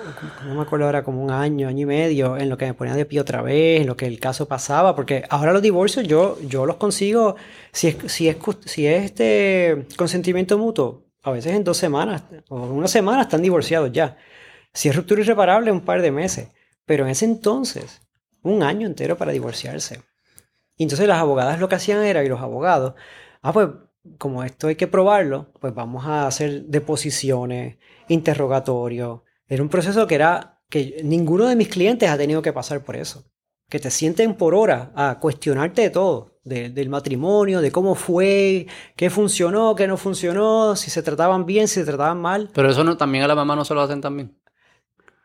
no 0.46 0.54
me 0.54 0.62
acuerdo 0.62 0.86
ahora, 0.86 1.02
como 1.04 1.22
un 1.22 1.30
año, 1.30 1.68
año 1.68 1.82
y 1.82 1.86
medio, 1.86 2.36
en 2.36 2.48
lo 2.48 2.56
que 2.56 2.66
me 2.66 2.74
ponían 2.74 2.96
de 2.96 3.04
pie 3.06 3.20
otra 3.20 3.42
vez, 3.42 3.80
en 3.80 3.86
lo 3.86 3.96
que 3.96 4.06
el 4.06 4.18
caso 4.20 4.46
pasaba, 4.48 4.94
porque 4.94 5.24
ahora 5.30 5.52
los 5.52 5.62
divorcios 5.62 6.06
yo, 6.06 6.38
yo 6.46 6.66
los 6.66 6.76
consigo, 6.76 7.36
si 7.72 7.88
es, 7.88 7.96
si 8.06 8.28
es, 8.28 8.36
si 8.64 8.86
es 8.86 9.04
este 9.04 9.86
consentimiento 9.96 10.58
mutuo, 10.58 11.04
a 11.22 11.30
veces 11.30 11.54
en 11.54 11.64
dos 11.64 11.76
semanas 11.76 12.22
o 12.48 12.64
en 12.66 12.72
una 12.72 12.88
semana 12.88 13.22
están 13.22 13.42
divorciados 13.42 13.92
ya. 13.92 14.16
Si 14.72 14.88
es 14.88 14.96
ruptura 14.96 15.20
irreparable, 15.22 15.72
un 15.72 15.80
par 15.80 16.00
de 16.02 16.10
meses. 16.10 16.48
Pero 16.86 17.04
en 17.04 17.10
ese 17.10 17.24
entonces, 17.24 18.00
un 18.42 18.62
año 18.62 18.86
entero 18.86 19.16
para 19.16 19.32
divorciarse. 19.32 20.00
Y 20.78 20.84
entonces 20.84 21.06
las 21.06 21.18
abogadas 21.18 21.60
lo 21.60 21.68
que 21.68 21.74
hacían 21.74 22.02
era, 22.04 22.24
y 22.24 22.28
los 22.28 22.40
abogados, 22.40 22.94
ah, 23.42 23.52
pues 23.52 23.68
como 24.16 24.42
esto 24.44 24.68
hay 24.68 24.76
que 24.76 24.86
probarlo, 24.86 25.52
pues 25.60 25.74
vamos 25.74 26.06
a 26.06 26.26
hacer 26.26 26.62
deposiciones, 26.62 27.76
interrogatorios. 28.08 29.20
Era 29.48 29.62
un 29.62 29.68
proceso 29.68 30.06
que 30.06 30.14
era 30.14 30.60
que 30.70 31.00
ninguno 31.04 31.46
de 31.46 31.56
mis 31.56 31.68
clientes 31.68 32.08
ha 32.10 32.16
tenido 32.16 32.42
que 32.42 32.52
pasar 32.52 32.84
por 32.84 32.96
eso. 32.96 33.24
Que 33.68 33.78
te 33.78 33.90
sienten 33.90 34.34
por 34.34 34.54
hora 34.54 34.92
a 34.94 35.18
cuestionarte 35.20 35.82
de 35.82 35.90
todo, 35.90 36.38
de- 36.44 36.70
del 36.70 36.88
matrimonio, 36.88 37.60
de 37.60 37.70
cómo 37.70 37.94
fue, 37.94 38.66
qué 38.96 39.10
funcionó, 39.10 39.74
qué 39.74 39.86
no 39.86 39.96
funcionó, 39.98 40.74
si 40.76 40.90
se 40.90 41.02
trataban 41.02 41.44
bien, 41.44 41.68
si 41.68 41.74
se 41.74 41.84
trataban 41.84 42.20
mal. 42.20 42.50
Pero 42.54 42.70
eso 42.70 42.82
no, 42.84 42.96
también 42.96 43.24
a 43.24 43.28
la 43.28 43.34
mamá 43.34 43.56
no 43.56 43.64
se 43.64 43.74
lo 43.74 43.82
hacen 43.82 44.00
también. 44.00 44.38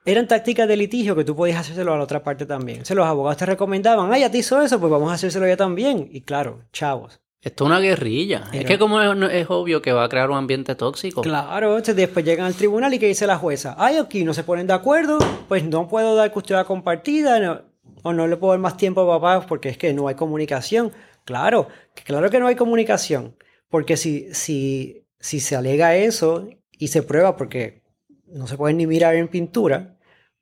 Eran 0.06 0.28
tácticas 0.28 0.68
de 0.68 0.76
litigio 0.78 1.16
que 1.16 1.24
tú 1.24 1.36
podías 1.36 1.60
hacérselo 1.60 1.94
a 1.94 1.98
la 1.98 2.04
otra 2.04 2.24
parte 2.24 2.46
también. 2.46 2.86
Se 2.86 2.94
los 2.96 3.06
abogados 3.08 3.38
te 3.38 3.46
recomendaban, 3.46 4.12
ay, 4.12 4.22
ya 4.22 4.30
te 4.32 4.38
hizo 4.40 4.62
eso, 4.62 4.80
pues 4.80 4.92
vamos 4.92 5.10
a 5.12 5.14
hacérselo 5.16 5.48
ya 5.48 5.56
también. 5.58 6.10
Y 6.12 6.22
claro, 6.22 6.62
chavos. 6.74 7.20
Esto 7.42 7.66
es 7.66 7.68
una 7.70 7.80
guerrilla. 7.82 8.44
es 8.54 8.64
que 8.66 8.78
como 8.80 9.02
es, 9.02 9.46
obvio 9.50 9.82
que 9.82 9.92
va 9.92 10.06
a 10.06 10.10
crear 10.10 10.30
un 10.30 10.38
ambiente 10.38 10.76
tóxico. 10.76 11.22
Claro, 11.22 11.72
entonces 11.72 11.96
después 11.96 12.24
llegan 12.24 12.46
al 12.46 12.54
tribunal 12.56 12.94
y 12.94 13.00
que 13.00 13.08
dice 13.08 13.28
la 13.28 13.38
jueza, 13.38 13.76
ay, 13.78 13.98
aquí 13.98 14.24
no 14.24 14.34
se 14.34 14.44
ponen 14.46 14.66
de 14.68 14.74
acuerdo, 14.74 15.18
pues 15.50 15.64
no 15.66 15.88
puedo 15.90 16.16
dar 16.16 16.32
custodia 16.32 16.64
compartida 16.64 17.40
no- 17.42 17.62
o 18.02 18.14
no 18.14 18.28
le 18.28 18.38
puedo 18.38 18.52
dar 18.54 18.60
más 18.62 18.78
tiempo 18.78 19.02
a 19.02 19.20
papá 19.20 19.46
porque 19.46 19.68
es 19.70 19.78
que 19.78 19.94
no 19.94 20.08
hay 20.08 20.16
comunicación. 20.16 20.94
Claro, 21.26 21.68
claro 22.06 22.30
que 22.30 22.40
no 22.40 22.48
hay 22.48 22.56
comunicación, 22.56 23.36
porque 23.70 23.98
si, 23.98 24.34
si, 24.34 25.06
si 25.20 25.40
se 25.42 25.56
alega 25.58 25.96
eso 25.98 26.48
y 26.72 26.88
se 26.90 27.04
prueba 27.04 27.36
porque 27.36 27.82
no 28.28 28.48
se 28.48 28.56
pueden 28.58 28.78
ni 28.78 28.88
mirar 28.88 29.16
en 29.16 29.28
pintura, 29.28 29.93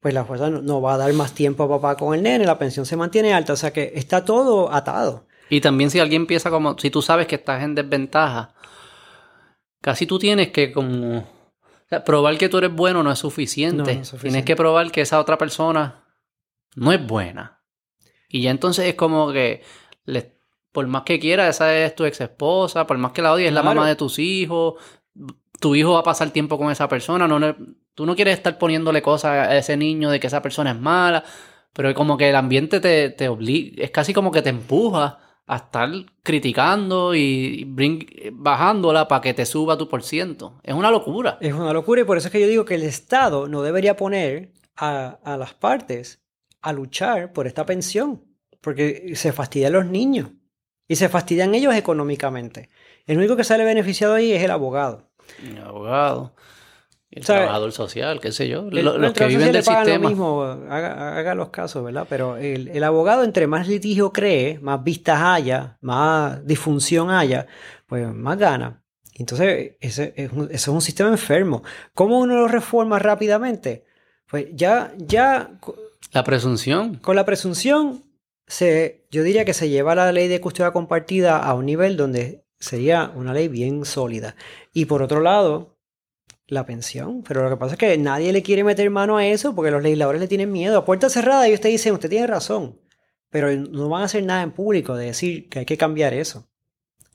pues 0.01 0.13
la 0.13 0.23
jueza 0.25 0.49
no, 0.49 0.61
no 0.61 0.81
va 0.81 0.95
a 0.95 0.97
dar 0.97 1.13
más 1.13 1.33
tiempo 1.33 1.63
a 1.63 1.69
papá 1.69 1.95
con 1.95 2.13
el 2.13 2.21
nene, 2.23 2.45
la 2.45 2.59
pensión 2.59 2.85
se 2.85 2.97
mantiene 2.97 3.33
alta, 3.33 3.53
o 3.53 3.55
sea 3.55 3.71
que 3.71 3.93
está 3.95 4.25
todo 4.25 4.73
atado. 4.73 5.27
Y 5.49 5.61
también 5.61 5.89
si 5.91 5.99
alguien 5.99 6.23
empieza 6.23 6.49
como, 6.49 6.77
si 6.77 6.89
tú 6.89 7.01
sabes 7.01 7.27
que 7.27 7.35
estás 7.35 7.61
en 7.63 7.75
desventaja, 7.75 8.53
casi 9.81 10.05
tú 10.05 10.17
tienes 10.19 10.49
que 10.51 10.71
como, 10.71 11.17
o 11.19 11.23
sea, 11.89 12.03
probar 12.03 12.37
que 12.37 12.49
tú 12.49 12.57
eres 12.57 12.73
bueno 12.73 13.03
no 13.03 13.11
es 13.11 13.19
suficiente. 13.19 13.77
No, 13.77 13.83
no 13.83 13.89
es 13.91 14.07
suficiente. 14.07 14.29
Tienes 14.29 14.45
que 14.45 14.55
probar 14.55 14.91
que 14.91 15.01
esa 15.01 15.19
otra 15.19 15.37
persona 15.37 16.05
no 16.75 16.91
es 16.91 17.05
buena. 17.05 17.61
Y 18.29 18.41
ya 18.41 18.51
entonces 18.51 18.85
es 18.87 18.95
como 18.95 19.31
que, 19.31 19.61
le- 20.05 20.39
por 20.71 20.87
más 20.87 21.03
que 21.03 21.19
quiera, 21.19 21.49
esa 21.49 21.75
es 21.77 21.93
tu 21.95 22.05
ex 22.05 22.21
esposa, 22.21 22.87
por 22.87 22.97
más 22.97 23.11
que 23.11 23.21
la 23.21 23.33
odies, 23.33 23.49
es 23.49 23.53
la 23.53 23.61
mamá 23.75 23.87
de 23.89 23.95
tus 23.97 24.19
hijos, 24.19 24.75
tu 25.59 25.75
hijo 25.75 25.93
va 25.93 25.99
a 25.99 26.03
pasar 26.03 26.29
tiempo 26.31 26.57
con 26.57 26.71
esa 26.71 26.87
persona, 26.87 27.27
no, 27.27 27.39
le- 27.39 27.55
tú 27.95 28.05
no 28.05 28.15
quieres 28.15 28.35
estar 28.35 28.57
poniéndole 28.57 29.01
cosas 29.01 29.47
a 29.49 29.57
ese 29.57 29.77
niño 29.77 30.09
de 30.09 30.19
que 30.19 30.27
esa 30.27 30.41
persona 30.41 30.71
es 30.71 30.79
mala, 30.79 31.23
pero 31.73 31.93
como 31.93 32.17
que 32.17 32.29
el 32.29 32.35
ambiente 32.35 32.79
te, 32.79 33.09
te 33.09 33.29
obliga, 33.29 33.83
es 33.83 33.91
casi 33.91 34.13
como 34.13 34.31
que 34.31 34.41
te 34.41 34.49
empuja 34.49 35.19
a 35.47 35.55
estar 35.57 35.89
criticando 36.23 37.13
y 37.15 37.65
bring- 37.65 38.31
bajándola 38.33 39.07
para 39.07 39.21
que 39.21 39.33
te 39.33 39.45
suba 39.45 39.77
tu 39.77 39.89
por 39.89 40.03
ciento. 40.03 40.59
Es 40.63 40.73
una 40.73 40.91
locura. 40.91 41.37
Es 41.41 41.53
una 41.53 41.73
locura 41.73 42.01
y 42.01 42.03
por 42.05 42.17
eso 42.17 42.27
es 42.27 42.31
que 42.31 42.39
yo 42.41 42.47
digo 42.47 42.63
que 42.65 42.75
el 42.75 42.83
Estado 42.83 43.47
no 43.47 43.61
debería 43.61 43.95
poner 43.97 44.53
a, 44.77 45.19
a 45.23 45.37
las 45.37 45.53
partes 45.53 46.21
a 46.61 46.71
luchar 46.73 47.33
por 47.33 47.47
esta 47.47 47.65
pensión, 47.65 48.23
porque 48.61 49.11
se 49.15 49.31
fastidian 49.31 49.73
los 49.73 49.85
niños 49.85 50.29
y 50.87 50.95
se 50.95 51.09
fastidian 51.09 51.55
ellos 51.55 51.73
económicamente. 51.75 52.69
El 53.05 53.17
único 53.17 53.35
que 53.35 53.43
sale 53.43 53.63
beneficiado 53.65 54.13
ahí 54.13 54.31
es 54.31 54.43
el 54.43 54.51
abogado. 54.51 55.09
El 55.43 55.57
abogado. 55.57 56.35
El 57.11 57.25
trabajador 57.25 57.71
social, 57.73 58.19
qué 58.21 58.31
sé 58.31 58.47
yo. 58.47 58.69
El- 58.69 58.85
Lo- 58.85 58.97
los 58.97 59.07
el 59.09 59.13
que 59.13 59.25
viven 59.27 59.51
del 59.51 59.63
sistema. 59.63 59.83
Lo 60.03 60.09
mismo, 60.09 60.43
haga, 60.43 61.17
haga 61.17 61.35
los 61.35 61.49
casos, 61.49 61.83
¿verdad? 61.83 62.07
Pero 62.09 62.37
el, 62.37 62.69
el 62.69 62.83
abogado, 62.83 63.23
entre 63.23 63.47
más 63.47 63.67
litigio 63.67 64.13
cree, 64.13 64.59
más 64.59 64.81
vistas 64.83 65.19
haya, 65.21 65.77
más 65.81 66.45
disfunción 66.47 67.09
haya, 67.09 67.47
pues 67.85 68.07
más 68.13 68.37
gana. 68.37 68.81
Entonces, 69.15 69.73
ese 69.81 70.13
es 70.15 70.31
un, 70.31 70.45
ese 70.45 70.55
es 70.55 70.67
un 70.69 70.81
sistema 70.81 71.09
enfermo. 71.09 71.63
¿Cómo 71.93 72.17
uno 72.19 72.35
lo 72.37 72.47
reforma 72.47 72.97
rápidamente? 72.97 73.83
Pues 74.29 74.45
ya, 74.53 74.93
ya 74.97 75.51
La 76.13 76.23
presunción. 76.23 76.95
con 76.95 77.17
la 77.17 77.25
presunción, 77.25 78.05
se, 78.47 79.05
yo 79.11 79.23
diría 79.23 79.43
que 79.43 79.53
se 79.53 79.67
lleva 79.69 79.95
la 79.95 80.11
ley 80.13 80.29
de 80.29 80.39
custodia 80.39 80.71
compartida 80.71 81.37
a 81.39 81.53
un 81.55 81.65
nivel 81.65 81.97
donde 81.97 82.45
sería 82.57 83.11
una 83.15 83.33
ley 83.33 83.49
bien 83.49 83.83
sólida. 83.83 84.35
Y 84.73 84.85
por 84.85 85.01
otro 85.03 85.19
lado, 85.19 85.70
la 86.51 86.65
pensión. 86.65 87.23
Pero 87.27 87.43
lo 87.43 87.49
que 87.49 87.57
pasa 87.57 87.73
es 87.73 87.79
que 87.79 87.97
nadie 87.97 88.31
le 88.33 88.43
quiere 88.43 88.63
meter 88.63 88.89
mano 88.89 89.17
a 89.17 89.25
eso 89.25 89.55
porque 89.55 89.71
los 89.71 89.81
legisladores 89.81 90.21
le 90.21 90.27
tienen 90.27 90.51
miedo. 90.51 90.77
A 90.77 90.85
puerta 90.85 91.09
cerrada 91.09 91.47
ellos 91.47 91.61
te 91.61 91.69
dicen, 91.69 91.93
usted 91.93 92.09
tiene 92.09 92.27
razón. 92.27 92.79
Pero 93.29 93.49
no 93.55 93.87
van 93.89 94.01
a 94.01 94.05
hacer 94.05 94.23
nada 94.23 94.41
en 94.43 94.51
público 94.51 94.95
de 94.95 95.05
decir 95.05 95.47
que 95.49 95.59
hay 95.59 95.65
que 95.65 95.77
cambiar 95.77 96.13
eso. 96.13 96.47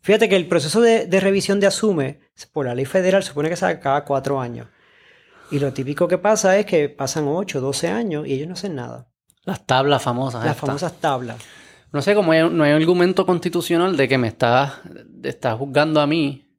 Fíjate 0.01 0.29
que 0.29 0.37
el 0.37 0.47
proceso 0.49 0.81
de, 0.81 1.07
de 1.07 1.21
revisión 1.21 1.61
de 1.61 1.67
Asume 1.67 2.21
por 2.53 2.65
la 2.67 2.75
ley 2.75 2.87
federal 2.87 3.23
supone 3.23 3.49
que 3.51 3.57
se 3.57 3.79
cada 3.81 4.05
cuatro 4.05 4.41
años. 4.41 4.69
Y 5.51 5.59
lo 5.59 5.73
típico 5.73 6.09
que 6.09 6.19
pasa 6.19 6.59
es 6.59 6.65
que 6.65 6.89
pasan 6.89 7.25
8, 7.29 7.61
12 7.61 7.89
años 7.89 8.27
y 8.27 8.33
ellos 8.33 8.49
no 8.49 8.55
hacen 8.55 8.75
nada. 8.75 9.09
Las 9.45 9.67
tablas 9.67 10.03
famosas. 10.03 10.45
Las 10.45 10.57
famosas 10.57 10.95
tablas. 10.99 11.37
No 11.93 12.03
sé, 12.03 12.15
como 12.15 12.33
hay- 12.33 12.49
no 12.51 12.65
hay 12.65 12.73
argumento 12.73 13.27
constitucional 13.27 13.97
de 13.97 14.09
que 14.09 14.19
me 14.19 14.29
estás 14.29 14.81
estás 15.23 15.57
juzgando 15.59 16.01
a 16.01 16.07
mí 16.07 16.57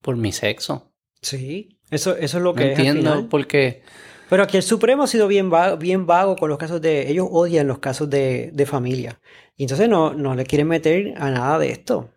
por 0.00 0.16
mi 0.16 0.32
sexo. 0.32 0.92
Sí, 1.20 1.75
eso, 1.90 2.16
eso 2.16 2.36
es 2.38 2.42
lo 2.42 2.50
No 2.52 2.54
que 2.56 2.72
es 2.72 2.78
entiendo 2.78 3.28
porque 3.28 3.82
Pero 4.28 4.42
aquí 4.42 4.56
el 4.56 4.62
Supremo 4.62 5.04
ha 5.04 5.06
sido 5.06 5.28
bien 5.28 5.50
vago, 5.50 5.76
bien 5.76 6.06
vago 6.06 6.36
con 6.36 6.48
los 6.50 6.58
casos 6.58 6.80
de... 6.80 7.08
Ellos 7.10 7.28
odian 7.30 7.66
los 7.68 7.78
casos 7.78 8.10
de, 8.10 8.50
de 8.52 8.66
familia. 8.66 9.20
Y 9.56 9.62
entonces 9.64 9.88
no, 9.88 10.12
no 10.14 10.34
le 10.34 10.44
quieren 10.44 10.68
meter 10.68 11.14
a 11.16 11.30
nada 11.30 11.58
de 11.58 11.70
esto. 11.70 12.10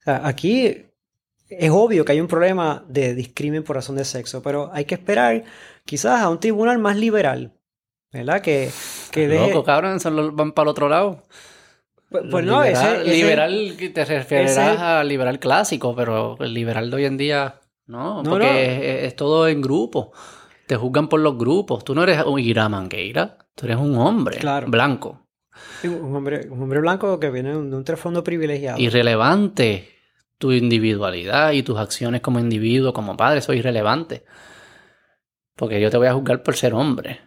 O 0.00 0.02
sea, 0.04 0.26
aquí 0.26 0.86
es 1.48 1.70
obvio 1.70 2.04
que 2.04 2.12
hay 2.12 2.20
un 2.20 2.26
problema 2.28 2.84
de 2.88 3.14
discrimen 3.14 3.62
por 3.62 3.76
razón 3.76 3.96
de 3.96 4.04
sexo, 4.04 4.42
pero 4.42 4.70
hay 4.72 4.86
que 4.86 4.94
esperar 4.94 5.44
quizás 5.84 6.22
a 6.22 6.28
un 6.30 6.40
tribunal 6.40 6.78
más 6.78 6.96
liberal, 6.96 7.52
¿verdad? 8.12 8.40
Que, 8.40 8.70
que 9.10 9.28
deje... 9.28 9.48
loco, 9.48 9.62
cabrón, 9.62 9.98
van 10.34 10.52
para 10.52 10.64
el 10.64 10.70
otro 10.70 10.88
lado. 10.88 11.22
Pues, 12.08 12.24
pues 12.30 12.44
no, 12.44 12.62
liberal, 12.62 13.02
ese, 13.02 13.14
liberal 13.16 13.76
te 13.92 14.04
referirás 14.04 14.50
ese- 14.52 14.60
a 14.82 15.04
liberal 15.04 15.38
clásico, 15.38 15.94
pero 15.94 16.36
el 16.40 16.54
liberal 16.54 16.90
de 16.90 16.96
hoy 16.96 17.04
en 17.04 17.16
día 17.16 17.60
no, 17.86 18.22
No, 18.22 18.30
porque 18.30 18.46
no. 18.46 18.52
Es, 18.58 19.04
es 19.04 19.16
todo 19.16 19.46
en 19.48 19.60
grupo. 19.60 20.12
Te 20.66 20.76
juzgan 20.76 21.08
por 21.08 21.20
los 21.20 21.36
grupos. 21.36 21.84
Tú 21.84 21.94
no 21.94 22.02
eres 22.02 22.24
un 22.24 22.40
Ira 22.40 22.68
Mangueira, 22.68 23.36
tú 23.54 23.66
eres 23.66 23.76
un 23.76 23.96
hombre 23.96 24.38
Claro. 24.38 24.66
blanco, 24.68 25.26
un 25.84 26.16
hombre, 26.16 26.46
un 26.50 26.62
hombre 26.62 26.80
blanco 26.80 27.20
que 27.20 27.30
viene 27.30 27.50
de 27.50 27.56
un, 27.56 27.70
de 27.70 27.76
un 27.76 27.84
trasfondo 27.84 28.24
privilegiado. 28.24 28.78
irrelevante. 28.80 29.90
Tu 30.36 30.50
individualidad 30.52 31.52
y 31.52 31.62
tus 31.62 31.78
acciones 31.78 32.20
como 32.20 32.40
individuo, 32.40 32.92
como 32.92 33.16
padre, 33.16 33.38
eso 33.38 33.52
es 33.52 33.60
irrelevante. 33.60 34.24
Porque 35.54 35.80
yo 35.80 35.90
te 35.90 35.96
voy 35.96 36.08
a 36.08 36.14
juzgar 36.14 36.42
por 36.42 36.56
ser 36.56 36.74
hombre. 36.74 37.20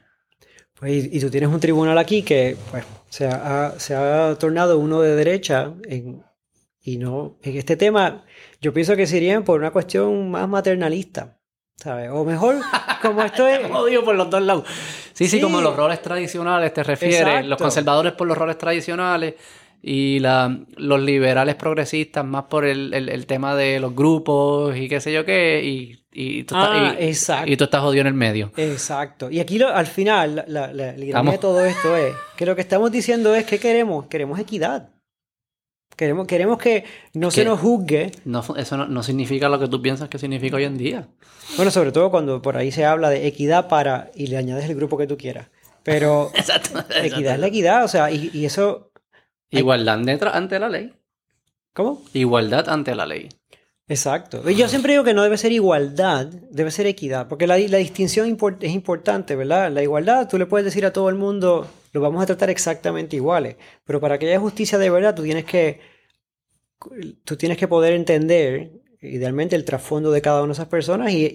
Pues, 0.77 1.05
y, 1.05 1.17
y 1.17 1.21
tú 1.21 1.29
tienes 1.29 1.49
un 1.49 1.59
tribunal 1.59 1.97
aquí 1.97 2.21
que 2.21 2.57
pues, 2.69 2.83
se, 3.09 3.25
ha, 3.27 3.73
se 3.79 3.95
ha 3.95 4.35
tornado 4.37 4.77
uno 4.77 4.99
de 5.01 5.15
derecha 5.15 5.73
en- 5.87 6.21
y 6.81 6.97
no 6.97 7.37
en 7.41 7.57
este 7.57 7.75
tema 7.77 8.23
yo 8.61 8.73
pienso 8.73 8.95
que 8.95 9.05
serían 9.07 9.43
por 9.43 9.59
una 9.59 9.71
cuestión 9.71 10.31
más 10.31 10.47
maternalista, 10.49 11.37
¿sabes? 11.75 12.09
O 12.11 12.23
mejor, 12.25 12.55
como 13.01 13.21
esto 13.23 13.47
es... 13.47 13.59
Odio 13.71 14.03
por 14.03 14.15
los 14.15 14.29
dos 14.29 14.41
lados. 14.41 14.63
Sí, 15.13 15.25
sí, 15.27 15.37
Sí. 15.37 15.41
como 15.41 15.61
los 15.61 15.75
roles 15.75 16.01
tradicionales 16.01 16.73
te 16.73 16.83
refieres. 16.83 17.19
Exacto. 17.21 17.47
Los 17.47 17.57
conservadores 17.59 18.13
por 18.13 18.27
los 18.27 18.37
roles 18.37 18.57
tradicionales 18.57 19.35
y 19.81 20.19
la, 20.19 20.57
los 20.75 20.99
liberales 20.99 21.55
progresistas 21.55 22.25
más 22.25 22.45
por 22.45 22.65
el, 22.65 22.93
el- 22.93 23.09
el 23.09 23.25
tema 23.27 23.55
de 23.55 23.79
los 23.79 23.95
grupos 23.95 24.75
y 24.75 24.89
qué 24.89 24.99
sé 24.99 25.13
yo 25.13 25.23
qué. 25.23 25.61
Y, 25.63 26.03
y, 26.11 26.43
tú, 26.43 26.55
Ah, 26.57 26.63
estás, 26.93 27.01
y- 27.01 27.07
exacto. 27.07 27.51
y 27.51 27.57
tú 27.57 27.63
estás 27.65 27.81
jodido 27.81 28.01
en 28.01 28.07
el 28.07 28.13
medio. 28.15 28.51
Exacto. 28.57 29.29
Y 29.29 29.39
aquí 29.39 29.59
lo- 29.59 29.69
al 29.69 29.85
final, 29.85 30.35
la, 30.35 30.45
la, 30.47 30.71
la- 30.73 30.93
la 31.23 31.31
de 31.31 31.37
todo 31.37 31.63
esto 31.63 31.95
es 31.95 32.15
que 32.35 32.45
lo 32.47 32.55
que 32.55 32.61
estamos 32.61 32.91
diciendo 32.91 33.35
es 33.35 33.45
que 33.45 33.59
queremos, 33.59 34.07
queremos 34.07 34.39
equidad. 34.39 34.89
Queremos, 35.95 36.27
queremos 36.27 36.57
que 36.59 36.83
no 37.13 37.31
se 37.31 37.43
nos 37.43 37.59
juzgue. 37.59 38.11
No, 38.25 38.43
eso 38.55 38.77
no, 38.77 38.87
no 38.87 39.01
significa 39.01 39.49
lo 39.49 39.59
que 39.59 39.67
tú 39.67 39.81
piensas 39.81 40.09
que 40.09 40.19
significa 40.19 40.57
hoy 40.57 40.65
en 40.65 40.77
día. 40.77 41.07
Bueno, 41.55 41.71
sobre 41.71 41.91
todo 41.91 42.11
cuando 42.11 42.41
por 42.41 42.55
ahí 42.57 42.71
se 42.71 42.85
habla 42.85 43.09
de 43.09 43.25
equidad 43.25 43.67
para 43.67 44.11
y 44.13 44.27
le 44.27 44.37
añades 44.37 44.65
el 44.69 44.75
grupo 44.75 44.97
que 44.97 45.07
tú 45.07 45.17
quieras. 45.17 45.47
Pero 45.83 46.29
Exacto. 46.35 46.83
equidad 47.01 47.35
es 47.35 47.39
la 47.39 47.47
equidad, 47.47 47.83
o 47.83 47.87
sea, 47.87 48.11
y, 48.11 48.29
y 48.33 48.45
eso, 48.45 48.91
Igualdad 49.49 49.97
detrás- 49.99 50.35
ante 50.35 50.59
la 50.59 50.69
ley. 50.69 50.93
¿cómo? 51.73 52.03
Igualdad 52.13 52.69
ante 52.69 52.93
la 52.93 53.05
ley. 53.05 53.29
Exacto. 53.87 54.47
Yo 54.49 54.67
siempre 54.67 54.93
digo 54.93 55.03
que 55.05 55.13
no 55.13 55.23
debe 55.23 55.37
ser 55.37 55.51
igualdad, 55.53 56.27
debe 56.27 56.71
ser 56.71 56.85
equidad, 56.87 57.27
porque 57.27 57.47
la, 57.47 57.57
la 57.57 57.77
distinción 57.77 58.37
es 58.59 58.71
importante, 58.71 59.35
¿verdad? 59.35 59.71
La 59.71 59.81
igualdad, 59.81 60.27
tú 60.27 60.37
le 60.37 60.45
puedes 60.45 60.65
decir 60.65 60.85
a 60.85 60.91
todo 60.91 61.07
el 61.09 61.15
mundo, 61.15 61.65
lo 61.93 62.01
vamos 62.01 62.21
a 62.21 62.25
tratar 62.25 62.49
exactamente 62.49 63.15
iguales, 63.15 63.55
pero 63.85 63.99
para 63.99 64.17
que 64.19 64.27
haya 64.27 64.39
justicia 64.39 64.77
de 64.77 64.89
verdad, 64.89 65.15
tú 65.15 65.23
tienes 65.23 65.45
que, 65.45 65.79
tú 67.23 67.35
tienes 67.37 67.57
que 67.57 67.67
poder 67.67 67.93
entender, 67.93 68.71
idealmente, 69.01 69.55
el 69.55 69.65
trasfondo 69.65 70.11
de 70.11 70.21
cada 70.21 70.41
una 70.41 70.49
de 70.49 70.53
esas 70.53 70.67
personas 70.67 71.11
y, 71.11 71.31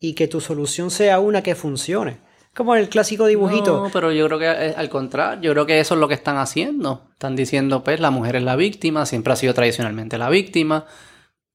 y- 0.00 0.14
que 0.14 0.28
tu 0.28 0.40
solución 0.40 0.90
sea 0.90 1.18
una 1.18 1.42
que 1.42 1.56
funcione. 1.56 2.18
Como 2.54 2.74
el 2.76 2.88
clásico 2.88 3.26
dibujito. 3.26 3.82
No, 3.82 3.90
pero 3.92 4.12
yo 4.12 4.26
creo 4.26 4.38
que 4.38 4.46
al 4.46 4.88
contrario, 4.88 5.42
yo 5.42 5.52
creo 5.52 5.66
que 5.66 5.80
eso 5.80 5.94
es 5.94 6.00
lo 6.00 6.06
que 6.08 6.14
están 6.14 6.36
haciendo. 6.38 7.08
Están 7.12 7.34
diciendo, 7.34 7.82
pues, 7.82 7.98
la 8.00 8.10
mujer 8.10 8.36
es 8.36 8.44
la 8.44 8.54
víctima, 8.56 9.04
siempre 9.04 9.32
ha 9.32 9.36
sido 9.36 9.52
tradicionalmente 9.52 10.16
la 10.16 10.30
víctima. 10.30 10.86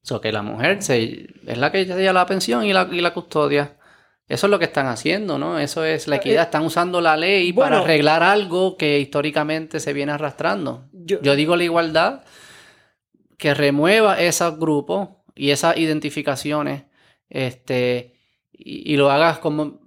O 0.02 0.06
sea, 0.06 0.20
que 0.20 0.30
la 0.32 0.42
mujer 0.42 0.82
se, 0.82 1.28
es 1.46 1.58
la 1.58 1.72
que 1.72 1.86
lleva 1.86 2.12
la 2.12 2.26
pensión 2.26 2.64
y 2.64 2.72
la, 2.72 2.88
y 2.92 3.00
la 3.00 3.14
custodia. 3.14 3.78
Eso 4.32 4.46
es 4.46 4.50
lo 4.50 4.58
que 4.58 4.64
están 4.64 4.86
haciendo, 4.86 5.38
¿no? 5.38 5.58
Eso 5.58 5.84
es 5.84 6.08
la 6.08 6.16
equidad. 6.16 6.44
Están 6.44 6.64
usando 6.64 7.00
la 7.00 7.16
ley 7.16 7.52
para 7.52 7.78
Eh, 7.78 7.80
arreglar 7.82 8.22
algo 8.22 8.76
que 8.76 8.98
históricamente 8.98 9.78
se 9.78 9.92
viene 9.92 10.12
arrastrando. 10.12 10.88
Yo- 10.92 11.20
Yo 11.20 11.36
digo 11.36 11.54
la 11.56 11.64
igualdad 11.64 12.22
que 13.36 13.52
remueva 13.54 14.18
esos 14.20 14.58
grupos 14.58 15.08
y 15.34 15.50
esas 15.50 15.76
identificaciones 15.76 16.84
este, 17.28 18.14
y, 18.52 18.92
y 18.92 18.96
lo 18.96 19.10
hagas 19.10 19.38
como 19.38 19.80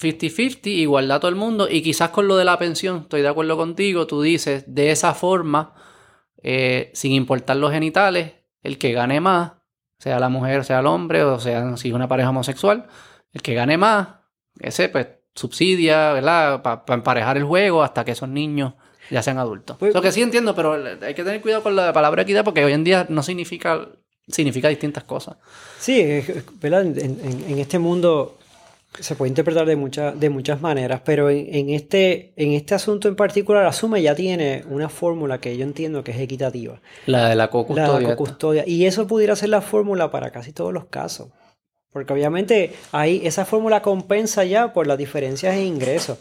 50-50, 0.00 0.66
igualdad 0.70 1.18
a 1.18 1.20
todo 1.20 1.28
el 1.28 1.36
mundo. 1.36 1.68
Y 1.70 1.82
quizás 1.82 2.10
con 2.10 2.26
lo 2.28 2.36
de 2.36 2.44
la 2.44 2.58
pensión, 2.58 3.02
estoy 3.02 3.22
de 3.22 3.28
acuerdo 3.28 3.56
contigo, 3.56 4.06
tú 4.06 4.22
dices, 4.22 4.64
de 4.66 4.90
esa 4.90 5.14
forma, 5.14 5.74
eh, 6.42 6.90
sin 6.94 7.12
importar 7.12 7.56
los 7.56 7.70
genitales, 7.72 8.32
el 8.62 8.78
que 8.78 8.92
gane 8.92 9.20
más, 9.20 9.52
sea 9.98 10.18
la 10.18 10.28
mujer, 10.28 10.64
sea 10.64 10.80
el 10.80 10.86
hombre, 10.86 11.22
o 11.22 11.38
sea, 11.38 11.76
si 11.76 11.88
es 11.88 11.94
una 11.94 12.08
pareja 12.08 12.30
homosexual, 12.30 12.86
el 13.32 13.42
que 13.42 13.54
gane 13.54 13.76
más, 13.76 14.08
ese 14.60 14.88
pues 14.88 15.06
subsidia, 15.34 16.12
¿verdad? 16.12 16.62
Para 16.62 16.82
emparejar 16.94 17.36
el 17.36 17.44
juego 17.44 17.82
hasta 17.82 18.04
que 18.04 18.12
esos 18.12 18.28
niños 18.28 18.74
ya 19.10 19.22
sean 19.22 19.38
adultos. 19.38 19.76
Pues- 19.78 19.94
Lo 19.94 20.02
que 20.02 20.12
sí 20.12 20.22
entiendo, 20.22 20.54
pero 20.54 20.72
hay 20.74 21.14
que 21.14 21.24
tener 21.24 21.40
cuidado 21.40 21.62
con 21.62 21.74
la 21.76 21.92
palabra 21.92 22.22
equidad 22.22 22.44
porque 22.44 22.64
hoy 22.64 22.72
en 22.72 22.84
día 22.84 23.06
no 23.08 23.22
significa, 23.22 23.88
significa 24.28 24.68
distintas 24.68 25.04
cosas. 25.04 25.36
Sí, 25.78 26.22
¿verdad? 26.60 26.82
En, 26.82 26.98
en- 26.98 27.44
en 27.48 27.58
este 27.58 27.78
mundo 27.78 28.38
se 29.00 29.14
puede 29.16 29.30
interpretar 29.30 29.64
de, 29.66 29.74
muchas 29.74 30.20
de 30.20 30.28
muchas 30.28 30.60
maneras, 30.60 31.00
pero 31.02 31.30
en, 31.30 31.46
en 31.54 31.70
este, 31.70 32.34
en 32.36 32.52
este 32.52 32.74
asunto 32.74 33.08
en 33.08 33.16
particular, 33.16 33.64
Asume 33.64 34.02
ya 34.02 34.14
tiene 34.14 34.64
una 34.68 34.90
fórmula 34.90 35.38
que 35.38 35.56
yo 35.56 35.64
entiendo 35.64 36.04
que 36.04 36.10
es 36.10 36.18
equitativa. 36.18 36.78
La 37.06 37.28
de 37.30 37.34
la 37.34 37.44
La 37.44 37.50
co-custodia. 37.50 38.00
esta. 38.08 38.16
cocustodia. 38.16 38.64
Y 38.66 38.84
eso 38.84 39.06
pudiera 39.06 39.34
ser 39.34 39.48
la 39.48 39.62
fórmula 39.62 40.10
para 40.10 40.30
casi 40.30 40.52
todos 40.52 40.74
los 40.74 40.84
casos. 40.86 41.28
Porque 41.92 42.12
obviamente 42.12 42.72
ahí 42.92 43.20
esa 43.24 43.44
fórmula 43.44 43.82
compensa 43.82 44.44
ya 44.44 44.72
por 44.72 44.86
las 44.86 44.96
diferencias 44.98 45.54
en 45.56 45.64
ingresos. 45.66 46.18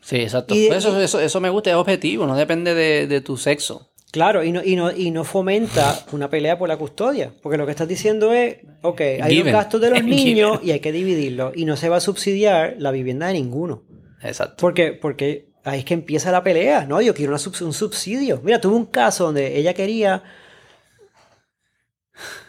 Sí, 0.00 0.16
exacto. 0.16 0.54
Y- 0.54 0.66
Pues 0.68 0.78
eso, 0.84 1.00
eso, 1.00 1.20
eso 1.20 1.40
me 1.40 1.50
gusta, 1.50 1.70
es 1.70 1.76
objetivo, 1.76 2.26
no 2.26 2.36
depende 2.36 2.74
de, 2.74 3.06
de 3.06 3.20
tu 3.20 3.36
sexo. 3.36 3.90
Claro, 4.10 4.44
y 4.44 4.52
no, 4.52 4.62
y, 4.62 4.76
no, 4.76 4.92
y 4.92 5.10
no 5.10 5.24
fomenta 5.24 5.98
una 6.12 6.30
pelea 6.30 6.56
por 6.56 6.68
la 6.68 6.76
custodia. 6.76 7.32
Porque 7.42 7.58
lo 7.58 7.64
que 7.66 7.72
estás 7.72 7.88
diciendo 7.88 8.32
es, 8.32 8.58
ok, 8.82 9.00
hay 9.20 9.38
los 9.42 9.52
gastos 9.52 9.80
de 9.80 9.90
los 9.90 10.04
niños 10.04 10.60
y 10.62 10.70
hay 10.70 10.78
que 10.78 10.92
dividirlos. 10.92 11.52
Y 11.56 11.64
no 11.64 11.76
se 11.76 11.88
va 11.88 11.96
a 11.96 12.00
subsidiar 12.00 12.76
la 12.78 12.92
vivienda 12.92 13.26
de 13.26 13.32
ninguno. 13.32 13.82
Exacto. 14.22 14.54
Porque, 14.60 14.92
porque 14.92 15.48
ahí 15.64 15.80
es 15.80 15.84
que 15.84 15.94
empieza 15.94 16.30
la 16.30 16.44
pelea, 16.44 16.86
¿no? 16.86 17.00
Yo 17.02 17.12
quiero 17.12 17.34
una 17.34 17.42
un 17.66 17.72
subsidio. 17.72 18.40
Mira, 18.44 18.60
tuve 18.60 18.76
un 18.76 18.86
caso 18.86 19.24
donde 19.24 19.58
ella 19.58 19.74
quería. 19.74 20.22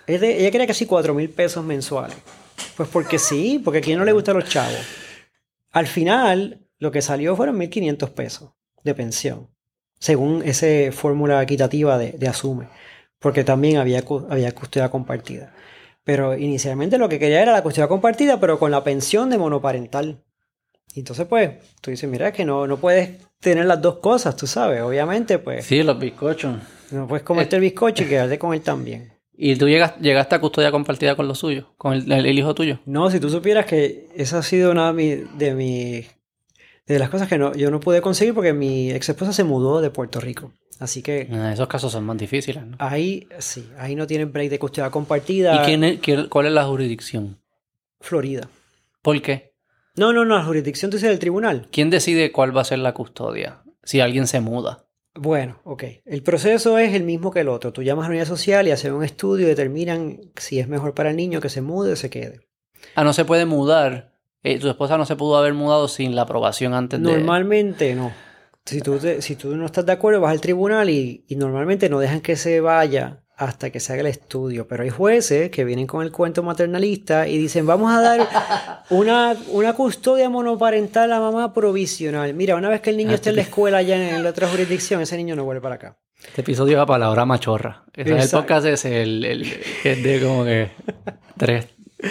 Ella 0.05 0.27
ella 0.27 0.51
quería 0.51 0.67
casi 0.67 0.85
4 0.85 1.13
mil 1.15 1.29
pesos 1.29 1.63
mensuales. 1.65 2.15
Pues 2.77 2.89
porque 2.89 3.19
sí, 3.19 3.61
porque 3.63 3.79
a 3.79 3.81
quién 3.81 3.97
no 3.99 4.05
le 4.05 4.11
gustan 4.11 4.35
los 4.37 4.49
chavos. 4.49 4.79
Al 5.71 5.87
final, 5.87 6.61
lo 6.79 6.91
que 6.91 7.01
salió 7.01 7.35
fueron 7.35 7.57
1.500 7.57 8.09
pesos 8.11 8.51
de 8.83 8.93
pensión, 8.93 9.49
según 9.99 10.41
esa 10.43 10.67
fórmula 10.91 11.41
equitativa 11.41 11.97
de, 11.97 12.11
de 12.13 12.27
Asume, 12.27 12.67
porque 13.19 13.43
también 13.43 13.77
había, 13.77 14.03
había 14.29 14.53
custodia 14.53 14.89
compartida. 14.89 15.53
Pero 16.03 16.37
inicialmente 16.37 16.97
lo 16.97 17.09
que 17.09 17.17
quería 17.17 17.41
era 17.41 17.51
la 17.51 17.63
custodia 17.63 17.87
compartida, 17.87 18.39
pero 18.39 18.59
con 18.59 18.71
la 18.71 18.83
pensión 18.83 19.29
de 19.29 19.37
monoparental. 19.37 20.21
Y 20.93 20.99
entonces, 20.99 21.25
pues, 21.27 21.51
tú 21.81 21.91
dices, 21.91 22.09
mira, 22.09 22.31
que 22.31 22.45
no, 22.45 22.67
no 22.67 22.77
puedes 22.77 23.17
tener 23.39 23.65
las 23.65 23.81
dos 23.81 23.97
cosas, 23.97 24.35
tú 24.35 24.47
sabes. 24.47 24.81
Obviamente, 24.81 25.39
pues, 25.39 25.65
Sí, 25.65 25.81
los 25.81 25.97
bizcochos. 25.99 26.57
no 26.91 27.07
puedes 27.07 27.23
comerte 27.25 27.55
el 27.55 27.63
bizcocho 27.63 28.03
y 28.03 28.07
quedarte 28.07 28.37
con 28.37 28.53
él 28.53 28.61
también. 28.61 29.11
¿Y 29.37 29.55
tú 29.57 29.67
llegas, 29.67 29.97
llegaste 29.99 30.35
a 30.35 30.39
custodia 30.41 30.71
compartida 30.71 31.15
con 31.15 31.27
los 31.27 31.39
suyos? 31.39 31.65
¿Con 31.77 31.93
el, 31.93 32.39
hijo 32.39 32.55
tuyo? 32.55 32.79
No, 32.85 33.09
si 33.11 33.19
tú 33.19 33.29
supieras 33.29 33.65
que 33.65 34.07
esa 34.15 34.39
ha 34.39 34.43
sido 34.43 34.71
una 34.71 34.87
de 34.87 34.93
mis 34.93 35.37
de, 35.37 35.53
mi- 35.55 36.05
de 36.87 36.99
las 36.99 37.09
cosas 37.09 37.27
que 37.27 37.37
no, 37.37 37.53
yo 37.53 37.69
no 37.71 37.79
pude 37.79 38.01
conseguir 38.01 38.33
porque 38.33 38.53
mi 38.53 38.91
ex 38.91 39.09
esposa 39.09 39.33
se 39.33 39.43
mudó 39.43 39.81
de 39.81 39.89
Puerto 39.89 40.19
Rico. 40.19 40.51
Así 40.79 41.01
que 41.01 41.27
Ah, 41.31 41.53
esos 41.53 41.67
casos 41.67 41.91
son 41.91 42.05
más 42.05 42.17
difíciles, 42.17 42.65
¿no? 42.65 42.75
ahí 42.79 43.27
sí, 43.39 43.69
ahí 43.77 43.95
no 43.95 44.07
tienen 44.07 44.31
break 44.31 44.49
de 44.49 44.59
custodia 44.59 44.89
compartida. 44.89 45.61
¿Y 45.61 45.65
quién 45.65 45.83
es- 45.83 45.99
quién- 45.99 46.27
cuál 46.29 46.45
es 46.47 46.51
la 46.53 46.65
jurisdicción? 46.65 47.37
Florida. 48.01 48.49
¿Por 49.01 49.21
qué? 49.21 49.53
No, 49.95 50.11
no, 50.13 50.25
no, 50.25 50.35
la 50.37 50.43
jurisdicción 50.43 50.91
tú 50.91 50.97
dices 50.97 51.09
del 51.09 51.19
tribunal. 51.19 51.67
¿Quién 51.71 51.89
decide 51.89 52.31
cuál 52.31 52.55
va 52.55 52.61
a 52.61 52.65
ser 52.65 52.79
la 52.79 52.93
custodia? 52.93 53.61
Si 53.83 53.99
alguien 54.01 54.27
se 54.27 54.41
muda. 54.41 54.84
Bueno, 55.17 55.59
ok. 55.63 55.83
El 56.05 56.23
proceso 56.23 56.77
es 56.77 56.93
el 56.93 57.03
mismo 57.03 57.31
que 57.31 57.39
el 57.39 57.47
otro. 57.49 57.71
Tú 57.71 57.81
llamas 57.81 58.05
a 58.05 58.09
la 58.09 58.11
unidad 58.13 58.27
social 58.27 58.67
y 58.67 58.71
hacen 58.71 58.93
un 58.93 59.03
estudio 59.03 59.45
y 59.45 59.49
determinan 59.49 60.19
si 60.35 60.59
es 60.59 60.67
mejor 60.67 60.93
para 60.93 61.09
el 61.11 61.15
niño 61.15 61.39
que 61.39 61.49
se 61.49 61.61
mude 61.61 61.93
o 61.93 61.95
se 61.95 62.09
quede. 62.09 62.41
Ah, 62.95 63.03
no 63.03 63.13
se 63.13 63.23
puede 63.25 63.45
mudar. 63.45 64.11
Eh, 64.43 64.59
tu 64.59 64.69
esposa 64.69 64.97
no 64.97 65.05
se 65.05 65.15
pudo 65.15 65.37
haber 65.37 65.53
mudado 65.53 65.87
sin 65.87 66.15
la 66.15 66.23
aprobación 66.23 66.73
antes 66.73 67.01
de... 67.01 67.09
Normalmente 67.09 67.95
no. 67.95 68.11
Si 68.65 68.81
tú, 68.81 68.97
te- 68.97 69.21
si 69.21 69.35
tú 69.35 69.55
no 69.55 69.65
estás 69.65 69.85
de 69.85 69.91
acuerdo, 69.93 70.21
vas 70.21 70.31
al 70.31 70.41
tribunal 70.41 70.89
y, 70.89 71.23
y 71.27 71.35
normalmente 71.35 71.87
no 71.89 71.99
dejan 71.99 72.21
que 72.21 72.35
se 72.35 72.59
vaya 72.61 73.23
hasta 73.37 73.69
que 73.69 73.79
se 73.79 73.93
haga 73.93 74.01
el 74.01 74.07
estudio. 74.07 74.67
Pero 74.67 74.83
hay 74.83 74.89
jueces 74.89 75.49
que 75.49 75.63
vienen 75.63 75.87
con 75.87 76.03
el 76.03 76.11
cuento 76.11 76.43
maternalista 76.43 77.27
y 77.27 77.37
dicen, 77.37 77.65
vamos 77.65 77.91
a 77.91 78.01
dar 78.01 78.29
una, 78.89 79.35
una 79.49 79.73
custodia 79.73 80.29
monoparental 80.29 81.11
a 81.11 81.19
mamá 81.19 81.53
provisional. 81.53 82.33
Mira, 82.33 82.55
una 82.55 82.69
vez 82.69 82.81
que 82.81 82.89
el 82.89 82.97
niño 82.97 83.11
Ah, 83.11 83.15
esté 83.15 83.29
en 83.29 83.37
la 83.37 83.41
escuela 83.43 83.81
ya 83.81 83.95
en 83.95 84.23
la 84.23 84.29
otra 84.29 84.47
jurisdicción, 84.47 85.01
ese 85.01 85.17
niño 85.17 85.35
no 85.35 85.43
vuelve 85.43 85.61
para 85.61 85.75
acá. 85.75 85.97
Este 86.27 86.41
episodio 86.41 86.77
va 86.77 86.85
para 86.85 86.99
la 86.99 87.11
hora 87.11 87.25
machorra. 87.25 87.83
Ese 87.93 88.17
es 88.17 88.33
el 88.33 88.39
podcast 88.39 88.65
es 88.65 88.85
el, 88.85 89.23
el 89.25 89.43
es 89.83 90.03
de 90.03 90.21
como 90.21 90.43
que 90.43 90.71
tres, 91.37 91.67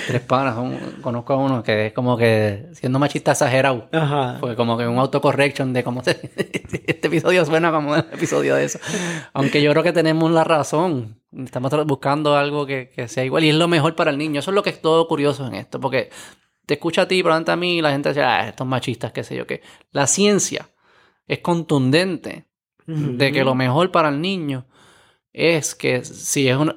tres 0.06 0.20
panas. 0.22 0.56
Un- 0.56 1.00
conozco 1.02 1.32
a 1.32 1.36
uno 1.36 1.62
que 1.62 1.86
es 1.86 1.92
como 1.92 2.16
que 2.16 2.66
siendo 2.72 2.98
machista 2.98 3.32
exagerado. 3.32 3.88
Ajá. 3.92 4.38
Porque 4.40 4.56
como 4.56 4.76
que 4.78 4.86
un 4.86 4.98
autocorrection 4.98 5.72
de 5.72 5.84
cómo 5.84 6.02
se... 6.02 6.12
este 6.86 7.06
episodio 7.08 7.44
suena 7.44 7.70
como 7.70 7.92
un 7.92 7.98
episodio 7.98 8.54
de 8.54 8.64
eso. 8.64 8.78
Aunque 9.32 9.62
yo 9.62 9.70
creo 9.72 9.82
que 9.82 9.92
tenemos 9.92 10.30
la 10.30 10.44
razón. 10.44 11.20
Estamos 11.36 11.72
buscando 11.86 12.36
algo 12.36 12.66
que, 12.66 12.90
que 12.94 13.08
sea 13.08 13.24
igual 13.24 13.44
y 13.44 13.48
es 13.50 13.56
lo 13.56 13.68
mejor 13.68 13.94
para 13.96 14.10
el 14.10 14.18
niño. 14.18 14.40
Eso 14.40 14.50
es 14.50 14.54
lo 14.54 14.62
que 14.62 14.70
es 14.70 14.80
todo 14.80 15.06
curioso 15.08 15.46
en 15.46 15.54
esto. 15.54 15.80
Porque 15.80 16.10
te 16.66 16.74
escucha 16.74 17.02
a 17.02 17.08
ti, 17.08 17.22
probablemente 17.22 17.52
a 17.52 17.56
mí, 17.56 17.78
y 17.78 17.82
la 17.82 17.90
gente 17.90 18.08
dice, 18.10 18.22
ah, 18.22 18.48
estos 18.48 18.66
machistas, 18.66 19.12
qué 19.12 19.22
sé 19.24 19.36
yo 19.36 19.46
qué. 19.46 19.60
La 19.90 20.06
ciencia 20.06 20.68
es 21.26 21.40
contundente 21.40 22.46
de 22.86 23.32
que 23.32 23.44
lo 23.44 23.54
mejor 23.54 23.90
para 23.90 24.10
el 24.10 24.20
niño 24.20 24.66
es 25.32 25.74
que 25.74 26.04
si 26.04 26.48
es 26.48 26.56
una... 26.56 26.76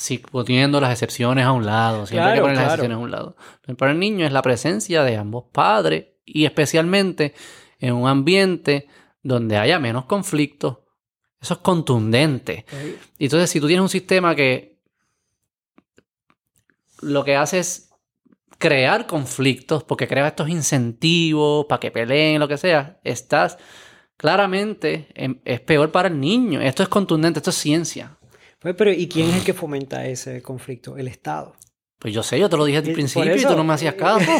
Si 0.00 0.16
poniendo 0.16 0.80
las 0.80 0.92
excepciones 0.92 1.44
a 1.44 1.52
un 1.52 1.66
lado, 1.66 2.06
siempre 2.06 2.30
hay 2.30 2.32
que 2.32 2.40
Claro, 2.40 2.42
poner 2.44 2.56
las 2.56 2.64
claro. 2.64 2.74
excepciones 2.74 2.96
a 2.96 2.98
un 3.00 3.10
lado. 3.10 3.36
Para 3.76 3.92
el 3.92 3.98
niño 3.98 4.24
es 4.24 4.32
la 4.32 4.40
presencia 4.40 5.02
de 5.04 5.18
ambos 5.18 5.44
padres 5.52 6.06
y 6.24 6.46
especialmente 6.46 7.34
en 7.78 7.92
un 7.92 8.08
ambiente 8.08 8.88
donde 9.22 9.58
haya 9.58 9.78
menos 9.78 10.06
conflictos. 10.06 10.78
Eso 11.38 11.52
es 11.52 11.60
contundente. 11.60 12.64
Entonces, 13.18 13.50
si 13.50 13.60
tú 13.60 13.66
tienes 13.66 13.82
un 13.82 13.90
sistema 13.90 14.34
que 14.34 14.80
lo 17.02 17.22
que 17.22 17.36
hace 17.36 17.58
es 17.58 17.90
crear 18.56 19.06
conflictos, 19.06 19.84
porque 19.84 20.08
crea 20.08 20.28
estos 20.28 20.48
incentivos 20.48 21.66
para 21.66 21.80
que 21.80 21.90
peleen, 21.90 22.40
lo 22.40 22.48
que 22.48 22.56
sea, 22.56 23.00
estás 23.04 23.58
claramente, 24.16 25.08
es 25.44 25.60
peor 25.60 25.92
para 25.92 26.08
el 26.08 26.18
niño. 26.18 26.62
Esto 26.62 26.82
es 26.82 26.88
contundente, 26.88 27.40
esto 27.40 27.50
es 27.50 27.56
ciencia. 27.56 28.16
Pues, 28.60 28.74
pero 28.76 28.92
¿y 28.92 29.08
quién 29.08 29.28
es 29.30 29.36
el 29.36 29.44
que 29.44 29.54
fomenta 29.54 30.06
ese 30.06 30.42
conflicto? 30.42 30.96
El 30.96 31.08
Estado. 31.08 31.54
Pues 31.98 32.14
yo 32.14 32.22
sé, 32.22 32.38
yo 32.38 32.48
te 32.48 32.56
lo 32.56 32.64
dije 32.64 32.78
al 32.78 32.84
por 32.84 32.92
principio 32.94 33.36
y 33.36 33.42
tú 33.42 33.56
no 33.56 33.64
me 33.64 33.74
hacías 33.74 33.94
caso. 33.98 34.30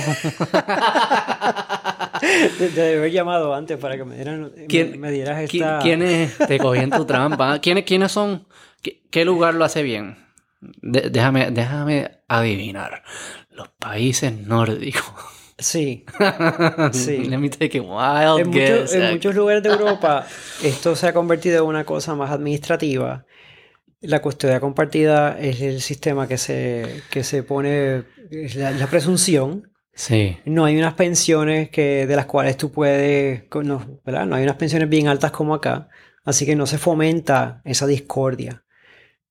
Te, 2.74 2.97
haber 2.98 3.10
llamado 3.10 3.55
antes 3.55 3.78
para 3.78 3.97
que 3.97 4.05
me, 4.05 4.14
dieran, 4.16 4.52
¿Quién- 4.68 4.98
me 5.01 5.10
dieras 5.10 5.38
¿Qui- 5.51 5.55
esta... 5.60 5.78
¿Quiénes 5.80 6.36
te 6.38 6.59
cogí 6.59 6.80
en 6.80 6.90
tu 6.90 7.05
trampa? 7.05 7.59
¿Quiénes, 7.60 7.84
quiénes 7.84 8.12
son? 8.12 8.47
¿Qué, 8.82 9.02
qué 9.10 9.24
lugar 9.24 9.55
lo 9.55 9.64
hace 9.64 9.82
bien? 9.82 10.16
De- 10.60 11.09
déjame, 11.10 11.51
déjame 11.51 12.10
adivinar. 12.28 13.02
Los 13.51 13.68
países 13.68 14.32
nórdicos. 14.32 15.05
Sí. 15.59 16.05
Sí. 16.92 17.24
Let 17.24 17.36
me 17.38 17.51
take 17.51 17.78
a 17.78 17.82
wild 17.82 18.47
En, 18.47 18.51
guess. 18.52 18.94
en 18.94 19.12
muchos 19.12 19.34
lugares 19.34 19.62
de 19.62 19.68
Europa 19.68 20.26
esto 20.62 20.97
se 20.97 21.06
ha 21.09 21.12
convertido 21.12 21.62
en 21.62 21.68
una 21.68 21.84
cosa 21.84 22.14
más 22.14 22.30
administrativa. 22.30 23.26
La 24.01 24.22
custodia 24.22 24.60
compartida 24.60 25.39
es 25.39 25.60
el 25.60 25.81
sistema 25.81 26.27
que 26.27 26.39
se, 26.39 27.02
que 27.10 27.22
se 27.22 27.43
pone, 27.43 28.05
es 28.31 28.55
la, 28.56 28.70
la 28.70 28.86
presunción. 28.86 29.70
Sí. 29.93 30.39
No 30.47 30.64
hay 30.64 30.78
unas 30.78 30.94
pensiones 30.94 31.68
que, 31.68 32.06
de 32.06 32.16
las 32.16 32.24
cuales 32.27 32.56
tú 32.56 32.72
puedes, 32.72 33.44
no, 33.62 34.01
¿verdad? 34.05 34.24
No 34.27 34.36
hay 34.36 34.44
unas 34.44 34.56
pensiones 34.56 34.89
bien 34.89 35.09
altas 35.09 35.32
como 35.32 35.55
acá, 35.55 35.89
así 36.24 36.47
que 36.47 36.56
no 36.56 36.66
se 36.66 36.78
fomenta 36.78 37.60
esa 37.64 37.86
discordia. 37.86 38.64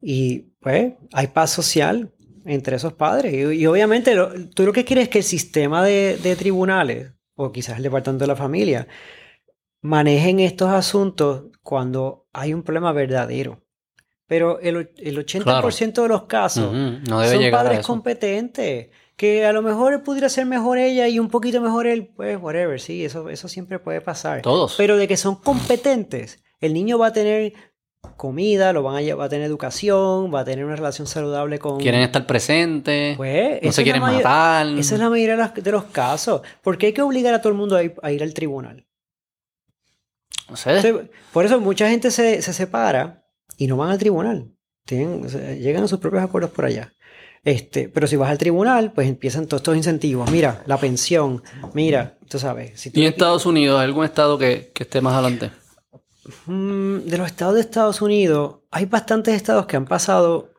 Y 0.02 0.52
pues 0.62 0.94
hay 1.14 1.28
paz 1.28 1.50
social 1.50 2.14
entre 2.46 2.76
esos 2.76 2.94
padres. 2.94 3.34
Y, 3.34 3.62
y 3.62 3.66
obviamente 3.66 4.14
lo- 4.14 4.32
tú 4.50 4.64
lo 4.66 4.74
que 4.74 4.86
quieres 4.86 5.04
es 5.06 5.10
que 5.10 5.18
el 5.20 5.24
sistema 5.24 5.84
de, 5.84 6.18
de 6.22 6.36
tribunales, 6.36 7.14
o 7.36 7.52
quizás 7.52 7.78
el 7.78 7.84
departamento 7.84 8.24
de 8.24 8.28
la 8.28 8.36
familia, 8.36 8.88
manejen 9.82 10.40
estos 10.40 10.70
asuntos 10.70 11.46
cuando 11.64 12.28
hay 12.34 12.54
un 12.54 12.64
problema 12.64 12.92
verdadero. 12.92 13.64
Pero 14.30 14.60
el, 14.60 14.92
el 14.98 15.18
80% 15.26 16.04
de 16.04 16.08
los 16.08 16.24
casos 16.26 16.66
Ujú, 16.68 17.00
No 17.10 17.20
debe 17.20 17.44
son 17.44 17.52
padres 17.52 17.86
competentes. 17.86 18.90
Que 19.16 19.46
a 19.46 19.52
lo 19.52 19.62
mejor 19.64 20.02
pudiera 20.04 20.30
ser 20.30 20.46
mejor 20.46 20.78
ella 20.78 21.08
y 21.10 21.20
un 21.20 21.30
poquito 21.30 21.60
mejor 21.60 21.88
él, 21.88 22.12
pues 22.16 22.38
whatever, 22.40 22.80
sí, 22.80 23.04
eso, 23.04 23.28
eso 23.30 23.50
siempre 23.50 23.80
puede 23.80 24.00
pasar. 24.00 24.42
Todos. 24.44 24.76
Pero 24.78 24.96
de 24.96 25.08
que 25.10 25.18
son 25.18 25.36
competentes, 25.36 26.42
el 26.62 26.74
niño 26.74 26.98
va 27.00 27.08
a 27.08 27.12
tener 27.12 27.54
comida, 28.16 28.72
lo 28.72 28.84
van 28.84 28.96
a, 28.96 29.02
lle- 29.02 29.20
va 29.20 29.26
a 29.26 29.30
tener 29.30 29.46
educación, 29.46 30.34
va 30.34 30.42
a 30.42 30.46
tener 30.46 30.64
una 30.64 30.76
relación 30.76 31.06
saludable 31.08 31.60
con... 31.60 31.80
Quieren 31.80 32.02
estar 32.02 32.26
presentes. 32.26 33.18
Pues, 33.18 33.62
no 33.62 33.72
se 33.72 33.84
quieren 33.84 34.02
matar. 34.02 34.68
Esa 34.68 34.94
es 34.96 35.02
la 35.02 35.10
mayoría 35.10 35.52
de, 35.54 35.72
los 35.72 35.84
casos. 35.86 36.42
¿Por 36.62 36.78
qué 36.78 36.86
hay 36.88 36.94
que 36.94 37.02
obligar 37.02 37.34
a 37.34 37.42
todo 37.42 37.52
el 37.52 37.58
mundo 37.58 37.76
a 37.76 37.84
ir, 37.84 37.96
a 38.02 38.12
ir 38.12 38.24
al 38.24 38.34
tribunal? 38.34 38.86
No 40.50 40.56
sé. 40.56 40.78
Entonces, 40.78 41.10
por 41.34 41.46
eso 41.46 41.60
mucha 41.60 41.90
gente 41.90 42.10
se, 42.12 42.42
se 42.42 42.54
separa 42.54 43.19
y 43.60 43.68
no 43.68 43.78
van 43.78 43.92
al 43.92 44.00
tribunal. 44.00 44.52
Tienen, 44.86 45.26
o 45.26 45.30
sea, 45.30 45.54
llegan 45.54 45.84
a 45.84 45.88
sus 45.88 46.00
propios 46.00 46.24
acuerdos 46.24 46.52
por 46.52 46.66
allá. 46.66 46.94
Este, 47.44 47.90
pero 47.90 48.08
si 48.08 48.16
vas 48.16 48.32
al 48.32 48.38
tribunal, 48.38 48.94
pues 48.94 49.08
empiezan 49.08 49.48
todos 49.48 49.60
estos 49.62 49.76
incentivos. 49.76 50.32
Mira, 50.32 50.64
la 50.66 50.78
pensión. 50.78 51.44
Mira, 51.74 52.18
tú 52.28 52.40
sabes. 52.40 52.80
Si 52.80 52.90
tú 52.90 53.00
¿Y 53.00 53.04
en 53.04 53.12
Estados 53.12 53.46
Unidos, 53.46 53.80
algún 53.80 54.06
estado 54.06 54.38
que, 54.38 54.72
que 54.74 54.84
esté 54.84 55.02
más 55.02 55.14
adelante? 55.14 55.52
Mm, 56.46 57.00
de 57.00 57.18
los 57.18 57.28
estados 57.28 57.56
de 57.56 57.62
Estados 57.62 58.02
Unidos, 58.02 58.60
hay 58.72 58.86
bastantes 58.86 59.36
estados 59.36 59.66
que 59.66 59.76
han 59.76 59.86
pasado 59.86 60.54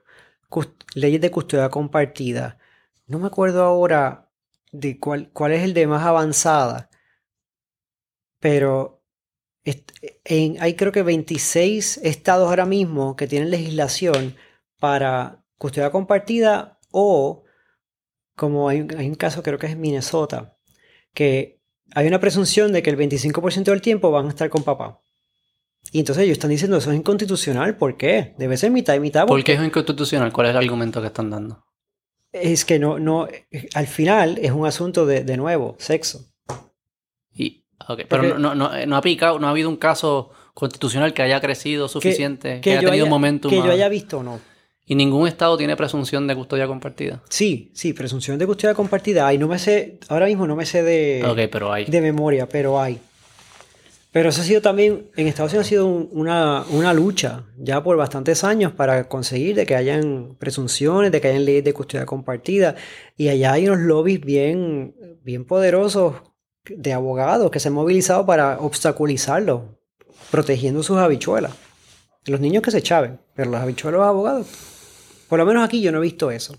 leyes 0.95 1.21
de 1.21 1.31
custodia 1.31 1.71
compartida. 1.71 2.59
No 3.07 3.19
me 3.19 3.29
acuerdo 3.29 3.65
ahora 3.65 4.31
de 4.73 4.99
cuál, 4.99 5.31
cuál 5.33 5.53
es 5.53 5.63
el 5.63 5.73
de 5.73 5.87
más 5.87 6.05
avanzada, 6.05 6.91
pero 8.41 9.00
en- 10.25 10.61
hay 10.63 10.75
creo 10.75 10.93
que 10.93 11.03
26 11.03 11.99
estados 12.03 12.49
ahora 12.49 12.67
mismo 12.67 13.17
que 13.17 13.27
tienen 13.27 13.51
legislación 13.51 14.37
para 14.79 15.45
custodia 15.59 15.91
compartida 15.91 16.79
o, 16.91 17.45
como 18.37 18.69
hay, 18.69 18.81
un- 18.83 18.97
hay 18.97 19.09
un 19.09 19.15
caso 19.15 19.43
creo 19.43 19.59
que 19.59 19.67
es 19.67 19.77
Minnesota, 19.77 20.57
que 21.15 21.61
hay 21.95 22.07
una 22.07 22.21
presunción 22.21 22.73
de 22.73 22.83
que 22.83 22.91
el 22.91 22.97
25% 22.97 23.65
del 23.73 23.83
tiempo 23.83 24.11
van 24.11 24.27
a 24.27 24.31
estar 24.31 24.49
con 24.49 24.63
papá. 24.63 25.01
Y 25.93 25.99
entonces 26.01 26.25
ellos 26.25 26.35
están 26.35 26.51
diciendo 26.51 26.77
eso 26.77 26.91
es 26.93 26.97
inconstitucional. 26.99 27.77
¿Por 27.77 27.97
qué? 27.97 28.35
Debe 28.39 28.57
ser 28.57 28.71
mitad 28.71 28.95
y 28.95 29.01
mitad. 29.01 29.27
¿Por 29.27 29.43
qué 29.43 29.55
es 29.55 29.61
inconstitucional? 29.63 30.33
¿Cuál 30.33 30.47
es 30.49 30.51
el 30.51 30.57
argumento 30.59 31.01
que 31.01 31.09
están 31.09 31.31
dando? 31.31 31.65
Es 32.33 32.65
que 32.65 32.79
no, 32.79 32.99
no, 33.01 33.27
al 33.75 33.87
final 33.89 34.39
es 34.41 34.53
un 34.53 34.67
asunto 34.67 35.05
de, 35.05 35.25
de 35.25 35.37
nuevo, 35.37 35.75
sexo. 35.79 36.30
Pero 37.87 38.07
Porque- 38.09 38.29
no, 38.29 38.39
no, 38.39 38.55
no, 38.55 38.87
no 38.87 38.97
ha 38.97 39.01
picado, 39.03 39.39
no 39.39 39.47
ha 39.47 39.51
habido 39.51 39.69
un 39.69 39.77
caso 39.77 40.31
constitucional 40.55 41.15
que 41.15 41.23
haya 41.23 41.41
crecido 41.41 41.89
suficiente, 41.89 42.61
que, 42.61 42.73
haya 42.73 42.81
tenido 42.81 43.05
haya- 43.05 43.11
momentum. 43.11 43.51
que 43.51 43.57
yo 43.57 43.71
haya 43.71 43.89
visto 43.89 44.19
o 44.19 44.23
no. 44.23 44.41
Y 44.87 44.97
ningún 44.97 45.29
estado 45.29 45.57
tiene 45.57 45.77
presunción 45.77 46.27
de 46.27 46.35
custodia 46.35 46.67
compartida. 46.67 47.23
Sí, 47.29 47.71
sí, 47.75 47.93
presunción 47.93 48.39
de 48.39 48.47
custodia 48.47 48.75
compartida 48.75 49.27
hay. 49.27 49.39
No 49.39 49.47
me 49.47 49.59
sé, 49.59 49.99
ahora 50.09 50.27
mismo 50.27 50.47
no 50.49 50.57
me 50.57 50.67
sé 50.67 50.83
de, 50.83 51.23
ok, 51.25 51.39
pero 51.51 51.73
hay. 51.73 51.85
de 51.85 52.01
memoria, 52.01 52.49
pero 52.49 52.81
hay. 52.81 52.99
Pero 54.13 54.31
eso 54.31 54.41
ha 54.41 54.45
sido 54.45 54.61
también, 54.61 55.07
en 55.17 55.29
Estados 55.29 55.53
Unidos 55.53 55.67
ha 55.67 55.69
sido 55.69 55.87
una, 55.87 56.65
una, 56.71 56.93
lucha 56.93 57.45
ya 57.57 57.81
por 57.85 57.97
bastantes 57.97 58.43
años 58.43 58.73
para 58.73 59.05
conseguir 59.07 59.55
de 59.55 59.67
que 59.67 59.77
hayan 59.77 60.35
presunciones, 60.37 61.13
de 61.13 61.21
que 61.21 61.29
hayan 61.29 61.45
leyes 61.45 61.63
de 61.63 61.73
custodia 61.73 62.05
compartida. 62.07 62.75
Y 63.17 63.29
allá 63.29 63.53
hay 63.53 63.69
unos 63.69 63.79
lobbies 63.79 64.21
bien, 64.21 64.97
bien 65.23 65.45
poderosos 65.45 66.15
de 66.65 66.93
abogados 66.93 67.51
que 67.51 67.61
se 67.61 67.69
han 67.69 67.75
movilizado 67.75 68.27
para 68.27 68.59
obstaculizarlo, 68.59 69.79
protegiendo 70.31 70.83
sus 70.83 70.99
habichuelas. 70.99 71.53
Los 72.27 72.41
niños 72.41 72.63
que 72.63 72.71
se 72.71 72.83
chaven, 72.83 73.19
pero 73.35 73.51
los 73.51 73.61
habichuelas 73.61 73.99
los 73.99 74.09
abogados. 74.09 74.47
Por 75.29 75.39
lo 75.39 75.47
menos 75.47 75.65
aquí 75.65 75.81
yo 75.81 75.93
no 75.93 75.99
he 75.99 76.03
visto 76.03 76.31
eso. 76.31 76.57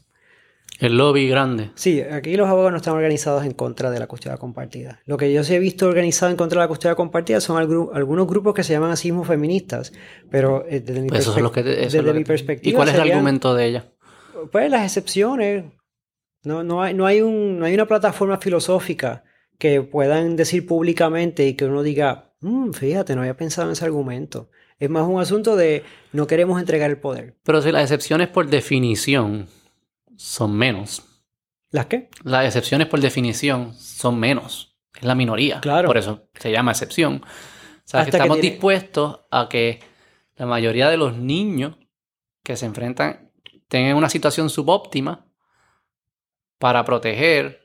El 0.79 0.97
lobby 0.97 1.27
grande. 1.27 1.69
Sí, 1.75 2.01
aquí 2.01 2.35
los 2.35 2.49
abogados 2.49 2.71
no 2.71 2.77
están 2.77 2.95
organizados 2.95 3.45
en 3.45 3.51
contra 3.51 3.91
de 3.91 3.99
la 3.99 4.07
custodia 4.07 4.37
compartida. 4.37 4.99
Lo 5.05 5.15
que 5.15 5.31
yo 5.31 5.43
sí 5.43 5.53
he 5.53 5.59
visto 5.59 5.85
organizado 5.85 6.31
en 6.31 6.37
contra 6.37 6.59
de 6.59 6.63
la 6.63 6.67
custodia 6.67 6.95
compartida 6.95 7.39
son 7.39 7.57
algunos 7.57 8.27
grupos 8.27 8.55
que 8.55 8.63
se 8.63 8.73
llaman 8.73 8.89
así 8.89 9.11
feministas, 9.23 9.93
pero 10.31 10.65
eh, 10.67 10.79
desde 10.79 11.01
mi, 11.01 11.09
pues 11.09 11.29
perspectiva... 12.25 12.71
¿Y 12.71 12.73
cuál 12.73 12.87
es 12.87 12.95
el 12.95 13.01
argumento 13.01 13.53
de 13.53 13.65
ella? 13.65 13.85
Pues 14.51 14.71
las 14.71 14.83
excepciones. 14.83 15.65
No, 16.43 16.63
no, 16.63 16.81
hay, 16.81 16.95
no, 16.95 17.05
hay 17.05 17.21
un, 17.21 17.59
no 17.59 17.65
hay 17.65 17.75
una 17.75 17.85
plataforma 17.85 18.37
filosófica 18.37 19.23
que 19.61 19.83
puedan 19.83 20.37
decir 20.37 20.65
públicamente 20.65 21.45
y 21.45 21.53
que 21.53 21.65
uno 21.65 21.83
diga, 21.83 22.33
mm, 22.39 22.71
fíjate, 22.71 23.13
no 23.13 23.21
había 23.21 23.37
pensado 23.37 23.67
en 23.67 23.73
ese 23.73 23.85
argumento. 23.85 24.49
Es 24.79 24.89
más 24.89 25.07
un 25.07 25.21
asunto 25.21 25.55
de 25.55 25.83
no 26.13 26.25
queremos 26.25 26.59
entregar 26.59 26.89
el 26.89 26.97
poder. 26.97 27.37
Pero 27.43 27.61
si 27.61 27.71
las 27.71 27.83
excepciones 27.83 28.27
por 28.27 28.47
definición 28.47 29.47
son 30.17 30.57
menos. 30.57 31.03
¿Las 31.69 31.85
qué? 31.85 32.09
Las 32.23 32.47
excepciones 32.47 32.87
por 32.87 33.01
definición 33.01 33.75
son 33.75 34.19
menos. 34.19 34.75
Es 34.95 35.03
la 35.03 35.13
minoría. 35.13 35.61
Claro. 35.61 35.87
Por 35.87 35.99
eso 35.99 36.27
se 36.33 36.51
llama 36.51 36.71
excepción. 36.71 37.21
O 37.23 37.81
sea, 37.85 38.03
que 38.03 38.09
estamos 38.09 38.41
dispuestos 38.41 39.19
a 39.29 39.47
que 39.47 39.79
la 40.37 40.47
mayoría 40.47 40.89
de 40.89 40.97
los 40.97 41.15
niños 41.17 41.77
que 42.41 42.57
se 42.57 42.65
enfrentan 42.65 43.31
tengan 43.67 43.95
una 43.95 44.09
situación 44.09 44.49
subóptima 44.49 45.27
para 46.57 46.83
proteger 46.83 47.60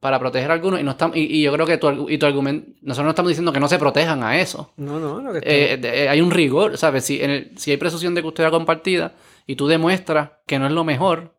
para 0.00 0.18
proteger 0.18 0.50
a 0.50 0.54
algunos 0.54 0.80
y 0.80 0.84
no 0.84 0.92
estamos, 0.92 1.16
y, 1.16 1.42
yo 1.42 1.52
creo 1.52 1.66
que 1.66 1.78
tu, 1.78 2.08
y 2.08 2.18
tu 2.18 2.26
argumento 2.26 2.70
nosotros 2.82 3.04
no 3.04 3.10
estamos 3.10 3.30
diciendo 3.30 3.52
que 3.52 3.60
no 3.60 3.68
se 3.68 3.78
protejan 3.78 4.22
a 4.22 4.40
eso 4.40 4.72
no 4.76 5.00
no 5.00 5.20
lo 5.20 5.32
que 5.32 5.38
eh, 5.38 5.80
eh, 5.82 6.08
hay 6.08 6.20
un 6.20 6.30
rigor 6.30 6.78
sabes 6.78 7.04
si 7.04 7.20
en 7.20 7.30
el, 7.30 7.58
si 7.58 7.72
hay 7.72 7.76
presunción 7.76 8.14
de 8.14 8.22
custodia 8.22 8.50
compartida 8.50 9.14
y 9.48 9.56
tú 9.56 9.66
demuestras 9.66 10.30
que 10.46 10.58
no 10.58 10.66
es 10.66 10.72
lo 10.72 10.84
mejor, 10.84 11.34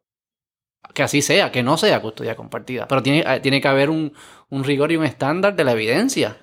que 0.95 1.03
así 1.03 1.21
sea, 1.21 1.51
que 1.51 1.61
no 1.61 1.77
sea 1.77 2.01
custodia 2.01 2.35
compartida. 2.35 2.87
Pero 2.87 3.03
tiene, 3.03 3.23
eh, 3.25 3.39
tiene 3.39 3.61
que 3.61 3.67
haber 3.67 3.91
un, 3.91 4.11
rigor 4.49 4.91
y 4.91 4.97
un 4.97 5.05
estándar 5.05 5.55
de 5.55 5.63
la 5.63 5.73
evidencia. 5.73 6.35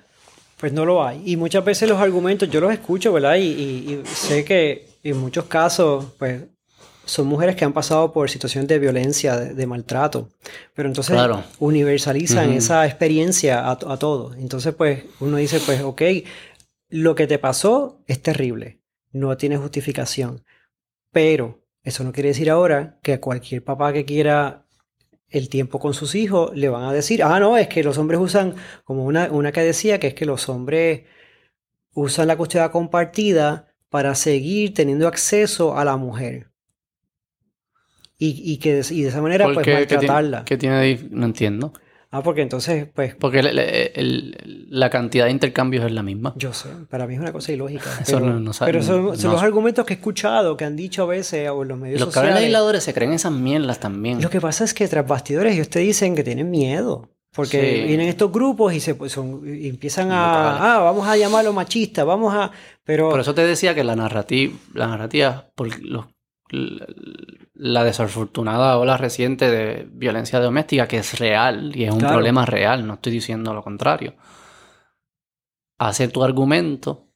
Pues 0.57 0.71
no 0.71 0.85
lo 0.85 1.05
hay. 1.05 1.21
Y 1.25 1.35
muchas 1.35 1.65
veces 1.65 1.89
los 1.89 1.99
argumentos, 1.99 2.49
yo 2.49 2.61
los 2.61 2.71
escucho, 2.71 3.11
¿verdad? 3.11 3.35
Y, 3.35 4.01
sé 4.05 4.45
que 4.45 4.87
en 5.03 5.17
muchos 5.17 5.45
casos, 5.45 6.05
pues 6.17 6.43
son 7.07 7.27
mujeres 7.27 7.55
que 7.55 7.65
han 7.65 7.73
pasado 7.73 8.13
por 8.13 8.29
situaciones 8.29 8.67
de 8.67 8.79
violencia, 8.79 9.37
de, 9.37 9.67
maltrato. 9.67 10.29
Pero 10.75 10.87
entonces 10.89 11.17
universalizan 11.59 12.51
esa 12.51 12.85
experiencia 12.85 13.65
a, 13.65 13.71
a 13.71 13.97
todo. 13.97 14.33
Entonces, 14.35 14.75
pues 14.75 15.05
uno 15.19 15.37
dice, 15.37 15.59
pues, 15.59 15.81
ok, 15.81 16.01
lo 16.89 17.15
que 17.15 17.27
te 17.27 17.39
pasó 17.39 17.99
es 18.07 18.21
terrible. 18.21 18.79
No 19.11 19.35
tiene 19.37 19.57
justificación. 19.57 20.43
Pero 21.11 21.63
eso 21.83 22.03
no 22.03 22.11
quiere 22.11 22.29
decir 22.29 22.49
ahora 22.49 22.99
que 23.01 23.13
a 23.13 23.21
cualquier 23.21 23.63
papá 23.63 23.93
que 23.93 24.05
quiera 24.05 24.65
el 25.29 25.49
tiempo 25.49 25.79
con 25.79 25.93
sus 25.93 26.15
hijos 26.15 26.51
le 26.55 26.69
van 26.69 26.83
a 26.83 26.93
decir, 26.93 27.23
ah, 27.23 27.39
no, 27.39 27.57
es 27.57 27.67
que 27.67 27.83
los 27.83 27.97
hombres 27.97 28.19
usan, 28.19 28.55
como 28.83 29.05
una, 29.05 29.29
una 29.31 29.51
que 29.51 29.61
decía, 29.61 29.99
que 29.99 30.07
es 30.07 30.13
que 30.13 30.25
los 30.25 30.49
hombres 30.49 31.03
usan 31.93 32.27
la 32.27 32.37
custodia 32.37 32.71
compartida 32.71 33.73
para 33.89 34.15
seguir 34.15 34.73
teniendo 34.73 35.07
acceso 35.07 35.77
a 35.77 35.85
la 35.85 35.97
mujer. 35.97 36.51
Y, 38.17 38.51
y 38.51 38.57
que 38.57 38.81
y 38.89 39.01
de 39.03 39.09
esa 39.09 39.21
manera, 39.21 39.45
pues, 39.53 39.67
maltratarla. 39.67 40.43
¿Qué 40.45 40.57
tiene 40.57 40.75
ahí? 40.75 41.07
No 41.11 41.25
entiendo. 41.25 41.71
Ah, 42.09 42.23
porque 42.23 42.41
entonces, 42.41 42.87
pues... 42.93 43.15
Porque 43.15 43.43
la 43.43 44.89
cantidad 44.89 45.25
de 45.25 45.31
intercambios 45.31 45.85
es 45.85 45.91
la 45.91 46.03
misma. 46.03 46.33
Yo 46.37 46.53
sé, 46.53 46.69
para 46.89 47.05
mí 47.05 47.15
es 47.15 47.19
una 47.19 47.33
cosa 47.33 47.51
ilógica. 47.51 47.89
Pero, 48.65 48.81
son, 48.81 49.05
los 49.05 49.43
argumentos 49.43 49.85
que 49.85 49.93
he 49.93 49.97
escuchado, 49.97 50.55
que 50.55 50.63
han 50.63 50.77
dicho 50.77 51.03
a 51.03 51.05
veces 51.05 51.49
o 51.49 51.63
en 51.63 51.67
los 51.67 51.77
medios 51.77 51.99
sociales... 51.99 52.31
Los 52.31 52.39
legisladores 52.39 52.83
se 52.83 52.93
creen 52.93 53.11
esas 53.11 53.33
mierdas 53.33 53.79
también. 53.79 54.21
Lo 54.21 54.29
que 54.29 54.39
pasa 54.39 54.63
es 54.63 54.73
que 54.73 54.87
tras 54.87 55.05
bastidores 55.05 55.53
ellos 55.53 55.69
te 55.69 55.79
dicen 55.79 56.15
que 56.15 56.23
tienen 56.23 56.49
miedo. 56.49 57.09
Porque 57.35 57.83
vienen 57.85 58.07
estos 58.07 58.31
grupos 58.31 58.73
y 58.73 58.79
se 58.79 58.95
pues, 58.95 59.11
son, 59.11 59.43
empiezan 59.45 60.11
a... 60.11 60.75
Ah, 60.75 60.79
vamos 60.79 61.07
a 61.07 61.17
llamarlo 61.17 61.51
machista, 61.51 62.05
vamos 62.05 62.33
a... 62.33 62.51
Pero... 62.85 63.09
Por 63.09 63.19
eso 63.19 63.35
te 63.35 63.45
decía 63.45 63.75
que 63.75 63.83
la 63.83 63.97
narrativa, 63.97 64.53
la 64.73 64.87
narrativa 64.87 65.51
por 65.53 65.67
los 65.81 66.05
la 66.49 67.83
desafortunada 67.83 68.77
ola 68.77 68.97
reciente 68.97 69.49
de 69.49 69.87
violencia 69.91 70.39
doméstica, 70.39 70.87
que 70.87 70.97
es 70.97 71.19
real 71.19 71.75
y 71.75 71.85
es 71.85 71.93
un 71.93 71.99
problema 71.99 72.45
real, 72.45 72.85
no 72.87 72.95
estoy 72.95 73.13
diciendo 73.13 73.53
lo 73.53 73.63
contrario. 73.63 74.15
Hace 75.77 76.07
tu 76.07 76.23
argumento. 76.23 77.07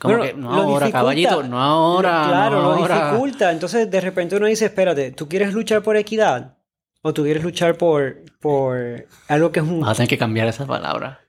Como 0.00 0.22
que 0.22 0.34
no 0.34 0.52
ahora, 0.52 0.90
caballito, 0.90 1.42
no 1.42 1.60
ahora. 1.60 2.24
Claro, 2.28 2.62
lo 2.62 2.76
dificulta. 2.76 3.50
Entonces, 3.50 3.90
de 3.90 4.00
repente 4.00 4.36
uno 4.36 4.46
dice: 4.46 4.66
Espérate, 4.66 5.10
¿tú 5.10 5.28
quieres 5.28 5.52
luchar 5.52 5.82
por 5.82 5.96
equidad? 5.96 6.58
¿O 7.02 7.12
tú 7.12 7.24
quieres 7.24 7.42
luchar 7.42 7.76
por, 7.76 8.22
por 8.40 9.06
algo 9.28 9.50
que 9.50 9.60
es 9.60 9.66
un. 9.66 9.80
Vas 9.80 9.90
a 9.90 9.94
tener 9.94 10.08
que 10.08 10.18
cambiar 10.18 10.46
esa 10.46 10.66
palabra. 10.66 11.20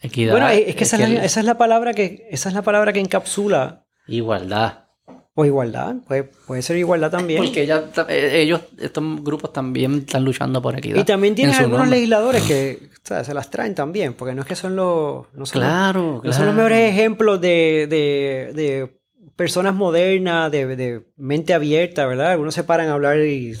Equidad. 0.00 0.32
Bueno, 0.32 0.48
es 0.48 0.74
que, 0.74 0.84
esa, 0.84 0.96
es 0.96 1.44
la, 1.44 1.58
palabra 1.58 1.92
que 1.92 2.26
esa 2.30 2.48
es 2.48 2.54
la 2.54 2.62
palabra 2.62 2.94
que 2.94 3.00
encapsula. 3.00 3.84
Igualdad. 4.06 4.89
O 5.34 5.44
igualdad, 5.44 5.94
puede, 6.06 6.24
puede 6.24 6.60
ser 6.60 6.76
igualdad 6.76 7.10
también. 7.10 7.44
Porque 7.44 7.62
eh, 7.62 8.40
ellos, 8.42 8.62
estos 8.78 9.22
grupos 9.22 9.52
también 9.52 9.98
están 9.98 10.24
luchando 10.24 10.60
por 10.60 10.76
equidad. 10.76 10.98
Y 10.98 11.04
también 11.04 11.34
tienen 11.36 11.54
algunos 11.54 11.88
legisladores 11.88 12.42
que 12.42 12.90
se 13.02 13.34
las 13.34 13.50
traen 13.50 13.74
también, 13.74 14.14
porque 14.14 14.34
no 14.34 14.42
es 14.42 14.48
que 14.48 14.56
son 14.56 14.74
los. 14.76 15.26
No 15.32 15.46
son 15.46 15.60
claro, 15.60 16.20
los, 16.22 16.34
son 16.34 16.46
los 16.46 16.54
mejores 16.54 16.90
ejemplos 16.90 17.40
de, 17.40 17.86
de, 17.88 19.00
personas 19.36 19.74
modernas, 19.74 20.50
de, 20.50 20.76
de, 20.76 21.06
mente 21.16 21.54
abierta, 21.54 22.06
¿verdad? 22.06 22.32
Algunos 22.32 22.54
se 22.54 22.64
paran 22.64 22.88
a 22.88 22.94
hablar 22.94 23.18
y 23.20 23.56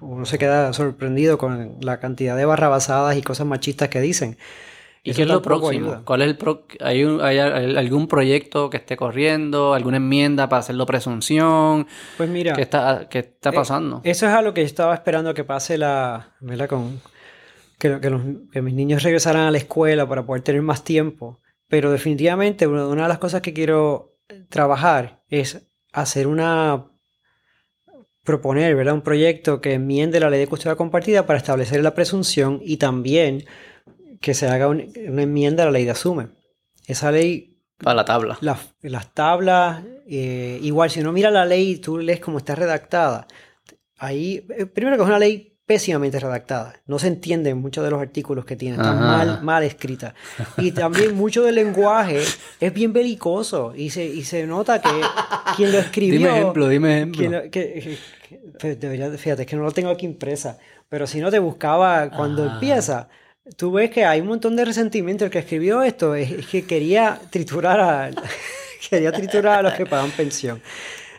uno 0.00 0.24
se 0.26 0.38
queda 0.38 0.72
sorprendido 0.72 1.38
con 1.38 1.76
la 1.80 2.00
cantidad 2.00 2.36
de 2.36 2.44
barrabasadas 2.44 3.16
y 3.16 3.22
cosas 3.22 3.46
machistas 3.46 3.88
que 3.88 4.00
dicen. 4.00 4.36
¿Y 5.04 5.12
qué 5.14 5.22
es 5.22 5.28
lo 5.28 5.42
próximo? 5.42 6.02
¿Cuál 6.04 6.22
es 6.22 6.28
el 6.28 6.38
¿Hay, 6.80 7.02
¿Hay, 7.02 7.38
algún 7.38 8.06
proyecto 8.06 8.70
que 8.70 8.76
esté 8.76 8.96
corriendo? 8.96 9.74
¿Alguna 9.74 9.96
enmienda 9.96 10.48
para 10.48 10.60
hacerlo 10.60 10.86
presunción? 10.86 11.88
Pues 12.16 12.28
mira. 12.28 12.54
¿Qué 12.54 12.62
está, 12.62 13.08
qué 13.10 13.18
está 13.18 13.50
eh, 13.50 13.52
pasando? 13.52 14.00
eso 14.04 14.26
es 14.26 14.32
algo 14.32 14.54
que 14.54 14.62
estaba 14.62 14.94
esperando 14.94 15.34
que 15.34 15.42
pase 15.42 15.76
la. 15.76 16.36
¿Verdad? 16.40 16.68
Con, 16.68 17.00
que, 17.78 17.98
que, 18.00 18.62
mis 18.62 18.74
niños 18.74 19.02
regresaran 19.02 19.42
a 19.42 19.50
la 19.50 19.58
escuela 19.58 20.08
para 20.08 20.24
poder 20.24 20.42
tener 20.42 20.62
más 20.62 20.84
tiempo. 20.84 21.40
Pero 21.66 21.90
definitivamente 21.90 22.66
una 22.68 23.02
de 23.02 23.08
las 23.08 23.18
cosas 23.18 23.40
que 23.40 23.52
quiero 23.52 24.18
trabajar 24.50 25.24
es 25.28 25.66
hacer 25.92 26.28
una 26.28 26.92
proponer, 28.22 28.76
¿verdad? 28.76 28.94
Un 28.94 29.02
proyecto 29.02 29.60
que 29.60 29.74
enmiende 29.74 30.20
la 30.20 30.30
ley 30.30 30.38
de 30.38 30.46
custodia 30.46 30.76
compartida 30.76 31.26
para 31.26 31.38
establecer 31.38 31.82
la 31.82 31.94
presunción 31.94 32.60
y 32.62 32.76
también 32.76 33.44
que 34.22 34.32
se 34.32 34.46
haga 34.46 34.68
una 34.68 34.84
enmienda 35.22 35.64
a 35.64 35.66
la 35.66 35.72
ley 35.72 35.84
de 35.84 35.90
asume. 35.90 36.28
Esa 36.86 37.10
ley... 37.10 37.58
Para 37.76 37.96
la 37.96 38.04
tabla. 38.04 38.38
las 38.40 39.14
tablas, 39.14 39.82
eh, 40.08 40.60
igual 40.62 40.88
si 40.88 41.00
uno 41.00 41.12
mira 41.12 41.30
la 41.30 41.44
ley 41.44 41.72
y 41.72 41.76
tú 41.78 41.98
lees 41.98 42.20
cómo 42.20 42.38
está 42.38 42.54
redactada, 42.54 43.26
ahí, 43.98 44.46
eh, 44.56 44.66
primero 44.66 44.96
que 44.96 45.02
es 45.02 45.08
una 45.08 45.18
ley 45.18 45.58
pésimamente 45.66 46.20
redactada. 46.20 46.74
No 46.86 47.00
se 47.00 47.08
entienden 47.08 47.58
muchos 47.58 47.82
de 47.82 47.90
los 47.90 48.00
artículos 48.00 48.44
que 48.44 48.54
tiene. 48.54 48.76
Están 48.76 49.00
mal, 49.00 49.42
mal 49.42 49.64
escritas. 49.64 50.14
Y 50.58 50.70
también 50.70 51.14
mucho 51.16 51.42
del 51.42 51.56
lenguaje 51.56 52.20
es 52.60 52.72
bien 52.72 52.92
belicoso. 52.92 53.74
Y 53.74 53.90
se, 53.90 54.04
y 54.04 54.22
se 54.22 54.46
nota 54.46 54.80
que 54.80 55.00
quien 55.56 55.72
lo 55.72 55.78
escribió... 55.78 56.18
Dime 56.18 56.38
ejemplo, 56.38 56.68
dime 56.68 56.96
ejemplo. 56.98 57.42
fíjate, 59.18 59.42
es 59.42 59.48
que 59.48 59.56
no 59.56 59.62
lo 59.62 59.72
tengo 59.72 59.90
aquí 59.90 60.06
impresa. 60.06 60.58
Pero 60.88 61.08
si 61.08 61.20
no 61.20 61.30
te 61.30 61.40
buscaba 61.40 62.10
cuando 62.10 62.44
empieza 62.44 63.08
tú 63.56 63.72
ves 63.72 63.90
que 63.90 64.04
hay 64.04 64.20
un 64.20 64.28
montón 64.28 64.56
de 64.56 64.64
resentimiento. 64.64 65.24
El 65.24 65.30
que 65.30 65.40
escribió 65.40 65.82
esto 65.82 66.14
es, 66.14 66.46
que 66.46 66.64
quería 66.64 67.20
triturar 67.30 67.80
a, 67.80 68.10
quería 68.90 69.12
triturar 69.12 69.60
a 69.60 69.62
los 69.62 69.74
que 69.74 69.86
pagan 69.86 70.10
pensión. 70.10 70.62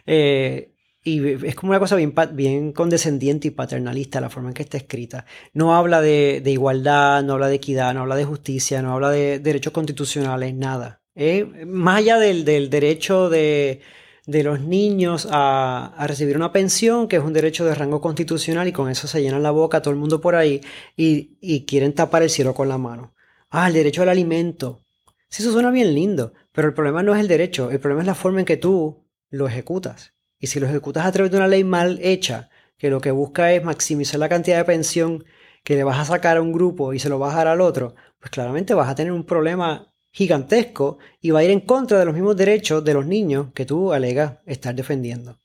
Eh, 0.06 0.70
y 1.06 1.45
es 1.45 1.56
como 1.56 1.72
una 1.72 1.80
cosa 1.80 1.98
bien, 1.98 2.14
bien 2.32 2.72
condescendiente 2.72 3.50
y 3.50 3.52
paternalista 3.52 4.22
la 4.22 4.30
forma 4.30 4.50
en 4.50 4.54
que 4.54 4.64
está 4.64 4.78
escrita. 4.78 5.26
No 5.54 5.76
habla 5.76 6.02
de, 6.02 6.41
igualdad, 6.45 7.24
no 7.24 7.34
habla 7.34 7.48
de 7.48 7.56
equidad, 7.56 7.94
no 7.94 8.02
habla 8.02 8.16
de 8.16 8.24
justicia, 8.24 8.82
no 8.82 8.94
habla 8.94 9.10
de 9.12 9.40
derechos 9.40 9.74
constitucionales, 9.74 10.54
nada. 10.54 11.02
más 11.66 11.98
allá 11.98 12.20
del 12.20 12.45
derecho 12.45 13.30
de, 13.30 13.82
de 14.26 14.44
los 14.44 14.62
niños 14.62 15.28
a, 15.30 15.95
recibir 16.08 16.36
una 16.36 16.52
pensión, 16.52 17.08
que 17.08 17.18
es 17.18 17.24
un 17.24 17.34
derecho 17.34 17.66
de 17.66 17.76
rango 17.76 18.02
constitucional, 18.02 18.68
y 18.68 18.72
con 18.72 18.90
eso 18.90 19.08
se 19.08 19.22
llenan 19.22 19.44
la 19.44 19.52
boca 19.52 19.82
todo 19.82 19.94
el 19.94 20.00
mundo 20.00 20.22
por 20.22 20.36
ahí 20.36 20.62
y, 20.95 21.66
quieren 21.66 21.94
tapar 21.94 22.24
el 22.24 22.30
cielo 22.30 22.54
con 22.54 22.70
la 22.70 22.78
mano. 22.78 23.14
Ah, 23.50 23.68
el 23.68 23.74
derecho 23.74 24.02
al 24.02 24.10
alimento. 24.10 24.82
Sí, 25.30 25.44
eso 25.44 25.52
suena 25.52 25.72
bien 25.72 25.94
lindo, 25.94 26.34
pero 26.52 26.68
el 26.68 26.74
problema 26.74 27.04
no 27.04 27.14
es 27.14 27.22
el 27.22 27.28
derecho, 27.28 27.72
el 27.72 27.80
problema 27.80 28.02
es 28.02 28.08
la 28.08 28.16
forma 28.16 28.40
en 28.40 28.45
que 28.45 28.58
tú 28.58 29.06
lo 29.30 29.48
ejecutas. 29.48 30.14
Y 30.40 30.48
si 30.48 30.60
lo 30.60 30.68
ejecutas 30.68 31.06
a 31.06 31.12
través 31.12 31.32
de 31.32 31.38
una 31.38 31.48
ley 31.48 31.64
mal 31.64 32.00
hecha, 32.02 32.50
que 32.78 32.90
lo 32.90 33.02
que 33.02 33.12
busca 33.12 33.52
es 33.54 33.64
maximizar 33.64 34.20
la 34.20 34.30
cantidad 34.30 34.58
de 34.58 34.66
pensión 34.66 35.24
que 35.64 35.76
le 35.76 35.84
vas 35.84 36.00
a 36.00 36.06
sacar 36.06 36.38
a 36.38 36.41
un 36.41 36.52
grupo 36.52 36.94
y 36.94 37.00
se 37.00 37.10
lo 37.10 37.20
vas 37.20 37.34
a 37.34 37.38
dar 37.38 37.48
al 37.48 37.62
otro, 37.62 37.95
pues 38.20 38.32
claramente 38.32 38.74
vas 38.74 38.90
a 38.90 38.95
tener 38.95 39.14
un 39.14 39.24
problema 39.26 39.93
gigantesco 40.14 40.99
y 41.22 41.31
va 41.31 41.40
a 41.40 41.44
ir 41.44 41.49
en 41.49 41.61
contra 41.61 41.99
de 41.99 42.06
los 42.06 42.14
mismos 42.14 42.38
derechos 42.38 42.85
de 42.85 42.94
los 42.94 43.06
niños 43.06 43.48
que 43.53 43.65
tú 43.65 43.91
alegas 43.91 44.35
estar 44.45 44.73
defendiendo. 44.73 45.40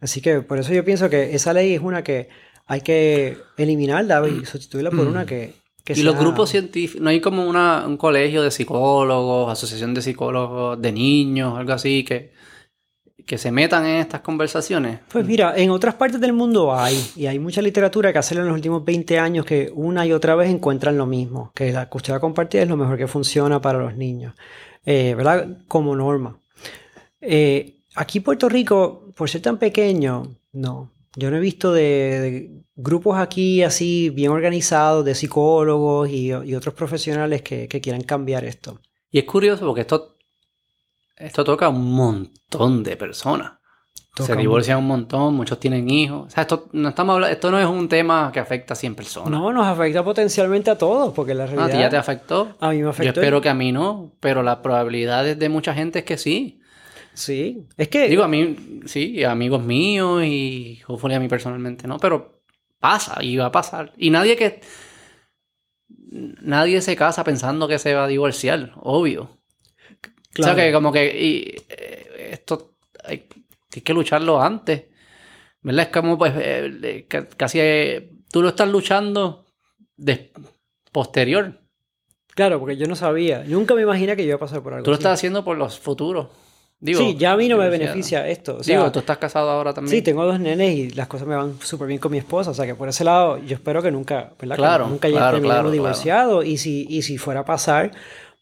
Así 0.00 0.20
que 0.20 0.40
por 0.40 0.58
eso 0.58 0.72
yo 0.72 0.84
pienso 0.84 1.10
que 1.10 1.34
esa 1.34 1.52
ley 1.52 1.74
es 1.74 1.80
una 1.80 2.02
que 2.02 2.28
hay 2.66 2.80
que 2.80 3.36
eliminarla 3.56 4.26
y 4.28 4.46
sustituirla 4.46 4.90
por 4.90 5.06
una 5.06 5.26
que... 5.26 5.54
que 5.84 5.94
y 5.94 6.02
los 6.02 6.16
grupos 6.16 6.50
científicos, 6.50 7.02
no 7.02 7.10
hay 7.10 7.20
como 7.20 7.46
una, 7.46 7.84
un 7.86 7.96
colegio 7.96 8.42
de 8.42 8.52
psicólogos, 8.52 9.52
asociación 9.52 9.94
de 9.94 10.02
psicólogos 10.02 10.80
de 10.80 10.92
niños, 10.92 11.58
algo 11.58 11.72
así, 11.72 12.04
que, 12.04 12.32
que 13.26 13.38
se 13.38 13.50
metan 13.50 13.86
en 13.86 13.96
estas 13.96 14.20
conversaciones. 14.20 15.00
Pues 15.08 15.26
mira, 15.26 15.54
en 15.56 15.70
otras 15.70 15.94
partes 15.94 16.20
del 16.20 16.32
mundo 16.32 16.74
hay, 16.74 16.98
y 17.16 17.26
hay 17.26 17.38
mucha 17.38 17.62
literatura 17.62 18.12
que 18.12 18.18
hace 18.18 18.34
en 18.34 18.46
los 18.46 18.54
últimos 18.54 18.84
20 18.84 19.18
años 19.18 19.46
que 19.46 19.70
una 19.74 20.06
y 20.06 20.12
otra 20.12 20.34
vez 20.34 20.50
encuentran 20.50 20.96
lo 20.96 21.06
mismo, 21.06 21.52
que 21.54 21.72
la 21.72 21.88
custodia 21.88 22.20
compartida 22.20 22.62
es 22.62 22.68
lo 22.68 22.76
mejor 22.76 22.98
que 22.98 23.06
funciona 23.06 23.60
para 23.60 23.78
los 23.78 23.96
niños, 23.96 24.34
eh, 24.84 25.14
¿verdad? 25.16 25.58
Como 25.68 25.94
norma. 25.96 26.38
Eh, 27.20 27.76
aquí 27.94 28.20
Puerto 28.20 28.48
Rico, 28.48 29.12
por 29.14 29.28
ser 29.30 29.42
tan 29.42 29.58
pequeño, 29.58 30.24
no. 30.52 30.90
Yo 31.14 31.30
no 31.30 31.36
he 31.36 31.40
visto 31.40 31.72
de, 31.72 32.62
grupos 32.74 33.18
aquí 33.18 33.62
así 33.62 34.10
bien 34.10 34.30
organizados, 34.30 35.04
de 35.04 35.14
psicólogos 35.14 36.08
y, 36.08 36.32
otros 36.32 36.74
profesionales 36.74 37.42
que, 37.42 37.68
que 37.68 37.80
quieran 37.80 38.02
cambiar 38.02 38.44
esto. 38.44 38.80
Y 39.10 39.18
es 39.18 39.24
curioso 39.24 39.66
porque 39.66 39.82
esto 39.82 40.11
esto 41.22 41.44
toca 41.44 41.66
a 41.66 41.68
un 41.68 41.92
montón 41.92 42.82
de 42.82 42.96
personas. 42.96 43.52
se 44.14 44.36
divorcian 44.36 44.78
un 44.78 44.86
montón, 44.86 45.34
muchos 45.34 45.58
tienen 45.58 45.88
hijos. 45.88 46.26
O 46.26 46.30
sea, 46.30 46.42
esto 46.42 46.68
no, 46.72 46.90
estamos 46.90 47.28
esto 47.28 47.50
no 47.50 47.58
es 47.58 47.66
un 47.66 47.88
tema 47.88 48.30
que 48.32 48.40
afecta 48.40 48.74
a 48.74 48.76
100 48.76 48.94
personas. 48.94 49.30
No, 49.30 49.52
nos 49.52 49.66
afecta 49.66 50.04
potencialmente 50.04 50.70
a 50.70 50.78
todos, 50.78 51.12
porque 51.14 51.34
la 51.34 51.46
realidad... 51.46 51.68
¿A 51.68 51.72
ti 51.72 51.78
ya 51.78 51.88
te 51.88 51.96
afectó? 51.96 52.56
A 52.60 52.70
mí 52.70 52.82
me 52.82 52.90
afectó. 52.90 53.14
Yo 53.14 53.20
espero 53.20 53.40
que 53.40 53.48
a 53.48 53.54
mí 53.54 53.72
no, 53.72 54.12
pero 54.20 54.42
la 54.42 54.62
probabilidad 54.62 55.36
de 55.36 55.48
mucha 55.48 55.74
gente 55.74 56.00
es 56.00 56.04
que 56.04 56.18
sí. 56.18 56.60
Sí, 57.14 57.66
es 57.76 57.88
que... 57.88 58.08
Digo, 58.08 58.24
a 58.24 58.28
mí, 58.28 58.80
sí, 58.86 59.22
amigos 59.24 59.62
míos 59.62 60.22
y 60.24 60.82
a 60.88 61.20
mí 61.20 61.28
personalmente 61.28 61.86
no, 61.86 61.98
pero 61.98 62.42
pasa 62.80 63.22
y 63.22 63.36
va 63.36 63.46
a 63.46 63.52
pasar. 63.52 63.92
Y 63.96 64.10
nadie 64.10 64.36
que... 64.36 64.60
Nadie 66.10 66.82
se 66.82 66.94
casa 66.94 67.24
pensando 67.24 67.68
que 67.68 67.78
se 67.78 67.94
va 67.94 68.04
a 68.04 68.08
divorciar, 68.08 68.72
obvio. 68.76 69.41
O 70.38 70.42
sea 70.42 70.54
que 70.54 70.72
como 70.72 70.92
que 70.92 71.04
y, 71.06 71.54
eh, 71.68 72.30
esto 72.32 72.74
hay, 73.04 73.26
que 73.68 73.94
lucharlo 73.94 74.40
antes. 74.40 74.84
¿Verdad? 75.60 75.86
Es 75.86 75.92
como 75.92 76.18
pues 76.18 76.32
eh, 76.36 77.06
casi 77.36 77.60
eh, 77.60 78.10
tú 78.30 78.42
lo 78.42 78.48
estás 78.48 78.68
luchando 78.68 79.46
de, 79.96 80.32
posterior. 80.92 81.60
Claro, 82.34 82.58
porque 82.58 82.76
yo 82.76 82.86
no 82.86 82.96
sabía. 82.96 83.44
Nunca 83.46 83.74
me 83.74 83.82
imaginé 83.82 84.16
que 84.16 84.22
yo 84.22 84.28
iba 84.28 84.36
a 84.36 84.40
pasar 84.40 84.62
por 84.62 84.72
algo. 84.72 84.84
Tú 84.84 84.90
lo 84.90 84.96
estás 84.96 85.14
haciendo 85.14 85.44
por 85.44 85.56
los 85.58 85.78
futuros. 85.78 86.28
Digo, 86.80 86.98
sí, 86.98 87.16
ya 87.16 87.32
a 87.32 87.36
mí 87.36 87.48
no 87.48 87.58
me 87.58 87.68
beneficia 87.68 88.26
esto. 88.26 88.58
Digo, 88.58 88.90
tú 88.90 88.98
estás 88.98 89.18
casado 89.18 89.50
ahora 89.50 89.72
también. 89.72 89.96
Sí, 89.96 90.02
tengo 90.02 90.24
dos 90.24 90.40
nenes 90.40 90.74
y 90.74 90.90
las 90.90 91.06
cosas 91.06 91.28
me 91.28 91.36
van 91.36 91.56
súper 91.60 91.86
bien 91.86 92.00
con 92.00 92.10
mi 92.10 92.18
esposa. 92.18 92.50
O 92.50 92.54
sea 92.54 92.66
que 92.66 92.74
por 92.74 92.88
ese 92.88 93.04
lado, 93.04 93.38
yo 93.38 93.54
espero 93.54 93.80
que 93.82 93.92
nunca, 93.92 94.32
¿verdad? 94.40 94.56
Claro, 94.56 94.88
nunca 94.88 95.06
haya 95.06 95.18
claro, 95.18 95.40
claro, 95.40 95.70
divorciado. 95.70 96.42
Y 96.42 96.56
si, 96.56 96.86
y 96.90 97.02
si 97.02 97.18
fuera 97.18 97.40
a 97.40 97.44
pasar, 97.44 97.92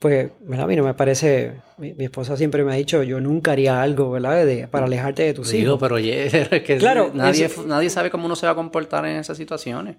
pues 0.01 0.31
a 0.59 0.67
mí 0.67 0.77
no 0.77 0.83
me 0.83 0.95
parece, 0.95 1.61
mi, 1.77 1.95
esposa 1.99 2.35
siempre 2.35 2.65
me 2.65 2.73
ha 2.73 2.75
dicho, 2.75 3.03
yo 3.03 3.21
nunca 3.21 3.53
haría 3.53 3.83
algo, 3.83 4.11
¿verdad? 4.11 4.47
De, 4.47 4.67
para 4.67 4.87
alejarte 4.87 5.25
de 5.25 5.35
tus 5.35 5.53
hijos. 5.53 5.79
pero 5.79 5.99
es 5.99 6.49
que 6.63 6.79
claro, 6.79 7.11
nadie, 7.13 7.51
nadie 7.67 7.91
sabe 7.91 8.11
cómo 8.11 8.25
uno 8.25 8.35
se 8.35 8.47
va 8.47 8.53
a 8.53 8.55
comportar 8.55 9.05
en 9.05 9.19
esas 9.19 9.37
situaciones. 9.37 9.99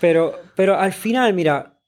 Pero, 0.00 0.34
pero 0.56 0.76
al 0.76 0.92
final, 0.92 1.32
mira, 1.32 1.78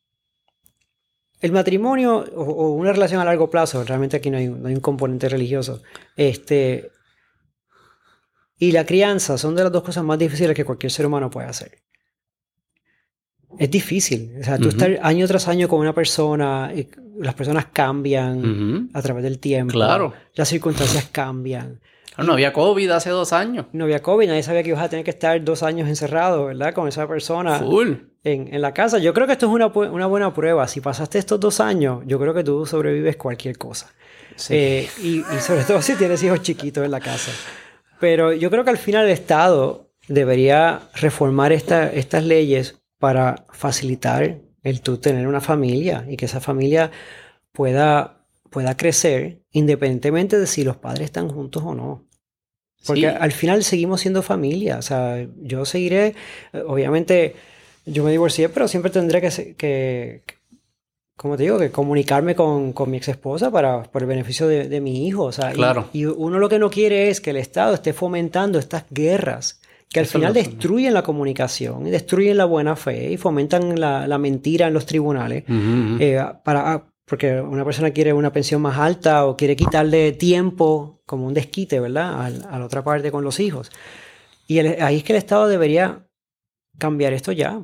el 1.41 1.51
matrimonio 1.51 2.27
o, 2.37 2.75
una 2.75 2.93
relación 2.93 3.21
a 3.21 3.25
largo 3.25 3.51
plazo, 3.51 3.83
realmente 3.83 4.19
aquí 4.19 4.31
no 4.31 4.39
hay, 4.39 4.47
no 4.47 4.69
hay, 4.69 4.75
un 4.75 4.81
componente 4.81 5.29
religioso, 5.29 5.83
este, 6.15 6.93
y 8.57 8.71
la 8.71 8.87
crianza 8.87 9.37
son 9.37 9.57
de 9.57 9.65
las 9.65 9.73
dos 9.73 9.83
cosas 9.83 10.05
más 10.05 10.21
difíciles 10.21 10.55
que 10.55 10.65
cualquier 10.65 10.93
ser 10.93 11.07
humano 11.07 11.29
puede 11.29 11.49
hacer 11.49 11.73
es 13.59 13.71
difícil. 13.71 14.37
O 14.41 14.45
sea, 14.45 14.59
tú 14.59 14.69
estar 14.69 14.99
año 15.03 15.27
tras 15.27 15.49
año 15.49 15.69
con 15.69 15.81
una 15.81 15.95
persona, 15.95 16.73
las 17.21 17.35
personas 17.35 17.67
cambian 17.73 18.91
a 18.93 19.03
través 19.03 19.25
del 19.25 19.39
tiempo. 19.39 19.73
Claro. 19.73 20.13
Las 20.35 20.49
circunstancias 20.49 21.09
cambian. 21.13 21.81
no 22.17 22.33
había 22.33 22.53
COVID 22.53 22.91
hace 22.91 23.11
dos 23.11 23.33
años. 23.33 23.67
No 23.73 23.85
había 23.85 24.03
COVID, 24.03 24.29
nadie 24.29 24.43
sabía 24.43 24.63
que 24.63 24.71
ibas 24.71 24.83
a 24.83 24.89
tener 24.89 25.05
que 25.05 25.11
estar 25.11 25.43
dos 25.43 25.63
años 25.63 25.89
encerrado, 25.89 26.47
¿verdad? 26.47 26.75
Con 26.75 26.89
esa 26.89 27.07
persona. 27.07 27.59
Full. 27.59 27.93
En, 28.25 28.53
en 28.53 28.61
la 28.61 28.75
casa. 28.75 28.99
Yo 28.99 29.15
creo 29.15 29.27
que 29.27 29.33
esto 29.33 29.47
es 29.47 29.53
una, 29.53 29.69
una, 29.69 30.07
buena 30.07 30.35
prueba. 30.35 30.67
Si 30.67 30.81
pasaste 30.81 31.19
estos 31.19 31.39
dos 31.39 31.61
años, 31.61 32.03
yo 32.07 32.19
creo 32.19 32.35
que 32.35 32.45
tú 32.45 32.67
sobrevives 32.67 33.17
cualquier 33.17 33.57
cosa. 33.57 33.93
Sí. 34.37 34.55
Eh, 34.55 34.89
y, 35.03 35.19
y 35.19 35.41
sobre 35.41 35.65
todo 35.65 35.81
si 35.83 35.95
tienes 35.95 36.23
hijos 36.23 36.43
chiquitos 36.43 36.85
en 36.85 36.91
la 36.91 37.01
casa. 37.01 37.31
Pero 38.01 38.33
yo 38.33 38.51
creo 38.51 38.65
que 38.65 38.71
al 38.71 38.79
final 38.79 39.07
el 39.07 39.13
Estado 39.13 39.89
debería 40.09 40.81
reformar 40.95 41.53
esta, 41.53 41.93
estas 41.93 42.25
leyes 42.25 42.81
para 42.99 43.47
facilitar 43.51 44.39
el 44.69 44.81
tú 44.81 44.99
tener 44.99 45.27
una 45.27 45.41
familia 45.41 46.05
y 46.09 46.17
que 46.17 46.27
esa 46.27 46.41
familia 46.41 46.91
pueda, 47.53 48.25
pueda 48.51 48.77
crecer 48.77 49.43
independientemente 49.53 50.39
de 50.39 50.47
si 50.47 50.65
los 50.65 50.77
padres 50.77 51.07
están 51.07 51.29
juntos 51.29 51.63
o 51.65 51.75
no. 51.75 52.05
Porque 52.87 53.09
al 53.09 53.33
final 53.33 53.65
seguimos 53.65 54.01
siendo 54.01 54.23
familia. 54.23 54.79
O 54.79 54.83
sea, 54.83 55.27
yo 55.43 55.65
seguiré, 55.65 56.15
obviamente, 56.67 57.35
yo 57.85 58.05
me 58.05 58.13
divorcié, 58.13 58.49
pero 58.49 58.69
siempre 58.69 58.91
tendré 58.91 59.21
que, 59.21 59.55
que 59.57 60.23
como 61.19 61.37
te 61.37 61.43
digo, 61.43 61.59
que 61.59 61.73
comunicarme 61.73 62.37
con, 62.37 62.73
con 62.73 62.91
mi 62.91 62.97
ex 62.97 63.09
esposa 63.09 63.51
para, 63.51 63.83
por 63.83 64.03
el 64.03 64.09
beneficio 64.09 64.47
de, 64.47 64.69
de 64.69 64.81
mi 64.81 65.07
hijo. 65.09 65.25
O 65.25 65.33
sea, 65.33 65.51
claro. 65.51 65.89
y, 65.93 66.05
uno 66.05 66.39
lo 66.39 66.49
que 66.49 66.61
no 66.61 66.71
quiere 66.71 67.11
es 67.11 67.21
que 67.21 67.31
el 67.31 67.37
Estado 67.37 67.75
esté 67.75 67.93
fomentando 67.93 68.61
estas 68.61 68.85
guerras 68.91 69.58
que 69.91 70.01
al 70.01 70.07
final 70.07 70.35
destruyen 70.35 70.93
la 70.93 71.03
comunicación 71.03 71.87
y 71.87 71.91
destruyen 71.91 72.37
la 72.37 72.45
buena 72.45 72.77
fe 72.77 73.13
y 73.13 73.17
fomentan 73.17 73.81
la, 73.81 74.19
mentira 74.19 74.67
en 74.67 74.75
los 74.75 74.85
tribunales. 74.85 75.45
Eh, 75.49 76.23
para, 76.45 76.73
ah, 76.73 76.93
porque 77.07 77.41
una 77.41 77.65
persona 77.65 77.91
quiere 77.91 78.13
una 78.13 78.33
pensión 78.33 78.61
más 78.61 78.79
alta 78.79 79.25
o 79.25 79.37
quiere 79.37 79.57
quitarle 79.57 80.13
tiempo 80.13 81.01
como 81.07 81.27
un 81.27 81.35
desquite, 81.35 81.81
¿verdad? 81.81 82.27
A, 82.27 82.31
la 82.59 82.65
otra 82.65 82.85
parte 82.85 83.11
con 83.11 83.25
los 83.25 83.41
hijos. 83.41 83.71
Y 84.47 84.59
ahí 84.59 84.97
es 84.97 85.05
que 85.05 85.15
el 85.15 85.19
Estado 85.19 85.49
debería 85.49 86.07
cambiar 86.79 87.15
esto 87.15 87.33
ya. 87.33 87.63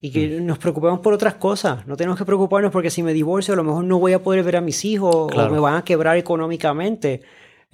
Y 0.00 0.10
que 0.10 0.40
mm. 0.40 0.46
nos 0.46 0.58
preocupemos 0.58 1.00
por 1.00 1.12
otras 1.12 1.34
cosas. 1.34 1.86
No 1.86 1.96
tenemos 1.96 2.18
que 2.18 2.24
preocuparnos 2.24 2.70
porque 2.70 2.90
si 2.90 3.02
me 3.02 3.12
divorcio 3.12 3.54
a 3.54 3.56
lo 3.56 3.64
mejor 3.64 3.84
no 3.84 3.98
voy 3.98 4.12
a 4.12 4.22
poder 4.22 4.44
ver 4.44 4.56
a 4.56 4.60
mis 4.60 4.84
hijos 4.84 5.14
o 5.34 5.50
me 5.50 5.58
van 5.58 5.76
a 5.76 5.84
quebrar 5.84 6.16
económicamente. 6.16 7.22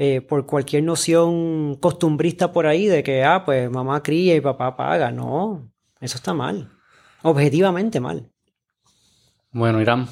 Eh, 0.03 0.23
por 0.23 0.47
cualquier 0.47 0.83
noción 0.83 1.75
costumbrista 1.75 2.53
por 2.53 2.67
ahí 2.67 2.87
de 2.87 3.03
que, 3.03 3.23
ah, 3.23 3.45
pues 3.45 3.71
mamá 3.71 4.03
cría 4.03 4.35
y 4.35 4.41
papá 4.41 4.75
paga. 4.75 5.11
No, 5.13 5.71
eso 6.01 6.17
está 6.17 6.33
mal. 6.33 6.71
Objetivamente 7.21 8.01
mal. 8.01 8.31
Bueno, 9.51 9.79
Irán. 9.79 10.09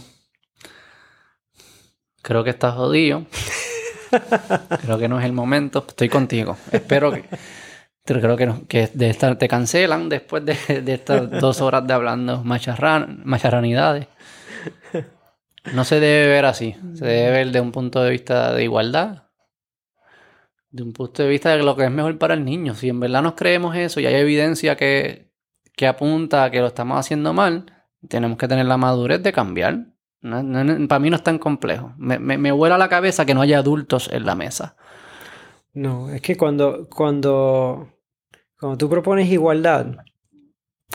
Creo 2.21 2.45
que 2.45 2.51
estás 2.51 2.75
jodido. 2.75 3.25
creo 4.83 4.99
que 4.99 5.09
no 5.09 5.19
es 5.21 5.25
el 5.25 5.33
momento. 5.33 5.83
Estoy 5.89 6.11
contigo. 6.11 6.59
Espero 6.71 7.11
que. 7.11 7.25
Creo 8.05 8.37
que, 8.37 8.67
que 8.69 8.91
de 8.93 9.09
esta, 9.09 9.39
te 9.39 9.49
cancelan 9.49 10.11
después 10.11 10.45
de, 10.45 10.83
de, 10.83 10.93
estas 10.93 11.31
dos 11.31 11.63
horas 11.63 11.87
de 11.87 11.95
hablando 11.95 12.45
macharran, 12.45 13.23
macharranidades. 13.25 14.07
No 15.73 15.85
se 15.85 15.99
debe 15.99 16.29
ver 16.29 16.45
así. 16.45 16.77
Se 16.93 17.07
debe 17.07 17.31
ver 17.31 17.53
de 17.53 17.63
un 17.63 17.73
punto 17.73 18.03
de 18.03 18.11
vista 18.11 18.53
de 18.53 18.65
igualdad 18.65 19.28
de 20.71 20.83
un 20.83 20.93
punto 20.93 21.23
de 21.23 21.29
vista 21.29 21.51
de 21.51 21.63
lo 21.63 21.77
que 21.77 21.85
es 21.85 21.91
mejor 21.91 22.19
para 22.19 22.35
el 22.35 22.45
niño. 22.45 22.75
Si 22.75 22.89
en 22.89 23.01
verdad 23.01 23.23
nos 23.23 23.35
creemos 23.35 23.77
eso 23.77 24.01
y 24.01 24.07
hay 24.07 24.15
evidencia 24.15 24.77
que, 24.77 25.31
que 25.75 25.87
apunta 25.87 26.45
a 26.45 26.51
que 26.51 26.61
lo 26.61 26.67
estamos 26.67 26.99
haciendo 26.99 27.33
mal, 27.33 27.67
tenemos 28.09 28.39
que 28.39 28.49
tener 28.49 28.67
la 28.67 28.77
madurez 28.77 29.23
de 29.23 29.33
cambiar. 29.33 29.87
para 30.21 30.99
mí 30.99 31.11
no 31.11 31.17
es 31.17 31.23
tan 31.23 31.39
complejo. 31.39 31.95
Me, 31.97 32.19
me, 32.19 32.39
me 32.39 32.53
vuela 32.53 32.79
la 32.79 32.89
cabeza 32.89 33.25
que 33.25 33.35
no 33.35 33.41
haya 33.41 33.59
adultos 33.59 34.11
en 34.13 34.27
la 34.27 34.35
mesa. 34.35 34.77
No, 35.73 36.11
es 36.11 36.21
que 36.21 36.37
cuando, 36.37 36.89
cuando, 36.89 37.89
cuando 38.59 38.79
tú 38.79 38.89
propones 38.89 39.31
igualdad, 39.31 39.97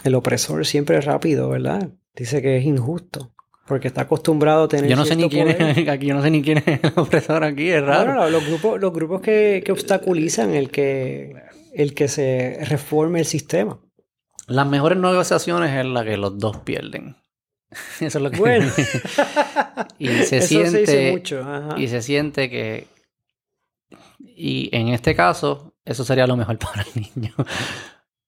el 0.03 0.15
opresor 0.15 0.65
siempre 0.65 0.97
es 0.97 1.05
rápido, 1.05 1.49
¿verdad? 1.49 1.89
Dice 2.15 2.41
que 2.41 2.57
es 2.57 2.65
injusto. 2.65 3.33
Porque 3.65 3.88
está 3.88 4.02
acostumbrado 4.02 4.65
a 4.65 4.68
tener. 4.68 4.90
Yo 4.90 4.95
no 4.95 5.06
sé 5.06 5.15
ni 5.15 5.30
quién 5.30 5.48
es 5.48 5.88
aquí, 5.90 6.07
yo 6.07 6.15
no 6.15 6.22
sé 6.22 6.30
ni 6.31 6.41
quién 6.41 6.57
es 6.57 6.84
el 6.84 6.94
opresor 6.95 7.44
aquí, 7.44 7.69
es 7.69 7.84
raro. 7.84 8.14
No, 8.14 8.30
los 8.30 8.45
grupos, 8.45 8.80
los 8.80 8.94
grupos 8.94 9.22
que, 9.22 9.64
que, 9.65 9.72
obstaculizan 9.72 10.53
el 10.53 10.69
que, 10.69 11.35
el 11.73 11.94
que 11.94 12.07
se 12.07 12.60
reforme 12.68 13.19
el 13.19 13.26
sistema. 13.26 13.80
Las 14.48 14.68
mejores 14.68 14.98
negociaciones 14.98 15.72
es 15.72 15.85
la 15.85 16.03
que 16.03 16.18
los 16.18 16.38
dos 16.38 16.57
pierden. 16.57 17.15
Eso 17.99 18.18
es 18.18 18.22
lo 18.22 18.31
que... 18.31 18.38
Bueno. 18.38 18.72
y 19.98 20.07
se 20.07 20.38
Eso 20.38 20.48
siente... 20.48 20.72
se 20.72 20.80
dice 20.80 21.11
mucho. 21.11 21.40
ajá. 21.41 21.80
Y 21.80 21.88
se 21.88 22.02
siente 22.02 22.49
que... 22.49 22.88
Y 24.19 24.69
en 24.76 24.90
este 24.90 25.15
caso, 25.15 25.73
eso 25.85 26.03
sería 26.03 26.26
lo 26.26 26.35
mejor 26.35 26.57
para 26.57 26.81
el 26.81 27.07
niño. 27.15 27.34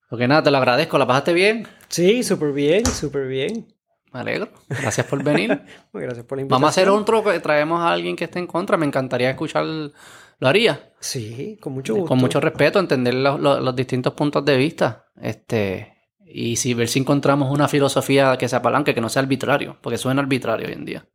Porque 0.09 0.27
nada, 0.27 0.43
te 0.43 0.51
lo 0.51 0.57
agradezco. 0.57 0.97
¿La 0.97 1.07
pasaste 1.07 1.33
bien? 1.33 1.67
Sí, 1.89 2.23
súper 2.23 2.51
bien, 2.51 2.85
súper 2.85 3.27
bien. 3.27 3.74
Me 4.15 4.21
alegro. 4.21 4.47
Gracias 4.69 5.05
por 5.07 5.21
venir. 5.21 5.61
Muy 5.91 6.03
Gracias 6.03 6.25
por 6.25 6.37
la 6.37 6.43
invitación. 6.43 6.61
Vamos 6.61 6.67
a 6.69 6.69
hacer 6.69 6.87
otro 6.87 7.21
que 7.21 7.37
traemos 7.41 7.81
a 7.81 7.91
alguien 7.91 8.15
que 8.15 8.23
esté 8.23 8.39
en 8.39 8.47
contra. 8.47 8.77
Me 8.77 8.85
encantaría 8.85 9.29
escuchar... 9.29 9.65
Lo 9.65 10.47
haría. 10.47 10.93
Sí, 11.01 11.57
con 11.59 11.73
mucho 11.73 11.95
gusto. 11.95 12.07
Con 12.07 12.19
mucho 12.19 12.39
respeto, 12.39 12.79
entender 12.79 13.13
los, 13.13 13.75
distintos 13.75 14.13
puntos 14.13 14.45
de 14.45 14.55
vista. 14.55 15.07
Este... 15.21 15.97
Y 16.25 16.55
si 16.55 16.73
ver 16.73 16.87
si 16.87 16.99
encontramos 16.99 17.51
una 17.51 17.67
filosofía 17.67 18.37
que 18.37 18.47
se 18.47 18.55
apalanque, 18.55 18.95
que 18.95 19.01
no 19.01 19.09
sea 19.09 19.21
arbitrario, 19.21 19.77
porque 19.81 19.97
suena 19.97 20.21
arbitrario 20.21 20.67
hoy 20.67 20.73
en 20.73 20.85
día. 20.85 21.05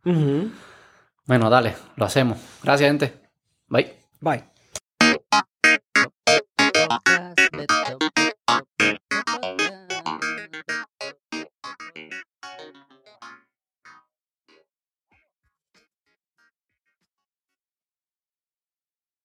Bueno, 1.24 1.48
dale, 1.48 1.77
lo 1.97 2.05
hacemos. 2.05 2.36
Gracias, 2.62 2.86
gente. 2.86 3.14
Bye. 3.66 3.94
Bye. 4.20 4.49